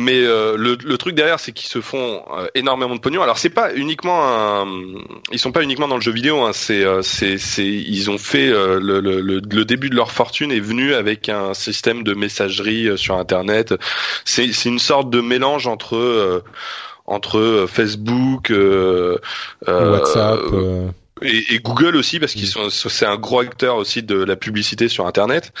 mais 0.00 0.20
le, 0.20 0.56
le, 0.56 0.98
truc 0.98 1.14
derrière, 1.14 1.38
c'est 1.38 1.52
qu'ils 1.52 1.68
se 1.68 1.80
font 1.80 2.22
énormément 2.54 2.94
de 2.94 3.00
pognon. 3.00 3.22
Alors 3.22 3.38
c'est 3.38 3.50
pas 3.50 3.74
uniquement 3.74 4.20
un, 4.22 4.66
ils 5.32 5.38
sont 5.38 5.52
pas 5.52 5.62
uniquement 5.62 5.88
dans 5.88 5.96
le 5.96 6.00
jeu 6.00 6.12
vidéo. 6.12 6.42
Hein. 6.42 6.52
C'est 6.52 6.84
c'est 7.02 7.66
ils 7.66 8.10
ont 8.10 8.18
fait 8.18 8.48
le, 8.48 9.00
le, 9.00 9.20
le, 9.20 9.64
début 9.64 9.90
de 9.90 9.96
leur 9.96 10.10
fortune 10.12 10.50
est 10.52 10.60
venu 10.60 10.94
avec 10.94 11.28
un 11.28 11.54
système 11.54 12.02
de 12.02 12.14
messagerie 12.14 12.98
sur 12.98 13.16
Internet. 13.16 13.74
C'est 14.24 14.52
c'est 14.52 14.68
une 14.68 14.78
sorte 14.78 15.10
de 15.10 15.20
mélange 15.20 15.66
entre 15.66 16.42
entre 17.10 17.38
euh, 17.38 17.66
Facebook, 17.66 18.50
euh, 18.50 19.18
euh, 19.68 19.92
WhatsApp. 19.92 20.38
Et, 21.22 21.54
et, 21.54 21.58
Google 21.58 21.96
aussi 21.96 22.18
parce 22.18 22.32
qu'ils 22.32 22.46
sont 22.46 22.70
c'est 22.70 23.06
un 23.06 23.16
gros 23.16 23.40
acteur 23.40 23.76
aussi 23.76 24.02
de 24.02 24.16
la 24.16 24.36
publicité 24.36 24.88
sur 24.88 25.06
internet. 25.06 25.52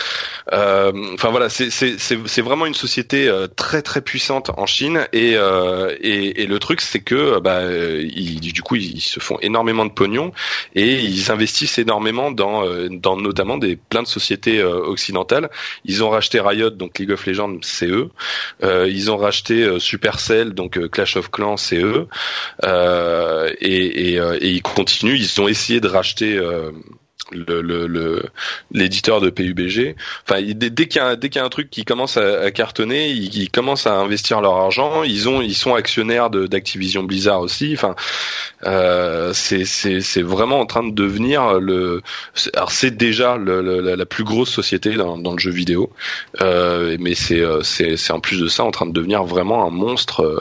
Euh, 0.52 0.92
enfin 1.14 1.30
voilà 1.30 1.48
c'est 1.48 1.70
c'est 1.70 1.96
c'est 1.98 2.40
vraiment 2.40 2.66
une 2.66 2.74
société 2.74 3.28
euh, 3.28 3.46
très 3.46 3.82
très 3.82 4.00
puissante 4.00 4.50
en 4.56 4.66
Chine. 4.66 5.06
Et 5.12 5.34
euh, 5.36 5.94
et, 6.00 6.42
et, 6.42 6.46
le 6.46 6.58
truc 6.58 6.80
c'est 6.80 7.00
que 7.00 7.38
bah 7.40 7.62
ils, 7.64 8.40
du 8.40 8.62
coup 8.62 8.76
ils, 8.76 9.00
se 9.00 9.20
font 9.20 9.38
énormément 9.42 9.84
de 9.84 9.90
pognon. 9.90 10.32
Et 10.74 10.98
ils 11.00 11.30
investissent 11.30 11.78
énormément 11.78 12.30
dans 12.30 12.64
dans 12.90 13.16
notamment 13.16 13.58
des 13.58 13.76
plein 13.76 14.02
de 14.02 14.08
sociétés 14.08 14.62
occidentales. 14.62 15.50
Ils 15.84 16.02
ont 16.02 16.10
racheté 16.10 16.40
Riot 16.40 16.70
donc 16.70 16.98
League 16.98 17.12
of 17.12 17.26
Legends 17.26 17.58
c'est 17.62 17.88
eux. 17.88 18.10
Ils 18.62 19.10
ont 19.10 19.16
racheté 19.16 19.78
Supercell 19.78 20.54
donc 20.54 20.78
Clash 20.90 21.16
of 21.16 21.30
Clans 21.30 21.58
c'est 21.58 21.82
eux. 21.82 22.06
Et, 23.60 24.14
et, 24.14 24.14
et 24.16 24.48
ils 24.48 24.62
continuent. 24.62 25.16
Ils 25.16 25.40
ont 25.40 25.49
essayer 25.50 25.80
de 25.80 25.88
racheter 25.88 26.40
euh, 27.32 27.62
le 27.62 28.22
l'éditeur 28.72 29.20
de 29.20 29.30
PUBG. 29.30 29.96
Enfin, 30.28 30.42
dès, 30.42 30.70
dès 30.70 30.88
qu'il 30.88 31.02
y 31.02 31.18
qu'il 31.18 31.36
y 31.36 31.38
a 31.38 31.44
un 31.44 31.48
truc 31.48 31.70
qui 31.70 31.84
commence 31.84 32.16
à, 32.16 32.50
cartonner, 32.50 33.10
ils, 33.10 33.50
commencent 33.50 33.86
à 33.86 33.94
investir 33.94 34.40
leur 34.40 34.56
argent. 34.56 35.02
Ils 35.02 35.28
ont 35.28 35.40
ils 35.40 35.54
sont 35.54 35.74
actionnaires 35.74 36.30
de 36.30 36.46
d'Activision 36.46 37.02
Blizzard 37.02 37.40
aussi. 37.40 37.72
Enfin, 37.74 37.94
euh, 38.64 39.32
c'est 39.32 39.64
c'est 39.64 40.22
vraiment 40.22 40.60
en 40.60 40.66
train 40.66 40.82
de 40.82 40.92
devenir 40.92 41.60
le. 41.60 42.02
Alors 42.54 42.72
c'est 42.72 42.96
déjà 42.96 43.36
le, 43.36 43.60
la, 43.80 43.96
la, 43.96 44.06
plus 44.06 44.24
grosse 44.24 44.50
société 44.50 44.94
dans, 44.94 45.18
dans 45.18 45.32
le 45.32 45.38
jeu 45.38 45.50
vidéo, 45.50 45.90
euh, 46.40 46.96
mais 47.00 47.14
c'est 47.14 47.40
euh, 47.40 47.62
c'est 47.62 47.96
c'est 47.96 48.12
en 48.12 48.20
plus 48.20 48.40
de 48.40 48.48
ça 48.48 48.64
en 48.64 48.70
train 48.70 48.86
de 48.86 48.92
devenir 48.92 49.24
vraiment 49.24 49.66
un 49.66 49.70
monstre 49.70 50.20
euh, 50.20 50.40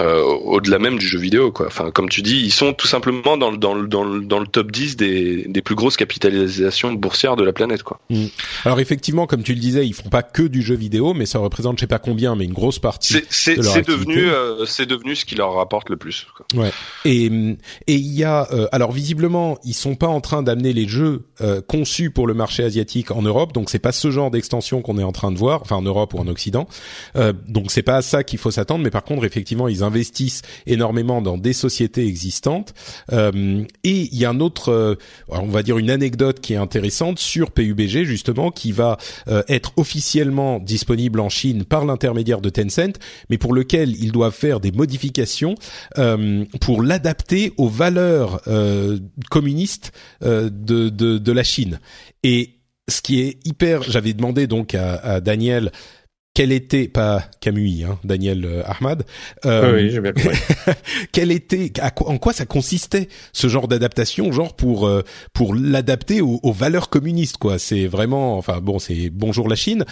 euh 0.00 0.22
au-delà 0.22 0.78
même 0.78 0.98
du 0.98 1.06
jeu 1.06 1.18
vidéo 1.18 1.52
quoi. 1.52 1.66
Enfin, 1.66 1.90
comme 1.90 2.08
tu 2.08 2.22
dis, 2.22 2.40
ils 2.40 2.52
sont 2.52 2.72
tout 2.72 2.86
simplement 2.86 3.36
dans 3.36 3.50
le 3.50 3.56
dans 3.56 3.74
le 3.74 3.86
dans 3.86 4.04
le, 4.04 4.20
dans 4.20 4.38
le 4.38 4.46
top 4.46 4.70
10 4.70 4.96
des 4.96 5.44
des 5.46 5.62
plus 5.62 5.74
grosses 5.74 5.96
capitales 5.96 6.19
capitalisation 6.20 6.92
boursière 6.92 7.36
de 7.36 7.44
la 7.44 7.52
planète, 7.52 7.82
quoi. 7.82 8.00
Mm. 8.10 8.26
Alors 8.64 8.80
effectivement, 8.80 9.26
comme 9.26 9.42
tu 9.42 9.54
le 9.54 9.60
disais, 9.60 9.86
ils 9.86 9.94
font 9.94 10.08
pas 10.08 10.22
que 10.22 10.42
du 10.42 10.62
jeu 10.62 10.74
vidéo, 10.74 11.14
mais 11.14 11.26
ça 11.26 11.38
représente 11.38 11.78
je 11.78 11.82
sais 11.82 11.86
pas 11.86 11.98
combien, 11.98 12.36
mais 12.36 12.44
une 12.44 12.52
grosse 12.52 12.78
partie. 12.78 13.16
C'est 13.30 13.56
devenu, 13.56 14.28
euh, 14.28 14.66
c'est 14.66 14.86
devenu 14.86 15.16
ce 15.16 15.24
qui 15.24 15.34
leur 15.34 15.54
rapporte 15.54 15.88
le 15.88 15.96
plus. 15.96 16.26
Quoi. 16.36 16.62
Ouais. 16.62 16.72
Et 17.04 17.26
et 17.86 17.94
il 17.94 18.12
y 18.12 18.24
a, 18.24 18.48
euh, 18.52 18.68
alors 18.72 18.92
visiblement, 18.92 19.58
ils 19.64 19.74
sont 19.74 19.94
pas 19.94 20.08
en 20.08 20.20
train 20.20 20.42
d'amener 20.42 20.72
les 20.72 20.86
jeux 20.86 21.24
euh, 21.40 21.60
conçus 21.60 22.10
pour 22.10 22.26
le 22.26 22.34
marché 22.34 22.62
asiatique 22.62 23.10
en 23.10 23.22
Europe, 23.22 23.52
donc 23.52 23.70
c'est 23.70 23.78
pas 23.78 23.92
ce 23.92 24.10
genre 24.10 24.30
d'extension 24.30 24.82
qu'on 24.82 24.98
est 24.98 25.02
en 25.02 25.12
train 25.12 25.32
de 25.32 25.38
voir, 25.38 25.62
enfin 25.62 25.76
en 25.76 25.82
Europe 25.82 26.14
ou 26.14 26.18
en 26.18 26.26
Occident. 26.26 26.68
donc 27.48 27.70
c'est 27.70 27.82
pas 27.82 27.96
à 27.96 28.02
ça 28.02 28.24
qu'il 28.24 28.38
faut 28.38 28.50
s'attendre, 28.50 28.84
mais 28.84 28.90
par 28.90 29.04
contre 29.04 29.24
effectivement, 29.24 29.68
ils 29.68 29.82
investissent 29.82 30.42
énormément 30.66 31.22
dans 31.22 31.38
des 31.38 31.52
sociétés 31.52 32.06
existantes. 32.06 32.74
et 33.12 33.66
il 33.84 34.16
y 34.16 34.24
a 34.24 34.30
un 34.30 34.40
autre, 34.40 34.98
on 35.28 35.46
va 35.46 35.62
dire 35.62 35.78
une 35.78 35.90
anecdote 35.90 36.09
anecdote 36.10 36.40
qui 36.40 36.54
est 36.54 36.56
intéressante 36.56 37.18
sur 37.20 37.52
PUBG 37.52 38.04
justement, 38.04 38.50
qui 38.50 38.72
va 38.72 38.98
euh, 39.28 39.42
être 39.48 39.72
officiellement 39.76 40.58
disponible 40.58 41.20
en 41.20 41.28
Chine 41.28 41.64
par 41.64 41.84
l'intermédiaire 41.84 42.40
de 42.40 42.50
Tencent, 42.50 42.98
mais 43.28 43.38
pour 43.38 43.54
lequel 43.54 43.94
ils 44.02 44.10
doivent 44.10 44.34
faire 44.34 44.58
des 44.58 44.72
modifications 44.72 45.54
euh, 45.98 46.44
pour 46.60 46.82
l'adapter 46.82 47.52
aux 47.58 47.68
valeurs 47.68 48.40
euh, 48.48 48.98
communistes 49.30 49.92
de, 50.20 50.88
de, 50.88 51.32
la 51.32 51.44
Chine. 51.44 51.78
Et 52.24 52.56
ce 52.88 53.00
qui 53.02 53.20
est 53.20 53.38
hyper, 53.46 53.82
j'avais 53.82 54.12
demandé 54.12 54.46
donc 54.46 54.74
à 54.74 55.20
Daniel 55.20 55.70
quel 56.34 56.52
était 56.52 56.88
pas 56.88 57.24
Camus, 57.40 57.84
hein, 57.84 57.98
Daniel 58.04 58.44
euh, 58.44 58.62
Ahmad. 58.64 59.04
Euh, 59.46 59.74
oui, 59.74 59.90
j'ai 59.90 60.00
bien 60.00 60.12
compris. 60.12 60.38
quel 61.12 61.32
était, 61.32 61.72
en 62.06 62.18
quoi 62.18 62.32
ça 62.32 62.46
consistait 62.46 63.08
ce 63.32 63.48
genre 63.48 63.66
d'adaptation, 63.66 64.30
genre 64.30 64.54
pour 64.54 64.86
euh, 64.86 65.02
pour 65.32 65.54
l'adapter 65.54 66.20
aux, 66.20 66.38
aux, 66.42 66.52
valeurs 66.52 66.88
communistes, 66.88 67.36
quoi? 67.38 67.58
C'est 67.58 67.86
vraiment, 67.86 68.38
enfin 68.38 68.60
bon, 68.60 68.78
c'est 68.78 69.10
bonjour 69.10 69.48
la 69.48 69.56
Chine. 69.56 69.84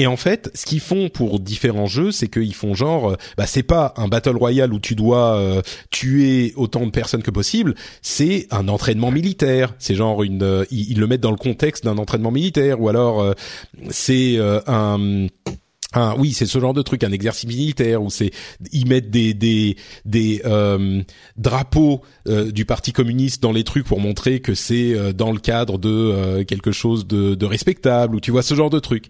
Et 0.00 0.06
en 0.06 0.16
fait, 0.16 0.50
ce 0.54 0.64
qu'ils 0.64 0.80
font 0.80 1.08
pour 1.08 1.40
différents 1.40 1.86
jeux, 1.86 2.12
c'est 2.12 2.28
qu'ils 2.28 2.54
font 2.54 2.74
genre, 2.74 3.12
euh, 3.12 3.16
bah 3.36 3.46
c'est 3.46 3.64
pas 3.64 3.94
un 3.96 4.08
battle 4.08 4.36
royale 4.36 4.72
où 4.72 4.78
tu 4.78 4.94
dois 4.94 5.36
euh, 5.36 5.60
tuer 5.90 6.52
autant 6.56 6.86
de 6.86 6.90
personnes 6.90 7.22
que 7.22 7.32
possible, 7.32 7.74
c'est 8.02 8.46
un 8.50 8.68
entraînement 8.68 9.10
militaire. 9.10 9.74
C'est 9.78 9.94
genre 9.94 10.22
une, 10.22 10.66
ils, 10.70 10.92
ils, 10.92 11.00
le 11.00 11.06
mettent 11.06 11.20
dans 11.20 11.32
le 11.32 11.36
contexte 11.36 11.84
d'un 11.84 11.98
entraînement 11.98 12.30
militaire, 12.30 12.80
ou 12.80 12.88
alors 12.88 13.34
c'est 13.90 14.38
un 14.66 15.26
ah 15.94 16.14
oui, 16.18 16.34
c'est 16.34 16.44
ce 16.44 16.58
genre 16.58 16.74
de 16.74 16.82
truc, 16.82 17.02
un 17.02 17.12
exercice 17.12 17.48
militaire 17.48 18.02
où 18.02 18.10
c'est 18.10 18.30
ils 18.72 18.86
mettent 18.86 19.10
des 19.10 19.76
euh, 20.44 21.02
drapeaux 21.38 22.02
euh, 22.26 22.50
du 22.52 22.66
Parti 22.66 22.92
communiste 22.92 23.42
dans 23.42 23.52
les 23.52 23.64
trucs 23.64 23.86
pour 23.86 23.98
montrer 23.98 24.40
que 24.40 24.54
c'est 24.54 24.92
euh, 24.92 25.14
dans 25.14 25.32
le 25.32 25.38
cadre 25.38 25.78
de 25.78 26.42
quelque 26.42 26.72
chose 26.72 27.06
de, 27.06 27.34
de 27.34 27.46
respectable 27.46 28.16
ou 28.16 28.20
tu 28.20 28.30
vois 28.30 28.42
ce 28.42 28.54
genre 28.54 28.70
de 28.70 28.80
truc. 28.80 29.06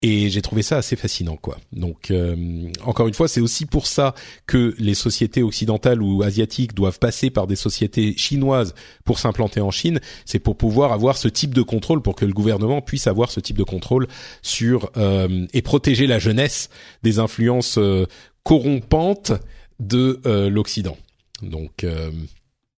Et 0.00 0.30
j'ai 0.30 0.42
trouvé 0.42 0.62
ça 0.62 0.76
assez 0.76 0.94
fascinant, 0.94 1.36
quoi. 1.36 1.58
Donc, 1.72 2.12
euh, 2.12 2.70
encore 2.84 3.08
une 3.08 3.14
fois, 3.14 3.26
c'est 3.26 3.40
aussi 3.40 3.66
pour 3.66 3.88
ça 3.88 4.14
que 4.46 4.76
les 4.78 4.94
sociétés 4.94 5.42
occidentales 5.42 6.00
ou 6.00 6.22
asiatiques 6.22 6.72
doivent 6.72 7.00
passer 7.00 7.30
par 7.30 7.48
des 7.48 7.56
sociétés 7.56 8.16
chinoises 8.16 8.76
pour 9.04 9.18
s'implanter 9.18 9.60
en 9.60 9.72
Chine. 9.72 9.98
C'est 10.24 10.38
pour 10.38 10.56
pouvoir 10.56 10.92
avoir 10.92 11.16
ce 11.16 11.26
type 11.26 11.52
de 11.52 11.62
contrôle, 11.62 12.00
pour 12.00 12.14
que 12.14 12.24
le 12.24 12.32
gouvernement 12.32 12.80
puisse 12.80 13.08
avoir 13.08 13.32
ce 13.32 13.40
type 13.40 13.58
de 13.58 13.64
contrôle 13.64 14.06
sur 14.40 14.88
euh, 14.96 15.46
et 15.52 15.62
protéger 15.62 16.06
la 16.06 16.20
jeunesse 16.20 16.70
des 17.02 17.18
influences 17.18 17.76
euh, 17.78 18.06
corrompantes 18.44 19.32
de 19.80 20.20
euh, 20.26 20.48
l'Occident. 20.48 20.96
Donc, 21.42 21.82
euh, 21.82 22.10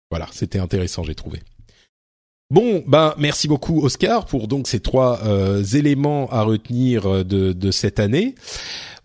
voilà, 0.09 0.27
c'était 0.31 0.59
intéressant, 0.59 1.03
j'ai 1.03 1.15
trouvé. 1.15 1.39
Bon, 2.51 2.83
ben 2.87 3.13
merci 3.19 3.47
beaucoup 3.47 3.85
Oscar 3.85 4.25
pour 4.25 4.47
donc 4.47 4.67
ces 4.67 4.79
trois 4.79 5.19
euh, 5.23 5.63
éléments 5.63 6.27
à 6.31 6.41
retenir 6.41 7.05
euh, 7.05 7.23
de, 7.23 7.53
de 7.53 7.69
cette 7.69 7.99
année. 7.99 8.33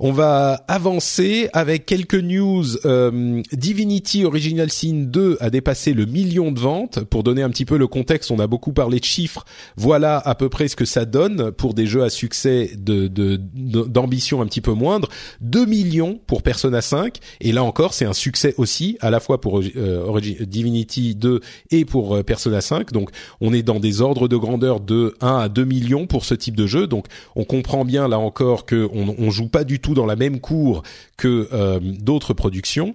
On 0.00 0.10
va 0.10 0.64
avancer 0.66 1.48
avec 1.52 1.86
quelques 1.86 2.14
news. 2.14 2.64
Euh, 2.84 3.42
Divinity 3.52 4.24
Original 4.24 4.70
Sin 4.70 5.04
2 5.06 5.38
a 5.40 5.50
dépassé 5.50 5.92
le 5.94 6.04
million 6.04 6.50
de 6.50 6.58
ventes. 6.58 7.00
Pour 7.04 7.22
donner 7.22 7.42
un 7.42 7.50
petit 7.50 7.64
peu 7.64 7.76
le 7.76 7.86
contexte, 7.86 8.30
on 8.32 8.40
a 8.40 8.48
beaucoup 8.48 8.72
parlé 8.72 8.98
de 8.98 9.04
chiffres. 9.04 9.44
Voilà 9.76 10.18
à 10.18 10.34
peu 10.34 10.48
près 10.48 10.66
ce 10.66 10.74
que 10.74 10.84
ça 10.84 11.04
donne 11.04 11.52
pour 11.52 11.74
des 11.74 11.86
jeux 11.86 12.02
à 12.02 12.10
succès 12.10 12.72
d'ambition 12.76 14.42
un 14.42 14.46
petit 14.46 14.60
peu 14.60 14.72
moindre. 14.72 15.08
2 15.42 15.64
millions 15.64 16.18
pour 16.26 16.42
Persona 16.42 16.80
5. 16.80 17.18
Et 17.40 17.52
là 17.52 17.62
encore, 17.62 17.94
c'est 17.94 18.04
un 18.04 18.12
succès 18.12 18.54
aussi, 18.58 18.96
à 19.00 19.10
la 19.10 19.20
fois 19.20 19.40
pour 19.40 19.60
euh, 19.60 20.20
Divinity 20.40 21.14
2 21.14 21.40
et 21.70 21.84
pour 21.84 22.16
euh, 22.16 22.22
Persona 22.24 22.60
5. 22.60 22.90
Donc 22.92 23.10
on 23.40 23.52
est 23.52 23.62
dans 23.62 23.78
des 23.78 24.00
ordres 24.00 24.26
de 24.26 24.36
grandeur 24.36 24.80
de 24.80 25.14
1 25.20 25.38
à 25.38 25.48
2 25.48 25.64
millions 25.64 26.06
pour 26.08 26.24
ce 26.24 26.34
type 26.34 26.56
de 26.56 26.66
jeu. 26.66 26.88
Donc 26.88 27.06
on 27.36 27.44
comprend 27.44 27.84
bien 27.84 28.08
là 28.08 28.18
encore 28.18 28.66
que 28.66 28.88
on, 28.92 29.14
on 29.18 29.30
joue 29.30 29.48
pas 29.48 29.62
du 29.62 29.78
tout 29.78 29.83
dans 29.92 30.06
la 30.06 30.16
même 30.16 30.40
cour 30.40 30.82
que 31.18 31.48
euh, 31.52 31.78
d'autres 31.82 32.32
productions. 32.32 32.94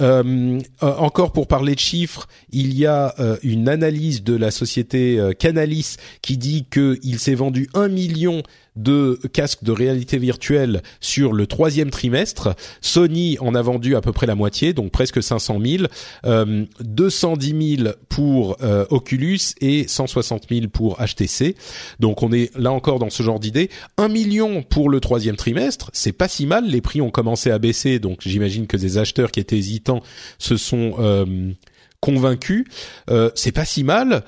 Euh, 0.00 0.60
euh, 0.82 0.94
encore 0.96 1.32
pour 1.32 1.46
parler 1.48 1.74
de 1.74 1.80
chiffres, 1.80 2.28
il 2.52 2.72
y 2.72 2.86
a 2.86 3.14
une 3.42 3.68
analyse 3.68 4.22
de 4.22 4.36
la 4.36 4.50
société 4.50 5.20
Canalis 5.38 5.96
qui 6.22 6.36
dit 6.38 6.66
qu'il 6.70 7.18
s'est 7.18 7.34
vendu 7.34 7.68
un 7.74 7.88
million 7.88 8.42
de 8.76 9.18
casques 9.32 9.64
de 9.64 9.72
réalité 9.72 10.18
virtuelle 10.18 10.82
sur 11.00 11.32
le 11.32 11.46
troisième 11.46 11.90
trimestre. 11.90 12.54
Sony 12.80 13.36
en 13.40 13.54
a 13.54 13.62
vendu 13.62 13.96
à 13.96 14.00
peu 14.00 14.12
près 14.12 14.26
la 14.26 14.34
moitié, 14.34 14.72
donc 14.72 14.90
presque 14.92 15.22
500 15.22 15.58
000, 15.64 15.84
euh, 16.26 16.64
210 16.80 17.76
000 17.76 17.90
pour 18.08 18.56
euh, 18.62 18.84
Oculus 18.90 19.40
et 19.60 19.86
160 19.88 20.44
000 20.50 20.68
pour 20.72 20.98
HTC. 20.98 21.56
Donc 21.98 22.22
on 22.22 22.32
est 22.32 22.56
là 22.56 22.72
encore 22.72 22.98
dans 22.98 23.10
ce 23.10 23.22
genre 23.22 23.40
d'idée. 23.40 23.70
Un 23.96 24.08
million 24.08 24.62
pour 24.62 24.88
le 24.88 25.00
troisième 25.00 25.36
trimestre, 25.36 25.90
c'est 25.92 26.12
pas 26.12 26.28
si 26.28 26.46
mal. 26.46 26.66
Les 26.66 26.80
prix 26.80 27.00
ont 27.00 27.10
commencé 27.10 27.50
à 27.50 27.58
baisser, 27.58 27.98
donc 27.98 28.20
j'imagine 28.20 28.66
que 28.66 28.76
des 28.76 28.98
acheteurs 28.98 29.30
qui 29.30 29.40
étaient 29.40 29.58
hésitants 29.58 30.02
se 30.38 30.56
sont 30.56 30.94
euh, 30.98 31.52
convaincus. 32.00 32.64
Euh, 33.10 33.30
c'est 33.34 33.52
pas 33.52 33.64
si 33.64 33.84
mal 33.84 34.24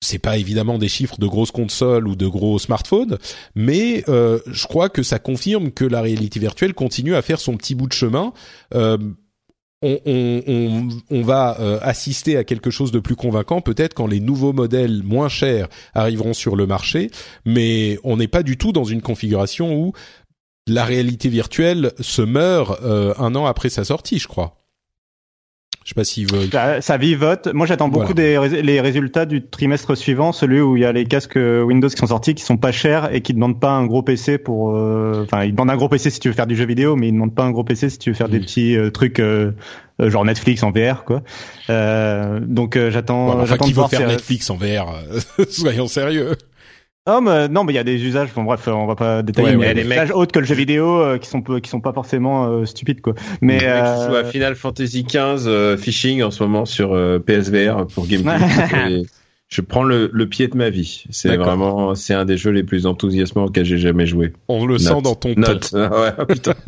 c'est 0.00 0.18
pas 0.18 0.36
évidemment 0.36 0.78
des 0.78 0.88
chiffres 0.88 1.18
de 1.18 1.26
grosses 1.26 1.50
consoles 1.50 2.06
ou 2.06 2.16
de 2.16 2.26
gros 2.26 2.58
smartphones, 2.58 3.18
mais 3.54 4.04
euh, 4.08 4.38
je 4.46 4.66
crois 4.66 4.88
que 4.88 5.02
ça 5.02 5.18
confirme 5.18 5.70
que 5.70 5.84
la 5.84 6.02
réalité 6.02 6.38
virtuelle 6.38 6.74
continue 6.74 7.14
à 7.14 7.22
faire 7.22 7.40
son 7.40 7.56
petit 7.56 7.74
bout 7.74 7.86
de 7.86 7.92
chemin. 7.92 8.32
Euh, 8.74 8.98
on, 9.82 11.22
va 11.22 11.60
euh, 11.60 11.78
assister 11.82 12.36
à 12.36 12.44
quelque 12.44 12.70
chose 12.70 12.90
de 12.90 12.98
plus 12.98 13.14
convaincant 13.14 13.60
peut-être 13.60 13.94
quand 13.94 14.06
les 14.06 14.20
nouveaux 14.20 14.52
modèles 14.52 15.02
moins 15.04 15.28
chers 15.28 15.68
arriveront 15.94 16.32
sur 16.32 16.56
le 16.56 16.66
marché, 16.66 17.10
mais 17.44 17.98
on 18.02 18.16
n'est 18.16 18.26
pas 18.26 18.42
du 18.42 18.56
tout 18.56 18.72
dans 18.72 18.84
une 18.84 19.02
configuration 19.02 19.76
où 19.76 19.92
la 20.66 20.84
réalité 20.84 21.28
virtuelle 21.28 21.92
se 22.00 22.22
meurt 22.22 22.80
un 22.82 23.34
an 23.36 23.46
après 23.46 23.68
sa 23.68 23.84
sortie, 23.84 24.18
je 24.18 24.26
crois. 24.26 24.65
Je 25.86 25.90
sais 25.90 25.94
pas 25.94 26.02
s'ils 26.02 26.26
veulent. 26.28 26.50
Ça, 26.50 26.80
ça 26.80 26.96
vivote. 26.96 27.46
Moi, 27.54 27.64
j'attends 27.64 27.88
beaucoup 27.88 28.12
Voilà. 28.12 28.48
des 28.48 28.60
les 28.62 28.80
résultats 28.80 29.24
du 29.24 29.46
trimestre 29.46 29.96
suivant, 29.96 30.32
celui 30.32 30.60
où 30.60 30.76
il 30.76 30.82
y 30.82 30.84
a 30.84 30.90
les 30.90 31.04
casques 31.04 31.36
Windows 31.38 31.86
qui 31.88 31.96
sont 31.96 32.08
sortis, 32.08 32.34
qui 32.34 32.42
sont 32.42 32.56
pas 32.56 32.72
chers 32.72 33.14
et 33.14 33.20
qui 33.20 33.34
demandent 33.34 33.60
pas 33.60 33.70
un 33.70 33.86
gros 33.86 34.02
PC 34.02 34.38
pour. 34.38 34.74
euh, 34.74 35.22
Enfin, 35.22 35.44
ils 35.44 35.52
demandent 35.52 35.70
un 35.70 35.76
gros 35.76 35.88
PC 35.88 36.10
si 36.10 36.18
tu 36.18 36.26
veux 36.26 36.34
faire 36.34 36.48
du 36.48 36.56
jeu 36.56 36.66
vidéo, 36.66 36.96
mais 36.96 37.06
ils 37.06 37.12
demandent 37.12 37.36
pas 37.36 37.44
un 37.44 37.52
gros 37.52 37.62
PC 37.62 37.88
si 37.88 37.98
tu 38.00 38.10
veux 38.10 38.16
faire 38.16 38.28
des 38.28 38.40
petits 38.40 38.76
euh, 38.76 38.90
trucs 38.90 39.20
euh, 39.20 39.52
euh, 40.02 40.10
genre 40.10 40.24
Netflix 40.24 40.64
en 40.64 40.72
VR, 40.72 41.04
quoi. 41.04 41.22
Euh, 41.70 42.40
donc 42.42 42.74
euh, 42.74 42.90
j'attends. 42.90 43.28
Enfin, 43.28 43.44
j'attends 43.46 43.66
qui 43.66 43.72
de 43.72 43.80
veut 43.80 43.86
faire 43.86 44.08
Netflix 44.08 44.50
en 44.50 44.56
VR 44.56 44.92
Soyons 45.48 45.86
sérieux. 45.86 46.32
Oh, 47.08 47.20
mais, 47.20 47.48
non, 47.48 47.62
mais 47.64 47.72
il 47.72 47.76
y 47.76 47.78
a 47.78 47.84
des 47.84 48.02
usages. 48.04 48.30
Bon, 48.34 48.42
bref, 48.44 48.66
on 48.68 48.86
va 48.86 48.96
pas 48.96 49.22
détailler. 49.22 49.50
Ouais, 49.50 49.54
mais 49.56 49.58
ouais, 49.60 49.72
il 49.72 49.76
y 49.78 49.80
a 49.80 49.82
des 49.84 49.90
usages 49.90 50.10
autres 50.10 50.32
que 50.32 50.40
le 50.40 50.44
jeu 50.44 50.54
vidéo 50.56 51.00
euh, 51.00 51.18
qui 51.18 51.28
sont 51.28 51.40
qui 51.42 51.70
sont 51.70 51.80
pas 51.80 51.92
forcément 51.92 52.46
euh, 52.48 52.64
stupides, 52.64 53.00
quoi. 53.00 53.14
Mais 53.40 53.62
euh, 53.62 54.24
Final 54.30 54.56
Fantasy 54.56 55.04
XV 55.04 55.46
euh, 55.46 55.76
phishing 55.76 56.22
en 56.22 56.30
ce 56.30 56.42
moment 56.42 56.64
sur 56.64 56.92
euh, 56.94 57.18
PSVR 57.20 57.86
pour 57.86 58.06
GameCube. 58.06 58.28
Et 58.90 59.02
je 59.48 59.60
prends 59.60 59.84
le, 59.84 60.10
le 60.12 60.28
pied 60.28 60.48
de 60.48 60.56
ma 60.56 60.70
vie. 60.70 61.04
C'est 61.10 61.36
vraiment, 61.36 61.94
c'est 61.94 62.14
un 62.14 62.24
des 62.24 62.36
jeux 62.36 62.50
les 62.50 62.64
plus 62.64 62.86
enthousiasmants 62.86 63.44
auxquels 63.44 63.64
j'ai 63.64 63.78
jamais 63.78 64.06
joué. 64.06 64.32
On 64.48 64.66
le 64.66 64.72
Note. 64.74 64.80
sent 64.82 65.02
dans 65.02 65.14
ton. 65.14 65.32
Note. 65.36 65.70
Ah 65.74 66.00
ouais, 66.00 66.12
ah, 66.18 66.26
putain. 66.26 66.54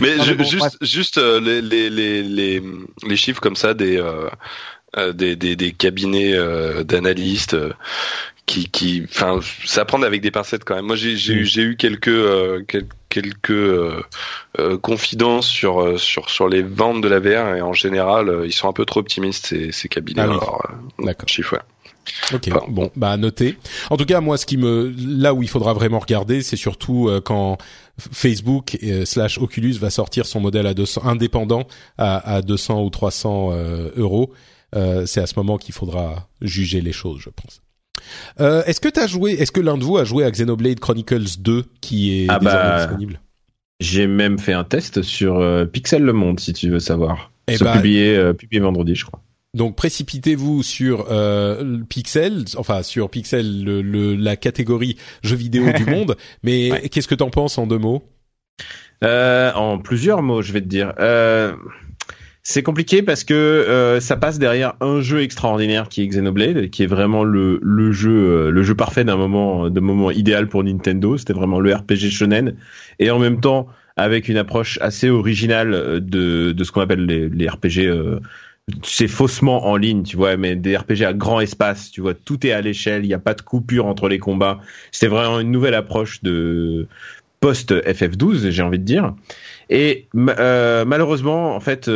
Mais, 0.00 0.16
Non, 0.16 0.24
ju- 0.24 0.30
mais 0.30 0.36
bon, 0.38 0.44
juste, 0.44 0.58
bref. 0.58 0.72
juste 0.80 1.18
euh, 1.18 1.40
les, 1.40 1.60
les, 1.62 1.90
les, 1.90 2.22
les, 2.22 2.62
les 3.06 3.16
chiffres 3.16 3.40
comme 3.40 3.56
ça 3.56 3.74
des, 3.74 3.96
euh, 3.98 4.28
euh, 4.96 5.12
des, 5.12 5.36
des, 5.36 5.54
des 5.54 5.72
cabinets 5.72 6.32
euh, 6.34 6.82
d'analystes 6.82 7.54
euh, 7.54 7.72
qui, 8.46 8.68
qui, 8.68 9.02
enfin, 9.04 9.40
ça 9.64 9.84
prendre 9.84 10.04
avec 10.06 10.20
des 10.20 10.30
pincettes 10.30 10.64
quand 10.64 10.74
même. 10.74 10.84
Moi, 10.86 10.96
j'ai, 10.96 11.16
j'ai, 11.16 11.34
Mm. 11.34 11.38
eu- 11.38 11.44
j'ai 11.46 11.62
eu 11.62 11.76
quelques, 11.76 12.08
euh, 12.08 12.62
quel- 12.68 12.86
quelques 13.08 13.50
euh, 13.50 14.02
euh, 14.58 14.76
confidences 14.76 15.46
sur, 15.48 15.80
euh, 15.80 15.96
sur, 15.96 16.28
sur 16.28 16.48
les 16.48 16.62
ventes 16.62 17.00
de 17.00 17.08
la 17.08 17.20
VR 17.20 17.54
et 17.56 17.62
en 17.62 17.72
général, 17.72 18.28
euh, 18.28 18.46
ils 18.46 18.52
sont 18.52 18.68
un 18.68 18.72
peu 18.72 18.84
trop 18.84 19.00
optimistes 19.00 19.46
ces, 19.46 19.72
ces 19.72 19.88
cabinets. 19.88 20.22
Ah 20.22 20.28
oui. 20.28 20.32
Alors, 20.34 20.62
euh, 21.00 21.04
D'accord. 21.06 21.28
chiffre, 21.28 21.54
ouais. 21.54 21.60
Ok, 22.34 22.50
bon, 22.68 22.90
bah 22.96 23.12
à 23.12 23.16
noter. 23.16 23.56
En 23.88 23.96
tout 23.96 24.04
cas, 24.04 24.20
moi, 24.20 24.36
ce 24.36 24.44
qui 24.44 24.58
me, 24.58 24.92
là 24.98 25.32
où 25.32 25.42
il 25.42 25.48
faudra 25.48 25.72
vraiment 25.72 25.98
regarder, 25.98 26.42
c'est 26.42 26.56
surtout 26.56 27.08
euh, 27.08 27.22
quand 27.22 27.56
Facebook 28.12 28.76
euh, 28.82 29.06
slash 29.06 29.38
Oculus 29.38 29.72
va 29.78 29.88
sortir 29.88 30.26
son 30.26 30.38
modèle 30.40 30.66
à 30.66 30.74
200 30.74 31.02
indépendant 31.06 31.66
à, 31.96 32.34
à 32.34 32.42
200 32.42 32.82
ou 32.82 32.90
300 32.90 33.50
euh, 33.52 33.90
euros. 33.96 34.34
Euh, 34.76 35.06
c'est 35.06 35.20
à 35.22 35.26
ce 35.26 35.32
moment 35.36 35.56
qu'il 35.56 35.72
faudra 35.74 36.28
juger 36.42 36.82
les 36.82 36.92
choses, 36.92 37.20
je 37.20 37.30
pense. 37.30 37.62
Euh, 38.40 38.62
est-ce 38.64 38.80
que 38.80 38.88
t'as 38.88 39.06
joué, 39.06 39.32
est-ce 39.32 39.52
que 39.52 39.60
l'un 39.60 39.76
de 39.78 39.84
vous 39.84 39.96
a 39.98 40.04
joué 40.04 40.24
à 40.24 40.30
Xenoblade 40.30 40.80
Chronicles 40.80 41.38
2 41.40 41.64
qui 41.80 42.22
est 42.24 42.26
Ah 42.28 42.38
bah, 42.38 42.78
disponible? 42.78 43.20
J'ai 43.80 44.06
même 44.06 44.38
fait 44.38 44.52
un 44.52 44.64
test 44.64 45.02
sur 45.02 45.38
euh, 45.40 45.64
Pixel 45.64 46.02
Le 46.02 46.12
Monde, 46.12 46.38
si 46.40 46.52
tu 46.52 46.70
veux 46.70 46.78
savoir. 46.78 47.32
Eh 47.48 47.56
C'est 47.56 47.64
bah- 47.64 47.72
publié, 47.74 48.16
euh, 48.16 48.32
publié 48.32 48.60
vendredi, 48.60 48.94
je 48.94 49.04
crois. 49.04 49.20
Donc 49.52 49.76
précipitez-vous 49.76 50.62
sur 50.64 51.06
euh, 51.12 51.78
Pixel, 51.88 52.44
enfin 52.56 52.82
sur 52.82 53.08
Pixel, 53.08 53.62
le, 53.62 53.82
le- 53.82 54.16
la 54.16 54.34
catégorie 54.36 54.96
jeux 55.22 55.36
vidéo 55.36 55.70
du 55.72 55.84
monde. 55.90 56.16
Mais 56.42 56.72
Ouais. 56.72 56.88
qu'est-ce 56.88 57.06
que 57.08 57.14
t'en 57.14 57.30
penses 57.30 57.56
en 57.58 57.66
deux 57.68 57.78
mots? 57.78 58.02
Euh, 59.02 59.52
en 59.52 59.78
plusieurs 59.78 60.22
mots, 60.22 60.42
je 60.42 60.52
vais 60.52 60.60
te 60.60 60.66
dire. 60.66 60.92
Euh, 60.98 61.54
C'est 62.46 62.62
compliqué 62.62 63.02
parce 63.02 63.24
que 63.24 63.32
euh, 63.32 64.00
ça 64.00 64.16
passe 64.18 64.38
derrière 64.38 64.74
un 64.82 65.00
jeu 65.00 65.22
extraordinaire 65.22 65.88
qui 65.88 66.02
est 66.02 66.06
Xenoblade, 66.06 66.68
qui 66.68 66.82
est 66.82 66.86
vraiment 66.86 67.24
le, 67.24 67.58
le 67.62 67.90
jeu 67.90 68.10
euh, 68.12 68.50
le 68.50 68.62
jeu 68.62 68.74
parfait 68.74 69.02
d'un 69.02 69.16
moment 69.16 69.70
d'un 69.70 69.80
moment 69.80 70.10
idéal 70.10 70.46
pour 70.46 70.62
Nintendo. 70.62 71.16
C'était 71.16 71.32
vraiment 71.32 71.58
le 71.58 71.74
RPG 71.74 72.10
shonen 72.10 72.54
et 72.98 73.10
en 73.10 73.18
même 73.18 73.40
temps 73.40 73.66
avec 73.96 74.28
une 74.28 74.36
approche 74.36 74.78
assez 74.82 75.08
originale 75.08 75.72
euh, 75.72 76.00
de, 76.00 76.52
de 76.52 76.64
ce 76.64 76.70
qu'on 76.70 76.82
appelle 76.82 77.06
les, 77.06 77.30
les 77.30 77.48
RPG. 77.48 77.88
c'est 78.82 79.08
faussement 79.08 79.66
en 79.66 79.76
ligne, 79.76 80.02
tu 80.02 80.18
vois, 80.18 80.36
mais 80.36 80.54
des 80.54 80.76
RPG 80.76 81.02
à 81.06 81.14
grand 81.14 81.40
espace, 81.40 81.90
tu 81.90 82.02
vois, 82.02 82.12
tout 82.12 82.46
est 82.46 82.52
à 82.52 82.60
l'échelle, 82.60 83.06
il 83.06 83.08
n'y 83.08 83.14
a 83.14 83.18
pas 83.18 83.32
de 83.34 83.40
coupure 83.40 83.86
entre 83.86 84.06
les 84.10 84.18
combats. 84.18 84.60
C'était 84.92 85.08
vraiment 85.08 85.40
une 85.40 85.50
nouvelle 85.50 85.74
approche 85.74 86.22
de 86.22 86.88
post 87.40 87.72
FF12, 87.72 88.50
j'ai 88.50 88.62
envie 88.62 88.78
de 88.78 88.84
dire. 88.84 89.14
Et 89.70 90.08
malheureusement, 90.12 91.56
en 91.56 91.60
fait, 91.60 91.88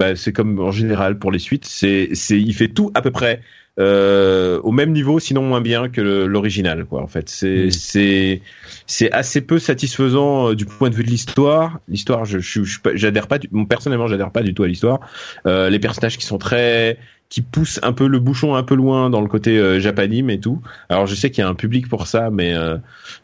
bah, 0.00 0.16
c'est 0.16 0.32
comme 0.32 0.58
en 0.58 0.72
général 0.72 1.18
pour 1.18 1.30
les 1.30 1.38
suites, 1.38 1.66
c'est, 1.66 2.10
c'est, 2.14 2.40
il 2.40 2.52
fait 2.54 2.68
tout 2.68 2.90
à 2.94 3.02
peu 3.02 3.10
près 3.10 3.40
euh, 3.80 4.60
au 4.62 4.70
même 4.70 4.92
niveau, 4.92 5.18
sinon 5.18 5.42
moins 5.42 5.60
bien 5.60 5.88
que 5.88 6.00
l'original, 6.00 6.84
quoi. 6.84 7.02
En 7.02 7.08
fait, 7.08 7.28
c'est, 7.28 7.66
mm. 7.66 7.70
c'est, 7.70 8.42
c'est 8.86 9.12
assez 9.12 9.40
peu 9.40 9.58
satisfaisant 9.58 10.50
euh, 10.50 10.54
du 10.54 10.64
point 10.64 10.90
de 10.90 10.94
vue 10.94 11.02
de 11.02 11.10
l'histoire. 11.10 11.80
L'histoire, 11.88 12.24
je, 12.24 12.38
je, 12.38 12.62
j'adhère 12.94 13.26
pas, 13.26 13.38
personnellement, 13.68 14.06
j'adhère 14.06 14.30
pas 14.30 14.42
du 14.42 14.54
tout 14.54 14.62
à 14.62 14.68
l'histoire. 14.68 15.00
Euh, 15.46 15.70
les 15.70 15.80
personnages 15.80 16.18
qui 16.18 16.26
sont 16.26 16.38
très 16.38 16.98
qui 17.34 17.42
pousse 17.42 17.80
un 17.82 17.92
peu 17.92 18.06
le 18.06 18.20
bouchon 18.20 18.54
un 18.54 18.62
peu 18.62 18.76
loin 18.76 19.10
dans 19.10 19.20
le 19.20 19.26
côté 19.26 19.58
euh, 19.58 19.80
japanime 19.80 20.30
et 20.30 20.38
tout. 20.38 20.62
Alors 20.88 21.08
je 21.08 21.16
sais 21.16 21.32
qu'il 21.32 21.42
y 21.42 21.44
a 21.44 21.48
un 21.48 21.56
public 21.56 21.88
pour 21.88 22.06
ça, 22.06 22.30
mais 22.30 22.54
euh, 22.54 22.76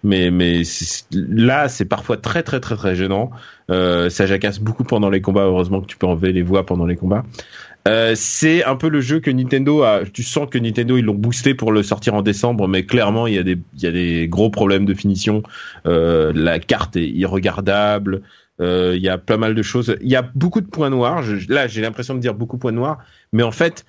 mais 0.02 0.32
mais 0.32 0.62
là 1.12 1.68
c'est 1.68 1.84
parfois 1.84 2.16
très 2.16 2.42
très 2.42 2.58
très 2.58 2.74
très 2.74 2.96
gênant. 2.96 3.30
Euh, 3.70 4.10
ça 4.10 4.26
jacasse 4.26 4.58
beaucoup 4.58 4.82
pendant 4.82 5.10
les 5.10 5.20
combats. 5.20 5.44
Heureusement 5.44 5.80
que 5.80 5.86
tu 5.86 5.96
peux 5.96 6.08
enlever 6.08 6.32
les 6.32 6.42
voix 6.42 6.66
pendant 6.66 6.86
les 6.86 6.96
combats. 6.96 7.24
Euh, 7.86 8.14
c'est 8.16 8.64
un 8.64 8.74
peu 8.74 8.88
le 8.88 9.00
jeu 9.00 9.20
que 9.20 9.30
Nintendo 9.30 9.84
a. 9.84 10.00
Tu 10.12 10.24
sens 10.24 10.48
que 10.50 10.58
Nintendo 10.58 10.96
ils 10.96 11.04
l'ont 11.04 11.14
boosté 11.14 11.54
pour 11.54 11.70
le 11.70 11.84
sortir 11.84 12.14
en 12.14 12.22
décembre, 12.22 12.66
mais 12.66 12.86
clairement 12.86 13.28
il 13.28 13.34
y 13.34 13.38
a 13.38 13.44
des 13.44 13.58
il 13.76 13.82
y 13.84 13.86
a 13.86 13.92
des 13.92 14.26
gros 14.26 14.50
problèmes 14.50 14.86
de 14.86 14.94
finition. 14.94 15.44
Euh, 15.86 16.32
la 16.34 16.58
carte 16.58 16.96
est 16.96 17.08
irregardable. 17.08 18.22
Euh, 18.60 18.94
il 18.96 19.02
y 19.02 19.08
a 19.08 19.18
pas 19.18 19.36
mal 19.36 19.54
de 19.54 19.62
choses. 19.62 19.96
Il 20.00 20.08
y 20.08 20.16
a 20.16 20.22
beaucoup 20.22 20.60
de 20.60 20.66
points 20.66 20.90
noirs. 20.90 21.24
là, 21.48 21.66
j'ai 21.66 21.80
l'impression 21.80 22.14
de 22.14 22.20
dire 22.20 22.34
beaucoup 22.34 22.56
de 22.56 22.60
points 22.60 22.72
noirs, 22.72 22.98
mais 23.32 23.42
en 23.42 23.52
fait, 23.52 23.84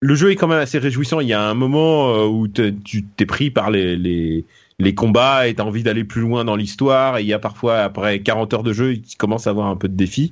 le 0.00 0.14
jeu 0.14 0.30
est 0.30 0.36
quand 0.36 0.48
même 0.48 0.58
assez 0.58 0.78
réjouissant. 0.78 1.20
Il 1.20 1.28
y 1.28 1.32
a 1.32 1.42
un 1.42 1.54
moment 1.54 2.14
euh, 2.14 2.26
où 2.26 2.48
tu 2.48 3.04
t'es 3.16 3.26
pris 3.26 3.50
par 3.50 3.70
les, 3.70 3.96
les, 3.96 4.44
les 4.78 4.94
combats 4.94 5.48
et 5.48 5.54
t'as 5.54 5.64
envie 5.64 5.82
d'aller 5.82 6.04
plus 6.04 6.20
loin 6.20 6.44
dans 6.44 6.56
l'histoire. 6.56 7.18
Et 7.18 7.22
il 7.22 7.26
y 7.28 7.32
a 7.32 7.38
parfois, 7.38 7.78
après 7.78 8.20
40 8.20 8.54
heures 8.54 8.62
de 8.62 8.72
jeu, 8.72 8.94
il 8.94 9.16
commence 9.16 9.46
à 9.46 9.50
avoir 9.50 9.66
un 9.66 9.76
peu 9.76 9.88
de 9.88 9.96
défi. 9.96 10.30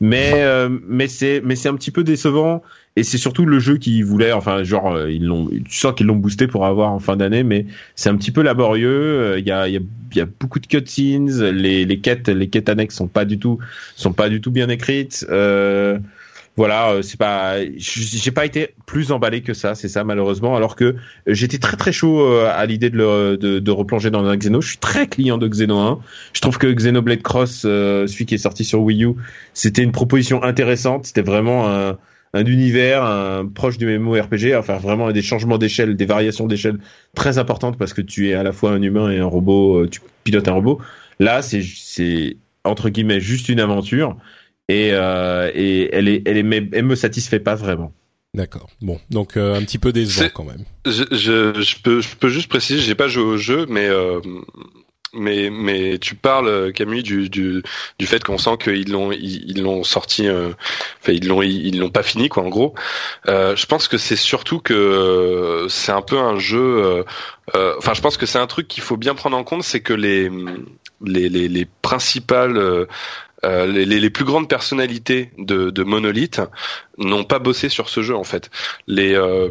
Mais, 0.00 0.32
euh, 0.36 0.68
mais 0.86 1.08
c'est, 1.08 1.42
mais 1.44 1.56
c'est 1.56 1.68
un 1.68 1.74
petit 1.74 1.90
peu 1.90 2.04
décevant. 2.04 2.62
Et 2.96 3.04
c'est 3.04 3.18
surtout 3.18 3.44
le 3.44 3.60
jeu 3.60 3.76
qui 3.76 4.02
voulait, 4.02 4.32
enfin, 4.32 4.64
genre, 4.64 5.06
ils 5.06 5.24
l'ont, 5.24 5.48
tu 5.48 5.78
sens 5.78 5.94
qu'ils 5.94 6.06
l'ont 6.06 6.16
boosté 6.16 6.48
pour 6.48 6.66
avoir 6.66 6.90
en 6.90 6.98
fin 6.98 7.16
d'année, 7.16 7.44
mais 7.44 7.66
c'est 7.94 8.08
un 8.08 8.16
petit 8.16 8.32
peu 8.32 8.42
laborieux. 8.42 9.38
Il 9.38 9.46
y 9.46 9.52
a, 9.52 9.68
il 9.68 9.74
y 9.74 9.76
a 9.76 9.80
il 10.12 10.18
y 10.18 10.20
a 10.20 10.26
beaucoup 10.26 10.58
de 10.58 10.66
cutscenes, 10.66 11.50
les, 11.50 11.84
les 11.84 12.00
quêtes, 12.00 12.28
les 12.28 12.48
quêtes 12.48 12.68
annexes 12.68 12.96
sont 12.96 13.08
pas 13.08 13.24
du 13.24 13.38
tout, 13.38 13.58
sont 13.96 14.12
pas 14.12 14.28
du 14.28 14.40
tout 14.40 14.50
bien 14.50 14.68
écrites. 14.68 15.26
Euh, 15.30 15.98
voilà, 16.58 16.90
euh, 16.90 17.02
c'est 17.02 17.20
pas, 17.20 17.54
j'ai 17.76 18.32
pas 18.32 18.44
été 18.44 18.74
plus 18.84 19.12
emballé 19.12 19.42
que 19.42 19.54
ça, 19.54 19.76
c'est 19.76 19.86
ça 19.86 20.02
malheureusement. 20.02 20.56
Alors 20.56 20.74
que 20.74 20.96
j'étais 21.28 21.58
très 21.58 21.76
très 21.76 21.92
chaud 21.92 22.20
euh, 22.20 22.50
à 22.52 22.66
l'idée 22.66 22.90
de, 22.90 23.36
de, 23.36 23.60
de, 23.60 23.70
replonger 23.70 24.10
dans 24.10 24.24
un 24.24 24.36
Xeno. 24.36 24.60
Je 24.60 24.70
suis 24.70 24.78
très 24.78 25.06
client 25.06 25.38
de 25.38 25.46
Xeno 25.46 25.78
1. 25.78 26.00
Je 26.32 26.40
trouve 26.40 26.58
que 26.58 26.66
Xenoblade 26.66 27.22
Cross, 27.22 27.62
euh, 27.64 28.08
celui 28.08 28.26
qui 28.26 28.34
est 28.34 28.38
sorti 28.38 28.64
sur 28.64 28.80
Wii 28.82 29.04
U, 29.04 29.10
c'était 29.54 29.84
une 29.84 29.92
proposition 29.92 30.42
intéressante. 30.42 31.06
C'était 31.06 31.22
vraiment 31.22 31.68
un, 31.68 31.96
un 32.34 32.44
univers 32.44 33.04
un, 33.04 33.46
proche 33.46 33.78
du 33.78 33.86
MMORPG, 33.86 34.56
enfin 34.58 34.78
vraiment 34.78 35.12
des 35.12 35.22
changements 35.22 35.58
d'échelle, 35.58 35.94
des 35.94 36.06
variations 36.06 36.48
d'échelle 36.48 36.78
très 37.14 37.38
importantes 37.38 37.78
parce 37.78 37.94
que 37.94 38.02
tu 38.02 38.30
es 38.30 38.34
à 38.34 38.42
la 38.42 38.50
fois 38.50 38.72
un 38.72 38.82
humain 38.82 39.12
et 39.12 39.20
un 39.20 39.26
robot, 39.26 39.86
tu 39.86 40.00
pilotes 40.24 40.48
un 40.48 40.54
robot. 40.54 40.80
Là, 41.20 41.40
c'est 41.40 41.62
c'est 41.62 42.36
entre 42.64 42.88
guillemets 42.88 43.20
juste 43.20 43.48
une 43.48 43.60
aventure 43.60 44.16
et 44.68 44.90
euh, 44.92 45.50
et 45.54 45.94
elle 45.94 46.08
est 46.08 46.22
elle 46.26 46.36
est 46.36 46.68
elle 46.72 46.84
me 46.84 46.94
satisfait 46.94 47.40
pas 47.40 47.54
vraiment. 47.54 47.92
D'accord. 48.34 48.68
Bon, 48.82 49.00
donc 49.10 49.36
euh, 49.36 49.56
un 49.56 49.62
petit 49.62 49.78
peu 49.78 49.92
décevant 49.92 50.28
quand 50.34 50.44
même. 50.44 50.64
Je, 50.84 51.04
je, 51.10 51.60
je, 51.60 51.76
peux 51.82 52.00
je 52.00 52.14
peux 52.14 52.28
juste 52.28 52.48
préciser, 52.48 52.80
j'ai 52.80 52.94
pas 52.94 53.08
joué 53.08 53.24
au 53.24 53.36
jeu, 53.38 53.64
mais 53.68 53.86
euh, 53.88 54.20
mais 55.14 55.50
mais 55.50 55.98
tu 55.98 56.14
parles 56.14 56.72
Camille 56.72 57.02
du 57.02 57.28
du, 57.28 57.62
du 57.98 58.06
fait 58.06 58.22
qu'on 58.22 58.38
sent 58.38 58.58
qu'ils 58.62 58.92
l'ont 58.92 59.10
ils 59.12 59.62
l'ont 59.62 59.82
sorti 59.82 60.28
euh, 60.28 60.50
enfin 61.00 61.12
ils 61.12 61.26
l'ont 61.26 61.42
ils 61.42 61.78
l'ont 61.78 61.90
pas 61.90 62.02
fini 62.02 62.28
quoi 62.28 62.42
en 62.42 62.48
gros 62.48 62.74
euh, 63.26 63.56
je 63.56 63.66
pense 63.66 63.88
que 63.88 63.96
c'est 63.96 64.16
surtout 64.16 64.60
que 64.60 65.66
c'est 65.70 65.92
un 65.92 66.02
peu 66.02 66.18
un 66.18 66.38
jeu 66.38 66.58
euh, 66.60 67.02
euh, 67.54 67.74
enfin 67.78 67.94
je 67.94 68.02
pense 68.02 68.16
que 68.16 68.26
c'est 68.26 68.38
un 68.38 68.46
truc 68.46 68.68
qu'il 68.68 68.82
faut 68.82 68.96
bien 68.96 69.14
prendre 69.14 69.36
en 69.36 69.44
compte 69.44 69.62
c'est 69.62 69.80
que 69.80 69.94
les 69.94 70.30
les 71.02 71.28
les, 71.28 71.48
les 71.48 71.66
principales 71.80 72.86
euh, 73.44 73.66
les, 73.66 73.84
les, 73.84 74.10
plus 74.10 74.24
grandes 74.24 74.48
personnalités 74.48 75.30
de, 75.38 75.70
de 75.70 75.82
Monolith 75.84 76.40
n'ont 76.98 77.22
pas 77.22 77.38
bossé 77.38 77.68
sur 77.68 77.88
ce 77.88 78.02
jeu 78.02 78.16
en 78.16 78.24
fait. 78.24 78.50
Les 78.88 79.14
euh, 79.14 79.48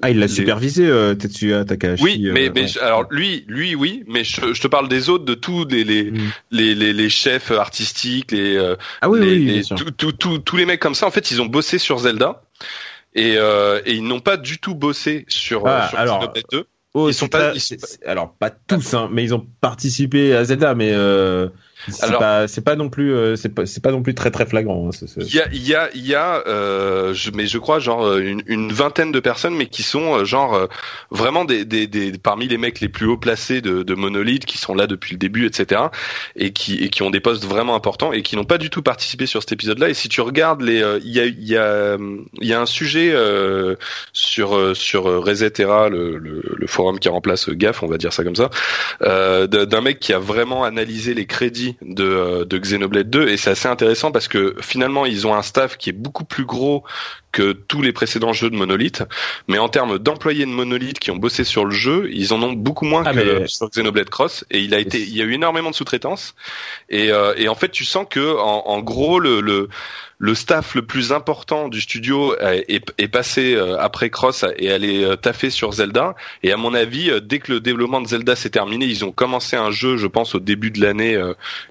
ah 0.00 0.08
il 0.08 0.18
l'a 0.18 0.28
supervisé 0.28 0.86
euh, 0.86 1.14
Tetsuya 1.14 1.66
Takahashi. 1.66 2.02
Oui, 2.02 2.30
mais, 2.32 2.48
euh, 2.48 2.52
mais 2.54 2.78
alors 2.78 3.04
lui 3.10 3.44
lui 3.46 3.74
oui, 3.74 4.04
mais 4.06 4.24
je, 4.24 4.54
je, 4.54 4.60
te 4.62 4.68
parle 4.68 4.88
des 4.88 5.10
autres 5.10 5.26
de 5.26 5.34
tous 5.34 5.66
les 5.66 5.84
les, 5.84 6.10
mm. 6.10 6.18
les, 6.50 6.74
les, 6.74 6.92
les, 6.94 7.10
chefs 7.10 7.50
artistiques, 7.50 8.32
les 8.32 8.56
ah 9.02 9.10
oui, 9.10 9.20
oui, 9.20 9.92
tous 9.98 10.56
les 10.56 10.64
mecs 10.64 10.80
comme 10.80 10.94
ça 10.94 11.06
en 11.06 11.10
fait 11.10 11.30
ils 11.30 11.42
ont 11.42 11.46
bossé 11.46 11.76
sur 11.76 11.98
Zelda 11.98 12.42
et, 13.14 13.34
et 13.34 13.92
ils 13.92 14.04
n'ont 14.04 14.20
pas 14.20 14.38
du 14.38 14.58
tout 14.58 14.74
bossé 14.74 15.26
sur, 15.28 15.66
ah, 15.66 15.88
sur 15.90 15.98
alors, 15.98 16.32
2. 16.52 16.64
ils 17.08 17.14
sont 17.14 17.28
pas, 17.28 17.52
alors 18.06 18.34
pas 18.38 18.50
tous, 18.50 18.94
hein, 18.94 19.10
mais 19.12 19.24
ils 19.24 19.34
ont 19.34 19.46
participé 19.60 20.34
à 20.34 20.44
Zelda, 20.44 20.74
mais 20.74 20.92
euh, 20.92 21.48
c'est 21.88 22.12
pas, 22.12 22.48
c'est 22.48 22.60
pas 22.60 22.76
non 22.76 22.88
plus, 22.88 23.14
euh, 23.14 23.36
c'est 23.36 23.48
pas, 23.48 23.66
c'est 23.66 23.82
pas 23.82 23.90
non 23.90 24.02
plus 24.02 24.14
très 24.14 24.30
très 24.30 24.46
flagrant. 24.46 24.88
Hein, 24.88 25.06
il 25.16 25.34
y 25.34 25.40
a, 25.40 25.48
il 25.52 25.66
y 25.66 25.74
a, 25.74 25.90
il 25.94 26.06
y 26.06 26.14
a, 26.14 26.42
euh, 26.46 27.14
je, 27.14 27.30
mais 27.30 27.46
je 27.46 27.58
crois 27.58 27.78
genre 27.78 28.04
euh, 28.04 28.20
une, 28.20 28.42
une, 28.46 28.72
vingtaine 28.72 29.12
de 29.12 29.20
personnes, 29.20 29.54
mais 29.54 29.66
qui 29.66 29.82
sont 29.82 30.18
euh, 30.18 30.24
genre 30.24 30.68
vraiment 31.10 31.44
des, 31.44 31.64
des, 31.64 31.86
des, 31.86 32.12
parmi 32.18 32.48
les 32.48 32.58
mecs 32.58 32.80
les 32.80 32.88
plus 32.88 33.06
haut 33.06 33.16
placés 33.16 33.60
de, 33.60 33.82
de 33.82 33.94
Monolith, 33.94 34.44
qui 34.44 34.58
sont 34.58 34.74
là 34.74 34.86
depuis 34.86 35.12
le 35.12 35.18
début, 35.18 35.46
etc. 35.46 35.82
Et 36.36 36.52
qui, 36.52 36.76
et 36.82 36.88
qui 36.88 37.02
ont 37.02 37.10
des 37.10 37.20
postes 37.20 37.44
vraiment 37.44 37.74
importants 37.74 38.12
et 38.12 38.22
qui 38.22 38.36
n'ont 38.36 38.44
pas 38.44 38.58
du 38.58 38.70
tout 38.70 38.82
participé 38.82 39.26
sur 39.26 39.40
cet 39.40 39.52
épisode-là. 39.52 39.88
Et 39.88 39.94
si 39.94 40.08
tu 40.08 40.20
regardes 40.20 40.62
les, 40.62 40.78
il 41.04 41.12
y 41.12 41.20
a, 41.20 41.26
il 41.26 41.48
y 41.48 41.56
a, 41.56 41.96
il 42.40 42.48
y 42.48 42.52
a 42.52 42.60
un 42.60 42.66
sujet 42.66 43.14
sur 44.12 44.76
sur 44.76 45.04
Resetera, 45.04 45.88
le, 45.88 46.18
le, 46.18 46.42
le, 46.56 46.66
forum 46.66 46.98
qui 46.98 47.08
remplace 47.08 47.48
GAF, 47.50 47.82
on 47.82 47.86
va 47.86 47.98
dire 47.98 48.12
ça 48.12 48.24
comme 48.24 48.36
ça, 48.36 48.50
d'un 49.00 49.80
mec 49.80 49.98
qui 50.00 50.12
a 50.12 50.18
vraiment 50.18 50.64
analysé 50.64 51.14
les 51.14 51.26
crédits 51.26 51.69
de, 51.82 52.04
euh, 52.04 52.44
de 52.44 52.58
Xenoblade 52.58 53.10
2 53.10 53.28
et 53.28 53.36
c'est 53.36 53.50
assez 53.50 53.68
intéressant 53.68 54.12
parce 54.12 54.28
que 54.28 54.54
finalement 54.60 55.06
ils 55.06 55.26
ont 55.26 55.34
un 55.34 55.42
staff 55.42 55.76
qui 55.76 55.90
est 55.90 55.94
beaucoup 55.94 56.24
plus 56.24 56.44
gros 56.44 56.84
que 57.32 57.52
tous 57.52 57.80
les 57.82 57.92
précédents 57.92 58.32
jeux 58.32 58.50
de 58.50 58.56
Monolith, 58.56 59.04
mais 59.46 59.58
en 59.58 59.68
termes 59.68 59.98
d'employés 59.98 60.46
de 60.46 60.50
Monolith 60.50 60.98
qui 60.98 61.10
ont 61.10 61.16
bossé 61.16 61.44
sur 61.44 61.64
le 61.64 61.70
jeu, 61.70 62.08
ils 62.12 62.32
en 62.32 62.42
ont 62.42 62.52
beaucoup 62.52 62.84
moins 62.84 63.04
ah, 63.06 63.12
que 63.12 63.46
sur 63.46 63.68
Xenoblade 63.70 64.10
Cross 64.10 64.44
et 64.50 64.60
il 64.60 64.74
a 64.74 64.78
été, 64.78 65.00
il 65.00 65.16
y 65.16 65.22
a 65.22 65.24
eu 65.24 65.34
énormément 65.34 65.70
de 65.70 65.74
sous-traitance. 65.74 66.34
Et, 66.88 67.12
euh, 67.12 67.34
et 67.36 67.48
en 67.48 67.54
fait 67.54 67.70
tu 67.70 67.84
sens 67.84 68.06
que 68.08 68.36
en, 68.36 68.66
en 68.66 68.80
gros 68.80 69.20
le, 69.20 69.40
le 69.40 69.68
le 70.20 70.34
staff 70.34 70.74
le 70.74 70.82
plus 70.82 71.12
important 71.12 71.68
du 71.68 71.80
studio 71.80 72.34
est, 72.38 72.84
est 72.98 73.08
passé 73.08 73.54
euh, 73.54 73.78
après 73.80 74.10
Cross 74.10 74.44
et 74.58 74.66
est 74.66 75.04
euh, 75.04 75.16
taffé 75.16 75.48
sur 75.48 75.72
Zelda. 75.72 76.14
Et 76.42 76.52
à 76.52 76.58
mon 76.58 76.74
avis, 76.74 77.10
euh, 77.10 77.20
dès 77.20 77.38
que 77.38 77.52
le 77.52 77.60
développement 77.60 78.02
de 78.02 78.06
Zelda 78.06 78.36
s'est 78.36 78.50
terminé, 78.50 78.84
ils 78.84 79.02
ont 79.02 79.12
commencé 79.12 79.56
un 79.56 79.70
jeu, 79.70 79.96
je 79.96 80.06
pense, 80.06 80.34
au 80.34 80.38
début 80.38 80.70
de 80.70 80.82
l'année. 80.82 81.18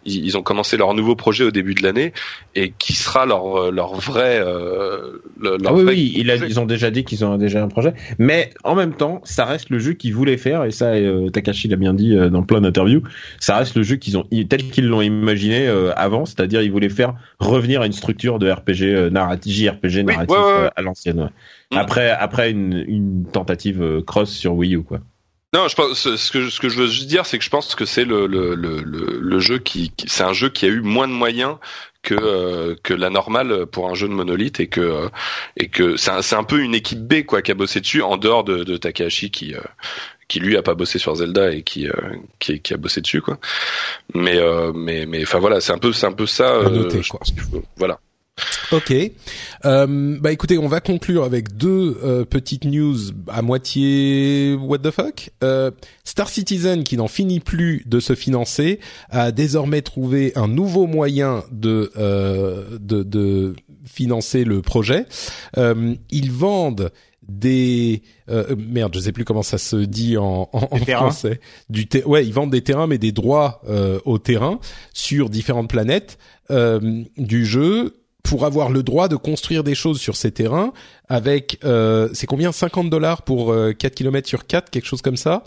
Ils 0.06 0.36
ont 0.36 0.42
commencé 0.42 0.78
leur 0.78 0.96
nouveau 0.96 1.16
projet 1.16 1.44
au 1.44 1.52
début 1.52 1.76
de 1.76 1.84
l'année 1.84 2.12
et 2.56 2.74
qui 2.78 2.94
sera 2.94 3.28
leur 3.28 3.72
leur 3.72 3.94
vrai. 3.96 4.40
Leur 4.40 5.58
ah 5.66 5.74
oui, 5.74 5.84
oui, 5.86 6.14
ils 6.16 6.60
ont 6.60 6.66
déjà 6.66 6.90
dit 6.90 7.04
qu'ils 7.04 7.24
ont 7.24 7.38
déjà 7.38 7.64
un 7.64 7.68
projet. 7.68 7.94
Mais 8.18 8.50
en 8.64 8.74
même 8.74 8.94
temps, 8.94 9.22
ça 9.24 9.46
reste 9.46 9.70
le 9.70 9.78
jeu 9.78 9.94
qu'ils 9.94 10.16
voulaient 10.16 10.38
faire 10.38 10.64
et 10.64 10.72
ça, 10.72 10.94
Takashi 11.32 11.68
l'a 11.68 11.76
bien 11.76 11.94
dit 11.94 12.16
dans 12.32 12.42
plein 12.42 12.62
d'interviews. 12.62 13.04
Ça 13.40 13.58
reste 13.58 13.76
le 13.76 13.84
jeu 13.84 13.98
qu'ils 13.98 14.18
ont 14.18 14.26
tel 14.50 14.64
qu'ils 14.70 14.88
l'ont 14.88 15.02
imaginé 15.02 15.68
avant, 15.96 16.26
c'est-à-dire 16.26 16.62
ils 16.64 16.72
voulaient 16.72 16.90
faire 16.90 17.14
revenir 17.40 17.82
à 17.82 17.86
une 17.86 17.94
structure 17.94 18.39
de 18.40 18.50
RPG 18.52 18.84
euh, 18.84 19.10
narratif, 19.10 19.54
JRPG 19.54 20.04
narratif 20.04 20.36
euh, 20.36 20.70
à 20.76 20.82
l'ancienne. 20.82 21.30
Mm. 21.72 21.78
Après, 21.78 22.10
après 22.10 22.52
une, 22.52 22.84
une 22.88 23.26
tentative 23.32 23.82
euh, 23.82 24.02
cross 24.02 24.32
sur 24.32 24.54
Wii 24.56 24.76
U, 24.76 24.84
quoi. 24.84 25.00
Non, 25.54 25.68
je 25.68 25.76
pense 25.76 26.16
ce 26.16 26.32
que 26.32 26.50
ce 26.50 26.60
que 26.60 26.70
je 26.70 26.78
veux 26.78 26.86
juste 26.86 27.08
dire, 27.08 27.26
c'est 27.26 27.40
que 27.40 27.44
je 27.44 27.50
pense 27.50 27.74
que 27.74 27.86
c'est 27.86 28.06
le 28.06 28.28
le, 28.28 28.54
le, 28.54 28.84
le 28.84 29.40
jeu 29.40 29.58
qui, 29.58 29.92
c'est 30.06 30.24
un 30.24 30.34
jeu 30.34 30.50
qui 30.50 30.66
a 30.66 30.70
eu 30.70 30.82
moins 30.82 31.08
de 31.08 31.14
moyens 31.14 31.56
que 32.04 32.76
que 32.84 32.94
la 32.94 33.10
normale 33.10 33.66
pour 33.66 33.90
un 33.90 33.96
jeu 33.96 34.08
de 34.08 34.14
monolithe 34.14 34.60
et 34.60 34.68
que 34.68 35.10
et 35.58 35.68
que 35.70 35.98
c'est 35.98 36.12
un, 36.12 36.22
c'est 36.22 36.36
un 36.36 36.44
peu 36.44 36.60
une 36.60 36.76
équipe 36.76 37.00
B 37.00 37.26
quoi 37.26 37.42
qui 37.42 37.50
a 37.50 37.56
bossé 37.56 37.82
dessus 37.82 38.04
en 38.04 38.18
dehors 38.18 38.44
de, 38.44 38.64
de 38.64 38.78
Takahashi 38.78 39.32
qui 39.32 39.56
qui 40.28 40.40
lui 40.40 40.56
a 40.56 40.62
pas 40.62 40.76
bossé 40.76 41.00
sur 41.00 41.16
Zelda 41.16 41.52
et 41.52 41.64
qui 41.64 41.88
qui, 42.38 42.62
qui, 42.62 42.74
a 42.76 42.78
bossé 42.78 43.02
dessus 43.02 43.22
quoi. 43.22 43.40
Mais 44.14 44.40
mais 44.76 45.08
mais 45.08 45.24
enfin 45.24 45.40
voilà, 45.40 45.62
c'est 45.62 45.74
un 45.74 45.80
peu 45.80 45.94
c'est 45.94 46.06
un 46.06 46.14
peu 46.14 46.28
ça. 46.28 46.62
noter, 46.70 47.02
quoi. 47.10 47.22
voilà. 47.76 48.00
Ok. 48.72 48.94
Euh, 49.66 50.18
bah 50.22 50.32
écoutez, 50.32 50.58
on 50.58 50.68
va 50.68 50.80
conclure 50.80 51.24
avec 51.24 51.58
deux 51.58 51.98
euh, 52.04 52.26
petites 52.26 52.66
news 52.66 52.98
à 53.28 53.42
moitié 53.42 54.56
what 54.60 54.80
the 54.80 54.92
fuck. 54.92 55.32
Euh, 55.44 55.72
Star 56.04 56.30
Citizen, 56.30 56.84
qui 56.84 56.98
n'en 56.98 57.08
finit 57.08 57.40
plus 57.40 57.84
de 57.86 58.00
se 58.00 58.14
financer, 58.16 58.80
a 59.10 59.32
désormais 59.32 59.82
trouvé 59.82 60.32
un 60.36 60.48
nouveau 60.48 60.86
moyen 60.88 61.44
de 61.52 61.92
euh, 61.98 62.78
de, 62.80 63.04
de 63.04 63.56
financer 63.86 64.44
le 64.44 64.62
projet. 64.62 65.06
Euh, 65.58 65.96
ils 66.12 66.32
vendent 66.32 66.92
des 67.28 68.02
euh, 68.30 68.56
merde, 68.58 68.94
je 68.96 69.00
sais 69.02 69.12
plus 69.12 69.24
comment 69.24 69.44
ça 69.44 69.60
se 69.60 69.76
dit 69.76 70.18
en, 70.18 70.50
en, 70.52 70.68
en 70.72 70.78
français. 70.78 71.40
Du 71.70 71.88
ter- 71.88 72.08
ouais, 72.08 72.26
ils 72.26 72.34
vendent 72.34 72.52
des 72.52 72.62
terrains, 72.62 72.88
mais 72.88 72.98
des 72.98 73.12
droits 73.12 73.62
euh, 73.70 74.00
au 74.06 74.18
terrain 74.18 74.60
sur 74.94 75.30
différentes 75.30 75.70
planètes 75.70 76.18
euh, 76.50 77.04
du 77.18 77.46
jeu 77.46 77.94
pour 78.30 78.46
avoir 78.46 78.70
le 78.70 78.84
droit 78.84 79.08
de 79.08 79.16
construire 79.16 79.64
des 79.64 79.74
choses 79.74 80.00
sur 80.00 80.16
ces 80.16 80.32
terrains 80.32 80.72
avec 81.08 81.58
euh, 81.64 82.10
c'est 82.14 82.28
combien? 82.28 82.52
50 82.52 82.88
dollars 82.88 83.24
pour 83.24 83.52
euh, 83.52 83.74
4 83.74 83.96
km 83.96 84.28
sur 84.28 84.46
4 84.46 84.70
quelque 84.70 84.86
chose 84.86 85.02
comme 85.02 85.18
ça 85.18 85.44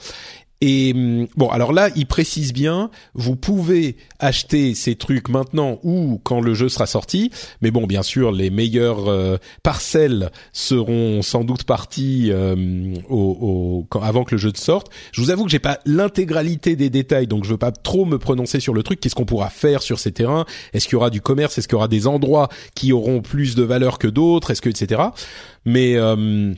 et 0.65 0.93
hum, 0.95 1.27
bon, 1.37 1.49
alors 1.49 1.73
là, 1.73 1.89
il 1.97 2.07
précise 2.07 2.53
bien, 2.53 2.89
vous 3.15 3.35
pouvez 3.35 3.97
acheter 4.21 4.77
ces 4.77 4.95
trucs 4.95 5.29
maintenant 5.29 5.81
ou 5.83 6.21
quand 6.23 6.41
le 6.41 6.55
jeu 6.55 6.69
sera 6.69 6.87
sorti. 6.87 7.33
Mais 7.63 7.73
bon, 7.73 7.89
bien 7.89 8.05
sûr, 8.05 8.31
les 8.31 8.49
meilleures 8.51 9.09
euh, 9.09 9.39
parcelles 9.65 10.31
seront 10.53 11.21
sans 11.23 11.43
doute 11.43 11.65
parties 11.65 12.29
euh, 12.31 12.95
au, 13.11 13.87
au- 13.91 13.99
avant 14.01 14.23
que 14.23 14.37
le 14.37 14.39
jeu 14.39 14.53
sorte. 14.55 14.87
Je 15.11 15.21
vous 15.21 15.31
avoue 15.31 15.45
que 15.45 15.51
j'ai 15.51 15.59
pas 15.59 15.81
l'intégralité 15.85 16.77
des 16.77 16.91
détails, 16.91 17.27
donc 17.27 17.43
je 17.45 17.51
veux 17.51 17.57
pas 17.59 17.73
trop 17.73 18.05
me 18.05 18.19
prononcer 18.19 18.61
sur 18.61 18.73
le 18.73 18.85
truc. 18.85 19.01
Qu'est-ce 19.01 19.17
qu'on 19.17 19.25
pourra 19.25 19.51
faire 19.51 19.83
sur 19.83 19.99
ces 19.99 20.13
terrains? 20.13 20.45
Est-ce 20.73 20.85
qu'il 20.87 20.93
y 20.93 20.97
aura 20.97 21.11
du 21.11 21.21
commerce? 21.21 21.59
Est-ce 21.59 21.67
qu'il 21.67 21.75
y 21.75 21.79
aura 21.79 21.89
des 21.89 22.07
endroits 22.07 22.49
qui 22.77 22.93
auront 22.93 23.21
plus 23.21 23.57
de 23.57 23.65
valeur 23.65 23.99
que 23.99 24.07
d'autres? 24.07 24.53
Est-ce 24.53 24.63
que 24.63 24.69
etc. 24.69 25.03
Mais 25.65 25.97
euh, 25.97 26.55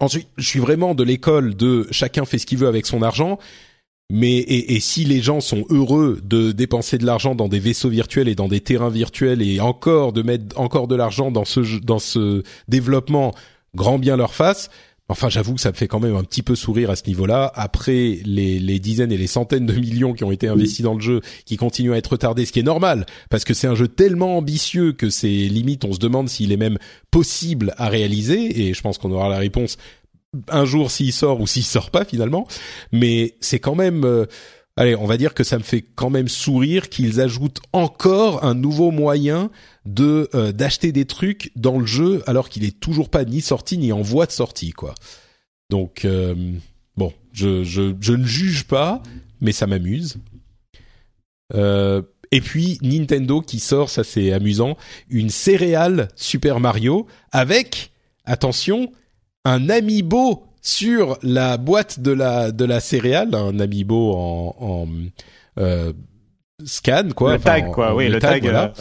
Ensuite, 0.00 0.28
je 0.36 0.46
suis 0.46 0.60
vraiment 0.60 0.94
de 0.94 1.02
l'école 1.02 1.54
de 1.54 1.86
chacun 1.90 2.24
fait 2.24 2.38
ce 2.38 2.46
qu'il 2.46 2.58
veut 2.58 2.68
avec 2.68 2.86
son 2.86 3.02
argent. 3.02 3.38
Mais 4.08 4.36
et, 4.36 4.74
et 4.74 4.80
si 4.80 5.04
les 5.04 5.20
gens 5.20 5.40
sont 5.40 5.64
heureux 5.68 6.20
de 6.22 6.52
dépenser 6.52 6.96
de 6.96 7.04
l'argent 7.04 7.34
dans 7.34 7.48
des 7.48 7.58
vaisseaux 7.58 7.88
virtuels 7.88 8.28
et 8.28 8.36
dans 8.36 8.46
des 8.46 8.60
terrains 8.60 8.90
virtuels 8.90 9.42
et 9.42 9.58
encore 9.58 10.12
de 10.12 10.22
mettre 10.22 10.58
encore 10.60 10.86
de 10.86 10.94
l'argent 10.94 11.32
dans 11.32 11.44
ce 11.44 11.80
dans 11.80 11.98
ce 11.98 12.44
développement, 12.68 13.34
grand 13.74 13.98
bien 13.98 14.16
leur 14.16 14.32
face. 14.32 14.70
Enfin, 15.08 15.28
j'avoue 15.28 15.54
que 15.54 15.60
ça 15.60 15.70
me 15.70 15.76
fait 15.76 15.86
quand 15.86 16.00
même 16.00 16.16
un 16.16 16.24
petit 16.24 16.42
peu 16.42 16.56
sourire 16.56 16.90
à 16.90 16.96
ce 16.96 17.04
niveau-là. 17.06 17.52
Après 17.54 18.18
les, 18.24 18.58
les 18.58 18.80
dizaines 18.80 19.12
et 19.12 19.16
les 19.16 19.28
centaines 19.28 19.64
de 19.64 19.74
millions 19.74 20.14
qui 20.14 20.24
ont 20.24 20.32
été 20.32 20.48
investis 20.48 20.82
dans 20.82 20.94
le 20.94 21.00
jeu, 21.00 21.20
qui 21.44 21.56
continuent 21.56 21.92
à 21.92 21.96
être 21.96 22.12
retardés, 22.12 22.44
ce 22.44 22.52
qui 22.52 22.58
est 22.58 22.64
normal, 22.64 23.06
parce 23.30 23.44
que 23.44 23.54
c'est 23.54 23.68
un 23.68 23.76
jeu 23.76 23.86
tellement 23.86 24.36
ambitieux 24.36 24.92
que 24.92 25.08
c'est 25.08 25.28
limite, 25.28 25.84
on 25.84 25.92
se 25.92 25.98
demande 25.98 26.28
s'il 26.28 26.50
est 26.50 26.56
même 26.56 26.78
possible 27.12 27.72
à 27.76 27.88
réaliser. 27.88 28.66
Et 28.66 28.74
je 28.74 28.80
pense 28.80 28.98
qu'on 28.98 29.12
aura 29.12 29.28
la 29.28 29.38
réponse 29.38 29.76
un 30.48 30.64
jour 30.64 30.90
s'il 30.90 31.12
sort 31.12 31.40
ou 31.40 31.46
s'il 31.46 31.64
sort 31.64 31.90
pas 31.90 32.04
finalement. 32.04 32.46
Mais 32.90 33.36
c'est 33.40 33.60
quand 33.60 33.74
même, 33.74 34.04
euh, 34.04 34.26
allez, 34.76 34.94
on 34.94 35.06
va 35.06 35.16
dire 35.16 35.34
que 35.34 35.44
ça 35.44 35.58
me 35.58 35.62
fait 35.62 35.82
quand 35.82 36.10
même 36.10 36.28
sourire 36.28 36.88
qu'ils 36.88 37.20
ajoutent 37.20 37.60
encore 37.72 38.44
un 38.44 38.54
nouveau 38.54 38.90
moyen 38.90 39.50
de 39.84 40.28
euh, 40.34 40.52
d'acheter 40.52 40.92
des 40.92 41.04
trucs 41.04 41.50
dans 41.56 41.78
le 41.78 41.86
jeu 41.86 42.22
alors 42.26 42.48
qu'il 42.48 42.64
est 42.64 42.78
toujours 42.78 43.08
pas 43.08 43.24
ni 43.24 43.40
sorti 43.40 43.78
ni 43.78 43.92
en 43.92 44.02
voie 44.02 44.26
de 44.26 44.32
sortie 44.32 44.70
quoi. 44.72 44.94
Donc 45.70 46.04
euh, 46.04 46.34
bon, 46.96 47.12
je, 47.32 47.64
je 47.64 48.12
ne 48.12 48.24
juge 48.24 48.64
pas, 48.64 49.02
mais 49.40 49.52
ça 49.52 49.66
m'amuse. 49.66 50.18
Euh, 51.54 52.02
et 52.32 52.40
puis 52.40 52.78
Nintendo 52.82 53.40
qui 53.40 53.60
sort, 53.60 53.90
ça 53.90 54.04
c'est 54.04 54.32
amusant, 54.32 54.76
une 55.08 55.30
céréale 55.30 56.08
Super 56.16 56.60
Mario 56.60 57.06
avec 57.32 57.92
attention 58.24 58.92
un 59.44 59.70
amiibo 59.70 60.44
sur 60.66 61.16
la 61.22 61.56
boîte 61.58 62.00
de 62.00 62.10
la 62.10 62.50
de 62.50 62.64
la 62.64 62.80
céréale, 62.80 63.34
un 63.34 63.60
amiibo 63.60 64.14
en, 64.14 64.56
en 64.58 64.88
euh, 65.58 65.92
scan 66.64 67.10
quoi, 67.14 67.32
le 67.32 67.36
enfin, 67.38 67.50
tag, 67.52 67.64
en- 67.68 67.72
quoi. 67.72 67.92
en- 67.92 67.96
oui, 67.96 68.08
le 68.08 68.18
tag. 68.18 68.42
voilà 68.42 68.72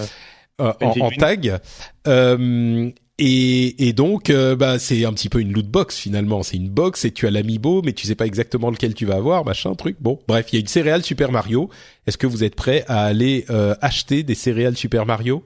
euh, 0.62 0.74
euh, 0.82 0.86
en, 1.02 1.10
tag. 1.12 1.60
Euh, 2.08 2.90
et, 3.20 3.88
et 3.88 3.94
donc, 3.94 4.30
euh, 4.30 4.56
bah, 4.56 4.80
c'est 4.80 5.06
un 5.06 5.14
petit 5.14 5.30
peu 5.30 5.40
une 5.40 5.54
loot 5.54 5.68
box 5.68 5.98
finalement. 5.98 6.44
C'est 6.44 6.58
une 6.58 6.70
box 6.70 7.06
et 7.06 7.12
tu 7.12 7.28
as 7.28 7.32
l'amiibo, 7.32 7.82
mais 7.84 7.94
tu 7.94 8.08
sais 8.08 8.16
pas 8.16 8.26
exactement 8.26 8.72
lequel 8.72 8.94
tu 8.94 9.06
vas 9.06 9.16
avoir, 9.16 9.46
machin, 9.46 9.74
truc. 9.76 9.98
Bon, 10.02 10.20
bref, 10.28 10.48
il 10.52 10.56
y 10.56 10.58
a 10.58 10.62
une 10.62 10.68
céréale 10.68 11.04
Super 11.04 11.32
Mario. 11.32 11.70
Est-ce 12.08 12.18
que 12.18 12.28
vous 12.28 12.44
êtes 12.44 12.56
prêts 12.56 12.84
à 12.88 13.04
aller 13.06 13.46
euh, 13.50 13.76
acheter 13.82 14.24
des 14.24 14.36
céréales 14.36 14.76
Super 14.76 15.06
Mario? 15.06 15.44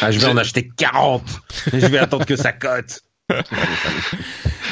Ah, 0.00 0.10
je 0.10 0.18
vais 0.20 0.26
en 0.26 0.36
acheter 0.36 0.68
40. 0.76 1.22
je 1.72 1.86
vais 1.86 1.98
attendre 1.98 2.24
que 2.26 2.36
ça 2.36 2.52
cote. 2.52 3.00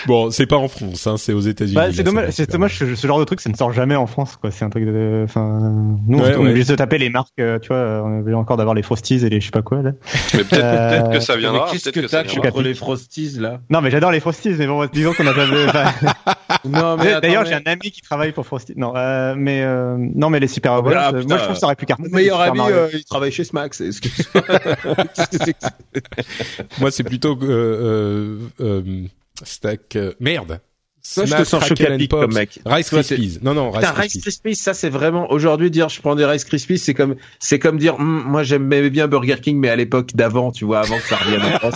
Bon, 0.06 0.30
c'est 0.30 0.44
pas 0.46 0.56
en 0.56 0.68
France, 0.68 1.06
hein, 1.06 1.16
c'est 1.16 1.32
aux 1.32 1.40
États-Unis. 1.40 1.74
Bah, 1.76 1.86
c'est 1.90 2.02
dommage, 2.02 2.30
c'est 2.32 2.50
dommage 2.50 2.78
que 2.78 2.94
ce 2.94 3.06
genre 3.06 3.18
de 3.18 3.24
truc, 3.24 3.40
ça 3.40 3.48
ne 3.48 3.56
sort 3.56 3.72
jamais 3.72 3.96
en 3.96 4.06
France, 4.06 4.36
quoi. 4.38 4.50
C'est 4.50 4.64
un 4.64 4.68
truc 4.68 4.84
de, 4.84 5.22
enfin, 5.24 5.60
nous, 6.06 6.18
Ouais, 6.18 6.34
on 6.36 6.40
ouais. 6.42 6.48
est 6.48 6.50
obligé 6.50 6.72
de 6.72 6.76
taper 6.76 6.98
les 6.98 7.08
marques, 7.08 7.28
euh, 7.40 7.58
tu 7.58 7.68
vois, 7.68 8.02
on 8.04 8.16
est 8.16 8.20
obligé 8.20 8.34
encore 8.36 8.58
d'avoir 8.58 8.74
les 8.74 8.82
Frosties 8.82 9.24
et 9.24 9.30
les 9.30 9.40
je 9.40 9.46
sais 9.46 9.50
pas 9.50 9.62
quoi, 9.62 9.80
là. 9.82 9.92
Mais 10.34 10.44
peut-être 10.44 10.62
Euh, 10.62 10.90
peut-être 10.90 11.10
que 11.12 11.20
ça 11.20 11.36
viendra. 11.36 11.66
Mais 11.66 11.72
qu'est-ce 11.72 11.84
Peut-être 11.84 11.94
que 11.94 12.00
que 12.02 12.08
ça 12.08 12.22
t'as 12.22 12.50
contre 12.50 12.60
les 12.62 12.74
Frosties 12.74 13.38
là? 13.40 13.60
Non, 13.70 13.80
mais 13.80 13.90
j'adore 13.90 14.10
les 14.10 14.20
Frosties, 14.20 14.50
mais 14.58 14.66
bon, 14.66 14.84
disons 14.92 15.14
qu'on 15.14 15.26
a 15.26 15.32
jamais, 15.32 15.64
enfin, 15.66 15.84
Non 16.66 16.96
d'ailleurs, 17.22 17.46
j'ai 17.46 17.54
un 17.54 17.62
ami 17.64 17.90
qui 17.90 18.02
travaille 18.02 18.32
pour 18.32 18.44
Frosties. 18.46 18.74
Non, 18.76 18.92
euh, 18.94 19.34
mais, 19.36 19.62
euh, 19.62 19.96
non, 19.98 20.28
mais 20.28 20.38
les 20.40 20.48
Super 20.48 20.82
Bowl, 20.82 20.94
Ah, 20.96 21.12
euh, 21.14 21.22
moi, 21.26 21.38
je 21.38 21.42
trouve 21.44 21.54
que 21.54 21.60
ça 21.60 21.66
aurait 21.66 21.76
pu 21.76 21.86
cartonner. 21.86 22.10
Mon 22.10 22.16
meilleur 22.16 22.40
ami, 22.42 22.60
euh, 22.60 22.88
il 22.92 23.04
travaille 23.04 23.32
chez 23.32 23.44
Smax. 23.44 23.80
Excuse-moi. 23.80 24.42
Moi, 26.80 26.90
c'est 26.90 27.04
plutôt 27.04 27.36
euh, 28.60 28.82
euh, 28.86 29.06
stack. 29.42 29.96
euh, 29.96 30.12
merde. 30.20 30.60
Ça, 31.06 31.26
je 31.26 31.34
te 31.34 31.44
sens 31.44 31.60
Crackle 31.62 31.68
choqué 31.82 31.90
and 31.90 31.94
à 31.96 31.98
pic 31.98 32.10
Pops. 32.10 32.22
comme 32.22 32.32
mec. 32.32 32.60
Rice 32.64 32.88
Krispies. 32.88 33.38
Non, 33.42 33.52
non, 33.52 33.70
Rice 33.70 33.80
Putain, 33.80 33.92
Rice 33.92 34.00
Krispies. 34.12 34.20
Krispies, 34.22 34.56
ça 34.56 34.72
c'est 34.72 34.88
vraiment 34.88 35.30
aujourd'hui 35.30 35.70
dire 35.70 35.90
je 35.90 36.00
prends 36.00 36.14
des 36.14 36.24
Rice 36.24 36.44
Krispies, 36.44 36.78
c'est 36.78 36.94
comme 36.94 37.16
c'est 37.38 37.58
comme 37.58 37.76
dire 37.76 37.96
Hum, 38.00 38.24
moi 38.26 38.42
j'aimais 38.42 38.88
bien 38.88 39.06
Burger 39.06 39.36
King 39.42 39.58
mais 39.58 39.68
à 39.68 39.76
l'époque 39.76 40.12
d'avant, 40.14 40.50
tu 40.50 40.64
vois, 40.64 40.80
avant 40.80 40.96
que 40.96 41.02
ça 41.06 41.16
revienne 41.16 41.42
en 41.42 41.58
France. 41.58 41.74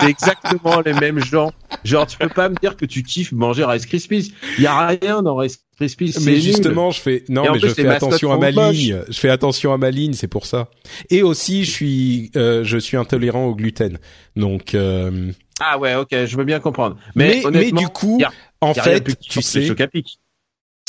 C'est 0.00 0.08
exactement 0.10 0.80
les 0.84 0.92
mêmes 0.92 1.20
gens. 1.20 1.52
Genre 1.84 2.04
tu 2.04 2.18
peux 2.18 2.28
pas 2.28 2.48
me 2.48 2.56
dire 2.60 2.76
que 2.76 2.84
tu 2.84 3.04
kiffes 3.04 3.30
manger 3.30 3.64
Rice 3.64 3.86
Krispies. 3.86 4.34
Il 4.58 4.64
y 4.64 4.66
a 4.66 4.88
rien 4.88 5.22
dans 5.22 5.36
Rice 5.36 5.60
Krispies, 5.76 6.12
Mais 6.24 6.32
nul. 6.32 6.40
justement, 6.40 6.90
je 6.90 7.00
fais 7.00 7.24
non, 7.28 7.44
mais 7.52 7.60
plus, 7.60 7.68
je 7.68 7.74
fais 7.74 7.86
attention 7.86 8.32
à 8.32 8.38
ma 8.38 8.50
ligne. 8.50 9.02
Je 9.08 9.18
fais 9.20 9.28
attention 9.30 9.72
à 9.72 9.76
ma 9.78 9.92
ligne, 9.92 10.14
c'est 10.14 10.26
pour 10.28 10.46
ça. 10.46 10.68
Et 11.10 11.22
aussi, 11.22 11.62
je 11.64 11.70
suis, 11.70 12.30
euh, 12.36 12.64
je 12.64 12.78
suis 12.78 12.96
intolérant 12.96 13.46
au 13.46 13.54
gluten. 13.54 13.98
Donc, 14.36 14.74
euh, 14.74 15.30
Ah 15.60 15.78
ouais, 15.78 15.94
OK, 15.94 16.08
je 16.10 16.36
veux 16.36 16.44
bien 16.44 16.60
comprendre. 16.60 16.96
mais 17.14 17.42
Mais 17.52 17.70
du 17.72 17.86
coup, 17.88 18.18
y 18.20 18.24
a- 18.24 18.32
en 18.60 18.72
y 18.72 18.78
a 18.78 18.82
fait, 18.82 19.00
plus 19.02 19.16
tu 19.16 19.40
sais, 19.42 19.68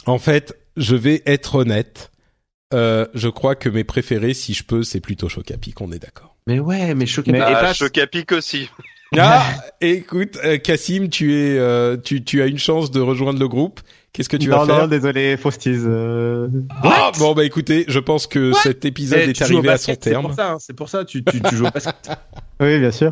en 0.07 0.17
fait, 0.19 0.57
je 0.77 0.95
vais 0.95 1.21
être 1.25 1.55
honnête. 1.55 2.11
Euh, 2.73 3.05
je 3.13 3.29
crois 3.29 3.55
que 3.55 3.69
mes 3.69 3.83
préférés, 3.83 4.33
si 4.33 4.53
je 4.53 4.63
peux, 4.63 4.83
c'est 4.83 4.99
plutôt 4.99 5.29
Chocapic. 5.29 5.79
On 5.81 5.91
est 5.91 5.99
d'accord. 5.99 6.35
Mais 6.47 6.59
ouais, 6.59 6.93
mais 6.95 7.05
choc 7.05 7.27
à 7.27 7.31
Mais- 7.31 7.39
pic. 7.39 7.47
Et 7.49 7.53
Ah, 7.53 7.61
pas- 7.61 7.73
choc 7.73 7.97
à 7.97 8.07
pic 8.07 8.31
aussi. 8.31 8.69
Ah, 9.17 9.45
écoute, 9.81 10.37
euh, 10.43 10.57
Cassim, 10.57 11.09
tu 11.09 11.33
es, 11.35 11.57
euh, 11.57 11.95
tu, 11.95 12.23
tu 12.23 12.41
as 12.41 12.47
une 12.47 12.57
chance 12.57 12.91
de 12.91 12.99
rejoindre 12.99 13.39
le 13.39 13.47
groupe. 13.47 13.79
Qu'est-ce 14.15 14.29
que 14.29 14.37
tu 14.37 14.49
vas 14.49 14.59
non, 14.59 14.65
faire 14.65 14.79
non, 14.83 14.87
désolé, 14.87 15.35
Frosties. 15.35 15.75
Euh... 15.85 16.47
Ah, 16.83 17.11
bon 17.19 17.33
bah 17.33 17.43
écoutez, 17.43 17.83
je 17.89 17.99
pense 17.99 18.27
que 18.27 18.53
cet 18.53 18.85
épisode 18.85 19.19
Eh, 19.25 19.29
est 19.31 19.41
arrivé 19.41 19.57
à 19.57 19.61
son 19.61 19.67
basket, 19.67 20.03
C'est 20.05 20.09
terme. 20.11 20.25
pour 20.27 20.33
ça, 20.33 20.51
hein, 20.51 20.57
c'est 20.59 20.73
pour 20.73 20.87
ça, 20.87 21.03
tu, 21.03 21.21
tu, 21.23 21.41
tu 21.41 21.55
joues 21.55 21.65
au 21.65 21.71
basket. 21.71 21.95
Oui, 22.61 22.79
bien 22.79 22.91
sûr. 22.91 23.11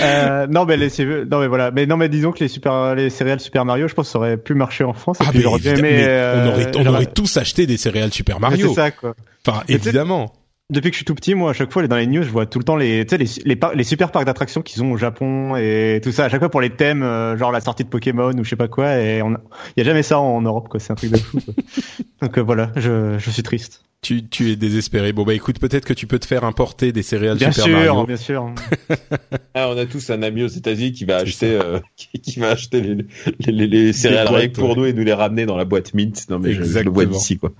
Euh, 0.00 0.48
non, 0.48 0.64
mais 0.64 0.76
les, 0.76 0.88
non, 1.30 1.38
mais 1.38 1.46
voilà. 1.46 1.70
Mais 1.70 1.86
non, 1.86 1.96
mais 1.96 2.08
disons 2.08 2.32
que 2.32 2.40
les 2.40 2.48
super, 2.48 2.96
les 2.96 3.10
céréales 3.10 3.38
Super 3.38 3.64
Mario, 3.64 3.86
je 3.86 3.94
pense, 3.94 4.06
que 4.08 4.12
ça 4.12 4.18
aurait 4.18 4.36
pu 4.36 4.54
marcher 4.54 4.82
en 4.82 4.92
France. 4.92 5.18
Et 5.20 5.24
Ah, 5.24 5.30
puis 5.30 5.44
mais 5.46 5.70
aimé. 5.70 5.82
mais 5.82 6.04
euh, 6.08 6.44
on 6.44 6.48
aurait, 6.48 6.70
on 6.78 6.86
aurait 6.86 7.06
tous 7.06 7.36
acheté 7.36 7.68
des 7.68 7.76
céréales 7.76 8.12
Super 8.12 8.40
Mario. 8.40 8.70
C'est 8.70 8.74
ça, 8.74 8.90
quoi. 8.90 9.14
Enfin, 9.46 9.62
évidemment. 9.68 10.32
Depuis 10.72 10.90
que 10.90 10.94
je 10.94 10.98
suis 10.98 11.04
tout 11.04 11.14
petit, 11.14 11.34
moi, 11.34 11.50
à 11.50 11.52
chaque 11.52 11.70
fois, 11.70 11.86
dans 11.86 11.96
les 11.96 12.06
news, 12.06 12.22
je 12.22 12.30
vois 12.30 12.46
tout 12.46 12.58
le 12.58 12.64
temps 12.64 12.76
les, 12.76 13.04
tu 13.06 13.10
sais, 13.10 13.18
les, 13.18 13.28
les, 13.44 13.56
par- 13.56 13.74
les 13.74 13.84
super 13.84 14.10
parcs 14.10 14.24
d'attractions 14.24 14.62
qu'ils 14.62 14.82
ont 14.82 14.92
au 14.92 14.96
Japon 14.96 15.54
et 15.56 16.00
tout 16.02 16.12
ça. 16.12 16.24
À 16.24 16.28
chaque 16.28 16.40
fois 16.40 16.48
pour 16.50 16.60
les 16.62 16.70
thèmes, 16.70 17.02
euh, 17.02 17.36
genre 17.36 17.52
la 17.52 17.60
sortie 17.60 17.84
de 17.84 17.88
Pokémon 17.90 18.32
ou 18.32 18.42
je 18.42 18.48
sais 18.50 18.56
pas 18.56 18.68
quoi. 18.68 18.98
Et 18.98 19.18
il 19.18 19.24
y 19.76 19.80
a 19.80 19.84
jamais 19.84 20.02
ça 20.02 20.18
en 20.18 20.40
Europe, 20.42 20.68
quoi. 20.68 20.80
C'est 20.80 20.90
un 20.92 20.96
truc 20.96 21.10
de 21.12 21.18
fou. 21.18 21.38
quoi. 21.44 21.54
Donc 22.22 22.38
euh, 22.38 22.40
voilà, 22.40 22.72
je, 22.76 23.16
je 23.18 23.30
suis 23.30 23.42
triste. 23.42 23.82
Tu, 24.00 24.26
tu 24.28 24.50
es 24.50 24.56
désespéré. 24.56 25.12
Bon 25.12 25.22
bah 25.22 25.34
écoute, 25.34 25.60
peut-être 25.60 25.84
que 25.84 25.92
tu 25.92 26.08
peux 26.08 26.18
te 26.18 26.26
faire 26.26 26.42
importer 26.44 26.90
des 26.90 27.02
céréales 27.02 27.36
Bien 27.38 27.52
Super 27.52 27.66
sûr, 27.66 27.76
Mario. 27.76 28.06
bien 28.06 28.16
sûr. 28.16 28.50
Ah, 29.54 29.68
on 29.68 29.76
a 29.76 29.84
tous 29.84 30.08
un 30.10 30.22
ami 30.22 30.42
aux 30.44 30.48
États-Unis 30.48 30.92
qui 30.92 31.04
va 31.04 31.16
acheter, 31.18 31.54
euh, 31.54 31.78
qui, 31.96 32.08
qui 32.20 32.40
va 32.40 32.48
acheter 32.50 32.80
les, 32.80 32.94
les, 33.46 33.52
les, 33.52 33.66
les 33.66 33.92
céréales 33.92 34.28
boîtes, 34.28 34.52
pour 34.52 34.70
ouais. 34.70 34.76
nous 34.76 34.84
et 34.86 34.92
nous 34.94 35.04
les 35.04 35.12
ramener 35.12 35.44
dans 35.44 35.56
la 35.58 35.66
boîte 35.66 35.92
mint. 35.94 36.28
Non, 36.30 36.38
mais 36.38 36.52
je, 36.54 36.62
je 36.64 36.78
le 36.80 36.90
vois 36.90 37.02
Exactement. 37.04 37.10
d'ici, 37.10 37.38
quoi. 37.38 37.52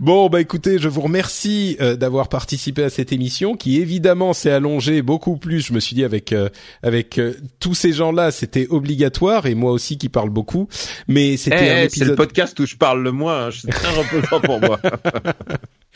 Bon 0.00 0.28
bah 0.28 0.40
écoutez, 0.40 0.78
je 0.78 0.88
vous 0.88 1.00
remercie 1.00 1.76
euh, 1.80 1.94
d'avoir 1.94 2.28
participé 2.28 2.82
à 2.82 2.90
cette 2.90 3.12
émission 3.12 3.54
qui 3.56 3.80
évidemment 3.80 4.32
s'est 4.32 4.50
allongée 4.50 5.02
beaucoup 5.02 5.36
plus. 5.36 5.60
Je 5.64 5.72
me 5.72 5.78
suis 5.80 5.94
dit 5.94 6.02
avec 6.04 6.32
euh, 6.32 6.48
avec 6.82 7.18
euh, 7.18 7.34
tous 7.60 7.74
ces 7.74 7.92
gens-là, 7.92 8.32
c'était 8.32 8.66
obligatoire 8.68 9.46
et 9.46 9.54
moi 9.54 9.70
aussi 9.70 9.98
qui 9.98 10.08
parle 10.08 10.30
beaucoup. 10.30 10.68
Mais 11.06 11.34
Eh, 11.34 11.36
c'était 11.36 11.56
un 11.56 11.60
eh, 11.84 11.88
c'est 11.88 12.00
le 12.00 12.12
épisode. 12.12 12.16
podcast 12.16 12.58
où 12.60 12.66
je 12.66 12.76
parle 12.76 13.02
le 13.04 13.12
moins. 13.12 13.46
hein. 13.46 13.50
C'est 13.52 13.68
très 13.70 13.94
reposant 13.94 14.40
pour 14.40 14.60
moi. 14.60 14.80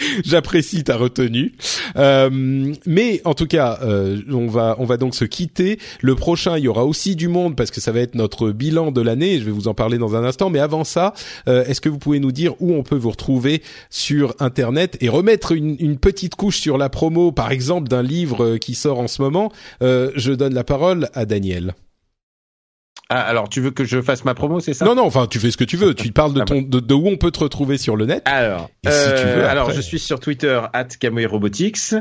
J'apprécie 0.24 0.84
ta 0.84 0.96
retenue. 0.96 1.52
Euh, 1.96 2.74
mais 2.86 3.20
en 3.24 3.34
tout 3.34 3.46
cas, 3.46 3.78
euh, 3.82 4.20
on 4.30 4.46
va 4.46 4.76
on 4.78 4.84
va 4.84 4.96
donc 4.96 5.14
se 5.14 5.24
quitter. 5.24 5.78
Le 6.00 6.14
prochain, 6.14 6.58
il 6.58 6.64
y 6.64 6.68
aura 6.68 6.84
aussi 6.84 7.16
du 7.16 7.28
monde 7.28 7.56
parce 7.56 7.70
que 7.70 7.80
ça 7.80 7.92
va 7.92 8.00
être 8.00 8.14
notre 8.14 8.50
bilan 8.50 8.90
de 8.90 9.00
l'année. 9.00 9.38
Je 9.38 9.44
vais 9.44 9.50
vous 9.50 9.68
en 9.68 9.74
parler 9.74 9.98
dans 9.98 10.16
un 10.16 10.24
instant. 10.24 10.50
Mais 10.50 10.58
avant 10.58 10.84
ça, 10.84 11.14
euh, 11.48 11.64
est-ce 11.64 11.80
que 11.80 11.88
vous 11.88 11.98
pouvez 11.98 12.20
nous 12.20 12.32
dire 12.32 12.54
où 12.60 12.74
on 12.74 12.82
peut 12.82 12.96
vous 12.96 13.10
retrouver 13.10 13.62
sur 13.88 14.34
Internet 14.40 14.96
et 15.00 15.08
remettre 15.08 15.52
une, 15.52 15.76
une 15.78 15.98
petite 15.98 16.34
couche 16.34 16.60
sur 16.60 16.78
la 16.78 16.88
promo, 16.88 17.32
par 17.32 17.50
exemple, 17.50 17.88
d'un 17.88 18.02
livre 18.02 18.56
qui 18.56 18.74
sort 18.74 18.98
en 18.98 19.08
ce 19.08 19.22
moment? 19.22 19.52
Je 19.80 20.32
donne 20.32 20.54
la 20.54 20.64
parole 20.64 21.08
à 21.14 21.24
Daniel. 21.24 21.74
Ah, 23.12 23.22
alors 23.22 23.48
tu 23.48 23.60
veux 23.60 23.72
que 23.72 23.84
je 23.84 24.00
fasse 24.00 24.24
ma 24.24 24.34
promo, 24.34 24.60
c'est 24.60 24.72
ça? 24.72 24.84
Non, 24.84 24.94
non, 24.94 25.04
enfin 25.04 25.26
tu 25.26 25.40
fais 25.40 25.50
ce 25.50 25.56
que 25.56 25.64
tu 25.64 25.76
veux. 25.76 25.94
Tu 26.00 26.12
parles 26.12 26.32
de 26.32 26.38
Ah 26.38 26.44
ton 26.44 26.62
de, 26.62 26.78
de 26.80 26.94
où 26.94 27.08
on 27.08 27.16
peut 27.16 27.32
te 27.32 27.40
retrouver 27.40 27.76
sur 27.76 27.96
le 27.96 28.06
net. 28.06 28.22
Alors, 28.24 28.70
Et 28.86 28.90
si 28.90 29.08
tu 29.20 29.26
veux, 29.26 29.44
alors 29.44 29.72
je 29.72 29.80
suis 29.80 29.98
sur 29.98 30.20
Twitter 30.20 30.60
Robotics 31.26 31.94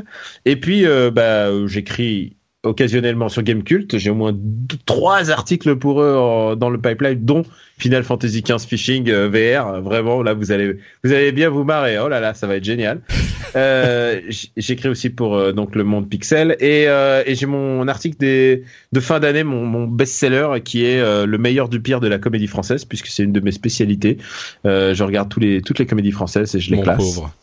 et 0.44 0.56
puis 0.56 0.86
euh, 0.86 1.10
bah 1.10 1.48
euh, 1.48 1.66
j'écris 1.66 2.36
occasionnellement 2.62 3.28
sur 3.28 3.42
Gamecult. 3.42 3.96
J'ai 3.98 4.10
au 4.10 4.14
moins 4.14 4.32
deux- 4.34 4.76
trois 4.86 5.30
articles 5.30 5.76
pour 5.76 6.02
eux 6.02 6.14
en- 6.16 6.56
dans 6.56 6.68
le 6.70 6.78
pipeline, 6.80 7.18
dont 7.24 7.42
Final 7.78 8.02
Fantasy 8.04 8.42
XV 8.42 8.66
Phishing 8.66 9.08
euh, 9.08 9.28
VR. 9.28 9.80
Vraiment, 9.80 10.22
là 10.22 10.34
vous 10.34 10.52
allez 10.52 10.76
vous 11.02 11.12
allez 11.12 11.32
bien 11.32 11.48
vous 11.48 11.64
marrer. 11.64 11.98
Oh 11.98 12.08
là 12.08 12.20
là, 12.20 12.34
ça 12.34 12.46
va 12.46 12.56
être 12.56 12.64
génial. 12.64 13.00
euh, 13.56 14.20
j'écris 14.58 14.88
aussi 14.90 15.08
pour 15.10 15.34
euh, 15.36 15.52
donc 15.52 15.74
le 15.74 15.84
Monde 15.84 16.08
Pixel 16.08 16.56
et, 16.60 16.84
euh, 16.88 17.22
et 17.26 17.34
j'ai 17.34 17.46
mon 17.46 17.88
article 17.88 18.18
des 18.18 18.64
de 18.92 19.00
fin 19.00 19.20
d'année, 19.20 19.42
mon, 19.44 19.64
mon 19.64 19.86
best-seller 19.86 20.60
qui 20.62 20.84
est 20.84 21.00
euh, 21.00 21.24
le 21.24 21.38
meilleur 21.38 21.68
du 21.70 21.80
pire 21.80 22.00
de 22.00 22.08
la 22.08 22.18
comédie 22.18 22.46
française, 22.46 22.84
puisque 22.84 23.06
c'est 23.06 23.22
une 23.22 23.32
de 23.32 23.40
mes 23.40 23.52
spécialités. 23.52 24.18
Euh, 24.66 24.92
je 24.94 25.02
regarde 25.02 25.30
tous 25.30 25.40
les 25.40 25.62
toutes 25.62 25.78
les 25.78 25.86
comédies 25.86 26.12
françaises 26.12 26.54
et 26.54 26.60
je 26.60 26.70
les 26.70 26.76
Mon 26.76 26.82
classe. 26.82 26.98
pauvre. 26.98 27.34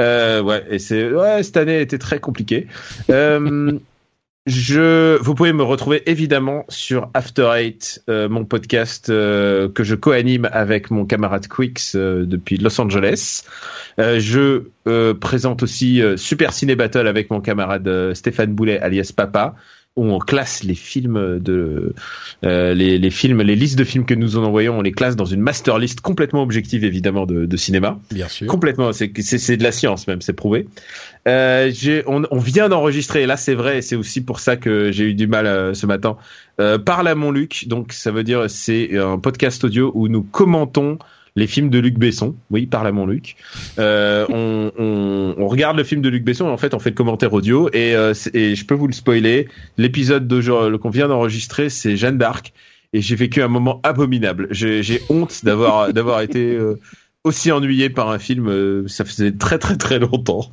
Euh, 0.00 0.42
ouais, 0.42 0.62
et 0.70 0.78
c'est 0.78 1.10
ouais, 1.10 1.42
cette 1.42 1.56
année 1.56 1.80
était 1.80 1.96
très 1.98 2.20
compliquée. 2.20 2.66
Je, 4.48 5.18
vous 5.20 5.34
pouvez 5.34 5.52
me 5.52 5.62
retrouver 5.62 6.02
évidemment 6.10 6.64
sur 6.70 7.10
After 7.12 7.50
Eight, 7.54 8.02
euh, 8.08 8.30
mon 8.30 8.46
podcast 8.46 9.10
euh, 9.10 9.68
que 9.68 9.84
je 9.84 9.94
co-anime 9.94 10.48
avec 10.50 10.90
mon 10.90 11.04
camarade 11.04 11.46
Quix 11.48 11.92
euh, 11.94 12.24
depuis 12.24 12.56
Los 12.56 12.80
Angeles. 12.80 13.42
Je 13.98 14.62
présente 15.12 15.62
aussi 15.62 16.00
Super 16.16 16.54
Ciné 16.54 16.76
Battle 16.76 17.06
avec 17.08 17.30
mon 17.30 17.40
camarade 17.40 18.14
Stéphane 18.14 18.54
Boulet 18.54 18.78
alias 18.78 19.12
Papa 19.14 19.56
où 19.98 20.04
on 20.10 20.18
classe 20.18 20.64
les 20.64 20.74
films 20.74 21.38
de 21.40 21.94
euh, 22.44 22.72
les, 22.74 22.98
les 22.98 23.10
films 23.10 23.42
les 23.42 23.56
listes 23.56 23.78
de 23.78 23.84
films 23.84 24.06
que 24.06 24.14
nous 24.14 24.36
en 24.38 24.44
envoyons 24.44 24.78
on 24.78 24.82
les 24.82 24.92
classe 24.92 25.16
dans 25.16 25.24
une 25.24 25.40
master 25.40 25.78
list 25.78 26.00
complètement 26.00 26.42
objective 26.42 26.84
évidemment 26.84 27.26
de, 27.26 27.44
de 27.46 27.56
cinéma 27.56 27.98
Bien 28.10 28.28
sûr. 28.28 28.46
Complètement, 28.46 28.92
c'est 28.92 29.12
c'est 29.20 29.38
c'est 29.38 29.56
de 29.56 29.62
la 29.62 29.72
science 29.72 30.06
même, 30.06 30.20
c'est 30.22 30.32
prouvé. 30.32 30.66
Euh, 31.26 31.70
j'ai- 31.74 32.02
on, 32.06 32.22
on 32.30 32.38
vient 32.38 32.68
d'enregistrer, 32.68 33.26
là 33.26 33.36
c'est 33.36 33.54
vrai, 33.54 33.78
et 33.78 33.82
c'est 33.82 33.96
aussi 33.96 34.22
pour 34.22 34.40
ça 34.40 34.56
que 34.56 34.90
j'ai 34.92 35.04
eu 35.04 35.14
du 35.14 35.26
mal 35.26 35.46
euh, 35.46 35.74
ce 35.74 35.86
matin. 35.86 36.16
Euh, 36.60 36.78
Parle 36.78 37.08
à 37.08 37.14
mon 37.14 37.30
Luc, 37.30 37.66
donc 37.68 37.92
ça 37.92 38.10
veut 38.10 38.24
dire 38.24 38.48
c'est 38.48 38.96
un 38.98 39.18
podcast 39.18 39.64
audio 39.64 39.92
où 39.94 40.08
nous 40.08 40.22
commentons 40.22 40.98
les 41.38 41.46
films 41.46 41.70
de 41.70 41.78
Luc 41.78 41.98
Besson. 41.98 42.34
Oui, 42.50 42.66
Parle 42.66 42.88
à 42.88 42.92
mon 42.92 43.06
Luc. 43.06 43.36
Euh, 43.78 44.26
on, 44.28 44.72
on, 44.78 45.34
on 45.38 45.46
regarde 45.48 45.76
le 45.76 45.84
film 45.84 46.02
de 46.02 46.08
Luc 46.08 46.24
Besson 46.24 46.46
et 46.48 46.50
en 46.50 46.56
fait 46.56 46.74
on 46.74 46.78
fait 46.78 46.90
le 46.90 46.96
commentaire 46.96 47.32
audio 47.32 47.68
et, 47.72 47.94
euh, 47.94 48.12
et 48.34 48.54
je 48.54 48.66
peux 48.66 48.74
vous 48.74 48.86
le 48.88 48.92
spoiler. 48.92 49.48
L'épisode 49.78 50.28
qu'on 50.80 50.90
vient 50.90 51.08
d'enregistrer, 51.08 51.70
c'est 51.70 51.96
Jeanne 51.96 52.18
d'Arc 52.18 52.52
et 52.92 53.00
j'ai 53.00 53.16
vécu 53.16 53.42
un 53.42 53.48
moment 53.48 53.80
abominable. 53.82 54.48
J'ai 54.50 54.82
j'ai 54.82 55.00
honte 55.08 55.44
d'avoir 55.44 55.92
d'avoir 55.94 56.20
été 56.20 56.54
euh, 56.54 56.78
aussi 57.24 57.52
ennuyé 57.52 57.90
par 57.90 58.10
un 58.10 58.18
film. 58.18 58.48
euh, 58.48 58.88
ça 58.88 59.04
faisait 59.04 59.32
très 59.32 59.58
très 59.58 59.76
très 59.76 59.98
longtemps. 59.98 60.52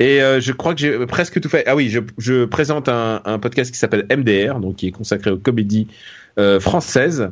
Et 0.00 0.22
euh, 0.22 0.40
je 0.40 0.52
crois 0.52 0.74
que 0.74 0.80
j'ai 0.80 1.06
presque 1.06 1.40
tout 1.40 1.48
fait. 1.48 1.64
Ah 1.66 1.76
oui, 1.76 1.88
je, 1.90 2.00
je 2.18 2.44
présente 2.44 2.88
un, 2.88 3.20
un 3.24 3.38
podcast 3.38 3.70
qui 3.70 3.78
s'appelle 3.78 4.06
MDR, 4.10 4.60
donc 4.60 4.76
qui 4.76 4.88
est 4.88 4.92
consacré 4.92 5.30
aux 5.30 5.38
comédies 5.38 5.88
euh, 6.38 6.58
françaises. 6.58 7.30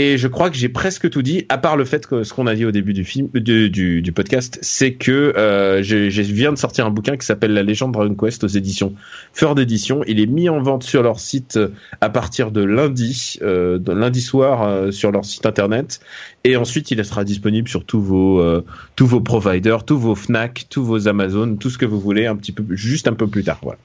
Et 0.00 0.16
je 0.16 0.28
crois 0.28 0.48
que 0.48 0.56
j'ai 0.56 0.68
presque 0.68 1.10
tout 1.10 1.22
dit, 1.22 1.44
à 1.48 1.58
part 1.58 1.76
le 1.76 1.84
fait 1.84 2.06
que 2.06 2.22
ce 2.22 2.32
qu'on 2.32 2.46
a 2.46 2.54
dit 2.54 2.64
au 2.64 2.70
début 2.70 2.92
du 2.92 3.02
film, 3.02 3.30
du, 3.34 3.68
du, 3.68 4.00
du 4.00 4.12
podcast, 4.12 4.56
c'est 4.62 4.92
que 4.92 5.36
euh, 5.36 5.82
je, 5.82 6.08
je 6.08 6.22
viens 6.22 6.52
de 6.52 6.56
sortir 6.56 6.86
un 6.86 6.90
bouquin 6.90 7.16
qui 7.16 7.26
s'appelle 7.26 7.52
La 7.52 7.64
légende 7.64 7.94
Dragon 7.94 8.14
Quest 8.14 8.44
aux 8.44 8.46
éditions 8.46 8.94
Feur 9.32 9.56
d'édition. 9.56 10.04
Il 10.06 10.20
est 10.20 10.26
mis 10.26 10.48
en 10.48 10.62
vente 10.62 10.84
sur 10.84 11.02
leur 11.02 11.18
site 11.18 11.56
euh, 11.56 11.70
à 12.00 12.10
partir 12.10 12.52
de 12.52 12.62
lundi, 12.62 13.40
euh, 13.42 13.80
de 13.80 13.90
lundi 13.90 14.20
soir 14.20 14.62
euh, 14.62 14.92
sur 14.92 15.10
leur 15.10 15.24
site 15.24 15.46
internet. 15.46 15.98
Et 16.44 16.56
ensuite, 16.56 16.92
il 16.92 17.04
sera 17.04 17.24
disponible 17.24 17.68
sur 17.68 17.84
tous 17.84 18.00
vos 18.00 18.40
euh, 18.40 18.64
tous 18.94 19.08
vos 19.08 19.20
providers, 19.20 19.84
tous 19.84 19.98
vos 19.98 20.14
Fnac, 20.14 20.66
tous 20.70 20.84
vos 20.84 21.08
Amazon, 21.08 21.56
tout 21.56 21.70
ce 21.70 21.78
que 21.78 21.86
vous 21.86 21.98
voulez, 21.98 22.26
un 22.26 22.36
petit 22.36 22.52
peu 22.52 22.62
juste 22.70 23.08
un 23.08 23.14
peu 23.14 23.26
plus 23.26 23.42
tard. 23.42 23.58
Voilà. 23.62 23.80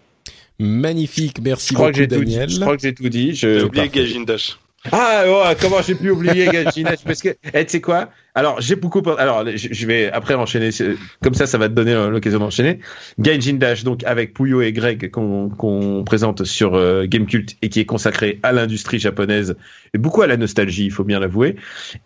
Magnifique, 0.60 1.41
merci 1.41 1.69
Je 1.69 1.73
crois 1.73 1.91
que 1.91 1.98
beaucoup 2.02 2.11
j'ai 2.11 2.19
tout 2.19 2.23
dit. 2.23 2.34
Daniel. 2.34 2.49
Je 2.52 2.60
crois 2.60 2.76
que 2.76 2.84
j'ai 2.84 2.94
tout 2.94 3.10
dit. 3.10 3.34
J'ai 3.34 3.64
oublié. 3.64 3.90
Gajin 3.90 4.22
Dash. 4.22 4.60
Ah 4.92 5.24
ouais, 5.26 5.56
comment 5.62 5.82
j'ai 5.82 5.96
pu 5.96 6.10
oublier 6.10 6.48
Gajinach 6.48 7.04
Parce 7.06 7.22
que, 7.22 7.30
eh, 7.54 7.66
tu 7.66 7.72
sais 7.72 7.82
quoi? 7.82 8.10
Alors 8.36 8.60
j'ai 8.62 8.76
beaucoup. 8.76 9.02
Alors 9.18 9.46
je 9.56 9.86
vais 9.86 10.12
après 10.12 10.34
enchaîner. 10.34 10.72
Comme 11.22 11.36
ça, 11.36 11.46
ça 11.46 11.58
va 11.58 11.70
te 11.70 11.74
donner 11.74 11.94
euh, 11.94 12.10
l'occasion 12.10 12.40
d'enchaîner. 12.40 12.80
Gaijin 13.20 13.54
Dash, 13.54 13.84
donc 13.84 14.04
avec 14.06 14.34
Puyo 14.34 14.62
et 14.62 14.74
Greg 14.74 15.12
qu'on 15.12 15.50
qu'on 15.50 16.04
présente 16.04 16.44
sur 16.44 16.74
euh, 16.74 17.06
Gamecult 17.06 17.56
et 17.62 17.70
qui 17.70 17.80
est 17.80 17.86
consacré 17.86 18.40
à 18.42 18.52
l'industrie 18.52 18.98
japonaise 19.00 19.56
et 19.94 20.00
beaucoup 20.00 20.24
à 20.24 20.28
la 20.28 20.38
nostalgie, 20.38 20.86
il 20.86 20.92
faut 20.92 21.04
bien 21.04 21.20
l'avouer. 21.20 21.56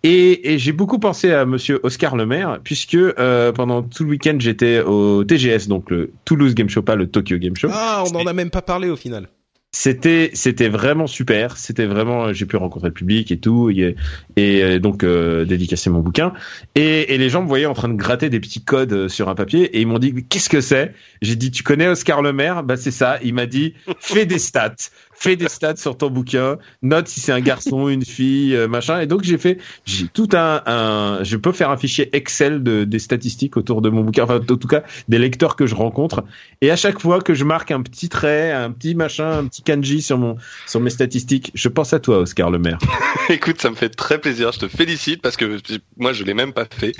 Et, 0.03 0.53
et 0.53 0.59
j'ai 0.59 0.73
beaucoup 0.73 0.99
pensé 0.99 1.31
à 1.31 1.45
Monsieur 1.45 1.79
Oscar 1.83 2.17
Lemaire 2.17 2.59
puisque 2.61 2.95
euh, 2.95 3.53
pendant 3.53 3.81
tout 3.81 4.03
le 4.03 4.09
week-end 4.09 4.35
j'étais 4.37 4.81
au 4.81 5.23
TGS, 5.23 5.67
donc 5.69 5.89
le 5.89 6.11
Toulouse 6.25 6.55
Game 6.55 6.69
Show, 6.69 6.81
pas 6.81 6.95
le 6.95 7.07
Tokyo 7.07 7.37
Game 7.37 7.55
Show. 7.55 7.69
Ah, 7.71 8.03
on 8.05 8.11
n'en 8.11 8.25
a 8.25 8.33
même 8.33 8.49
pas 8.49 8.61
parlé 8.61 8.89
au 8.89 8.97
final. 8.97 9.29
C'était 9.79 10.31
c'était 10.33 10.69
vraiment 10.69 11.05
super. 11.05 11.55
C'était 11.55 11.85
vraiment 11.85 12.33
j'ai 12.33 12.47
pu 12.47 12.55
rencontrer 12.55 12.87
le 12.87 12.95
public 12.95 13.31
et 13.31 13.37
tout. 13.37 13.69
Et, 13.69 13.95
euh, 14.39 14.79
donc 14.79 15.03
euh, 15.03 15.45
dédicacer 15.45 15.91
mon 15.91 15.99
bouquin. 15.99 16.33
Et, 16.73 17.15
les 17.15 17.29
gens 17.29 17.43
me 17.43 17.47
voyaient 17.47 17.67
en 17.67 17.75
train 17.75 17.89
de 17.89 17.93
gratter 17.93 18.31
des 18.31 18.39
petits 18.39 18.63
codes 18.63 18.91
euh, 18.91 19.07
sur 19.07 19.29
un 19.29 19.35
papier 19.35 19.65
et 19.77 19.81
ils 19.81 19.85
m'ont 19.85 19.99
dit 19.99 20.25
qu'est-ce 20.27 20.49
que 20.49 20.61
c'est? 20.61 20.95
J'ai 21.21 21.35
dit 21.35 21.51
tu 21.51 21.61
connais 21.61 21.87
Oscar 21.87 22.23
Lemaire 22.23 22.63
Bah 22.63 22.75
c'est 22.75 22.89
ça. 22.89 23.19
Il 23.23 23.35
m'a 23.35 23.45
dit 23.45 23.75
fais 23.99 24.25
des 24.25 24.39
stats, 24.39 24.89
fais 25.19 25.35
des 25.35 25.49
stats 25.49 25.77
sur 25.77 25.97
ton 25.97 26.09
bouquin, 26.09 26.57
note 26.81 27.07
si 27.07 27.19
c'est 27.19 27.31
un 27.31 27.41
garçon, 27.41 27.89
une 27.89 28.05
fille, 28.05 28.55
euh, 28.55 28.67
machin. 28.67 28.99
Et 29.01 29.07
donc 29.07 29.23
j'ai 29.23 29.37
fait 29.37 29.57
j'ai 29.85 30.07
tout 30.07 30.29
un, 30.33 30.61
un 30.65 31.23
je 31.23 31.37
peux 31.37 31.51
faire 31.51 31.69
un 31.69 31.77
fichier 31.77 32.15
Excel 32.15 32.63
de 32.63 32.83
des 32.83 32.99
statistiques 32.99 33.57
autour 33.57 33.81
de 33.81 33.89
mon 33.89 34.01
bouquin. 34.03 34.23
Enfin 34.23 34.37
en 34.37 34.57
tout 34.57 34.67
cas 34.67 34.83
des 35.07 35.19
lecteurs 35.19 35.55
que 35.55 35.65
je 35.65 35.75
rencontre 35.75 36.23
et 36.61 36.71
à 36.71 36.75
chaque 36.75 36.99
fois 36.99 37.21
que 37.21 37.33
je 37.33 37.43
marque 37.43 37.71
un 37.71 37.81
petit 37.81 38.09
trait, 38.09 38.51
un 38.51 38.71
petit 38.71 38.95
machin, 38.95 39.39
un 39.39 39.45
petit 39.47 39.61
kanji 39.63 40.01
sur 40.01 40.17
mon 40.17 40.35
sur 40.65 40.79
mes 40.79 40.89
statistiques, 40.89 41.51
je 41.53 41.69
pense 41.69 41.93
à 41.93 41.99
toi, 41.99 42.19
Oscar 42.19 42.49
Le 42.49 42.59
Maire. 42.59 42.77
Écoute, 43.29 43.61
ça 43.61 43.69
me 43.69 43.75
fait 43.75 43.89
très 43.89 44.19
plaisir. 44.19 44.51
Je 44.51 44.59
te 44.59 44.67
félicite 44.67 45.21
parce 45.21 45.37
que 45.37 45.59
moi, 45.97 46.13
je 46.13 46.23
l'ai 46.23 46.33
même 46.33 46.53
pas 46.53 46.65
fait 46.69 46.93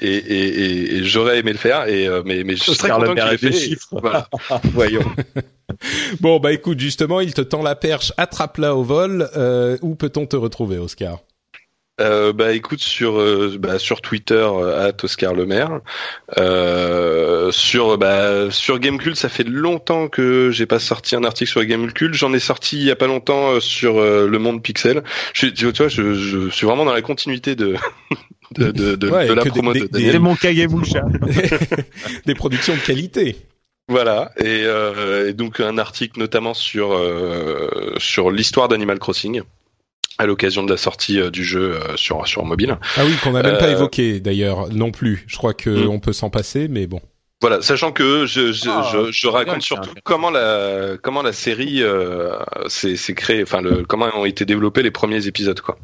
et, 0.00 0.08
et, 0.08 0.46
et, 0.46 0.94
et 0.96 1.04
j'aurais 1.04 1.38
aimé 1.38 1.52
le 1.52 1.58
faire. 1.58 1.88
Et 1.88 2.06
euh, 2.06 2.22
mais 2.24 2.44
mais 2.44 2.56
je 2.56 2.62
suis 2.62 2.72
Oscar 2.72 2.98
Le 2.98 3.08
content 3.08 3.14
que 3.14 3.16
Maire 3.16 3.26
avec 3.26 3.40
fait. 3.40 3.50
les 3.50 3.58
chiffres. 3.58 3.88
Voilà. 3.92 4.28
Voyons. 4.72 5.04
Bon, 6.20 6.38
bah 6.40 6.52
écoute, 6.52 6.78
justement, 6.80 7.20
il 7.20 7.34
te 7.34 7.40
tend 7.40 7.62
la 7.62 7.74
perche, 7.76 8.12
attrape-la 8.16 8.74
au 8.76 8.82
vol. 8.82 9.28
Euh, 9.36 9.76
où 9.82 9.94
peut-on 9.94 10.26
te 10.26 10.36
retrouver, 10.36 10.78
Oscar? 10.78 11.18
Euh, 12.00 12.32
bah 12.32 12.52
écoute 12.54 12.80
sur 12.80 13.20
euh, 13.20 13.56
bah, 13.60 13.78
sur 13.78 14.00
Twitter 14.00 14.34
euh, 14.34 14.88
at 14.88 14.94
Oscar 15.04 15.34
Lemaire 15.34 15.80
euh, 16.38 17.52
sur 17.52 17.98
bah 17.98 18.50
sur 18.50 18.78
Gamecult 18.78 19.14
ça 19.14 19.28
fait 19.28 19.44
longtemps 19.46 20.08
que 20.08 20.50
j'ai 20.50 20.64
pas 20.64 20.78
sorti 20.78 21.14
un 21.16 21.22
article 21.22 21.50
sur 21.50 21.62
Gamecult 21.64 22.14
j'en 22.14 22.32
ai 22.32 22.38
sorti 22.38 22.78
il 22.78 22.84
y 22.84 22.90
a 22.90 22.96
pas 22.96 23.06
longtemps 23.06 23.50
euh, 23.52 23.60
sur 23.60 23.98
euh, 23.98 24.26
le 24.26 24.38
monde 24.38 24.62
Pixel 24.62 25.02
je 25.34 25.38
suis 25.38 25.52
tu 25.52 25.66
vois 25.70 25.88
je, 25.88 26.14
je 26.14 26.48
suis 26.48 26.66
vraiment 26.66 26.86
dans 26.86 26.94
la 26.94 27.02
continuité 27.02 27.54
de 27.56 27.74
de 28.56 28.70
de, 28.70 28.96
de, 28.96 29.10
Ouais, 29.10 29.26
de 29.28 29.34
la 29.34 29.42
des- 29.44 29.50
promo 29.50 29.72
des- 29.74 29.80
de 29.80 29.86
des- 29.86 30.36
Kagemusha. 30.40 31.02
Des 32.26 32.34
productions 32.34 32.74
de 32.74 32.80
qualité. 32.80 33.36
Voilà, 33.88 34.30
et, 34.38 34.62
euh, 34.64 35.28
et 35.28 35.32
donc 35.32 35.60
un 35.60 35.76
article 35.76 36.18
notamment 36.18 36.54
sur 36.54 36.92
euh, 36.94 37.94
sur 37.98 38.30
l'histoire 38.30 38.68
d'Animal 38.68 38.98
Crossing 38.98 39.42
à 40.18 40.26
l'occasion 40.26 40.62
de 40.62 40.70
la 40.70 40.76
sortie 40.76 41.20
euh, 41.20 41.30
du 41.30 41.44
jeu 41.44 41.74
euh, 41.74 41.96
sur 41.96 42.26
sur 42.26 42.44
mobile. 42.44 42.78
Ah 42.96 43.02
oui, 43.04 43.14
qu'on 43.22 43.32
n'a 43.32 43.42
même 43.42 43.58
pas 43.58 43.66
Euh, 43.66 43.72
évoqué 43.72 44.20
d'ailleurs 44.20 44.68
non 44.72 44.92
plus. 44.92 45.24
Je 45.26 45.36
crois 45.36 45.52
que 45.54 45.68
Mm. 45.70 45.88
on 45.90 45.98
peut 45.98 46.12
s'en 46.12 46.30
passer, 46.30 46.68
mais 46.68 46.86
bon. 46.86 47.00
Voilà, 47.40 47.60
sachant 47.60 47.90
que 47.90 48.24
je 48.24 48.52
je, 48.52 48.68
Ah, 48.70 48.88
je, 48.92 49.10
je 49.10 49.26
raconte 49.26 49.54
bien, 49.54 49.60
surtout 49.60 49.90
comment 50.04 50.30
la 50.30 50.96
comment 51.02 51.22
la 51.22 51.32
série 51.32 51.82
euh, 51.82 52.36
s'est 52.68 52.94
s'est 52.96 53.14
créée, 53.14 53.42
enfin 53.42 53.60
le 53.62 53.84
comment 53.84 54.08
ont 54.14 54.24
été 54.24 54.44
développés 54.44 54.84
les 54.84 54.92
premiers 54.92 55.26
épisodes 55.26 55.60
quoi. 55.60 55.76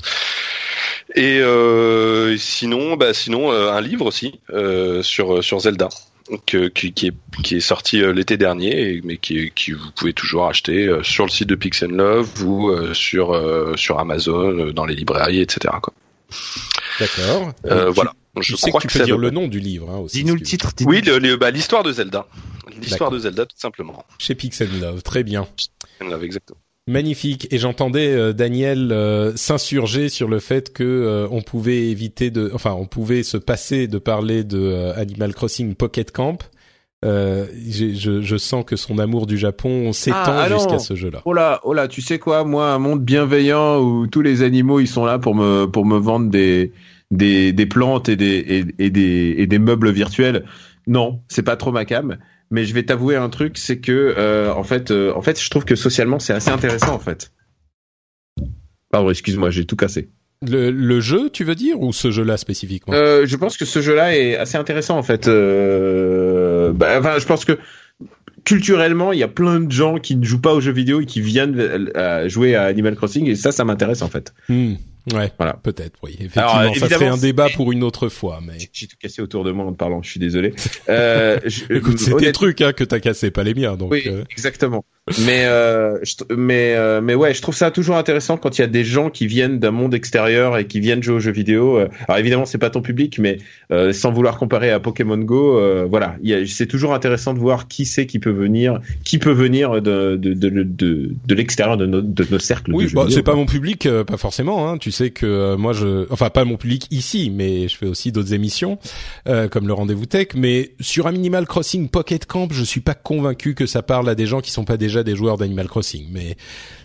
Et 1.17 1.41
euh, 1.41 2.37
sinon, 2.37 2.97
bah 2.97 3.13
sinon 3.13 3.51
euh, 3.51 3.73
un 3.73 3.81
livre 3.81 4.07
aussi 4.07 4.41
euh, 4.51 5.03
sur 5.03 5.43
sur 5.43 5.59
Zelda. 5.59 5.89
Que, 6.45 6.69
qui, 6.69 6.93
qui 6.93 7.07
est 7.07 7.15
qui 7.43 7.57
est 7.57 7.61
sorti 7.61 8.03
euh, 8.03 8.13
l'été 8.13 8.37
dernier 8.37 9.01
mais 9.03 9.17
qui 9.17 9.51
qui 9.55 9.73
vous 9.73 9.91
pouvez 9.97 10.13
toujours 10.13 10.47
acheter 10.47 10.87
euh, 10.87 11.03
sur 11.03 11.25
le 11.25 11.31
site 11.31 11.49
de 11.49 11.55
Pix 11.55 11.83
Love 11.83 12.45
ou 12.45 12.69
euh, 12.69 12.93
sur 12.93 13.33
euh, 13.33 13.75
sur 13.77 13.99
Amazon 13.99 14.59
euh, 14.59 14.73
dans 14.75 14.85
les 14.85 14.95
librairies 14.95 15.41
etc 15.41 15.77
quoi. 15.81 15.95
D'accord. 17.01 17.55
Euh, 17.65 17.91
voilà. 17.91 18.13
Je 18.41 18.57
crois 18.57 18.81
que 18.81 18.89
tu 18.89 18.99
peux 18.99 19.05
dire 19.05 19.17
le 19.17 19.31
nom 19.31 19.49
du 19.49 19.59
livre 19.59 19.91
hein, 19.91 19.99
aussi. 19.99 20.19
Dis-nous 20.19 20.35
le 20.35 20.43
titre. 20.43 20.71
Oui, 20.85 21.03
bah, 21.41 21.51
l'histoire 21.51 21.83
de 21.83 21.93
Zelda. 21.93 22.27
L'histoire 22.81 23.11
de 23.11 23.19
Zelda, 23.19 23.47
tout 23.47 23.57
simplement. 23.59 24.05
Chez 24.19 24.35
Pixel 24.35 24.69
Love, 24.81 25.03
très 25.03 25.25
bien. 25.25 25.49
Pixel 25.57 26.11
Love, 26.11 26.25
exactement. 26.25 26.59
Magnifique. 26.89 27.47
Et 27.51 27.59
j'entendais 27.59 28.15
euh, 28.15 28.33
Daniel 28.33 28.93
euh, 28.93 29.37
s'insurger 29.37 30.09
sur 30.09 30.27
le 30.27 30.39
fait 30.39 30.73
que 30.73 30.83
euh, 30.83 31.29
on 31.31 31.43
pouvait 31.43 31.89
éviter 31.89 32.31
de, 32.31 32.51
enfin, 32.55 32.73
on 32.73 32.87
pouvait 32.87 33.23
se 33.23 33.37
passer 33.37 33.89
de 33.89 33.99
parler 33.99 34.43
de 34.43 34.93
Animal 34.97 35.35
Crossing 35.35 35.75
Pocket 35.75 36.11
Camp. 36.11 36.39
Je, 37.03 38.21
je, 38.23 38.37
sens 38.39 38.65
que 38.65 38.75
son 38.75 38.99
amour 38.99 39.27
du 39.27 39.37
Japon 39.37 39.93
s'étend 39.93 40.19
ah, 40.25 40.49
jusqu'à 40.49 40.79
ce 40.79 40.97
jeu-là. 40.97 41.21
Oh 41.27 41.35
là, 41.35 41.61
oh 41.63 41.75
là, 41.75 41.89
tu 41.89 42.01
sais 42.01 42.19
quoi, 42.19 42.43
moi, 42.45 42.73
un 42.73 42.79
monde 42.79 43.05
bienveillant 43.05 43.81
où 43.81 44.07
tous 44.07 44.23
les 44.23 44.43
animaux 44.43 44.81
ils 44.81 44.89
sont 44.89 45.05
là 45.05 45.19
pour 45.19 45.35
me 45.37 45.67
pour 45.67 45.85
me 45.85 45.99
vendre 45.99 46.29
des 46.31 46.73
des, 47.13 47.53
des 47.53 47.67
plantes 47.67 48.09
et 48.09 48.17
des 48.17 48.39
et, 48.79 48.85
et 48.85 48.91
des 48.91 49.35
et 49.37 49.47
des 49.47 49.59
meubles 49.59 49.91
virtuels. 49.91 50.45
Non, 50.89 51.21
c'est 51.29 51.43
pas 51.43 51.57
trop 51.57 51.71
ma 51.71 51.85
cam 51.85 52.17
mais 52.51 52.65
je 52.65 52.75
vais 52.75 52.83
t'avouer 52.83 53.17
un 53.17 53.29
truc, 53.29 53.59
c'est 53.59 53.79
que 53.79 54.15
euh, 54.17 54.53
en 54.53 54.65
fait, 54.65 54.91
euh, 54.91 55.13
en 55.15 55.23
fait, 55.23 55.41
je 55.41 55.51
trouve 55.51 55.65
que 55.65 55.77
socialement, 55.77 56.19
c'est 56.19 56.33
assez 56.33 56.51
intéressant 56.51 56.95
en 56.95 56.99
fait. 56.99 57.33
Pardon, 58.91 59.11
excuse-moi, 59.11 59.51
j'ai 59.51 59.67
tout 59.67 59.77
cassé. 59.77 60.09
Le, 60.47 60.71
le, 60.71 61.01
jeu, 61.01 61.31
tu 61.31 61.45
veux 61.45 61.57
dire, 61.57 61.81
ou 61.81 61.93
ce 61.93 62.11
jeu-là 62.11 62.37
spécifiquement? 62.37 62.95
Euh, 62.95 63.27
Je 63.27 63.37
pense 63.37 63.57
que 63.57 63.65
ce 63.65 63.81
jeu-là 63.83 64.17
est 64.17 64.37
assez 64.37 64.57
intéressant 64.57 64.97
en 64.97 65.03
fait. 65.03 65.27
Euh, 65.29 66.73
bah, 66.73 66.99
enfin, 67.01 67.19
je 67.19 67.27
pense 67.27 67.45
que 67.45 67.59
culturellement, 68.45 69.13
il 69.13 69.19
y 69.19 69.25
a 69.25 69.29
plein 69.29 69.61
de 69.61 69.71
gens 69.71 69.99
qui 69.99 70.17
ne 70.17 70.25
jouent 70.25 70.41
pas 70.41 70.55
aux 70.55 70.61
jeux 70.61 70.73
vidéo 70.73 71.01
et 71.01 71.07
qui 71.07 71.21
viennent 71.21 71.91
jouer 72.27 72.55
à 72.55 72.65
Animal 72.65 72.95
Crossing, 72.95 73.27
et 73.27 73.35
ça, 73.35 73.53
ça 73.53 73.65
m'intéresse 73.65 74.01
en 74.01 74.09
fait. 74.09 74.33
Hmm. 74.49 74.75
Ouais, 75.15 75.33
voilà, 75.39 75.55
peut-être, 75.63 75.99
oui. 76.03 76.17
Effectivement, 76.21 76.75
ça 76.75 76.89
serait 76.89 77.07
un 77.07 77.17
débat 77.17 77.49
pour 77.55 77.73
une 77.73 77.83
autre 77.83 78.09
fois, 78.09 78.41
mais 78.45 78.55
j'ai 78.73 78.87
tout 78.87 78.97
cassé 79.01 79.23
autour 79.23 79.45
de 79.45 79.51
moi 79.51 79.65
en 79.65 79.73
te 79.73 79.77
parlant. 79.77 80.03
Je 80.03 80.11
suis 80.11 80.21
désolé. 80.21 80.55
Euh, 80.89 81.39
Écoute, 81.71 81.99
c'est 81.99 82.17
tes 82.17 82.33
trucs 82.33 82.61
hein, 82.61 82.73
que 82.73 82.85
t'as 82.85 83.01
cassé, 83.01 83.31
pas 83.31 83.45
les 83.45 83.55
miens, 83.55 83.77
donc. 83.77 83.93
Oui, 83.93 84.05
euh. 84.07 84.25
exactement. 84.31 84.85
Mais 85.25 85.45
euh, 85.47 85.99
mais 86.37 86.75
euh, 86.77 87.01
mais 87.01 87.15
ouais, 87.15 87.33
je 87.33 87.41
trouve 87.41 87.55
ça 87.55 87.71
toujours 87.71 87.97
intéressant 87.97 88.37
quand 88.37 88.59
il 88.59 88.61
y 88.61 88.65
a 88.65 88.69
des 88.69 88.85
gens 88.85 89.11
qui 89.11 89.27
viennent 89.27 89.59
d'un 89.59 89.71
monde 89.71 89.95
extérieur 89.95 90.59
et 90.59 90.67
qui 90.67 90.81
viennent 90.81 91.03
jouer 91.03 91.17
aux 91.17 91.21
jeux 91.21 91.33
vidéo. 91.33 91.79
Euh. 91.79 91.89
Alors 92.07 92.19
évidemment, 92.19 92.45
c'est 92.45 92.59
pas 92.59 92.71
ton 92.71 92.83
public, 92.83 93.19
mais 93.19 93.39
euh, 93.73 93.93
sans 93.93 94.13
vouloir 94.13 94.39
comparer 94.39 94.71
à 94.71 94.81
Pokémon 94.81 95.19
Go, 95.19 95.61
voilà, 95.89 96.17
c'est 96.47 96.67
toujours 96.67 96.95
intéressant 96.95 97.35
de 97.35 97.39
voir 97.39 97.69
qui 97.69 97.87
c'est 97.87 98.07
qui 98.07 98.19
peut 98.19 98.31
venir, 98.31 98.81
qui 99.05 99.19
peut 99.19 99.33
venir 99.33 99.81
de 99.81 100.17
de 100.17 100.35
de 100.35 100.63
de, 100.63 101.11
de 101.27 101.35
l'extérieur 101.35 101.77
de 101.77 101.87
nos 101.87 102.03
de 102.03 102.27
nos 102.31 102.39
cercles. 102.39 102.73
Oui, 102.75 102.89
bah, 102.93 103.07
c'est 103.11 103.23
pas 103.23 103.35
mon 103.35 103.47
public, 103.47 103.89
pas 104.07 104.17
forcément. 104.17 104.69
Hein. 104.69 104.79
Tu 104.79 104.91
sais 104.91 104.98
que 105.11 105.57
moi, 105.57 105.73
je, 105.73 106.07
enfin 106.13 106.31
pas 106.31 106.45
mon 106.45 106.57
public 106.57 106.87
ici, 106.91 107.31
mais 107.31 107.69
je 107.69 107.77
fais 107.77 107.87
aussi 107.87 108.13
d'autres 108.13 108.35
émissions 108.35 108.79
comme 109.51 109.67
le 109.67 109.73
Rendez-vous 109.73 110.07
Tech. 110.07 110.29
Mais 110.35 110.73
sur 110.81 111.07
un 111.07 111.13
Minimal 111.13 111.47
Crossing 111.47 111.89
Pocket 111.89 112.27
Camp, 112.27 112.49
je 112.51 112.65
suis 112.65 112.81
pas 112.81 112.95
convaincu 112.95 113.55
que 113.55 113.67
ça 113.67 113.83
parle 113.83 114.09
à 114.09 114.15
des 114.15 114.27
gens 114.27 114.41
qui 114.41 114.51
sont 114.51 114.65
pas 114.65 114.77
déjà 114.77 115.03
des 115.03 115.17
joueurs 115.17 115.39
d'Animal 115.39 115.69
Crossing, 115.69 116.07
mais 116.11 116.37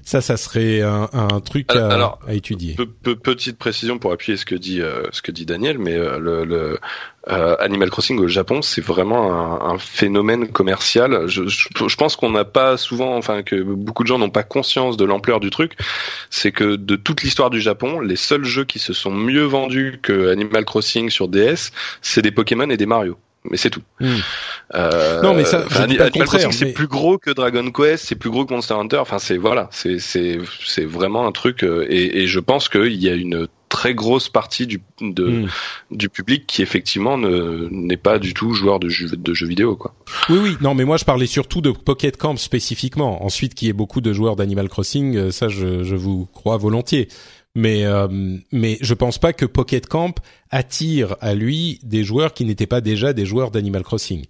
ça, 0.04 0.22
ça 0.22 0.38
serait 0.38 0.82
un, 0.82 1.10
un 1.14 1.40
truc 1.40 1.76
à, 1.76 2.18
à, 2.28 2.34
étudier. 2.34 2.76
petite 3.24 3.58
précision 3.58 4.00
pour 4.00 4.12
appuyer 4.12 4.38
ce 4.38 4.46
que 4.46 4.56
dit 4.56 4.82
euh, 4.82 5.04
ce 5.12 5.22
que 5.22 5.32
dit 5.32 5.46
Daniel, 5.46 5.78
mais 5.80 5.96
euh, 5.96 6.20
le, 6.20 6.44
le 6.44 6.80
euh, 7.30 7.56
Animal 7.60 7.90
Crossing 7.90 8.20
au 8.20 8.28
Japon, 8.28 8.62
c'est 8.62 8.84
vraiment 8.84 9.34
un, 9.34 9.74
un, 9.74 9.78
phénomène 9.78 10.50
commercial. 10.52 11.28
Je, 11.28 11.48
je, 11.48 11.96
pense 11.96 12.16
qu'on 12.16 12.32
n'a 12.32 12.44
pas 12.44 12.76
souvent, 12.78 13.16
enfin 13.16 13.44
que 13.44 13.56
beaucoup 13.62 14.04
de 14.04 14.08
gens 14.08 14.20
n'ont 14.20 14.30
pas 14.30 14.44
conscience 14.44 14.98
de 14.98 15.06
l'ampleur 15.06 15.40
du 15.40 15.50
truc. 15.50 15.78
C'est 16.30 16.52
que 16.52 16.76
de 16.76 16.96
toute 16.96 17.24
l'histoire 17.24 17.50
du 17.50 17.62
Japon, 17.62 18.00
les 18.02 18.18
seuls 18.18 18.44
jeux 18.44 18.66
qui 18.66 18.80
se 18.80 18.94
sont 18.94 19.12
mieux 19.12 19.46
vendus 19.46 20.00
que 20.02 20.30
Animal 20.30 20.66
Crossing 20.66 21.10
sur 21.10 21.30
DS, 21.30 21.72
c'est 22.02 22.22
des 22.22 22.32
Pokémon 22.32 22.70
et 22.70 22.78
des 22.78 22.86
Mario 22.86 23.18
mais 23.50 23.58
c'est 23.58 23.70
tout. 23.70 23.82
Hmm. 24.00 24.16
Euh, 24.76 25.22
non, 25.22 25.34
mais 25.34 25.44
ça, 25.46 25.66
Animal 25.76 26.12
Crossing, 26.12 26.52
c'est 26.52 26.74
plus 26.74 26.88
gros 26.88 27.18
que 27.18 27.30
Dragon 27.32 27.70
Quest, 27.72 28.06
c'est 28.06 28.16
plus 28.16 28.30
gros 28.30 28.46
que 28.46 28.54
Monster 28.54 28.76
Hunter. 28.76 28.98
Enfin, 28.98 29.20
c'est 29.20 29.38
voilà, 29.38 29.70
c'est 29.72 30.00
c'est 30.00 30.40
c'est 30.66 30.86
vraiment 30.86 31.28
un 31.28 31.32
truc. 31.32 31.64
Euh, 31.64 31.86
et, 31.90 32.24
et 32.24 32.28
je 32.28 32.40
pense 32.40 32.70
qu'il 32.70 32.96
y 32.96 33.10
a 33.10 33.14
une 33.14 33.48
très 33.70 33.96
grosse 33.96 34.30
partie 34.30 34.68
du 34.68 34.82
de, 35.02 35.28
hmm. 35.28 35.48
du 35.92 36.08
public 36.08 36.46
qui 36.46 36.62
effectivement 36.62 37.18
ne 37.18 37.68
n'est 37.72 37.98
pas 37.98 38.20
du 38.20 38.34
tout 38.34 38.54
joueur 38.54 38.80
de 38.80 38.88
jeux 38.88 39.10
de 39.10 39.34
jeux 39.34 39.48
vidéo 39.48 39.76
quoi. 39.76 39.96
Oui 40.30 40.38
oui, 40.42 40.58
non 40.62 40.76
mais 40.76 40.86
moi 40.86 40.98
je 40.98 41.06
parlais 41.06 41.26
surtout 41.26 41.60
de 41.60 41.72
Pocket 41.72 42.16
Camp 42.16 42.38
spécifiquement. 42.38 43.26
Ensuite 43.26 43.56
qu'il 43.56 43.68
y 43.68 43.72
ait 43.72 43.74
beaucoup 43.74 44.00
de 44.00 44.14
joueurs 44.14 44.36
d'Animal 44.36 44.70
Crossing, 44.70 45.18
euh, 45.18 45.32
ça 45.32 45.48
je 45.48 45.84
je 45.84 45.96
vous 45.96 46.28
crois 46.34 46.58
volontiers 46.58 47.08
mais 47.56 47.86
euh, 47.86 48.08
mais 48.52 48.78
je 48.82 48.94
pense 48.94 49.18
pas 49.18 49.34
que 49.34 49.46
Pocket 49.46 49.88
Camp 49.88 50.16
attire 50.50 51.16
à 51.22 51.34
lui 51.36 51.80
des 51.84 52.04
joueurs 52.04 52.34
qui 52.34 52.46
n'étaient 52.46 52.68
pas 52.68 52.82
déjà 52.82 53.14
des 53.14 53.26
joueurs 53.26 53.52
d'Animal 53.52 53.84
Crossing. 53.84 54.26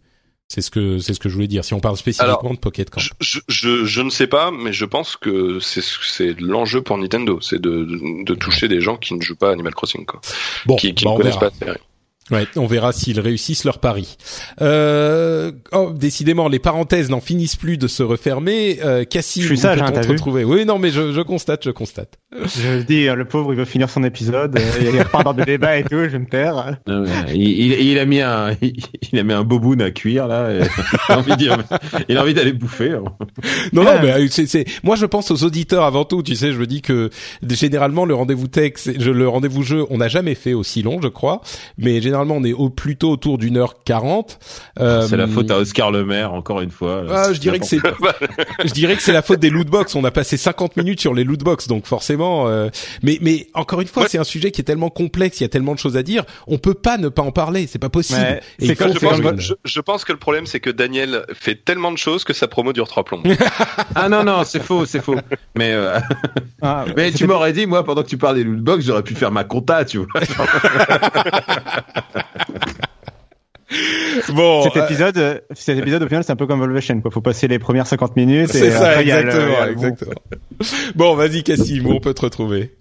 C'est 0.49 0.61
ce 0.61 0.69
que 0.69 0.99
c'est 0.99 1.13
ce 1.13 1.19
que 1.19 1.29
je 1.29 1.35
voulais 1.35 1.47
dire. 1.47 1.65
Si 1.65 1.73
on 1.73 1.79
parle 1.79 1.97
spécifiquement 1.97 2.53
de 2.53 2.59
Pocket 2.59 2.89
Camp, 2.89 2.99
je, 2.99 3.39
je, 3.47 3.85
je, 3.85 4.01
ne 4.01 4.09
sais 4.09 4.27
pas, 4.27 4.51
mais 4.51 4.73
je 4.73 4.85
pense 4.85 5.15
que 5.15 5.59
c'est 5.59 5.83
c'est 5.83 6.39
l'enjeu 6.39 6.81
pour 6.81 6.97
Nintendo, 6.97 7.39
c'est 7.41 7.59
de, 7.59 7.87
de, 8.23 8.35
toucher 8.35 8.67
des 8.67 8.81
gens 8.81 8.97
qui 8.97 9.15
ne 9.15 9.21
jouent 9.21 9.37
pas 9.37 9.49
à 9.49 9.53
Animal 9.53 9.73
Crossing, 9.73 10.05
quoi. 10.05 10.21
Bon, 10.65 10.75
qui, 10.75 10.93
qui 10.93 11.05
bah, 11.05 11.11
ne 11.11 11.17
connaissent 11.17 11.37
pas 11.37 11.49
Ouais, 12.31 12.47
on 12.55 12.67
verra 12.67 12.93
s'ils 12.93 13.19
réussissent 13.19 13.65
leur 13.65 13.79
pari. 13.79 14.15
Euh, 14.61 15.51
oh, 15.73 15.91
décidément, 15.93 16.47
les 16.47 16.59
parenthèses 16.59 17.09
n'en 17.09 17.19
finissent 17.19 17.57
plus 17.57 17.77
de 17.77 17.87
se 17.87 18.01
refermer. 18.01 18.79
Euh, 18.81 19.03
Cassie, 19.03 19.41
je 19.41 19.47
suis 19.47 19.57
sage, 19.57 19.81
hein, 19.81 19.91
te 19.91 20.07
retrouver 20.07 20.45
Oui, 20.45 20.63
non, 20.63 20.79
mais 20.79 20.89
je, 20.89 21.11
je, 21.11 21.19
constate, 21.19 21.65
je 21.65 21.71
constate. 21.71 22.19
Je 22.31 22.81
dis, 22.81 23.07
le 23.07 23.25
pauvre, 23.25 23.53
il 23.53 23.57
veut 23.57 23.65
finir 23.65 23.89
son 23.89 24.05
épisode. 24.05 24.57
Euh, 24.57 24.89
il 24.93 24.99
repart 24.99 25.25
dans 25.25 25.33
des 25.33 25.43
débats 25.43 25.77
et 25.77 25.83
tout. 25.83 25.97
Je 25.97 26.07
vais 26.07 26.19
me 26.19 26.25
taire. 26.25 26.77
il, 27.33 27.73
il, 27.73 27.99
a 27.99 28.05
mis 28.05 28.21
un, 28.21 28.55
il, 29.11 29.19
a 29.19 29.23
mis 29.23 29.33
un 29.33 29.43
boboon 29.43 29.81
à 29.81 29.91
cuire 29.91 30.27
là. 30.27 30.49
Et 30.49 30.61
il 31.09 31.11
a 31.11 31.17
envie, 31.17 31.49
il 32.07 32.17
a 32.17 32.21
envie 32.21 32.33
d'aller 32.33 32.53
bouffer. 32.53 32.91
Hein. 32.91 33.03
Non, 33.73 33.83
non, 33.83 33.95
mais 34.01 34.13
euh, 34.13 34.27
c'est, 34.29 34.45
c'est, 34.45 34.65
moi, 34.81 34.95
je 34.95 35.05
pense 35.05 35.29
aux 35.29 35.43
auditeurs 35.43 35.83
avant 35.83 36.05
tout. 36.05 36.23
Tu 36.23 36.35
sais, 36.35 36.53
je 36.53 36.57
me 36.57 36.67
dis 36.67 36.81
que 36.81 37.09
généralement, 37.49 38.05
le 38.05 38.15
rendez-vous 38.15 38.47
texte, 38.47 38.87
le 38.97 39.27
rendez-vous 39.27 39.63
jeu, 39.63 39.85
on 39.89 39.97
n'a 39.97 40.07
jamais 40.07 40.35
fait 40.35 40.53
aussi 40.53 40.81
long, 40.83 41.01
je 41.01 41.09
crois, 41.09 41.41
mais 41.77 41.99
généralement 42.13 42.35
on 42.35 42.43
est 42.43 42.53
au 42.53 42.69
plutôt 42.69 43.09
autour 43.09 43.39
d'une 43.39 43.57
heure 43.57 43.83
quarante. 43.83 44.37
Euh, 44.79 45.07
c'est 45.07 45.17
la 45.17 45.27
faute 45.27 45.49
à 45.49 45.57
Oscar 45.57 45.89
Le 45.89 46.05
Maire 46.05 46.33
encore 46.33 46.61
une 46.61 46.69
fois. 46.69 47.03
Ah, 47.09 47.33
je 47.33 47.39
dirais 47.39 47.59
que 47.59 47.65
c'est 47.65 47.79
je 48.63 48.71
dirais 48.71 48.95
que 48.95 49.01
c'est 49.01 49.13
la 49.13 49.23
faute 49.23 49.39
des 49.39 49.49
lootbox. 49.49 49.95
On 49.95 50.03
a 50.03 50.11
passé 50.11 50.37
50 50.37 50.77
minutes 50.77 50.99
sur 50.99 51.15
les 51.15 51.23
lootbox, 51.23 51.67
donc 51.67 51.87
forcément. 51.87 52.47
Euh... 52.47 52.69
Mais 53.01 53.17
mais 53.21 53.47
encore 53.55 53.81
une 53.81 53.87
fois, 53.87 54.07
c'est 54.07 54.19
un 54.19 54.23
sujet 54.23 54.51
qui 54.51 54.61
est 54.61 54.63
tellement 54.63 54.91
complexe, 54.91 55.39
il 55.39 55.43
y 55.43 55.45
a 55.45 55.49
tellement 55.49 55.73
de 55.73 55.79
choses 55.79 55.97
à 55.97 56.03
dire, 56.03 56.23
on 56.45 56.59
peut 56.59 56.75
pas 56.75 56.99
ne 56.99 57.09
pas 57.09 57.23
en 57.23 57.31
parler. 57.31 57.65
C'est 57.65 57.79
pas 57.79 57.89
possible. 57.89 58.41
je, 58.59 58.73
pense, 58.73 58.97
je, 59.39 59.53
je, 59.65 59.81
pense 59.81 60.05
que 60.05 60.11
le 60.11 60.19
problème 60.19 60.45
c'est 60.45 60.59
que 60.59 60.69
Daniel 60.69 61.25
fait 61.33 61.55
tellement 61.55 61.91
de 61.91 61.97
choses 61.97 62.23
que 62.23 62.33
sa 62.33 62.47
promo 62.47 62.73
dure 62.73 62.87
trois 62.87 63.03
plombs. 63.03 63.23
ah 63.95 64.07
non 64.07 64.23
non, 64.23 64.43
c'est 64.43 64.61
faux, 64.61 64.85
c'est 64.85 65.01
faux. 65.01 65.17
Mais 65.55 65.71
euh... 65.73 65.99
ah, 66.61 66.85
mais 66.95 67.11
tu 67.11 67.25
m'aurais 67.25 67.53
dit 67.53 67.65
moi 67.65 67.83
pendant 67.83 68.03
que 68.03 68.09
tu 68.09 68.17
parles 68.17 68.35
des 68.35 68.43
lootbox, 68.43 68.85
j'aurais 68.85 69.03
pu 69.03 69.15
faire 69.15 69.31
ma 69.31 69.43
compta, 69.43 69.83
tu 69.83 69.97
vois. 69.97 70.07
bon, 74.33 74.63
cet 74.63 74.77
euh, 74.77 74.85
épisode, 74.85 75.43
cet 75.53 75.77
épisode 75.77 76.03
au 76.03 76.07
final, 76.07 76.23
c'est 76.23 76.31
un 76.31 76.35
peu 76.35 76.47
comme 76.47 76.59
Volvation, 76.59 76.99
quoi. 77.01 77.11
Faut 77.11 77.21
passer 77.21 77.47
les 77.47 77.59
premières 77.59 77.87
50 77.87 78.15
minutes. 78.15 78.49
C'est 78.49 78.71
ça, 78.71 79.01
exactement, 79.01 79.65
exactement. 79.65 80.13
Bon, 80.95 81.15
vas-y, 81.15 81.43
Cassim, 81.43 81.85
où 81.85 81.91
on 81.91 81.99
peut 81.99 82.13
te 82.13 82.21
retrouver 82.21 82.71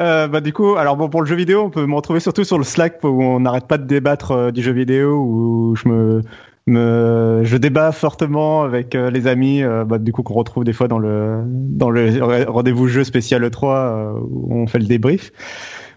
euh, 0.00 0.28
bah 0.28 0.40
du 0.40 0.54
coup, 0.54 0.76
alors 0.76 0.96
bon 0.96 1.10
pour 1.10 1.20
le 1.20 1.26
jeu 1.26 1.36
vidéo, 1.36 1.62
on 1.62 1.70
peut 1.70 1.84
me 1.84 1.94
retrouver 1.94 2.20
surtout 2.20 2.44
sur 2.44 2.56
le 2.56 2.64
Slack 2.64 3.04
où 3.04 3.22
on 3.22 3.40
n'arrête 3.40 3.66
pas 3.66 3.76
de 3.76 3.86
débattre 3.86 4.30
euh, 4.30 4.50
du 4.50 4.62
jeu 4.62 4.72
vidéo 4.72 5.18
où 5.18 5.76
je 5.76 5.88
me 5.88 6.22
me 6.66 7.42
je 7.44 7.56
débat 7.58 7.92
fortement 7.92 8.62
avec 8.62 8.94
euh, 8.94 9.10
les 9.10 9.26
amis 9.26 9.62
bah, 9.86 9.98
du 9.98 10.12
coup 10.12 10.22
qu'on 10.22 10.34
retrouve 10.34 10.64
des 10.64 10.72
fois 10.72 10.88
dans 10.88 10.98
le 10.98 11.42
dans 11.44 11.90
le 11.90 12.48
rendez-vous 12.48 12.86
jeu 12.86 13.04
spécial 13.04 13.50
3 13.50 14.14
où 14.30 14.54
on 14.54 14.66
fait 14.66 14.78
le 14.78 14.86
débrief 14.86 15.32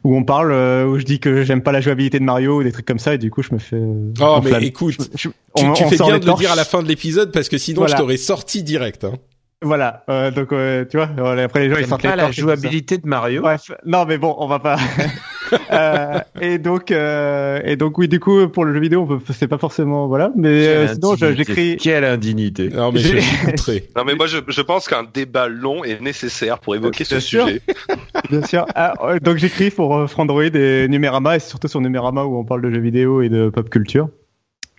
où 0.04 0.16
on 0.16 0.24
parle, 0.24 0.52
euh, 0.52 0.86
où 0.86 1.00
je 1.00 1.04
dis 1.04 1.20
que 1.20 1.44
j'aime 1.44 1.62
pas 1.62 1.72
la 1.72 1.82
jouabilité 1.82 2.20
de 2.20 2.24
Mario 2.24 2.60
ou 2.60 2.64
des 2.64 2.72
trucs 2.72 2.86
comme 2.86 3.00
ça, 3.00 3.14
et 3.14 3.18
du 3.18 3.32
coup 3.32 3.42
je 3.42 3.54
me 3.54 3.60
fais. 3.60 3.78
Euh, 3.78 4.14
oh 4.22 4.40
mais 4.44 4.52
écoute, 4.66 4.98
tu, 5.16 5.30
tu 5.56 5.84
fais 5.86 5.98
bien 5.98 6.20
de 6.20 6.26
le 6.26 6.38
dire 6.38 6.52
à 6.52 6.56
la 6.56 6.66
fin 6.66 6.84
de 6.84 6.88
l'épisode 6.88 7.32
parce 7.32 7.50
que 7.50 7.58
sinon 7.58 7.88
je 7.88 7.96
t'aurais 7.96 8.18
sorti 8.18 8.64
direct. 8.64 9.06
Hein. 9.06 9.14
Voilà, 9.62 10.04
euh, 10.10 10.30
donc 10.30 10.52
euh, 10.52 10.84
tu 10.90 10.98
vois, 10.98 11.08
après 11.42 11.62
les 11.62 11.70
gens 11.70 11.80
ils 11.80 11.88
sortent 11.88 12.02
pas 12.02 12.18
la 12.18 12.32
jouabilité 12.32 12.98
de 12.98 13.08
Mario. 13.08 13.42
Bref, 13.42 13.72
non 13.86 14.06
mais 14.06 14.18
bon, 14.18 14.36
on 14.38 14.48
va 14.48 14.60
pas. 14.60 14.78
euh, 15.72 16.20
et 16.42 16.58
donc 16.58 16.92
euh, 16.92 17.62
et 17.64 17.76
donc 17.76 17.98
oui, 17.98 18.08
du 18.08 18.20
coup 18.20 18.48
pour 18.48 18.66
le 18.66 18.74
jeu 18.74 18.80
vidéo, 18.80 19.02
on 19.02 19.18
peut, 19.18 19.34
c'est 19.34 19.48
pas 19.48 19.58
forcément 19.58 20.08
voilà, 20.08 20.32
mais 20.36 20.68
euh, 20.68 20.94
sinon 20.94 21.16
j'écris. 21.16 21.78
Quelle 21.78 22.06
indignité. 22.06 22.70
Non 22.70 22.92
mais 22.92 23.00
je 23.00 23.18
Non 23.96 24.04
mais 24.06 24.16
moi 24.16 24.28
je, 24.28 24.38
je 24.48 24.62
pense 24.62 24.88
qu'un 24.88 25.04
débat 25.04 25.48
long 25.48 25.84
est 25.84 26.02
nécessaire 26.02 26.60
pour 26.60 26.76
évoquer 26.76 27.04
ce 27.04 27.20
sujet. 27.20 27.62
Bien 28.30 28.44
sûr. 28.44 28.66
Ah, 28.76 28.94
donc 29.22 29.38
j'écris 29.38 29.70
pour 29.70 29.96
euh, 29.96 30.08
Frandroid 30.08 30.44
et 30.44 30.88
Numérama 30.88 31.36
et 31.36 31.40
surtout 31.40 31.68
sur 31.68 31.82
Numérama 31.82 32.24
où 32.24 32.38
on 32.38 32.44
parle 32.44 32.62
de 32.62 32.72
jeux 32.72 32.82
vidéo 32.82 33.22
et 33.22 33.30
de 33.30 33.50
pop 33.50 33.70
culture. 33.70 34.10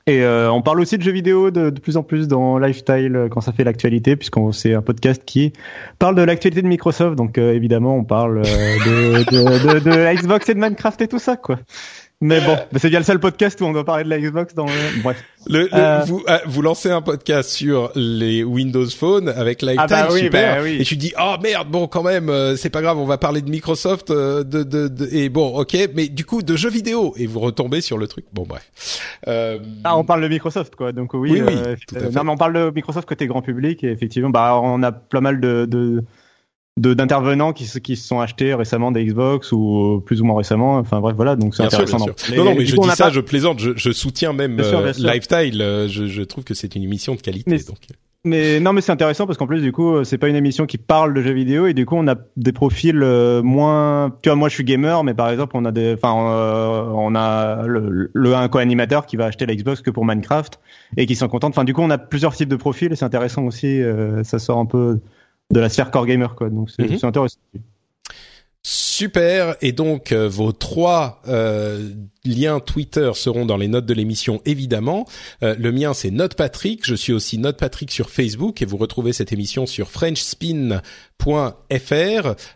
Et 0.07 0.23
euh, 0.23 0.53
on 0.53 0.61
parle 0.61 0.81
aussi 0.81 0.99
de 0.99 1.03
jeux 1.03 1.13
vidéo 1.13 1.51
de, 1.51 1.71
plus 1.71 1.97
en 1.97 2.03
plus 2.03 2.29
dans 2.29 2.59
Lifestyle 2.59 3.17
euh, 3.17 3.29
quand 3.31 3.41
ça 3.41 3.53
fait 3.53 3.65
l'actualité, 3.65 4.17
puisqu'on 4.17 4.53
c'est 4.53 4.75
un 4.75 4.83
podcast 4.83 5.23
qui 5.25 5.55
parle 5.99 6.15
de 6.15 6.21
l'actualité 6.21 6.61
de 6.61 6.67
Microsoft. 6.67 7.17
Donc 7.17 7.39
euh, 7.39 7.55
évidemment, 7.55 7.97
on 7.97 8.05
parle 8.05 8.43
de, 8.43 9.25
de, 9.31 9.79
de, 9.79 10.15
Xbox 10.15 10.51
et 10.51 10.55
de 10.55 10.61
Minecraft 10.61 11.01
et 11.01 11.09
tout 11.09 11.19
ça, 11.19 11.39
quoi. 11.39 11.59
Mais 12.21 12.41
bon, 12.41 12.57
mais 12.73 12.79
c'est 12.79 12.89
bien 12.89 13.01
le 13.01 13.05
seul 13.05 13.19
podcast 13.19 13.61
où 13.61 13.65
on 13.65 13.73
doit 13.73 13.85
parler 13.85 14.05
de 14.05 14.09
la 14.09 14.19
Xbox 14.19 14.55
dans 14.55 14.65
le... 14.67 15.03
Bref. 15.03 15.23
Le, 15.47 15.65
le- 15.65 15.69
Euh. 15.75 15.99
vous, 16.07 16.23
ah, 16.27 16.41
vous 16.47 16.63
lancez 16.63 16.91
un 16.91 17.03
podcast 17.03 17.51
sur 17.51 17.91
les 17.97 18.43
Windows 18.45 18.89
Phone 18.89 19.29
avec 19.29 19.61
Lifetime, 19.61 19.81
Ah 19.83 19.87
bah 19.87 20.09
oui, 20.11 20.21
super. 20.21 20.57
bah 20.57 20.61
oui. 20.63 20.77
Et 20.81 20.85
tu 20.85 20.97
dis, 20.97 21.13
oh 21.21 21.35
merde, 21.43 21.69
bon 21.69 21.87
quand 21.87 22.03
même, 22.03 22.31
euh, 22.31 22.57
c'est 22.57 22.71
pas 22.71 22.81
grave, 22.81 22.97
on 22.99 23.05
va 23.05 23.19
parler 23.19 23.43
de 23.43 23.51
Microsoft, 23.51 24.11
euh, 24.11 24.43
de, 24.43 24.63
de, 24.63 24.89
de- 24.89 25.09
et 25.13 25.29
bon, 25.29 25.49
ok, 25.59 25.77
mais 25.95 26.09
du 26.09 26.25
coup 26.25 26.41
de 26.43 26.57
jeux 26.57 26.71
vidéo, 26.71 27.13
et 27.19 27.27
vous 27.27 27.41
retombez 27.41 27.83
sur 27.83 27.99
le 27.99 28.07
truc. 28.07 28.25
Bon 28.33 28.45
bref. 28.49 28.71
Euh, 29.29 29.59
Ah, 29.83 29.99
on 29.99 30.05
parle 30.05 30.23
de 30.23 30.29
Microsoft, 30.29 30.77
quoi. 30.77 30.93
Donc 30.93 31.13
oui, 31.13 31.33
Oui, 31.33 31.41
oui, 31.47 31.55
euh, 31.67 31.77
tout 31.87 31.97
à 31.97 32.01
fait. 32.01 32.11
non, 32.11 32.25
mais 32.25 32.31
on 32.31 32.37
parle 32.39 32.55
de 32.55 32.71
Microsoft 32.75 33.07
côté 33.07 33.27
grand 33.27 33.43
public 33.43 33.85
et 33.85 33.91
effectivement, 33.91 34.31
bah, 34.31 34.59
on 34.63 34.83
a 34.83 34.93
pas 34.93 35.21
mal 35.21 35.41
de, 35.41 35.67
de- 35.67 36.03
d'intervenants 36.77 37.53
qui 37.53 37.67
se, 37.67 37.79
qui 37.79 37.97
se 37.97 38.07
sont 38.07 38.21
achetés 38.21 38.53
récemment 38.55 38.91
des 38.91 39.05
Xbox 39.05 39.53
ou 39.53 40.03
plus 40.05 40.21
ou 40.21 40.25
moins 40.25 40.37
récemment. 40.37 40.77
Enfin 40.77 41.01
bref, 41.01 41.15
voilà. 41.17 41.37
Donc 41.37 41.55
c'est 41.55 41.63
sûr, 41.71 41.81
intéressant. 41.81 41.99
sûr. 41.99 42.15
Non, 42.37 42.45
non, 42.45 42.51
mais 42.55 42.65
du 42.65 42.67
je 42.67 42.77
coup, 42.77 42.83
on 42.83 42.89
dis 42.89 42.95
ça, 42.97 43.05
pas- 43.05 43.11
je 43.11 43.21
plaisante, 43.21 43.61
je, 43.61 43.71
je 43.77 43.93
soutiens 43.93 44.33
même 44.33 44.57
Bien 44.57 44.65
sûr, 44.65 44.79
euh, 44.79 44.85
bien 44.85 44.93
sûr. 44.93 45.07
Lifestyle. 45.11 45.63
euh, 45.63 45.89
je, 45.89 46.07
je 46.07 46.23
trouve 46.23 46.45
que 46.45 46.55
c'est 46.55 46.75
une 46.75 46.83
émission 46.83 47.15
de 47.15 47.21
qualité. 47.21 47.51
Mais- 47.51 47.59
donc. 47.59 47.77
Mais 48.27 48.59
non, 48.59 48.73
mais 48.73 48.81
c'est 48.81 48.91
intéressant 48.91 49.27
parce 49.27 49.37
qu'en 49.37 49.47
plus, 49.47 49.61
du 49.61 49.71
coup, 49.71 50.03
c'est 50.03 50.17
pas 50.17 50.29
une 50.29 50.35
émission 50.35 50.65
qui 50.65 50.79
parle 50.79 51.13
de 51.13 51.21
jeux 51.21 51.35
vidéo 51.35 51.67
et 51.67 51.75
du 51.75 51.85
coup, 51.85 51.95
on 51.97 52.09
a 52.09 52.15
des 52.39 52.53
profils 52.53 52.99
euh, 53.03 53.43
moins. 53.43 54.17
Tu 54.23 54.31
vois, 54.31 54.37
moi, 54.37 54.49
je 54.49 54.55
suis 54.55 54.65
gamer, 54.65 55.05
mais 55.05 55.13
par 55.13 55.29
exemple, 55.29 55.55
on 55.59 55.67
a 55.67 55.73
des, 55.73 55.93
enfin, 55.93 56.31
euh, 56.33 56.85
on 56.95 57.15
a 57.15 57.67
le, 57.67 58.11
le 58.15 58.35
un 58.35 58.49
co-animateur 58.49 59.05
qui 59.05 59.17
va 59.19 59.27
acheter 59.27 59.45
la 59.45 59.55
Xbox 59.55 59.83
que 59.83 59.91
pour 59.91 60.07
Minecraft 60.07 60.59
et 60.97 61.05
qui 61.05 61.17
sont 61.17 61.29
contents. 61.29 61.49
Enfin, 61.49 61.65
du 61.65 61.75
coup, 61.75 61.83
on 61.83 61.91
a 61.91 61.99
plusieurs 61.99 62.35
types 62.35 62.49
de 62.49 62.57
profils 62.57 62.91
et 62.91 62.97
c'est 62.97 63.05
intéressant 63.05 63.45
aussi. 63.45 63.83
euh, 63.83 64.25
ça 64.25 64.39
sort 64.39 64.57
un 64.59 64.65
peu 64.67 65.01
de 65.53 65.61
la 65.61 65.69
sphère 65.69 65.91
core 65.91 66.07
gamer, 66.07 66.35
quoi. 66.35 66.51
Donc, 66.51 66.71
c'est 66.71 66.89
Mhm. 66.89 66.99
c'est 66.99 67.07
intéressant. 67.07 67.39
Super. 68.63 69.57
Et 69.61 69.73
donc 69.73 70.13
euh, 70.13 70.27
vos 70.29 70.53
trois 70.53 71.21
euh, 71.29 71.91
liens 72.25 72.61
Twitter 72.61 73.11
seront 73.15 73.47
dans 73.47 73.57
les 73.57 73.69
notes 73.69 73.87
de 73.87 73.95
l'émission 73.95 74.41
évidemment. 74.47 75.07
Euh, 75.43 75.55
le 75.59 75.73
mien 75.73 75.95
c'est 75.95 76.11
Note 76.11 76.35
Patrick. 76.35 76.87
Je 76.87 76.95
suis 76.95 77.13
aussi 77.13 77.39
Note 77.39 77.59
Patrick 77.59 77.91
sur 77.91 78.11
Facebook 78.11 78.63
et 78.63 78.65
vous 78.65 78.77
retrouvez 78.77 79.13
cette 79.13 79.33
émission 79.33 79.67
sur 79.67 79.91
FrenchSpin.fr 79.91 80.81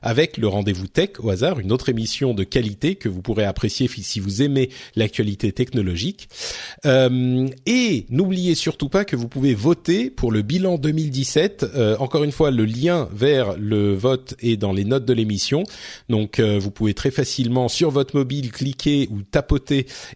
avec 0.02 0.36
le 0.36 0.48
rendez-vous 0.48 0.86
tech 0.86 1.10
au 1.20 1.30
hasard, 1.30 1.60
une 1.60 1.72
autre 1.72 1.88
émission 1.88 2.34
de 2.34 2.44
qualité 2.44 2.96
que 2.96 3.08
vous 3.08 3.22
pourrez 3.22 3.44
apprécier 3.44 3.88
si 3.88 4.20
vous 4.20 4.42
aimez 4.42 4.70
l'actualité 4.96 5.52
technologique. 5.52 6.28
Euh, 6.86 7.48
et 7.66 8.06
n'oubliez 8.10 8.54
surtout 8.54 8.88
pas 8.88 9.04
que 9.04 9.16
vous 9.16 9.28
pouvez 9.28 9.54
voter 9.54 10.10
pour 10.10 10.32
le 10.32 10.42
bilan 10.42 10.78
2017. 10.78 11.66
Euh, 11.74 11.96
encore 11.98 12.24
une 12.24 12.32
fois, 12.32 12.50
le 12.50 12.64
lien 12.64 13.08
vers 13.12 13.56
le 13.58 13.94
vote 13.94 14.34
est 14.40 14.56
dans 14.56 14.72
les 14.72 14.84
notes 14.84 15.04
de 15.04 15.12
l'émission. 15.12 15.64
Donc 16.08 16.40
vous 16.40 16.70
pouvez 16.70 16.94
très 16.94 17.10
facilement 17.10 17.68
sur 17.68 17.90
votre 17.90 18.16
mobile 18.16 18.50
cliquer 18.52 19.08
ou 19.10 19.22
tapoter 19.22 19.57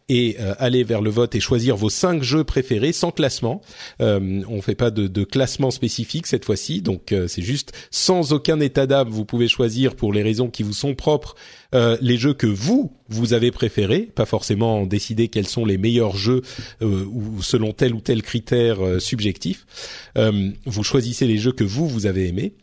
et 0.09 0.37
euh, 0.41 0.55
aller 0.59 0.85
vers 0.85 1.01
le 1.01 1.11
vote 1.11 1.35
et 1.35 1.41
choisir 1.41 1.77
vos 1.77 1.91
cinq 1.91 2.23
jeux 2.23 2.45
préférés 2.45 2.93
sans 2.93 3.11
classement. 3.11 3.63
Euh, 4.01 4.43
on 4.49 4.63
fait 4.63 4.75
pas 4.75 4.91
de, 4.91 5.25
classement 5.25 5.71
spécifique 5.71 6.27
cette 6.27 6.45
fois-ci, 6.45 6.83
donc 6.83 7.13
euh, 7.13 7.29
c'est 7.29 7.43
juste 7.43 7.73
sans 7.91 8.33
aucun 8.33 8.61
état 8.61 8.87
d'âme. 8.87 9.09
Vous 9.09 9.25
pouvez 9.25 9.49
choisir 9.49 9.95
pour 9.95 10.13
les 10.13 10.23
raisons 10.23 10.51
qui 10.51 10.63
vous 10.63 10.73
sont 10.73 10.95
propres 10.95 11.35
euh, 11.75 11.97
les 12.01 12.17
jeux 12.17 12.35
que 12.35 12.47
vous 12.47 12.93
vous 13.09 13.35
avez 13.35 13.51
préférés, 13.51 14.09
pas 14.15 14.25
forcément 14.25 14.87
décider 14.87 15.29
quels 15.29 15.47
sont 15.47 15.67
les 15.67 15.77
meilleurs 15.77 16.17
jeux 16.17 16.41
ou 16.81 17.43
selon 17.43 17.73
tel 17.73 17.95
ou 17.95 18.01
tel 18.01 18.23
critère 18.23 18.79
subjectif. 19.01 19.67
Vous 20.17 20.83
choisissez 20.83 21.27
les 21.27 21.37
jeux 21.37 21.53
que 21.53 21.65
vous 21.65 21.87
vous 21.87 22.07
avez 22.07 22.29
aimés. 22.29 22.55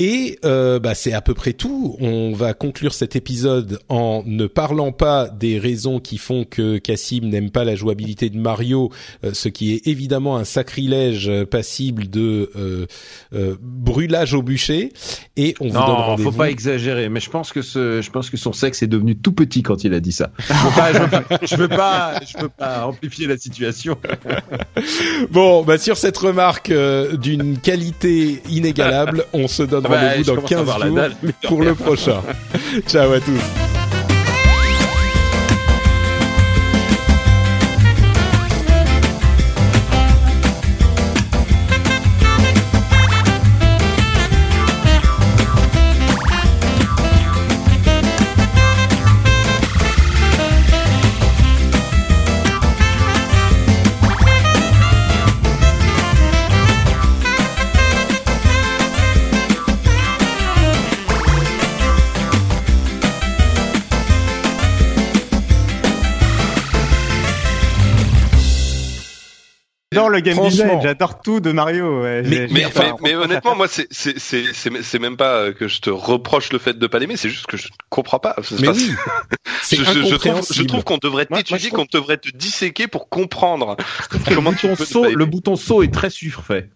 Et 0.00 0.40
euh, 0.44 0.80
bah, 0.80 0.96
c'est 0.96 1.12
à 1.12 1.20
peu 1.20 1.34
près 1.34 1.52
tout. 1.52 1.96
On 2.00 2.32
va 2.32 2.52
conclure 2.52 2.92
cet 2.92 3.14
épisode 3.14 3.78
en 3.88 4.24
ne 4.26 4.46
parlant 4.46 4.90
pas 4.90 5.28
des 5.28 5.56
raisons 5.56 6.00
qui 6.00 6.18
font 6.18 6.44
que 6.44 6.78
Cassim 6.78 7.20
n'aime 7.28 7.52
pas 7.52 7.62
la 7.62 7.76
jouabilité 7.76 8.28
de 8.28 8.36
Mario, 8.36 8.90
euh, 9.22 9.32
ce 9.32 9.48
qui 9.48 9.72
est 9.72 9.86
évidemment 9.86 10.36
un 10.36 10.42
sacrilège 10.42 11.28
euh, 11.28 11.46
passible 11.46 12.10
de 12.10 12.50
euh, 12.56 12.86
euh, 13.34 13.54
brûlage 13.62 14.34
au 14.34 14.42
bûcher. 14.42 14.92
Et 15.36 15.54
on 15.60 15.68
vous 15.68 15.74
donne 15.74 15.80
rendez-vous. 15.82 16.32
faut 16.32 16.38
pas 16.38 16.50
exagérer. 16.50 17.08
Mais 17.08 17.20
je 17.20 17.30
pense 17.30 17.52
que 17.52 17.62
ce, 17.62 18.02
je 18.02 18.10
pense 18.10 18.30
que 18.30 18.36
son 18.36 18.52
sexe 18.52 18.82
est 18.82 18.88
devenu 18.88 19.14
tout 19.14 19.32
petit 19.32 19.62
quand 19.62 19.84
il 19.84 19.94
a 19.94 20.00
dit 20.00 20.10
ça. 20.10 20.32
Je 21.44 21.56
veux 21.56 21.68
pas, 21.68 22.20
je 22.26 22.42
veux 22.42 22.48
pas, 22.48 22.84
amplifier 22.84 23.28
la 23.28 23.36
situation. 23.36 23.96
Bon, 25.30 25.62
bah 25.62 25.78
sur 25.78 25.96
cette 25.96 26.16
remarque 26.18 26.72
d'une 27.20 27.58
qualité 27.58 28.42
inégalable, 28.48 29.24
on 29.32 29.46
se 29.46 29.62
donne 29.62 29.83
rendez-vous 29.88 30.24
je 30.24 30.30
dans 30.30 30.34
commence 30.34 30.52
à 30.52 30.54
15 30.54 30.60
avoir 30.60 30.78
la 30.78 30.86
jours 30.88 31.08
pour 31.42 31.62
le 31.62 31.74
prochain. 31.74 32.22
Ciao 32.88 33.12
à 33.12 33.20
tous. 33.20 33.83
Le 70.14 70.20
game 70.20 70.38
design, 70.48 70.80
j'adore 70.82 71.20
tout 71.20 71.40
de 71.40 71.52
Mario. 71.52 72.02
ouais. 72.02 72.22
Mais- 72.22 73.14
honnêtement, 73.14 73.54
moi, 73.54 73.68
c'est 73.68 73.86
c'est 73.90 74.18
c'est 74.18 74.44
c'est 74.52 74.70
c'est 74.82 74.98
même 74.98 75.16
pas 75.16 75.34
euh, 75.36 75.52
que 75.52 75.68
je 75.68 75.80
te 75.80 75.90
reproche 75.90 76.52
le 76.52 76.58
fait 76.58 76.78
de 76.78 76.86
pas 76.86 76.98
l'aimer, 76.98 77.16
c'est 77.16 77.28
juste 77.28 77.46
que 77.46 77.56
je 77.56 77.68
comprends 77.90 78.18
pas. 78.18 78.36
Mais 78.60 78.68
oui, 78.68 78.90
je, 79.70 79.76
trouve, 79.76 79.84
je 79.84 80.06
incompréhensible. 80.06 80.66
trouve 80.66 80.84
qu'on 80.84 80.98
devrait 80.98 81.26
t'étudier, 81.26 81.70
qu'on 81.70 81.86
devrait 81.90 82.18
te 82.18 82.30
disséquer 82.30 82.88
pour 82.88 83.08
comprendre 83.08 83.76
Le 84.28 84.34
comment 84.34 84.52
saut, 84.56 85.26
bouton 85.26 85.56
saut 85.56 85.82
est 85.82 85.92
très 85.92 86.10
surfait. 86.10 86.70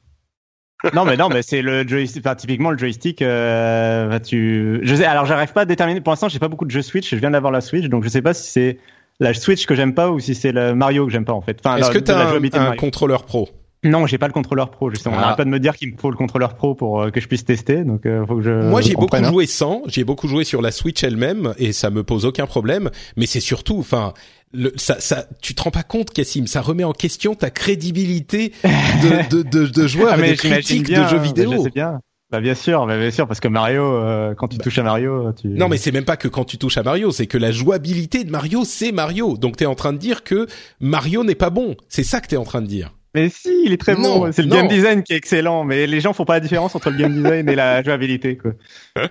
Non 0.95 1.05
mais 1.05 1.17
non 1.17 1.29
mais 1.29 1.43
c'est 1.43 1.61
le 1.61 1.87
joystick 1.87 2.25
enfin, 2.25 2.37
typiquement 2.37 2.71
le 2.71 2.79
joystick 2.79 3.21
euh, 3.21 4.09
bah, 4.09 4.21
tu 4.21 4.79
je 4.85 4.95
sais 4.95 5.05
alors 5.05 5.27
j'arrive 5.27 5.53
pas 5.53 5.63
à 5.63 5.65
déterminer 5.65 6.01
pour 6.01 6.13
l'instant 6.13 6.29
j'ai 6.29 6.39
pas 6.39 6.47
beaucoup 6.47 6.67
de 6.67 6.71
jeux 6.71 6.83
Switch 6.83 7.11
je 7.11 7.17
viens 7.17 7.33
d'avoir 7.33 7.51
la 7.51 7.61
Switch 7.61 7.87
donc 7.87 8.05
je 8.05 8.09
sais 8.09 8.23
pas 8.23 8.33
si 8.33 8.49
c'est 8.49 8.79
la 9.21 9.35
Switch 9.35 9.67
que 9.67 9.75
j'aime 9.75 9.95
pas 9.95 10.11
ou 10.11 10.21
si 10.21 10.35
c'est 10.35 10.53
le 10.53 10.75
Mario 10.75 11.07
que 11.07 11.13
j'aime 11.13 11.25
pas 11.25 11.33
en 11.33 11.41
fait 11.41 11.59
enfin 11.65 11.77
Est-ce 11.77 11.91
que 11.91 11.99
tu 11.99 12.11
la 12.13 12.29
as 12.31 12.71
un, 12.71 12.77
contrôleur 12.77 13.25
pro? 13.25 13.49
Non, 13.85 14.07
j'ai 14.07 14.19
pas 14.19 14.27
le 14.27 14.33
contrôleur 14.33 14.71
pro 14.71 14.91
justement. 14.91 15.15
On 15.15 15.19
Ah. 15.19 15.23
n'arrête 15.23 15.37
pas 15.37 15.45
de 15.45 15.51
me 15.51 15.61
dire 15.61 15.77
qu'il 15.77 15.93
me 15.93 15.97
faut 15.99 16.11
le 16.11 16.17
contrôleur 16.17 16.55
pro 16.55 16.75
pour 16.75 17.01
euh, 17.01 17.11
que 17.11 17.21
je 17.21 17.29
puisse 17.29 17.45
tester 17.45 17.85
donc 17.85 18.07
euh, 18.07 18.27
faut 18.27 18.37
que 18.37 18.43
je 18.43 18.51
Moi, 18.51 18.81
j'ai 18.81 18.95
beaucoup 18.95 19.17
hein. 19.17 19.23
joué 19.31 19.47
sans. 19.47 19.83
J'ai 19.87 20.03
beaucoup 20.05 20.27
joué 20.29 20.43
sur 20.45 20.61
la 20.63 20.73
Switch 20.73 21.03
elle-même 21.05 21.55
et 21.59 21.73
ça 21.73 21.91
me 21.91 22.03
pose 22.03 22.25
aucun 22.25 22.47
problème. 22.47 22.91
Mais 23.17 23.27
c'est 23.27 23.39
surtout, 23.41 23.79
enfin, 23.79 24.15
le, 24.53 24.73
ça, 24.77 24.99
ça, 24.99 25.27
tu 25.43 25.55
te 25.55 25.63
rends 25.63 25.71
pas 25.71 25.85
compte, 25.85 26.11
Cassim, 26.13 26.47
ça 26.49 26.61
remet 26.61 26.83
en 26.85 26.93
question 26.93 27.35
ta 27.37 27.51
crédibilité 27.51 28.53
de, 28.65 29.29
de, 29.37 29.43
de, 29.43 29.67
de 29.67 29.87
joueur 29.87 30.15
Ah, 30.15 30.19
et 30.19 30.23
mais 30.23 30.33
de 30.33 30.41
j'imagine 30.41 30.83
critique 30.83 30.87
bien, 30.89 31.05
de 31.05 31.09
jeux 31.11 31.19
vidéo. 31.19 31.53
Je 31.53 31.63
sais 31.63 31.71
bien. 31.71 32.01
Bah 32.31 32.41
bien 32.41 32.55
sûr, 32.55 32.87
bah, 32.87 32.99
bien 32.99 33.11
sûr 33.11 33.27
parce 33.27 33.41
que 33.41 33.49
Mario 33.49 33.83
euh, 33.83 34.35
quand 34.35 34.49
tu 34.49 34.59
touches 34.59 34.79
à 34.79 34.83
Mario, 34.83 35.33
tu 35.33 35.49
Non, 35.49 35.69
mais 35.69 35.79
c'est 35.79 35.93
même 35.93 36.05
pas 36.05 36.19
que 36.19 36.29
quand 36.29 36.45
tu 36.45 36.59
touches 36.59 36.77
à 36.77 36.83
Mario, 36.83 37.11
c'est 37.11 37.27
que 37.27 37.39
la 37.39 37.53
jouabilité 37.53 38.23
de 38.25 38.31
Mario, 38.31 38.65
c'est 38.65 38.93
Mario. 38.93 39.39
Donc 39.39 39.57
t'es 39.57 39.65
en 39.65 39.75
train 39.75 39.95
de 39.95 39.99
dire 39.99 40.25
que 40.25 40.47
Mario 40.81 41.25
n'est 41.25 41.35
pas 41.35 41.49
bon. 41.49 41.75
C'est 41.89 42.05
ça 42.05 42.21
que 42.21 42.27
t'es 42.27 42.37
en 42.37 42.45
train 42.45 42.61
de 42.61 42.67
dire. 42.67 42.93
Mais 43.19 43.29
si, 43.31 43.63
il 43.65 43.73
est 43.73 43.77
très 43.81 43.95
Non, 43.95 44.21
bon. 44.21 44.33
C'est 44.33 44.43
le 44.43 44.49
non. 44.49 44.57
game 44.57 44.69
design 44.69 45.03
qui 45.03 45.13
est 45.13 45.17
excellent, 45.17 45.65
mais 45.65 45.87
les 45.87 46.01
gens 46.01 46.13
font 46.13 46.25
pas 46.25 46.35
la 46.35 46.41
différence 46.41 46.75
entre 46.75 46.91
le 46.91 46.97
game 46.97 47.15
design 47.15 47.49
et 47.49 47.55
la 47.57 47.83
jouabilité, 47.85 48.37
quoi. 48.37 48.53
Ouais, 48.97 49.09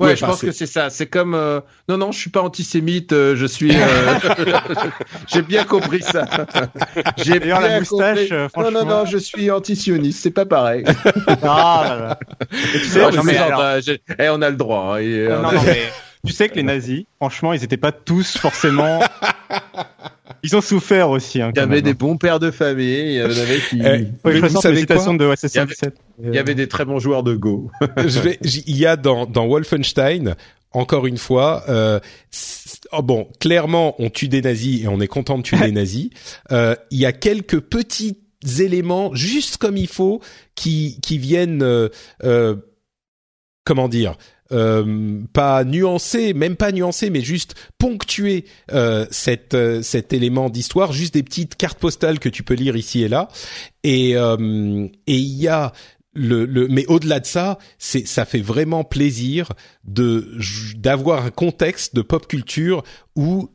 Ouais, 0.00 0.16
je 0.16 0.24
pense 0.24 0.40
que 0.40 0.50
c'est 0.52 0.66
ça. 0.66 0.90
C'est 0.90 1.06
comme 1.06 1.34
euh, 1.34 1.60
non 1.88 1.98
non, 1.98 2.12
je 2.12 2.18
suis 2.18 2.30
pas 2.30 2.42
antisémite. 2.42 3.12
euh, 3.12 3.36
je 3.36 3.46
suis. 3.46 3.70
euh, 3.74 4.14
J'ai 5.28 5.42
bien 5.42 5.64
compris 5.64 6.02
ça. 6.02 6.24
J'ai 7.16 7.38
D'ailleurs, 7.38 7.60
bien 7.60 7.68
la 7.68 7.78
moustache, 7.80 8.28
compris. 8.28 8.32
euh, 8.32 8.48
Non 8.56 8.70
non 8.70 8.84
non, 8.84 9.04
je 9.06 9.18
suis 9.18 9.50
antisioniste. 9.50 10.20
C'est 10.22 10.30
pas 10.30 10.46
pareil. 10.46 10.84
Ah, 11.42 12.18
tu 12.50 12.78
sais, 12.80 13.00
Non, 13.10 13.22
mais 13.22 13.36
alors- 13.36 13.60
euh, 13.60 13.80
eh, 14.18 14.28
on 14.30 14.42
a 14.42 14.50
le 14.50 14.56
droit. 14.56 14.94
hein, 14.94 14.98
et, 14.98 15.26
euh, 15.26 15.40
non, 15.40 15.52
non, 15.52 15.62
mais 15.64 15.78
tu 16.26 16.32
sais 16.32 16.48
que 16.48 16.56
les 16.56 16.62
nazis, 16.62 17.04
franchement, 17.16 17.52
ils 17.52 17.62
étaient 17.64 17.76
pas 17.76 17.92
tous 17.92 18.36
forcément. 18.38 19.00
Ils 20.42 20.56
ont 20.56 20.60
souffert 20.60 21.10
aussi. 21.10 21.40
Hein, 21.42 21.50
Il 21.54 21.58
y 21.58 21.60
avait 21.60 21.76
même, 21.76 21.80
des 21.84 21.90
hein. 21.90 21.96
bons 21.98 22.16
pères 22.16 22.40
de 22.40 22.50
famille. 22.50 23.14
Il 23.14 23.14
y 23.14 23.22
en 23.22 23.26
avait 23.26 23.60
qui. 23.68 23.78
Je 24.24 24.46
vous 24.46 24.60
savez 24.60 24.86
quoi 24.86 24.96
de 25.14 25.24
OSS 25.24 25.42
Il 25.54 25.56
y 25.56 25.58
avait- 25.58 25.74
117. 25.74 25.94
Il 26.24 26.34
y 26.34 26.38
avait 26.38 26.54
des 26.54 26.68
très 26.68 26.84
bons 26.84 26.98
joueurs 26.98 27.22
de 27.22 27.34
Go. 27.36 27.70
je 27.96 28.20
vais, 28.20 28.38
j- 28.42 28.64
il 28.66 28.76
y 28.76 28.86
a 28.86 28.96
dans, 28.96 29.24
dans 29.26 29.46
Wolfenstein, 29.46 30.34
encore 30.72 31.06
une 31.06 31.16
fois, 31.18 31.64
euh, 31.68 32.00
oh 32.92 33.02
bon, 33.02 33.28
clairement, 33.40 33.94
on 34.00 34.10
tue 34.10 34.28
des 34.28 34.42
nazis 34.42 34.82
et 34.82 34.88
on 34.88 35.00
est 35.00 35.06
content 35.06 35.38
de 35.38 35.42
tuer 35.42 35.58
des 35.58 35.72
nazis. 35.72 36.10
Euh, 36.52 36.74
il 36.90 36.98
y 36.98 37.06
a 37.06 37.12
quelques 37.12 37.60
petits 37.60 38.18
éléments, 38.58 39.14
juste 39.14 39.56
comme 39.58 39.76
il 39.76 39.88
faut, 39.88 40.20
qui 40.54 40.98
qui 41.02 41.18
viennent, 41.18 41.62
euh, 41.62 41.88
euh, 42.24 42.56
comment 43.64 43.88
dire, 43.88 44.16
euh, 44.52 45.20
pas 45.32 45.64
nuancer, 45.64 46.34
même 46.34 46.56
pas 46.56 46.72
nuancer, 46.72 47.10
mais 47.10 47.20
juste 47.20 47.54
ponctuer 47.78 48.44
euh, 48.72 49.06
cet 49.10 49.54
euh, 49.54 49.82
cet 49.82 50.12
élément 50.12 50.50
d'histoire, 50.50 50.92
juste 50.92 51.14
des 51.14 51.22
petites 51.22 51.56
cartes 51.56 51.78
postales 51.78 52.18
que 52.18 52.28
tu 52.28 52.42
peux 52.42 52.54
lire 52.54 52.76
ici 52.76 53.02
et 53.02 53.08
là. 53.08 53.28
Et 53.84 54.16
euh, 54.16 54.86
et 55.06 55.16
il 55.16 55.36
y 55.36 55.48
a 55.48 55.72
le, 56.14 56.46
le, 56.46 56.66
mais 56.68 56.86
au-delà 56.86 57.20
de 57.20 57.26
ça, 57.26 57.58
c'est 57.78 58.06
ça 58.06 58.24
fait 58.24 58.40
vraiment 58.40 58.84
plaisir 58.84 59.52
de 59.84 60.28
d'avoir 60.76 61.24
un 61.26 61.30
contexte 61.30 61.94
de 61.94 62.02
pop 62.02 62.26
culture 62.26 62.82
où 63.14 63.50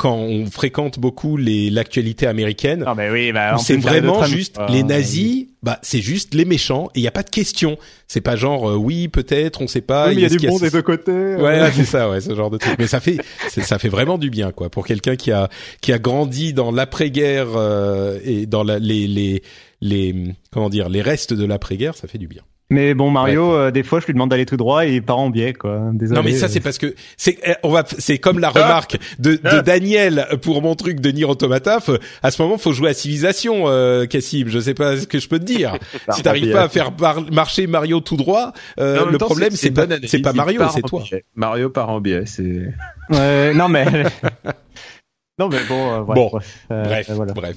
quand 0.00 0.14
on 0.16 0.46
fréquente 0.46 0.98
beaucoup 0.98 1.36
les 1.36 1.68
l'actualité 1.68 2.26
américaine, 2.26 2.84
Non, 2.86 2.94
mais 2.94 3.10
oui, 3.10 3.32
bah, 3.32 3.58
c'est 3.58 3.76
vraiment 3.76 4.24
juste 4.24 4.58
euh, 4.58 4.66
les 4.70 4.82
nazis, 4.82 5.48
bah 5.62 5.78
c'est 5.82 6.00
juste 6.00 6.32
les 6.32 6.46
méchants 6.46 6.88
et 6.94 7.00
il 7.00 7.02
y 7.02 7.06
a 7.06 7.10
pas 7.10 7.22
de 7.22 7.28
question. 7.28 7.76
C'est 8.08 8.22
pas 8.22 8.34
genre 8.34 8.70
euh, 8.70 8.76
oui 8.76 9.08
peut-être, 9.08 9.60
on 9.60 9.66
sait 9.68 9.82
pas. 9.82 10.08
Oui, 10.08 10.14
mais 10.14 10.20
il 10.22 10.22
y 10.22 10.24
a 10.24 10.30
du 10.30 10.46
bon 10.46 10.58
des 10.58 10.70
deux 10.70 10.80
côtés. 10.80 11.10
euh. 11.12 11.36
Ouais, 11.36 11.60
ouais, 11.60 11.70
c'est 11.74 11.84
ça, 11.84 12.08
ouais, 12.08 12.22
ce 12.22 12.34
genre 12.34 12.48
de 12.48 12.56
truc. 12.56 12.76
Mais 12.78 12.86
ça 12.86 12.98
fait, 13.00 13.18
ça 13.50 13.78
fait 13.78 13.90
vraiment 13.90 14.16
du 14.16 14.30
bien, 14.30 14.52
quoi, 14.52 14.70
pour 14.70 14.86
quelqu'un 14.86 15.16
qui 15.16 15.32
a 15.32 15.50
qui 15.82 15.92
a 15.92 15.98
grandi 15.98 16.54
dans 16.54 16.72
l'après-guerre 16.72 17.48
euh, 17.54 18.18
et 18.24 18.46
dans 18.46 18.62
la, 18.64 18.78
les 18.78 19.06
les 19.06 19.42
les 19.82 20.14
comment 20.50 20.70
dire 20.70 20.88
les 20.88 21.02
restes 21.02 21.34
de 21.34 21.44
l'après-guerre, 21.44 21.94
ça 21.94 22.08
fait 22.08 22.16
du 22.16 22.26
bien. 22.26 22.40
Mais 22.70 22.94
bon, 22.94 23.10
Mario, 23.10 23.52
euh, 23.52 23.70
des 23.72 23.82
fois, 23.82 23.98
je 24.00 24.06
lui 24.06 24.12
demande 24.14 24.30
d'aller 24.30 24.46
tout 24.46 24.56
droit 24.56 24.86
et 24.86 24.94
il 24.94 25.02
part 25.02 25.18
en 25.18 25.28
biais, 25.28 25.52
quoi. 25.54 25.80
Désolé. 25.92 26.18
non, 26.20 26.24
mais 26.24 26.32
ça 26.32 26.46
c'est 26.48 26.60
parce 26.60 26.78
que 26.78 26.94
c'est 27.16 27.36
eh, 27.44 27.54
on 27.64 27.70
va 27.70 27.84
c'est 27.98 28.18
comme 28.18 28.38
la 28.38 28.52
Ah. 28.54 28.62
remarque 28.62 28.96
de, 29.18 29.32
de 29.34 29.60
Daniel 29.60 30.26
pour 30.42 30.62
mon 30.62 30.74
truc 30.76 31.00
de 31.00 31.10
Nier 31.10 31.24
Automata. 31.24 31.78
À 32.22 32.30
ce 32.30 32.40
moment, 32.40 32.58
faut 32.58 32.72
jouer 32.72 32.90
à 32.90 32.94
Civilisation, 32.94 33.64
euh, 33.66 34.06
Cassim. 34.06 34.44
Je 34.46 34.58
sais 34.60 34.74
pas 34.74 34.96
ce 34.96 35.06
que 35.06 35.18
je 35.18 35.28
peux 35.28 35.38
te 35.40 35.44
dire. 35.44 35.76
si 36.12 36.22
t'arrives 36.22 36.52
pas 36.52 36.62
à 36.62 36.68
faire 36.68 36.92
par- 36.92 37.22
marcher 37.32 37.66
Mario 37.66 38.00
tout 38.00 38.16
droit, 38.16 38.52
euh, 38.78 39.04
le 39.10 39.18
temps, 39.18 39.26
problème 39.26 39.50
c'est 39.50 39.72
pas 39.72 39.86
c'est 40.06 40.20
pas 40.20 40.32
Mario, 40.32 40.60
part 40.60 40.72
c'est 40.72 40.84
en 40.84 40.88
toi. 40.88 41.02
biais. 41.10 41.24
Mario 41.34 41.70
part 41.70 41.88
en 41.90 42.00
biais, 42.00 42.22
c'est. 42.26 42.72
Ouais, 43.10 43.52
non, 43.52 43.68
mais. 43.68 43.84
non, 45.38 45.48
mais 45.48 45.58
bon, 45.68 45.92
euh, 45.92 46.00
ouais, 46.02 46.14
Bon, 46.14 46.28
bref. 46.32 46.58
euh, 46.70 46.84
Bref, 46.84 47.10
voilà. 47.10 47.32
bref. 47.32 47.56